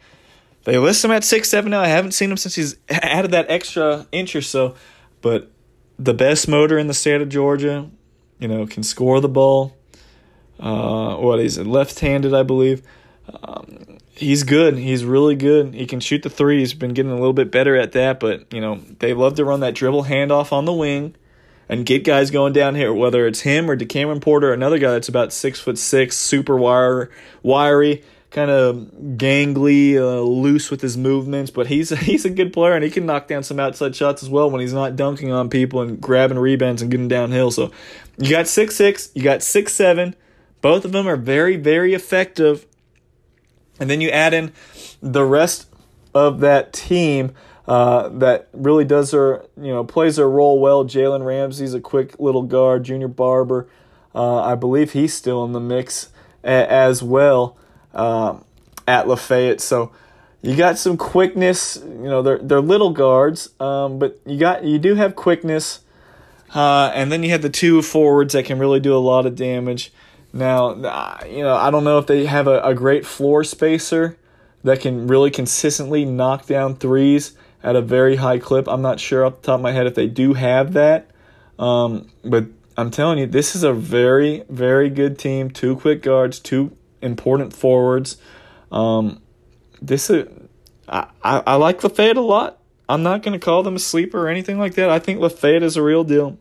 they 0.67 0.77
list 0.77 1.05
him 1.05 1.11
at 1.11 1.23
six 1.23 1.47
seven 1.47 1.71
now. 1.71 1.79
I 1.79 1.87
haven't 1.87 2.11
seen 2.11 2.29
him 2.29 2.35
since 2.35 2.55
he's 2.55 2.75
added 2.89 3.31
that 3.31 3.49
extra 3.49 4.05
inch 4.11 4.35
or 4.35 4.41
so, 4.41 4.75
but 5.21 5.49
the 5.97 6.13
best 6.13 6.49
motor 6.49 6.77
in 6.77 6.87
the 6.87 6.93
state 6.93 7.21
of 7.21 7.29
Georgia, 7.29 7.89
you 8.37 8.49
know, 8.49 8.67
can 8.67 8.83
score 8.83 9.21
the 9.21 9.29
ball. 9.29 9.77
Uh, 10.59 11.15
what 11.15 11.39
is 11.39 11.57
it? 11.57 11.65
Left-handed, 11.65 12.33
I 12.33 12.43
believe. 12.43 12.81
Um, 13.41 13.99
he's 14.11 14.43
good. 14.43 14.77
He's 14.77 15.05
really 15.05 15.35
good. 15.35 15.73
He 15.73 15.85
can 15.85 16.01
shoot 16.01 16.21
the 16.21 16.29
three. 16.29 16.59
He's 16.59 16.73
been 16.73 16.93
getting 16.93 17.11
a 17.13 17.15
little 17.15 17.31
bit 17.31 17.49
better 17.49 17.77
at 17.77 17.93
that, 17.93 18.19
but 18.19 18.53
you 18.53 18.59
know 18.59 18.81
they 18.99 19.13
love 19.13 19.35
to 19.35 19.45
run 19.45 19.61
that 19.61 19.73
dribble 19.73 20.03
handoff 20.03 20.51
on 20.51 20.65
the 20.65 20.73
wing 20.73 21.15
and 21.69 21.85
get 21.85 22.03
guys 22.03 22.29
going 22.29 22.51
down 22.51 22.75
here. 22.75 22.93
Whether 22.93 23.25
it's 23.25 23.39
him 23.39 23.71
or 23.71 23.77
Decameron 23.77 24.19
Porter, 24.19 24.51
another 24.51 24.79
guy 24.79 24.91
that's 24.91 25.07
about 25.07 25.31
six 25.31 25.61
foot 25.61 25.77
six, 25.77 26.17
super 26.17 26.57
wire, 26.57 27.09
wiry, 27.41 28.03
kind 28.31 28.51
of 28.51 28.75
gangly, 29.15 29.95
uh, 29.95 30.22
loose 30.22 30.69
with 30.69 30.81
his 30.81 30.97
movements, 30.97 31.49
but 31.51 31.67
he's 31.67 31.89
he's 31.99 32.25
a 32.25 32.30
good 32.30 32.53
player 32.53 32.73
and 32.73 32.83
he 32.83 32.89
can 32.89 33.06
knock 33.06 33.27
down 33.27 33.43
some 33.43 33.59
outside 33.59 33.95
shots 33.95 34.23
as 34.23 34.30
well 34.30 34.49
when 34.49 34.61
he's 34.61 34.73
not 34.73 34.95
dunking 34.95 35.31
on 35.31 35.49
people 35.49 35.81
and 35.81 36.01
grabbing 36.01 36.39
rebounds 36.39 36.81
and 36.81 36.91
getting 36.91 37.07
downhill. 37.07 37.51
So 37.51 37.72
you 38.17 38.30
got 38.30 38.47
six 38.47 38.75
six, 38.75 39.11
you 39.14 39.23
got 39.23 39.43
six 39.43 39.73
seven. 39.73 40.15
Both 40.61 40.85
of 40.85 40.91
them 40.91 41.07
are 41.07 41.17
very 41.17 41.56
very 41.56 41.93
effective. 41.93 42.65
And 43.80 43.89
then 43.89 44.01
you 44.01 44.09
add 44.09 44.33
in 44.33 44.53
the 45.01 45.23
rest 45.23 45.67
of 46.14 46.39
that 46.39 46.73
team. 46.73 47.33
Uh, 47.67 48.07
that 48.07 48.47
really 48.53 48.85
does 48.85 49.11
their, 49.11 49.43
you 49.57 49.73
know, 49.73 49.83
plays 49.83 50.15
their 50.15 50.30
role 50.30 50.57
well. 50.61 50.85
Jalen 50.85 51.25
Ramsey's 51.25 51.73
a 51.73 51.81
quick 51.81 52.17
little 52.17 52.43
guard. 52.43 52.85
Junior 52.85 53.09
Barber, 53.09 53.67
uh, 54.15 54.41
I 54.41 54.56
believe 54.56 54.93
he's 54.93 55.14
still 55.14 55.43
in 55.43 55.51
the 55.51 55.59
mix 55.59 56.07
a- 56.45 56.47
as 56.72 57.03
well 57.03 57.57
uh, 57.98 58.38
at 58.88 59.08
Lafayette. 59.08 59.59
So 59.59 59.92
you 60.42 60.56
got 60.56 60.77
some 60.77 60.95
quickness. 60.95 61.77
You 61.84 62.03
know, 62.03 62.22
they're 62.22 62.38
they're 62.38 62.61
little 62.61 62.92
guards, 62.92 63.50
um, 63.59 64.00
but 64.00 64.19
you 64.26 64.38
got 64.38 64.64
you 64.64 64.80
do 64.80 64.95
have 64.95 65.16
quickness. 65.16 65.82
Uh, 66.56 66.90
and 66.95 67.11
then 67.11 67.24
you 67.24 67.32
have 67.32 67.42
the 67.42 67.50
two 67.50 67.82
forwards 67.82 68.32
that 68.32 68.45
can 68.45 68.58
really 68.58 68.80
do 68.80 68.95
a 68.95 69.00
lot 69.00 69.26
of 69.26 69.35
damage. 69.35 69.92
Now, 70.32 70.76
you 71.26 71.43
know, 71.43 71.56
I 71.56 71.69
don't 71.72 71.84
know 71.84 71.98
if 71.98 72.08
they 72.08 72.26
have 72.26 72.48
a, 72.48 72.61
a 72.61 72.74
great 72.74 73.06
floor 73.06 73.43
spacer 73.43 74.17
that 74.64 74.80
can 74.80 75.08
really 75.08 75.30
consistently 75.30 76.06
knock 76.06 76.45
down 76.45 76.76
threes 76.76 77.34
at 77.61 77.76
a 77.76 77.82
very 77.82 78.16
high 78.16 78.40
clip. 78.40 78.67
I'm 78.69 78.82
not 78.82 79.00
sure 79.00 79.26
off 79.26 79.42
the 79.42 79.48
top 79.48 79.56
of 79.56 79.61
my 79.61 79.74
head 79.74 79.88
if 79.88 79.95
they 79.95 80.08
do 80.08 80.35
have 80.35 80.74
that. 80.74 81.09
Um, 81.59 82.09
but 82.24 82.45
I'm 82.77 82.92
telling 82.92 83.17
you, 83.17 83.26
this 83.26 83.56
is 83.56 83.64
a 83.64 83.74
very, 83.74 84.43
very 84.50 84.90
good 84.90 85.19
team. 85.19 85.50
Two 85.50 85.76
quick 85.76 86.01
guards, 86.01 86.40
two 86.40 86.77
important 87.08 87.53
forwards. 87.53 88.18
Um, 88.72 89.22
this 89.82 90.11
is, 90.11 90.27
I, 90.88 91.08
I, 91.24 91.44
I 91.48 91.56
like 91.56 91.84
Lafayette 91.84 92.18
a 92.18 92.22
lot. 92.22 92.60
I'm 92.88 93.02
not 93.02 93.24
going 93.24 93.34
to 93.38 93.44
call 93.44 93.64
them 93.64 93.76
a 93.76 93.80
sleeper 93.80 94.26
or 94.26 94.30
anything 94.30 94.60
like 94.60 94.76
that. 94.76 94.90
I 94.90 95.00
think 95.00 95.19
Lafayette 95.19 95.64
is 95.64 95.76
a 95.76 95.82
real 95.82 96.03
deal. 96.03 96.38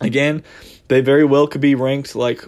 Again, 0.00 0.42
they 0.88 1.00
very 1.00 1.24
well 1.24 1.46
could 1.46 1.60
be 1.60 1.74
ranked 1.74 2.16
like 2.16 2.44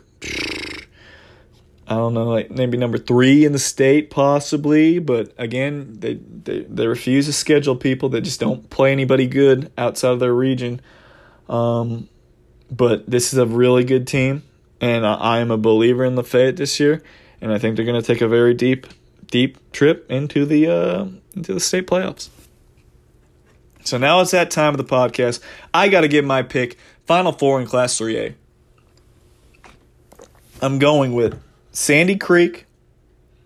I 1.90 1.94
don't 1.94 2.14
know, 2.14 2.28
like 2.28 2.52
maybe 2.52 2.78
number 2.78 2.98
three 2.98 3.44
in 3.44 3.50
the 3.50 3.58
state, 3.58 4.10
possibly. 4.10 5.00
But 5.00 5.34
again, 5.36 5.96
they, 5.98 6.14
they, 6.14 6.60
they 6.60 6.86
refuse 6.86 7.26
to 7.26 7.32
schedule 7.32 7.74
people 7.74 8.10
that 8.10 8.20
just 8.20 8.38
don't 8.38 8.70
play 8.70 8.92
anybody 8.92 9.26
good 9.26 9.72
outside 9.76 10.12
of 10.12 10.20
their 10.20 10.32
region. 10.32 10.80
Um, 11.48 12.08
but 12.70 13.10
this 13.10 13.32
is 13.32 13.40
a 13.40 13.46
really 13.46 13.82
good 13.82 14.06
team, 14.06 14.44
and 14.80 15.04
I, 15.04 15.14
I 15.14 15.38
am 15.40 15.50
a 15.50 15.58
believer 15.58 16.04
in 16.04 16.14
Lafayette 16.14 16.56
this 16.56 16.78
year, 16.78 17.02
and 17.40 17.52
I 17.52 17.58
think 17.58 17.76
they're 17.76 17.84
going 17.84 18.00
to 18.00 18.06
take 18.06 18.20
a 18.20 18.28
very 18.28 18.54
deep, 18.54 18.86
deep 19.26 19.72
trip 19.72 20.10
into 20.10 20.44
the 20.44 20.68
uh, 20.68 21.06
into 21.34 21.54
the 21.54 21.60
state 21.60 21.86
playoffs. 21.86 22.28
So 23.84 23.98
now 23.98 24.20
it's 24.20 24.32
that 24.32 24.50
time 24.50 24.74
of 24.74 24.78
the 24.78 24.84
podcast. 24.84 25.40
I 25.72 25.88
got 25.88 26.02
to 26.02 26.08
give 26.08 26.24
my 26.24 26.42
pick. 26.42 26.78
Final 27.06 27.32
four 27.32 27.60
in 27.60 27.66
Class 27.66 27.98
3A. 27.98 28.34
I'm 30.62 30.78
going 30.78 31.14
with 31.14 31.42
Sandy 31.72 32.16
Creek. 32.16 32.66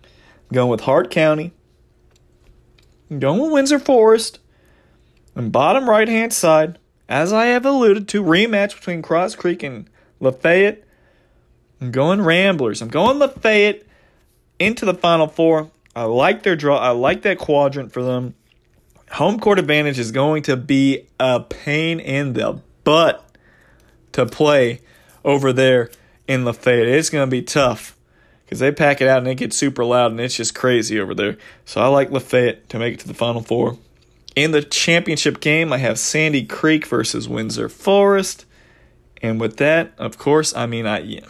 I'm 0.03 0.53
going 0.53 0.69
with 0.69 0.81
Hart 0.81 1.09
County. 1.09 1.53
I'm 3.09 3.19
going 3.19 3.41
with 3.41 3.51
Windsor 3.51 3.79
Forest. 3.79 4.39
And 5.33 5.51
bottom 5.51 5.89
right 5.89 6.07
hand 6.07 6.33
side, 6.33 6.79
as 7.09 7.33
I 7.33 7.47
have 7.47 7.65
alluded 7.65 8.07
to, 8.09 8.23
rematch 8.23 8.75
between 8.75 9.01
Cross 9.01 9.35
Creek 9.35 9.63
and 9.63 9.89
Lafayette. 10.19 10.83
I'm 11.85 11.91
going 11.91 12.23
Ramblers. 12.23 12.81
I'm 12.81 12.87
going 12.87 13.19
Lafayette 13.19 13.83
into 14.57 14.85
the 14.85 14.95
Final 14.95 15.27
Four. 15.27 15.69
I 15.95 16.05
like 16.05 16.41
their 16.41 16.55
draw. 16.55 16.79
I 16.79 16.89
like 16.89 17.21
that 17.21 17.37
quadrant 17.37 17.93
for 17.93 18.01
them. 18.01 18.33
Home 19.11 19.39
court 19.39 19.59
advantage 19.59 19.99
is 19.99 20.11
going 20.11 20.41
to 20.43 20.57
be 20.57 21.05
a 21.19 21.41
pain 21.41 21.99
in 21.99 22.33
the 22.33 22.59
butt 22.83 23.23
to 24.13 24.25
play 24.25 24.81
over 25.23 25.53
there 25.53 25.91
in 26.27 26.43
Lafayette. 26.43 26.87
It's 26.87 27.11
going 27.11 27.27
to 27.27 27.31
be 27.31 27.43
tough 27.43 27.95
because 28.45 28.57
they 28.57 28.71
pack 28.71 28.99
it 28.99 29.07
out 29.07 29.19
and 29.19 29.27
it 29.27 29.35
gets 29.35 29.55
super 29.55 29.85
loud 29.85 30.09
and 30.09 30.19
it's 30.19 30.37
just 30.37 30.55
crazy 30.55 30.99
over 30.99 31.13
there. 31.13 31.37
So 31.65 31.81
I 31.81 31.87
like 31.87 32.09
Lafayette 32.09 32.67
to 32.69 32.79
make 32.79 32.95
it 32.95 32.99
to 33.01 33.07
the 33.07 33.13
Final 33.13 33.43
Four. 33.43 33.77
In 34.35 34.49
the 34.49 34.63
championship 34.63 35.39
game, 35.39 35.71
I 35.71 35.77
have 35.77 35.99
Sandy 35.99 36.47
Creek 36.47 36.87
versus 36.87 37.29
Windsor 37.29 37.69
Forest. 37.69 38.47
And 39.21 39.39
with 39.39 39.57
that, 39.57 39.93
of 39.99 40.17
course, 40.17 40.55
I 40.55 40.65
mean, 40.65 40.87
I, 40.87 41.21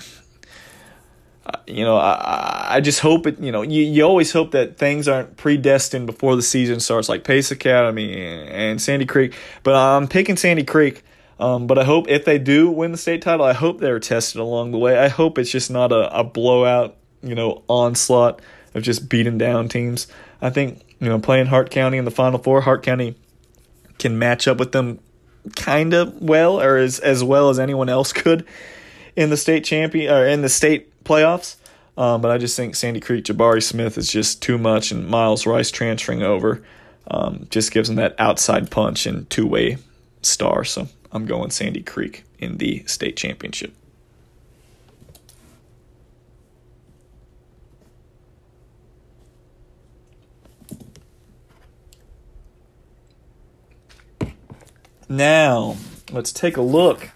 you 1.67 1.83
know, 1.83 1.97
I, 1.97 2.75
I 2.75 2.81
just 2.81 2.99
hope 2.99 3.27
it, 3.27 3.39
you 3.39 3.51
know, 3.51 3.61
you, 3.61 3.83
you 3.83 4.03
always 4.03 4.31
hope 4.31 4.51
that 4.51 4.77
things 4.77 5.07
aren't 5.07 5.37
predestined 5.37 6.05
before 6.05 6.35
the 6.35 6.41
season 6.41 6.79
starts, 6.79 7.09
like 7.09 7.23
Pace 7.23 7.51
Academy 7.51 8.47
and 8.47 8.81
Sandy 8.81 9.05
Creek. 9.05 9.35
But 9.63 9.75
I'm 9.75 10.07
picking 10.07 10.37
Sandy 10.37 10.63
Creek 10.63 11.03
um, 11.39 11.67
but 11.67 11.77
I 11.77 11.83
hope 11.83 12.07
if 12.07 12.25
they 12.25 12.37
do 12.37 12.69
win 12.69 12.91
the 12.91 12.97
state 12.97 13.21
title, 13.21 13.45
I 13.45 13.53
hope 13.53 13.79
they're 13.79 13.99
tested 13.99 14.39
along 14.39 14.71
the 14.71 14.77
way. 14.77 14.97
I 14.97 15.09
hope 15.09 15.37
it's 15.37 15.51
just 15.51 15.69
not 15.69 15.91
a, 15.91 16.19
a 16.19 16.23
blowout, 16.23 16.95
you 17.21 17.35
know, 17.35 17.63
onslaught 17.67 18.41
of 18.73 18.83
just 18.83 19.09
beating 19.09 19.37
down 19.37 19.67
teams. 19.67 20.07
I 20.41 20.49
think, 20.49 20.81
you 20.99 21.09
know, 21.09 21.19
playing 21.19 21.47
Hart 21.47 21.71
County 21.71 21.97
in 21.97 22.05
the 22.05 22.11
Final 22.11 22.39
Four, 22.39 22.61
Hart 22.61 22.83
County 22.83 23.15
can 23.99 24.17
match 24.17 24.47
up 24.47 24.57
with 24.57 24.71
them 24.71 24.99
kind 25.55 25.93
of 25.93 26.21
well 26.21 26.61
or 26.61 26.77
as, 26.77 26.99
as 26.99 27.23
well 27.23 27.49
as 27.49 27.59
anyone 27.59 27.89
else 27.89 28.13
could 28.13 28.45
in 29.15 29.29
the 29.29 29.37
state 29.37 29.63
champion 29.63 30.13
or 30.13 30.25
in 30.25 30.41
the 30.41 30.49
state 30.49 30.91
playoffs. 31.05 31.55
Um, 31.97 32.21
but 32.21 32.29
I 32.29 32.37
just 32.37 32.57
think 32.57 32.75
Sandy 32.75 32.99
Creek 32.99 33.23
Jabari 33.23 33.63
Smith 33.63 33.97
is 33.97 34.11
just 34.11 34.41
too 34.41 34.57
much, 34.57 34.91
and 34.91 35.07
Miles 35.07 35.45
Rice 35.45 35.71
transferring 35.71 36.23
over 36.23 36.61
um, 37.09 37.47
just 37.49 37.71
gives 37.71 37.87
them 37.87 37.95
that 37.95 38.15
outside 38.19 38.69
punch 38.69 39.05
and 39.05 39.29
two 39.29 39.47
way 39.47 39.77
star. 40.21 40.65
So 40.65 40.89
I'm 41.11 41.25
going 41.25 41.51
Sandy 41.51 41.81
Creek 41.81 42.25
in 42.39 42.57
the 42.57 42.83
state 42.85 43.15
championship. 43.15 43.73
Now, 55.07 55.77
let's 56.11 56.33
take 56.33 56.57
a 56.57 56.61
look 56.61 57.11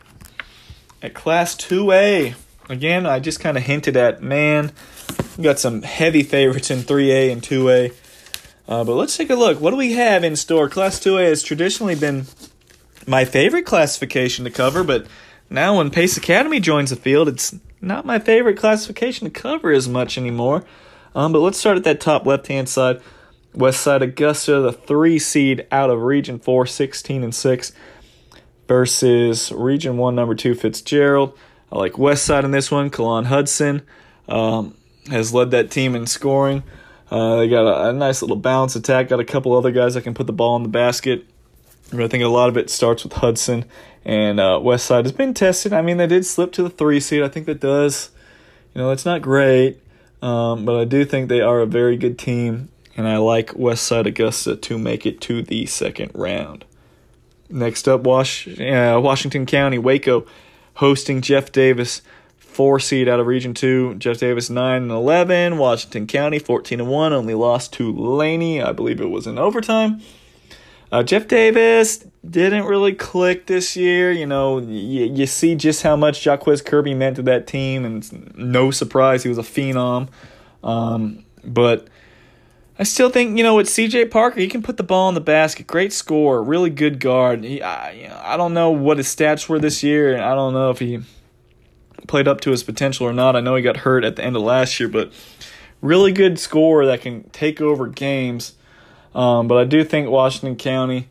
at 1.01 1.15
Class 1.15 1.55
2A. 1.55 2.35
Again, 2.69 3.07
I 3.07 3.19
just 3.19 3.39
kind 3.39 3.57
of 3.57 3.63
hinted 3.63 3.97
at, 3.97 4.21
man, 4.21 4.71
we 5.37 5.43
got 5.43 5.57
some 5.57 5.81
heavy 5.81 6.21
favorites 6.21 6.69
in 6.69 6.79
3A 6.79 7.31
and 7.31 7.41
2A. 7.41 7.95
Uh, 8.67 8.83
but 8.83 8.93
let's 8.93 9.17
take 9.17 9.31
a 9.31 9.35
look. 9.35 9.59
What 9.59 9.71
do 9.71 9.75
we 9.77 9.93
have 9.93 10.23
in 10.23 10.35
store? 10.35 10.69
Class 10.69 10.99
2A 10.99 11.25
has 11.25 11.41
traditionally 11.41 11.95
been 11.95 12.27
my 13.07 13.25
favorite 13.25 13.65
classification 13.65 14.45
to 14.45 14.51
cover, 14.51 14.83
but 14.83 15.07
now 15.49 15.77
when 15.77 15.89
Pace 15.89 16.15
Academy 16.15 16.59
joins 16.59 16.91
the 16.91 16.95
field, 16.95 17.27
it's 17.27 17.55
not 17.81 18.05
my 18.05 18.19
favorite 18.19 18.57
classification 18.57 19.25
to 19.25 19.31
cover 19.31 19.71
as 19.71 19.89
much 19.89 20.15
anymore. 20.15 20.63
Um, 21.15 21.31
but 21.31 21.39
let's 21.39 21.57
start 21.57 21.77
at 21.77 21.83
that 21.85 21.99
top 21.99 22.27
left 22.27 22.45
hand 22.45 22.69
side. 22.69 23.01
West 23.55 23.81
Side 23.81 24.03
Augusta, 24.03 24.59
the 24.59 24.71
three 24.71 25.17
seed 25.17 25.65
out 25.71 25.89
of 25.89 26.03
Region 26.03 26.37
4, 26.37 26.67
16 26.67 27.23
and 27.23 27.33
6, 27.33 27.71
versus 28.67 29.51
Region 29.51 29.97
1, 29.97 30.13
number 30.13 30.35
2, 30.35 30.53
Fitzgerald. 30.53 31.35
I 31.71 31.77
like 31.77 31.97
West 31.97 32.25
Side 32.25 32.45
in 32.45 32.51
this 32.51 32.71
one. 32.71 32.89
Kalon 32.89 33.25
Hudson 33.25 33.83
um, 34.27 34.75
has 35.09 35.33
led 35.33 35.51
that 35.51 35.71
team 35.71 35.95
in 35.95 36.07
scoring. 36.07 36.63
Uh, 37.11 37.37
they 37.37 37.49
got 37.49 37.65
a, 37.65 37.89
a, 37.89 37.93
nice 37.93 38.21
little 38.21 38.37
balance 38.37 38.75
attack, 38.75 39.09
got 39.09 39.19
a 39.19 39.25
couple 39.25 39.55
other 39.55 39.71
guys 39.71 39.95
that 39.95 40.03
can 40.03 40.13
put 40.13 40.27
the 40.27 40.33
ball 40.33 40.55
in 40.55 40.63
the 40.63 40.69
basket. 40.69 41.25
I 41.91 42.07
think 42.07 42.23
a 42.23 42.27
lot 42.27 42.49
of 42.49 42.57
it 42.57 42.69
starts 42.69 43.03
with 43.03 43.13
Hudson 43.13 43.65
and 44.05 44.39
uh, 44.39 44.59
West 44.61 44.85
Side 44.85 45.05
has 45.05 45.11
been 45.11 45.33
tested. 45.33 45.73
I 45.73 45.81
mean, 45.81 45.97
they 45.97 46.07
did 46.07 46.25
slip 46.25 46.51
to 46.53 46.63
the 46.63 46.69
three 46.69 46.99
seed. 46.99 47.23
I 47.23 47.27
think 47.27 47.45
that 47.47 47.59
does, 47.59 48.09
you 48.73 48.81
know, 48.81 48.91
it's 48.91 49.05
not 49.05 49.21
great, 49.21 49.81
um, 50.21 50.65
but 50.65 50.79
I 50.79 50.85
do 50.85 51.05
think 51.05 51.29
they 51.29 51.41
are 51.41 51.61
a 51.61 51.65
very 51.65 51.97
good 51.97 52.17
team, 52.17 52.69
and 52.95 53.07
I 53.07 53.17
like 53.17 53.55
West 53.55 53.83
Side 53.83 54.07
Augusta 54.07 54.55
to 54.55 54.77
make 54.77 55.05
it 55.05 55.21
to 55.21 55.41
the 55.41 55.65
second 55.65 56.11
round. 56.13 56.65
Next 57.49 57.87
up, 57.87 58.01
Wash, 58.01 58.47
uh, 58.47 58.99
Washington 59.01 59.45
County, 59.45 59.79
Waco, 59.79 60.25
hosting 60.79 61.21
Jeff 61.21 61.51
Davis, 61.51 62.01
four 62.37 62.79
seed 62.79 63.07
out 63.07 63.19
of 63.19 63.27
Region 63.27 63.53
Two. 63.53 63.95
Jeff 63.95 64.17
Davis 64.17 64.49
nine 64.49 64.83
and 64.83 64.91
eleven. 64.91 65.57
Washington 65.57 66.07
County 66.07 66.39
fourteen 66.39 66.79
and 66.79 66.89
one. 66.89 67.13
Only 67.13 67.33
lost 67.33 67.73
to 67.73 67.91
Laney. 67.91 68.61
I 68.61 68.71
believe 68.71 68.99
it 69.01 69.09
was 69.09 69.27
in 69.27 69.37
overtime. 69.37 70.01
Uh, 70.91 71.03
Jeff 71.03 71.27
Davis 71.27 72.03
didn't 72.27 72.65
really 72.65 72.93
click 72.93 73.45
this 73.45 73.77
year. 73.77 74.11
You 74.11 74.25
know, 74.25 74.59
you, 74.59 75.05
you 75.05 75.27
see 75.27 75.53
just 75.53 75.83
how 75.83 75.95
much 75.95 76.25
Jaquez 76.25 76.63
Kirby 76.63 76.95
meant 76.95 77.17
to 77.17 77.21
that 77.23 77.45
team, 77.45 77.85
and 77.85 78.35
no 78.35 78.71
surprise 78.71 79.21
he 79.21 79.29
was 79.29 79.37
a 79.37 79.43
phenom. 79.43 80.07
Um, 80.63 81.25
but 81.43 81.87
I 82.79 82.83
still 82.83 83.09
think 83.09 83.37
you 83.37 83.43
know 83.43 83.55
with 83.55 83.67
CJ 83.67 84.09
Parker, 84.09 84.39
he 84.39 84.47
can 84.47 84.63
put 84.63 84.77
the 84.77 84.83
ball 84.83 85.09
in 85.09 85.15
the 85.15 85.21
basket. 85.21 85.67
Great 85.67 85.91
score, 85.91 86.41
really 86.41 86.69
good 86.69 87.01
guard. 87.01 87.43
He, 87.43 87.61
I, 87.61 87.91
you 87.91 88.07
know, 88.07 88.19
I 88.23 88.37
don't 88.37 88.53
know 88.53 88.71
what 88.71 88.97
his 88.97 89.13
stats 89.13 89.49
were 89.49 89.59
this 89.59 89.83
year, 89.83 90.13
and 90.13 90.23
I 90.23 90.33
don't 90.33 90.53
know 90.53 90.69
if 90.69 90.79
he 90.79 91.01
played 92.07 92.27
up 92.27 92.39
to 92.41 92.51
his 92.51 92.63
potential 92.63 93.05
or 93.05 93.11
not. 93.11 93.35
I 93.35 93.41
know 93.41 93.55
he 93.55 93.61
got 93.61 93.77
hurt 93.77 94.05
at 94.05 94.15
the 94.15 94.23
end 94.23 94.37
of 94.37 94.43
last 94.43 94.79
year, 94.79 94.87
but 94.87 95.11
really 95.81 96.13
good 96.13 96.39
scorer 96.39 96.85
that 96.85 97.01
can 97.01 97.29
take 97.31 97.59
over 97.59 97.85
games. 97.87 98.55
Um, 99.13 99.49
but 99.49 99.57
I 99.57 99.65
do 99.65 99.83
think 99.83 100.09
Washington 100.09 100.55
County, 100.55 101.09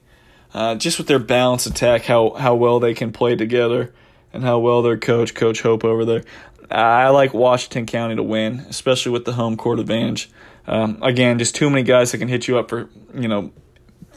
uh, 0.54 0.74
just 0.74 0.96
with 0.96 1.06
their 1.06 1.18
balanced 1.18 1.66
attack, 1.66 2.04
how 2.04 2.30
how 2.30 2.54
well 2.54 2.80
they 2.80 2.94
can 2.94 3.12
play 3.12 3.36
together, 3.36 3.92
and 4.32 4.42
how 4.42 4.58
well 4.58 4.80
their 4.80 4.96
coach, 4.96 5.34
Coach 5.34 5.60
Hope 5.60 5.84
over 5.84 6.06
there. 6.06 6.24
I 6.70 7.10
like 7.10 7.34
Washington 7.34 7.84
County 7.84 8.16
to 8.16 8.22
win, 8.22 8.60
especially 8.70 9.12
with 9.12 9.26
the 9.26 9.34
home 9.34 9.58
court 9.58 9.78
advantage. 9.78 10.30
Um, 10.68 11.02
again, 11.02 11.38
just 11.38 11.54
too 11.54 11.70
many 11.70 11.82
guys 11.82 12.12
that 12.12 12.18
can 12.18 12.28
hit 12.28 12.46
you 12.46 12.58
up 12.58 12.68
for 12.68 12.88
you 13.14 13.26
know 13.26 13.52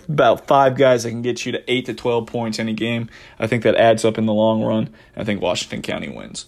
about 0.08 0.48
five 0.48 0.76
guys 0.76 1.04
that 1.04 1.10
can 1.10 1.22
get 1.22 1.46
you 1.46 1.54
to 1.54 1.72
eight 1.72 1.86
to 1.86 1.94
twelve 1.94 2.28
points 2.28 2.60
any 2.60 2.74
game. 2.74 3.10
I 3.40 3.48
think 3.48 3.64
that 3.64 3.76
adds 3.76 4.04
up 4.04 4.18
in 4.18 4.26
the 4.26 4.34
long 4.34 4.62
run. 4.62 4.94
I 5.16 5.24
think 5.24 5.42
Washington 5.42 5.82
County 5.82 6.10
wins. 6.10 6.46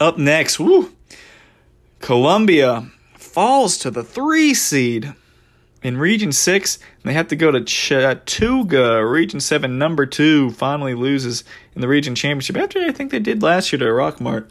Up 0.00 0.16
next, 0.16 0.60
woo, 0.60 0.92
Columbia 1.98 2.88
falls 3.16 3.78
to 3.78 3.90
the 3.90 4.04
three 4.04 4.54
seed 4.54 5.12
in 5.82 5.96
Region 5.96 6.32
6. 6.32 6.78
They 7.02 7.12
have 7.12 7.28
to 7.28 7.36
go 7.36 7.50
to 7.50 7.60
Chattooga, 7.60 9.08
Region 9.10 9.40
7, 9.40 9.78
number 9.78 10.06
2, 10.06 10.50
finally 10.50 10.94
loses 10.94 11.44
in 11.74 11.80
the 11.80 11.88
Region 11.88 12.14
Championship 12.14 12.56
after 12.56 12.80
I 12.80 12.92
think 12.92 13.10
they 13.10 13.18
did 13.18 13.42
last 13.42 13.72
year 13.72 13.78
to 13.80 13.84
Rockmart. 13.86 14.48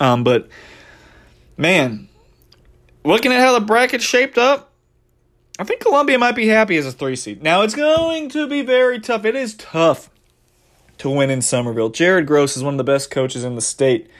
Um, 0.00 0.24
but, 0.24 0.48
man, 1.56 2.08
looking 3.04 3.32
at 3.32 3.40
how 3.40 3.58
the 3.58 3.64
bracket's 3.64 4.04
shaped 4.04 4.38
up, 4.38 4.72
I 5.58 5.64
think 5.64 5.80
Columbia 5.80 6.18
might 6.18 6.34
be 6.34 6.48
happy 6.48 6.76
as 6.76 6.86
a 6.86 6.92
3 6.92 7.14
seed. 7.16 7.42
Now, 7.42 7.62
it's 7.62 7.74
going 7.74 8.28
to 8.30 8.48
be 8.48 8.62
very 8.62 8.98
tough. 8.98 9.24
It 9.24 9.36
is 9.36 9.54
tough 9.54 10.10
to 10.98 11.10
win 11.10 11.30
in 11.30 11.42
Summerville. 11.42 11.90
Jared 11.90 12.26
Gross 12.26 12.56
is 12.56 12.64
one 12.64 12.74
of 12.74 12.78
the 12.78 12.84
best 12.84 13.10
coaches 13.10 13.44
in 13.44 13.54
the 13.54 13.60
state 13.60 14.10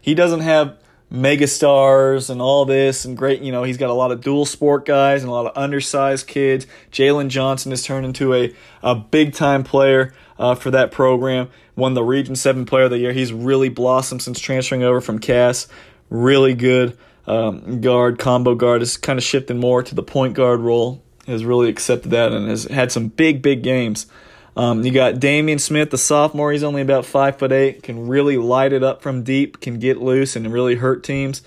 he 0.00 0.14
doesn't 0.14 0.40
have 0.40 0.76
megastars 1.12 2.30
and 2.30 2.40
all 2.40 2.64
this 2.64 3.04
and 3.04 3.16
great 3.16 3.42
you 3.42 3.50
know 3.50 3.64
he's 3.64 3.76
got 3.76 3.90
a 3.90 3.94
lot 3.94 4.12
of 4.12 4.20
dual 4.20 4.46
sport 4.46 4.86
guys 4.86 5.22
and 5.22 5.28
a 5.28 5.32
lot 5.32 5.44
of 5.44 5.52
undersized 5.56 6.28
kids 6.28 6.68
jalen 6.92 7.28
johnson 7.28 7.72
has 7.72 7.82
turned 7.82 8.06
into 8.06 8.32
a, 8.32 8.54
a 8.80 8.94
big 8.94 9.34
time 9.34 9.64
player 9.64 10.14
uh, 10.38 10.54
for 10.54 10.70
that 10.70 10.92
program 10.92 11.48
won 11.74 11.94
the 11.94 12.04
region 12.04 12.36
7 12.36 12.64
player 12.64 12.84
of 12.84 12.90
the 12.90 12.98
year 12.98 13.12
he's 13.12 13.32
really 13.32 13.68
blossomed 13.68 14.22
since 14.22 14.38
transferring 14.38 14.84
over 14.84 15.00
from 15.00 15.18
cass 15.18 15.66
really 16.10 16.54
good 16.54 16.98
um, 17.26 17.80
guard 17.80 18.18
combo 18.18 18.54
guard 18.54 18.82
is 18.82 18.96
kind 18.96 19.18
of 19.18 19.24
shifting 19.24 19.58
more 19.58 19.82
to 19.82 19.94
the 19.94 20.02
point 20.02 20.34
guard 20.34 20.60
role 20.60 21.02
has 21.26 21.44
really 21.44 21.68
accepted 21.68 22.10
that 22.10 22.32
and 22.32 22.48
has 22.48 22.64
had 22.64 22.92
some 22.92 23.08
big 23.08 23.40
big 23.40 23.62
games 23.62 24.06
um, 24.56 24.84
you 24.84 24.90
got 24.90 25.20
Damian 25.20 25.58
Smith, 25.58 25.90
the 25.90 25.98
sophomore. 25.98 26.52
He's 26.52 26.64
only 26.64 26.82
about 26.82 27.06
five 27.06 27.38
foot 27.38 27.52
eight. 27.52 27.82
Can 27.82 28.08
really 28.08 28.36
light 28.36 28.72
it 28.72 28.82
up 28.82 29.02
from 29.02 29.22
deep. 29.22 29.60
Can 29.60 29.78
get 29.78 29.98
loose 29.98 30.36
and 30.36 30.52
really 30.52 30.74
hurt 30.74 31.04
teams. 31.04 31.42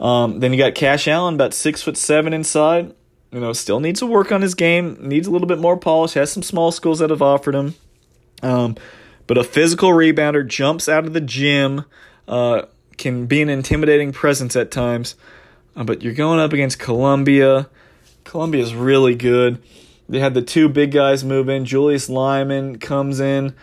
Um, 0.00 0.40
then 0.40 0.52
you 0.52 0.58
got 0.58 0.74
Cash 0.74 1.06
Allen, 1.06 1.34
about 1.34 1.54
six 1.54 1.82
foot 1.82 1.96
seven 1.96 2.32
inside. 2.32 2.92
You 3.30 3.40
know, 3.40 3.52
still 3.52 3.80
needs 3.80 4.00
to 4.00 4.06
work 4.06 4.30
on 4.30 4.42
his 4.42 4.54
game. 4.54 4.96
Needs 5.00 5.26
a 5.26 5.30
little 5.30 5.48
bit 5.48 5.58
more 5.58 5.76
polish. 5.76 6.14
Has 6.14 6.30
some 6.30 6.42
small 6.42 6.70
schools 6.70 6.98
that 6.98 7.10
have 7.10 7.22
offered 7.22 7.54
him. 7.54 7.74
Um, 8.42 8.76
but 9.26 9.38
a 9.38 9.44
physical 9.44 9.90
rebounder 9.90 10.46
jumps 10.46 10.88
out 10.88 11.06
of 11.06 11.14
the 11.14 11.20
gym. 11.20 11.84
Uh, 12.28 12.62
can 12.96 13.26
be 13.26 13.42
an 13.42 13.48
intimidating 13.48 14.12
presence 14.12 14.56
at 14.56 14.70
times. 14.70 15.14
Uh, 15.76 15.84
but 15.84 16.02
you're 16.02 16.14
going 16.14 16.38
up 16.38 16.52
against 16.52 16.78
Columbia. 16.78 17.68
Columbia 18.24 18.62
is 18.62 18.74
really 18.74 19.14
good. 19.14 19.62
They 20.08 20.20
had 20.20 20.34
the 20.34 20.42
two 20.42 20.68
big 20.68 20.92
guys 20.92 21.24
move 21.24 21.48
in. 21.48 21.64
Julius 21.64 22.08
Lyman 22.08 22.78
comes 22.78 23.20
in. 23.20 23.54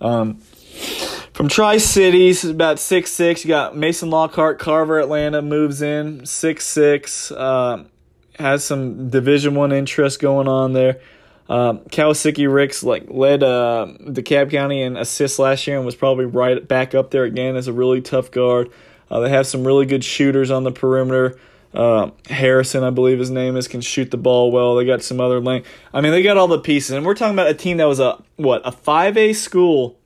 Um, 0.00 0.38
from 1.32 1.48
Tri 1.48 1.78
Cities, 1.78 2.44
about 2.44 2.78
six 2.78 3.10
six. 3.10 3.44
You 3.44 3.48
got 3.48 3.76
Mason 3.76 4.10
Lockhart, 4.10 4.58
Carver, 4.58 4.98
Atlanta 4.98 5.42
moves 5.42 5.82
in 5.82 6.26
six 6.26 6.66
six. 6.66 7.30
Uh, 7.30 7.84
has 8.38 8.64
some 8.64 9.10
Division 9.10 9.54
One 9.54 9.72
interest 9.72 10.20
going 10.20 10.48
on 10.48 10.72
there. 10.72 11.00
Uh, 11.50 11.72
Kawasaki 11.90 12.50
Ricks 12.50 12.84
like 12.84 13.06
led 13.10 13.42
uh, 13.42 13.88
DeKalb 14.02 14.52
County 14.52 14.82
in 14.82 14.96
assists 14.96 15.36
last 15.40 15.66
year 15.66 15.76
and 15.76 15.84
was 15.84 15.96
probably 15.96 16.24
right 16.24 16.66
back 16.66 16.94
up 16.94 17.10
there 17.10 17.24
again 17.24 17.56
as 17.56 17.66
a 17.66 17.72
really 17.72 18.00
tough 18.00 18.30
guard. 18.30 18.70
Uh, 19.10 19.18
they 19.18 19.30
have 19.30 19.48
some 19.48 19.66
really 19.66 19.84
good 19.84 20.04
shooters 20.04 20.52
on 20.52 20.62
the 20.62 20.70
perimeter. 20.70 21.36
Uh, 21.74 22.12
Harrison, 22.28 22.84
I 22.84 22.90
believe 22.90 23.18
his 23.18 23.32
name 23.32 23.56
is, 23.56 23.66
can 23.66 23.80
shoot 23.80 24.12
the 24.12 24.16
ball 24.16 24.52
well. 24.52 24.76
They 24.76 24.84
got 24.84 25.02
some 25.02 25.20
other 25.20 25.40
length. 25.40 25.68
I 25.92 26.00
mean, 26.00 26.12
they 26.12 26.22
got 26.22 26.36
all 26.36 26.46
the 26.46 26.60
pieces, 26.60 26.92
and 26.92 27.04
we're 27.04 27.14
talking 27.14 27.34
about 27.34 27.48
a 27.48 27.54
team 27.54 27.78
that 27.78 27.86
was 27.86 27.98
a 27.98 28.22
what 28.36 28.62
a 28.64 28.70
five 28.70 29.16
A 29.16 29.32
school 29.32 29.98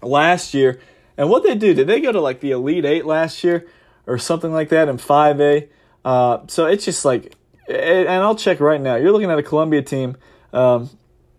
last 0.00 0.54
year. 0.54 0.80
And 1.18 1.28
what 1.28 1.42
they 1.42 1.56
do? 1.56 1.74
Did 1.74 1.88
they 1.88 2.00
go 2.00 2.10
to 2.10 2.20
like 2.22 2.40
the 2.40 2.52
Elite 2.52 2.86
Eight 2.86 3.04
last 3.04 3.44
year 3.44 3.66
or 4.06 4.16
something 4.16 4.50
like 4.50 4.70
that 4.70 4.88
in 4.88 4.96
five 4.96 5.42
A? 5.42 5.68
Uh, 6.06 6.38
so 6.46 6.64
it's 6.64 6.86
just 6.86 7.04
like, 7.04 7.34
and 7.68 8.08
I'll 8.08 8.34
check 8.34 8.60
right 8.60 8.80
now. 8.80 8.96
You're 8.96 9.12
looking 9.12 9.30
at 9.30 9.38
a 9.38 9.42
Columbia 9.42 9.82
team. 9.82 10.16
Um, 10.52 10.90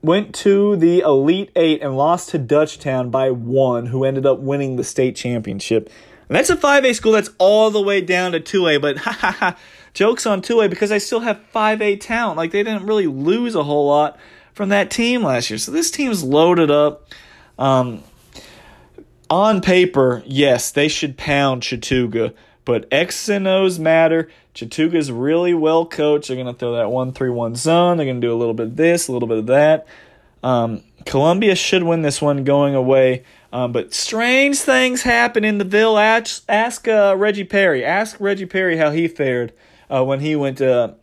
went 0.02 0.34
to 0.36 0.76
the 0.76 1.00
Elite 1.00 1.52
Eight 1.56 1.82
and 1.82 1.96
lost 1.96 2.30
to 2.30 2.40
Dutchtown 2.40 3.12
by 3.12 3.32
one, 3.32 3.88
who 3.88 4.04
ended 4.04 4.26
up 4.26 4.40
winning 4.40 4.76
the 4.76 4.84
state 4.84 5.16
championship. 5.16 5.90
And 6.28 6.36
that's 6.36 6.50
a 6.50 6.56
5A 6.56 6.96
school 6.96 7.12
that's 7.12 7.30
all 7.38 7.72
the 7.72 7.82
way 7.82 8.02
down 8.02 8.32
to 8.32 8.40
2A, 8.40 8.82
but 8.82 8.98
ha 9.00 9.12
ha 9.12 9.32
ha, 9.32 9.58
jokes 9.94 10.26
on 10.26 10.42
2A 10.42 10.70
because 10.70 10.92
I 10.92 10.98
still 10.98 11.20
have 11.20 11.42
5A 11.54 12.00
talent. 12.00 12.38
Like 12.38 12.52
they 12.52 12.64
didn't 12.64 12.86
really 12.86 13.08
lose 13.08 13.56
a 13.56 13.64
whole 13.64 13.88
lot 13.88 14.18
from 14.54 14.70
that 14.70 14.90
team 14.90 15.24
last 15.24 15.50
year. 15.50 15.58
So 15.58 15.72
this 15.72 15.92
team's 15.92 16.24
loaded 16.24 16.72
up. 16.72 17.10
Um, 17.60 18.04
on 19.30 19.62
paper, 19.62 20.24
yes, 20.26 20.72
they 20.72 20.88
should 20.88 21.18
pound 21.18 21.62
Chattooga, 21.62 22.34
but 22.66 22.88
X's 22.92 23.30
and 23.30 23.48
O's 23.48 23.80
matter. 23.80 24.30
Chattooga's 24.54 25.12
really 25.12 25.54
well 25.54 25.86
coached. 25.86 26.28
They're 26.28 26.38
going 26.38 26.54
to 26.54 26.54
throw 26.54 26.74
that 26.74 26.92
1 26.92 27.14
3 27.14 27.30
1 27.30 27.56
zone. 27.56 27.98
They're 27.98 28.06
going 28.06 28.22
to 28.22 28.28
do 28.28 28.34
a 28.34 28.38
little 28.38 28.54
bit 28.54 28.68
of 28.68 28.76
this, 28.76 29.08
a 29.08 29.12
little 29.12 29.28
bit 29.28 29.40
of 29.40 29.48
that. 29.48 29.88
Um, 30.44 30.84
Columbia 31.06 31.56
should 31.56 31.84
win 31.84 32.02
this 32.02 32.22
one 32.22 32.44
going 32.44 32.76
away. 32.76 33.24
Um, 33.54 33.72
but 33.72 33.94
strange 33.94 34.60
things 34.60 35.02
happen 35.02 35.44
in 35.44 35.58
the 35.58 35.66
Ville. 35.66 35.98
Ask, 35.98 36.44
ask 36.48 36.88
uh, 36.88 37.16
Reggie 37.18 37.44
Perry. 37.44 37.84
Ask 37.84 38.18
Reggie 38.20 38.46
Perry 38.46 38.78
how 38.78 38.92
he 38.92 39.08
fared 39.08 39.54
uh, 39.90 40.04
when 40.06 40.22
he 40.22 40.36
went 40.36 40.60
to 40.60 40.96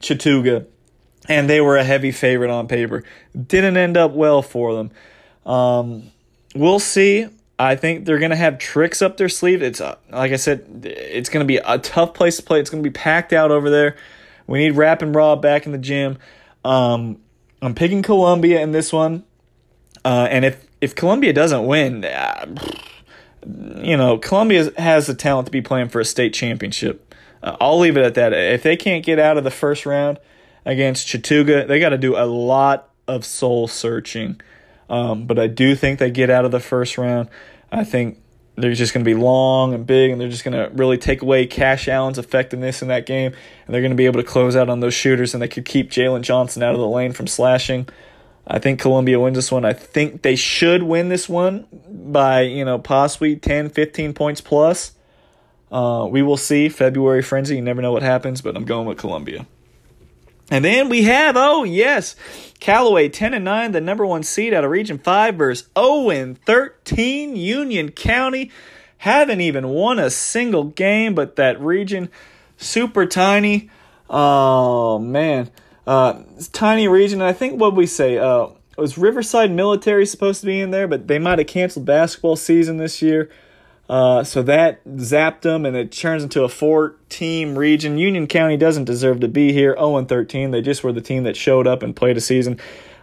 Chattooga, 0.00 0.66
and 1.28 1.48
they 1.48 1.60
were 1.60 1.76
a 1.76 1.84
heavy 1.84 2.12
favorite 2.12 2.50
on 2.50 2.68
paper. 2.68 3.04
Didn't 3.34 3.76
end 3.76 3.96
up 3.96 4.12
well 4.12 4.42
for 4.42 4.74
them. 4.74 4.90
Um, 5.50 6.10
we'll 6.54 6.78
see. 6.78 7.28
I 7.58 7.76
think 7.76 8.04
they're 8.04 8.18
going 8.18 8.30
to 8.30 8.36
have 8.36 8.58
tricks 8.58 9.00
up 9.00 9.16
their 9.16 9.28
sleeve. 9.28 9.62
It's 9.62 9.80
uh, 9.80 9.96
like 10.10 10.32
I 10.32 10.36
said, 10.36 10.82
it's 10.84 11.28
going 11.28 11.44
to 11.44 11.46
be 11.46 11.58
a 11.58 11.78
tough 11.78 12.14
place 12.14 12.36
to 12.36 12.42
play. 12.42 12.60
It's 12.60 12.70
going 12.70 12.82
to 12.82 12.88
be 12.88 12.92
packed 12.92 13.32
out 13.32 13.50
over 13.50 13.70
there. 13.70 13.96
We 14.46 14.58
need 14.58 14.72
Rap 14.72 15.02
and 15.02 15.14
Raw 15.14 15.36
back 15.36 15.66
in 15.66 15.72
the 15.72 15.78
gym. 15.78 16.18
Um, 16.64 17.18
I'm 17.62 17.74
picking 17.74 18.02
Columbia 18.02 18.60
in 18.60 18.72
this 18.72 18.92
one. 18.92 19.24
Uh, 20.04 20.26
and 20.30 20.44
if 20.44 20.66
if 20.80 20.94
Columbia 20.94 21.32
doesn't 21.32 21.64
win, 21.66 22.04
uh, 22.04 22.54
you 23.76 23.96
know, 23.96 24.18
Columbia 24.18 24.70
has 24.78 25.06
the 25.06 25.14
talent 25.14 25.46
to 25.46 25.52
be 25.52 25.62
playing 25.62 25.88
for 25.88 26.00
a 26.00 26.04
state 26.04 26.34
championship. 26.34 27.14
Uh, 27.42 27.56
I'll 27.60 27.78
leave 27.78 27.96
it 27.96 28.04
at 28.04 28.14
that. 28.14 28.32
If 28.32 28.62
they 28.62 28.76
can't 28.76 29.04
get 29.04 29.18
out 29.18 29.38
of 29.38 29.44
the 29.44 29.50
first 29.50 29.86
round 29.86 30.18
against 30.64 31.06
Chattooga, 31.06 31.66
they 31.66 31.78
got 31.78 31.90
to 31.90 31.98
do 31.98 32.16
a 32.16 32.26
lot 32.26 32.90
of 33.06 33.24
soul 33.24 33.68
searching. 33.68 34.40
Um, 34.88 35.26
but 35.26 35.38
I 35.38 35.46
do 35.46 35.74
think 35.74 35.98
they 35.98 36.10
get 36.10 36.30
out 36.30 36.44
of 36.44 36.50
the 36.50 36.60
first 36.60 36.98
round. 36.98 37.28
I 37.72 37.84
think 37.84 38.20
they're 38.56 38.74
just 38.74 38.94
going 38.94 39.04
to 39.04 39.08
be 39.08 39.14
long 39.14 39.74
and 39.74 39.86
big, 39.86 40.10
and 40.10 40.20
they're 40.20 40.28
just 40.28 40.44
going 40.44 40.52
to 40.52 40.74
really 40.74 40.98
take 40.98 41.22
away 41.22 41.46
Cash 41.46 41.88
Allen's 41.88 42.18
effectiveness 42.18 42.82
in 42.82 42.88
that 42.88 43.06
game, 43.06 43.32
and 43.66 43.74
they're 43.74 43.80
going 43.80 43.90
to 43.90 43.96
be 43.96 44.06
able 44.06 44.20
to 44.20 44.26
close 44.26 44.54
out 44.54 44.68
on 44.68 44.80
those 44.80 44.94
shooters, 44.94 45.34
and 45.34 45.42
they 45.42 45.48
could 45.48 45.64
keep 45.64 45.90
Jalen 45.90 46.22
Johnson 46.22 46.62
out 46.62 46.74
of 46.74 46.80
the 46.80 46.88
lane 46.88 47.12
from 47.12 47.26
slashing. 47.26 47.88
I 48.46 48.58
think 48.58 48.78
Columbia 48.78 49.18
wins 49.18 49.36
this 49.36 49.50
one. 49.50 49.64
I 49.64 49.72
think 49.72 50.22
they 50.22 50.36
should 50.36 50.82
win 50.82 51.08
this 51.08 51.28
one 51.28 51.66
by, 51.88 52.42
you 52.42 52.64
know, 52.64 52.78
possibly 52.78 53.36
10, 53.36 53.70
15 53.70 54.12
points 54.12 54.40
plus. 54.40 54.92
Uh, 55.72 56.06
we 56.08 56.22
will 56.22 56.36
see. 56.36 56.68
February 56.68 57.22
frenzy. 57.22 57.56
You 57.56 57.62
never 57.62 57.80
know 57.80 57.90
what 57.90 58.02
happens, 58.02 58.42
but 58.42 58.54
I'm 58.54 58.66
going 58.66 58.86
with 58.86 58.98
Columbia. 58.98 59.46
And 60.50 60.64
then 60.64 60.90
we 60.90 61.04
have, 61.04 61.36
oh 61.38 61.64
yes, 61.64 62.16
Callaway 62.64 63.10
10 63.10 63.34
and 63.34 63.44
9, 63.44 63.72
the 63.72 63.80
number 63.82 64.06
one 64.06 64.22
seed 64.22 64.54
out 64.54 64.64
of 64.64 64.70
Region 64.70 64.96
5 64.96 65.34
versus 65.34 65.68
0 65.78 66.08
and 66.08 66.42
13 66.46 67.36
Union 67.36 67.90
County. 67.90 68.50
Haven't 68.96 69.42
even 69.42 69.68
won 69.68 69.98
a 69.98 70.08
single 70.08 70.64
game, 70.64 71.14
but 71.14 71.36
that 71.36 71.60
region 71.60 72.08
super 72.56 73.04
tiny. 73.04 73.68
Oh 74.08 74.98
man. 74.98 75.50
Uh, 75.86 76.22
tiny 76.52 76.88
region. 76.88 77.20
I 77.20 77.34
think 77.34 77.60
what 77.60 77.76
we 77.76 77.86
say 77.86 78.16
uh, 78.16 78.46
was 78.78 78.96
Riverside 78.96 79.50
Military 79.50 80.06
supposed 80.06 80.40
to 80.40 80.46
be 80.46 80.58
in 80.58 80.70
there, 80.70 80.88
but 80.88 81.06
they 81.06 81.18
might 81.18 81.40
have 81.40 81.48
canceled 81.48 81.84
basketball 81.84 82.34
season 82.34 82.78
this 82.78 83.02
year. 83.02 83.28
Uh, 83.88 84.24
so 84.24 84.42
that 84.42 84.82
zapped 84.84 85.42
them, 85.42 85.66
and 85.66 85.76
it 85.76 85.92
turns 85.92 86.22
into 86.22 86.42
a 86.42 86.48
four-team 86.48 87.58
region. 87.58 87.98
Union 87.98 88.26
County 88.26 88.56
doesn't 88.56 88.84
deserve 88.84 89.20
to 89.20 89.28
be 89.28 89.52
here. 89.52 89.74
0 89.74 89.98
and 89.98 90.08
13. 90.08 90.50
They 90.50 90.62
just 90.62 90.82
were 90.82 90.92
the 90.92 91.02
team 91.02 91.24
that 91.24 91.36
showed 91.36 91.66
up 91.66 91.82
and 91.82 91.94
played 91.94 92.16
a 92.16 92.20
season. 92.20 92.58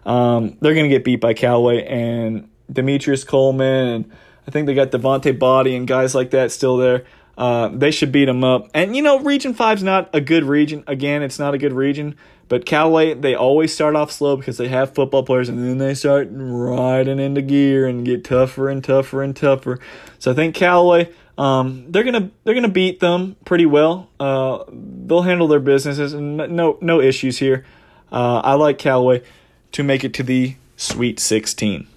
Um, 0.06 0.58
they're 0.60 0.74
going 0.74 0.90
to 0.90 0.96
get 0.96 1.04
beat 1.04 1.22
by 1.22 1.34
Callaway 1.36 1.86
and 1.86 2.50
Demetrius 2.72 3.24
Coleman, 3.24 3.88
and 3.88 4.12
I 4.48 4.52
think 4.52 4.66
they 4.66 4.74
got 4.74 4.92
Devontae 4.92 5.38
Body 5.38 5.76
and 5.76 5.88
guys 5.88 6.16
like 6.16 6.32
that 6.32 6.52
still 6.52 6.78
there. 6.78 7.06
Uh, 7.42 7.70
they 7.70 7.90
should 7.90 8.12
beat 8.12 8.26
them 8.26 8.44
up. 8.44 8.70
And 8.72 8.96
you 8.96 9.02
know, 9.02 9.18
Region 9.18 9.56
Five's 9.56 9.82
not 9.82 10.12
a 10.14 10.22
good 10.22 10.44
region. 10.44 10.84
Again, 10.86 11.24
it's 11.24 11.40
not 11.40 11.56
a 11.56 11.58
good 11.58 11.74
region. 11.74 12.16
But 12.48 12.68
Callaway, 12.68 13.16
they 13.16 13.34
always 13.34 13.74
start 13.74 13.96
off 13.96 14.12
slow 14.12 14.38
because 14.38 14.58
they 14.58 14.68
have 14.68 14.94
football 14.94 15.24
players, 15.24 15.50
and 15.50 15.58
then 15.58 15.80
they 15.80 15.96
start 15.96 16.28
riding 16.30 17.18
into 17.18 17.42
gear 17.42 17.88
and 17.88 18.06
get 18.06 18.24
tougher 18.24 18.70
and 18.70 18.84
tougher 18.84 19.24
and 19.24 19.36
tougher. 19.36 19.80
So 20.20 20.30
I 20.30 20.36
think 20.36 20.54
Callaway, 20.54 21.12
um, 21.36 21.86
they're 21.90 22.04
gonna 22.04 22.30
they're 22.44 22.54
gonna 22.54 22.68
beat 22.68 23.00
them 23.00 23.38
pretty 23.44 23.66
well. 23.66 24.08
Uh, 24.20 24.64
they'll 24.70 25.24
handle 25.24 25.48
their 25.48 25.60
businesses, 25.60 26.14
and 26.14 26.38
no 26.38 26.78
no 26.80 27.02
issues 27.02 27.40
here. 27.40 27.66
Uh, 28.12 28.42
I 28.44 28.54
like 28.54 28.78
Callaway 28.78 29.24
to 29.72 29.82
make 29.82 30.04
it 30.04 30.14
to 30.14 30.22
the 30.22 30.58
Sweet 30.78 31.20
16. 31.20 31.88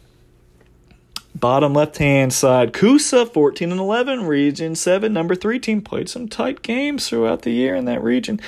Bottom 1.34 1.74
left 1.74 1.98
hand 1.98 2.32
side, 2.32 2.72
Coosa 2.72 3.26
14 3.26 3.72
and 3.72 3.80
11, 3.80 4.24
Region 4.24 4.76
7, 4.76 5.12
number 5.12 5.34
3 5.34 5.58
team 5.58 5.82
played 5.82 6.08
some 6.08 6.28
tight 6.28 6.62
games 6.62 7.08
throughout 7.08 7.42
the 7.42 7.50
year 7.50 7.74
in 7.74 7.86
that 7.86 8.02
region. 8.02 8.40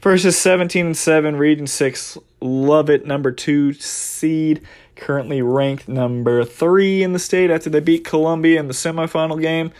Versus 0.00 0.38
17 0.38 0.86
and 0.86 0.96
7, 0.96 1.36
Region 1.36 1.66
6, 1.66 2.16
Lovett, 2.40 3.04
number 3.04 3.30
2 3.30 3.74
seed, 3.74 4.62
currently 4.96 5.42
ranked 5.42 5.86
number 5.86 6.42
3 6.42 7.02
in 7.02 7.12
the 7.12 7.18
state 7.18 7.50
after 7.50 7.68
they 7.68 7.80
beat 7.80 8.04
Columbia 8.04 8.58
in 8.58 8.68
the 8.68 8.74
semifinal 8.74 9.40
game. 9.40 9.70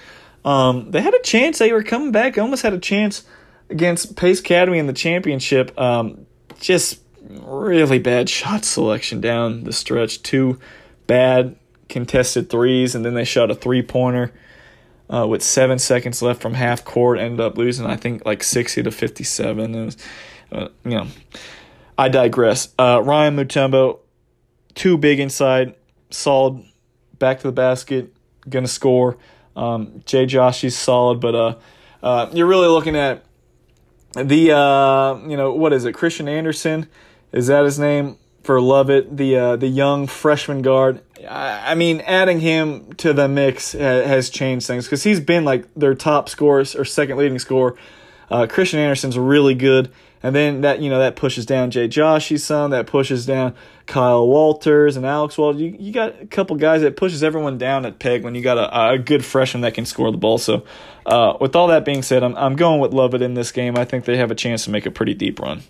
Um, 0.45 0.91
they 0.91 1.01
had 1.01 1.15
a 1.15 1.23
chance, 1.23 1.59
they 1.59 1.73
were 1.73 1.83
coming 1.83 2.13
back, 2.13 2.37
almost 2.37 2.63
had 2.63 2.75
a 2.75 2.79
chance 2.79 3.25
against 3.71 4.17
Pace 4.17 4.41
Academy 4.41 4.79
in 4.79 4.87
the 4.87 4.93
championship. 4.93 5.79
Um, 5.81 6.27
just 6.59 7.01
really 7.29 7.99
bad 7.99 8.29
shot 8.29 8.65
selection 8.65 9.21
down 9.21 9.65
the 9.65 9.73
stretch. 9.73 10.23
Two 10.23 10.59
bad 11.07 11.57
contested 11.91 12.49
threes, 12.49 12.95
and 12.95 13.05
then 13.05 13.15
they 13.15 13.25
shot 13.25 13.51
a 13.51 13.55
three 13.55 13.83
pointer 13.83 14.33
uh, 15.13 15.27
with 15.27 15.43
seven 15.43 15.79
seconds 15.79 16.23
left 16.23 16.41
from 16.41 16.55
half 16.55 16.85
court. 16.85 17.19
Ended 17.19 17.41
up 17.41 17.59
losing, 17.59 17.87
I 17.87 17.97
think, 17.97 18.25
like 18.25 18.43
sixty 18.43 18.83
to 18.83 18.91
fifty 18.91 19.25
seven. 19.25 19.85
Was, 19.85 19.97
uh, 20.53 20.69
you 20.85 20.93
know, 20.93 21.07
I 21.99 22.09
digress. 22.09 22.73
Uh, 22.79 23.03
Ryan 23.05 23.37
Mutombo, 23.37 23.99
too 24.75 24.97
big 24.97 25.21
inside, 25.21 25.75
solid, 26.11 26.65
back 27.19 27.39
to 27.41 27.49
the 27.49 27.53
basket, 27.53 28.15
gonna 28.49 28.69
score. 28.69 29.19
Um, 29.57 30.03
Jay 30.07 30.27
Josh, 30.27 30.63
he's 30.63 30.79
solid, 30.79 31.21
but 31.21 31.35
uh, 31.35 31.59
uh, 32.03 32.31
you're 32.33 32.47
really 32.47 32.69
looking 32.69 32.97
at 32.97 33.25
the 34.15 34.53
uh, 34.53 35.19
you 35.27 35.37
know 35.37 35.53
what 35.53 35.73
is 35.73 35.85
it? 35.85 35.93
Christian 35.93 36.29
Anderson, 36.29 36.89
is 37.33 37.49
that 37.49 37.65
his 37.65 37.79
name? 37.79 38.17
for 38.43 38.61
Lovett, 38.61 39.17
the 39.17 39.37
uh, 39.37 39.57
the 39.57 39.69
young 39.69 40.07
freshman 40.07 40.63
guard. 40.63 41.01
I, 41.29 41.75
mean, 41.75 42.01
adding 42.01 42.41
him 42.41 42.93
to 42.95 43.13
the 43.13 43.29
mix 43.29 43.73
has 43.73 44.31
changed 44.31 44.67
things 44.67 44.87
because 44.87 45.03
he's 45.03 45.21
been 45.21 45.45
like 45.45 45.73
their 45.75 45.95
top 45.95 46.29
scorer 46.29 46.61
or 46.61 46.85
second 46.85 47.17
leading 47.17 47.39
scorer. 47.39 47.77
Uh, 48.31 48.47
Christian 48.47 48.79
Anderson's 48.79 49.19
really 49.19 49.55
good, 49.55 49.91
and 50.23 50.37
then 50.37 50.61
that 50.61 50.81
you 50.81 50.89
know 50.89 51.01
that 51.01 51.17
pushes 51.17 51.45
down 51.47 51.73
Jay 51.73 51.89
Josh's 51.89 52.45
son, 52.45 52.71
that 52.71 52.87
pushes 52.87 53.27
down 53.27 53.57
Kyle 53.87 54.25
Walters 54.25 54.97
and 54.97 55.05
Alex 55.05 55.37
Walters. 55.37 55.61
You 55.61 55.77
you 55.77 55.93
got 55.93 56.23
a 56.23 56.27
couple 56.27 56.55
guys 56.55 56.83
that 56.83 56.97
pushes 56.97 57.25
everyone 57.25 57.59
down 57.59 57.85
at 57.85 57.99
peg 57.99 58.23
when 58.23 58.37
you 58.37 58.41
got 58.41 58.57
a, 58.57 58.93
a 58.93 58.99
good 58.99 59.25
freshman 59.25 59.63
that 59.63 59.75
can 59.75 59.85
score 59.85 60.13
the 60.13 60.17
ball. 60.17 60.39
So, 60.39 60.65
uh, 61.07 61.39
with 61.41 61.57
all 61.57 61.67
that 61.69 61.85
being 61.85 62.03
said, 62.05 62.23
I'm 62.23 62.37
I'm 62.37 62.55
going 62.55 62.81
with 62.81 62.93
Lovett 62.93 63.21
in 63.21 63.35
this 63.35 63.51
game. 63.51 63.77
I 63.77 63.85
think 63.85 64.05
they 64.05 64.17
have 64.17 64.31
a 64.31 64.37
chance 64.37 64.63
to 64.65 64.71
make 64.71 64.87
a 64.87 64.93
pretty 64.93 65.15
deep 65.15 65.41
run. 65.41 65.63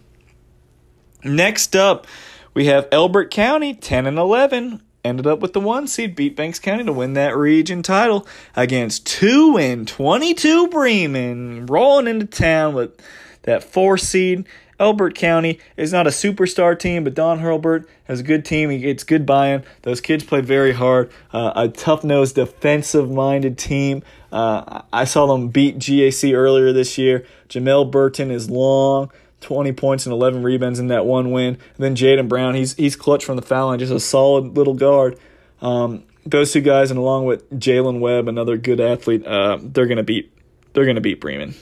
Next 1.24 1.74
up, 1.74 2.06
we 2.52 2.66
have 2.66 2.88
Elbert 2.92 3.30
County, 3.30 3.74
10 3.74 4.06
and 4.06 4.18
11, 4.18 4.82
ended 5.04 5.26
up 5.26 5.40
with 5.40 5.52
the 5.52 5.60
one 5.60 5.86
seed, 5.86 6.14
beat 6.14 6.36
Banks 6.36 6.58
County 6.58 6.84
to 6.84 6.92
win 6.92 7.14
that 7.14 7.36
region 7.36 7.82
title 7.82 8.26
against 8.56 9.06
2 9.06 9.56
and 9.58 9.86
22 9.86 10.68
Bremen, 10.68 11.66
rolling 11.66 12.06
into 12.06 12.26
town 12.26 12.74
with 12.74 13.00
that 13.42 13.64
four 13.64 13.96
seed. 13.96 14.46
Elbert 14.78 15.14
County 15.14 15.60
is 15.76 15.92
not 15.92 16.06
a 16.06 16.10
superstar 16.10 16.76
team, 16.76 17.04
but 17.04 17.14
Don 17.14 17.40
Hurlbert 17.40 17.86
has 18.04 18.20
a 18.20 18.22
good 18.22 18.46
team. 18.46 18.70
He 18.70 18.78
gets 18.78 19.04
good 19.04 19.26
buy-in. 19.26 19.62
Those 19.82 20.00
kids 20.00 20.24
played 20.24 20.46
very 20.46 20.72
hard. 20.72 21.12
Uh, 21.32 21.52
a 21.54 21.68
tough-nosed, 21.68 22.36
defensive-minded 22.36 23.58
team. 23.58 24.02
Uh, 24.32 24.80
I 24.90 25.04
saw 25.04 25.26
them 25.26 25.48
beat 25.48 25.78
GAC 25.78 26.34
earlier 26.34 26.72
this 26.72 26.96
year. 26.96 27.26
Jamel 27.50 27.90
Burton 27.90 28.30
is 28.30 28.48
long. 28.48 29.10
20 29.40 29.72
points 29.72 30.06
and 30.06 30.12
11 30.12 30.42
rebounds 30.42 30.78
in 30.78 30.88
that 30.88 31.06
one 31.06 31.30
win. 31.30 31.54
And 31.54 31.78
then 31.78 31.96
Jaden 31.96 32.28
Brown, 32.28 32.54
he's 32.54 32.74
he's 32.74 32.96
clutch 32.96 33.24
from 33.24 33.36
the 33.36 33.42
foul 33.42 33.68
line, 33.68 33.78
just 33.78 33.92
a 33.92 34.00
solid 34.00 34.56
little 34.56 34.74
guard. 34.74 35.18
Um, 35.62 36.04
those 36.26 36.52
two 36.52 36.60
guys, 36.60 36.90
and 36.90 36.98
along 36.98 37.24
with 37.24 37.50
Jalen 37.50 38.00
Webb, 38.00 38.28
another 38.28 38.56
good 38.56 38.80
athlete, 38.80 39.26
uh, 39.26 39.58
they're 39.60 39.86
gonna 39.86 40.02
beat 40.02 40.32
they're 40.72 40.86
gonna 40.86 41.00
beat 41.00 41.20
Bremen. 41.20 41.54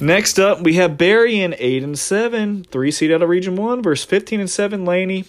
Next 0.00 0.38
up, 0.38 0.62
we 0.62 0.74
have 0.74 0.96
Berrien 0.96 1.54
eight 1.58 1.82
and 1.82 1.98
seven, 1.98 2.64
three 2.64 2.90
seed 2.90 3.10
out 3.10 3.22
of 3.22 3.28
Region 3.28 3.56
One 3.56 3.82
versus 3.82 4.04
fifteen 4.04 4.40
and 4.40 4.50
seven 4.50 4.84
Laney, 4.84 5.24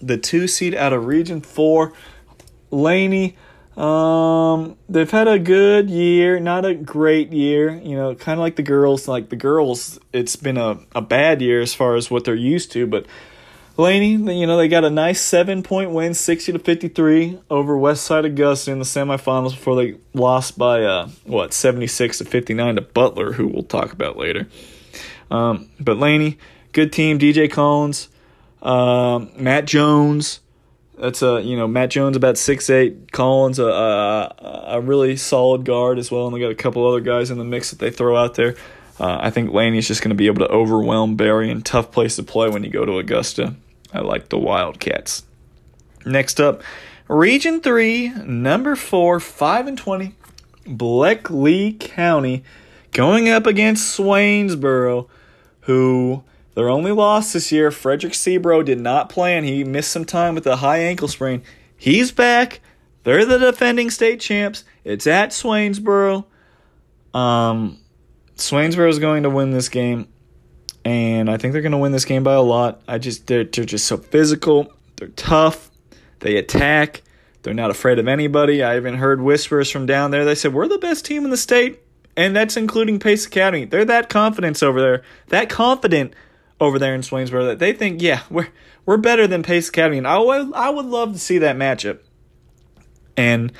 the 0.00 0.16
two 0.16 0.46
seed 0.46 0.74
out 0.74 0.92
of 0.92 1.06
Region 1.06 1.40
Four. 1.40 1.92
Laney, 2.70 3.36
um, 3.76 4.76
they've 4.88 5.10
had 5.10 5.26
a 5.26 5.38
good 5.38 5.90
year, 5.90 6.38
not 6.38 6.64
a 6.64 6.74
great 6.74 7.32
year. 7.32 7.74
You 7.74 7.96
know, 7.96 8.14
kind 8.14 8.38
of 8.38 8.42
like 8.42 8.56
the 8.56 8.62
girls. 8.62 9.08
Like 9.08 9.30
the 9.30 9.36
girls, 9.36 9.98
it's 10.12 10.36
been 10.36 10.56
a, 10.56 10.78
a 10.94 11.02
bad 11.02 11.42
year 11.42 11.60
as 11.60 11.74
far 11.74 11.96
as 11.96 12.10
what 12.10 12.24
they're 12.24 12.34
used 12.34 12.70
to. 12.72 12.86
But 12.86 13.06
Laney, 13.76 14.12
you 14.38 14.46
know, 14.46 14.56
they 14.56 14.68
got 14.68 14.84
a 14.84 14.90
nice 14.90 15.20
seven 15.20 15.64
point 15.64 15.90
win, 15.90 16.14
sixty 16.14 16.52
to 16.52 16.58
fifty 16.60 16.86
three 16.86 17.40
over 17.50 17.74
Westside 17.76 18.24
Augusta 18.24 18.70
in 18.70 18.78
the 18.78 18.84
semifinals 18.84 19.50
before 19.50 19.74
they 19.74 19.96
lost 20.12 20.56
by 20.56 20.84
uh 20.84 21.08
what 21.24 21.52
seventy 21.52 21.88
six 21.88 22.18
to 22.18 22.24
fifty 22.24 22.54
nine 22.54 22.76
to 22.76 22.82
Butler, 22.82 23.32
who 23.32 23.48
we'll 23.48 23.64
talk 23.64 23.92
about 23.92 24.16
later. 24.16 24.46
Um, 25.32 25.68
but 25.80 25.96
Laney, 25.96 26.38
good 26.72 26.92
team. 26.92 27.18
DJ 27.18 27.50
Collins, 27.50 28.08
um, 28.62 29.32
Matt 29.36 29.64
Jones. 29.64 30.40
That's 30.98 31.22
a 31.22 31.40
you 31.42 31.56
know 31.56 31.66
Matt 31.66 31.90
Jones 31.90 32.16
about 32.16 32.38
six 32.38 32.70
eight. 32.70 33.12
Collins 33.12 33.58
a, 33.58 33.64
a, 33.64 34.64
a 34.68 34.80
really 34.80 35.16
solid 35.16 35.64
guard 35.64 35.98
as 35.98 36.10
well, 36.10 36.26
and 36.26 36.34
they 36.34 36.40
got 36.40 36.50
a 36.50 36.54
couple 36.54 36.86
other 36.86 37.00
guys 37.00 37.30
in 37.30 37.38
the 37.38 37.44
mix 37.44 37.70
that 37.70 37.78
they 37.78 37.90
throw 37.90 38.16
out 38.16 38.34
there. 38.34 38.54
Uh, 38.98 39.18
I 39.20 39.30
think 39.30 39.52
Laney's 39.52 39.88
just 39.88 40.02
going 40.02 40.10
to 40.10 40.14
be 40.14 40.26
able 40.26 40.46
to 40.46 40.52
overwhelm 40.52 41.16
Berrien 41.16 41.62
tough 41.62 41.90
place 41.90 42.14
to 42.16 42.22
play 42.22 42.48
when 42.48 42.62
you 42.62 42.70
go 42.70 42.84
to 42.84 42.98
Augusta. 42.98 43.56
I 43.92 44.00
like 44.00 44.28
the 44.28 44.38
Wildcats. 44.38 45.24
Next 46.06 46.40
up, 46.40 46.62
Region 47.08 47.60
Three, 47.60 48.10
number 48.10 48.76
four, 48.76 49.18
five 49.18 49.66
and 49.66 49.76
twenty, 49.76 50.14
Bleckley 50.64 51.78
County, 51.80 52.44
going 52.92 53.28
up 53.28 53.46
against 53.46 53.98
Swainsboro, 53.98 55.08
who 55.62 56.22
their 56.54 56.68
only 56.68 56.92
loss 56.92 57.32
this 57.32 57.50
year, 57.50 57.70
Frederick 57.70 58.12
Sebro 58.12 58.64
did 58.64 58.80
not 58.80 59.08
play 59.08 59.36
and 59.36 59.44
he 59.44 59.64
missed 59.64 59.90
some 59.90 60.04
time 60.04 60.34
with 60.34 60.46
a 60.46 60.56
high 60.56 60.78
ankle 60.78 61.08
sprain. 61.08 61.42
He's 61.76 62.12
back. 62.12 62.60
They're 63.02 63.24
the 63.24 63.38
defending 63.38 63.90
state 63.90 64.20
champs. 64.20 64.64
It's 64.84 65.06
at 65.06 65.30
Swainsboro. 65.30 66.24
Um, 67.12 67.78
Swainsboro 68.36 68.88
is 68.88 68.98
going 68.98 69.24
to 69.24 69.30
win 69.30 69.50
this 69.50 69.68
game, 69.68 70.08
and 70.84 71.30
I 71.30 71.36
think 71.36 71.52
they're 71.52 71.62
going 71.62 71.72
to 71.72 71.78
win 71.78 71.92
this 71.92 72.04
game 72.04 72.24
by 72.24 72.34
a 72.34 72.42
lot. 72.42 72.82
I 72.88 72.98
just 72.98 73.26
they're, 73.26 73.44
they're 73.44 73.64
just 73.64 73.86
so 73.86 73.96
physical. 73.96 74.72
They're 74.96 75.08
tough. 75.08 75.70
They 76.20 76.36
attack. 76.36 77.02
They're 77.42 77.54
not 77.54 77.70
afraid 77.70 77.98
of 77.98 78.08
anybody. 78.08 78.62
I 78.62 78.76
even 78.76 78.94
heard 78.94 79.20
whispers 79.20 79.70
from 79.70 79.84
down 79.84 80.10
there. 80.10 80.24
They 80.24 80.34
said 80.34 80.54
we're 80.54 80.66
the 80.66 80.78
best 80.78 81.04
team 81.04 81.24
in 81.24 81.30
the 81.30 81.36
state, 81.36 81.80
and 82.16 82.34
that's 82.34 82.56
including 82.56 82.98
Pace 82.98 83.26
Academy. 83.26 83.66
They're 83.66 83.84
that 83.84 84.08
confident 84.08 84.62
over 84.62 84.80
there. 84.80 85.02
That 85.28 85.50
confident 85.50 86.14
over 86.64 86.78
there 86.78 86.94
in 86.94 87.02
Swainsboro 87.02 87.46
that 87.46 87.58
they 87.58 87.72
think, 87.72 88.02
yeah, 88.02 88.22
we're 88.30 88.48
we're 88.86 88.96
better 88.96 89.26
than 89.26 89.42
Pace 89.42 89.68
Academy, 89.68 89.98
and 89.98 90.06
I 90.06 90.18
would 90.18 90.52
I 90.54 90.70
would 90.70 90.86
love 90.86 91.12
to 91.12 91.18
see 91.18 91.38
that 91.38 91.56
matchup. 91.56 91.98
And 93.16 93.52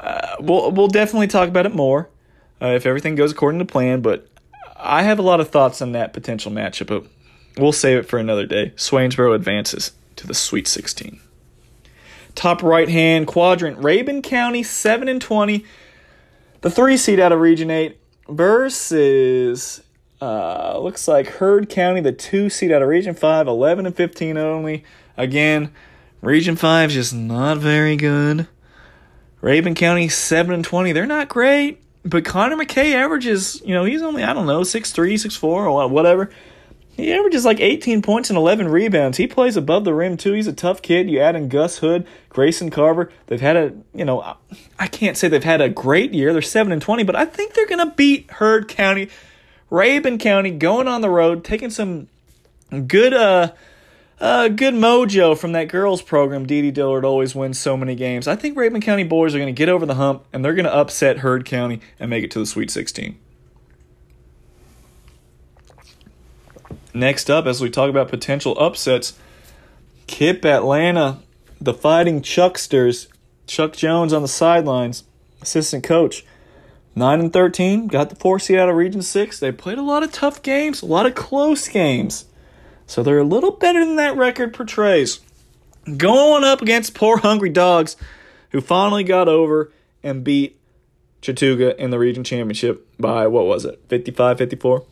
uh, 0.00 0.36
we'll 0.40 0.70
we'll 0.70 0.88
definitely 0.88 1.26
talk 1.26 1.48
about 1.48 1.66
it 1.66 1.74
more 1.74 2.08
uh, 2.60 2.68
if 2.68 2.86
everything 2.86 3.14
goes 3.14 3.32
according 3.32 3.58
to 3.58 3.64
plan. 3.64 4.00
But 4.00 4.26
I 4.76 5.02
have 5.02 5.18
a 5.18 5.22
lot 5.22 5.40
of 5.40 5.50
thoughts 5.50 5.82
on 5.82 5.92
that 5.92 6.12
potential 6.12 6.50
matchup, 6.50 6.86
but 6.86 7.04
we'll 7.58 7.72
save 7.72 7.98
it 7.98 8.08
for 8.08 8.18
another 8.18 8.46
day. 8.46 8.72
Swainsboro 8.76 9.34
advances 9.34 9.92
to 10.16 10.26
the 10.26 10.34
Sweet 10.34 10.66
16. 10.66 11.20
Top 12.34 12.62
right 12.62 12.88
hand 12.88 13.26
quadrant, 13.26 13.78
Rabun 13.78 14.22
County 14.22 14.62
seven 14.62 15.08
and 15.08 15.20
twenty, 15.20 15.64
the 16.60 16.70
three 16.70 16.96
seed 16.96 17.20
out 17.20 17.32
of 17.32 17.40
Region 17.40 17.70
Eight 17.70 17.98
versus 18.28 19.82
uh, 20.20 20.78
looks 20.78 21.08
like 21.08 21.26
Heard 21.26 21.68
County, 21.68 22.00
the 22.00 22.12
two 22.12 22.50
seed 22.50 22.72
out 22.72 22.82
of 22.82 22.88
Region 22.88 23.14
5, 23.14 23.46
11 23.48 23.86
and 23.86 23.96
15 23.96 24.36
only. 24.36 24.84
Again, 25.16 25.72
Region 26.20 26.56
5 26.56 26.90
is 26.90 26.94
just 26.94 27.14
not 27.14 27.58
very 27.58 27.96
good. 27.96 28.46
Rabun 29.42 29.74
County, 29.74 30.08
7 30.08 30.52
and 30.54 30.64
20. 30.64 30.92
They're 30.92 31.06
not 31.06 31.28
great, 31.28 31.82
but 32.04 32.24
Connor 32.24 32.56
McKay 32.56 32.94
averages, 32.94 33.62
you 33.64 33.74
know, 33.74 33.84
he's 33.84 34.02
only, 34.02 34.22
I 34.22 34.34
don't 34.34 34.46
know, 34.46 34.60
6'3, 34.60 35.14
6'4, 35.14 35.42
or 35.44 35.88
whatever. 35.88 36.30
he 36.90 37.10
averages 37.12 37.46
like 37.46 37.58
18 37.58 38.02
points 38.02 38.28
and 38.28 38.36
11 38.36 38.68
rebounds. 38.68 39.16
He 39.16 39.26
plays 39.26 39.56
above 39.56 39.84
the 39.84 39.94
rim 39.94 40.18
too. 40.18 40.34
He's 40.34 40.46
a 40.46 40.52
tough 40.52 40.82
kid. 40.82 41.08
You 41.08 41.20
add 41.20 41.36
in 41.36 41.48
Gus 41.48 41.78
Hood, 41.78 42.06
Grayson 42.28 42.68
Carver. 42.68 43.10
They've 43.28 43.40
had 43.40 43.56
a, 43.56 43.72
you 43.94 44.04
know, 44.04 44.36
I 44.78 44.86
can't 44.88 45.16
say 45.16 45.28
they've 45.28 45.42
had 45.42 45.62
a 45.62 45.70
great 45.70 46.12
year. 46.12 46.34
They're 46.34 46.42
7 46.42 46.70
and 46.70 46.82
20, 46.82 47.04
but 47.04 47.16
I 47.16 47.24
think 47.24 47.54
they're 47.54 47.66
going 47.66 47.88
to 47.88 47.94
beat 47.94 48.30
Heard 48.32 48.68
County, 48.68 49.08
Rabun 49.70 50.18
County, 50.18 50.50
going 50.50 50.88
on 50.88 51.00
the 51.00 51.10
road, 51.10 51.44
taking 51.44 51.70
some 51.70 52.08
good 52.86 53.14
uh 53.14 53.52
uh, 54.20 54.48
good 54.48 54.74
mojo 54.74 55.36
from 55.36 55.52
that 55.52 55.68
girls 55.68 56.02
program. 56.02 56.46
Dee 56.46 56.60
Dee 56.60 56.70
Dillard 56.70 57.06
always 57.06 57.34
wins 57.34 57.58
so 57.58 57.76
many 57.76 57.94
games. 57.94 58.28
I 58.28 58.36
think 58.36 58.56
Rabun 58.56 58.82
County 58.82 59.02
boys 59.02 59.34
are 59.34 59.38
going 59.38 59.52
to 59.54 59.58
get 59.58 59.70
over 59.70 59.86
the 59.86 59.94
hump 59.94 60.24
and 60.32 60.44
they're 60.44 60.54
going 60.54 60.66
to 60.66 60.74
upset 60.74 61.18
Heard 61.18 61.46
County 61.46 61.80
and 61.98 62.10
make 62.10 62.22
it 62.22 62.30
to 62.32 62.38
the 62.38 62.44
Sweet 62.44 62.70
16. 62.70 63.18
Next 66.92 67.30
up, 67.30 67.46
as 67.46 67.60
we 67.60 67.70
talk 67.70 67.88
about 67.88 68.08
potential 68.08 68.58
upsets, 68.58 69.16
KIPP 70.06 70.44
Atlanta, 70.44 71.20
the 71.60 71.72
Fighting 71.72 72.20
Chucksters, 72.20 73.06
Chuck 73.46 73.72
Jones 73.72 74.12
on 74.12 74.22
the 74.22 74.28
sidelines, 74.28 75.04
assistant 75.40 75.84
coach. 75.84 76.26
9 77.00 77.20
and 77.20 77.32
13, 77.32 77.88
got 77.88 78.10
the 78.10 78.14
four 78.14 78.38
seed 78.38 78.58
out 78.58 78.68
of 78.68 78.76
Region 78.76 79.02
6. 79.02 79.40
They 79.40 79.50
played 79.50 79.78
a 79.78 79.82
lot 79.82 80.04
of 80.04 80.12
tough 80.12 80.42
games, 80.42 80.82
a 80.82 80.86
lot 80.86 81.06
of 81.06 81.14
close 81.16 81.66
games. 81.66 82.26
So 82.86 83.02
they're 83.02 83.18
a 83.18 83.24
little 83.24 83.52
better 83.52 83.84
than 83.84 83.96
that 83.96 84.16
record 84.16 84.54
portrays. 84.54 85.20
Going 85.96 86.44
up 86.44 86.62
against 86.62 86.94
poor 86.94 87.18
hungry 87.18 87.48
dogs 87.50 87.96
who 88.50 88.60
finally 88.60 89.02
got 89.02 89.28
over 89.28 89.72
and 90.02 90.22
beat 90.22 90.60
Chattooga 91.22 91.76
in 91.76 91.90
the 91.90 91.98
region 91.98 92.22
championship 92.22 92.86
by 92.98 93.26
what 93.26 93.46
was 93.46 93.64
it? 93.64 93.80
55 93.88 94.38
54. 94.38 94.84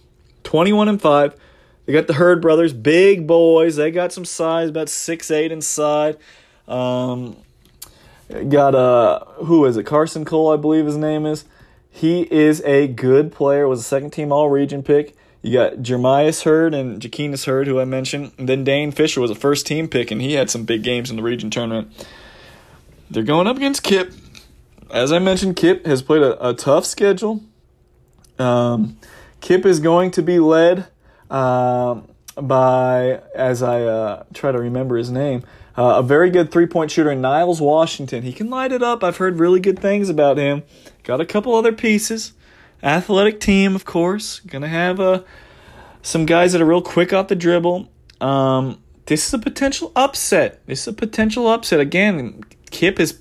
21 0.44 0.88
and 0.88 1.00
5. 1.02 1.34
They 1.86 1.92
got 1.92 2.06
the 2.06 2.14
Hurd 2.14 2.42
brothers, 2.42 2.72
big 2.72 3.26
boys. 3.26 3.76
They 3.76 3.90
got 3.90 4.12
some 4.12 4.24
size, 4.24 4.68
about 4.68 4.88
six 4.90 5.30
eight 5.30 5.50
inside. 5.50 6.18
Um, 6.66 7.36
got 8.48 8.74
uh 8.74 9.24
who 9.44 9.64
is 9.64 9.76
it? 9.76 9.84
Carson 9.84 10.24
Cole, 10.24 10.52
I 10.52 10.56
believe 10.56 10.84
his 10.84 10.98
name 10.98 11.24
is. 11.24 11.44
He 11.90 12.22
is 12.32 12.60
a 12.62 12.86
good 12.88 13.32
player. 13.32 13.66
Was 13.66 13.80
a 13.80 13.84
second 13.84 14.10
team 14.10 14.32
All 14.32 14.48
Region 14.50 14.82
pick. 14.82 15.16
You 15.42 15.52
got 15.52 15.82
Jermias 15.82 16.42
Hurd 16.42 16.74
and 16.74 17.00
Jaquinas 17.00 17.46
Hurd, 17.46 17.66
who 17.66 17.80
I 17.80 17.84
mentioned. 17.84 18.32
And 18.38 18.48
then 18.48 18.64
Dane 18.64 18.90
Fisher 18.90 19.20
was 19.20 19.30
a 19.30 19.36
first 19.36 19.66
team 19.66 19.88
pick, 19.88 20.10
and 20.10 20.20
he 20.20 20.34
had 20.34 20.50
some 20.50 20.64
big 20.64 20.82
games 20.82 21.10
in 21.10 21.16
the 21.16 21.22
region 21.22 21.50
tournament. 21.50 22.06
They're 23.10 23.22
going 23.22 23.46
up 23.46 23.56
against 23.56 23.82
KIPP. 23.82 24.14
As 24.90 25.12
I 25.12 25.18
mentioned, 25.18 25.56
KIPP 25.56 25.86
has 25.86 26.02
played 26.02 26.22
a, 26.22 26.48
a 26.48 26.54
tough 26.54 26.84
schedule. 26.84 27.42
Um, 28.38 28.98
KIPP 29.40 29.64
is 29.64 29.80
going 29.80 30.10
to 30.12 30.22
be 30.22 30.38
led 30.38 30.86
um, 31.30 32.08
by, 32.36 33.20
as 33.34 33.62
I 33.62 33.82
uh, 33.82 34.24
try 34.34 34.52
to 34.52 34.58
remember 34.58 34.96
his 34.96 35.10
name, 35.10 35.44
uh, 35.76 35.98
a 35.98 36.02
very 36.02 36.30
good 36.30 36.50
three 36.50 36.66
point 36.66 36.90
shooter, 36.90 37.14
Niles 37.14 37.60
Washington. 37.60 38.24
He 38.24 38.32
can 38.32 38.50
light 38.50 38.72
it 38.72 38.82
up. 38.82 39.04
I've 39.04 39.18
heard 39.18 39.38
really 39.38 39.60
good 39.60 39.78
things 39.78 40.08
about 40.08 40.36
him. 40.36 40.64
Got 41.08 41.22
a 41.22 41.24
couple 41.24 41.54
other 41.54 41.72
pieces. 41.72 42.34
Athletic 42.82 43.40
team, 43.40 43.74
of 43.74 43.86
course. 43.86 44.40
Gonna 44.40 44.68
have 44.68 45.00
uh, 45.00 45.22
some 46.02 46.26
guys 46.26 46.52
that 46.52 46.60
are 46.60 46.66
real 46.66 46.82
quick 46.82 47.14
off 47.14 47.28
the 47.28 47.34
dribble. 47.34 47.90
Um, 48.20 48.82
this 49.06 49.26
is 49.26 49.32
a 49.32 49.38
potential 49.38 49.90
upset. 49.96 50.60
This 50.66 50.82
is 50.82 50.88
a 50.88 50.92
potential 50.92 51.48
upset. 51.48 51.80
Again, 51.80 52.42
KIPP 52.70 52.98
has 52.98 53.18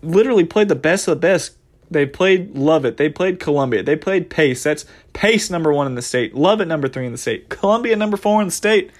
literally 0.00 0.44
played 0.46 0.68
the 0.68 0.74
best 0.74 1.08
of 1.08 1.12
the 1.12 1.20
best 1.20 1.58
they 1.90 2.06
played 2.06 2.56
Lovett. 2.56 2.96
They 2.96 3.10
played 3.10 3.38
Columbia. 3.38 3.82
They 3.82 3.96
played 3.96 4.30
Pace. 4.30 4.62
That's 4.62 4.86
Pace 5.12 5.50
number 5.50 5.70
one 5.74 5.86
in 5.86 5.94
the 5.94 6.00
state. 6.00 6.34
Lovett 6.34 6.68
number 6.68 6.88
three 6.88 7.04
in 7.04 7.12
the 7.12 7.18
state. 7.18 7.50
Columbia 7.50 7.96
number 7.96 8.16
four 8.16 8.40
in 8.40 8.48
the 8.48 8.52
state. 8.52 8.90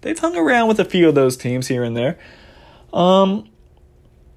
They've 0.00 0.18
hung 0.18 0.34
around 0.34 0.68
with 0.68 0.80
a 0.80 0.86
few 0.86 1.10
of 1.10 1.14
those 1.14 1.36
teams 1.36 1.68
here 1.68 1.84
and 1.84 1.94
there. 1.94 2.18
Um, 2.94 3.50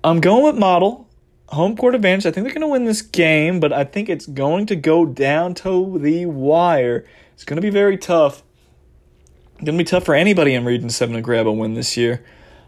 I'm 0.04 0.20
going 0.20 0.44
with 0.44 0.58
Model. 0.58 1.05
Home 1.50 1.76
court 1.76 1.96
advantage. 1.96 2.26
I 2.26 2.32
think 2.32 2.46
they're 2.46 2.54
going 2.54 2.62
to 2.62 2.68
win 2.68 2.86
this 2.86 3.02
game, 3.02 3.60
but 3.60 3.72
I 3.72 3.84
think 3.84 4.10
it's 4.10 4.26
going 4.26 4.66
to 4.68 4.76
go 4.76 5.06
down 5.06 5.54
to 5.56 6.00
the 6.00 6.26
wire. 6.26 7.06
It's 7.34 7.44
going 7.44 7.58
to 7.58 7.62
be 7.62 7.70
very 7.70 7.98
tough. 7.98 8.44
It's 9.56 9.66
going 9.66 9.78
to 9.78 9.84
be 9.84 9.88
tough 9.88 10.04
for 10.04 10.16
anybody 10.16 10.54
in 10.54 10.66
Region 10.66 10.90
7 10.90 11.16
to 11.16 11.22
grab 11.22 11.48
a 11.48 11.52
win 11.52 11.76
this 11.76 11.96
year. 11.96 12.26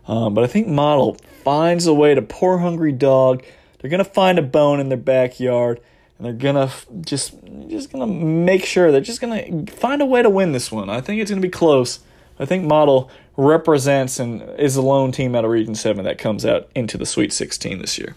Um, 0.08 0.34
but 0.34 0.44
I 0.44 0.48
think 0.48 0.68
Model 0.68 1.18
finds 1.44 1.86
a 1.86 1.94
way 1.94 2.16
to 2.16 2.22
poor 2.22 2.60
hungry 2.60 2.92
dog 2.92 3.44
they're 3.80 3.90
gonna 3.90 4.04
find 4.04 4.40
a 4.40 4.44
bone 4.44 4.80
in 4.80 4.90
their 4.90 4.98
backyard, 4.98 5.80
and 6.18 6.26
they're 6.26 6.34
gonna 6.34 6.72
just 7.02 7.36
just 7.68 7.92
gonna 7.92 8.08
make 8.08 8.66
sure 8.66 8.92
they're 8.92 9.02
just 9.02 9.22
gonna 9.22 9.66
find 9.68 10.02
a 10.02 10.06
way 10.06 10.22
to 10.22 10.30
win 10.30 10.52
this 10.52 10.72
one. 10.72 10.90
I 10.90 11.02
think 11.02 11.22
it's 11.22 11.32
gonna 11.32 11.42
be 11.42 11.50
close. 11.50 12.00
I 12.40 12.46
think 12.46 12.66
Model 12.66 13.10
represents 13.36 14.20
and 14.20 14.42
is 14.60 14.76
the 14.76 14.82
lone 14.82 15.12
team 15.12 15.36
out 15.36 15.46
of 15.46 15.52
Region 15.52 15.76
Seven 15.76 16.06
that 16.06 16.18
comes 16.18 16.46
out 16.46 16.70
into 16.76 16.98
the 16.98 17.06
Sweet 17.06 17.34
16 17.34 17.80
this 17.80 17.98
year. 17.98 18.16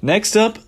Next 0.00 0.36
up, 0.36 0.58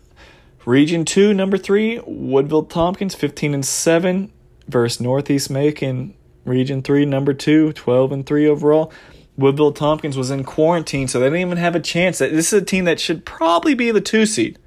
Region 0.64 1.04
Two, 1.04 1.32
number 1.32 1.56
three, 1.56 2.00
Woodville 2.04 2.64
Tompkins, 2.64 3.14
15 3.14 3.54
and 3.54 3.64
seven, 3.64 4.32
versus 4.68 5.00
Northeast 5.00 5.50
Macon, 5.50 6.14
Region 6.44 6.82
Three, 6.82 7.04
number 7.04 7.32
two, 7.32 7.72
12 7.72 8.12
and 8.12 8.26
three 8.26 8.46
overall. 8.46 8.92
Woodville 9.36 9.72
Tompkins 9.72 10.16
was 10.16 10.30
in 10.30 10.44
quarantine, 10.44 11.08
so 11.08 11.18
they 11.18 11.26
didn't 11.26 11.40
even 11.40 11.58
have 11.58 11.74
a 11.74 11.80
chance. 11.80 12.18
This 12.18 12.52
is 12.52 12.62
a 12.62 12.64
team 12.64 12.84
that 12.84 13.00
should 13.00 13.24
probably 13.24 13.74
be 13.74 13.90
the 13.90 14.00
two 14.00 14.26
seed. 14.26 14.58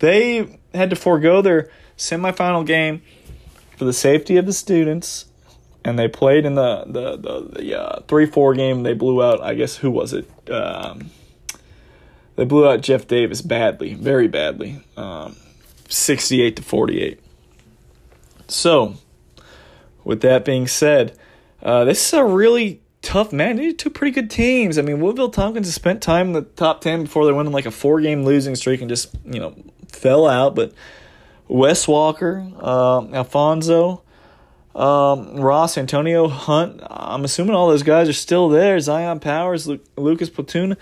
They 0.00 0.58
had 0.74 0.90
to 0.90 0.96
forego 0.96 1.40
their 1.40 1.70
semifinal 1.96 2.66
game 2.66 3.02
for 3.76 3.84
the 3.84 3.92
safety 3.92 4.36
of 4.36 4.46
the 4.46 4.52
students, 4.52 5.26
and 5.84 5.98
they 5.98 6.08
played 6.08 6.44
in 6.44 6.54
the 6.54 6.84
the 6.86 7.16
the, 7.16 7.60
the 7.60 7.80
uh, 7.80 8.00
three 8.08 8.26
four 8.26 8.54
game. 8.54 8.82
They 8.82 8.94
blew 8.94 9.22
out. 9.22 9.40
I 9.40 9.54
guess 9.54 9.76
who 9.76 9.90
was 9.90 10.12
it? 10.12 10.28
Um, 10.50 11.10
they 12.36 12.44
blew 12.44 12.68
out 12.68 12.80
Jeff 12.80 13.06
Davis 13.06 13.42
badly, 13.42 13.94
very 13.94 14.28
badly, 14.28 14.82
um, 14.96 15.36
sixty 15.88 16.42
eight 16.42 16.56
to 16.56 16.62
forty 16.62 17.00
eight. 17.00 17.20
So, 18.48 18.94
with 20.04 20.20
that 20.22 20.44
being 20.44 20.66
said, 20.66 21.16
uh, 21.62 21.84
this 21.84 22.06
is 22.06 22.12
a 22.14 22.24
really 22.24 22.80
tough 23.02 23.32
man. 23.32 23.56
These 23.56 23.74
two 23.74 23.90
pretty 23.90 24.12
good 24.12 24.30
teams. 24.30 24.78
I 24.78 24.82
mean, 24.82 25.00
Woodville 25.00 25.30
Tompkins 25.30 25.66
has 25.66 25.74
spent 25.74 26.02
time 26.02 26.28
in 26.28 26.32
the 26.32 26.42
top 26.42 26.80
ten 26.80 27.02
before 27.02 27.26
they 27.26 27.32
went 27.32 27.46
on 27.46 27.52
like 27.52 27.66
a 27.66 27.70
four 27.70 28.00
game 28.00 28.24
losing 28.24 28.56
streak 28.56 28.80
and 28.80 28.88
just 28.88 29.14
you 29.24 29.40
know 29.40 29.54
fell 29.88 30.26
out. 30.26 30.54
But 30.54 30.72
Wes 31.48 31.86
Walker, 31.86 32.46
uh, 32.60 33.06
Alfonso, 33.12 34.02
um, 34.74 35.36
Ross, 35.40 35.76
Antonio 35.76 36.28
Hunt. 36.28 36.80
I'm 36.88 37.24
assuming 37.24 37.54
all 37.54 37.68
those 37.68 37.82
guys 37.82 38.08
are 38.08 38.14
still 38.14 38.48
there. 38.48 38.80
Zion 38.80 39.20
Powers, 39.20 39.66
Lu- 39.66 39.80
Lucas 39.96 40.30
Platoon. 40.30 40.76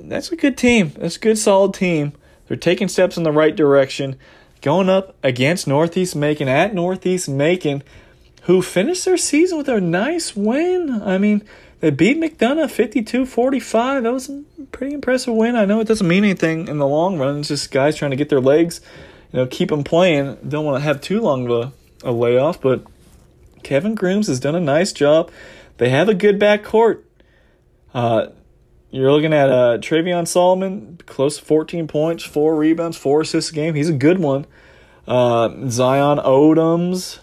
That's 0.00 0.32
a 0.32 0.36
good 0.36 0.56
team. 0.56 0.92
That's 0.98 1.16
a 1.16 1.20
good, 1.20 1.38
solid 1.38 1.74
team. 1.74 2.12
They're 2.46 2.56
taking 2.56 2.88
steps 2.88 3.16
in 3.16 3.22
the 3.22 3.32
right 3.32 3.54
direction. 3.54 4.16
Going 4.60 4.88
up 4.88 5.14
against 5.22 5.68
Northeast 5.68 6.16
Macon 6.16 6.48
at 6.48 6.74
Northeast 6.74 7.28
Macon 7.28 7.82
who 8.48 8.62
finished 8.62 9.04
their 9.04 9.18
season 9.18 9.58
with 9.58 9.68
a 9.68 9.78
nice 9.78 10.34
win. 10.34 11.02
I 11.02 11.18
mean, 11.18 11.44
they 11.80 11.90
beat 11.90 12.18
McDonough 12.18 12.70
52 12.70 13.26
45. 13.26 14.02
That 14.02 14.12
was 14.12 14.30
a 14.30 14.42
pretty 14.72 14.94
impressive 14.94 15.34
win. 15.34 15.54
I 15.54 15.66
know 15.66 15.80
it 15.80 15.86
doesn't 15.86 16.08
mean 16.08 16.24
anything 16.24 16.66
in 16.66 16.78
the 16.78 16.86
long 16.86 17.18
run. 17.18 17.40
It's 17.40 17.48
just 17.48 17.70
guys 17.70 17.96
trying 17.96 18.12
to 18.12 18.16
get 18.16 18.30
their 18.30 18.40
legs, 18.40 18.80
you 19.32 19.38
know, 19.38 19.46
keep 19.46 19.68
them 19.68 19.84
playing. 19.84 20.38
Don't 20.48 20.64
want 20.64 20.78
to 20.78 20.84
have 20.84 21.02
too 21.02 21.20
long 21.20 21.44
of 21.50 21.72
a, 22.02 22.08
a 22.08 22.12
layoff, 22.12 22.58
but 22.60 22.84
Kevin 23.62 23.94
Grooms 23.94 24.28
has 24.28 24.40
done 24.40 24.54
a 24.54 24.60
nice 24.60 24.92
job. 24.94 25.30
They 25.76 25.90
have 25.90 26.08
a 26.08 26.14
good 26.14 26.38
back 26.38 26.64
court. 26.64 27.04
Uh, 27.92 28.28
you're 28.90 29.12
looking 29.12 29.32
at 29.32 29.50
uh, 29.50 29.78
Travion 29.78 30.26
Solomon, 30.26 30.98
close 31.06 31.38
to 31.38 31.44
14 31.44 31.86
points, 31.88 32.24
four 32.24 32.56
rebounds, 32.56 32.96
four 32.96 33.20
assists 33.20 33.50
a 33.50 33.54
game. 33.54 33.74
He's 33.74 33.90
a 33.90 33.94
good 33.94 34.18
one. 34.18 34.46
Uh, 35.06 35.68
Zion 35.68 36.18
Odoms, 36.18 37.18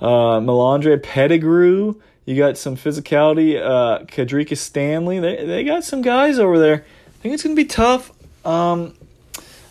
uh, 0.00 0.40
Melandre 0.40 1.02
Pettigrew. 1.02 1.94
You 2.24 2.36
got 2.36 2.58
some 2.58 2.76
physicality. 2.76 3.60
Uh, 3.60 4.04
Kadrika 4.04 4.56
Stanley. 4.56 5.18
They 5.18 5.46
they 5.46 5.64
got 5.64 5.82
some 5.82 6.02
guys 6.02 6.38
over 6.38 6.58
there. 6.58 6.84
I 7.06 7.10
think 7.22 7.34
it's 7.34 7.42
gonna 7.42 7.54
be 7.54 7.64
tough. 7.64 8.12
Um, 8.44 8.94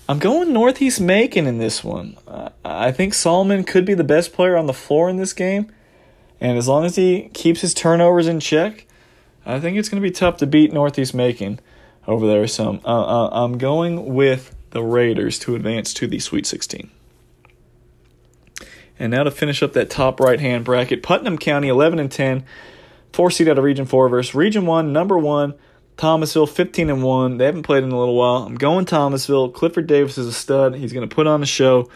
I'm 0.09 0.19
going 0.19 0.53
Northeast 0.53 0.99
Macon 0.99 1.45
in 1.45 1.59
this 1.59 1.83
one. 1.83 2.17
Uh, 2.27 2.49
I 2.65 2.91
think 2.91 3.13
Solomon 3.13 3.63
could 3.63 3.85
be 3.85 3.93
the 3.93 4.03
best 4.03 4.33
player 4.33 4.57
on 4.57 4.65
the 4.65 4.73
floor 4.73 5.09
in 5.09 5.17
this 5.17 5.33
game, 5.33 5.71
and 6.41 6.57
as 6.57 6.67
long 6.67 6.83
as 6.83 6.95
he 6.95 7.29
keeps 7.33 7.61
his 7.61 7.73
turnovers 7.73 8.27
in 8.27 8.39
check, 8.39 8.86
I 9.47 9.61
think 9.61 9.77
it's 9.77 9.87
going 9.87 10.01
to 10.01 10.07
be 10.07 10.11
tough 10.11 10.37
to 10.37 10.45
beat 10.45 10.73
Northeast 10.73 11.13
Macon 11.13 11.59
over 12.05 12.27
there. 12.27 12.45
So 12.47 12.81
uh, 12.83 12.87
uh, 12.87 13.29
I'm 13.31 13.57
going 13.57 14.13
with 14.13 14.53
the 14.71 14.83
Raiders 14.83 15.39
to 15.39 15.55
advance 15.55 15.93
to 15.95 16.07
the 16.07 16.19
Sweet 16.19 16.45
16. 16.45 16.91
And 18.99 19.11
now 19.11 19.23
to 19.23 19.31
finish 19.31 19.63
up 19.63 19.73
that 19.73 19.89
top 19.89 20.19
right 20.19 20.39
hand 20.39 20.65
bracket, 20.65 21.01
Putnam 21.01 21.37
County 21.37 21.69
11 21.69 21.97
and 21.99 22.11
10, 22.11 22.43
four 23.13 23.31
seed 23.31 23.47
out 23.47 23.57
of 23.57 23.63
Region 23.63 23.85
4 23.85 24.09
versus 24.09 24.35
Region 24.35 24.65
1, 24.65 24.91
number 24.91 25.17
1, 25.17 25.53
Thomasville 25.95 26.47
15 26.47 26.89
and 26.89 27.03
1. 27.03 27.37
They 27.37 27.45
haven't 27.45 27.63
played 27.63 27.83
in 27.83 27.91
a 27.91 27.97
little 27.97 28.15
while. 28.15 28.43
I'm 28.43 28.55
going 28.55 28.85
Thomasville. 28.85 29.51
Clifford 29.51 29.87
Davis 29.87 30.17
is 30.17 30.27
a 30.27 30.33
stud. 30.33 30.75
He's 30.75 30.93
going 30.93 31.07
to 31.07 31.15
put 31.15 31.25
on 31.25 31.41
a 31.41 31.45
show. 31.45 31.89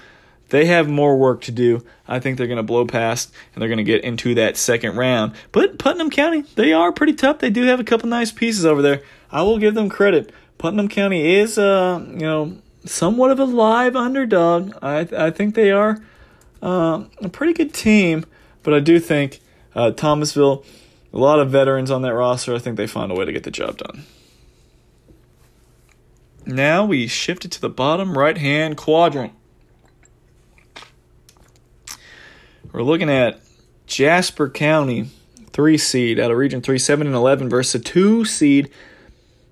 They 0.51 0.65
have 0.65 0.89
more 0.89 1.17
work 1.17 1.41
to 1.43 1.51
do. 1.51 1.83
I 2.09 2.19
think 2.19 2.37
they're 2.37 2.45
going 2.45 2.57
to 2.57 2.63
blow 2.63 2.85
past 2.85 3.33
and 3.53 3.61
they're 3.61 3.69
going 3.69 3.77
to 3.77 3.85
get 3.85 4.03
into 4.03 4.35
that 4.35 4.57
second 4.57 4.97
round. 4.97 5.33
But 5.53 5.79
Putnam 5.79 6.09
County, 6.09 6.41
they 6.55 6.73
are 6.73 6.91
pretty 6.91 7.13
tough. 7.13 7.39
They 7.39 7.49
do 7.49 7.63
have 7.63 7.79
a 7.79 7.85
couple 7.85 8.09
nice 8.09 8.33
pieces 8.33 8.65
over 8.65 8.81
there. 8.81 9.01
I 9.31 9.43
will 9.43 9.59
give 9.59 9.75
them 9.75 9.87
credit. 9.87 10.33
Putnam 10.57 10.89
County 10.89 11.35
is, 11.35 11.57
uh, 11.57 12.05
you 12.05 12.19
know, 12.19 12.57
somewhat 12.83 13.31
of 13.31 13.39
a 13.39 13.45
live 13.45 13.95
underdog. 13.95 14.73
I 14.81 15.07
I 15.17 15.31
think 15.31 15.55
they 15.55 15.71
are 15.71 16.03
uh, 16.61 17.05
a 17.19 17.29
pretty 17.29 17.53
good 17.53 17.73
team, 17.73 18.25
but 18.61 18.73
I 18.73 18.81
do 18.81 18.99
think 18.99 19.39
uh, 19.73 19.91
Thomasville, 19.91 20.65
a 21.13 21.17
lot 21.17 21.39
of 21.39 21.49
veterans 21.49 21.89
on 21.89 22.01
that 22.01 22.13
roster. 22.13 22.53
I 22.53 22.59
think 22.59 22.75
they 22.75 22.87
find 22.87 23.09
a 23.09 23.15
way 23.15 23.23
to 23.23 23.31
get 23.31 23.43
the 23.43 23.51
job 23.51 23.77
done. 23.77 24.03
Now 26.45 26.83
we 26.83 27.07
shift 27.07 27.45
it 27.45 27.51
to 27.51 27.61
the 27.61 27.69
bottom 27.69 28.17
right 28.17 28.37
hand 28.37 28.75
quadrant. 28.75 29.31
We're 32.71 32.83
looking 32.83 33.09
at 33.09 33.41
Jasper 33.85 34.49
County, 34.49 35.09
three 35.51 35.77
seed 35.77 36.19
out 36.19 36.31
of 36.31 36.37
Region 36.37 36.61
3, 36.61 36.79
7 36.79 37.05
and 37.05 37.15
11 37.15 37.49
versus 37.49 37.75
a 37.75 37.83
two 37.83 38.23
seed 38.23 38.69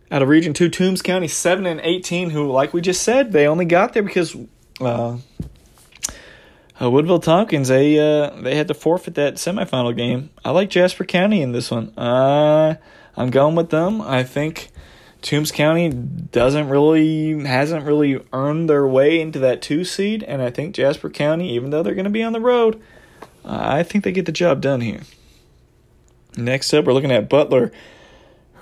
out 0.10 0.22
of 0.22 0.30
Region 0.30 0.54
2, 0.54 0.70
Toombs 0.70 1.02
County, 1.02 1.28
7 1.28 1.66
and 1.66 1.82
18, 1.82 2.30
who, 2.30 2.50
like 2.50 2.74
we 2.74 2.80
just 2.80 3.04
said, 3.04 3.34
they 3.34 3.46
only 3.46 3.66
got 3.66 3.92
there 3.92 4.04
because 4.04 4.38
uh, 4.80 5.18
uh, 6.82 6.90
Woodville 6.90 7.20
Tompkins, 7.20 7.68
they, 7.68 8.00
uh, 8.00 8.30
they 8.42 8.56
had 8.56 8.70
to 8.70 8.74
forfeit 8.74 9.16
that 9.16 9.36
semifinal 9.36 9.96
game. 9.96 10.30
I 10.46 10.52
like 10.52 10.70
Jasper 10.70 11.04
County 11.04 11.42
in 11.42 11.52
this 11.52 11.70
one. 11.70 11.94
Uh, 11.98 12.78
I'm 13.18 13.32
going 13.32 13.56
with 13.56 13.70
them. 13.70 14.02
I 14.02 14.24
think 14.24 14.70
Toombs 15.22 15.52
County 15.52 15.90
doesn't 15.90 16.70
really, 16.70 17.44
hasn't 17.44 17.86
really 17.86 18.26
earned 18.32 18.70
their 18.70 18.88
way 18.88 19.20
into 19.20 19.40
that 19.40 19.62
two 19.62 19.84
seed, 19.84 20.24
and 20.24 20.42
I 20.42 20.50
think 20.52 20.74
Jasper 20.74 21.10
County, 21.10 21.54
even 21.54 21.70
though 21.70 21.84
they're 21.84 21.96
going 21.96 22.06
to 22.06 22.10
be 22.10 22.24
on 22.24 22.32
the 22.32 22.40
road, 22.40 22.82
I 23.44 23.84
think 23.84 24.04
they 24.04 24.12
get 24.12 24.26
the 24.26 24.32
job 24.32 24.62
done 24.62 24.82
here. 24.82 25.02
Next 26.38 26.74
up, 26.74 26.86
we're 26.86 26.94
looking 26.94 27.12
at 27.12 27.30
Butler 27.30 27.72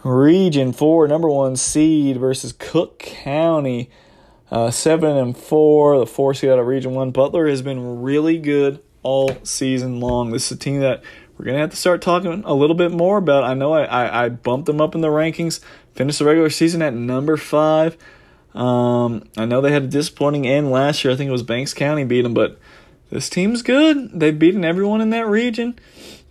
Region 0.04 0.74
4, 0.74 1.08
number 1.08 1.30
one 1.30 1.56
seed 1.56 2.18
versus 2.18 2.54
Cook 2.58 3.00
County. 3.00 3.90
Uh, 4.50 4.72
7 4.72 5.18
and 5.18 5.38
4, 5.38 6.00
the 6.00 6.06
4 6.06 6.34
seed 6.34 6.50
out 6.50 6.60
of 6.60 6.68
Region 6.68 6.94
1. 6.94 7.12
Butler 7.12 7.48
has 7.48 7.62
been 7.62 8.02
really 8.02 8.38
good 8.38 8.82
all 9.04 9.36
season 9.44 10.00
long. 10.00 10.32
This 10.32 10.46
is 10.46 10.54
a 10.54 10.60
team 10.60 10.80
that 10.80 11.04
we're 11.38 11.46
going 11.46 11.56
to 11.56 11.62
have 11.62 11.72
to 11.72 11.76
start 11.76 12.02
talking 12.02 12.44
a 12.46 12.54
little 12.54 12.76
bit 12.76 12.92
more 12.92 13.18
about. 13.18 13.44
I 13.44 13.54
know 13.54 13.74
I, 13.74 13.84
I, 13.84 14.26
I 14.26 14.30
bumped 14.30 14.66
them 14.66 14.80
up 14.80 14.96
in 14.96 15.02
the 15.02 15.10
rankings, 15.10 15.60
finished 15.94 16.20
the 16.20 16.26
regular 16.26 16.50
season 16.50 16.82
at 16.82 16.94
number 16.94 17.36
5. 17.36 17.98
Um, 18.56 19.24
I 19.38 19.46
know 19.46 19.62
they 19.62 19.72
had 19.72 19.84
a 19.84 19.88
disappointing 19.88 20.48
end 20.48 20.72
last 20.72 21.04
year. 21.04 21.14
I 21.14 21.18
think 21.18 21.28
it 21.28 21.32
was 21.32 21.44
Banks 21.44 21.74
County 21.74 22.06
beat 22.06 22.22
them, 22.22 22.34
but 22.34 22.58
this 23.10 23.30
team's 23.30 23.61
good. 23.61 24.19
They've 24.19 24.38
beaten 24.38 24.66
everyone 24.66 25.02
in 25.02 25.10
that 25.11 25.27
region. 25.27 25.77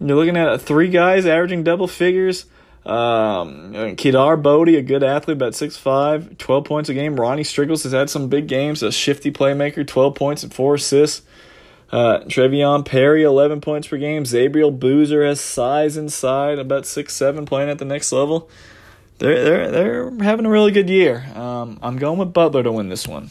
You're 0.01 0.17
looking 0.17 0.37
at 0.37 0.61
three 0.61 0.89
guys 0.89 1.27
averaging 1.27 1.65
double 1.65 1.89
figures. 1.89 2.47
Um, 2.85 3.97
Kedar 3.97 4.37
Bodie, 4.37 4.77
a 4.77 4.83
good 4.83 5.03
athlete, 5.03 5.37
about 5.37 5.55
6'5", 5.55 6.39
12 6.39 6.65
points 6.65 6.89
a 6.89 6.95
game. 6.95 7.19
Ronnie 7.19 7.43
Striggles 7.43 7.83
has 7.83 7.93
had 7.93 8.09
some 8.11 8.29
big 8.29 8.47
games, 8.47 8.83
a 8.83 8.93
shifty 8.93 9.33
playmaker, 9.33 9.87
12 9.87 10.15
points 10.15 10.43
and 10.45 10.55
4 10.55 10.75
assists. 10.75 11.23
Uh, 11.91 12.21
Trevion 12.21 12.85
Perry, 12.85 13.23
11 13.23 13.61
points 13.61 13.89
per 13.89 13.97
game. 13.97 14.25
Zabriel 14.25 14.77
Boozer 14.77 15.25
has 15.25 15.41
size 15.41 15.97
inside, 15.97 16.59
about 16.59 16.85
6'7", 16.85 17.47
playing 17.47 17.71
at 17.71 17.79
the 17.79 17.85
next 17.85 18.13
level. 18.13 18.49
They're, 19.19 19.43
they're, 19.43 19.71
they're 19.71 20.11
having 20.23 20.47
a 20.47 20.51
really 20.51 20.73
good 20.73 20.91
year. 20.91 21.27
Um, 21.35 21.79
I'm 21.83 21.97
going 21.97 22.19
with 22.19 22.33
Butler 22.33 22.63
to 22.63 22.71
win 22.73 22.89
this 22.89 23.09
one. 23.09 23.31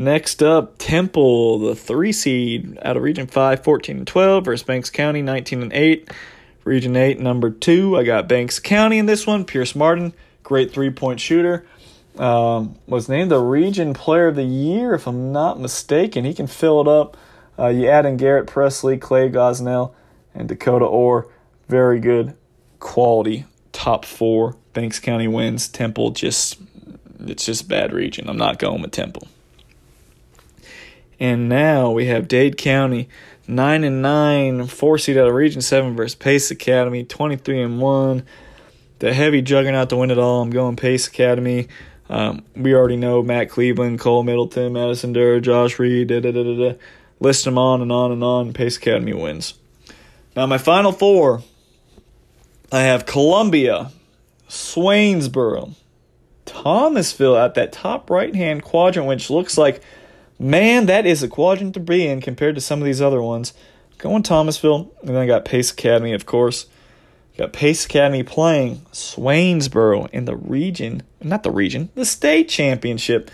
Next 0.00 0.42
up, 0.42 0.76
Temple, 0.78 1.58
the 1.58 1.74
three 1.74 2.12
seed 2.12 2.78
out 2.80 2.96
of 2.96 3.02
Region 3.02 3.26
5, 3.26 3.62
14 3.62 3.98
and 3.98 4.06
12 4.06 4.46
versus 4.46 4.64
Banks 4.64 4.88
County, 4.88 5.20
19 5.20 5.60
and 5.60 5.72
8. 5.74 6.10
Region 6.64 6.96
8, 6.96 7.20
number 7.20 7.50
2, 7.50 7.98
I 7.98 8.04
got 8.04 8.26
Banks 8.26 8.58
County 8.58 8.96
in 8.96 9.04
this 9.04 9.26
one. 9.26 9.44
Pierce 9.44 9.74
Martin, 9.74 10.14
great 10.42 10.72
three 10.72 10.88
point 10.88 11.20
shooter. 11.20 11.66
Um, 12.16 12.76
was 12.86 13.10
named 13.10 13.30
the 13.30 13.40
Region 13.40 13.92
Player 13.92 14.28
of 14.28 14.36
the 14.36 14.42
Year, 14.42 14.94
if 14.94 15.06
I'm 15.06 15.32
not 15.32 15.60
mistaken. 15.60 16.24
He 16.24 16.32
can 16.32 16.46
fill 16.46 16.80
it 16.80 16.88
up. 16.88 17.18
Uh, 17.58 17.68
you 17.68 17.86
add 17.86 18.06
in 18.06 18.16
Garrett 18.16 18.46
Presley, 18.46 18.96
Clay 18.96 19.28
Gosnell, 19.28 19.92
and 20.34 20.48
Dakota 20.48 20.86
Orr. 20.86 21.28
Very 21.68 22.00
good 22.00 22.34
quality. 22.78 23.44
Top 23.72 24.06
four. 24.06 24.56
Banks 24.72 24.98
County 24.98 25.28
wins. 25.28 25.68
Temple 25.68 26.12
just, 26.12 26.58
it's 27.18 27.44
just 27.44 27.68
bad 27.68 27.92
region. 27.92 28.30
I'm 28.30 28.38
not 28.38 28.58
going 28.58 28.80
with 28.80 28.92
Temple. 28.92 29.28
And 31.20 31.48
now 31.50 31.90
we 31.90 32.06
have 32.06 32.28
Dade 32.28 32.56
County 32.56 33.08
nine 33.46 33.84
and 33.84 34.00
nine, 34.00 34.66
four 34.66 34.96
seed 34.96 35.18
out 35.18 35.28
of 35.28 35.34
Region 35.34 35.60
Seven 35.60 35.94
versus 35.94 36.14
Pace 36.14 36.50
Academy, 36.50 37.04
twenty 37.04 37.36
three 37.36 37.60
and 37.62 37.78
one. 37.78 38.24
The 39.00 39.12
heavy 39.12 39.42
juggernaut 39.42 39.90
to 39.90 39.96
win 39.96 40.10
it 40.10 40.18
all. 40.18 40.42
I'm 40.42 40.50
going 40.50 40.76
Pace 40.76 41.06
Academy. 41.08 41.68
Um, 42.08 42.44
we 42.56 42.74
already 42.74 42.96
know 42.96 43.22
Matt 43.22 43.50
Cleveland, 43.50 44.00
Cole 44.00 44.22
Middleton, 44.22 44.72
Madison 44.72 45.12
Durr, 45.12 45.40
Josh 45.40 45.78
Reed, 45.78 46.08
da 46.08 46.20
da 46.20 46.32
da 46.32 46.42
da 46.42 46.70
da. 46.72 46.78
List 47.20 47.44
them 47.44 47.58
on 47.58 47.82
and 47.82 47.92
on 47.92 48.12
and 48.12 48.24
on. 48.24 48.52
Pace 48.52 48.78
Academy 48.78 49.12
wins. 49.12 49.54
Now 50.34 50.46
my 50.46 50.58
final 50.58 50.90
four. 50.90 51.42
I 52.72 52.80
have 52.80 53.04
Columbia, 53.04 53.90
Swainsboro, 54.48 55.74
Thomasville 56.44 57.36
at 57.36 57.54
that 57.54 57.72
top 57.72 58.08
right 58.10 58.34
hand 58.34 58.62
quadrant, 58.62 59.08
which 59.08 59.28
looks 59.28 59.58
like 59.58 59.82
Man, 60.40 60.86
that 60.86 61.04
is 61.04 61.22
a 61.22 61.28
quadrant 61.28 61.74
to 61.74 61.80
be 61.80 62.06
in 62.06 62.22
compared 62.22 62.54
to 62.54 62.62
some 62.62 62.80
of 62.80 62.86
these 62.86 63.02
other 63.02 63.20
ones. 63.20 63.52
Going 63.98 64.22
Thomasville, 64.22 64.90
and 65.00 65.10
then 65.10 65.16
I 65.16 65.26
got 65.26 65.44
Pace 65.44 65.70
Academy, 65.70 66.14
of 66.14 66.24
course. 66.24 66.64
Got 67.36 67.52
Pace 67.52 67.84
Academy 67.84 68.22
playing 68.22 68.86
Swainsboro 68.90 70.08
in 70.08 70.24
the 70.24 70.36
region, 70.36 71.02
not 71.22 71.42
the 71.42 71.50
region, 71.50 71.90
the 71.94 72.06
state 72.06 72.48
championship. 72.48 73.30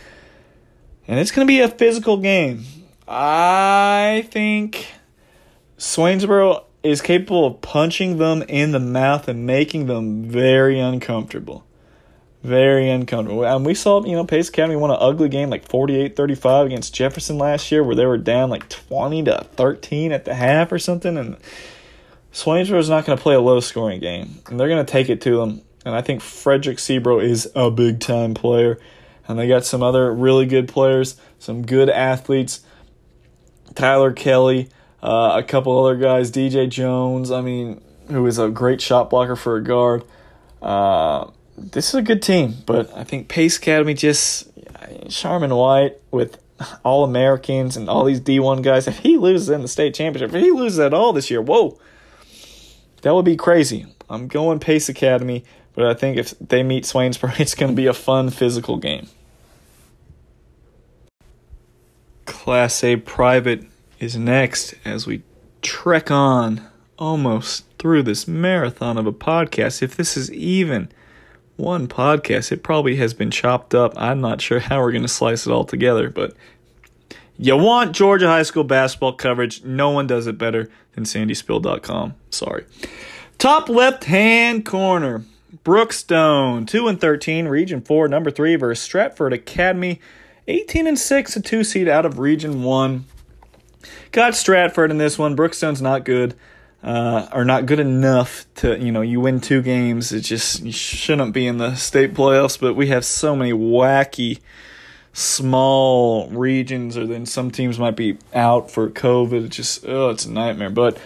And 1.06 1.20
it's 1.20 1.30
going 1.30 1.46
to 1.46 1.50
be 1.50 1.60
a 1.60 1.68
physical 1.68 2.16
game. 2.16 2.64
I 3.06 4.26
think 4.32 4.88
Swainsboro 5.78 6.64
is 6.82 7.00
capable 7.02 7.46
of 7.46 7.60
punching 7.60 8.18
them 8.18 8.42
in 8.48 8.72
the 8.72 8.80
mouth 8.80 9.28
and 9.28 9.46
making 9.46 9.86
them 9.86 10.24
very 10.24 10.80
uncomfortable. 10.80 11.65
Very 12.46 12.88
uncomfortable. 12.90 13.44
And 13.44 13.66
we 13.66 13.74
saw, 13.74 14.04
you 14.04 14.12
know, 14.12 14.24
Pace 14.24 14.50
Academy 14.50 14.76
won 14.76 14.92
an 14.92 14.98
ugly 15.00 15.28
game 15.28 15.50
like 15.50 15.66
48-35 15.66 16.66
against 16.66 16.94
Jefferson 16.94 17.38
last 17.38 17.72
year 17.72 17.82
where 17.82 17.96
they 17.96 18.06
were 18.06 18.18
down 18.18 18.50
like 18.50 18.68
20 18.68 19.24
to 19.24 19.44
13 19.54 20.12
at 20.12 20.24
the 20.24 20.34
half 20.34 20.70
or 20.70 20.78
something. 20.78 21.18
And 21.18 21.36
Swainsboro 22.32 22.78
is 22.78 22.88
not 22.88 23.04
going 23.04 23.18
to 23.18 23.22
play 23.22 23.34
a 23.34 23.40
low-scoring 23.40 23.98
game. 23.98 24.42
And 24.46 24.60
they're 24.60 24.68
going 24.68 24.84
to 24.84 24.90
take 24.90 25.08
it 25.08 25.20
to 25.22 25.38
them. 25.38 25.62
And 25.84 25.92
I 25.96 26.02
think 26.02 26.20
Frederick 26.20 26.78
Sebro 26.78 27.20
is 27.20 27.50
a 27.56 27.68
big-time 27.68 28.34
player. 28.34 28.78
And 29.26 29.36
they 29.36 29.48
got 29.48 29.64
some 29.64 29.82
other 29.82 30.12
really 30.12 30.46
good 30.46 30.68
players, 30.68 31.16
some 31.40 31.66
good 31.66 31.90
athletes. 31.90 32.60
Tyler 33.74 34.12
Kelly, 34.12 34.68
uh, 35.02 35.32
a 35.34 35.42
couple 35.42 35.76
other 35.84 35.96
guys, 35.96 36.30
DJ 36.30 36.68
Jones, 36.68 37.32
I 37.32 37.40
mean, 37.40 37.80
who 38.08 38.24
is 38.28 38.38
a 38.38 38.48
great 38.50 38.80
shot 38.80 39.10
blocker 39.10 39.34
for 39.34 39.56
a 39.56 39.64
guard. 39.64 40.04
Uh, 40.62 41.30
this 41.56 41.88
is 41.88 41.94
a 41.94 42.02
good 42.02 42.22
team, 42.22 42.54
but 42.66 42.94
I 42.96 43.04
think 43.04 43.28
Pace 43.28 43.58
Academy 43.58 43.94
just 43.94 44.48
Sharman 45.08 45.54
White 45.54 45.96
with 46.10 46.38
all 46.84 47.04
Americans 47.04 47.76
and 47.76 47.88
all 47.88 48.04
these 48.04 48.20
D1 48.20 48.62
guys. 48.62 48.86
If 48.86 48.98
he 48.98 49.16
loses 49.16 49.48
in 49.48 49.62
the 49.62 49.68
state 49.68 49.94
championship, 49.94 50.34
if 50.34 50.42
he 50.42 50.50
loses 50.50 50.78
at 50.78 50.94
all 50.94 51.12
this 51.12 51.30
year, 51.30 51.42
whoa, 51.42 51.78
that 53.02 53.14
would 53.14 53.24
be 53.24 53.36
crazy. 53.36 53.86
I'm 54.08 54.28
going 54.28 54.58
Pace 54.58 54.88
Academy, 54.88 55.44
but 55.74 55.86
I 55.86 55.94
think 55.94 56.16
if 56.16 56.38
they 56.38 56.62
meet 56.62 56.84
Swainsboro, 56.84 57.34
it's 57.40 57.54
going 57.54 57.72
to 57.72 57.76
be 57.76 57.86
a 57.86 57.94
fun 57.94 58.30
physical 58.30 58.76
game. 58.76 59.08
Class 62.24 62.82
A 62.84 62.96
private 62.96 63.64
is 63.98 64.16
next 64.16 64.74
as 64.84 65.06
we 65.06 65.22
trek 65.62 66.10
on 66.10 66.66
almost 66.98 67.64
through 67.78 68.02
this 68.02 68.26
marathon 68.26 68.98
of 68.98 69.06
a 69.06 69.12
podcast. 69.12 69.82
If 69.82 69.96
this 69.96 70.16
is 70.16 70.32
even 70.32 70.88
one 71.56 71.88
podcast. 71.88 72.52
It 72.52 72.62
probably 72.62 72.96
has 72.96 73.14
been 73.14 73.30
chopped 73.30 73.74
up. 73.74 73.94
I'm 73.96 74.20
not 74.20 74.40
sure 74.40 74.60
how 74.60 74.80
we're 74.80 74.92
going 74.92 75.02
to 75.02 75.08
slice 75.08 75.46
it 75.46 75.52
all 75.52 75.64
together, 75.64 76.10
but 76.10 76.34
you 77.38 77.56
want 77.56 77.94
Georgia 77.94 78.26
high 78.26 78.42
school 78.42 78.64
basketball 78.64 79.12
coverage. 79.12 79.64
No 79.64 79.90
one 79.90 80.06
does 80.06 80.26
it 80.26 80.38
better 80.38 80.70
than 80.92 81.04
sandyspiel.com. 81.04 82.14
Sorry. 82.30 82.64
Top 83.38 83.68
left 83.68 84.04
hand 84.04 84.64
corner. 84.64 85.24
Brookstone, 85.64 86.66
2 86.66 86.86
and 86.86 87.00
13, 87.00 87.48
Region 87.48 87.80
4, 87.80 88.08
number 88.08 88.30
3 88.30 88.54
versus 88.56 88.84
Stratford 88.84 89.32
Academy, 89.32 90.00
18 90.46 90.86
and 90.86 90.98
6, 90.98 91.36
a 91.36 91.42
2 91.42 91.64
seed 91.64 91.88
out 91.88 92.06
of 92.06 92.20
Region 92.20 92.62
1. 92.62 93.04
Got 94.12 94.36
Stratford 94.36 94.92
in 94.92 94.98
this 94.98 95.18
one. 95.18 95.34
Brookstone's 95.34 95.82
not 95.82 96.04
good 96.04 96.36
uh, 96.86 97.28
are 97.32 97.44
not 97.44 97.66
good 97.66 97.80
enough 97.80 98.46
to, 98.54 98.78
you 98.78 98.92
know, 98.92 99.02
you 99.02 99.20
win 99.20 99.40
two 99.40 99.60
games. 99.60 100.12
It 100.12 100.20
just 100.20 100.62
you 100.62 100.70
shouldn't 100.70 101.34
be 101.34 101.46
in 101.46 101.58
the 101.58 101.74
state 101.74 102.14
playoffs, 102.14 102.58
but 102.58 102.74
we 102.74 102.86
have 102.86 103.04
so 103.04 103.34
many 103.34 103.52
wacky 103.52 104.38
small 105.12 106.28
regions, 106.28 106.96
or 106.96 107.04
then 107.04 107.26
some 107.26 107.50
teams 107.50 107.78
might 107.80 107.96
be 107.96 108.18
out 108.32 108.70
for 108.70 108.88
COVID. 108.88 109.46
It's 109.46 109.56
just 109.56 109.84
oh, 109.84 110.10
it's 110.10 110.26
a 110.26 110.30
nightmare. 110.30 110.70
But 110.70 110.96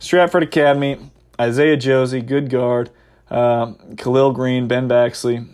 Stratford 0.00 0.42
Academy, 0.42 0.98
Isaiah 1.40 1.76
Josie, 1.76 2.22
good 2.22 2.50
guard, 2.50 2.90
uh, 3.30 3.74
Khalil 3.96 4.32
Green, 4.32 4.66
Ben 4.66 4.88
Baxley, 4.88 5.46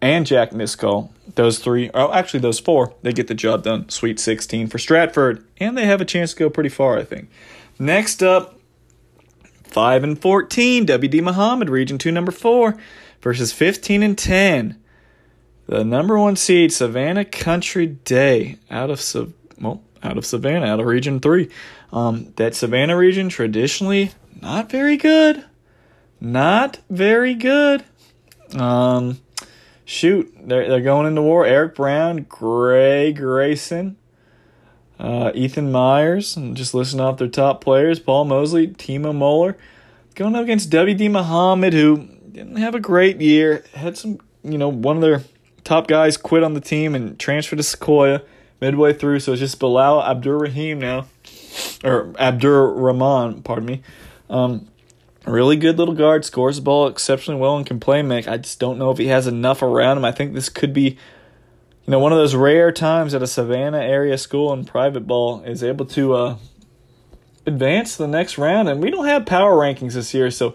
and 0.00 0.26
Jack 0.26 0.52
Niskall. 0.52 1.10
Those 1.34 1.58
three, 1.58 1.90
oh, 1.92 2.12
actually 2.12 2.40
those 2.40 2.60
four, 2.60 2.94
they 3.02 3.12
get 3.12 3.26
the 3.26 3.34
job 3.34 3.64
done. 3.64 3.88
Sweet 3.88 4.20
16 4.20 4.68
for 4.68 4.78
Stratford, 4.78 5.44
and 5.58 5.76
they 5.76 5.86
have 5.86 6.00
a 6.00 6.04
chance 6.04 6.34
to 6.34 6.38
go 6.38 6.50
pretty 6.50 6.70
far, 6.70 6.98
I 6.98 7.04
think. 7.04 7.28
Next 7.80 8.22
up, 8.22 8.57
5 9.70 10.04
and 10.04 10.20
14, 10.20 10.86
WD 10.86 11.22
Muhammad, 11.22 11.70
Region 11.70 11.98
2, 11.98 12.10
number 12.10 12.32
4, 12.32 12.76
versus 13.20 13.52
15 13.52 14.02
and 14.02 14.16
10. 14.16 14.80
The 15.68 15.84
number 15.84 16.18
one 16.18 16.34
seed, 16.36 16.72
Savannah 16.72 17.26
Country 17.26 17.86
Day, 17.86 18.56
out 18.70 18.88
of 18.88 19.02
well, 19.60 19.82
out 20.02 20.16
of 20.16 20.24
Savannah, 20.24 20.64
out 20.64 20.80
of 20.80 20.86
Region 20.86 21.20
Three. 21.20 21.50
Um, 21.92 22.32
that 22.36 22.54
Savannah 22.54 22.96
region 22.96 23.28
traditionally 23.28 24.12
not 24.40 24.70
very 24.70 24.96
good, 24.96 25.44
not 26.22 26.78
very 26.88 27.34
good. 27.34 27.84
Um, 28.54 29.18
shoot, 29.84 30.34
they're 30.40 30.68
they're 30.68 30.80
going 30.80 31.06
into 31.06 31.20
war. 31.20 31.44
Eric 31.44 31.74
Brown, 31.74 32.24
Gray 32.26 33.12
Grayson, 33.12 33.98
uh, 34.98 35.32
Ethan 35.34 35.70
Myers, 35.70 36.36
and 36.36 36.56
just 36.56 36.74
listen 36.74 37.00
off 37.00 37.18
their 37.18 37.28
top 37.28 37.62
players: 37.62 37.98
Paul 37.98 38.24
Mosley, 38.24 38.68
Timo 38.68 39.14
Moeller, 39.14 39.56
going 40.14 40.34
up 40.34 40.42
against 40.42 40.70
WD 40.70 41.10
Muhammad, 41.10 41.72
who 41.72 42.08
didn't 42.32 42.56
have 42.56 42.74
a 42.74 42.80
great 42.80 43.20
year. 43.20 43.64
Had 43.74 43.96
some, 43.96 44.18
you 44.42 44.58
know, 44.58 44.68
one 44.68 44.96
of 44.96 45.02
their 45.02 45.22
top 45.64 45.86
guys 45.86 46.16
quit 46.16 46.42
on 46.42 46.54
the 46.54 46.60
team 46.60 46.94
and 46.94 47.18
transferred 47.18 47.56
to 47.56 47.62
Sequoyah 47.62 48.22
midway 48.60 48.92
through. 48.92 49.20
So 49.20 49.32
it's 49.32 49.40
just 49.40 49.58
Bilal 49.58 50.02
Abdur-Rahim 50.02 50.78
now, 50.78 51.06
or 51.84 52.12
Abdur-Rahman, 52.18 53.42
pardon 53.42 53.66
me. 53.66 53.82
Um, 54.30 54.68
really 55.26 55.56
good 55.56 55.78
little 55.78 55.94
guard, 55.94 56.24
scores 56.24 56.56
the 56.56 56.62
ball 56.62 56.86
exceptionally 56.86 57.40
well 57.40 57.56
and 57.56 57.66
can 57.66 57.80
play 57.80 58.02
make. 58.02 58.26
I 58.28 58.38
just 58.38 58.58
don't 58.58 58.78
know 58.78 58.90
if 58.90 58.98
he 58.98 59.08
has 59.08 59.26
enough 59.26 59.62
around 59.62 59.98
him. 59.98 60.04
I 60.04 60.12
think 60.12 60.34
this 60.34 60.48
could 60.48 60.72
be, 60.72 60.98
you 61.88 61.92
know, 61.92 62.00
one 62.00 62.12
of 62.12 62.18
those 62.18 62.34
rare 62.34 62.70
times 62.70 63.12
that 63.12 63.22
a 63.22 63.26
Savannah 63.26 63.80
area 63.80 64.18
school 64.18 64.52
in 64.52 64.66
private 64.66 65.06
ball 65.06 65.40
is 65.40 65.64
able 65.64 65.86
to 65.86 66.12
uh, 66.12 66.36
advance 67.46 67.96
to 67.96 68.02
the 68.02 68.08
next 68.08 68.36
round. 68.36 68.68
And 68.68 68.82
we 68.82 68.90
don't 68.90 69.06
have 69.06 69.24
power 69.24 69.54
rankings 69.54 69.94
this 69.94 70.12
year, 70.12 70.30
so 70.30 70.52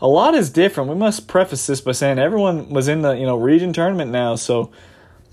a 0.00 0.06
lot 0.06 0.36
is 0.36 0.48
different. 0.48 0.88
We 0.88 0.94
must 0.94 1.26
preface 1.26 1.66
this 1.66 1.80
by 1.80 1.90
saying 1.90 2.20
everyone 2.20 2.70
was 2.70 2.86
in 2.86 3.02
the 3.02 3.14
you 3.14 3.26
know 3.26 3.36
region 3.36 3.72
tournament 3.72 4.12
now, 4.12 4.36
so 4.36 4.70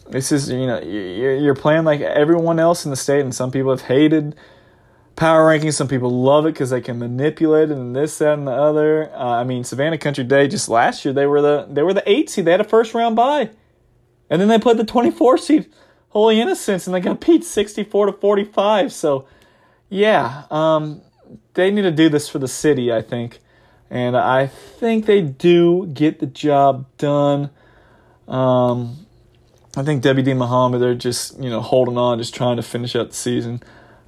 this 0.10 0.32
is 0.32 0.50
you 0.50 0.66
know 0.66 0.82
you're 0.82 1.54
playing 1.54 1.84
like 1.84 2.02
everyone 2.02 2.60
else 2.60 2.84
in 2.84 2.90
the 2.90 2.98
state, 2.98 3.22
and 3.22 3.36
some 3.36 3.52
people 3.52 3.70
have 3.70 3.82
hated 3.82 4.36
power 5.16 5.48
rankings. 5.48 5.76
Some 5.76 5.88
people 5.88 6.10
love 6.10 6.48
it 6.48 6.54
because 6.54 6.72
they 6.72 6.82
can 6.82 6.98
manipulate 6.98 7.70
it 7.70 7.78
and 7.78 7.96
this, 7.96 8.18
that, 8.18 8.40
and 8.40 8.48
the 8.48 8.54
other. 8.54 9.14
Uh, 9.14 9.42
I 9.42 9.44
mean, 9.44 9.64
Savannah 9.64 10.00
Country 10.00 10.24
Day 10.24 10.48
just 10.48 10.68
last 10.68 11.06
year 11.06 11.14
they 11.14 11.28
were 11.28 11.44
the 11.44 11.68
they 11.70 11.84
were 11.84 11.94
the 11.94 12.10
eight 12.10 12.32
seed. 12.32 12.46
They 12.46 12.52
had 12.52 12.62
a 12.62 12.64
first 12.64 12.96
round 12.96 13.16
bye, 13.16 13.52
and 14.30 14.42
then 14.42 14.48
they 14.48 14.60
played 14.60 14.78
the 14.78 14.86
twenty 14.86 15.12
four 15.12 15.38
seed 15.38 15.72
Holy 16.10 16.40
Innocents, 16.40 16.88
and 16.88 16.94
they 16.96 17.00
got 17.00 17.20
beat 17.20 17.44
sixty 17.44 17.84
four 17.84 18.06
to 18.06 18.14
forty 18.14 18.44
five. 18.44 18.92
So, 18.94 19.28
yeah, 19.90 20.44
um, 20.52 21.02
they 21.54 21.72
need 21.72 21.84
to 21.84 21.92
do 21.92 22.10
this 22.10 22.30
for 22.30 22.40
the 22.40 22.48
city. 22.48 22.92
I 22.92 23.02
think 23.02 23.40
and 23.94 24.18
I 24.18 24.48
think 24.48 25.06
they 25.06 25.22
do 25.22 25.86
get 25.86 26.20
the 26.20 26.26
job 26.26 26.88
done. 26.98 27.52
Um, 28.28 29.06
I 29.78 29.84
think 29.84 30.04
WD 30.04 30.36
Muhammad 30.36 30.82
they're 30.82 30.96
just 30.96 31.40
you 31.40 31.50
know 31.50 31.62
holding 31.62 31.96
on, 31.96 32.18
just 32.18 32.34
trying 32.34 32.58
to 32.58 32.64
finish 32.64 32.96
out 32.96 33.10
the 33.10 33.16
season. 33.16 33.62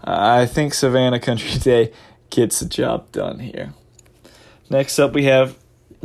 I 0.03 0.47
think 0.47 0.73
Savannah 0.73 1.19
Country 1.19 1.51
Day 1.59 1.93
gets 2.31 2.61
the 2.61 2.65
job 2.65 3.11
done 3.11 3.39
here. 3.39 3.73
Next 4.71 4.97
up, 4.97 5.13
we 5.13 5.25
have 5.25 5.55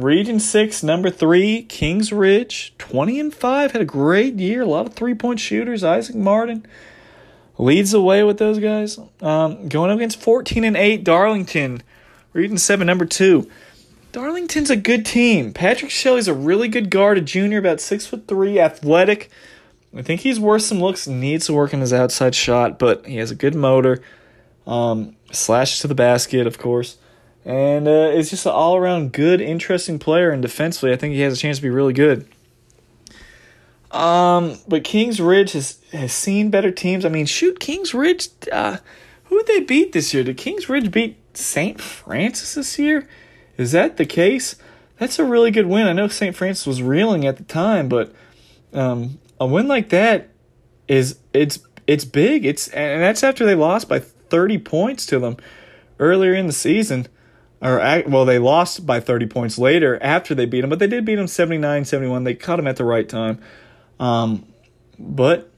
Region 0.03 0.41
Six, 0.41 0.83
number 0.83 1.11
three, 1.11 1.63
Kings 1.63 2.13
Ridge, 2.13 2.75
twenty 2.79 3.21
and 3.21 3.33
five, 3.33 3.73
had 3.73 3.83
a 3.83 3.87
great 3.87 4.35
year. 4.35 4.63
A 4.63 4.67
lot 4.67 4.87
of 4.87 4.95
three 4.95 5.15
point 5.15 5.41
shooters. 5.41 5.85
Isaac 5.85 6.17
Martin 6.17 6.67
leads 7.59 7.91
the 7.91 8.01
way 8.01 8.23
with 8.23 8.39
those 8.39 8.59
guys. 8.59 8.99
Um, 9.21 9.69
going 9.69 9.91
up 9.91 9.97
against 9.97 10.21
fourteen 10.21 10.65
and 10.65 10.77
eight, 10.77 11.05
Darlington, 11.05 11.83
Region 12.33 12.59
Seven, 12.59 12.87
number 12.87 13.05
two. 13.05 13.51
Darlington's 14.13 14.71
a 14.71 14.77
good 14.77 15.07
team. 15.07 15.53
Patrick 15.53 15.91
Shelley's 15.91 16.27
a 16.27 16.35
really 16.35 16.67
good 16.67 16.91
guard, 16.91 17.17
a 17.17 17.21
junior, 17.21 17.59
about 17.59 17.81
six 17.81 18.07
foot 18.07 18.27
three, 18.27 18.59
athletic. 18.59 19.31
I 19.97 20.03
think 20.03 20.23
he's 20.23 20.41
worth 20.41 20.63
some 20.63 20.81
looks. 20.81 21.07
Needs 21.07 21.47
to 21.47 21.53
work 21.53 21.73
on 21.75 21.81
his 21.81 21.93
outside 21.93 22.35
shot, 22.35 22.79
but 22.79 23.07
he 23.07 23.17
has 23.17 23.31
a 23.31 23.37
good 23.37 23.55
motor. 23.55 24.03
Um, 24.67 25.17
slashes 25.33 25.81
to 25.81 25.89
the 25.89 25.95
basket, 25.95 26.47
of 26.47 26.59
course, 26.59 26.97
and 27.45 27.89
uh, 27.89 28.13
is 28.13 28.31
just 28.31 28.47
an 28.47 28.53
all 28.53 28.77
around 28.77 29.13
good, 29.13 29.41
interesting 29.41 29.99
player. 29.99 30.31
And 30.31 30.43
defensively, 30.43 30.93
I 30.93 30.97
think 30.97 31.15
he 31.15 31.21
has 31.21 31.35
a 31.35 31.41
chance 31.41 31.59
to 31.59 31.63
be 31.63 31.71
really 31.71 31.93
good. 31.93 32.29
Um, 33.91 34.59
but 34.69 34.85
Kings 34.85 35.21
Ridge 35.21 35.53
has 35.53 35.79
has 35.93 36.13
seen 36.13 36.51
better 36.51 36.71
teams. 36.71 37.05
I 37.05 37.09
mean, 37.09 37.27
shoot, 37.27 37.59
Kings 37.59 37.93
Ridge. 37.93 38.29
Uh, 38.53 38.79
who 39.25 39.43
did 39.43 39.47
they 39.47 39.61
beat 39.61 39.93
this 39.93 40.13
year? 40.15 40.23
Did 40.23 40.37
Kings 40.37 40.69
Ridge 40.69 40.91
beat 40.91 41.17
St. 41.35 41.81
Francis 41.81 42.55
this 42.55 42.79
year? 42.79 43.09
Is 43.57 43.73
that 43.73 43.97
the 43.97 44.07
case? 44.07 44.57
That's 44.99 45.19
a 45.19 45.25
really 45.25 45.51
good 45.51 45.67
win. 45.67 45.87
I 45.87 45.93
know 45.93 46.09
St. 46.09 46.37
Francis 46.37 46.67
was 46.67 46.83
reeling 46.83 47.27
at 47.27 47.37
the 47.37 47.45
time, 47.45 47.89
but 47.89 48.13
um, 48.73 49.19
a 49.41 49.47
win 49.47 49.67
like 49.67 49.89
that 49.89 50.29
is 50.87 51.19
it's 51.33 51.59
it's 51.87 52.05
big. 52.05 52.45
It's 52.45 52.69
and 52.69 53.03
that's 53.03 53.25
after 53.25 53.45
they 53.45 53.55
lost 53.55 53.89
by 53.89 53.99
30 53.99 54.59
points 54.59 55.07
to 55.07 55.19
them 55.19 55.37
earlier 55.99 56.35
in 56.35 56.47
the 56.47 56.53
season. 56.53 57.09
Or 57.63 57.79
well, 58.07 58.25
they 58.25 58.39
lost 58.39 58.87
by 58.87 59.01
30 59.01 59.27
points 59.27 59.59
later 59.59 59.99
after 60.03 60.35
they 60.35 60.47
beat 60.47 60.63
them, 60.63 60.71
but 60.71 60.79
they 60.79 60.87
did 60.87 61.05
beat 61.05 61.17
them 61.17 61.27
79-71. 61.27 62.25
They 62.25 62.35
caught 62.35 62.57
them 62.57 62.67
at 62.67 62.77
the 62.77 62.85
right 62.85 63.07
time. 63.07 63.39
Um, 63.99 64.47
but 64.99 65.51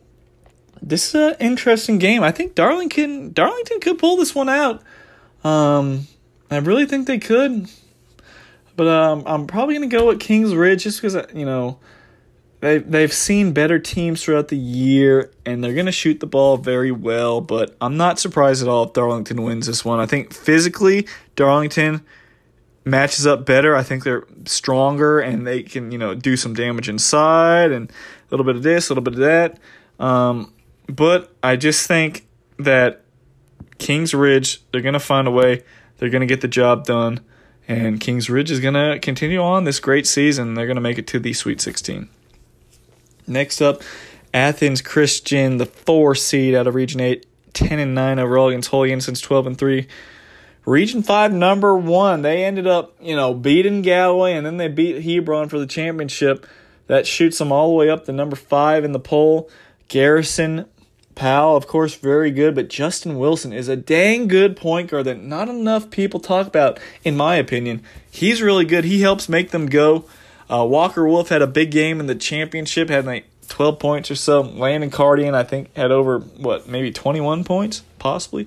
this 0.80 1.08
is 1.08 1.14
an 1.14 1.36
interesting 1.38 1.98
game. 1.98 2.24
I 2.24 2.32
think 2.32 2.56
Darlington 2.56 3.32
Darlington 3.32 3.80
could 3.80 3.98
pull 3.98 4.16
this 4.16 4.34
one 4.34 4.48
out. 4.48 4.82
Um, 5.44 6.08
I 6.50 6.58
really 6.58 6.86
think 6.86 7.06
they 7.06 7.18
could. 7.18 7.68
But 8.74 8.88
um, 8.88 9.22
I'm 9.26 9.46
probably 9.46 9.74
gonna 9.74 9.86
go 9.86 10.08
with 10.08 10.18
Kings 10.18 10.54
Ridge 10.54 10.84
just 10.84 11.00
because 11.00 11.16
you 11.34 11.44
know 11.44 11.78
they 12.62 12.78
they've 12.78 13.12
seen 13.12 13.52
better 13.52 13.80
teams 13.80 14.22
throughout 14.22 14.46
the 14.46 14.56
year 14.56 15.32
and 15.44 15.62
they're 15.62 15.74
gonna 15.74 15.90
shoot 15.90 16.20
the 16.20 16.28
ball 16.28 16.56
very 16.56 16.92
well. 16.92 17.40
But 17.40 17.76
I'm 17.80 17.96
not 17.96 18.20
surprised 18.20 18.62
at 18.62 18.68
all 18.68 18.84
if 18.84 18.92
Darlington 18.92 19.42
wins 19.42 19.66
this 19.66 19.84
one. 19.84 19.98
I 19.98 20.06
think 20.06 20.32
physically 20.32 21.08
Darlington 21.34 22.02
matches 22.84 23.26
up 23.26 23.44
better. 23.44 23.74
I 23.74 23.82
think 23.82 24.04
they're 24.04 24.24
stronger 24.44 25.18
and 25.18 25.44
they 25.44 25.64
can 25.64 25.90
you 25.90 25.98
know 25.98 26.14
do 26.14 26.36
some 26.36 26.54
damage 26.54 26.88
inside 26.88 27.72
and 27.72 27.90
a 27.90 27.94
little 28.30 28.46
bit 28.46 28.54
of 28.54 28.62
this, 28.62 28.88
a 28.88 28.92
little 28.92 29.02
bit 29.02 29.14
of 29.14 29.20
that. 29.20 29.58
Um, 29.98 30.54
but 30.86 31.34
I 31.42 31.56
just 31.56 31.88
think 31.88 32.28
that 32.60 33.02
Kings 33.78 34.14
Ridge 34.14 34.62
they're 34.70 34.82
gonna 34.82 35.00
find 35.00 35.26
a 35.26 35.32
way. 35.32 35.64
They're 35.98 36.10
gonna 36.10 36.26
get 36.26 36.42
the 36.42 36.48
job 36.48 36.84
done. 36.84 37.22
And 37.66 37.98
Kings 37.98 38.30
Ridge 38.30 38.50
is 38.50 38.58
going 38.58 38.74
to 38.74 38.98
continue 38.98 39.40
on 39.40 39.62
this 39.62 39.78
great 39.78 40.04
season. 40.04 40.54
They're 40.54 40.66
going 40.66 40.74
to 40.74 40.82
make 40.82 40.98
it 40.98 41.06
to 41.06 41.20
the 41.20 41.32
Sweet 41.32 41.60
16. 41.60 42.08
Next 43.26 43.60
up, 43.60 43.82
Athens 44.34 44.82
Christian, 44.82 45.58
the 45.58 45.66
four 45.66 46.14
seed 46.14 46.54
out 46.54 46.66
of 46.66 46.74
Region 46.74 47.00
8, 47.00 47.26
10 47.52 47.78
and 47.78 47.94
9 47.94 48.18
overall 48.18 48.48
against 48.48 48.70
Holy 48.70 48.92
Innocents 48.92 49.20
12 49.20 49.46
and 49.46 49.58
3. 49.58 49.86
Region 50.64 51.02
5, 51.02 51.32
number 51.32 51.76
one. 51.76 52.22
They 52.22 52.44
ended 52.44 52.66
up, 52.66 52.94
you 53.00 53.16
know, 53.16 53.34
beating 53.34 53.82
Galloway 53.82 54.34
and 54.34 54.46
then 54.46 54.56
they 54.56 54.68
beat 54.68 55.02
Hebron 55.02 55.48
for 55.48 55.58
the 55.58 55.66
championship. 55.66 56.46
That 56.86 57.06
shoots 57.06 57.38
them 57.38 57.52
all 57.52 57.68
the 57.68 57.74
way 57.74 57.90
up 57.90 58.04
to 58.06 58.12
number 58.12 58.36
five 58.36 58.84
in 58.84 58.92
the 58.92 59.00
poll. 59.00 59.48
Garrison 59.88 60.66
Powell, 61.14 61.56
of 61.56 61.66
course, 61.66 61.94
very 61.94 62.30
good, 62.30 62.54
but 62.54 62.68
Justin 62.68 63.18
Wilson 63.18 63.52
is 63.52 63.68
a 63.68 63.76
dang 63.76 64.28
good 64.28 64.56
point 64.56 64.90
guard 64.90 65.04
that 65.04 65.22
not 65.22 65.48
enough 65.48 65.90
people 65.90 66.20
talk 66.20 66.46
about, 66.46 66.80
in 67.04 67.16
my 67.16 67.36
opinion. 67.36 67.82
He's 68.10 68.40
really 68.40 68.64
good. 68.64 68.84
He 68.84 69.02
helps 69.02 69.28
make 69.28 69.50
them 69.50 69.66
go. 69.66 70.06
Uh, 70.52 70.64
Walker 70.64 71.06
Wolf 71.06 71.30
had 71.30 71.40
a 71.40 71.46
big 71.46 71.70
game 71.70 71.98
in 71.98 72.06
the 72.06 72.14
championship, 72.14 72.90
had 72.90 73.06
like 73.06 73.24
12 73.48 73.78
points 73.78 74.10
or 74.10 74.14
so. 74.14 74.42
Landon 74.42 74.90
Cardian, 74.90 75.34
I 75.34 75.44
think, 75.44 75.74
had 75.74 75.90
over, 75.90 76.18
what, 76.18 76.68
maybe 76.68 76.92
21 76.92 77.44
points, 77.44 77.82
possibly. 77.98 78.46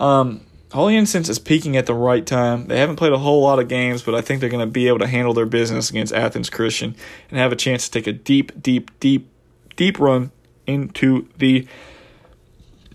Um, 0.00 0.40
Holy 0.72 0.96
Innocents 0.96 1.28
is 1.28 1.38
peaking 1.38 1.76
at 1.76 1.86
the 1.86 1.94
right 1.94 2.26
time. 2.26 2.66
They 2.66 2.78
haven't 2.78 2.96
played 2.96 3.12
a 3.12 3.18
whole 3.18 3.42
lot 3.42 3.60
of 3.60 3.68
games, 3.68 4.02
but 4.02 4.14
I 4.14 4.22
think 4.22 4.40
they're 4.40 4.50
going 4.50 4.66
to 4.66 4.70
be 4.70 4.88
able 4.88 4.98
to 4.98 5.06
handle 5.06 5.32
their 5.34 5.46
business 5.46 5.88
against 5.88 6.12
Athens 6.12 6.50
Christian 6.50 6.96
and 7.30 7.38
have 7.38 7.52
a 7.52 7.56
chance 7.56 7.88
to 7.88 7.92
take 7.92 8.08
a 8.08 8.12
deep, 8.12 8.60
deep, 8.60 8.90
deep, 8.98 9.28
deep 9.76 10.00
run 10.00 10.32
into 10.66 11.28
the 11.38 11.66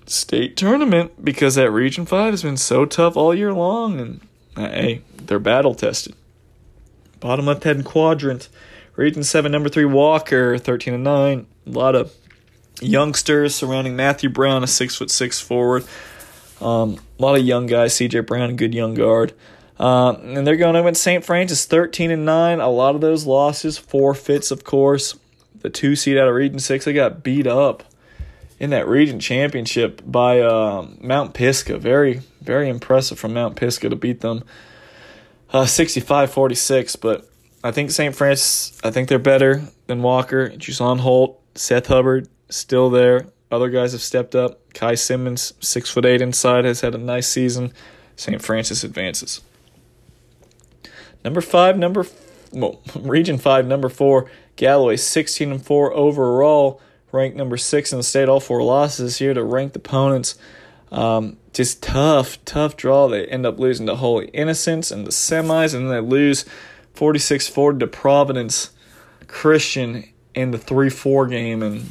state 0.05 0.57
tournament 0.57 1.23
because 1.23 1.55
that 1.55 1.71
Region 1.71 2.05
5 2.05 2.33
has 2.33 2.43
been 2.43 2.57
so 2.57 2.85
tough 2.85 3.15
all 3.15 3.33
year 3.33 3.53
long. 3.53 3.99
And 3.99 4.21
uh, 4.57 4.67
hey, 4.67 5.01
they're 5.15 5.39
battle 5.39 5.73
tested. 5.73 6.15
Bottom 7.21 7.45
left 7.45 7.63
hand 7.63 7.85
quadrant. 7.85 8.49
Region 8.97 9.23
7, 9.23 9.49
number 9.49 9.69
3, 9.69 9.85
Walker, 9.85 10.57
13 10.57 10.93
and 10.93 11.03
9. 11.03 11.45
A 11.65 11.69
lot 11.69 11.95
of 11.95 12.13
youngsters 12.81 13.55
surrounding 13.55 13.95
Matthew 13.95 14.29
Brown, 14.29 14.63
a 14.63 14.67
six 14.67 14.95
foot 14.95 15.09
six 15.09 15.39
forward. 15.39 15.85
Um, 16.59 16.99
a 17.17 17.21
lot 17.21 17.39
of 17.39 17.45
young 17.45 17.67
guys. 17.67 17.95
C.J. 17.95 18.21
Brown, 18.21 18.55
good 18.55 18.73
young 18.73 18.95
guard. 18.95 19.33
Uh, 19.79 20.13
and 20.13 20.45
they're 20.45 20.57
going 20.57 20.75
up 20.75 20.85
at 20.85 20.97
St. 20.97 21.23
Francis, 21.23 21.65
thirteen 21.65 22.11
and 22.11 22.25
nine. 22.25 22.59
A 22.59 22.69
lot 22.69 22.95
of 22.95 23.01
those 23.01 23.25
losses, 23.25 23.77
forfeits, 23.77 24.51
of 24.51 24.63
course. 24.63 25.17
The 25.61 25.69
two 25.69 25.95
seed 25.95 26.17
out 26.17 26.27
of 26.27 26.35
Region 26.35 26.59
Six, 26.59 26.85
they 26.85 26.93
got 26.93 27.23
beat 27.23 27.47
up 27.47 27.83
in 28.59 28.69
that 28.71 28.87
region 28.87 29.19
championship 29.19 30.01
by 30.05 30.39
uh, 30.39 30.87
Mount 30.99 31.33
Pisgah. 31.33 31.79
Very, 31.79 32.21
very 32.41 32.69
impressive 32.69 33.17
from 33.17 33.33
Mount 33.33 33.55
Pisgah 33.55 33.89
to 33.89 33.95
beat 33.95 34.21
them 34.21 34.43
uh, 35.51 35.63
65-46. 35.63 36.99
But 36.99 37.29
I 37.63 37.71
think 37.71 37.91
St. 37.91 38.15
Francis, 38.15 38.79
I 38.83 38.91
think 38.91 39.09
they're 39.09 39.19
better 39.19 39.61
than 39.87 40.01
Walker. 40.01 40.49
Jusan 40.49 40.99
Holt, 40.99 41.41
Seth 41.55 41.87
Hubbard, 41.87 42.27
still 42.49 42.89
there. 42.89 43.27
Other 43.51 43.69
guys 43.69 43.91
have 43.91 44.01
stepped 44.01 44.33
up. 44.35 44.73
Kai 44.73 44.95
Simmons, 44.95 45.53
six 45.59 45.89
foot 45.89 46.05
eight 46.05 46.21
inside, 46.21 46.63
has 46.65 46.81
had 46.81 46.95
a 46.95 46.97
nice 46.97 47.27
season. 47.27 47.73
St. 48.15 48.41
Francis 48.41 48.83
advances. 48.83 49.41
Number 51.23 51.41
five, 51.41 51.77
number 51.77 52.05
well, 52.53 52.81
Region 52.95 53.37
five, 53.37 53.67
number 53.67 53.89
four, 53.89 54.29
Galloway, 54.55 54.95
sixteen 54.95 55.51
and 55.51 55.63
four 55.63 55.93
overall 55.93 56.81
ranked 57.11 57.35
number 57.35 57.57
six 57.57 57.91
in 57.91 57.99
the 57.99 58.03
state. 58.03 58.29
All 58.29 58.39
four 58.39 58.63
losses 58.63 59.17
here 59.17 59.33
to 59.33 59.43
ranked 59.43 59.75
opponents. 59.75 60.37
Um, 60.91 61.37
just 61.53 61.81
tough, 61.81 62.43
tough 62.45 62.75
draw. 62.75 63.07
They 63.07 63.25
end 63.25 63.45
up 63.45 63.59
losing 63.59 63.85
to 63.87 63.95
Holy 63.95 64.27
Innocents 64.27 64.91
in 64.91 65.03
the 65.03 65.11
semis, 65.11 65.73
and 65.73 65.85
then 65.85 65.89
they 65.89 66.01
lose 66.01 66.45
46 66.93 67.47
40 67.47 67.79
to 67.79 67.87
Providence 67.87 68.71
Christian 69.27 70.05
in 70.35 70.51
the 70.51 70.57
3 70.57 70.89
4 70.89 71.27
game, 71.27 71.63
and 71.63 71.85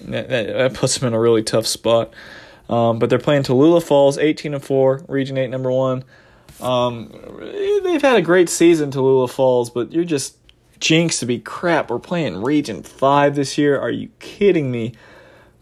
that, 0.00 0.28
that, 0.28 0.74
puts 0.74 0.98
them 0.98 1.08
in 1.08 1.14
a 1.14 1.20
really 1.20 1.42
tough 1.42 1.66
spot. 1.66 2.12
Um, 2.68 2.98
but 2.98 3.10
they're 3.10 3.18
playing 3.18 3.44
Tallulah 3.44 3.82
Falls, 3.82 4.18
18 4.18 4.54
and 4.54 4.64
4, 4.64 5.04
Region 5.08 5.38
8, 5.38 5.48
number 5.48 5.70
one. 5.70 6.04
Um, 6.60 7.12
they've 7.84 8.02
had 8.02 8.16
a 8.16 8.22
great 8.22 8.48
season, 8.48 8.90
Tallulah 8.90 9.30
Falls, 9.30 9.70
but 9.70 9.92
you're 9.92 10.04
just 10.04 10.36
jinxed 10.80 11.20
to 11.20 11.26
be 11.26 11.38
crap. 11.38 11.90
We're 11.90 11.98
playing 11.98 12.42
Region 12.42 12.82
5 12.82 13.36
this 13.36 13.56
year. 13.56 13.78
Are 13.78 13.90
you 13.90 14.10
kidding 14.18 14.70
me? 14.70 14.94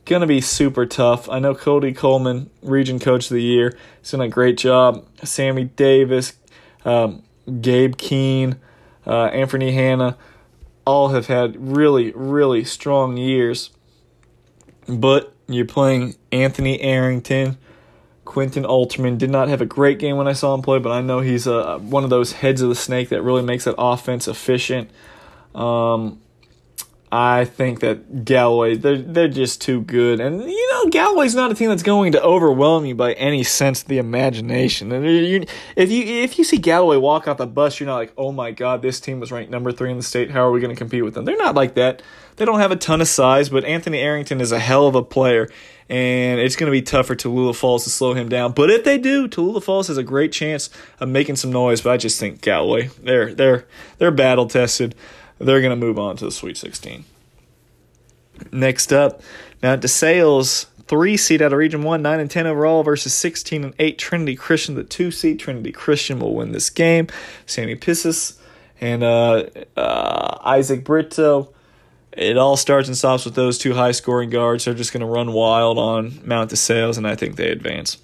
Gonna 0.06 0.26
be 0.26 0.42
super 0.42 0.84
tough. 0.84 1.30
I 1.30 1.38
know 1.38 1.54
Cody 1.54 1.92
Coleman, 1.94 2.50
Region 2.62 2.98
Coach 2.98 3.30
of 3.30 3.34
the 3.34 3.42
Year, 3.42 3.74
has 4.00 4.10
done 4.10 4.20
a 4.20 4.28
great 4.28 4.58
job. 4.58 5.06
Sammy 5.22 5.64
Davis, 5.64 6.34
um, 6.84 7.22
Gabe 7.62 7.96
Keene, 7.96 8.56
uh, 9.06 9.26
Anthony 9.26 9.72
Hanna, 9.72 10.18
all 10.84 11.08
have 11.08 11.28
had 11.28 11.56
really, 11.58 12.12
really 12.12 12.64
strong 12.64 13.16
years. 13.16 13.70
But 14.86 15.34
you're 15.48 15.64
playing 15.64 16.16
Anthony 16.30 16.80
Arrington. 16.82 17.56
Quentin 18.26 18.64
Alterman 18.64 19.16
did 19.16 19.30
not 19.30 19.48
have 19.48 19.62
a 19.62 19.66
great 19.66 19.98
game 19.98 20.16
when 20.16 20.28
I 20.28 20.32
saw 20.34 20.54
him 20.54 20.60
play, 20.60 20.78
but 20.78 20.92
I 20.92 21.00
know 21.00 21.20
he's 21.20 21.46
uh, 21.46 21.78
one 21.78 22.04
of 22.04 22.10
those 22.10 22.32
heads 22.32 22.60
of 22.60 22.68
the 22.68 22.74
snake 22.74 23.08
that 23.10 23.22
really 23.22 23.42
makes 23.42 23.64
that 23.64 23.74
offense 23.78 24.28
efficient. 24.28 24.90
Um, 25.54 26.20
I 27.16 27.44
think 27.44 27.78
that 27.78 28.24
Galloway 28.24 28.74
they're 28.76 28.98
they're 28.98 29.28
just 29.28 29.62
too 29.62 29.82
good, 29.82 30.18
and 30.18 30.42
you 30.42 30.72
know 30.72 30.90
Galloway's 30.90 31.36
not 31.36 31.52
a 31.52 31.54
team 31.54 31.68
that's 31.68 31.84
going 31.84 32.10
to 32.10 32.20
overwhelm 32.20 32.84
you 32.86 32.96
by 32.96 33.12
any 33.12 33.44
sense 33.44 33.82
of 33.82 33.88
the 33.88 33.98
imagination. 33.98 34.90
And 34.90 35.06
you, 35.06 35.46
if 35.76 35.92
you 35.92 36.02
if 36.02 36.38
you 36.38 36.42
see 36.42 36.56
Galloway 36.56 36.96
walk 36.96 37.28
off 37.28 37.36
the 37.36 37.46
bus, 37.46 37.78
you're 37.78 37.86
not 37.86 37.98
like, 37.98 38.12
oh 38.18 38.32
my 38.32 38.50
god, 38.50 38.82
this 38.82 38.98
team 38.98 39.20
was 39.20 39.30
ranked 39.30 39.52
number 39.52 39.70
three 39.70 39.92
in 39.92 39.96
the 39.96 40.02
state. 40.02 40.32
How 40.32 40.40
are 40.40 40.50
we 40.50 40.58
going 40.58 40.74
to 40.74 40.78
compete 40.78 41.04
with 41.04 41.14
them? 41.14 41.24
They're 41.24 41.36
not 41.36 41.54
like 41.54 41.74
that. 41.74 42.02
They 42.34 42.44
don't 42.44 42.58
have 42.58 42.72
a 42.72 42.76
ton 42.76 43.00
of 43.00 43.06
size, 43.06 43.48
but 43.48 43.64
Anthony 43.64 44.00
Arrington 44.00 44.40
is 44.40 44.50
a 44.50 44.58
hell 44.58 44.88
of 44.88 44.96
a 44.96 45.02
player, 45.02 45.48
and 45.88 46.40
it's 46.40 46.56
going 46.56 46.66
to 46.66 46.72
be 46.72 46.82
tough 46.82 47.06
for 47.06 47.14
Tallulah 47.14 47.54
Falls 47.54 47.84
to 47.84 47.90
slow 47.90 48.14
him 48.14 48.28
down. 48.28 48.50
But 48.50 48.70
if 48.70 48.82
they 48.82 48.98
do, 48.98 49.28
Tallulah 49.28 49.62
Falls 49.62 49.86
has 49.86 49.98
a 49.98 50.02
great 50.02 50.32
chance 50.32 50.68
of 50.98 51.08
making 51.08 51.36
some 51.36 51.52
noise. 51.52 51.80
But 51.80 51.92
I 51.92 51.96
just 51.96 52.18
think 52.18 52.40
Galloway, 52.40 52.90
they're 53.00 53.32
they're 53.32 53.66
they're 53.98 54.10
battle 54.10 54.48
tested 54.48 54.96
they're 55.44 55.60
going 55.60 55.78
to 55.78 55.86
move 55.86 55.98
on 55.98 56.16
to 56.16 56.24
the 56.24 56.30
Sweet 56.30 56.56
16. 56.56 57.04
Next 58.52 58.92
up, 58.92 59.22
Mount 59.62 59.82
DeSales, 59.82 60.66
three 60.86 61.16
seed 61.16 61.40
out 61.40 61.52
of 61.52 61.58
Region 61.58 61.82
1, 61.82 62.02
9 62.02 62.20
and 62.20 62.30
10 62.30 62.46
overall 62.46 62.82
versus 62.82 63.14
16 63.14 63.64
and 63.64 63.74
8 63.78 63.98
Trinity 63.98 64.36
Christian. 64.36 64.74
The 64.74 64.84
two 64.84 65.10
seed 65.10 65.38
Trinity 65.38 65.72
Christian 65.72 66.18
will 66.18 66.34
win 66.34 66.52
this 66.52 66.70
game. 66.70 67.08
Sammy 67.46 67.76
Pissis 67.76 68.38
and 68.80 69.02
uh, 69.02 69.44
uh, 69.76 70.38
Isaac 70.42 70.84
Brito. 70.84 71.52
It 72.12 72.36
all 72.36 72.56
starts 72.56 72.86
and 72.88 72.96
stops 72.96 73.24
with 73.24 73.34
those 73.34 73.58
two 73.58 73.74
high 73.74 73.92
scoring 73.92 74.30
guards. 74.30 74.64
They're 74.64 74.74
just 74.74 74.92
going 74.92 75.00
to 75.00 75.06
run 75.06 75.32
wild 75.32 75.78
on 75.78 76.20
Mount 76.24 76.50
DeSales, 76.50 76.96
and 76.96 77.08
I 77.08 77.16
think 77.16 77.36
they 77.36 77.50
advance. 77.50 77.98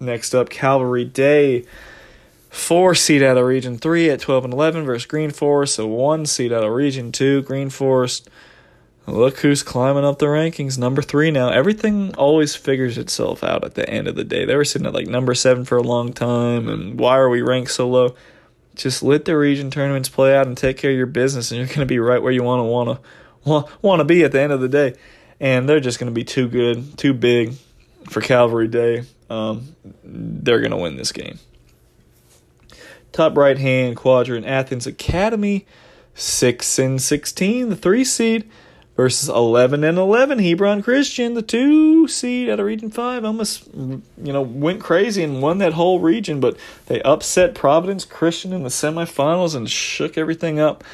Next 0.00 0.34
up, 0.34 0.48
Calvary 0.48 1.04
Day 1.04 1.64
four 2.56 2.94
seed 2.94 3.22
out 3.22 3.36
of 3.36 3.44
Region 3.44 3.76
3 3.78 4.10
at 4.10 4.20
12 4.20 4.44
and 4.44 4.54
11 4.54 4.84
versus 4.84 5.06
Green 5.06 5.30
Forest. 5.30 5.74
So 5.74 5.86
one 5.86 6.26
seed 6.26 6.52
out 6.52 6.64
of 6.64 6.72
Region 6.72 7.12
2, 7.12 7.42
Green 7.42 7.70
Forest. 7.70 8.28
Look 9.06 9.38
who's 9.38 9.62
climbing 9.62 10.04
up 10.04 10.18
the 10.18 10.26
rankings. 10.26 10.76
Number 10.76 11.00
three 11.00 11.30
now. 11.30 11.48
Everything 11.50 12.12
always 12.16 12.56
figures 12.56 12.98
itself 12.98 13.44
out 13.44 13.62
at 13.62 13.74
the 13.74 13.88
end 13.88 14.08
of 14.08 14.16
the 14.16 14.24
day. 14.24 14.44
They 14.44 14.56
were 14.56 14.64
sitting 14.64 14.86
at 14.86 14.94
like 14.94 15.06
number 15.06 15.32
seven 15.32 15.64
for 15.64 15.78
a 15.78 15.82
long 15.82 16.12
time, 16.12 16.68
and 16.68 16.98
why 16.98 17.16
are 17.16 17.28
we 17.28 17.40
ranked 17.40 17.70
so 17.70 17.88
low? 17.88 18.16
Just 18.74 19.04
let 19.04 19.24
the 19.24 19.36
region 19.36 19.70
tournaments 19.70 20.08
play 20.08 20.36
out 20.36 20.48
and 20.48 20.56
take 20.56 20.76
care 20.78 20.90
of 20.90 20.96
your 20.96 21.06
business, 21.06 21.52
and 21.52 21.58
you're 21.58 21.68
going 21.68 21.80
to 21.80 21.86
be 21.86 22.00
right 22.00 22.20
where 22.20 22.32
you 22.32 22.42
want 22.42 22.60
to 22.60 22.64
want 22.64 23.00
to 23.44 23.72
want 23.80 24.00
to 24.00 24.04
be 24.04 24.24
at 24.24 24.32
the 24.32 24.40
end 24.40 24.52
of 24.52 24.60
the 24.60 24.68
day. 24.68 24.94
And 25.38 25.68
they're 25.68 25.78
just 25.78 26.00
going 26.00 26.12
to 26.12 26.14
be 26.14 26.24
too 26.24 26.48
good, 26.48 26.98
too 26.98 27.14
big 27.14 27.54
for 28.10 28.20
Calvary 28.20 28.66
Day. 28.66 29.04
Um, 29.30 29.76
they're 30.02 30.58
going 30.58 30.72
to 30.72 30.78
win 30.78 30.96
this 30.96 31.12
game 31.12 31.38
top 33.16 33.36
right 33.36 33.58
hand 33.58 33.96
quadrant, 33.96 34.46
Athens 34.46 34.86
Academy, 34.86 35.66
6 36.14 36.78
and 36.78 37.00
16, 37.00 37.70
the 37.70 37.76
3 37.76 38.04
seed, 38.04 38.50
versus 38.94 39.28
11 39.28 39.84
and 39.84 39.98
11, 39.98 40.38
Hebron 40.38 40.82
Christian, 40.82 41.34
the 41.34 41.42
2 41.42 42.08
seed 42.08 42.48
out 42.48 42.60
of 42.60 42.66
Region 42.66 42.90
5. 42.90 43.24
Almost, 43.24 43.68
you 43.74 44.02
know, 44.32 44.42
went 44.42 44.80
crazy 44.80 45.22
and 45.22 45.42
won 45.42 45.58
that 45.58 45.74
whole 45.74 46.00
region, 46.00 46.40
but 46.40 46.56
they 46.86 47.02
upset 47.02 47.54
Providence 47.54 48.04
Christian 48.04 48.52
in 48.52 48.62
the 48.62 48.68
semifinals 48.68 49.54
and 49.54 49.68
shook 49.68 50.16
everything 50.16 50.60
up. 50.60 50.84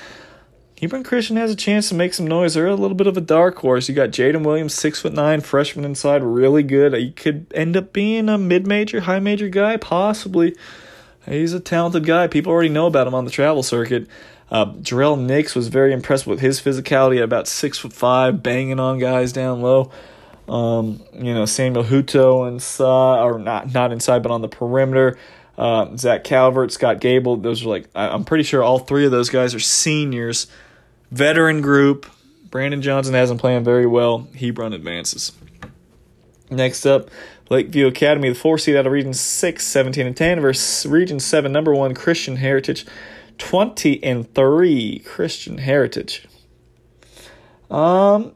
Hebron 0.80 1.04
Christian 1.04 1.36
has 1.36 1.52
a 1.52 1.56
chance 1.56 1.88
to 1.90 1.94
make 1.94 2.12
some 2.12 2.26
noise. 2.26 2.54
They're 2.54 2.66
a 2.66 2.74
little 2.74 2.96
bit 2.96 3.06
of 3.06 3.16
a 3.16 3.20
dark 3.20 3.58
horse. 3.58 3.88
You 3.88 3.94
got 3.94 4.10
Jaden 4.10 4.44
Williams, 4.44 4.74
six 4.74 5.00
foot 5.00 5.12
nine, 5.12 5.40
freshman 5.40 5.84
inside, 5.84 6.24
really 6.24 6.64
good. 6.64 6.92
He 6.94 7.12
could 7.12 7.46
end 7.54 7.76
up 7.76 7.92
being 7.92 8.28
a 8.28 8.36
mid 8.36 8.66
major, 8.66 9.02
high 9.02 9.20
major 9.20 9.48
guy, 9.48 9.76
possibly. 9.76 10.56
He's 11.26 11.52
a 11.52 11.60
talented 11.60 12.04
guy. 12.04 12.26
People 12.26 12.52
already 12.52 12.68
know 12.68 12.86
about 12.86 13.06
him 13.06 13.14
on 13.14 13.24
the 13.24 13.30
travel 13.30 13.62
circuit. 13.62 14.08
Uh, 14.50 14.66
Jarrell 14.66 15.18
Nix 15.18 15.54
was 15.54 15.68
very 15.68 15.92
impressed 15.92 16.26
with 16.26 16.40
his 16.40 16.60
physicality 16.60 17.18
at 17.18 17.22
about 17.22 17.48
six 17.48 17.78
foot 17.78 17.92
five, 17.92 18.42
banging 18.42 18.80
on 18.80 18.98
guys 18.98 19.32
down 19.32 19.62
low. 19.62 19.90
Um, 20.48 21.02
you 21.14 21.32
know, 21.32 21.46
Samuel 21.46 21.84
Huto 21.84 22.46
inside, 22.48 23.22
or 23.22 23.38
not 23.38 23.72
not 23.72 23.92
inside, 23.92 24.22
but 24.22 24.30
on 24.32 24.42
the 24.42 24.48
perimeter. 24.48 25.16
Uh, 25.56 25.96
Zach 25.96 26.24
Calvert, 26.24 26.72
Scott 26.72 27.00
Gable. 27.00 27.36
Those 27.36 27.64
are 27.64 27.68
like 27.68 27.88
I'm 27.94 28.24
pretty 28.24 28.44
sure 28.44 28.62
all 28.62 28.78
three 28.78 29.04
of 29.06 29.10
those 29.10 29.30
guys 29.30 29.54
are 29.54 29.60
seniors. 29.60 30.48
Veteran 31.10 31.60
group. 31.60 32.06
Brandon 32.50 32.82
Johnson 32.82 33.14
hasn't 33.14 33.40
playing 33.40 33.64
very 33.64 33.86
well. 33.86 34.28
Hebron 34.38 34.74
advances. 34.74 35.32
Next 36.50 36.84
up, 36.84 37.08
Lakeview 37.52 37.86
Academy, 37.86 38.30
the 38.30 38.34
four 38.34 38.56
seed 38.56 38.76
out 38.76 38.86
of 38.86 38.92
Region 38.92 39.12
6, 39.12 39.66
17 39.66 40.06
and 40.06 40.16
10 40.16 40.40
versus 40.40 40.86
Region 40.90 41.20
7, 41.20 41.52
number 41.52 41.74
one 41.74 41.94
Christian 41.94 42.36
Heritage, 42.36 42.86
20 43.36 44.02
and 44.02 44.34
3 44.34 44.98
Christian 45.00 45.58
Heritage. 45.58 46.26
Um, 47.70 48.34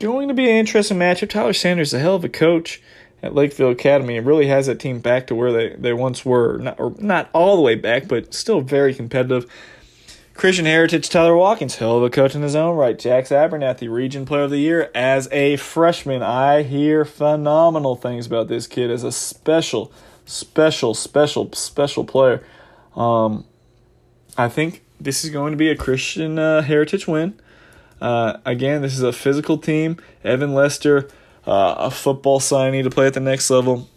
going 0.00 0.26
to 0.26 0.34
be 0.34 0.50
an 0.50 0.56
interesting 0.56 0.98
matchup. 0.98 1.30
Tyler 1.30 1.52
Sanders 1.52 1.88
is 1.90 1.94
a 1.94 2.00
hell 2.00 2.16
of 2.16 2.24
a 2.24 2.28
coach 2.28 2.82
at 3.22 3.36
Lakeview 3.36 3.66
Academy 3.68 4.16
and 4.16 4.26
really 4.26 4.48
has 4.48 4.66
that 4.66 4.80
team 4.80 4.98
back 4.98 5.28
to 5.28 5.36
where 5.36 5.52
they, 5.52 5.76
they 5.76 5.92
once 5.92 6.24
were. 6.24 6.58
Not, 6.58 6.80
or 6.80 6.92
not 6.98 7.30
all 7.32 7.54
the 7.54 7.62
way 7.62 7.76
back, 7.76 8.08
but 8.08 8.34
still 8.34 8.60
very 8.60 8.94
competitive. 8.94 9.46
Christian 10.34 10.64
Heritage, 10.66 11.08
Tyler 11.08 11.36
Watkins, 11.36 11.76
hell 11.76 11.98
of 11.98 12.02
a 12.02 12.10
coach 12.10 12.34
in 12.34 12.42
his 12.42 12.56
own 12.56 12.76
right. 12.76 12.98
Jax 12.98 13.30
Abernathy, 13.30 13.88
Region 13.88 14.26
Player 14.26 14.42
of 14.42 14.50
the 14.50 14.58
Year 14.58 14.90
as 14.92 15.28
a 15.30 15.56
freshman. 15.56 16.22
I 16.22 16.62
hear 16.64 17.04
phenomenal 17.04 17.94
things 17.94 18.26
about 18.26 18.48
this 18.48 18.66
kid 18.66 18.90
as 18.90 19.04
a 19.04 19.12
special, 19.12 19.92
special, 20.26 20.92
special, 20.92 21.52
special 21.52 22.04
player. 22.04 22.44
Um, 22.96 23.44
I 24.36 24.48
think 24.48 24.82
this 25.00 25.24
is 25.24 25.30
going 25.30 25.52
to 25.52 25.56
be 25.56 25.70
a 25.70 25.76
Christian 25.76 26.36
uh, 26.36 26.62
Heritage 26.62 27.06
win. 27.06 27.40
Uh, 28.00 28.38
again, 28.44 28.82
this 28.82 28.94
is 28.94 29.02
a 29.02 29.12
physical 29.12 29.56
team. 29.56 29.98
Evan 30.24 30.52
Lester, 30.52 31.08
uh, 31.46 31.76
a 31.78 31.90
football 31.92 32.40
signee 32.40 32.82
to 32.82 32.90
play 32.90 33.06
at 33.06 33.14
the 33.14 33.20
next 33.20 33.48
level 33.50 33.88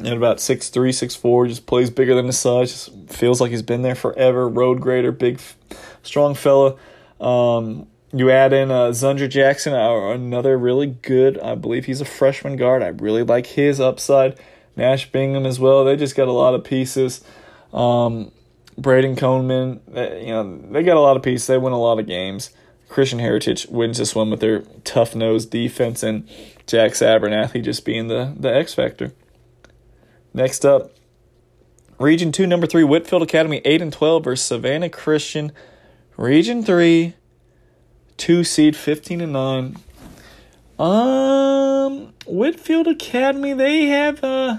at 0.00 0.16
about 0.16 0.40
six 0.40 0.70
three, 0.70 0.92
six 0.92 1.14
four, 1.14 1.46
just 1.46 1.66
plays 1.66 1.90
bigger 1.90 2.14
than 2.14 2.26
his 2.26 2.38
size. 2.38 2.70
Just 2.70 3.12
feels 3.12 3.40
like 3.40 3.50
he's 3.50 3.62
been 3.62 3.82
there 3.82 3.94
forever. 3.94 4.48
Road 4.48 4.80
grader, 4.80 5.12
big, 5.12 5.40
strong 6.04 6.34
fella. 6.34 6.76
Um, 7.20 7.86
you 8.12 8.30
add 8.30 8.52
in 8.52 8.70
uh, 8.70 8.88
Zundra 8.90 9.28
Jackson, 9.28 9.72
uh, 9.72 10.10
another 10.10 10.56
really 10.56 10.86
good. 10.86 11.38
I 11.40 11.56
believe 11.56 11.86
he's 11.86 12.00
a 12.00 12.04
freshman 12.04 12.56
guard. 12.56 12.82
I 12.82 12.88
really 12.88 13.24
like 13.24 13.46
his 13.46 13.80
upside. 13.80 14.38
Nash 14.76 15.10
Bingham 15.10 15.46
as 15.46 15.58
well. 15.58 15.84
They 15.84 15.96
just 15.96 16.16
got 16.16 16.28
a 16.28 16.32
lot 16.32 16.54
of 16.54 16.64
pieces. 16.64 17.22
Um, 17.72 18.30
Braden 18.76 19.16
Coleman, 19.16 19.80
uh, 19.94 20.14
you 20.14 20.28
know, 20.28 20.58
they 20.70 20.82
got 20.82 20.96
a 20.96 21.00
lot 21.00 21.16
of 21.16 21.22
pieces. 21.22 21.46
They 21.46 21.58
win 21.58 21.72
a 21.72 21.78
lot 21.78 21.98
of 21.98 22.06
games. 22.06 22.50
Christian 22.88 23.18
Heritage 23.18 23.66
wins 23.66 23.98
this 23.98 24.14
one 24.14 24.30
with 24.30 24.40
their 24.40 24.60
tough 24.84 25.14
nosed 25.16 25.50
defense 25.50 26.02
and 26.02 26.28
Jack 26.66 26.92
Abernathy 26.92 27.62
just 27.62 27.84
being 27.84 28.08
the, 28.08 28.34
the 28.38 28.54
X 28.54 28.74
factor. 28.74 29.12
Next 30.32 30.64
up, 30.64 30.92
Region 31.98 32.32
2, 32.32 32.46
number 32.46 32.66
3, 32.66 32.84
Whitfield 32.84 33.22
Academy, 33.22 33.60
8 33.64 33.82
and 33.82 33.92
12 33.92 34.24
versus 34.24 34.46
Savannah 34.46 34.88
Christian. 34.88 35.52
Region 36.16 36.62
3, 36.62 37.14
2 38.16 38.44
seed, 38.44 38.76
15 38.76 39.20
and 39.20 39.32
9. 39.32 39.76
Um, 40.78 42.12
Whitfield 42.26 42.86
Academy, 42.86 43.52
they 43.52 43.86
have 43.86 44.22
uh, 44.22 44.58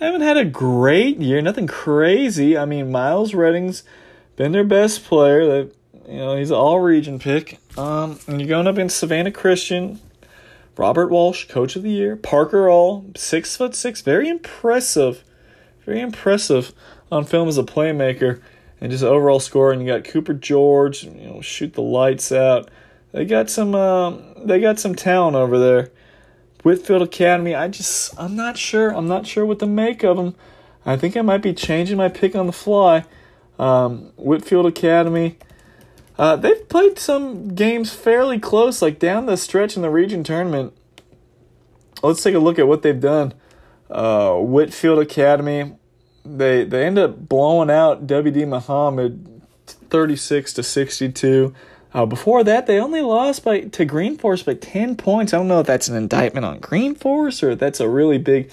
haven't 0.00 0.20
had 0.22 0.36
a 0.36 0.44
great 0.44 1.18
year. 1.18 1.40
Nothing 1.40 1.66
crazy. 1.66 2.56
I 2.56 2.64
mean, 2.64 2.90
Miles 2.90 3.34
Redding's 3.34 3.84
been 4.36 4.52
their 4.52 4.64
best 4.64 5.04
player. 5.04 5.46
That 5.46 5.72
you 6.08 6.18
know, 6.18 6.36
he's 6.36 6.50
an 6.50 6.56
all 6.56 6.80
region 6.80 7.18
pick. 7.18 7.58
Um, 7.76 8.18
and 8.26 8.40
you're 8.40 8.48
going 8.48 8.66
up 8.66 8.76
against 8.76 8.98
Savannah 8.98 9.32
Christian, 9.32 10.00
Robert 10.76 11.08
Walsh, 11.08 11.46
coach 11.48 11.76
of 11.76 11.82
the 11.82 11.90
year, 11.90 12.16
Parker 12.16 12.68
All, 12.68 13.06
six 13.16 13.56
foot 13.56 13.74
six, 13.74 14.00
very 14.00 14.28
impressive, 14.28 15.24
very 15.84 16.00
impressive 16.00 16.72
on 17.10 17.24
film 17.24 17.48
as 17.48 17.58
a 17.58 17.62
playmaker 17.62 18.40
and 18.80 18.90
just 18.90 19.04
overall 19.04 19.40
scoring. 19.40 19.80
You 19.80 19.86
got 19.86 20.04
Cooper 20.04 20.34
George, 20.34 21.04
you 21.04 21.28
know, 21.28 21.40
shoot 21.40 21.74
the 21.74 21.82
lights 21.82 22.30
out. 22.32 22.68
They 23.12 23.24
got 23.24 23.48
some, 23.48 23.74
uh, 23.74 24.12
they 24.44 24.60
got 24.60 24.78
some 24.78 24.94
talent 24.94 25.36
over 25.36 25.58
there. 25.58 25.90
Whitfield 26.62 27.02
Academy, 27.02 27.54
I 27.54 27.68
just, 27.68 28.18
I'm 28.20 28.34
not 28.34 28.58
sure. 28.58 28.90
I'm 28.90 29.06
not 29.06 29.26
sure 29.26 29.46
what 29.46 29.60
to 29.60 29.66
make 29.66 30.02
of 30.02 30.16
them. 30.16 30.34
I 30.84 30.96
think 30.96 31.16
I 31.16 31.22
might 31.22 31.42
be 31.42 31.54
changing 31.54 31.96
my 31.96 32.08
pick 32.08 32.34
on 32.34 32.46
the 32.46 32.52
fly. 32.52 33.04
Um, 33.58 34.12
Whitfield 34.16 34.66
Academy. 34.66 35.38
Uh, 36.18 36.36
they've 36.36 36.68
played 36.68 36.98
some 36.98 37.54
games 37.54 37.92
fairly 37.92 38.38
close, 38.38 38.82
like 38.82 38.98
down 38.98 39.26
the 39.26 39.36
stretch 39.36 39.76
in 39.76 39.82
the 39.82 39.90
region 39.90 40.24
tournament. 40.24 40.72
Let's 42.02 42.22
take 42.22 42.34
a 42.34 42.38
look 42.38 42.58
at 42.58 42.68
what 42.68 42.82
they've 42.82 43.00
done. 43.00 43.34
Uh, 43.90 44.34
Whitfield 44.34 44.98
Academy, 44.98 45.76
they 46.26 46.64
they 46.64 46.84
end 46.84 46.98
up 46.98 47.28
blowing 47.28 47.70
out 47.70 48.06
WD 48.06 48.48
Muhammad, 48.48 49.42
thirty 49.66 50.16
six 50.16 50.52
to 50.54 50.62
sixty 50.62 51.10
two. 51.10 51.54
Uh, 51.94 52.04
before 52.04 52.44
that, 52.44 52.66
they 52.66 52.78
only 52.78 53.00
lost 53.00 53.44
by 53.44 53.60
to 53.60 53.84
Green 53.84 54.18
Forest 54.18 54.46
by 54.46 54.54
ten 54.54 54.96
points. 54.96 55.32
I 55.32 55.38
don't 55.38 55.48
know 55.48 55.60
if 55.60 55.66
that's 55.66 55.88
an 55.88 55.96
indictment 55.96 56.44
on 56.44 56.58
Green 56.58 56.94
Forest 56.94 57.42
or 57.42 57.50
if 57.50 57.58
that's 57.58 57.80
a 57.80 57.88
really 57.88 58.18
big 58.18 58.50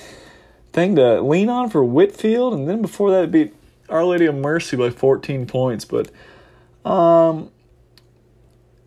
thing 0.71 0.95
to 0.95 1.21
lean 1.21 1.49
on 1.49 1.69
for 1.69 1.83
Whitfield. 1.83 2.53
And 2.53 2.69
then 2.69 2.81
before 2.81 3.11
that, 3.11 3.31
beat 3.31 3.53
Our 3.89 4.05
Lady 4.05 4.25
of 4.25 4.35
Mercy 4.35 4.77
by 4.77 4.89
fourteen 4.89 5.45
points, 5.45 5.85
but. 5.85 6.09
Um, 6.85 7.49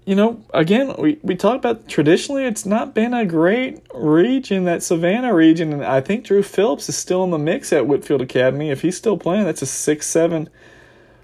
you 0.07 0.15
know, 0.15 0.41
again, 0.55 0.95
we, 0.99 1.19
we 1.23 1.35
talked 1.35 1.65
about 1.65 1.89
traditionally 1.89 2.45
it's 2.45 2.65
not 2.65 2.95
been 2.95 3.13
a 3.13 3.27
great 3.27 3.83
region, 3.93 4.65
that 4.65 4.85
Savannah 4.85 5.35
region, 5.35 5.73
and 5.73 5.85
I 5.85 6.01
think 6.01 6.25
Drew 6.25 6.45
Phillips 6.45 6.89
is 6.89 6.97
still 6.97 7.25
in 7.25 7.31
the 7.31 7.39
mix 7.39 7.73
at 7.73 7.89
Whitfield 7.89 8.23
Academy. 8.23 8.71
If 8.71 8.83
he's 8.83 8.97
still 8.97 9.19
playing, 9.19 9.45
that's 9.45 9.63
a 9.63 9.67
six 9.67 10.07
seven 10.07 10.49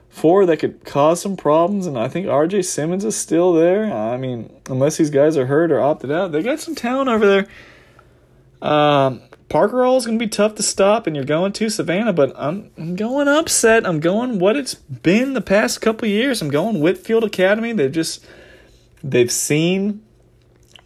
four 0.09 0.44
that 0.47 0.59
could 0.59 0.85
cause 0.85 1.23
some 1.23 1.36
problems, 1.36 1.86
and 1.86 1.97
I 1.97 2.09
think 2.09 2.27
RJ 2.27 2.65
Simmons 2.65 3.05
is 3.05 3.17
still 3.17 3.55
there. 3.55 3.85
I 3.85 4.17
mean, 4.17 4.52
unless 4.69 4.97
these 4.97 5.11
guys 5.11 5.36
are 5.36 5.47
hurt 5.47 5.70
or 5.70 5.81
opted 5.81 6.11
out, 6.11 6.33
they 6.33 6.43
got 6.43 6.59
some 6.59 6.75
talent 6.75 7.09
over 7.09 7.27
there. 7.27 8.69
Um, 8.69 9.23
Parker 9.49 9.85
All 9.85 9.97
is 9.97 10.07
going 10.07 10.19
to 10.19 10.25
be 10.25 10.28
tough 10.28 10.57
to 10.57 10.62
stop, 10.62 11.07
and 11.07 11.15
you're 11.15 11.25
going 11.25 11.52
to 11.52 11.70
Savannah, 11.70 12.12
but 12.12 12.33
I'm, 12.36 12.70
I'm 12.77 12.97
going 12.97 13.28
upset. 13.28 13.86
I'm 13.86 14.01
going 14.01 14.41
what 14.41 14.57
it's 14.57 14.75
been 14.75 15.35
the 15.35 15.41
past 15.41 15.81
couple 15.81 16.09
years. 16.09 16.43
I'm 16.43 16.51
going 16.51 16.81
Whitfield 16.81 17.23
Academy. 17.23 17.73
They've 17.73 17.93
just 17.93 18.25
they've 19.02 19.32
seen 19.32 20.02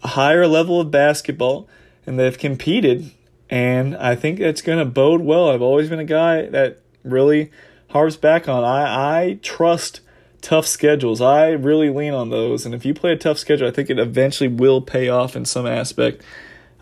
a 0.02 0.08
higher 0.08 0.46
level 0.46 0.80
of 0.80 0.90
basketball 0.90 1.68
and 2.06 2.18
they've 2.18 2.38
competed 2.38 3.10
and 3.48 3.96
I 3.96 4.16
think 4.16 4.40
it's 4.40 4.62
going 4.62 4.80
to 4.80 4.84
bode 4.84 5.20
well. 5.20 5.50
I've 5.50 5.62
always 5.62 5.88
been 5.88 6.00
a 6.00 6.04
guy 6.04 6.46
that 6.46 6.80
really 7.04 7.50
harps 7.90 8.16
back 8.16 8.48
on 8.48 8.64
I 8.64 9.20
I 9.20 9.38
trust 9.42 10.00
tough 10.40 10.66
schedules. 10.66 11.20
I 11.20 11.50
really 11.50 11.90
lean 11.90 12.14
on 12.14 12.30
those 12.30 12.66
and 12.66 12.74
if 12.74 12.84
you 12.84 12.94
play 12.94 13.12
a 13.12 13.16
tough 13.16 13.38
schedule, 13.38 13.68
I 13.68 13.70
think 13.70 13.90
it 13.90 13.98
eventually 13.98 14.48
will 14.48 14.80
pay 14.80 15.08
off 15.08 15.36
in 15.36 15.44
some 15.44 15.66
aspect. 15.66 16.22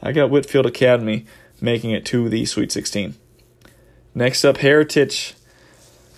I 0.03 0.13
got 0.13 0.31
Whitfield 0.31 0.67
Academy 0.67 1.27
making 1.61 1.91
it 1.91 2.05
to 2.07 2.29
the 2.29 2.45
Sweet 2.45 2.73
16. 2.73 3.15
Next 4.15 4.45
up 4.45 4.59
Heritage 4.59 5.35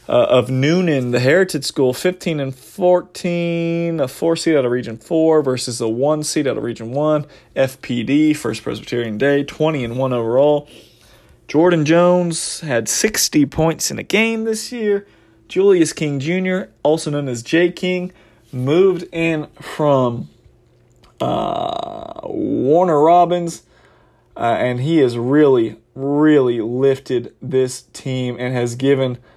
uh, 0.08 0.26
of 0.28 0.48
Newnan, 0.48 1.10
the 1.10 1.20
Heritage 1.20 1.64
School, 1.64 1.92
15 1.92 2.38
and 2.38 2.54
14, 2.54 4.00
a 4.00 4.06
four 4.06 4.36
seed 4.36 4.56
out 4.56 4.64
of 4.64 4.70
Region 4.70 4.96
4 4.98 5.42
versus 5.42 5.80
a 5.80 5.88
one 5.88 6.22
seed 6.22 6.46
out 6.46 6.56
of 6.56 6.62
Region 6.62 6.92
1. 6.92 7.26
FPD, 7.56 8.36
First 8.36 8.62
Presbyterian 8.62 9.18
Day, 9.18 9.42
20 9.42 9.84
and 9.84 9.98
1 9.98 10.12
overall. 10.12 10.68
Jordan 11.48 11.84
Jones 11.84 12.60
had 12.60 12.88
60 12.88 13.46
points 13.46 13.90
in 13.90 13.98
a 13.98 14.02
game 14.04 14.44
this 14.44 14.70
year. 14.70 15.06
Julius 15.48 15.92
King 15.92 16.20
Jr., 16.20 16.70
also 16.82 17.10
known 17.10 17.28
as 17.28 17.42
J. 17.42 17.70
King, 17.70 18.12
moved 18.52 19.04
in 19.12 19.46
from 19.60 20.28
uh, 21.20 22.20
Warner 22.24 23.00
Robins, 23.00 23.62
uh, 24.36 24.40
and 24.40 24.80
he 24.80 24.98
has 24.98 25.16
really, 25.16 25.76
really 25.94 26.60
lifted 26.60 27.32
this 27.40 27.82
team 27.82 28.36
and 28.38 28.54
has 28.54 28.76
given– 28.76 29.18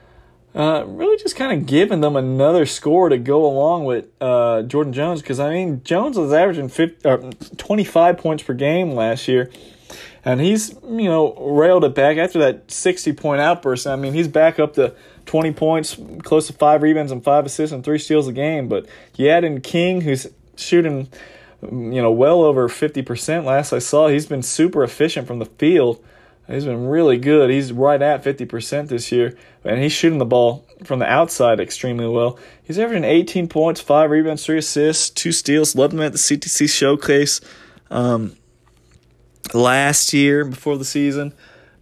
uh, 0.56 0.84
really 0.88 1.18
just 1.22 1.36
kind 1.36 1.60
of 1.60 1.68
giving 1.68 2.02
them 2.02 2.16
another 2.16 2.66
score 2.66 3.10
to 3.10 3.18
go 3.18 3.46
along 3.46 3.86
with 3.86 4.06
uh, 4.20 4.64
Jordan 4.64 4.94
Jones 4.94 5.22
because 5.22 5.40
I 5.40 5.50
mean 5.54 5.84
Jones 5.84 6.18
was 6.18 6.34
averaging 6.34 6.70
50, 6.70 7.08
uh, 7.08 7.32
25 7.58 8.18
points 8.18 8.44
per 8.44 8.54
game 8.54 8.92
last 8.92 9.28
year, 9.28 9.52
and 10.26 10.42
he's 10.42 10.74
you 10.84 11.06
know 11.06 11.36
railed 11.36 11.84
it 11.84 11.94
back 11.94 12.18
after 12.18 12.40
that 12.40 12.72
60 12.72 13.14
point 13.14 13.42
outburst. 13.42 13.86
I 13.86 13.96
mean 13.96 14.14
he's 14.14 14.28
back 14.28 14.60
up 14.60 14.74
to 14.74 14.96
20 15.28 15.54
points, 15.54 15.98
close 16.24 16.48
to 16.48 16.54
five 16.54 16.82
rebounds 16.82 17.12
and 17.12 17.24
five 17.24 17.46
assists 17.46 17.72
and 17.72 17.84
three 17.84 18.00
steals 18.00 18.28
a 18.28 18.34
game. 18.34 18.68
But 18.68 18.88
you 19.16 19.30
add 19.30 19.44
in 19.44 19.62
King 19.62 20.02
who's 20.02 20.26
shooting 20.56 21.10
you 21.62 22.02
know 22.02 22.12
well 22.12 22.42
over 22.42 22.68
50 22.68 23.04
percent. 23.04 23.46
Last 23.46 23.72
I 23.72 23.80
saw, 23.80 24.08
he's 24.08 24.26
been 24.26 24.42
super 24.42 24.84
efficient 24.84 25.28
from 25.28 25.38
the 25.38 25.46
field. 25.46 26.04
He's 26.50 26.66
been 26.66 26.88
really 26.88 27.18
good. 27.18 27.52
He's 27.52 27.72
right 27.72 28.02
at 28.02 28.24
50% 28.24 28.88
this 28.88 29.12
year, 29.12 29.38
and 29.64 29.80
he's 29.82 29.92
shooting 29.92 30.18
the 30.18 30.26
ball 30.26 30.66
from 30.84 30.98
the 30.98 31.06
outside 31.06 31.60
extremely 31.60 32.08
well. 32.08 32.40
He's 32.64 32.80
averaging 32.80 33.04
18 33.04 33.48
points, 33.48 33.82
5 33.82 34.10
rebounds, 34.10 34.46
3 34.46 34.58
assists, 34.58 35.12
2 35.12 35.32
steals. 35.32 35.76
Loved 35.76 35.94
him 35.94 36.02
at 36.02 36.12
the 36.12 36.18
CTC 36.18 36.68
showcase 36.68 37.40
um, 37.92 38.36
last 39.54 40.12
year 40.12 40.44
before 40.44 40.78
the 40.78 40.86
season. 40.86 41.34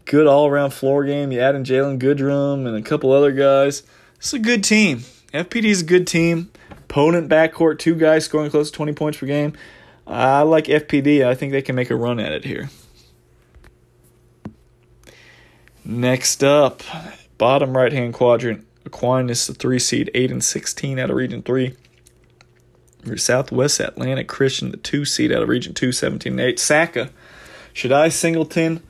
Good 0.04 0.28
all 0.28 0.48
around 0.48 0.72
floor 0.72 1.06
game. 1.06 1.32
You 1.32 1.40
add 1.40 1.56
in 1.56 1.64
Jalen 1.64 2.00
Goodrum 2.00 2.68
and 2.68 2.76
a 2.76 2.82
couple 2.82 3.14
other 3.14 3.32
guys. 3.32 3.84
It's 4.18 4.34
a 4.34 4.40
good 4.40 4.66
team. 4.66 5.00
FPD 5.34 5.66
is 5.66 5.82
a 5.82 5.86
good 5.86 6.08
team. 6.08 6.52
Opponent 6.72 7.30
backcourt, 7.30 7.80
two 7.80 7.96
guys 7.96 8.26
scoring 8.26 8.52
close 8.52 8.70
to 8.72 8.76
20 8.76 8.94
points 8.94 9.18
per 9.18 9.28
game. 9.28 9.54
I 10.06 10.42
like 10.42 10.66
FPD. 10.66 11.26
I 11.26 11.36
think 11.36 11.52
they 11.54 11.62
can 11.62 11.76
make 11.76 11.90
a 11.90 11.96
run 11.96 12.20
at 12.20 12.32
it 12.32 12.44
here. 12.44 12.70
Next 15.90 16.44
up, 16.44 16.84
bottom 17.38 17.78
right 17.78 17.94
hand 17.94 18.14
quadrant, 18.14 18.68
Aquinas, 18.86 19.48
the 19.48 19.54
three 19.54 19.80
seed, 19.80 20.12
eight 20.14 20.32
and 20.32 20.44
sixteen 20.44 21.00
out 21.00 21.10
of 21.10 21.16
Region 21.16 21.42
Three. 21.42 21.78
Your 23.06 23.16
Southwest 23.16 23.80
Atlanta 23.80 24.26
Christian, 24.26 24.72
the 24.72 24.76
two 24.76 25.06
seed 25.06 25.32
out 25.32 25.44
of 25.44 25.48
Region 25.48 25.74
Two, 25.74 25.94
17 25.94 26.34
and 26.34 26.42
eight. 26.42 26.60
SACA, 26.60 27.10
Shaddai 27.72 28.10
Singleton 28.10 28.84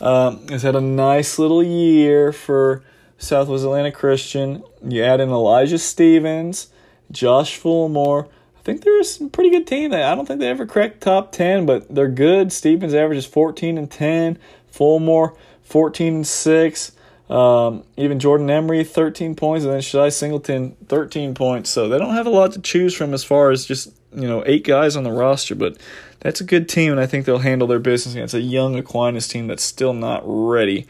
um, 0.00 0.46
has 0.46 0.62
had 0.62 0.76
a 0.76 0.80
nice 0.80 1.36
little 1.36 1.64
year 1.64 2.30
for 2.30 2.84
Southwest 3.18 3.64
Atlanta 3.64 3.90
Christian. 3.90 4.62
You 4.86 5.02
add 5.02 5.20
in 5.20 5.30
Elijah 5.30 5.78
Stevens, 5.78 6.68
Josh 7.10 7.58
Fulmore. 7.58 8.28
I 8.56 8.62
think 8.62 8.84
they're 8.84 9.00
a 9.00 9.28
pretty 9.32 9.50
good 9.50 9.66
team. 9.66 9.92
I 9.92 10.14
don't 10.14 10.26
think 10.26 10.38
they 10.38 10.48
ever 10.48 10.64
cracked 10.64 11.00
top 11.00 11.32
10, 11.32 11.66
but 11.66 11.92
they're 11.92 12.06
good. 12.06 12.52
Stevens 12.52 12.94
averages 12.94 13.26
14 13.26 13.76
and 13.76 13.90
10. 13.90 14.38
Fulmore 14.72 15.36
14 15.66 16.14
and 16.14 16.26
6. 16.26 16.92
Um, 17.28 17.82
even 17.96 18.20
Jordan 18.20 18.48
Emery, 18.48 18.84
13 18.84 19.34
points, 19.34 19.64
and 19.64 19.74
then 19.74 19.80
Shai 19.80 20.10
Singleton, 20.10 20.76
13 20.88 21.34
points. 21.34 21.70
So 21.70 21.88
they 21.88 21.98
don't 21.98 22.14
have 22.14 22.26
a 22.26 22.30
lot 22.30 22.52
to 22.52 22.60
choose 22.60 22.94
from 22.94 23.12
as 23.12 23.24
far 23.24 23.50
as 23.50 23.66
just, 23.66 23.92
you 24.14 24.28
know, 24.28 24.44
eight 24.46 24.64
guys 24.64 24.94
on 24.94 25.02
the 25.02 25.10
roster, 25.10 25.56
but 25.56 25.76
that's 26.20 26.40
a 26.40 26.44
good 26.44 26.68
team, 26.68 26.92
and 26.92 27.00
I 27.00 27.06
think 27.06 27.26
they'll 27.26 27.38
handle 27.38 27.66
their 27.66 27.80
business 27.80 28.14
against 28.14 28.34
a 28.34 28.40
young 28.40 28.76
Aquinas 28.76 29.26
team 29.26 29.48
that's 29.48 29.64
still 29.64 29.92
not 29.92 30.22
ready. 30.24 30.86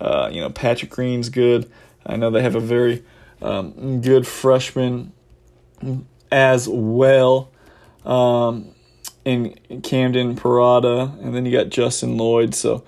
Uh, 0.00 0.28
you 0.32 0.40
know, 0.40 0.50
Patrick 0.50 0.90
Green's 0.90 1.28
good. 1.28 1.70
I 2.04 2.16
know 2.16 2.30
they 2.30 2.42
have 2.42 2.56
a 2.56 2.60
very 2.60 3.04
um, 3.40 4.00
good 4.00 4.26
freshman 4.26 5.12
as 6.30 6.68
well. 6.68 7.50
Um, 8.04 8.74
and 9.24 9.82
Camden 9.82 10.36
Parada, 10.36 11.20
and 11.20 11.34
then 11.34 11.44
you 11.44 11.52
got 11.52 11.68
Justin 11.68 12.16
Lloyd. 12.16 12.54
So 12.54 12.84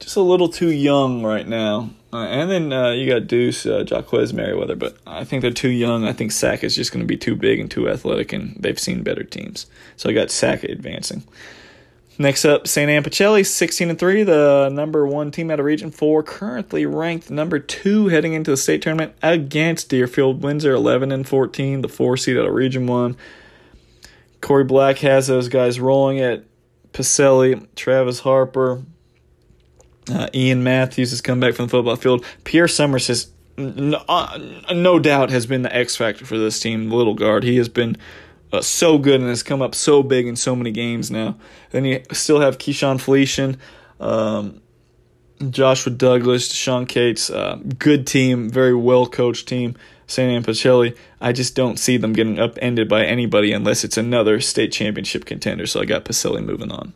just 0.00 0.16
a 0.16 0.22
little 0.22 0.48
too 0.48 0.70
young 0.70 1.22
right 1.22 1.46
now. 1.46 1.90
Uh, 2.12 2.24
and 2.24 2.50
then 2.50 2.72
uh, 2.72 2.90
you 2.90 3.08
got 3.08 3.28
Deuce, 3.28 3.64
uh, 3.66 3.84
Jaquez 3.86 4.32
Merriweather, 4.32 4.74
but 4.74 4.96
I 5.06 5.22
think 5.24 5.42
they're 5.42 5.52
too 5.52 5.70
young. 5.70 6.04
I 6.04 6.12
think 6.12 6.32
Sac 6.32 6.64
is 6.64 6.74
just 6.74 6.90
going 6.90 7.02
to 7.02 7.06
be 7.06 7.16
too 7.16 7.36
big 7.36 7.60
and 7.60 7.70
too 7.70 7.88
athletic, 7.88 8.32
and 8.32 8.56
they've 8.58 8.78
seen 8.78 9.04
better 9.04 9.22
teams. 9.22 9.66
So 9.96 10.10
I 10.10 10.12
got 10.12 10.30
Sac 10.30 10.64
advancing. 10.64 11.22
Next 12.18 12.44
up, 12.44 12.66
St. 12.66 12.90
Anne 12.90 13.02
Pacelli, 13.02 13.46
16 13.46 13.90
and 13.90 13.98
3, 13.98 14.24
the 14.24 14.68
number 14.70 15.06
one 15.06 15.30
team 15.30 15.50
out 15.50 15.58
of 15.58 15.64
Region 15.64 15.90
4, 15.90 16.22
currently 16.22 16.84
ranked 16.84 17.30
number 17.30 17.58
two 17.58 18.08
heading 18.08 18.34
into 18.34 18.50
the 18.50 18.58
state 18.58 18.82
tournament 18.82 19.14
against 19.22 19.88
Deerfield 19.88 20.42
Windsor, 20.42 20.72
11 20.72 21.12
and 21.12 21.26
14, 21.26 21.80
the 21.80 21.88
four 21.88 22.18
seed 22.18 22.36
out 22.36 22.46
of 22.46 22.52
Region 22.52 22.86
1. 22.86 23.16
Corey 24.42 24.64
Black 24.64 24.98
has 24.98 25.28
those 25.28 25.48
guys 25.48 25.80
rolling 25.80 26.20
at 26.20 26.44
Pacelli, 26.92 27.66
Travis 27.74 28.20
Harper, 28.20 28.82
uh, 30.12 30.28
Ian 30.34 30.62
Matthews 30.62 31.10
has 31.10 31.20
come 31.20 31.40
back 31.40 31.54
from 31.54 31.66
the 31.66 31.70
football 31.70 31.96
field. 31.96 32.24
Pierre 32.44 32.68
Summers 32.68 33.06
has, 33.08 33.30
no, 33.56 34.02
uh, 34.08 34.38
no 34.72 34.98
doubt, 34.98 35.30
has 35.30 35.46
been 35.46 35.62
the 35.62 35.74
X 35.74 35.96
factor 35.96 36.24
for 36.24 36.38
this 36.38 36.60
team. 36.60 36.88
The 36.88 36.96
little 36.96 37.14
guard, 37.14 37.44
he 37.44 37.56
has 37.56 37.68
been 37.68 37.96
uh, 38.52 38.60
so 38.60 38.98
good 38.98 39.20
and 39.20 39.28
has 39.28 39.42
come 39.42 39.62
up 39.62 39.74
so 39.74 40.02
big 40.02 40.26
in 40.26 40.36
so 40.36 40.56
many 40.56 40.70
games 40.70 41.10
now. 41.10 41.36
Then 41.70 41.84
you 41.84 42.02
still 42.12 42.40
have 42.40 42.58
Keyshawn 42.58 43.00
Felician, 43.00 43.58
um, 43.98 44.60
Joshua 45.48 45.92
Douglas, 45.92 46.52
Sean 46.52 46.86
Cates. 46.86 47.30
Uh, 47.30 47.58
good 47.78 48.06
team, 48.06 48.50
very 48.50 48.74
well 48.74 49.06
coached 49.06 49.48
team. 49.48 49.76
St. 50.06 50.30
Anne 50.30 50.42
Pacelli, 50.42 50.96
I 51.20 51.32
just 51.32 51.54
don't 51.54 51.78
see 51.78 51.96
them 51.96 52.12
getting 52.12 52.40
upended 52.40 52.88
by 52.88 53.04
anybody 53.04 53.52
unless 53.52 53.84
it's 53.84 53.96
another 53.96 54.40
state 54.40 54.72
championship 54.72 55.24
contender. 55.24 55.66
So 55.66 55.80
I 55.80 55.84
got 55.84 56.04
Pacelli 56.04 56.44
moving 56.44 56.72
on. 56.72 56.94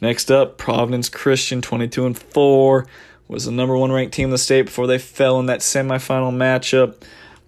Next 0.00 0.30
up, 0.30 0.58
Providence 0.58 1.08
Christian, 1.08 1.62
22 1.62 2.06
and 2.06 2.18
4, 2.18 2.86
was 3.28 3.46
the 3.46 3.50
number 3.50 3.76
one 3.76 3.92
ranked 3.92 4.14
team 4.14 4.26
in 4.26 4.30
the 4.30 4.38
state 4.38 4.62
before 4.62 4.86
they 4.86 4.98
fell 4.98 5.40
in 5.40 5.46
that 5.46 5.60
semifinal 5.60 6.32
matchup. 6.32 7.02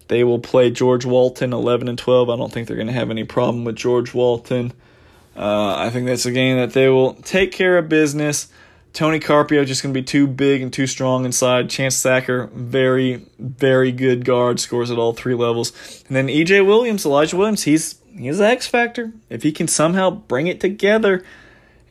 They 0.07 0.23
will 0.23 0.39
play 0.39 0.71
George 0.71 1.05
Walton, 1.05 1.53
11 1.53 1.87
and 1.87 1.97
12. 1.97 2.29
I 2.29 2.35
don't 2.35 2.51
think 2.51 2.67
they're 2.67 2.75
going 2.75 2.87
to 2.87 2.93
have 2.93 3.11
any 3.11 3.23
problem 3.23 3.63
with 3.63 3.75
George 3.75 4.13
Walton. 4.13 4.73
Uh, 5.37 5.75
I 5.77 5.89
think 5.89 6.07
that's 6.07 6.25
a 6.25 6.31
game 6.31 6.57
that 6.57 6.73
they 6.73 6.89
will 6.89 7.13
take 7.13 7.51
care 7.51 7.77
of 7.77 7.87
business. 7.87 8.49
Tony 8.91 9.19
Carpio 9.19 9.63
just 9.63 9.83
going 9.83 9.93
to 9.93 9.99
be 9.99 10.03
too 10.03 10.25
big 10.25 10.61
and 10.61 10.73
too 10.73 10.87
strong 10.87 11.25
inside. 11.25 11.69
Chance 11.69 12.01
Thacker, 12.01 12.47
very, 12.53 13.25
very 13.37 13.91
good 13.91 14.25
guard, 14.25 14.59
scores 14.59 14.89
at 14.89 14.97
all 14.97 15.13
three 15.13 15.35
levels. 15.35 16.03
And 16.07 16.15
then 16.17 16.27
EJ 16.27 16.65
Williams, 16.65 17.05
Elijah 17.05 17.37
Williams, 17.37 17.63
he's 17.63 17.99
he's 18.17 18.39
the 18.39 18.47
X 18.47 18.67
factor. 18.67 19.13
If 19.29 19.43
he 19.43 19.51
can 19.51 19.67
somehow 19.67 20.09
bring 20.09 20.47
it 20.47 20.59
together, 20.59 21.23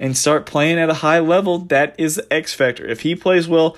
and 0.01 0.17
start 0.17 0.47
playing 0.47 0.79
at 0.79 0.91
a 0.91 0.95
high 0.95 1.19
level, 1.19 1.59
that 1.59 1.95
is 1.99 2.17
the 2.17 2.33
X 2.33 2.55
factor. 2.55 2.87
If 2.87 3.01
he 3.01 3.15
plays 3.15 3.49
well, 3.49 3.77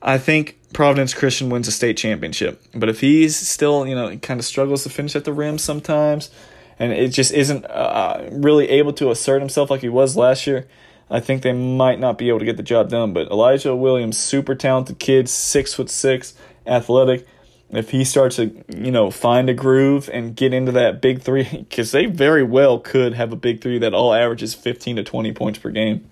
I 0.00 0.18
think 0.18 0.58
Providence 0.72 1.14
Christian 1.14 1.50
wins 1.50 1.68
a 1.68 1.72
state 1.72 1.96
championship. 1.96 2.62
But 2.74 2.88
if 2.88 3.00
he's 3.00 3.36
still, 3.36 3.86
you 3.86 3.94
know, 3.94 4.16
kind 4.18 4.40
of 4.40 4.46
struggles 4.46 4.82
to 4.84 4.90
finish 4.90 5.14
at 5.14 5.24
the 5.24 5.32
rim 5.32 5.58
sometimes, 5.58 6.30
and 6.78 6.92
it 6.92 7.08
just 7.08 7.32
isn't 7.32 7.64
uh, 7.66 8.28
really 8.32 8.68
able 8.70 8.92
to 8.94 9.10
assert 9.10 9.40
himself 9.40 9.70
like 9.70 9.82
he 9.82 9.88
was 9.88 10.16
last 10.16 10.46
year, 10.46 10.66
I 11.10 11.20
think 11.20 11.42
they 11.42 11.52
might 11.52 12.00
not 12.00 12.16
be 12.16 12.28
able 12.28 12.38
to 12.38 12.44
get 12.44 12.56
the 12.56 12.62
job 12.62 12.88
done. 12.88 13.12
But 13.12 13.30
Elijah 13.30 13.76
Williams, 13.76 14.18
super 14.18 14.54
talented 14.54 14.98
kid, 14.98 15.28
six 15.28 15.74
foot 15.74 15.90
six, 15.90 16.34
athletic 16.66 17.26
if 17.72 17.90
he 17.90 18.04
starts 18.04 18.36
to 18.36 18.64
you 18.68 18.90
know 18.90 19.10
find 19.10 19.48
a 19.48 19.54
groove 19.54 20.08
and 20.12 20.36
get 20.36 20.52
into 20.52 20.72
that 20.72 21.00
big 21.00 21.22
three 21.22 21.44
because 21.68 21.90
they 21.92 22.06
very 22.06 22.42
well 22.42 22.78
could 22.78 23.14
have 23.14 23.32
a 23.32 23.36
big 23.36 23.60
three 23.60 23.78
that 23.78 23.94
all 23.94 24.14
averages 24.14 24.54
15 24.54 24.96
to 24.96 25.04
20 25.04 25.32
points 25.32 25.58
per 25.58 25.70
game. 25.70 26.08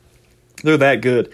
They're 0.62 0.76
that 0.78 1.00
good. 1.00 1.32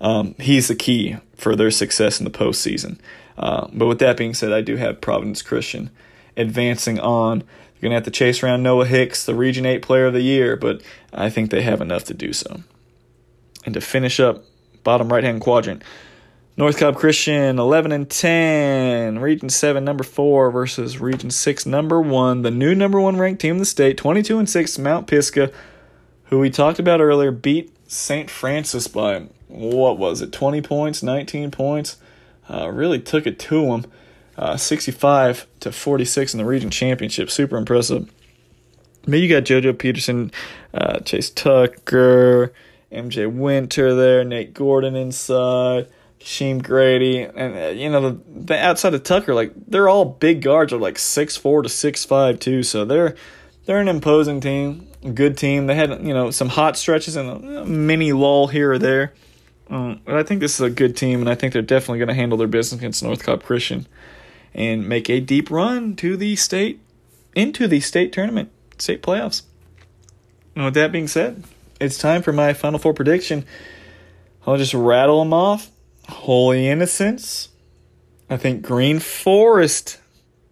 Um, 0.00 0.34
he's 0.38 0.68
the 0.68 0.74
key 0.74 1.16
for 1.36 1.56
their 1.56 1.70
success 1.70 2.20
in 2.20 2.24
the 2.24 2.30
postseason. 2.30 2.98
Uh, 3.36 3.68
but 3.72 3.86
with 3.86 3.98
that 4.00 4.16
being 4.16 4.34
said 4.34 4.52
i 4.52 4.60
do 4.60 4.76
have 4.76 5.00
providence 5.00 5.42
christian 5.42 5.90
advancing 6.36 6.98
on. 7.00 7.42
You're 7.76 7.88
going 7.88 7.92
to 7.92 8.04
have 8.04 8.04
to 8.04 8.10
chase 8.10 8.42
around 8.42 8.62
noah 8.62 8.86
hicks 8.86 9.24
the 9.24 9.34
region 9.34 9.64
8 9.64 9.80
player 9.82 10.06
of 10.06 10.12
the 10.12 10.20
year 10.20 10.56
but 10.56 10.82
i 11.12 11.30
think 11.30 11.50
they 11.50 11.62
have 11.62 11.80
enough 11.80 12.04
to 12.04 12.14
do 12.14 12.32
so. 12.32 12.62
And 13.64 13.74
to 13.74 13.80
finish 13.80 14.20
up 14.20 14.44
bottom 14.82 15.12
right 15.12 15.24
hand 15.24 15.40
quadrant 15.40 15.82
North 16.56 16.78
Cobb 16.78 16.96
Christian 16.96 17.58
11 17.58 17.92
and 17.92 18.10
10. 18.10 19.18
Region 19.20 19.48
7 19.48 19.84
number 19.84 20.04
4 20.04 20.50
versus 20.50 21.00
Region 21.00 21.30
6 21.30 21.66
number 21.66 22.00
1. 22.00 22.42
The 22.42 22.50
new 22.50 22.74
number 22.74 23.00
1 23.00 23.16
ranked 23.16 23.40
team 23.40 23.52
in 23.52 23.58
the 23.58 23.64
state 23.64 23.96
22 23.96 24.38
and 24.38 24.48
6 24.48 24.78
Mount 24.78 25.06
Pisgah 25.06 25.50
who 26.30 26.38
we 26.38 26.48
talked 26.48 26.78
about 26.78 27.00
earlier 27.00 27.32
beat 27.32 27.72
St. 27.90 28.30
Francis 28.30 28.86
by 28.86 29.26
what 29.48 29.98
was 29.98 30.22
it 30.22 30.32
20 30.32 30.62
points, 30.62 31.02
19 31.02 31.50
points. 31.50 31.96
Uh, 32.48 32.70
really 32.70 33.00
took 33.00 33.26
it 33.26 33.38
to 33.38 33.66
them. 33.66 33.84
Uh, 34.38 34.56
65 34.56 35.46
to 35.58 35.70
46 35.70 36.32
in 36.32 36.38
the 36.38 36.44
region 36.44 36.70
championship. 36.70 37.30
Super 37.30 37.56
impressive. 37.56 38.10
But 39.02 39.16
you 39.16 39.28
got 39.28 39.42
JoJo 39.42 39.78
Peterson, 39.78 40.30
uh, 40.72 41.00
Chase 41.00 41.30
Tucker, 41.30 42.52
MJ 42.92 43.30
Winter 43.30 43.94
there, 43.94 44.24
Nate 44.24 44.54
Gordon 44.54 44.94
inside. 44.94 45.88
Sheem 46.20 46.62
Grady, 46.62 47.22
and 47.22 47.56
uh, 47.56 47.68
you 47.68 47.90
know 47.90 48.10
the, 48.10 48.20
the 48.26 48.58
outside 48.58 48.92
of 48.92 49.02
Tucker, 49.02 49.34
like 49.34 49.52
they're 49.66 49.88
all 49.88 50.04
big 50.04 50.42
guards, 50.42 50.72
are 50.72 50.78
like 50.78 50.98
six 50.98 51.36
four 51.36 51.62
to 51.62 51.68
six 51.68 52.04
five 52.04 52.38
too. 52.38 52.62
So 52.62 52.84
they're 52.84 53.16
they're 53.64 53.80
an 53.80 53.88
imposing 53.88 54.40
team, 54.40 54.86
good 55.14 55.38
team. 55.38 55.66
They 55.66 55.74
had 55.74 55.90
you 56.06 56.12
know 56.12 56.30
some 56.30 56.50
hot 56.50 56.76
stretches 56.76 57.16
and 57.16 57.30
a 57.30 57.64
mini 57.64 58.12
lull 58.12 58.48
here 58.48 58.72
or 58.72 58.78
there, 58.78 59.14
um, 59.70 60.00
but 60.04 60.16
I 60.16 60.22
think 60.22 60.40
this 60.40 60.54
is 60.54 60.60
a 60.60 60.70
good 60.70 60.94
team, 60.94 61.20
and 61.20 61.30
I 61.30 61.34
think 61.34 61.54
they're 61.54 61.62
definitely 61.62 61.98
going 61.98 62.08
to 62.08 62.14
handle 62.14 62.36
their 62.36 62.48
business 62.48 62.78
against 62.78 63.02
North 63.02 63.22
Cobb 63.22 63.42
Christian 63.42 63.86
and 64.52 64.86
make 64.86 65.08
a 65.08 65.20
deep 65.20 65.50
run 65.50 65.96
to 65.96 66.18
the 66.18 66.36
state 66.36 66.80
into 67.34 67.66
the 67.66 67.80
state 67.80 68.12
tournament, 68.12 68.50
state 68.76 69.02
playoffs. 69.02 69.42
And 70.54 70.66
with 70.66 70.74
that 70.74 70.92
being 70.92 71.08
said, 71.08 71.44
it's 71.80 71.96
time 71.96 72.20
for 72.20 72.32
my 72.32 72.52
final 72.52 72.78
four 72.78 72.92
prediction. 72.92 73.46
I'll 74.46 74.58
just 74.58 74.74
rattle 74.74 75.20
them 75.20 75.32
off 75.32 75.70
Holy 76.10 76.68
Innocents. 76.68 77.48
I 78.28 78.36
think 78.36 78.62
Green 78.62 79.00
Forest 79.00 79.98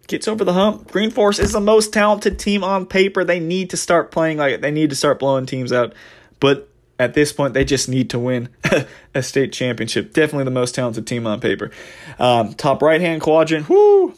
gets 0.07 0.27
over 0.27 0.43
the 0.43 0.53
hump. 0.53 0.91
Green 0.91 1.11
Forest 1.11 1.39
is 1.39 1.53
the 1.53 1.61
most 1.61 1.93
talented 1.93 2.39
team 2.39 2.63
on 2.63 2.85
paper. 2.85 3.23
They 3.23 3.39
need 3.39 3.69
to 3.69 3.77
start 3.77 4.11
playing 4.11 4.37
like 4.37 4.53
it. 4.53 4.61
They 4.61 4.71
need 4.71 4.89
to 4.89 4.95
start 4.95 5.19
blowing 5.19 5.45
teams 5.45 5.71
out. 5.71 5.93
But 6.39 6.67
at 6.97 7.13
this 7.13 7.31
point, 7.31 7.53
they 7.53 7.63
just 7.63 7.87
need 7.87 8.09
to 8.09 8.19
win 8.19 8.49
a 9.15 9.23
state 9.23 9.53
championship. 9.53 10.13
Definitely 10.13 10.45
the 10.45 10.51
most 10.51 10.75
talented 10.75 11.07
team 11.07 11.25
on 11.25 11.39
paper. 11.39 11.71
Um, 12.17 12.53
top 12.53 12.81
right 12.81 12.99
hand 12.99 13.21
quadrant, 13.21 13.69
whoo, 13.69 14.13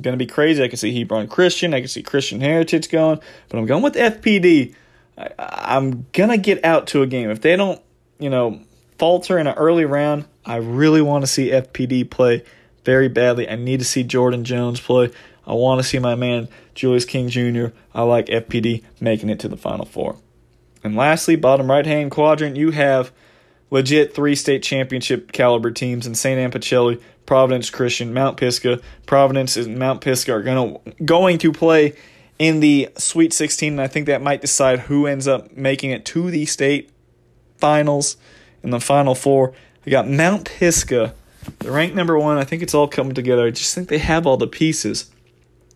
going 0.00 0.16
to 0.16 0.24
be 0.24 0.30
crazy. 0.30 0.62
I 0.62 0.68
can 0.68 0.76
see 0.76 0.96
Hebron 0.96 1.28
Christian. 1.28 1.74
I 1.74 1.80
can 1.80 1.88
see 1.88 2.02
Christian 2.02 2.40
Heritage 2.40 2.88
going. 2.90 3.20
But 3.48 3.58
I'm 3.58 3.66
going 3.66 3.82
with 3.82 3.94
FPD. 3.94 4.74
I, 5.18 5.30
I'm 5.38 6.06
going 6.12 6.30
to 6.30 6.38
get 6.38 6.64
out 6.64 6.86
to 6.88 7.02
a 7.02 7.06
game. 7.06 7.30
If 7.30 7.40
they 7.40 7.56
don't, 7.56 7.80
you 8.18 8.30
know, 8.30 8.60
falter 8.98 9.38
in 9.38 9.46
an 9.46 9.54
early 9.56 9.84
round, 9.84 10.26
I 10.44 10.56
really 10.56 11.02
want 11.02 11.22
to 11.22 11.26
see 11.26 11.50
FPD 11.50 12.10
play 12.10 12.44
very 12.84 13.08
badly. 13.08 13.48
I 13.48 13.56
need 13.56 13.80
to 13.80 13.84
see 13.84 14.02
Jordan 14.02 14.44
Jones 14.44 14.80
play. 14.80 15.10
I 15.46 15.52
want 15.52 15.80
to 15.80 15.86
see 15.86 15.98
my 15.98 16.14
man 16.14 16.48
Julius 16.74 17.04
King 17.04 17.28
Jr. 17.28 17.66
I 17.94 18.02
like 18.02 18.26
FPD 18.26 18.84
making 19.00 19.28
it 19.28 19.40
to 19.40 19.48
the 19.48 19.56
Final 19.56 19.84
Four. 19.84 20.16
And 20.82 20.96
lastly, 20.96 21.36
bottom 21.36 21.70
right 21.70 21.84
hand 21.84 22.10
quadrant, 22.10 22.56
you 22.56 22.70
have 22.70 23.12
legit 23.70 24.14
three 24.14 24.34
state 24.34 24.62
championship 24.62 25.32
caliber 25.32 25.70
teams 25.70 26.06
in 26.06 26.14
St. 26.14 26.38
Anne 26.38 26.50
Pacelli, 26.50 27.00
Providence 27.26 27.70
Christian, 27.70 28.14
Mount 28.14 28.36
Pisgah. 28.36 28.80
Providence 29.06 29.56
and 29.56 29.78
Mount 29.78 30.00
Pisgah 30.00 30.32
are 30.32 30.42
gonna 30.42 30.78
going 31.04 31.38
to 31.38 31.52
play 31.52 31.94
in 32.38 32.60
the 32.60 32.88
Sweet 32.96 33.32
16, 33.32 33.74
and 33.74 33.80
I 33.82 33.86
think 33.86 34.06
that 34.06 34.22
might 34.22 34.40
decide 34.40 34.80
who 34.80 35.06
ends 35.06 35.28
up 35.28 35.52
making 35.56 35.90
it 35.90 36.04
to 36.06 36.30
the 36.30 36.46
state 36.46 36.90
finals 37.58 38.16
in 38.62 38.70
the 38.70 38.80
Final 38.80 39.14
Four. 39.14 39.52
I 39.86 39.90
got 39.90 40.08
Mount 40.08 40.44
Pisgah. 40.44 41.14
They're 41.58 41.72
ranked 41.72 41.96
number 41.96 42.18
one. 42.18 42.36
I 42.36 42.44
think 42.44 42.62
it's 42.62 42.74
all 42.74 42.88
coming 42.88 43.14
together. 43.14 43.46
I 43.46 43.50
just 43.50 43.74
think 43.74 43.88
they 43.88 43.98
have 43.98 44.26
all 44.26 44.36
the 44.36 44.46
pieces. 44.46 45.10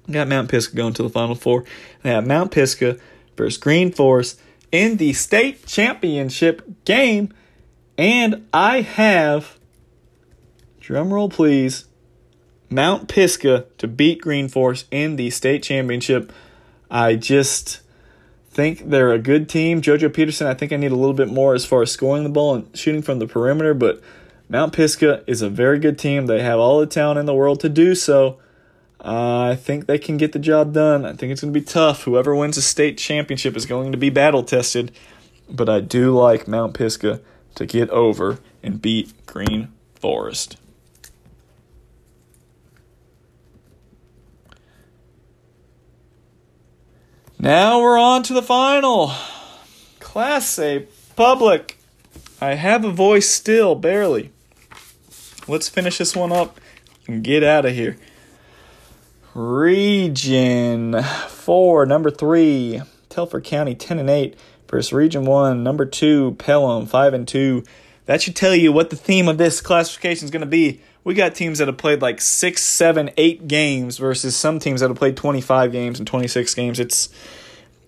I 0.08 0.12
got 0.12 0.28
Mount 0.28 0.50
Pisgah 0.50 0.76
going 0.76 0.92
to 0.94 1.02
the 1.02 1.08
Final 1.08 1.34
Four. 1.34 1.64
I 2.02 2.08
have 2.08 2.26
Mount 2.26 2.50
Pisgah 2.50 2.98
versus 3.36 3.58
Green 3.58 3.90
Forest 3.90 4.40
in 4.70 4.98
the 4.98 5.12
state 5.12 5.66
championship 5.66 6.84
game. 6.84 7.32
And 7.96 8.46
I 8.52 8.82
have, 8.82 9.58
drumroll 10.80 11.32
please, 11.32 11.86
Mount 12.68 13.08
Pisgah 13.08 13.66
to 13.78 13.88
beat 13.88 14.20
Green 14.20 14.48
Forest 14.48 14.86
in 14.90 15.16
the 15.16 15.30
state 15.30 15.62
championship. 15.62 16.32
I 16.90 17.14
just 17.14 17.80
think 18.54 18.88
they're 18.88 19.12
a 19.12 19.18
good 19.18 19.48
team. 19.48 19.82
JoJo 19.82 20.14
Peterson, 20.14 20.46
I 20.46 20.54
think 20.54 20.72
I 20.72 20.76
need 20.76 20.92
a 20.92 20.96
little 20.96 21.14
bit 21.14 21.28
more 21.28 21.54
as 21.54 21.66
far 21.66 21.82
as 21.82 21.90
scoring 21.90 22.22
the 22.22 22.30
ball 22.30 22.54
and 22.54 22.76
shooting 22.76 23.02
from 23.02 23.18
the 23.18 23.26
perimeter, 23.26 23.74
but 23.74 24.00
Mount 24.48 24.72
Pisgah 24.72 25.24
is 25.26 25.42
a 25.42 25.50
very 25.50 25.78
good 25.78 25.98
team. 25.98 26.26
They 26.26 26.42
have 26.42 26.58
all 26.58 26.78
the 26.78 26.86
talent 26.86 27.18
in 27.18 27.26
the 27.26 27.34
world 27.34 27.60
to 27.60 27.68
do 27.68 27.94
so. 27.94 28.38
Uh, 29.04 29.50
I 29.50 29.56
think 29.56 29.86
they 29.86 29.98
can 29.98 30.16
get 30.16 30.32
the 30.32 30.38
job 30.38 30.72
done. 30.72 31.04
I 31.04 31.12
think 31.12 31.32
it's 31.32 31.40
going 31.40 31.52
to 31.52 31.60
be 31.60 31.66
tough. 31.66 32.04
Whoever 32.04 32.34
wins 32.34 32.56
the 32.56 32.62
state 32.62 32.96
championship 32.96 33.56
is 33.56 33.66
going 33.66 33.92
to 33.92 33.98
be 33.98 34.08
battle 34.08 34.42
tested. 34.42 34.92
But 35.50 35.68
I 35.68 35.80
do 35.80 36.16
like 36.16 36.48
Mount 36.48 36.74
Pisgah 36.74 37.20
to 37.56 37.66
get 37.66 37.90
over 37.90 38.38
and 38.62 38.80
beat 38.80 39.26
Green 39.26 39.72
Forest. 39.94 40.56
Now 47.38 47.80
we're 47.80 47.98
on 47.98 48.22
to 48.24 48.32
the 48.32 48.42
final. 48.42 49.12
Class 50.00 50.58
A 50.58 50.86
public. 51.16 51.78
I 52.40 52.54
have 52.54 52.84
a 52.84 52.90
voice 52.90 53.28
still, 53.28 53.74
barely. 53.74 54.30
Let's 55.46 55.68
finish 55.68 55.98
this 55.98 56.16
one 56.16 56.32
up 56.32 56.60
and 57.06 57.22
get 57.22 57.42
out 57.42 57.66
of 57.66 57.74
here. 57.74 57.96
Region 59.34 61.02
4, 61.02 61.86
number 61.86 62.10
3, 62.10 62.82
Telfair 63.08 63.40
County 63.40 63.74
10 63.74 63.98
and 63.98 64.08
8 64.08 64.36
versus 64.68 64.92
Region 64.92 65.24
1, 65.24 65.62
number 65.62 65.84
2, 65.84 66.36
Pelham 66.38 66.86
5 66.86 67.14
and 67.14 67.28
2. 67.28 67.64
That 68.06 68.22
should 68.22 68.36
tell 68.36 68.54
you 68.54 68.72
what 68.72 68.90
the 68.90 68.96
theme 68.96 69.28
of 69.28 69.38
this 69.38 69.60
classification 69.60 70.24
is 70.24 70.30
going 70.30 70.40
to 70.40 70.46
be. 70.46 70.80
We 71.04 71.14
got 71.14 71.34
teams 71.34 71.58
that 71.58 71.68
have 71.68 71.76
played 71.76 72.00
like 72.00 72.20
six, 72.20 72.62
seven, 72.62 73.10
eight 73.16 73.46
games 73.46 73.98
versus 73.98 74.34
some 74.34 74.58
teams 74.58 74.80
that 74.80 74.88
have 74.88 74.96
played 74.98 75.16
25 75.16 75.70
games 75.70 75.98
and 75.98 76.06
26 76.06 76.54
games. 76.54 76.80
It's 76.80 77.10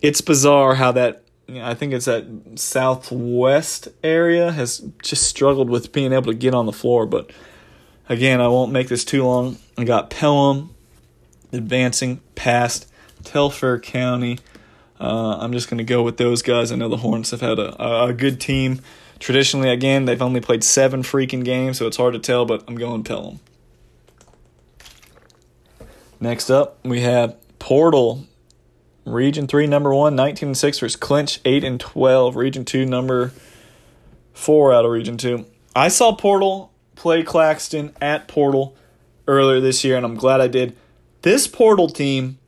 it's 0.03 0.21
bizarre 0.21 0.75
how 0.75 0.93
that 0.93 1.23
I 1.49 1.75
think 1.75 1.93
it's 1.93 2.07
that 2.07 2.27
southwest 2.57 3.89
area 4.03 4.53
has 4.53 4.79
just 5.03 5.23
struggled 5.25 5.71
with 5.71 5.93
being 5.93 6.13
able 6.13 6.33
to 6.33 6.39
get 6.39 6.55
on 6.55 6.67
the 6.67 6.73
floor, 6.73 7.07
but 7.07 7.31
again, 8.09 8.41
I 8.41 8.49
won't 8.49 8.73
make 8.73 8.89
this 8.89 9.05
too 9.05 9.25
long. 9.25 9.59
I 9.79 9.85
got 9.85 10.11
Pelham 10.11 10.75
advancing 11.53 12.21
past 12.35 12.91
Telfair 13.25 13.79
County. 13.79 14.39
Uh, 14.99 15.39
I'm 15.39 15.53
just 15.53 15.69
going 15.71 15.79
to 15.79 15.85
go 15.85 16.03
with 16.03 16.17
those 16.17 16.43
guys. 16.43 16.73
I 16.73 16.77
know 16.77 16.89
the 16.89 16.97
Hornets 16.97 17.31
have 17.31 17.43
had 17.43 17.59
a, 17.59 18.05
a 18.05 18.13
good 18.13 18.41
team. 18.41 18.81
Traditionally, 19.19 19.71
again, 19.71 20.05
they've 20.05 20.21
only 20.21 20.41
played 20.41 20.63
seven 20.63 21.03
freaking 21.03 21.45
games, 21.45 21.79
so 21.79 21.87
it's 21.87 21.97
hard 21.97 22.13
to 22.15 22.19
tell, 22.19 22.45
but 22.45 22.65
I'm 22.69 22.77
going 22.77 23.03
Pelham. 23.03 23.41
Next 26.21 26.51
up, 26.51 26.79
we 26.85 27.01
have 27.01 27.37
Portal. 27.59 28.27
Region 29.05 29.47
3, 29.47 29.69
number 29.69 29.95
1, 29.95 30.17
19 30.17 30.49
and 30.49 30.57
6 30.57 30.79
versus 30.81 30.97
Clinch, 30.97 31.41
8 31.45 31.63
and 31.63 31.79
12. 31.79 32.35
Region 32.35 32.65
2, 32.65 32.85
number 32.85 33.33
4 34.35 34.75
out 34.75 34.85
of 34.85 34.91
Region 34.91 35.17
2. 35.17 35.47
I 35.77 35.89
saw 35.89 36.15
Portal 36.15 36.73
play 36.97 37.23
Claxton 37.23 37.95
at 38.01 38.27
Portal 38.27 38.77
earlier 39.29 39.61
this 39.61 39.85
year, 39.85 39.97
and 39.97 40.05
I'm 40.05 40.17
glad 40.17 40.41
I 40.41 40.49
did. 40.49 40.77
This 41.23 41.47
Portal 41.47 41.89
team 41.89 42.39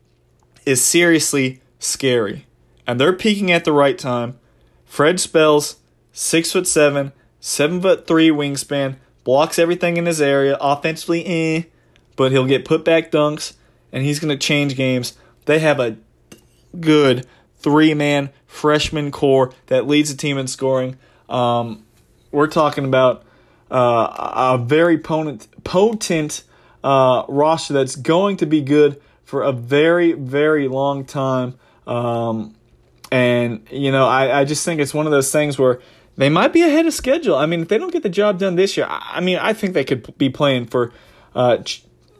is 0.66 0.84
seriously 0.84 1.60
scary, 1.78 2.46
and 2.86 3.00
they're 3.00 3.12
peaking 3.12 3.52
at 3.52 3.64
the 3.64 3.72
right 3.72 3.98
time. 3.98 4.38
Fred 4.84 5.20
Spells, 5.20 5.76
six 6.18 6.50
foot 6.50 6.66
seven, 6.66 7.12
seven 7.38 7.80
foot 7.80 8.08
three 8.08 8.28
wingspan, 8.28 8.96
blocks 9.22 9.56
everything 9.56 9.96
in 9.96 10.06
his 10.06 10.20
area. 10.20 10.58
Offensively, 10.60 11.24
eh, 11.24 11.62
but 12.16 12.32
he'll 12.32 12.44
get 12.44 12.64
put 12.64 12.84
back 12.84 13.12
dunks, 13.12 13.54
and 13.92 14.02
he's 14.02 14.18
to 14.18 14.36
change 14.36 14.74
games. 14.74 15.16
They 15.44 15.60
have 15.60 15.78
a 15.78 15.96
good 16.80 17.24
three 17.58 17.94
man 17.94 18.30
freshman 18.46 19.12
core 19.12 19.52
that 19.66 19.86
leads 19.86 20.10
the 20.10 20.16
team 20.16 20.38
in 20.38 20.48
scoring. 20.48 20.98
Um, 21.28 21.84
we're 22.32 22.48
talking 22.48 22.84
about 22.84 23.24
uh, 23.70 24.56
a 24.56 24.58
very 24.58 24.98
potent, 24.98 25.46
potent 25.62 26.42
uh, 26.82 27.22
roster 27.28 27.74
that's 27.74 27.94
going 27.94 28.38
to 28.38 28.46
be 28.46 28.60
good 28.60 29.00
for 29.24 29.44
a 29.44 29.52
very, 29.52 30.12
very 30.12 30.66
long 30.66 31.04
time. 31.04 31.54
Um, 31.86 32.56
and, 33.12 33.66
you 33.70 33.92
know, 33.92 34.06
I, 34.06 34.40
I 34.40 34.44
just 34.44 34.64
think 34.64 34.80
it's 34.80 34.92
one 34.92 35.06
of 35.06 35.12
those 35.12 35.30
things 35.30 35.58
where 35.58 35.80
they 36.18 36.28
might 36.28 36.52
be 36.52 36.62
ahead 36.62 36.84
of 36.84 36.92
schedule. 36.92 37.36
I 37.36 37.46
mean, 37.46 37.62
if 37.62 37.68
they 37.68 37.78
don't 37.78 37.92
get 37.92 38.02
the 38.02 38.08
job 38.08 38.40
done 38.40 38.56
this 38.56 38.76
year, 38.76 38.86
I, 38.90 39.20
mean, 39.20 39.38
I 39.38 39.52
think 39.52 39.72
they 39.72 39.84
could 39.84 40.18
be 40.18 40.28
playing 40.28 40.66
for, 40.66 40.92
uh, 41.34 41.58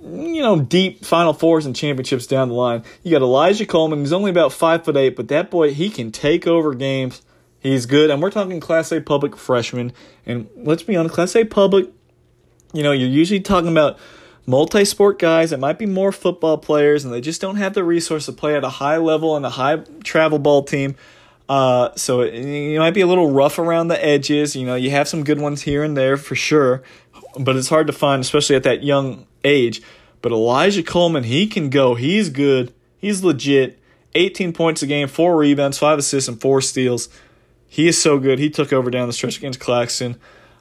you 0.00 0.40
know, 0.40 0.60
deep 0.60 1.04
Final 1.04 1.32
Fours 1.32 1.66
and 1.66 1.74
championships 1.74 2.26
down 2.26 2.48
the 2.48 2.54
line. 2.54 2.84
You 3.02 3.10
got 3.10 3.22
Elijah 3.22 3.66
Coleman, 3.66 3.98
He's 3.98 4.12
only 4.12 4.30
about 4.30 4.52
five 4.52 4.84
foot 4.84 4.96
eight, 4.96 5.16
but 5.16 5.26
that 5.28 5.50
boy, 5.50 5.74
he 5.74 5.90
can 5.90 6.12
take 6.12 6.46
over 6.46 6.74
games. 6.74 7.22
He's 7.58 7.86
good, 7.86 8.08
and 8.08 8.22
we're 8.22 8.30
talking 8.30 8.60
Class 8.60 8.92
A 8.92 9.00
public 9.00 9.36
freshman. 9.36 9.92
And 10.24 10.48
let's 10.56 10.84
be 10.84 10.94
honest, 10.94 11.16
Class 11.16 11.34
A 11.34 11.44
public, 11.44 11.90
you 12.72 12.84
know, 12.84 12.92
you're 12.92 13.08
usually 13.08 13.40
talking 13.40 13.72
about 13.72 13.98
multi 14.46 14.84
sport 14.84 15.18
guys 15.18 15.50
that 15.50 15.58
might 15.58 15.76
be 15.76 15.86
more 15.86 16.12
football 16.12 16.56
players 16.56 17.04
and 17.04 17.12
they 17.12 17.20
just 17.20 17.38
don't 17.38 17.56
have 17.56 17.74
the 17.74 17.84
resource 17.84 18.24
to 18.24 18.32
play 18.32 18.56
at 18.56 18.64
a 18.64 18.68
high 18.70 18.96
level 18.96 19.36
and 19.36 19.44
a 19.44 19.50
high 19.50 19.76
travel 20.04 20.38
ball 20.38 20.62
team. 20.62 20.94
Uh, 21.48 21.94
so 21.96 22.20
it, 22.20 22.34
you 22.34 22.78
might 22.78 22.94
be 22.94 23.00
a 23.00 23.06
little 23.06 23.30
rough 23.30 23.58
around 23.58 23.88
the 23.88 24.04
edges. 24.04 24.54
You 24.54 24.66
know, 24.66 24.74
you 24.74 24.90
have 24.90 25.08
some 25.08 25.24
good 25.24 25.40
ones 25.40 25.62
here 25.62 25.82
and 25.82 25.96
there 25.96 26.16
for 26.16 26.34
sure, 26.34 26.82
but 27.38 27.56
it's 27.56 27.68
hard 27.68 27.86
to 27.86 27.92
find, 27.92 28.20
especially 28.20 28.56
at 28.56 28.64
that 28.64 28.82
young 28.82 29.26
age. 29.44 29.82
But 30.20 30.32
Elijah 30.32 30.82
Coleman, 30.82 31.24
he 31.24 31.46
can 31.46 31.70
go. 31.70 31.94
He's 31.94 32.28
good. 32.28 32.72
He's 32.98 33.22
legit. 33.22 33.78
18 34.14 34.52
points 34.52 34.82
a 34.82 34.86
game, 34.86 35.06
four 35.06 35.36
rebounds, 35.36 35.78
five 35.78 35.98
assists, 35.98 36.28
and 36.28 36.40
four 36.40 36.60
steals. 36.60 37.08
He 37.68 37.86
is 37.86 38.00
so 38.00 38.18
good. 38.18 38.38
He 38.38 38.50
took 38.50 38.72
over 38.72 38.90
down 38.90 39.06
the 39.06 39.12
stretch 39.12 39.36
against 39.38 39.60
Claxton. 39.60 40.16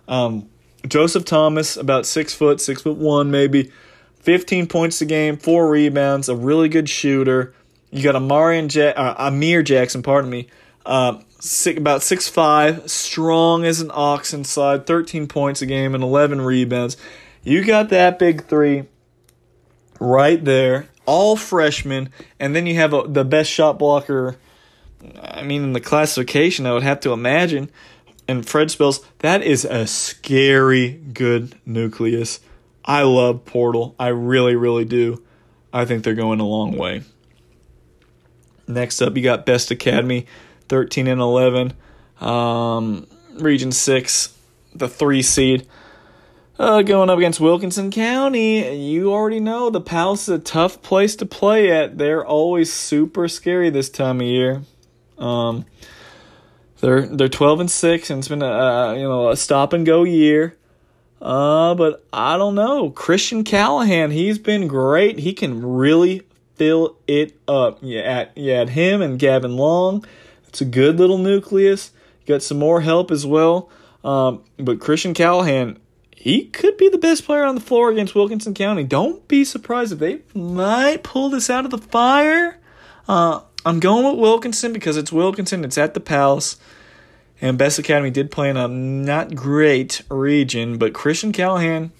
Um, 0.07 0.49
Joseph 0.88 1.25
Thomas, 1.25 1.77
about 1.77 2.06
six 2.06 2.33
foot, 2.33 2.61
six 2.61 2.82
foot 2.82 2.98
one 2.98 3.32
maybe, 3.32 3.72
15 4.19 4.67
points 4.67 5.01
a 5.01 5.06
game, 5.06 5.38
four 5.38 5.69
rebounds, 5.69 6.30
a 6.30 6.35
really 6.35 6.69
good 6.69 6.90
shooter. 6.90 7.53
You 7.91 8.03
got 8.03 8.16
Amarian 8.16 8.74
ja- 8.74 8.91
uh, 9.01 9.16
Amir 9.17 9.64
Jackson, 9.64 10.03
pardon 10.03 10.30
me, 10.30 10.48
uh, 10.88 11.22
six, 11.40 11.77
about 11.77 12.01
six 12.01 12.27
five, 12.27 12.90
strong 12.90 13.66
as 13.66 13.82
an 13.82 13.91
ox 13.93 14.33
inside, 14.33 14.88
13 14.88 15.27
points 15.27 15.61
a 15.61 15.66
game 15.66 15.93
and 15.93 16.03
11 16.03 16.41
rebounds. 16.41 16.98
You 17.43 17.64
got 17.64 17.90
that 17.90 18.17
big 18.17 18.45
three 18.45 18.85
right 19.99 20.43
there, 20.43 20.90
all 21.06 21.35
freshmen, 21.35 22.09
and 22.40 22.56
then 22.56 22.66
you 22.66 22.75
have 22.75 22.93
a, 22.93 23.03
the 23.07 23.24
best 23.24 23.51
shot 23.51 23.77
blocker. 23.77 24.38
I 25.22 25.43
mean, 25.43 25.64
in 25.64 25.74
the 25.74 25.80
classification, 25.80 26.66
I 26.66 26.74
would 26.74 26.83
have 26.83 26.99
to 27.01 27.14
imagine 27.14 27.69
and 28.27 28.48
Fred 28.48 28.69
Spells, 28.69 29.03
that 29.19 29.41
is 29.41 29.64
a 29.64 29.88
scary 29.88 30.91
good 31.14 31.56
nucleus. 31.66 32.40
I 32.83 33.03
love 33.03 33.45
Portal. 33.45 33.95
I 33.99 34.09
really, 34.09 34.56
really 34.56 34.85
do. 34.85 35.24
I 35.72 35.85
think 35.85 36.03
they're 36.03 36.14
going 36.14 36.40
a 36.40 36.45
long 36.45 36.77
way. 36.77 37.03
Next 38.67 39.01
up, 39.01 39.16
you 39.16 39.24
got 39.24 39.45
Best 39.45 39.72
Academy, 39.72 40.25
13 40.70 41.08
and 41.08 41.22
11. 41.22 41.74
Um, 42.20 43.08
Region 43.34 43.72
6, 43.72 44.38
the 44.76 44.88
three 44.88 45.22
seed. 45.22 45.68
Uh, 46.60 46.82
going 46.82 47.10
up 47.10 47.20
against 47.20 47.40
Wilkinson 47.40 47.92
County, 47.92 48.88
you 48.90 49.12
already 49.12 49.40
know 49.40 49.70
the 49.70 49.80
Palace 49.80 50.24
is 50.24 50.30
a 50.30 50.40
tough 50.40 50.82
place 50.82 51.16
to 51.18 51.26
play 51.26 51.72
at. 51.72 52.00
They're 52.00 52.26
always 52.26 52.74
super 52.74 53.28
scary 53.28 53.70
this 53.70 53.90
time 53.90 54.22
of 54.22 54.26
year. 54.26 54.64
Um, 55.20 55.66
they're 56.80 57.06
they're 57.06 57.30
twelve 57.30 57.60
and 57.60 57.70
six, 57.70 58.10
and 58.10 58.20
it's 58.20 58.28
been 58.28 58.42
a 58.42 58.96
you 58.96 59.04
know 59.04 59.30
a 59.30 59.38
stop 59.38 59.74
and 59.74 59.86
go 59.86 60.04
year. 60.04 60.58
Uh, 61.22 61.76
but 61.76 62.04
I 62.14 62.38
don't 62.38 62.56
know. 62.56 62.92
Christian 62.92 63.44
Callahan, 63.44 64.12
he's 64.12 64.38
been 64.38 64.68
great. 64.68 65.20
He 65.20 65.34
can 65.34 65.64
really 65.64 66.24
fill 66.56 66.98
it 67.08 67.40
up. 67.48 67.80
Yeah, 67.82 68.02
at, 68.02 68.38
yeah, 68.38 68.62
at 68.62 68.70
him 68.70 69.02
and 69.02 69.18
Gavin 69.18 69.58
Long, 69.58 70.06
it's 70.58 70.61
a 70.64 70.66
good 70.66 70.98
little 70.98 71.19
nucleus. 71.19 71.92
Got 72.26 72.42
some 72.42 72.58
more 72.58 72.82
help 72.82 73.11
as 73.11 73.27
well. 73.27 73.69
Um, 74.03 74.42
but 74.58 74.80
Christian 74.80 75.14
Callahan, 75.14 75.77
he 76.10 76.45
could 76.45 76.77
be 76.77 76.90
the 76.90 76.98
best 76.98 77.26
player 77.26 77.44
on 77.44 77.53
the 77.53 77.61
floor 77.61 77.92
against 77.92 78.16
Wilkinson 78.16 78.56
County. 78.56 78.84
Don't 78.84 79.27
be 79.27 79.45
surprised 79.45 79.94
if 79.94 80.00
they 80.00 80.22
might 80.34 81.03
pull 81.03 81.30
this 81.30 81.52
out 81.52 81.66
of 81.66 81.69
the 81.69 81.77
fire. 81.77 82.60
Uh, 83.08 83.42
I'm 83.68 83.80
going 83.80 84.03
with 84.03 84.19
Wilkinson 84.19 84.74
because 84.74 84.98
it's 84.98 85.11
Wilkinson. 85.11 85.64
It's 85.64 85.77
at 85.77 85.94
the 85.94 86.00
Palace. 86.00 86.58
And 87.40 87.56
Best 87.56 87.77
Academy 87.77 88.10
did 88.10 88.32
play 88.32 88.50
in 88.50 88.58
a 88.58 88.68
not 88.68 89.36
great 89.36 90.02
region, 90.10 90.80
but 90.80 90.92
Christian 90.92 91.32
Callahan 91.32 91.92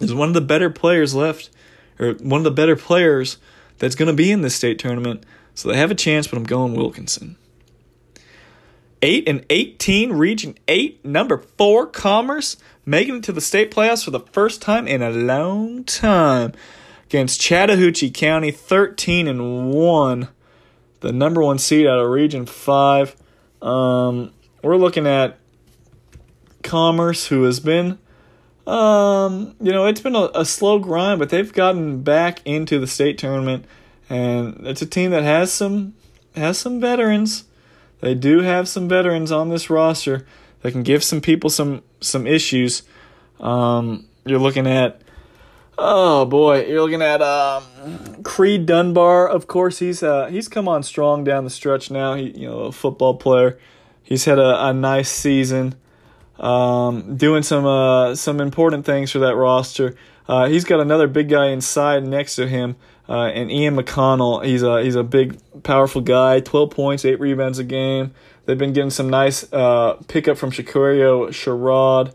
is 0.00 0.12
one 0.12 0.28
of 0.28 0.34
the 0.34 0.42
better 0.42 0.68
players 0.68 1.14
left, 1.14 1.48
or 1.98 2.12
one 2.12 2.40
of 2.40 2.44
the 2.44 2.50
better 2.50 2.76
players 2.76 3.38
that's 3.78 3.94
going 3.94 4.08
to 4.08 4.12
be 4.12 4.30
in 4.30 4.42
this 4.42 4.54
state 4.54 4.78
tournament. 4.78 5.24
So 5.58 5.68
they 5.68 5.76
have 5.76 5.90
a 5.90 5.96
chance, 5.96 6.28
but 6.28 6.36
I'm 6.36 6.44
going 6.44 6.74
Wilkinson. 6.74 7.36
8 9.02 9.28
and 9.28 9.44
18, 9.50 10.12
Region 10.12 10.56
8, 10.68 11.04
number 11.04 11.38
4, 11.38 11.86
Commerce, 11.88 12.56
making 12.86 13.16
it 13.16 13.22
to 13.24 13.32
the 13.32 13.40
state 13.40 13.72
playoffs 13.72 14.04
for 14.04 14.12
the 14.12 14.20
first 14.20 14.62
time 14.62 14.86
in 14.86 15.02
a 15.02 15.10
long 15.10 15.82
time. 15.82 16.52
Against 17.06 17.40
Chattahoochee 17.40 18.10
County, 18.10 18.52
13 18.52 19.26
and 19.26 19.72
1 19.72 20.28
the 21.00 21.12
number 21.12 21.42
one 21.42 21.58
seed 21.58 21.88
out 21.88 21.98
of 21.98 22.08
Region 22.08 22.46
5. 22.46 23.16
Um, 23.60 24.30
we're 24.62 24.76
looking 24.76 25.08
at 25.08 25.38
Commerce, 26.62 27.26
who 27.26 27.42
has 27.42 27.58
been 27.58 27.98
Um, 28.64 29.56
you 29.60 29.72
know, 29.72 29.86
it's 29.86 30.00
been 30.00 30.14
a, 30.14 30.30
a 30.36 30.44
slow 30.44 30.78
grind, 30.78 31.18
but 31.18 31.30
they've 31.30 31.52
gotten 31.52 32.02
back 32.02 32.42
into 32.44 32.78
the 32.78 32.86
state 32.86 33.18
tournament, 33.18 33.64
and 34.08 34.66
it's 34.66 34.82
a 34.82 34.86
team 34.86 35.10
that 35.10 35.22
has 35.22 35.52
some 35.52 35.94
has 36.34 36.58
some 36.58 36.80
veterans. 36.80 37.44
They 38.00 38.14
do 38.14 38.40
have 38.40 38.68
some 38.68 38.88
veterans 38.88 39.32
on 39.32 39.48
this 39.48 39.68
roster 39.68 40.26
that 40.62 40.72
can 40.72 40.82
give 40.82 41.02
some 41.02 41.20
people 41.20 41.50
some 41.50 41.82
some 42.00 42.26
issues. 42.26 42.82
Um, 43.40 44.06
you're 44.24 44.38
looking 44.38 44.66
at 44.66 45.00
oh 45.76 46.24
boy, 46.24 46.66
you're 46.66 46.82
looking 46.82 47.02
at 47.02 47.22
um, 47.22 48.22
Creed 48.22 48.66
Dunbar. 48.66 49.28
Of 49.28 49.46
course, 49.46 49.78
he's 49.78 50.02
uh, 50.02 50.26
he's 50.26 50.48
come 50.48 50.68
on 50.68 50.82
strong 50.82 51.24
down 51.24 51.44
the 51.44 51.50
stretch 51.50 51.90
now. 51.90 52.14
He 52.14 52.30
you 52.38 52.48
know 52.48 52.60
a 52.60 52.72
football 52.72 53.14
player. 53.16 53.58
He's 54.02 54.24
had 54.24 54.38
a, 54.38 54.68
a 54.68 54.72
nice 54.72 55.10
season 55.10 55.74
um, 56.38 57.16
doing 57.16 57.42
some 57.42 57.66
uh, 57.66 58.14
some 58.14 58.40
important 58.40 58.84
things 58.84 59.10
for 59.10 59.18
that 59.20 59.36
roster. 59.36 59.96
Uh, 60.28 60.46
he's 60.46 60.64
got 60.64 60.80
another 60.80 61.06
big 61.08 61.28
guy 61.28 61.46
inside 61.46 62.06
next 62.06 62.36
to 62.36 62.46
him, 62.46 62.76
uh, 63.08 63.26
and 63.26 63.50
Ian 63.50 63.76
McConnell. 63.76 64.44
He's 64.44 64.62
a 64.62 64.82
he's 64.82 64.94
a 64.94 65.02
big, 65.02 65.38
powerful 65.62 66.00
guy. 66.00 66.40
Twelve 66.40 66.70
points, 66.70 67.04
eight 67.04 67.20
rebounds 67.20 67.58
a 67.58 67.64
game. 67.64 68.12
They've 68.44 68.58
been 68.58 68.72
getting 68.72 68.90
some 68.90 69.10
nice 69.10 69.50
uh, 69.52 69.94
pickup 70.08 70.38
from 70.38 70.50
Shakurio 70.50 71.28
Sherrod 71.28 72.14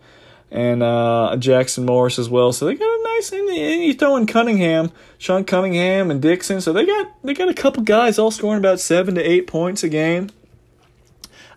and 0.49 0.83
uh, 0.83 1.35
Jackson 1.37 1.85
Morris 1.85 2.19
as 2.19 2.29
well. 2.29 2.53
So 2.53 2.65
they 2.65 2.75
got 2.75 2.85
a 2.85 3.03
nice. 3.03 3.31
And 3.31 3.49
you 3.83 3.93
throw 3.93 4.15
in 4.17 4.27
Cunningham, 4.27 4.91
Sean 5.17 5.43
Cunningham, 5.43 6.11
and 6.11 6.21
Dixon. 6.21 6.61
So 6.61 6.71
they 6.73 6.85
got 6.85 7.11
they 7.23 7.33
got 7.33 7.49
a 7.49 7.53
couple 7.53 7.83
guys 7.83 8.19
all 8.19 8.31
scoring 8.31 8.59
about 8.59 8.79
seven 8.79 9.15
to 9.15 9.21
eight 9.21 9.47
points 9.47 9.83
a 9.83 9.89
game. 9.89 10.29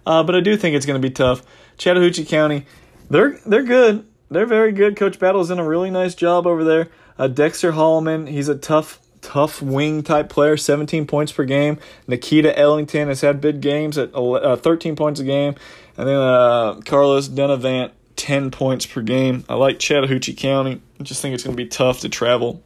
Uh, 0.06 0.22
but 0.22 0.34
I 0.34 0.40
do 0.40 0.56
think 0.56 0.74
it's 0.74 0.86
going 0.86 1.00
to 1.00 1.06
be 1.06 1.12
tough. 1.12 1.42
Chattahoochee 1.78 2.24
County, 2.24 2.64
they're 3.10 3.38
they're 3.44 3.62
good. 3.62 4.06
They're 4.30 4.46
very 4.46 4.72
good. 4.72 4.96
Coach 4.96 5.18
Battle's 5.18 5.50
done 5.50 5.58
a 5.58 5.66
really 5.66 5.90
nice 5.90 6.14
job 6.14 6.46
over 6.46 6.64
there. 6.64 6.88
Uh, 7.18 7.28
Dexter 7.28 7.72
Hallman, 7.72 8.26
he's 8.26 8.48
a 8.48 8.56
tough 8.56 9.00
tough 9.26 9.60
wing 9.60 10.04
type 10.04 10.28
player, 10.28 10.56
17 10.56 11.04
points 11.08 11.32
per 11.32 11.44
game. 11.44 11.78
Nikita 12.06 12.56
Ellington 12.56 13.08
has 13.08 13.22
had 13.22 13.40
big 13.40 13.60
games 13.60 13.98
at 13.98 14.14
uh, 14.14 14.54
13 14.54 14.94
points 14.94 15.18
a 15.18 15.24
game. 15.24 15.56
And 15.96 16.06
then 16.08 16.16
uh, 16.16 16.80
Carlos 16.84 17.28
Denavant, 17.28 17.90
10 18.14 18.52
points 18.52 18.86
per 18.86 19.02
game. 19.02 19.44
I 19.48 19.54
like 19.54 19.80
Chattahoochee 19.80 20.34
County. 20.34 20.80
I 21.00 21.02
just 21.02 21.20
think 21.20 21.34
it's 21.34 21.42
going 21.42 21.56
to 21.56 21.62
be 21.62 21.68
tough 21.68 22.00
to 22.00 22.08
travel 22.08 22.62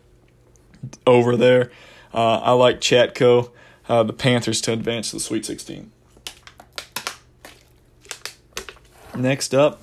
over 1.06 1.34
there. 1.34 1.70
Uh, 2.12 2.40
I 2.40 2.52
like 2.52 2.80
Chatco, 2.80 3.50
uh, 3.88 4.02
the 4.02 4.12
Panthers, 4.12 4.60
to 4.62 4.72
advance 4.72 5.10
to 5.10 5.16
the 5.16 5.20
Sweet 5.20 5.46
16. 5.46 5.90
Next 9.16 9.54
up, 9.54 9.80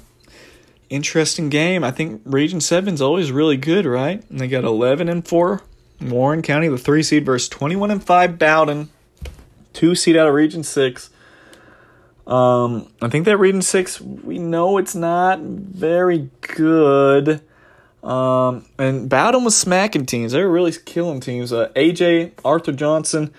interesting 0.92 1.50
game. 1.50 1.84
I 1.84 1.90
think 1.90 2.22
Region 2.24 2.62
7 2.62 2.94
is 2.94 3.02
always 3.02 3.32
really 3.32 3.58
good, 3.58 3.88
right? 3.88 4.24
And 4.30 4.40
they 4.40 4.48
got 4.48 4.64
11 4.64 5.10
and 5.10 5.28
4 5.28 5.64
Warren 6.01 6.42
County, 6.42 6.67
the 6.67 6.77
3 6.77 7.03
seed 7.03 7.26
versus 7.26 7.50
21 7.50 7.92
and 7.92 8.03
5 8.03 8.38
Bowdon, 8.38 8.90
2 9.74 9.95
seed 9.95 10.17
out 10.17 10.27
of 10.27 10.34
Region 10.34 10.64
6. 10.64 11.09
Um, 12.26 12.92
I 13.01 13.08
think 13.08 13.26
that 13.26 13.38
Region 13.38 13.61
6, 13.61 14.01
we 14.01 14.38
know 14.38 14.77
it's 14.77 14.95
not 14.95 15.40
very 15.40 16.30
good. 16.42 17.42
Um, 18.03 18.66
and 18.77 19.09
Bowdon 19.09 19.43
was 19.43 19.56
smacking 19.56 20.06
teams. 20.06 20.34
They 20.34 20.42
were 20.43 20.51
really 20.51 20.74
killing 20.85 21.19
teams. 21.19 21.51
Uh, 21.51 21.69
AJ, 21.76 22.34
Arthur 22.45 22.72
Johnson, 22.72 23.34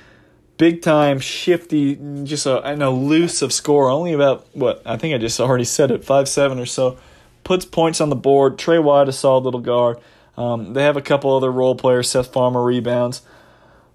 big 0.56 0.82
time, 0.82 1.20
shifty, 1.20 1.98
just 2.24 2.46
a, 2.46 2.62
an 2.62 2.82
elusive 2.82 3.52
score. 3.52 3.88
Only 3.88 4.12
about 4.12 4.46
what 4.54 4.82
I 4.84 4.96
think 4.96 5.14
I 5.14 5.18
just 5.18 5.40
already 5.40 5.64
said 5.64 5.90
it, 5.90 6.04
five 6.04 6.28
seven 6.28 6.58
or 6.58 6.66
so. 6.66 6.98
Puts 7.44 7.64
points 7.64 8.00
on 8.00 8.10
the 8.10 8.16
board. 8.16 8.58
Trey 8.58 8.78
White, 8.78 9.08
a 9.08 9.12
solid 9.12 9.44
little 9.44 9.60
guard. 9.60 9.98
Um, 10.38 10.72
they 10.72 10.84
have 10.84 10.96
a 10.96 11.02
couple 11.02 11.34
other 11.34 11.50
role 11.50 11.74
players. 11.74 12.08
Seth 12.08 12.32
Farmer 12.32 12.62
rebounds. 12.62 13.22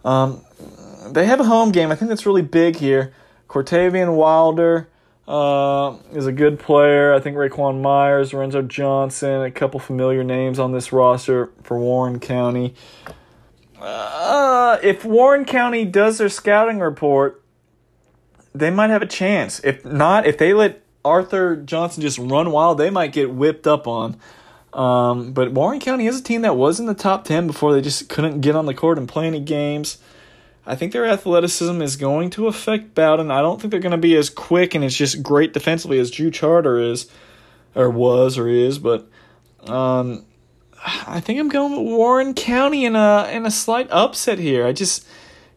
Um, 0.04 0.44
they 1.10 1.26
have 1.26 1.40
a 1.40 1.46
home 1.46 1.72
game. 1.72 1.90
I 1.90 1.96
think 1.96 2.10
that's 2.10 2.26
really 2.26 2.42
big 2.42 2.76
here. 2.76 3.14
Cortavian 3.48 4.18
Wilder 4.18 4.90
uh, 5.26 5.96
is 6.12 6.28
a 6.28 6.34
good 6.34 6.60
player. 6.60 7.14
I 7.14 7.22
think 7.22 7.38
Raquan 7.38 7.82
Myers, 7.82 8.34
Lorenzo 8.34 8.62
Johnson, 8.62 9.42
a 9.42 9.52
couple 9.52 9.80
familiar 9.80 10.22
names 10.22 10.60
on 10.60 10.74
this 10.74 10.92
roster 10.92 11.50
for 11.64 11.80
Warren 11.80 12.20
County. 12.20 12.74
Uh, 13.80 14.80
if 14.84 15.06
Warren 15.06 15.46
County 15.46 15.86
does 15.86 16.18
their 16.18 16.28
scouting 16.28 16.80
report, 16.80 17.42
they 18.54 18.70
might 18.70 18.90
have 18.90 19.02
a 19.02 19.08
chance. 19.08 19.62
If 19.64 19.86
not, 19.86 20.28
if 20.28 20.38
they 20.38 20.54
let 20.54 20.84
Arthur 21.06 21.56
Johnson 21.56 22.02
just 22.02 22.18
run 22.18 22.52
wild, 22.52 22.80
they 22.80 22.90
might 22.90 23.14
get 23.14 23.32
whipped 23.32 23.66
up 23.66 23.88
on. 23.88 24.18
Um, 24.74 25.34
but 25.34 25.52
Warren 25.52 25.80
County 25.80 26.08
is 26.08 26.20
a 26.20 26.24
team 26.24 26.42
that 26.42 26.56
was 26.56 26.80
in 26.80 26.88
the 26.88 26.94
top 26.94 27.26
10 27.26 27.48
before 27.48 27.74
they 27.74 27.82
just 27.82 28.10
couldn't 28.10 28.42
get 28.42 28.56
on 28.56 28.66
the 28.66 28.74
court 28.74 28.98
and 28.98 29.08
play 29.08 29.28
any 29.28 29.40
games. 29.40 30.00
I 30.66 30.76
think 30.76 30.94
their 30.94 31.06
athleticism 31.06 31.82
is 31.82 31.96
going 31.96 32.30
to 32.32 32.48
affect 32.48 32.96
Bowdon. 32.96 33.32
I 33.32 33.42
don't 33.42 33.62
think 33.62 33.72
they're 33.72 33.80
going 33.80 33.92
to 33.92 33.98
be 33.98 34.16
as 34.16 34.30
quick 34.30 34.74
and 34.74 34.84
it's 34.84 34.96
just 34.96 35.22
great 35.22 35.54
defensively 35.54 36.00
as 36.00 36.10
Drew 36.10 36.32
Charter 36.32 36.80
is, 36.80 37.10
or 37.76 37.90
was, 37.90 38.38
or 38.38 38.48
is. 38.48 38.80
But 38.80 39.08
um, 39.68 40.26
I 40.84 41.20
think 41.20 41.40
I'm 41.40 41.50
going 41.50 41.72
with 41.72 41.94
Warren 41.94 42.34
County 42.34 42.86
in 42.86 42.96
a 42.96 43.30
in 43.32 43.46
a 43.46 43.52
slight 43.52 43.90
upset 43.92 44.40
here. 44.40 44.66
I 44.66 44.72
just 44.72 45.06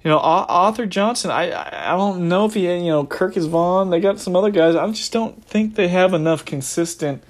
you 0.03 0.11
know 0.11 0.19
Arthur 0.19 0.87
Johnson. 0.87 1.31
I 1.31 1.93
I 1.93 1.97
don't 1.97 2.29
know 2.29 2.47
if 2.47 2.55
he 2.55 2.71
you 2.71 2.91
know 2.91 3.07
Kirk 3.07 3.37
is 3.37 3.47
Vaughn. 3.47 3.91
They 3.91 4.01
got 4.01 4.19
some 4.19 4.37
other 4.37 4.51
guys. 4.51 4.75
I 4.75 4.89
just 4.91 5.13
don't 5.13 5.45
think 5.45 5.75
they 5.75 5.89
have 5.89 6.15
enough 6.15 6.45
consistent 6.45 7.23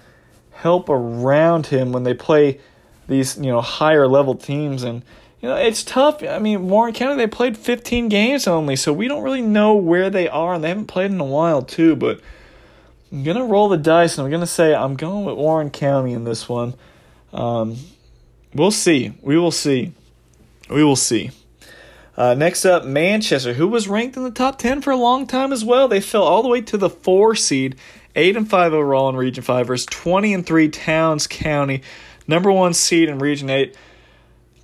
help 0.57 0.89
around 0.89 1.67
him 1.67 1.93
when 1.93 2.03
they 2.03 2.15
play 2.15 2.61
these 3.09 3.37
you 3.37 3.51
know 3.51 3.61
higher 3.61 4.07
level 4.07 4.35
teams 4.35 4.83
and. 4.83 5.03
You 5.43 5.51
know, 5.51 5.57
it's 5.57 5.85
tough. 5.85 6.23
I 6.23 6.39
mean, 6.39 6.67
Warren 6.71 6.95
County, 6.95 7.17
they 7.17 7.27
played 7.27 7.59
15 7.59 8.09
games 8.09 8.49
only, 8.49 8.75
so 8.75 8.91
we 8.91 9.07
don't 9.07 9.23
really 9.23 9.43
know 9.43 9.77
where 9.77 10.09
they 10.09 10.29
are, 10.29 10.55
and 10.55 10.65
they 10.65 10.71
haven't 10.71 10.87
played 10.87 11.11
in 11.11 11.21
a 11.21 11.27
while, 11.27 11.61
too. 11.61 11.95
But 11.95 12.21
I'm 13.13 13.23
going 13.23 13.37
to 13.37 13.45
roll 13.45 13.69
the 13.69 13.77
dice, 13.77 14.17
and 14.17 14.25
I'm 14.25 14.31
going 14.31 14.41
to 14.41 14.47
say 14.47 14.75
I'm 14.75 14.97
going 14.97 15.27
with 15.27 15.37
Warren 15.37 15.71
County 15.71 16.15
in 16.15 16.25
this 16.25 16.49
one. 16.49 16.75
Um, 17.35 17.77
we'll 18.55 18.71
see. 18.71 19.13
We 19.21 19.39
will 19.39 19.53
see. 19.53 19.93
We 20.69 20.83
will 20.83 20.97
see. 20.97 21.31
Uh, 22.17 22.35
next 22.35 22.65
up, 22.65 22.85
Manchester, 22.85 23.53
who 23.53 23.69
was 23.69 23.89
ranked 23.89 24.17
in 24.17 24.25
the 24.25 24.31
top 24.31 24.59
10 24.59 24.81
for 24.81 24.91
a 24.91 24.97
long 24.97 25.27
time 25.27 25.53
as 25.53 25.65
well. 25.65 25.87
They 25.87 26.01
fell 26.01 26.23
all 26.23 26.43
the 26.43 26.49
way 26.49 26.63
to 26.63 26.79
the 26.79 26.89
four 26.89 27.35
seed, 27.35 27.77
8 28.17 28.37
and 28.37 28.51
5 28.51 28.73
overall 28.73 29.09
in 29.09 29.17
Region 29.17 29.45
5 29.45 29.67
versus 29.67 29.87
20 29.87 30.35
and 30.35 30.47
3 30.47 30.69
Towns 30.71 31.27
County, 31.27 31.83
number 32.27 32.51
one 32.51 32.75
seed 32.75 33.09
in 33.09 33.19
Region 33.19 33.51
8. 33.51 33.77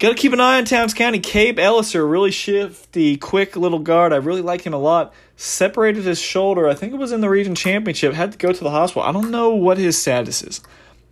Got 0.03 0.09
to 0.09 0.15
keep 0.17 0.33
an 0.33 0.41
eye 0.41 0.59
on 0.59 0.65
Towns 0.65 0.95
County. 0.95 1.21
Cabe 1.21 1.59
Elliser, 1.59 2.11
really 2.11 2.33
shifty, 2.33 3.17
quick 3.17 3.55
little 3.55 3.79
guard. 3.79 4.13
I 4.13 4.17
really 4.17 4.43
like 4.43 4.63
him 4.63 4.75
a 4.75 4.79
lot. 4.79 5.15
Separated 5.37 6.03
his 6.03 6.21
shoulder. 6.21 6.67
I 6.67 6.75
think 6.75 6.93
it 6.93 6.97
was 6.97 7.13
in 7.13 7.21
the 7.21 7.31
region 7.31 7.55
championship. 7.55 8.13
Had 8.13 8.33
to 8.33 8.39
go 8.39 8.53
to 8.53 8.65
the 8.65 8.71
hospital. 8.71 9.05
I 9.05 9.13
don't 9.13 9.31
know 9.31 9.55
what 9.55 9.79
his 9.79 9.97
status 9.97 10.43
is. 10.43 10.61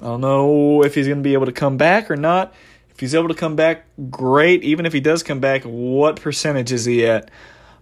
I 0.00 0.06
don't 0.06 0.20
know 0.20 0.82
if 0.82 0.96
he's 0.96 1.06
going 1.06 1.18
to 1.18 1.22
be 1.22 1.34
able 1.34 1.46
to 1.46 1.52
come 1.52 1.76
back 1.76 2.10
or 2.10 2.16
not. 2.16 2.52
If 2.90 2.98
he's 2.98 3.14
able 3.14 3.28
to 3.28 3.34
come 3.34 3.54
back, 3.54 3.84
great. 4.10 4.64
Even 4.64 4.86
if 4.86 4.92
he 4.92 5.00
does 5.00 5.22
come 5.22 5.38
back, 5.38 5.62
what 5.62 6.20
percentage 6.20 6.72
is 6.72 6.84
he 6.84 7.06
at? 7.06 7.30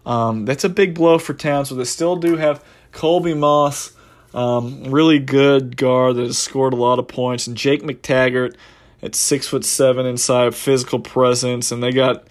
Um, 0.05 0.45
that's 0.45 0.65
a 0.65 0.69
big 0.69 0.95
blow 0.95 1.19
for 1.19 1.33
Towns, 1.33 1.71
but 1.71 1.77
they 1.77 1.85
still 1.85 2.17
do 2.17 2.37
have 2.37 2.63
Colby 2.93 3.33
Moss, 3.33 3.93
um, 4.39 4.85
really 4.85 5.19
good 5.19 5.77
guard 5.77 6.15
that 6.17 6.27
has 6.27 6.39
scored 6.39 6.73
a 6.73 6.77
lot 6.77 7.01
of 7.01 7.09
points, 7.09 7.49
and 7.49 7.57
Jake 7.57 7.83
McTaggart 7.83 8.55
at 9.03 9.17
six 9.17 9.49
foot 9.49 9.65
seven 9.65 10.07
inside, 10.07 10.55
physical 10.55 11.01
presence, 11.01 11.73
and 11.73 11.83
they 11.83 11.91
got, 11.91 12.25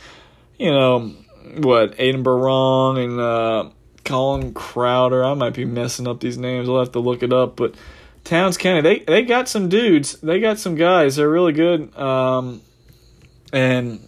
you 0.58 0.72
know, 0.72 1.14
what 1.58 1.98
Aiden 1.98 2.24
Barong 2.24 2.98
and 2.98 3.20
uh, 3.20 3.70
Colin 4.06 4.54
Crowder. 4.54 5.26
I 5.26 5.34
might 5.34 5.54
be 5.54 5.66
messing 5.66 6.08
up 6.08 6.22
these 6.22 6.38
names. 6.38 6.70
I'll 6.70 6.80
have 6.80 6.94
to 6.94 7.00
look 7.00 7.24
it 7.24 7.34
up, 7.34 7.58
but 7.58 7.76
Towns 8.24 8.58
County, 8.58 8.80
they 8.80 9.00
they 9.00 9.24
got 9.24 9.50
some 9.50 9.68
dudes. 9.68 10.14
They 10.22 10.40
got 10.40 10.60
some 10.60 10.76
guys. 10.76 11.18
They're 11.18 11.30
really 11.30 11.54
good. 11.54 11.94
Um, 11.98 12.62
and 13.52 14.08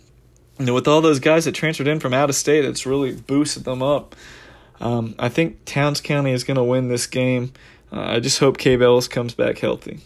you 0.57 0.65
know, 0.65 0.73
with 0.73 0.87
all 0.87 1.01
those 1.01 1.19
guys 1.19 1.43
that 1.45 1.51
transferred 1.53 1.87
in 1.87 1.99
from 1.99 2.13
out 2.13 2.29
of 2.29 2.35
state, 2.35 2.63
it's 2.63 2.85
really 2.85 3.13
boosted 3.13 3.65
them 3.65 3.83
up. 3.83 4.15
Um, 4.79 5.15
I 5.19 5.27
think 5.27 5.65
Towns 5.65 5.99
County 5.99 6.31
is 6.31 6.45
going 6.45 6.55
to 6.55 6.63
win 6.63 6.87
this 6.87 7.05
game. 7.05 7.51
Uh, 7.91 8.01
I 8.01 8.19
just 8.19 8.39
hope 8.39 8.57
Cave 8.57 8.81
Ellis 8.81 9.07
comes 9.07 9.33
back 9.33 9.59
healthy. 9.59 9.99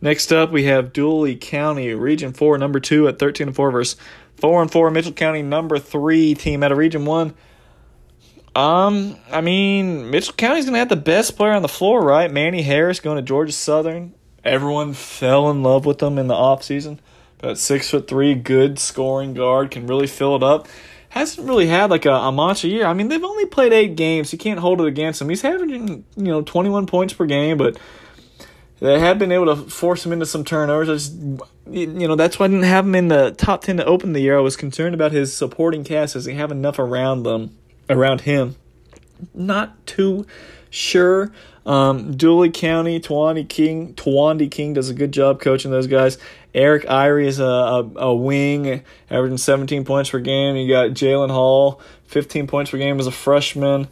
Next 0.00 0.32
up, 0.32 0.50
we 0.50 0.64
have 0.64 0.92
Dooley 0.92 1.36
County, 1.36 1.92
Region 1.94 2.32
4, 2.32 2.58
number 2.58 2.78
2 2.78 3.08
at 3.08 3.18
13 3.18 3.48
and 3.48 3.56
4 3.56 3.70
versus 3.70 4.00
4 4.36 4.62
and 4.62 4.70
4 4.70 4.90
Mitchell 4.90 5.12
County, 5.12 5.42
number 5.42 5.78
3 5.78 6.34
team 6.34 6.62
out 6.62 6.70
of 6.70 6.78
Region 6.78 7.04
1. 7.04 7.34
Um, 8.54 9.16
I 9.30 9.40
mean, 9.40 10.10
Mitchell 10.10 10.34
County's 10.34 10.64
gonna 10.64 10.78
have 10.78 10.88
the 10.88 10.96
best 10.96 11.36
player 11.36 11.52
on 11.52 11.62
the 11.62 11.68
floor, 11.68 12.02
right? 12.02 12.30
Manny 12.30 12.62
Harris 12.62 13.00
going 13.00 13.16
to 13.16 13.22
Georgia 13.22 13.52
Southern. 13.52 14.14
Everyone 14.44 14.94
fell 14.94 15.50
in 15.50 15.62
love 15.62 15.84
with 15.84 16.02
him 16.02 16.18
in 16.18 16.28
the 16.28 16.34
offseason. 16.34 16.98
But 17.38 17.58
six 17.58 17.90
foot 17.90 18.08
three, 18.08 18.34
good 18.34 18.78
scoring 18.78 19.34
guard, 19.34 19.70
can 19.70 19.86
really 19.86 20.08
fill 20.08 20.34
it 20.34 20.42
up. 20.42 20.66
Hasn't 21.18 21.46
really 21.46 21.66
had 21.66 21.90
like 21.90 22.06
a, 22.06 22.12
a 22.12 22.32
monster 22.32 22.68
year. 22.68 22.86
I 22.86 22.92
mean, 22.92 23.08
they've 23.08 23.22
only 23.22 23.46
played 23.46 23.72
eight 23.72 23.96
games. 23.96 24.32
You 24.32 24.38
can't 24.38 24.60
hold 24.60 24.80
it 24.80 24.86
against 24.86 25.20
him. 25.20 25.28
He's 25.28 25.42
having 25.42 25.70
you 25.70 26.04
know 26.16 26.42
twenty 26.42 26.70
one 26.70 26.86
points 26.86 27.12
per 27.12 27.26
game, 27.26 27.58
but 27.58 27.78
they 28.80 29.00
have 29.00 29.18
been 29.18 29.32
able 29.32 29.46
to 29.46 29.56
force 29.68 30.06
him 30.06 30.12
into 30.12 30.26
some 30.26 30.44
turnovers. 30.44 30.88
I 30.88 30.92
just, 30.94 31.14
you 31.68 32.06
know, 32.06 32.14
that's 32.14 32.38
why 32.38 32.46
I 32.46 32.48
didn't 32.48 32.64
have 32.64 32.86
him 32.86 32.94
in 32.94 33.08
the 33.08 33.32
top 33.32 33.62
10 33.62 33.78
to 33.78 33.84
open 33.84 34.12
the 34.12 34.20
year. 34.20 34.38
I 34.38 34.40
was 34.40 34.56
concerned 34.56 34.94
about 34.94 35.10
his 35.10 35.36
supporting 35.36 35.82
cast. 35.82 36.12
Does 36.12 36.26
he 36.26 36.34
have 36.34 36.52
enough 36.52 36.78
around 36.78 37.24
them, 37.24 37.56
around 37.90 38.20
him? 38.22 38.54
Not 39.34 39.84
too 39.84 40.26
sure. 40.70 41.32
Um, 41.66 42.16
Dooley 42.16 42.50
County, 42.50 43.00
Tawandi 43.00 43.48
King, 43.48 43.94
Tawandi 43.94 44.50
King 44.50 44.74
does 44.74 44.88
a 44.88 44.94
good 44.94 45.12
job 45.12 45.40
coaching 45.40 45.70
those 45.70 45.86
guys. 45.88 46.16
Eric 46.54 46.84
Irie 46.84 47.26
is 47.26 47.40
a, 47.40 47.44
a, 47.44 47.90
a 47.96 48.14
wing, 48.14 48.82
averaging 49.10 49.38
17 49.38 49.84
points 49.84 50.10
per 50.10 50.18
game. 50.18 50.56
You 50.56 50.68
got 50.68 50.90
Jalen 50.90 51.30
Hall, 51.30 51.80
15 52.06 52.46
points 52.46 52.70
per 52.70 52.78
game 52.78 52.98
as 52.98 53.06
a 53.06 53.12
freshman. 53.12 53.88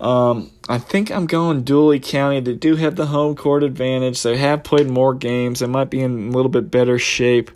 Um, 0.00 0.50
I 0.68 0.78
think 0.78 1.10
I'm 1.10 1.26
going 1.26 1.62
Dooley 1.62 2.00
County. 2.00 2.40
They 2.40 2.54
do 2.54 2.76
have 2.76 2.96
the 2.96 3.06
home 3.06 3.36
court 3.36 3.62
advantage. 3.62 4.22
They 4.22 4.38
have 4.38 4.64
played 4.64 4.88
more 4.88 5.14
games. 5.14 5.60
They 5.60 5.66
might 5.66 5.90
be 5.90 6.00
in 6.00 6.28
a 6.28 6.30
little 6.30 6.50
bit 6.50 6.70
better 6.70 6.98
shape. 6.98 7.50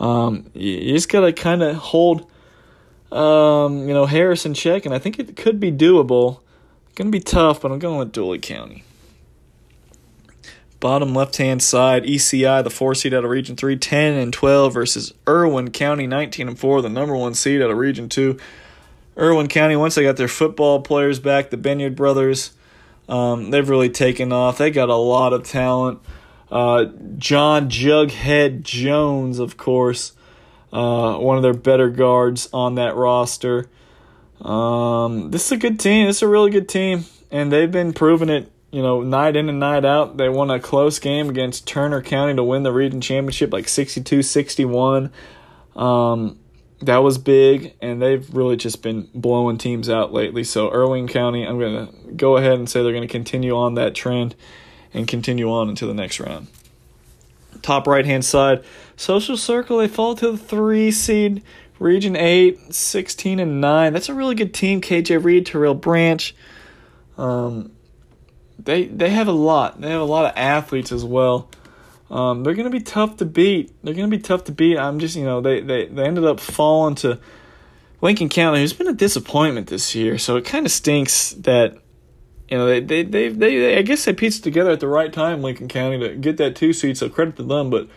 Um, 0.00 0.50
you, 0.52 0.92
just 0.92 1.08
gotta 1.08 1.32
kind 1.32 1.62
of 1.62 1.76
hold, 1.76 2.28
um, 3.12 3.88
you 3.88 3.94
know, 3.94 4.04
Harris 4.04 4.44
in 4.44 4.52
check, 4.52 4.84
and 4.84 4.94
I 4.94 4.98
think 4.98 5.18
it 5.18 5.36
could 5.36 5.60
be 5.60 5.72
doable. 5.72 6.40
It's 6.86 6.96
Gonna 6.96 7.10
be 7.10 7.20
tough, 7.20 7.62
but 7.62 7.70
I'm 7.70 7.78
going 7.78 7.98
with 7.98 8.12
Dooley 8.12 8.40
County. 8.40 8.84
Bottom 10.86 11.14
left 11.14 11.38
hand 11.38 11.64
side, 11.64 12.04
ECI, 12.04 12.62
the 12.62 12.70
four 12.70 12.94
seed 12.94 13.12
out 13.12 13.24
of 13.24 13.30
Region 13.30 13.56
3, 13.56 13.76
10 13.76 14.14
and 14.14 14.32
12 14.32 14.72
versus 14.72 15.12
Irwin 15.28 15.72
County, 15.72 16.06
19 16.06 16.46
and 16.46 16.56
4, 16.56 16.80
the 16.80 16.88
number 16.88 17.16
one 17.16 17.34
seed 17.34 17.60
out 17.60 17.72
of 17.72 17.76
Region 17.76 18.08
2. 18.08 18.38
Irwin 19.18 19.48
County, 19.48 19.74
once 19.74 19.96
they 19.96 20.04
got 20.04 20.16
their 20.16 20.28
football 20.28 20.80
players 20.80 21.18
back, 21.18 21.50
the 21.50 21.56
Benyard 21.56 21.96
brothers, 21.96 22.52
um, 23.08 23.50
they've 23.50 23.68
really 23.68 23.90
taken 23.90 24.32
off. 24.32 24.58
They 24.58 24.70
got 24.70 24.88
a 24.88 24.94
lot 24.94 25.32
of 25.32 25.42
talent. 25.42 25.98
Uh, 26.52 26.84
John 27.18 27.68
Jughead 27.68 28.62
Jones, 28.62 29.40
of 29.40 29.56
course, 29.56 30.12
uh, 30.72 31.16
one 31.16 31.36
of 31.36 31.42
their 31.42 31.52
better 31.52 31.90
guards 31.90 32.48
on 32.52 32.76
that 32.76 32.94
roster. 32.94 33.68
Um, 34.40 35.32
this 35.32 35.46
is 35.46 35.50
a 35.50 35.56
good 35.56 35.80
team. 35.80 36.06
This 36.06 36.18
is 36.18 36.22
a 36.22 36.28
really 36.28 36.52
good 36.52 36.68
team, 36.68 37.06
and 37.32 37.50
they've 37.50 37.72
been 37.72 37.92
proving 37.92 38.28
it. 38.28 38.52
You 38.76 38.82
know, 38.82 39.00
night 39.00 39.36
in 39.36 39.48
and 39.48 39.58
night 39.58 39.86
out. 39.86 40.18
They 40.18 40.28
won 40.28 40.50
a 40.50 40.60
close 40.60 40.98
game 40.98 41.30
against 41.30 41.66
Turner 41.66 42.02
County 42.02 42.34
to 42.34 42.44
win 42.44 42.62
the 42.62 42.70
region 42.70 43.00
championship, 43.00 43.50
like 43.50 43.64
62-61. 43.64 45.10
Um, 45.74 46.38
that 46.82 46.98
was 46.98 47.16
big, 47.16 47.72
and 47.80 48.02
they've 48.02 48.28
really 48.34 48.56
just 48.58 48.82
been 48.82 49.08
blowing 49.14 49.56
teams 49.56 49.88
out 49.88 50.12
lately. 50.12 50.44
So 50.44 50.70
Irwin 50.70 51.08
County, 51.08 51.46
I'm 51.46 51.58
going 51.58 51.86
to 51.86 52.12
go 52.12 52.36
ahead 52.36 52.58
and 52.58 52.68
say 52.68 52.82
they're 52.82 52.92
going 52.92 53.00
to 53.00 53.08
continue 53.08 53.56
on 53.56 53.76
that 53.76 53.94
trend 53.94 54.34
and 54.92 55.08
continue 55.08 55.50
on 55.50 55.70
into 55.70 55.86
the 55.86 55.94
next 55.94 56.20
round. 56.20 56.48
Top 57.62 57.86
right 57.86 58.04
hand 58.04 58.26
side, 58.26 58.62
Social 58.94 59.38
Circle, 59.38 59.78
they 59.78 59.88
fall 59.88 60.14
to 60.16 60.32
the 60.32 60.36
three 60.36 60.90
seed, 60.90 61.42
Region 61.78 62.14
8, 62.14 62.74
16 62.74 63.40
and 63.40 63.58
9. 63.58 63.94
That's 63.94 64.10
a 64.10 64.14
really 64.14 64.34
good 64.34 64.52
team. 64.52 64.82
KJ 64.82 65.24
Reed, 65.24 65.46
Terrell 65.46 65.72
Branch. 65.72 66.34
Um, 67.16 67.72
they 68.58 68.84
they 68.86 69.10
have 69.10 69.28
a 69.28 69.32
lot. 69.32 69.80
They 69.80 69.90
have 69.90 70.00
a 70.00 70.04
lot 70.04 70.24
of 70.26 70.32
athletes 70.36 70.92
as 70.92 71.04
well. 71.04 71.48
Um, 72.08 72.44
they're 72.44 72.54
to 72.54 72.70
be 72.70 72.80
tough 72.80 73.16
to 73.16 73.24
beat. 73.24 73.74
They're 73.82 73.94
to 73.94 74.06
be 74.06 74.18
tough 74.18 74.44
to 74.44 74.52
beat. 74.52 74.78
I'm 74.78 75.00
just, 75.00 75.16
you 75.16 75.24
know, 75.24 75.40
they, 75.40 75.60
they, 75.60 75.86
they 75.86 76.04
ended 76.04 76.24
up 76.24 76.38
falling 76.38 76.94
to 76.96 77.18
Lincoln 78.00 78.28
County, 78.28 78.60
who's 78.60 78.72
been 78.72 78.86
a 78.86 78.92
disappointment 78.92 79.66
this 79.66 79.94
year. 79.94 80.16
So 80.16 80.36
it 80.36 80.44
kind 80.44 80.66
of 80.66 80.70
stinks 80.70 81.30
that, 81.32 81.76
you 82.48 82.58
know, 82.58 82.66
they, 82.66 82.78
they, 82.78 83.02
they, 83.02 83.28
they, 83.30 83.58
they, 83.58 83.78
I 83.78 83.82
guess 83.82 84.04
they 84.04 84.12
pieced 84.12 84.44
together 84.44 84.70
at 84.70 84.78
the 84.78 84.86
right 84.86 85.12
time, 85.12 85.42
Lincoln 85.42 85.66
County, 85.66 85.98
to 85.98 86.14
get 86.14 86.36
that 86.36 86.54
two 86.54 86.72
seed. 86.72 86.96
So 86.96 87.08
credit 87.08 87.34
to 87.36 87.42
them. 87.42 87.70
But 87.70 87.88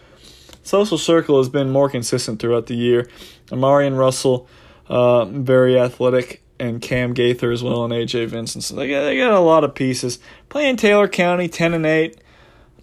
Social 0.64 0.98
Circle 0.98 1.38
has 1.38 1.50
been 1.50 1.70
more 1.70 1.88
consistent 1.88 2.40
throughout 2.42 2.66
the 2.66 2.76
year. 2.76 3.08
Amarian 3.50 3.96
Russell, 3.96 4.48
uh, 4.88 5.26
very 5.26 5.80
athletic, 5.80 6.42
and 6.60 6.82
Cam 6.82 7.14
Gaither 7.14 7.52
as 7.52 7.64
well, 7.64 7.84
and 7.84 7.94
AJ 7.94 8.28
Vincent. 8.28 8.64
So 8.64 8.76
they 8.76 8.90
got, 8.90 9.02
they 9.02 9.18
got 9.18 9.32
a 9.32 9.40
lot 9.40 9.64
of 9.64 9.76
pieces. 9.76 10.20
Playing 10.50 10.76
Taylor 10.76 11.08
County, 11.08 11.48
10 11.48 11.74
and 11.74 11.86
8. 11.86 12.20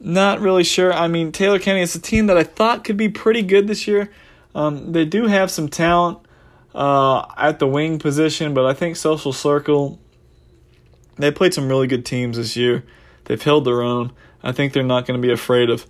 Not 0.01 0.41
really 0.41 0.65
sure. 0.65 0.93
I 0.93 1.09
mean, 1.09 1.33
Taylor 1.33 1.59
County 1.59 1.81
is 1.81 1.95
a 1.95 2.01
team 2.01 2.27
that 2.27 2.37
I 2.37 2.43
thought 2.43 2.85
could 2.85 2.97
be 2.97 3.09
pretty 3.09 3.43
good 3.43 3.67
this 3.67 3.87
year. 3.87 4.11
Um, 4.55 4.93
they 4.93 5.05
do 5.05 5.27
have 5.27 5.51
some 5.51 5.69
talent 5.69 6.19
uh, 6.75 7.27
at 7.37 7.59
the 7.59 7.67
wing 7.67 7.99
position, 7.99 8.55
but 8.55 8.67
I 8.67 8.75
think 8.75 8.97
Social 8.97 9.33
Circle, 9.33 9.99
they 11.17 11.31
played 11.31 11.55
some 11.55 11.69
really 11.69 11.87
good 11.87 12.05
teams 12.05 12.37
this 12.37 12.57
year. 12.57 12.85
They've 13.25 13.43
held 13.43 13.65
their 13.65 13.83
own. 13.83 14.13
I 14.43 14.53
think 14.53 14.73
they're 14.73 14.83
not 14.83 15.07
going 15.07 15.21
to 15.21 15.27
be 15.27 15.33
afraid 15.33 15.71
of, 15.71 15.87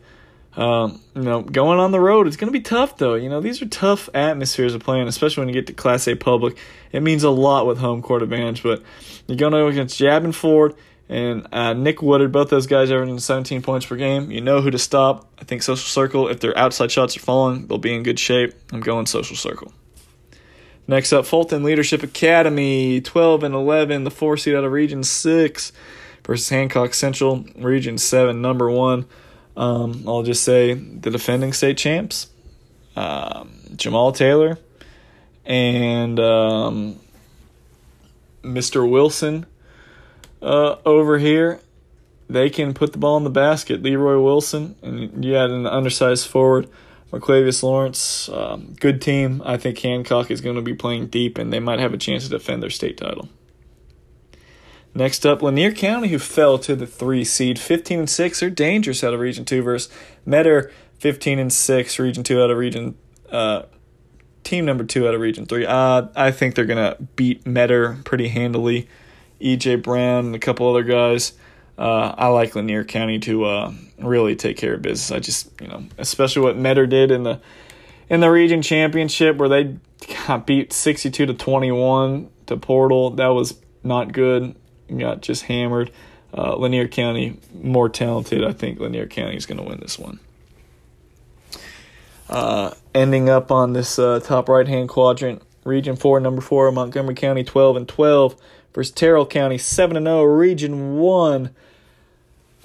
um, 0.57 1.01
you 1.15 1.23
know, 1.23 1.43
going 1.43 1.79
on 1.79 1.91
the 1.93 2.01
road. 2.01 2.27
It's 2.27 2.37
going 2.37 2.53
to 2.53 2.59
be 2.59 2.63
tough, 2.63 2.97
though. 2.97 3.15
You 3.15 3.29
know, 3.29 3.41
these 3.41 3.61
are 3.61 3.67
tough 3.67 4.09
atmospheres 4.15 4.75
of 4.75 4.83
playing, 4.83 5.07
especially 5.07 5.43
when 5.43 5.49
you 5.49 5.55
get 5.55 5.67
to 5.67 5.75
Class 5.75 6.09
A 6.09 6.15
public. 6.15 6.57
It 6.93 7.03
means 7.03 7.25
a 7.25 7.31
lot 7.31 7.67
with 7.67 7.79
home 7.79 8.01
court 8.01 8.23
advantage, 8.23 8.63
but 8.63 8.83
you're 9.27 9.37
going 9.37 9.53
to 9.53 9.59
go 9.59 9.69
against 9.69 9.99
Jabin 9.99 10.33
Ford 10.33 10.75
and 11.09 11.47
uh, 11.53 11.75
Nick 11.75 12.03
Woodard, 12.03 12.33
both 12.33 12.49
those 12.49 12.67
guys 12.67 12.91
averaging 12.91 13.19
17 13.19 13.63
points 13.63 13.87
per 13.87 13.97
game. 13.97 14.31
You 14.31 14.41
know 14.41 14.61
who 14.61 14.71
to 14.71 14.79
stop. 14.79 15.29
I 15.39 15.45
think 15.45 15.63
Social 15.63 15.87
Circle, 15.87 16.29
if 16.29 16.41
their 16.41 16.57
outside 16.57 16.91
shots 16.91 17.17
are 17.17 17.21
falling, 17.21 17.67
they'll 17.67 17.79
be 17.79 17.95
in 17.95 18.03
good 18.03 18.19
shape. 18.19 18.55
I'm 18.73 18.81
going 18.81 19.07
Social 19.07 19.37
Circle. 19.37 19.73
Next 20.89 21.13
up, 21.13 21.27
Fulton 21.27 21.65
Leadership 21.65 22.03
Academy, 22.03 23.01
12 23.01 23.43
and 23.43 23.55
11, 23.55 24.05
the 24.05 24.11
four 24.11 24.37
seed 24.37 24.55
out 24.55 24.65
of 24.65 24.71
Region 24.71 25.03
6 25.03 25.73
versus 26.25 26.49
Hancock 26.49 26.95
Central, 26.95 27.45
Region 27.57 27.99
7, 27.99 28.41
number 28.41 28.71
one. 28.71 29.07
Um, 29.57 30.05
I'll 30.07 30.23
just 30.23 30.45
say 30.45 30.75
the 30.75 31.11
defending 31.11 31.53
state 31.53 31.79
champs, 31.79 32.29
um, 32.95 33.53
Jamal 33.77 34.13
Taylor 34.13 34.59
and 35.47 36.19
um, 36.19 37.01
Mr. 38.43 38.89
Wilson 38.89 39.47
uh, 40.43 40.77
over 40.85 41.19
here, 41.19 41.61
they 42.29 42.51
can 42.51 42.75
put 42.75 42.93
the 42.93 42.99
ball 42.99 43.17
in 43.17 43.25
the 43.25 43.31
basket. 43.31 43.83
Leroy 43.83 44.21
Wilson, 44.21 44.75
and 44.83 45.25
you 45.25 45.35
had 45.35 45.51
an 45.51 45.67
undersized 45.67 46.27
forward, 46.27 46.69
Marclavius 47.13 47.63
Lawrence. 47.63 48.29
Um, 48.29 48.75
good 48.81 49.01
team. 49.01 49.41
I 49.45 49.57
think 49.57 49.79
Hancock 49.79 50.31
is 50.31 50.41
going 50.41 50.57
to 50.57 50.63
be 50.63 50.75
playing 50.75 51.07
deep, 51.07 51.39
and 51.39 51.53
they 51.53 51.61
might 51.61 51.79
have 51.79 51.95
a 51.95 51.99
chance 51.99 52.25
to 52.25 52.31
defend 52.31 52.63
their 52.63 52.71
state 52.71 52.97
title. 52.99 53.29
Next 54.97 55.27
up, 55.27 55.43
Lanier 55.43 55.73
County, 55.73 56.09
who 56.09 56.19
fell 56.19 56.59
to 56.61 56.75
the 56.75 56.87
three 56.87 57.23
seed, 57.23 57.59
15 57.59 57.99
and 57.99 58.11
6. 58.11 58.41
They're 58.41 58.49
dangerous 58.49 59.05
out 59.05 59.13
of 59.13 59.21
Region 59.21 59.45
2 59.45 59.61
versus 59.61 59.93
Metter, 60.25 60.73
15 61.01 61.39
and 61.39 61.53
6, 61.53 61.99
Region 61.99 62.25
2 62.25 62.43
out 62.43 62.51
of 62.51 62.57
Region. 62.57 62.97
Uh, 63.31 63.65
team 64.43 64.65
number 64.65 64.85
2 64.85 65.07
out 65.07 65.15
of 65.15 65.21
Region 65.21 65.45
3. 65.45 65.67
Uh, 65.67 66.07
I 66.17 66.31
think 66.31 66.55
they're 66.55 66.65
to 66.65 66.97
beat 67.15 67.47
Metter 67.47 67.99
pretty 68.07 68.29
handily. 68.29 68.89
EJ 69.39 69.83
Brown, 69.83 70.27
and 70.27 70.35
a 70.35 70.39
couple 70.39 70.67
other 70.67 70.83
guys. 70.83 71.35
Uh, 71.77 72.15
I 72.17 72.29
like 72.29 72.57
Lanier 72.57 72.83
County 72.83 73.19
to 73.19 73.45
uh, 73.45 73.73
really 73.99 74.35
take 74.35 74.57
care 74.57 74.73
of 74.73 74.81
business. 74.81 75.15
I 75.15 75.19
just, 75.19 75.51
you 75.61 75.69
know, 75.69 75.85
especially 75.99 76.41
what 76.41 76.57
Metter 76.57 76.87
did 76.87 77.11
in 77.11 77.23
the 77.23 77.43
in 78.09 78.21
the 78.21 78.31
region 78.31 78.63
championship 78.63 79.37
where 79.37 79.51
they 79.51 79.77
got 80.27 80.47
beat 80.47 80.73
62 80.73 81.27
to 81.27 81.35
21 81.35 82.31
to 82.47 82.57
Portal. 82.57 83.11
That 83.11 83.27
was 83.27 83.61
not 83.83 84.15
good. 84.15 84.57
Got 84.95 85.23
just 85.23 85.45
hammered. 85.45 85.91
Uh, 86.37 86.57
Lanier 86.57 86.89
County 86.89 87.39
more 87.55 87.89
talented. 87.89 88.45
I 88.45 88.53
think 88.53 88.79
Lanier 88.79 89.07
County 89.07 89.37
is 89.37 89.47
going 89.47 89.59
to 89.59 89.65
win 89.65 89.81
this 89.81 89.99
one. 89.99 90.21
Uh, 92.29 92.73
ending 92.95 93.29
up 93.29 93.51
on 93.51 93.73
this 93.73 93.99
uh, 93.99 94.21
top 94.21 94.49
right 94.49 94.67
hand 94.67 94.89
quadrant, 94.89 95.43
Region 95.65 95.97
4, 95.97 96.21
number 96.21 96.43
4, 96.43 96.73
Montgomery 96.73 97.15
County 97.15 97.45
12 97.45 97.77
and 97.77 97.89
12 97.89 98.37
versus 98.75 98.93
Terrell 98.93 99.27
County 99.27 99.59
7 99.59 99.97
and 99.97 100.07
0, 100.07 100.23
Region 100.25 100.97
1. 100.97 101.51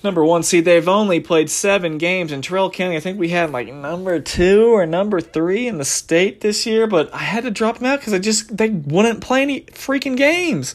Number 0.03 0.25
one 0.25 0.41
seed, 0.41 0.65
they've 0.65 0.87
only 0.87 1.19
played 1.19 1.49
seven 1.49 1.99
games. 1.99 2.31
In 2.31 2.41
Terrell 2.41 2.71
County, 2.71 2.97
I 2.97 2.99
think 2.99 3.19
we 3.19 3.29
had 3.29 3.51
like 3.51 3.71
number 3.71 4.19
two 4.19 4.73
or 4.73 4.87
number 4.87 5.21
three 5.21 5.67
in 5.67 5.77
the 5.77 5.85
state 5.85 6.41
this 6.41 6.65
year, 6.65 6.87
but 6.87 7.13
I 7.13 7.19
had 7.19 7.43
to 7.43 7.51
drop 7.51 7.77
them 7.77 7.85
out 7.85 7.99
because 7.99 8.13
I 8.13 8.17
just 8.17 8.57
they 8.57 8.69
wouldn't 8.69 9.21
play 9.21 9.43
any 9.43 9.61
freaking 9.61 10.17
games. 10.17 10.73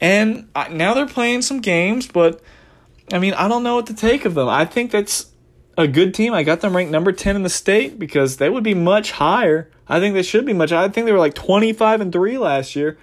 And 0.00 0.48
now 0.70 0.94
they're 0.94 1.06
playing 1.06 1.42
some 1.42 1.60
games, 1.60 2.08
but 2.08 2.40
I 3.12 3.18
mean, 3.18 3.34
I 3.34 3.48
don't 3.48 3.62
know 3.62 3.74
what 3.74 3.86
to 3.88 3.94
take 3.94 4.24
of 4.24 4.34
them. 4.34 4.48
I 4.48 4.64
think 4.64 4.90
that's 4.90 5.30
a 5.76 5.86
good 5.86 6.14
team. 6.14 6.32
I 6.32 6.42
got 6.42 6.60
them 6.60 6.74
ranked 6.74 6.92
number 6.92 7.12
10 7.12 7.36
in 7.36 7.42
the 7.42 7.50
state 7.50 7.98
because 7.98 8.38
they 8.38 8.48
would 8.48 8.64
be 8.64 8.74
much 8.74 9.12
higher. 9.12 9.70
I 9.88 10.00
think 10.00 10.14
they 10.14 10.22
should 10.22 10.46
be 10.46 10.52
much. 10.52 10.72
I 10.72 10.88
think 10.88 11.06
they 11.06 11.12
were 11.12 11.18
like 11.18 11.34
25 11.34 12.00
and 12.00 12.12
3 12.12 12.38
last 12.38 12.76
year. 12.76 12.98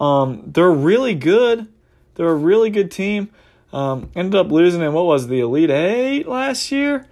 Um, 0.00 0.42
they're 0.46 0.70
really 0.70 1.14
good. 1.14 1.68
They're 2.14 2.28
a 2.28 2.34
really 2.34 2.70
good 2.70 2.90
team. 2.90 3.30
Um, 3.72 4.10
ended 4.14 4.34
up 4.34 4.50
losing 4.50 4.82
in 4.82 4.92
what 4.92 5.06
was 5.06 5.28
the 5.28 5.40
Elite 5.40 5.70
Eight 5.70 6.26
last 6.26 6.70
year. 6.72 7.06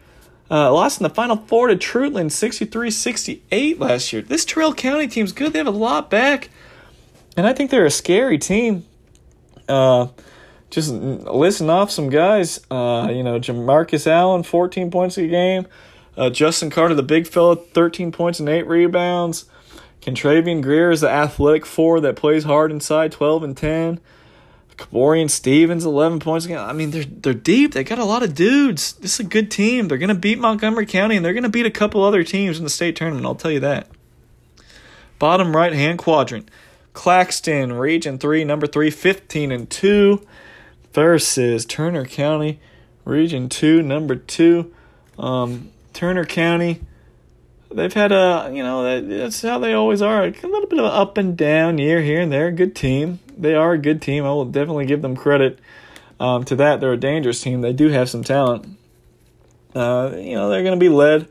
Uh, 0.51 0.73
lost 0.73 1.01
in 1.01 1.05
the 1.05 1.11
Final 1.11 1.37
Four 1.37 1.69
to 1.69 1.77
Treutlen 1.77 2.31
63 2.31 2.91
68 2.91 3.79
last 3.79 4.13
year. 4.13 4.23
This 4.23 4.45
Terrell 4.45 4.75
County 4.75 5.09
team's 5.09 5.33
good. 5.33 5.53
They 5.53 5.59
have 5.59 5.67
a 5.67 5.71
lot 5.71 6.11
back. 6.11 6.51
And 7.37 7.47
I 7.47 7.53
think 7.53 7.71
they're 7.71 7.87
a 7.87 7.91
scary 7.91 8.39
team. 8.39 8.87
Uh, 9.69 10.09
just 10.71 10.91
listen 10.91 11.71
off 11.71 11.91
some 11.91 12.11
guys. 12.11 12.61
Uh, 12.71 13.09
you 13.11 13.23
know, 13.23 13.39
Jamarcus 13.39 14.07
Allen, 14.07 14.43
14 14.43 14.91
points 14.91 15.17
a 15.19 15.27
game. 15.27 15.67
Uh, 16.17 16.31
Justin 16.31 16.71
Carter, 16.71 16.95
the 16.95 17.03
big 17.03 17.27
fella, 17.27 17.57
13 17.57 18.13
points 18.13 18.41
and 18.41 18.49
8 18.49 18.67
rebounds. 18.67 19.47
Contravian 20.01 20.63
Greer 20.63 20.91
is 20.91 21.01
the 21.01 21.11
athletic 21.11 21.65
four 21.65 22.01
that 22.01 22.17
plays 22.17 22.45
hard 22.45 22.71
inside, 22.71 23.11
12 23.13 23.43
and 23.43 23.57
10. 23.57 24.01
Kaborian 24.77 25.31
Stevens, 25.31 25.85
11 25.85 26.19
points 26.19 26.45
again. 26.47 26.59
I 26.59 26.73
mean, 26.73 26.91
they're 26.91 27.05
they're 27.05 27.33
deep. 27.33 27.73
They 27.73 27.85
got 27.85 27.99
a 27.99 28.05
lot 28.05 28.23
of 28.23 28.35
dudes. 28.35 28.95
This 28.95 29.15
is 29.15 29.21
a 29.21 29.29
good 29.29 29.51
team. 29.51 29.87
They're 29.89 29.99
going 29.99 30.09
to 30.09 30.15
beat 30.15 30.39
Montgomery 30.39 30.87
County, 30.87 31.17
and 31.17 31.25
they're 31.25 31.33
going 31.33 31.45
to 31.45 31.49
beat 31.49 31.67
a 31.67 31.71
couple 31.71 32.03
other 32.03 32.25
teams 32.25 32.59
in 32.59 32.65
the 32.65 32.71
state 32.71 32.97
tournament. 32.97 33.25
I'll 33.25 33.37
tell 33.37 33.53
you 33.53 33.61
that. 33.61 33.89
Bottom 35.19 35.55
right 35.55 35.73
hand 35.73 35.99
quadrant. 36.01 36.51
Claxton, 36.95 37.75
Region 37.75 38.19
3, 38.19 38.45
number 38.45 38.67
3, 38.67 38.91
15 38.91 39.53
and 39.53 39.69
2 39.69 40.27
versus 40.95 41.67
Turner 41.67 42.07
County, 42.07 42.61
Region 43.05 43.51
2, 43.51 43.83
number 43.83 44.17
2. 44.17 44.73
Um, 45.19 45.71
Turner 45.93 46.25
County, 46.25 46.81
they've 47.71 47.93
had 47.93 48.13
a, 48.13 48.51
you 48.53 48.63
know, 48.63 49.01
that's 49.01 49.43
how 49.43 49.59
they 49.59 49.75
always 49.75 50.01
are. 50.01 50.25
A 50.25 50.31
little 50.31 50.67
bit 50.67 50.79
of 50.79 50.87
an 50.87 50.93
up 50.93 51.19
and 51.19 51.37
down 51.37 51.79
year 51.79 52.01
here 52.01 52.21
and 52.21 52.33
there. 52.33 52.51
Good 52.51 52.75
team. 52.75 53.19
They 53.37 53.55
are 53.55 53.73
a 53.73 53.79
good 53.79 54.01
team. 54.01 54.25
I 54.25 54.29
will 54.29 54.45
definitely 54.45 54.87
give 54.87 55.03
them 55.03 55.17
credit 55.17 55.59
um, 56.21 56.45
to 56.45 56.57
that. 56.57 56.81
They're 56.81 56.93
a 56.93 56.97
dangerous 56.97 57.41
team. 57.41 57.61
They 57.61 57.73
do 57.73 57.89
have 57.89 58.09
some 58.09 58.23
talent. 58.23 58.67
Uh, 59.75 60.13
you 60.17 60.35
know, 60.35 60.49
they're 60.49 60.63
going 60.63 60.79
to 60.79 60.85
be 60.85 60.89
led 60.89 61.29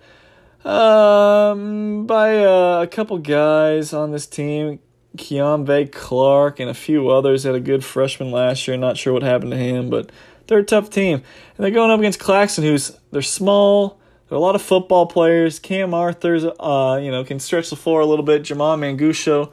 um, 0.66 2.06
by 2.06 2.44
uh, 2.44 2.82
a 2.82 2.88
couple 2.88 3.18
guys 3.18 3.94
on 3.94 4.12
this 4.12 4.28
team. 4.28 4.80
Keonvay 5.18 5.92
Clark 5.92 6.60
and 6.60 6.70
a 6.70 6.74
few 6.74 7.10
others 7.10 7.44
had 7.44 7.56
a 7.56 7.60
good 7.60 7.86
freshman 7.86 8.32
last 8.32 8.68
year. 8.68 8.78
Not 8.78 8.98
sure 8.98 9.14
what 9.14 9.24
happened 9.24 9.52
to 9.52 9.58
him, 9.58 9.90
but 9.90 10.12
they're 10.48 10.60
a 10.60 10.64
tough 10.64 10.90
team. 10.90 11.22
And 11.58 11.64
they're 11.64 11.72
going 11.72 11.92
up 11.92 12.00
against 12.00 12.20
Claxton, 12.20 12.64
who's 12.64 12.98
they're 13.12 13.22
small. 13.22 14.00
There 14.28 14.36
are 14.36 14.40
a 14.40 14.44
lot 14.44 14.56
of 14.56 14.62
football 14.62 15.06
players. 15.06 15.60
Cam 15.60 15.94
Arthur's, 15.94 16.44
uh, 16.44 17.00
you 17.02 17.12
know, 17.12 17.24
can 17.24 17.40
stretch 17.40 17.70
the 17.70 17.76
floor 17.76 18.02
a 18.02 18.06
little 18.06 18.26
bit. 18.26 18.44
Jamal 18.44 18.78
Mangusho 18.78 19.52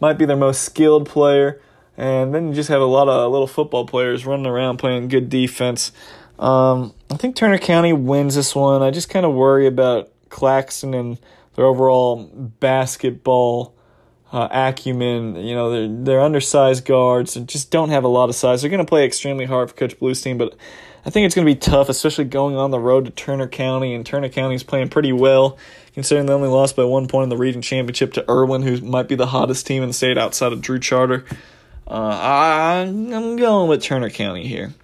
might 0.00 0.18
be 0.18 0.26
their 0.26 0.36
most 0.36 0.62
skilled 0.62 1.08
player. 1.08 1.60
And 1.96 2.34
then 2.34 2.48
you 2.48 2.54
just 2.54 2.68
have 2.68 2.80
a 2.80 2.86
lot 2.86 3.08
of 3.08 3.32
little 3.32 3.46
football 3.46 3.86
players 3.86 4.26
running 4.26 4.46
around 4.46 4.76
playing 4.76 5.08
good 5.08 5.28
defense. 5.28 5.90
Um, 6.38 6.94
I 7.10 7.16
think 7.16 7.34
Turner 7.34 7.58
County 7.58 7.92
wins 7.92 8.36
this 8.36 8.54
one. 8.54 8.82
I 8.82 8.90
just 8.90 9.08
kind 9.08 9.26
of 9.26 9.34
worry 9.34 9.66
about 9.66 10.10
Claxton 10.28 10.94
and 10.94 11.18
their 11.56 11.64
overall 11.64 12.24
basketball 12.60 13.74
uh, 14.32 14.48
acumen. 14.50 15.36
You 15.36 15.54
know, 15.54 15.70
they're 15.70 16.04
they're 16.04 16.20
undersized 16.20 16.84
guards 16.84 17.36
and 17.36 17.48
just 17.48 17.70
don't 17.70 17.90
have 17.90 18.04
a 18.04 18.08
lot 18.08 18.28
of 18.28 18.34
size. 18.34 18.62
They're 18.62 18.70
going 18.70 18.84
to 18.84 18.88
play 18.88 19.04
extremely 19.04 19.46
hard 19.46 19.70
for 19.70 19.76
Coach 19.76 19.98
Bluestein, 19.98 20.38
but 20.38 20.54
I 21.04 21.10
think 21.10 21.26
it's 21.26 21.34
going 21.34 21.46
to 21.46 21.52
be 21.52 21.58
tough, 21.58 21.88
especially 21.88 22.24
going 22.24 22.56
on 22.56 22.70
the 22.70 22.80
road 22.80 23.06
to 23.06 23.10
Turner 23.10 23.48
County. 23.48 23.94
And 23.94 24.04
Turner 24.04 24.28
County 24.28 24.54
is 24.54 24.62
playing 24.62 24.90
pretty 24.90 25.12
well, 25.12 25.58
considering 25.94 26.26
they 26.26 26.32
only 26.32 26.48
lost 26.48 26.76
by 26.76 26.84
one 26.84 27.08
point 27.08 27.24
in 27.24 27.28
the 27.30 27.36
region 27.36 27.62
championship 27.62 28.12
to 28.14 28.30
Irwin, 28.30 28.62
who 28.62 28.80
might 28.82 29.08
be 29.08 29.14
the 29.14 29.26
hottest 29.26 29.66
team 29.66 29.82
in 29.82 29.88
the 29.88 29.94
state 29.94 30.18
outside 30.18 30.52
of 30.52 30.60
Drew 30.60 30.78
Charter. 30.78 31.24
Uh, 31.86 31.92
I, 31.92 32.80
I'm 32.80 33.36
going 33.36 33.68
with 33.68 33.82
Turner 33.82 34.10
County 34.10 34.46
here. 34.46 34.74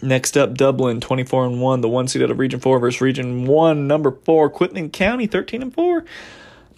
Next 0.00 0.36
up, 0.36 0.54
Dublin, 0.54 1.00
24 1.00 1.46
and 1.46 1.60
1, 1.60 1.80
the 1.80 1.88
one 1.88 2.08
seed 2.08 2.22
out 2.22 2.30
of 2.30 2.38
Region 2.38 2.58
4 2.58 2.80
versus 2.80 3.00
Region 3.00 3.46
1, 3.46 3.86
number 3.86 4.10
4, 4.10 4.50
Quitman 4.50 4.90
County, 4.90 5.28
13 5.28 5.62
and 5.62 5.72
4. 5.72 6.04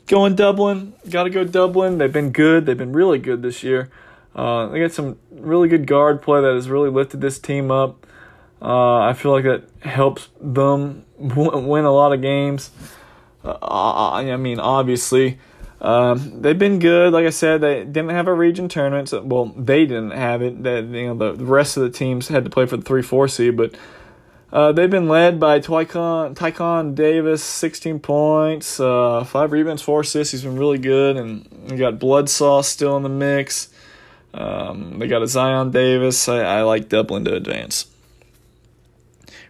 Going 0.07 0.35
Dublin. 0.35 0.95
Got 1.09 1.25
to 1.25 1.31
go 1.31 1.45
Dublin. 1.45 1.99
They've 1.99 2.13
been 2.13 2.31
good. 2.31 2.67
They've 2.67 2.77
been 2.77 2.93
really 2.93 3.19
good 3.19 3.43
this 3.43 3.63
year. 3.63 3.91
Uh, 4.35 4.67
they 4.69 4.81
got 4.81 4.93
some 4.93 5.19
really 5.31 5.69
good 5.69 5.87
guard 5.87 6.21
play 6.21 6.41
that 6.43 6.55
has 6.55 6.69
really 6.69 6.91
lifted 6.91 7.21
this 7.21 7.39
team 7.39 7.71
up. 7.71 8.07
Uh, 8.61 8.99
I 8.99 9.13
feel 9.13 9.33
like 9.33 9.45
that 9.45 9.65
helps 9.81 10.29
them 10.41 11.05
win 11.19 11.85
a 11.85 11.93
lot 11.93 12.13
of 12.13 12.21
games. 12.21 12.71
Uh, 13.45 14.13
I 14.13 14.37
mean, 14.37 14.59
obviously, 14.59 15.39
um, 15.81 16.41
they've 16.41 16.59
been 16.59 16.79
good. 16.79 17.13
Like 17.13 17.27
I 17.27 17.31
said, 17.31 17.61
they 17.61 17.85
didn't 17.85 18.09
have 18.09 18.27
a 18.27 18.33
region 18.33 18.69
tournament. 18.69 19.11
So, 19.11 19.23
well, 19.23 19.47
they 19.57 19.85
didn't 19.85 20.13
have 20.13 20.41
it. 20.41 20.63
That 20.63 20.85
you 20.85 21.15
know, 21.15 21.35
the 21.35 21.45
rest 21.45 21.77
of 21.77 21.83
the 21.83 21.91
teams 21.91 22.29
had 22.29 22.45
to 22.45 22.51
play 22.51 22.67
for 22.67 22.79
the 22.79 22.83
three 22.83 23.03
four 23.03 23.29
seed, 23.29 23.57
but 23.57 23.75
uh, 24.55 24.71
they've 24.71 24.89
been 24.89 25.09
led 25.09 25.41
by 25.41 25.59
Tycon, 25.59 26.37
Tycon 26.37 26.95
Davis, 26.95 27.43
16 27.43 27.99
points, 27.99 28.79
uh, 28.79 29.25
5 29.25 29.51
rebounds, 29.51 29.83
4 29.83 30.03
assists. 30.03 30.31
He's 30.31 30.45
been 30.45 30.57
really 30.57 30.79
good. 30.79 31.17
And 31.17 31.45
you 31.69 31.77
got 31.77 31.99
Bloodsaw 31.99 32.65
still 32.65 32.97
in 32.97 33.03
the 33.03 33.09
mix. 33.09 33.69
Um, 34.33 35.01
they 35.01 35.09
got 35.09 35.23
a 35.23 35.27
Zion 35.27 35.73
Davis. 35.73 36.29
I, 36.29 36.39
I 36.43 36.63
like 36.63 36.89
Dublin 36.89 37.25
to 37.25 37.35
advance. 37.35 37.89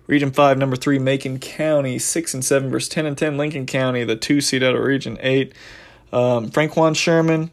Region 0.07 0.31
5, 0.31 0.57
number 0.57 0.75
3, 0.75 0.99
Macon 0.99 1.39
County, 1.39 1.99
6 1.99 2.33
and 2.33 2.43
7 2.43 2.71
versus 2.71 2.89
10 2.89 3.05
and 3.05 3.19
10, 3.19 3.37
Lincoln 3.37 3.67
County, 3.67 4.05
the 4.05 4.17
2 4.17 4.41
seed 4.41 4.63
out 4.63 4.75
of 4.75 4.83
Region 4.83 5.19
8. 5.21 5.53
Um, 6.15 6.49
Fraquan 6.49 6.97
Sherman 6.97 7.51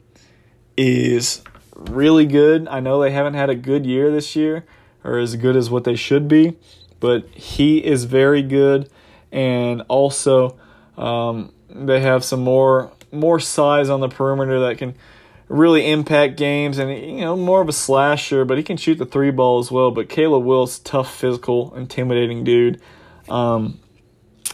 is 0.77 1.41
really 1.75 2.25
good. 2.25 2.69
I 2.69 2.79
know 2.79 3.01
they 3.01 3.11
haven't 3.11 3.33
had 3.33 3.49
a 3.49 3.55
good 3.55 3.85
year 3.85 4.09
this 4.09 4.37
year, 4.37 4.65
or 5.03 5.17
as 5.17 5.35
good 5.35 5.57
as 5.57 5.69
what 5.69 5.83
they 5.83 5.95
should 5.95 6.29
be 6.29 6.55
but 7.01 7.27
he 7.29 7.83
is 7.83 8.05
very 8.05 8.43
good, 8.43 8.89
and 9.33 9.81
also 9.89 10.57
um, 10.97 11.51
they 11.69 11.99
have 11.99 12.23
some 12.23 12.41
more 12.41 12.93
more 13.11 13.41
size 13.41 13.89
on 13.89 13.99
the 13.99 14.07
perimeter 14.07 14.61
that 14.61 14.77
can 14.77 14.95
really 15.49 15.91
impact 15.91 16.37
games, 16.37 16.77
and 16.77 16.91
you 16.91 17.21
know 17.21 17.35
more 17.35 17.59
of 17.59 17.67
a 17.67 17.73
slasher, 17.73 18.45
but 18.45 18.57
he 18.57 18.63
can 18.63 18.77
shoot 18.77 18.95
the 18.95 19.05
three 19.05 19.31
ball 19.31 19.59
as 19.59 19.69
well. 19.69 19.91
But 19.91 20.07
Caleb 20.07 20.45
Wills, 20.45 20.79
tough, 20.79 21.13
physical, 21.13 21.75
intimidating 21.75 22.45
dude. 22.45 22.79
Um, 23.27 23.79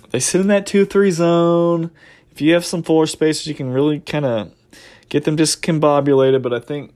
they 0.10 0.20
sit 0.20 0.42
in 0.42 0.48
that 0.48 0.66
two 0.66 0.86
three 0.86 1.12
zone. 1.12 1.92
If 2.32 2.42
you 2.42 2.54
have 2.54 2.66
some 2.66 2.82
floor 2.82 3.08
spaces, 3.08 3.46
you 3.46 3.56
can 3.56 3.72
really 3.72 4.00
kind 4.00 4.26
of 4.26 4.54
get 5.10 5.26
them 5.26 5.36
discombobulated. 5.36 6.42
But 6.42 6.54
I 6.54 6.60
think, 6.60 6.94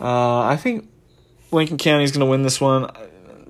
uh, 0.00 0.40
I 0.40 0.56
think 0.56 0.88
Lincoln 1.52 1.76
County 1.76 2.04
is 2.04 2.12
going 2.12 2.20
to 2.20 2.30
win 2.30 2.42
this 2.42 2.60
one 2.60 2.88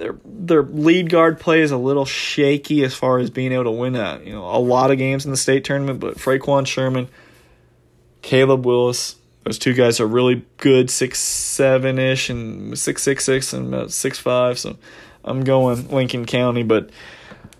their 0.04 0.16
their 0.24 0.62
lead 0.62 1.08
guard 1.08 1.40
play 1.40 1.62
is 1.62 1.70
a 1.70 1.78
little 1.78 2.04
shaky 2.04 2.84
as 2.84 2.94
far 2.94 3.18
as 3.18 3.30
being 3.30 3.52
able 3.52 3.64
to 3.64 3.70
win 3.70 3.96
a 3.96 4.20
you 4.22 4.32
know 4.32 4.44
a 4.44 4.60
lot 4.60 4.90
of 4.90 4.98
games 4.98 5.24
in 5.24 5.30
the 5.30 5.36
state 5.36 5.64
tournament. 5.64 5.98
But 5.98 6.16
Fraquan 6.16 6.66
Sherman, 6.66 7.08
Caleb 8.20 8.66
Willis, 8.66 9.16
those 9.44 9.58
two 9.58 9.72
guys 9.72 10.00
are 10.00 10.06
really 10.06 10.44
good, 10.58 10.90
six 10.90 11.20
seven 11.20 11.98
ish 11.98 12.28
and 12.28 12.78
six 12.78 13.02
six 13.02 13.24
six 13.24 13.54
and 13.54 13.72
about 13.72 13.92
six 13.92 14.18
five. 14.18 14.58
So 14.58 14.76
I'm 15.24 15.42
going 15.42 15.88
Lincoln 15.88 16.26
County, 16.26 16.64
but 16.64 16.90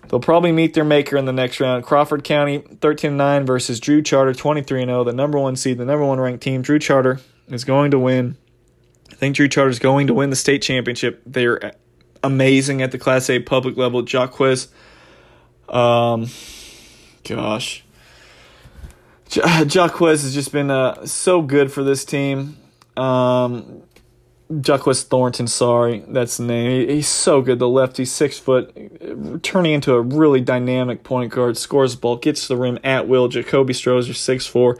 they'll 0.07 0.19
probably 0.19 0.51
meet 0.51 0.75
their 0.75 0.83
maker 0.83 1.17
in 1.17 1.25
the 1.25 1.33
next 1.33 1.59
round. 1.59 1.83
Crawford 1.83 2.23
County 2.23 2.59
13-9 2.59 3.47
versus 3.47 3.79
Drew 3.79 4.03
Charter 4.03 4.33
23-0, 4.33 5.03
the 5.03 5.13
number 5.13 5.39
one 5.39 5.55
seed, 5.55 5.79
the 5.79 5.85
number 5.85 6.05
one 6.05 6.19
ranked 6.19 6.43
team. 6.43 6.61
Drew 6.61 6.77
Charter 6.77 7.19
is 7.47 7.63
going 7.63 7.89
to 7.89 7.97
win. 7.97 8.37
I 9.11 9.15
think 9.15 9.35
Drew 9.35 9.47
Charter 9.47 9.71
is 9.71 9.79
going 9.79 10.05
to 10.07 10.13
win 10.13 10.29
the 10.29 10.35
state 10.35 10.61
championship. 10.61 11.23
They're 11.25 11.73
amazing 12.25 12.81
at 12.81 12.91
the 12.91 12.97
Class 12.97 13.29
A 13.29 13.39
public 13.39 13.77
level. 13.77 14.03
Jaquez, 14.03 14.67
um, 15.69 16.27
gosh, 17.23 17.83
Jaquez 19.29 20.23
has 20.23 20.33
just 20.33 20.51
been 20.51 20.71
uh, 20.71 21.05
so 21.05 21.41
good 21.41 21.71
for 21.71 21.83
this 21.83 22.05
team. 22.05 22.57
Um, 22.97 23.83
Jaquez 24.49 25.03
Thornton, 25.03 25.47
sorry, 25.47 26.03
that's 26.07 26.37
the 26.37 26.43
name. 26.43 26.87
He's 26.87 27.07
so 27.07 27.41
good. 27.41 27.57
The 27.57 27.67
lefty, 27.67 28.05
six 28.05 28.37
foot, 28.37 28.71
turning 29.41 29.73
into 29.73 29.93
a 29.93 30.01
really 30.01 30.39
dynamic 30.39 31.03
point 31.03 31.31
guard. 31.31 31.57
Scores 31.57 31.95
the 31.95 32.01
ball, 32.01 32.17
gets 32.17 32.43
to 32.43 32.49
the 32.49 32.57
rim 32.57 32.77
at 32.83 33.07
will. 33.07 33.27
Jacoby 33.27 33.73
Strozer, 33.73 34.15
six 34.15 34.45
four, 34.45 34.77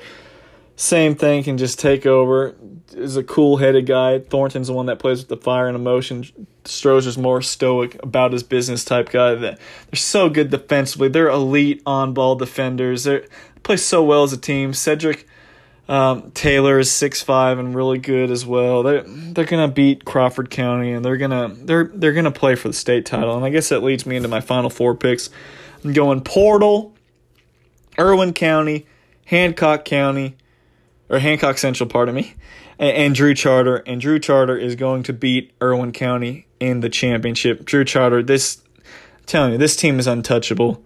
same 0.75 1.15
thing, 1.15 1.43
can 1.43 1.57
just 1.57 1.80
take 1.80 2.06
over. 2.06 2.56
Is 2.95 3.17
a 3.17 3.24
cool 3.24 3.57
headed 3.57 3.85
guy. 3.85 4.19
Thornton's 4.19 4.67
the 4.67 4.74
one 4.74 4.85
that 4.85 4.99
plays 4.99 5.19
with 5.19 5.27
the 5.27 5.38
fire 5.38 5.67
and 5.67 5.75
emotion. 5.75 6.25
Strozer's 6.64 7.17
more 7.17 7.41
stoic 7.41 8.01
about 8.01 8.32
his 8.32 8.41
business 8.41 8.85
type 8.85 9.09
guy. 9.09 9.35
That 9.35 9.59
they're 9.91 9.98
so 9.98 10.30
good 10.30 10.49
defensively. 10.49 11.09
They're 11.09 11.27
elite 11.27 11.82
on 11.85 12.14
ball 12.14 12.35
defenders. 12.35 13.03
They 13.03 13.25
play 13.64 13.77
so 13.77 14.03
well 14.03 14.24
as 14.24 14.32
a 14.32 14.38
team. 14.38 14.74
Cedric 14.74 15.27
um, 15.88 16.32
Taylor 16.32 16.80
is 16.80 16.90
six 16.90 17.22
five 17.22 17.59
and 17.59 17.75
really 17.75 17.99
good 17.99 18.32
as 18.32 18.45
well. 18.45 18.82
They're 18.82 19.03
they're 19.03 19.45
gonna 19.45 19.67
beat 19.67 20.03
Crawford 20.03 20.49
County 20.49 20.91
and 20.91 21.06
they're 21.06 21.17
gonna 21.17 21.53
they're 21.53 21.91
they're 21.93 22.14
gonna 22.14 22.32
play 22.32 22.56
for 22.56 22.67
the 22.67 22.74
state 22.74 23.06
title. 23.06 23.35
And 23.35 23.45
I 23.45 23.49
guess 23.49 23.69
that 23.69 23.83
leads 23.83 24.06
me 24.06 24.15
into 24.15 24.27
my 24.27 24.41
final 24.41 24.69
four 24.69 24.95
picks. 24.95 25.30
I'm 25.83 25.93
going 25.93 26.22
Portal, 26.22 26.95
Irwin 27.99 28.33
County, 28.33 28.88
Hancock 29.25 29.85
County, 29.85 30.35
or 31.07 31.19
Hancock 31.19 31.59
Central, 31.59 31.88
pardon 31.88 32.15
me, 32.15 32.33
and, 32.80 33.16
Drew 33.16 33.34
Charter. 33.34 33.78
And 33.78 34.02
Drew 34.02 34.20
Charter 34.20 34.58
is 34.58 34.76
going 34.76 35.04
to 35.04 35.14
beat 35.14 35.54
Irwin 35.62 35.92
County 35.92 36.48
in 36.60 36.80
the 36.80 36.90
championship. 36.90 37.66
Drew 37.66 37.84
Charter, 37.84 38.24
this, 38.24 38.62
I'm 38.78 38.84
telling 39.26 39.52
you, 39.54 39.58
this 39.58 39.76
team 39.76 40.00
is 40.00 40.08
untouchable. 40.08 40.84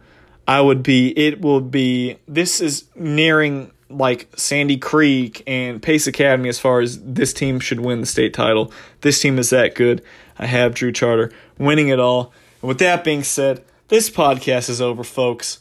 I 0.48 0.62
would 0.62 0.82
be, 0.82 1.18
it 1.18 1.42
will 1.42 1.62
be, 1.62 2.18
this 2.28 2.60
is 2.60 2.86
nearing 2.96 3.72
like 3.90 4.30
Sandy 4.36 4.78
Creek 4.78 5.44
and 5.48 5.82
Pace 5.82 6.08
Academy 6.08 6.50
as 6.50 6.60
far 6.60 6.80
as 6.80 7.02
this 7.04 7.34
team 7.34 7.60
should 7.60 7.80
win 7.80 8.02
the 8.02 8.08
state 8.08 8.34
title. 8.34 8.72
This 9.02 9.20
team 9.22 9.40
is 9.40 9.50
that 9.50 9.76
good. 9.76 10.04
I 10.38 10.46
have 10.46 10.76
Drew 10.76 10.92
Charter 10.92 11.32
winning 11.58 11.90
it 11.90 12.00
all. 12.00 12.34
And 12.62 12.68
with 12.68 12.80
that 12.80 13.04
being 13.04 13.24
said, 13.24 13.64
this 13.88 14.10
podcast 14.10 14.70
is 14.70 14.82
over, 14.82 15.04
folks. 15.04 15.60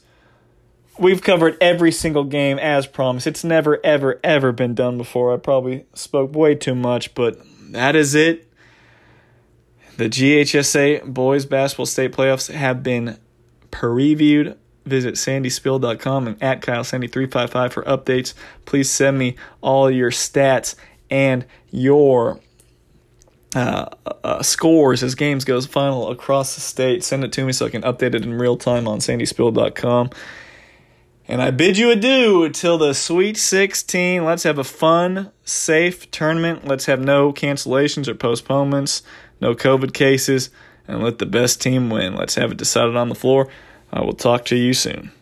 We've 0.98 1.22
covered 1.22 1.56
every 1.60 1.92
single 1.92 2.24
game 2.24 2.58
as 2.58 2.86
promised. 2.86 3.26
It's 3.26 3.44
never, 3.44 3.78
ever, 3.84 4.18
ever 4.24 4.50
been 4.50 4.74
done 4.74 4.98
before. 4.98 5.32
I 5.32 5.36
probably 5.36 5.86
spoke 5.94 6.34
way 6.34 6.56
too 6.56 6.74
much, 6.74 7.14
but 7.14 7.38
that 7.70 7.94
is 7.94 8.14
it. 8.14 8.50
The 9.96 10.08
GHSA 10.08 11.12
boys 11.12 11.46
basketball 11.46 11.86
state 11.86 12.12
playoffs 12.12 12.52
have 12.52 12.82
been 12.82 13.18
previewed. 13.70 14.56
Visit 14.86 15.14
sandyspiel.com 15.14 16.26
and 16.26 16.42
at 16.42 16.62
KyleSandy355 16.62 17.72
for 17.72 17.82
updates. 17.82 18.34
Please 18.64 18.90
send 18.90 19.18
me 19.18 19.36
all 19.60 19.90
your 19.90 20.10
stats 20.10 20.74
and 21.10 21.44
your 21.70 22.40
uh, 23.54 23.86
uh, 24.24 24.42
scores 24.42 25.02
as 25.02 25.14
games 25.14 25.44
goes 25.44 25.66
final 25.66 26.10
across 26.10 26.54
the 26.54 26.60
state. 26.60 27.04
Send 27.04 27.24
it 27.24 27.32
to 27.32 27.44
me 27.44 27.52
so 27.52 27.66
I 27.66 27.70
can 27.70 27.82
update 27.82 28.14
it 28.14 28.22
in 28.22 28.34
real 28.34 28.56
time 28.56 28.88
on 28.88 28.98
sandyspiel.com. 28.98 30.10
And 31.30 31.42
I 31.42 31.50
bid 31.50 31.76
you 31.76 31.90
adieu 31.90 32.44
until 32.44 32.78
the 32.78 32.94
Sweet 32.94 33.36
16. 33.36 34.24
Let's 34.24 34.44
have 34.44 34.58
a 34.58 34.64
fun, 34.64 35.30
safe 35.44 36.10
tournament. 36.10 36.66
Let's 36.66 36.86
have 36.86 37.00
no 37.00 37.34
cancellations 37.34 38.08
or 38.08 38.14
postponements, 38.14 39.02
no 39.38 39.54
COVID 39.54 39.92
cases, 39.92 40.48
and 40.88 41.02
let 41.02 41.18
the 41.18 41.26
best 41.26 41.60
team 41.60 41.90
win. 41.90 42.16
Let's 42.16 42.36
have 42.36 42.50
it 42.50 42.56
decided 42.56 42.96
on 42.96 43.10
the 43.10 43.14
floor. 43.14 43.48
I 43.92 44.00
will 44.00 44.14
talk 44.14 44.46
to 44.46 44.56
you 44.56 44.72
soon. 44.72 45.12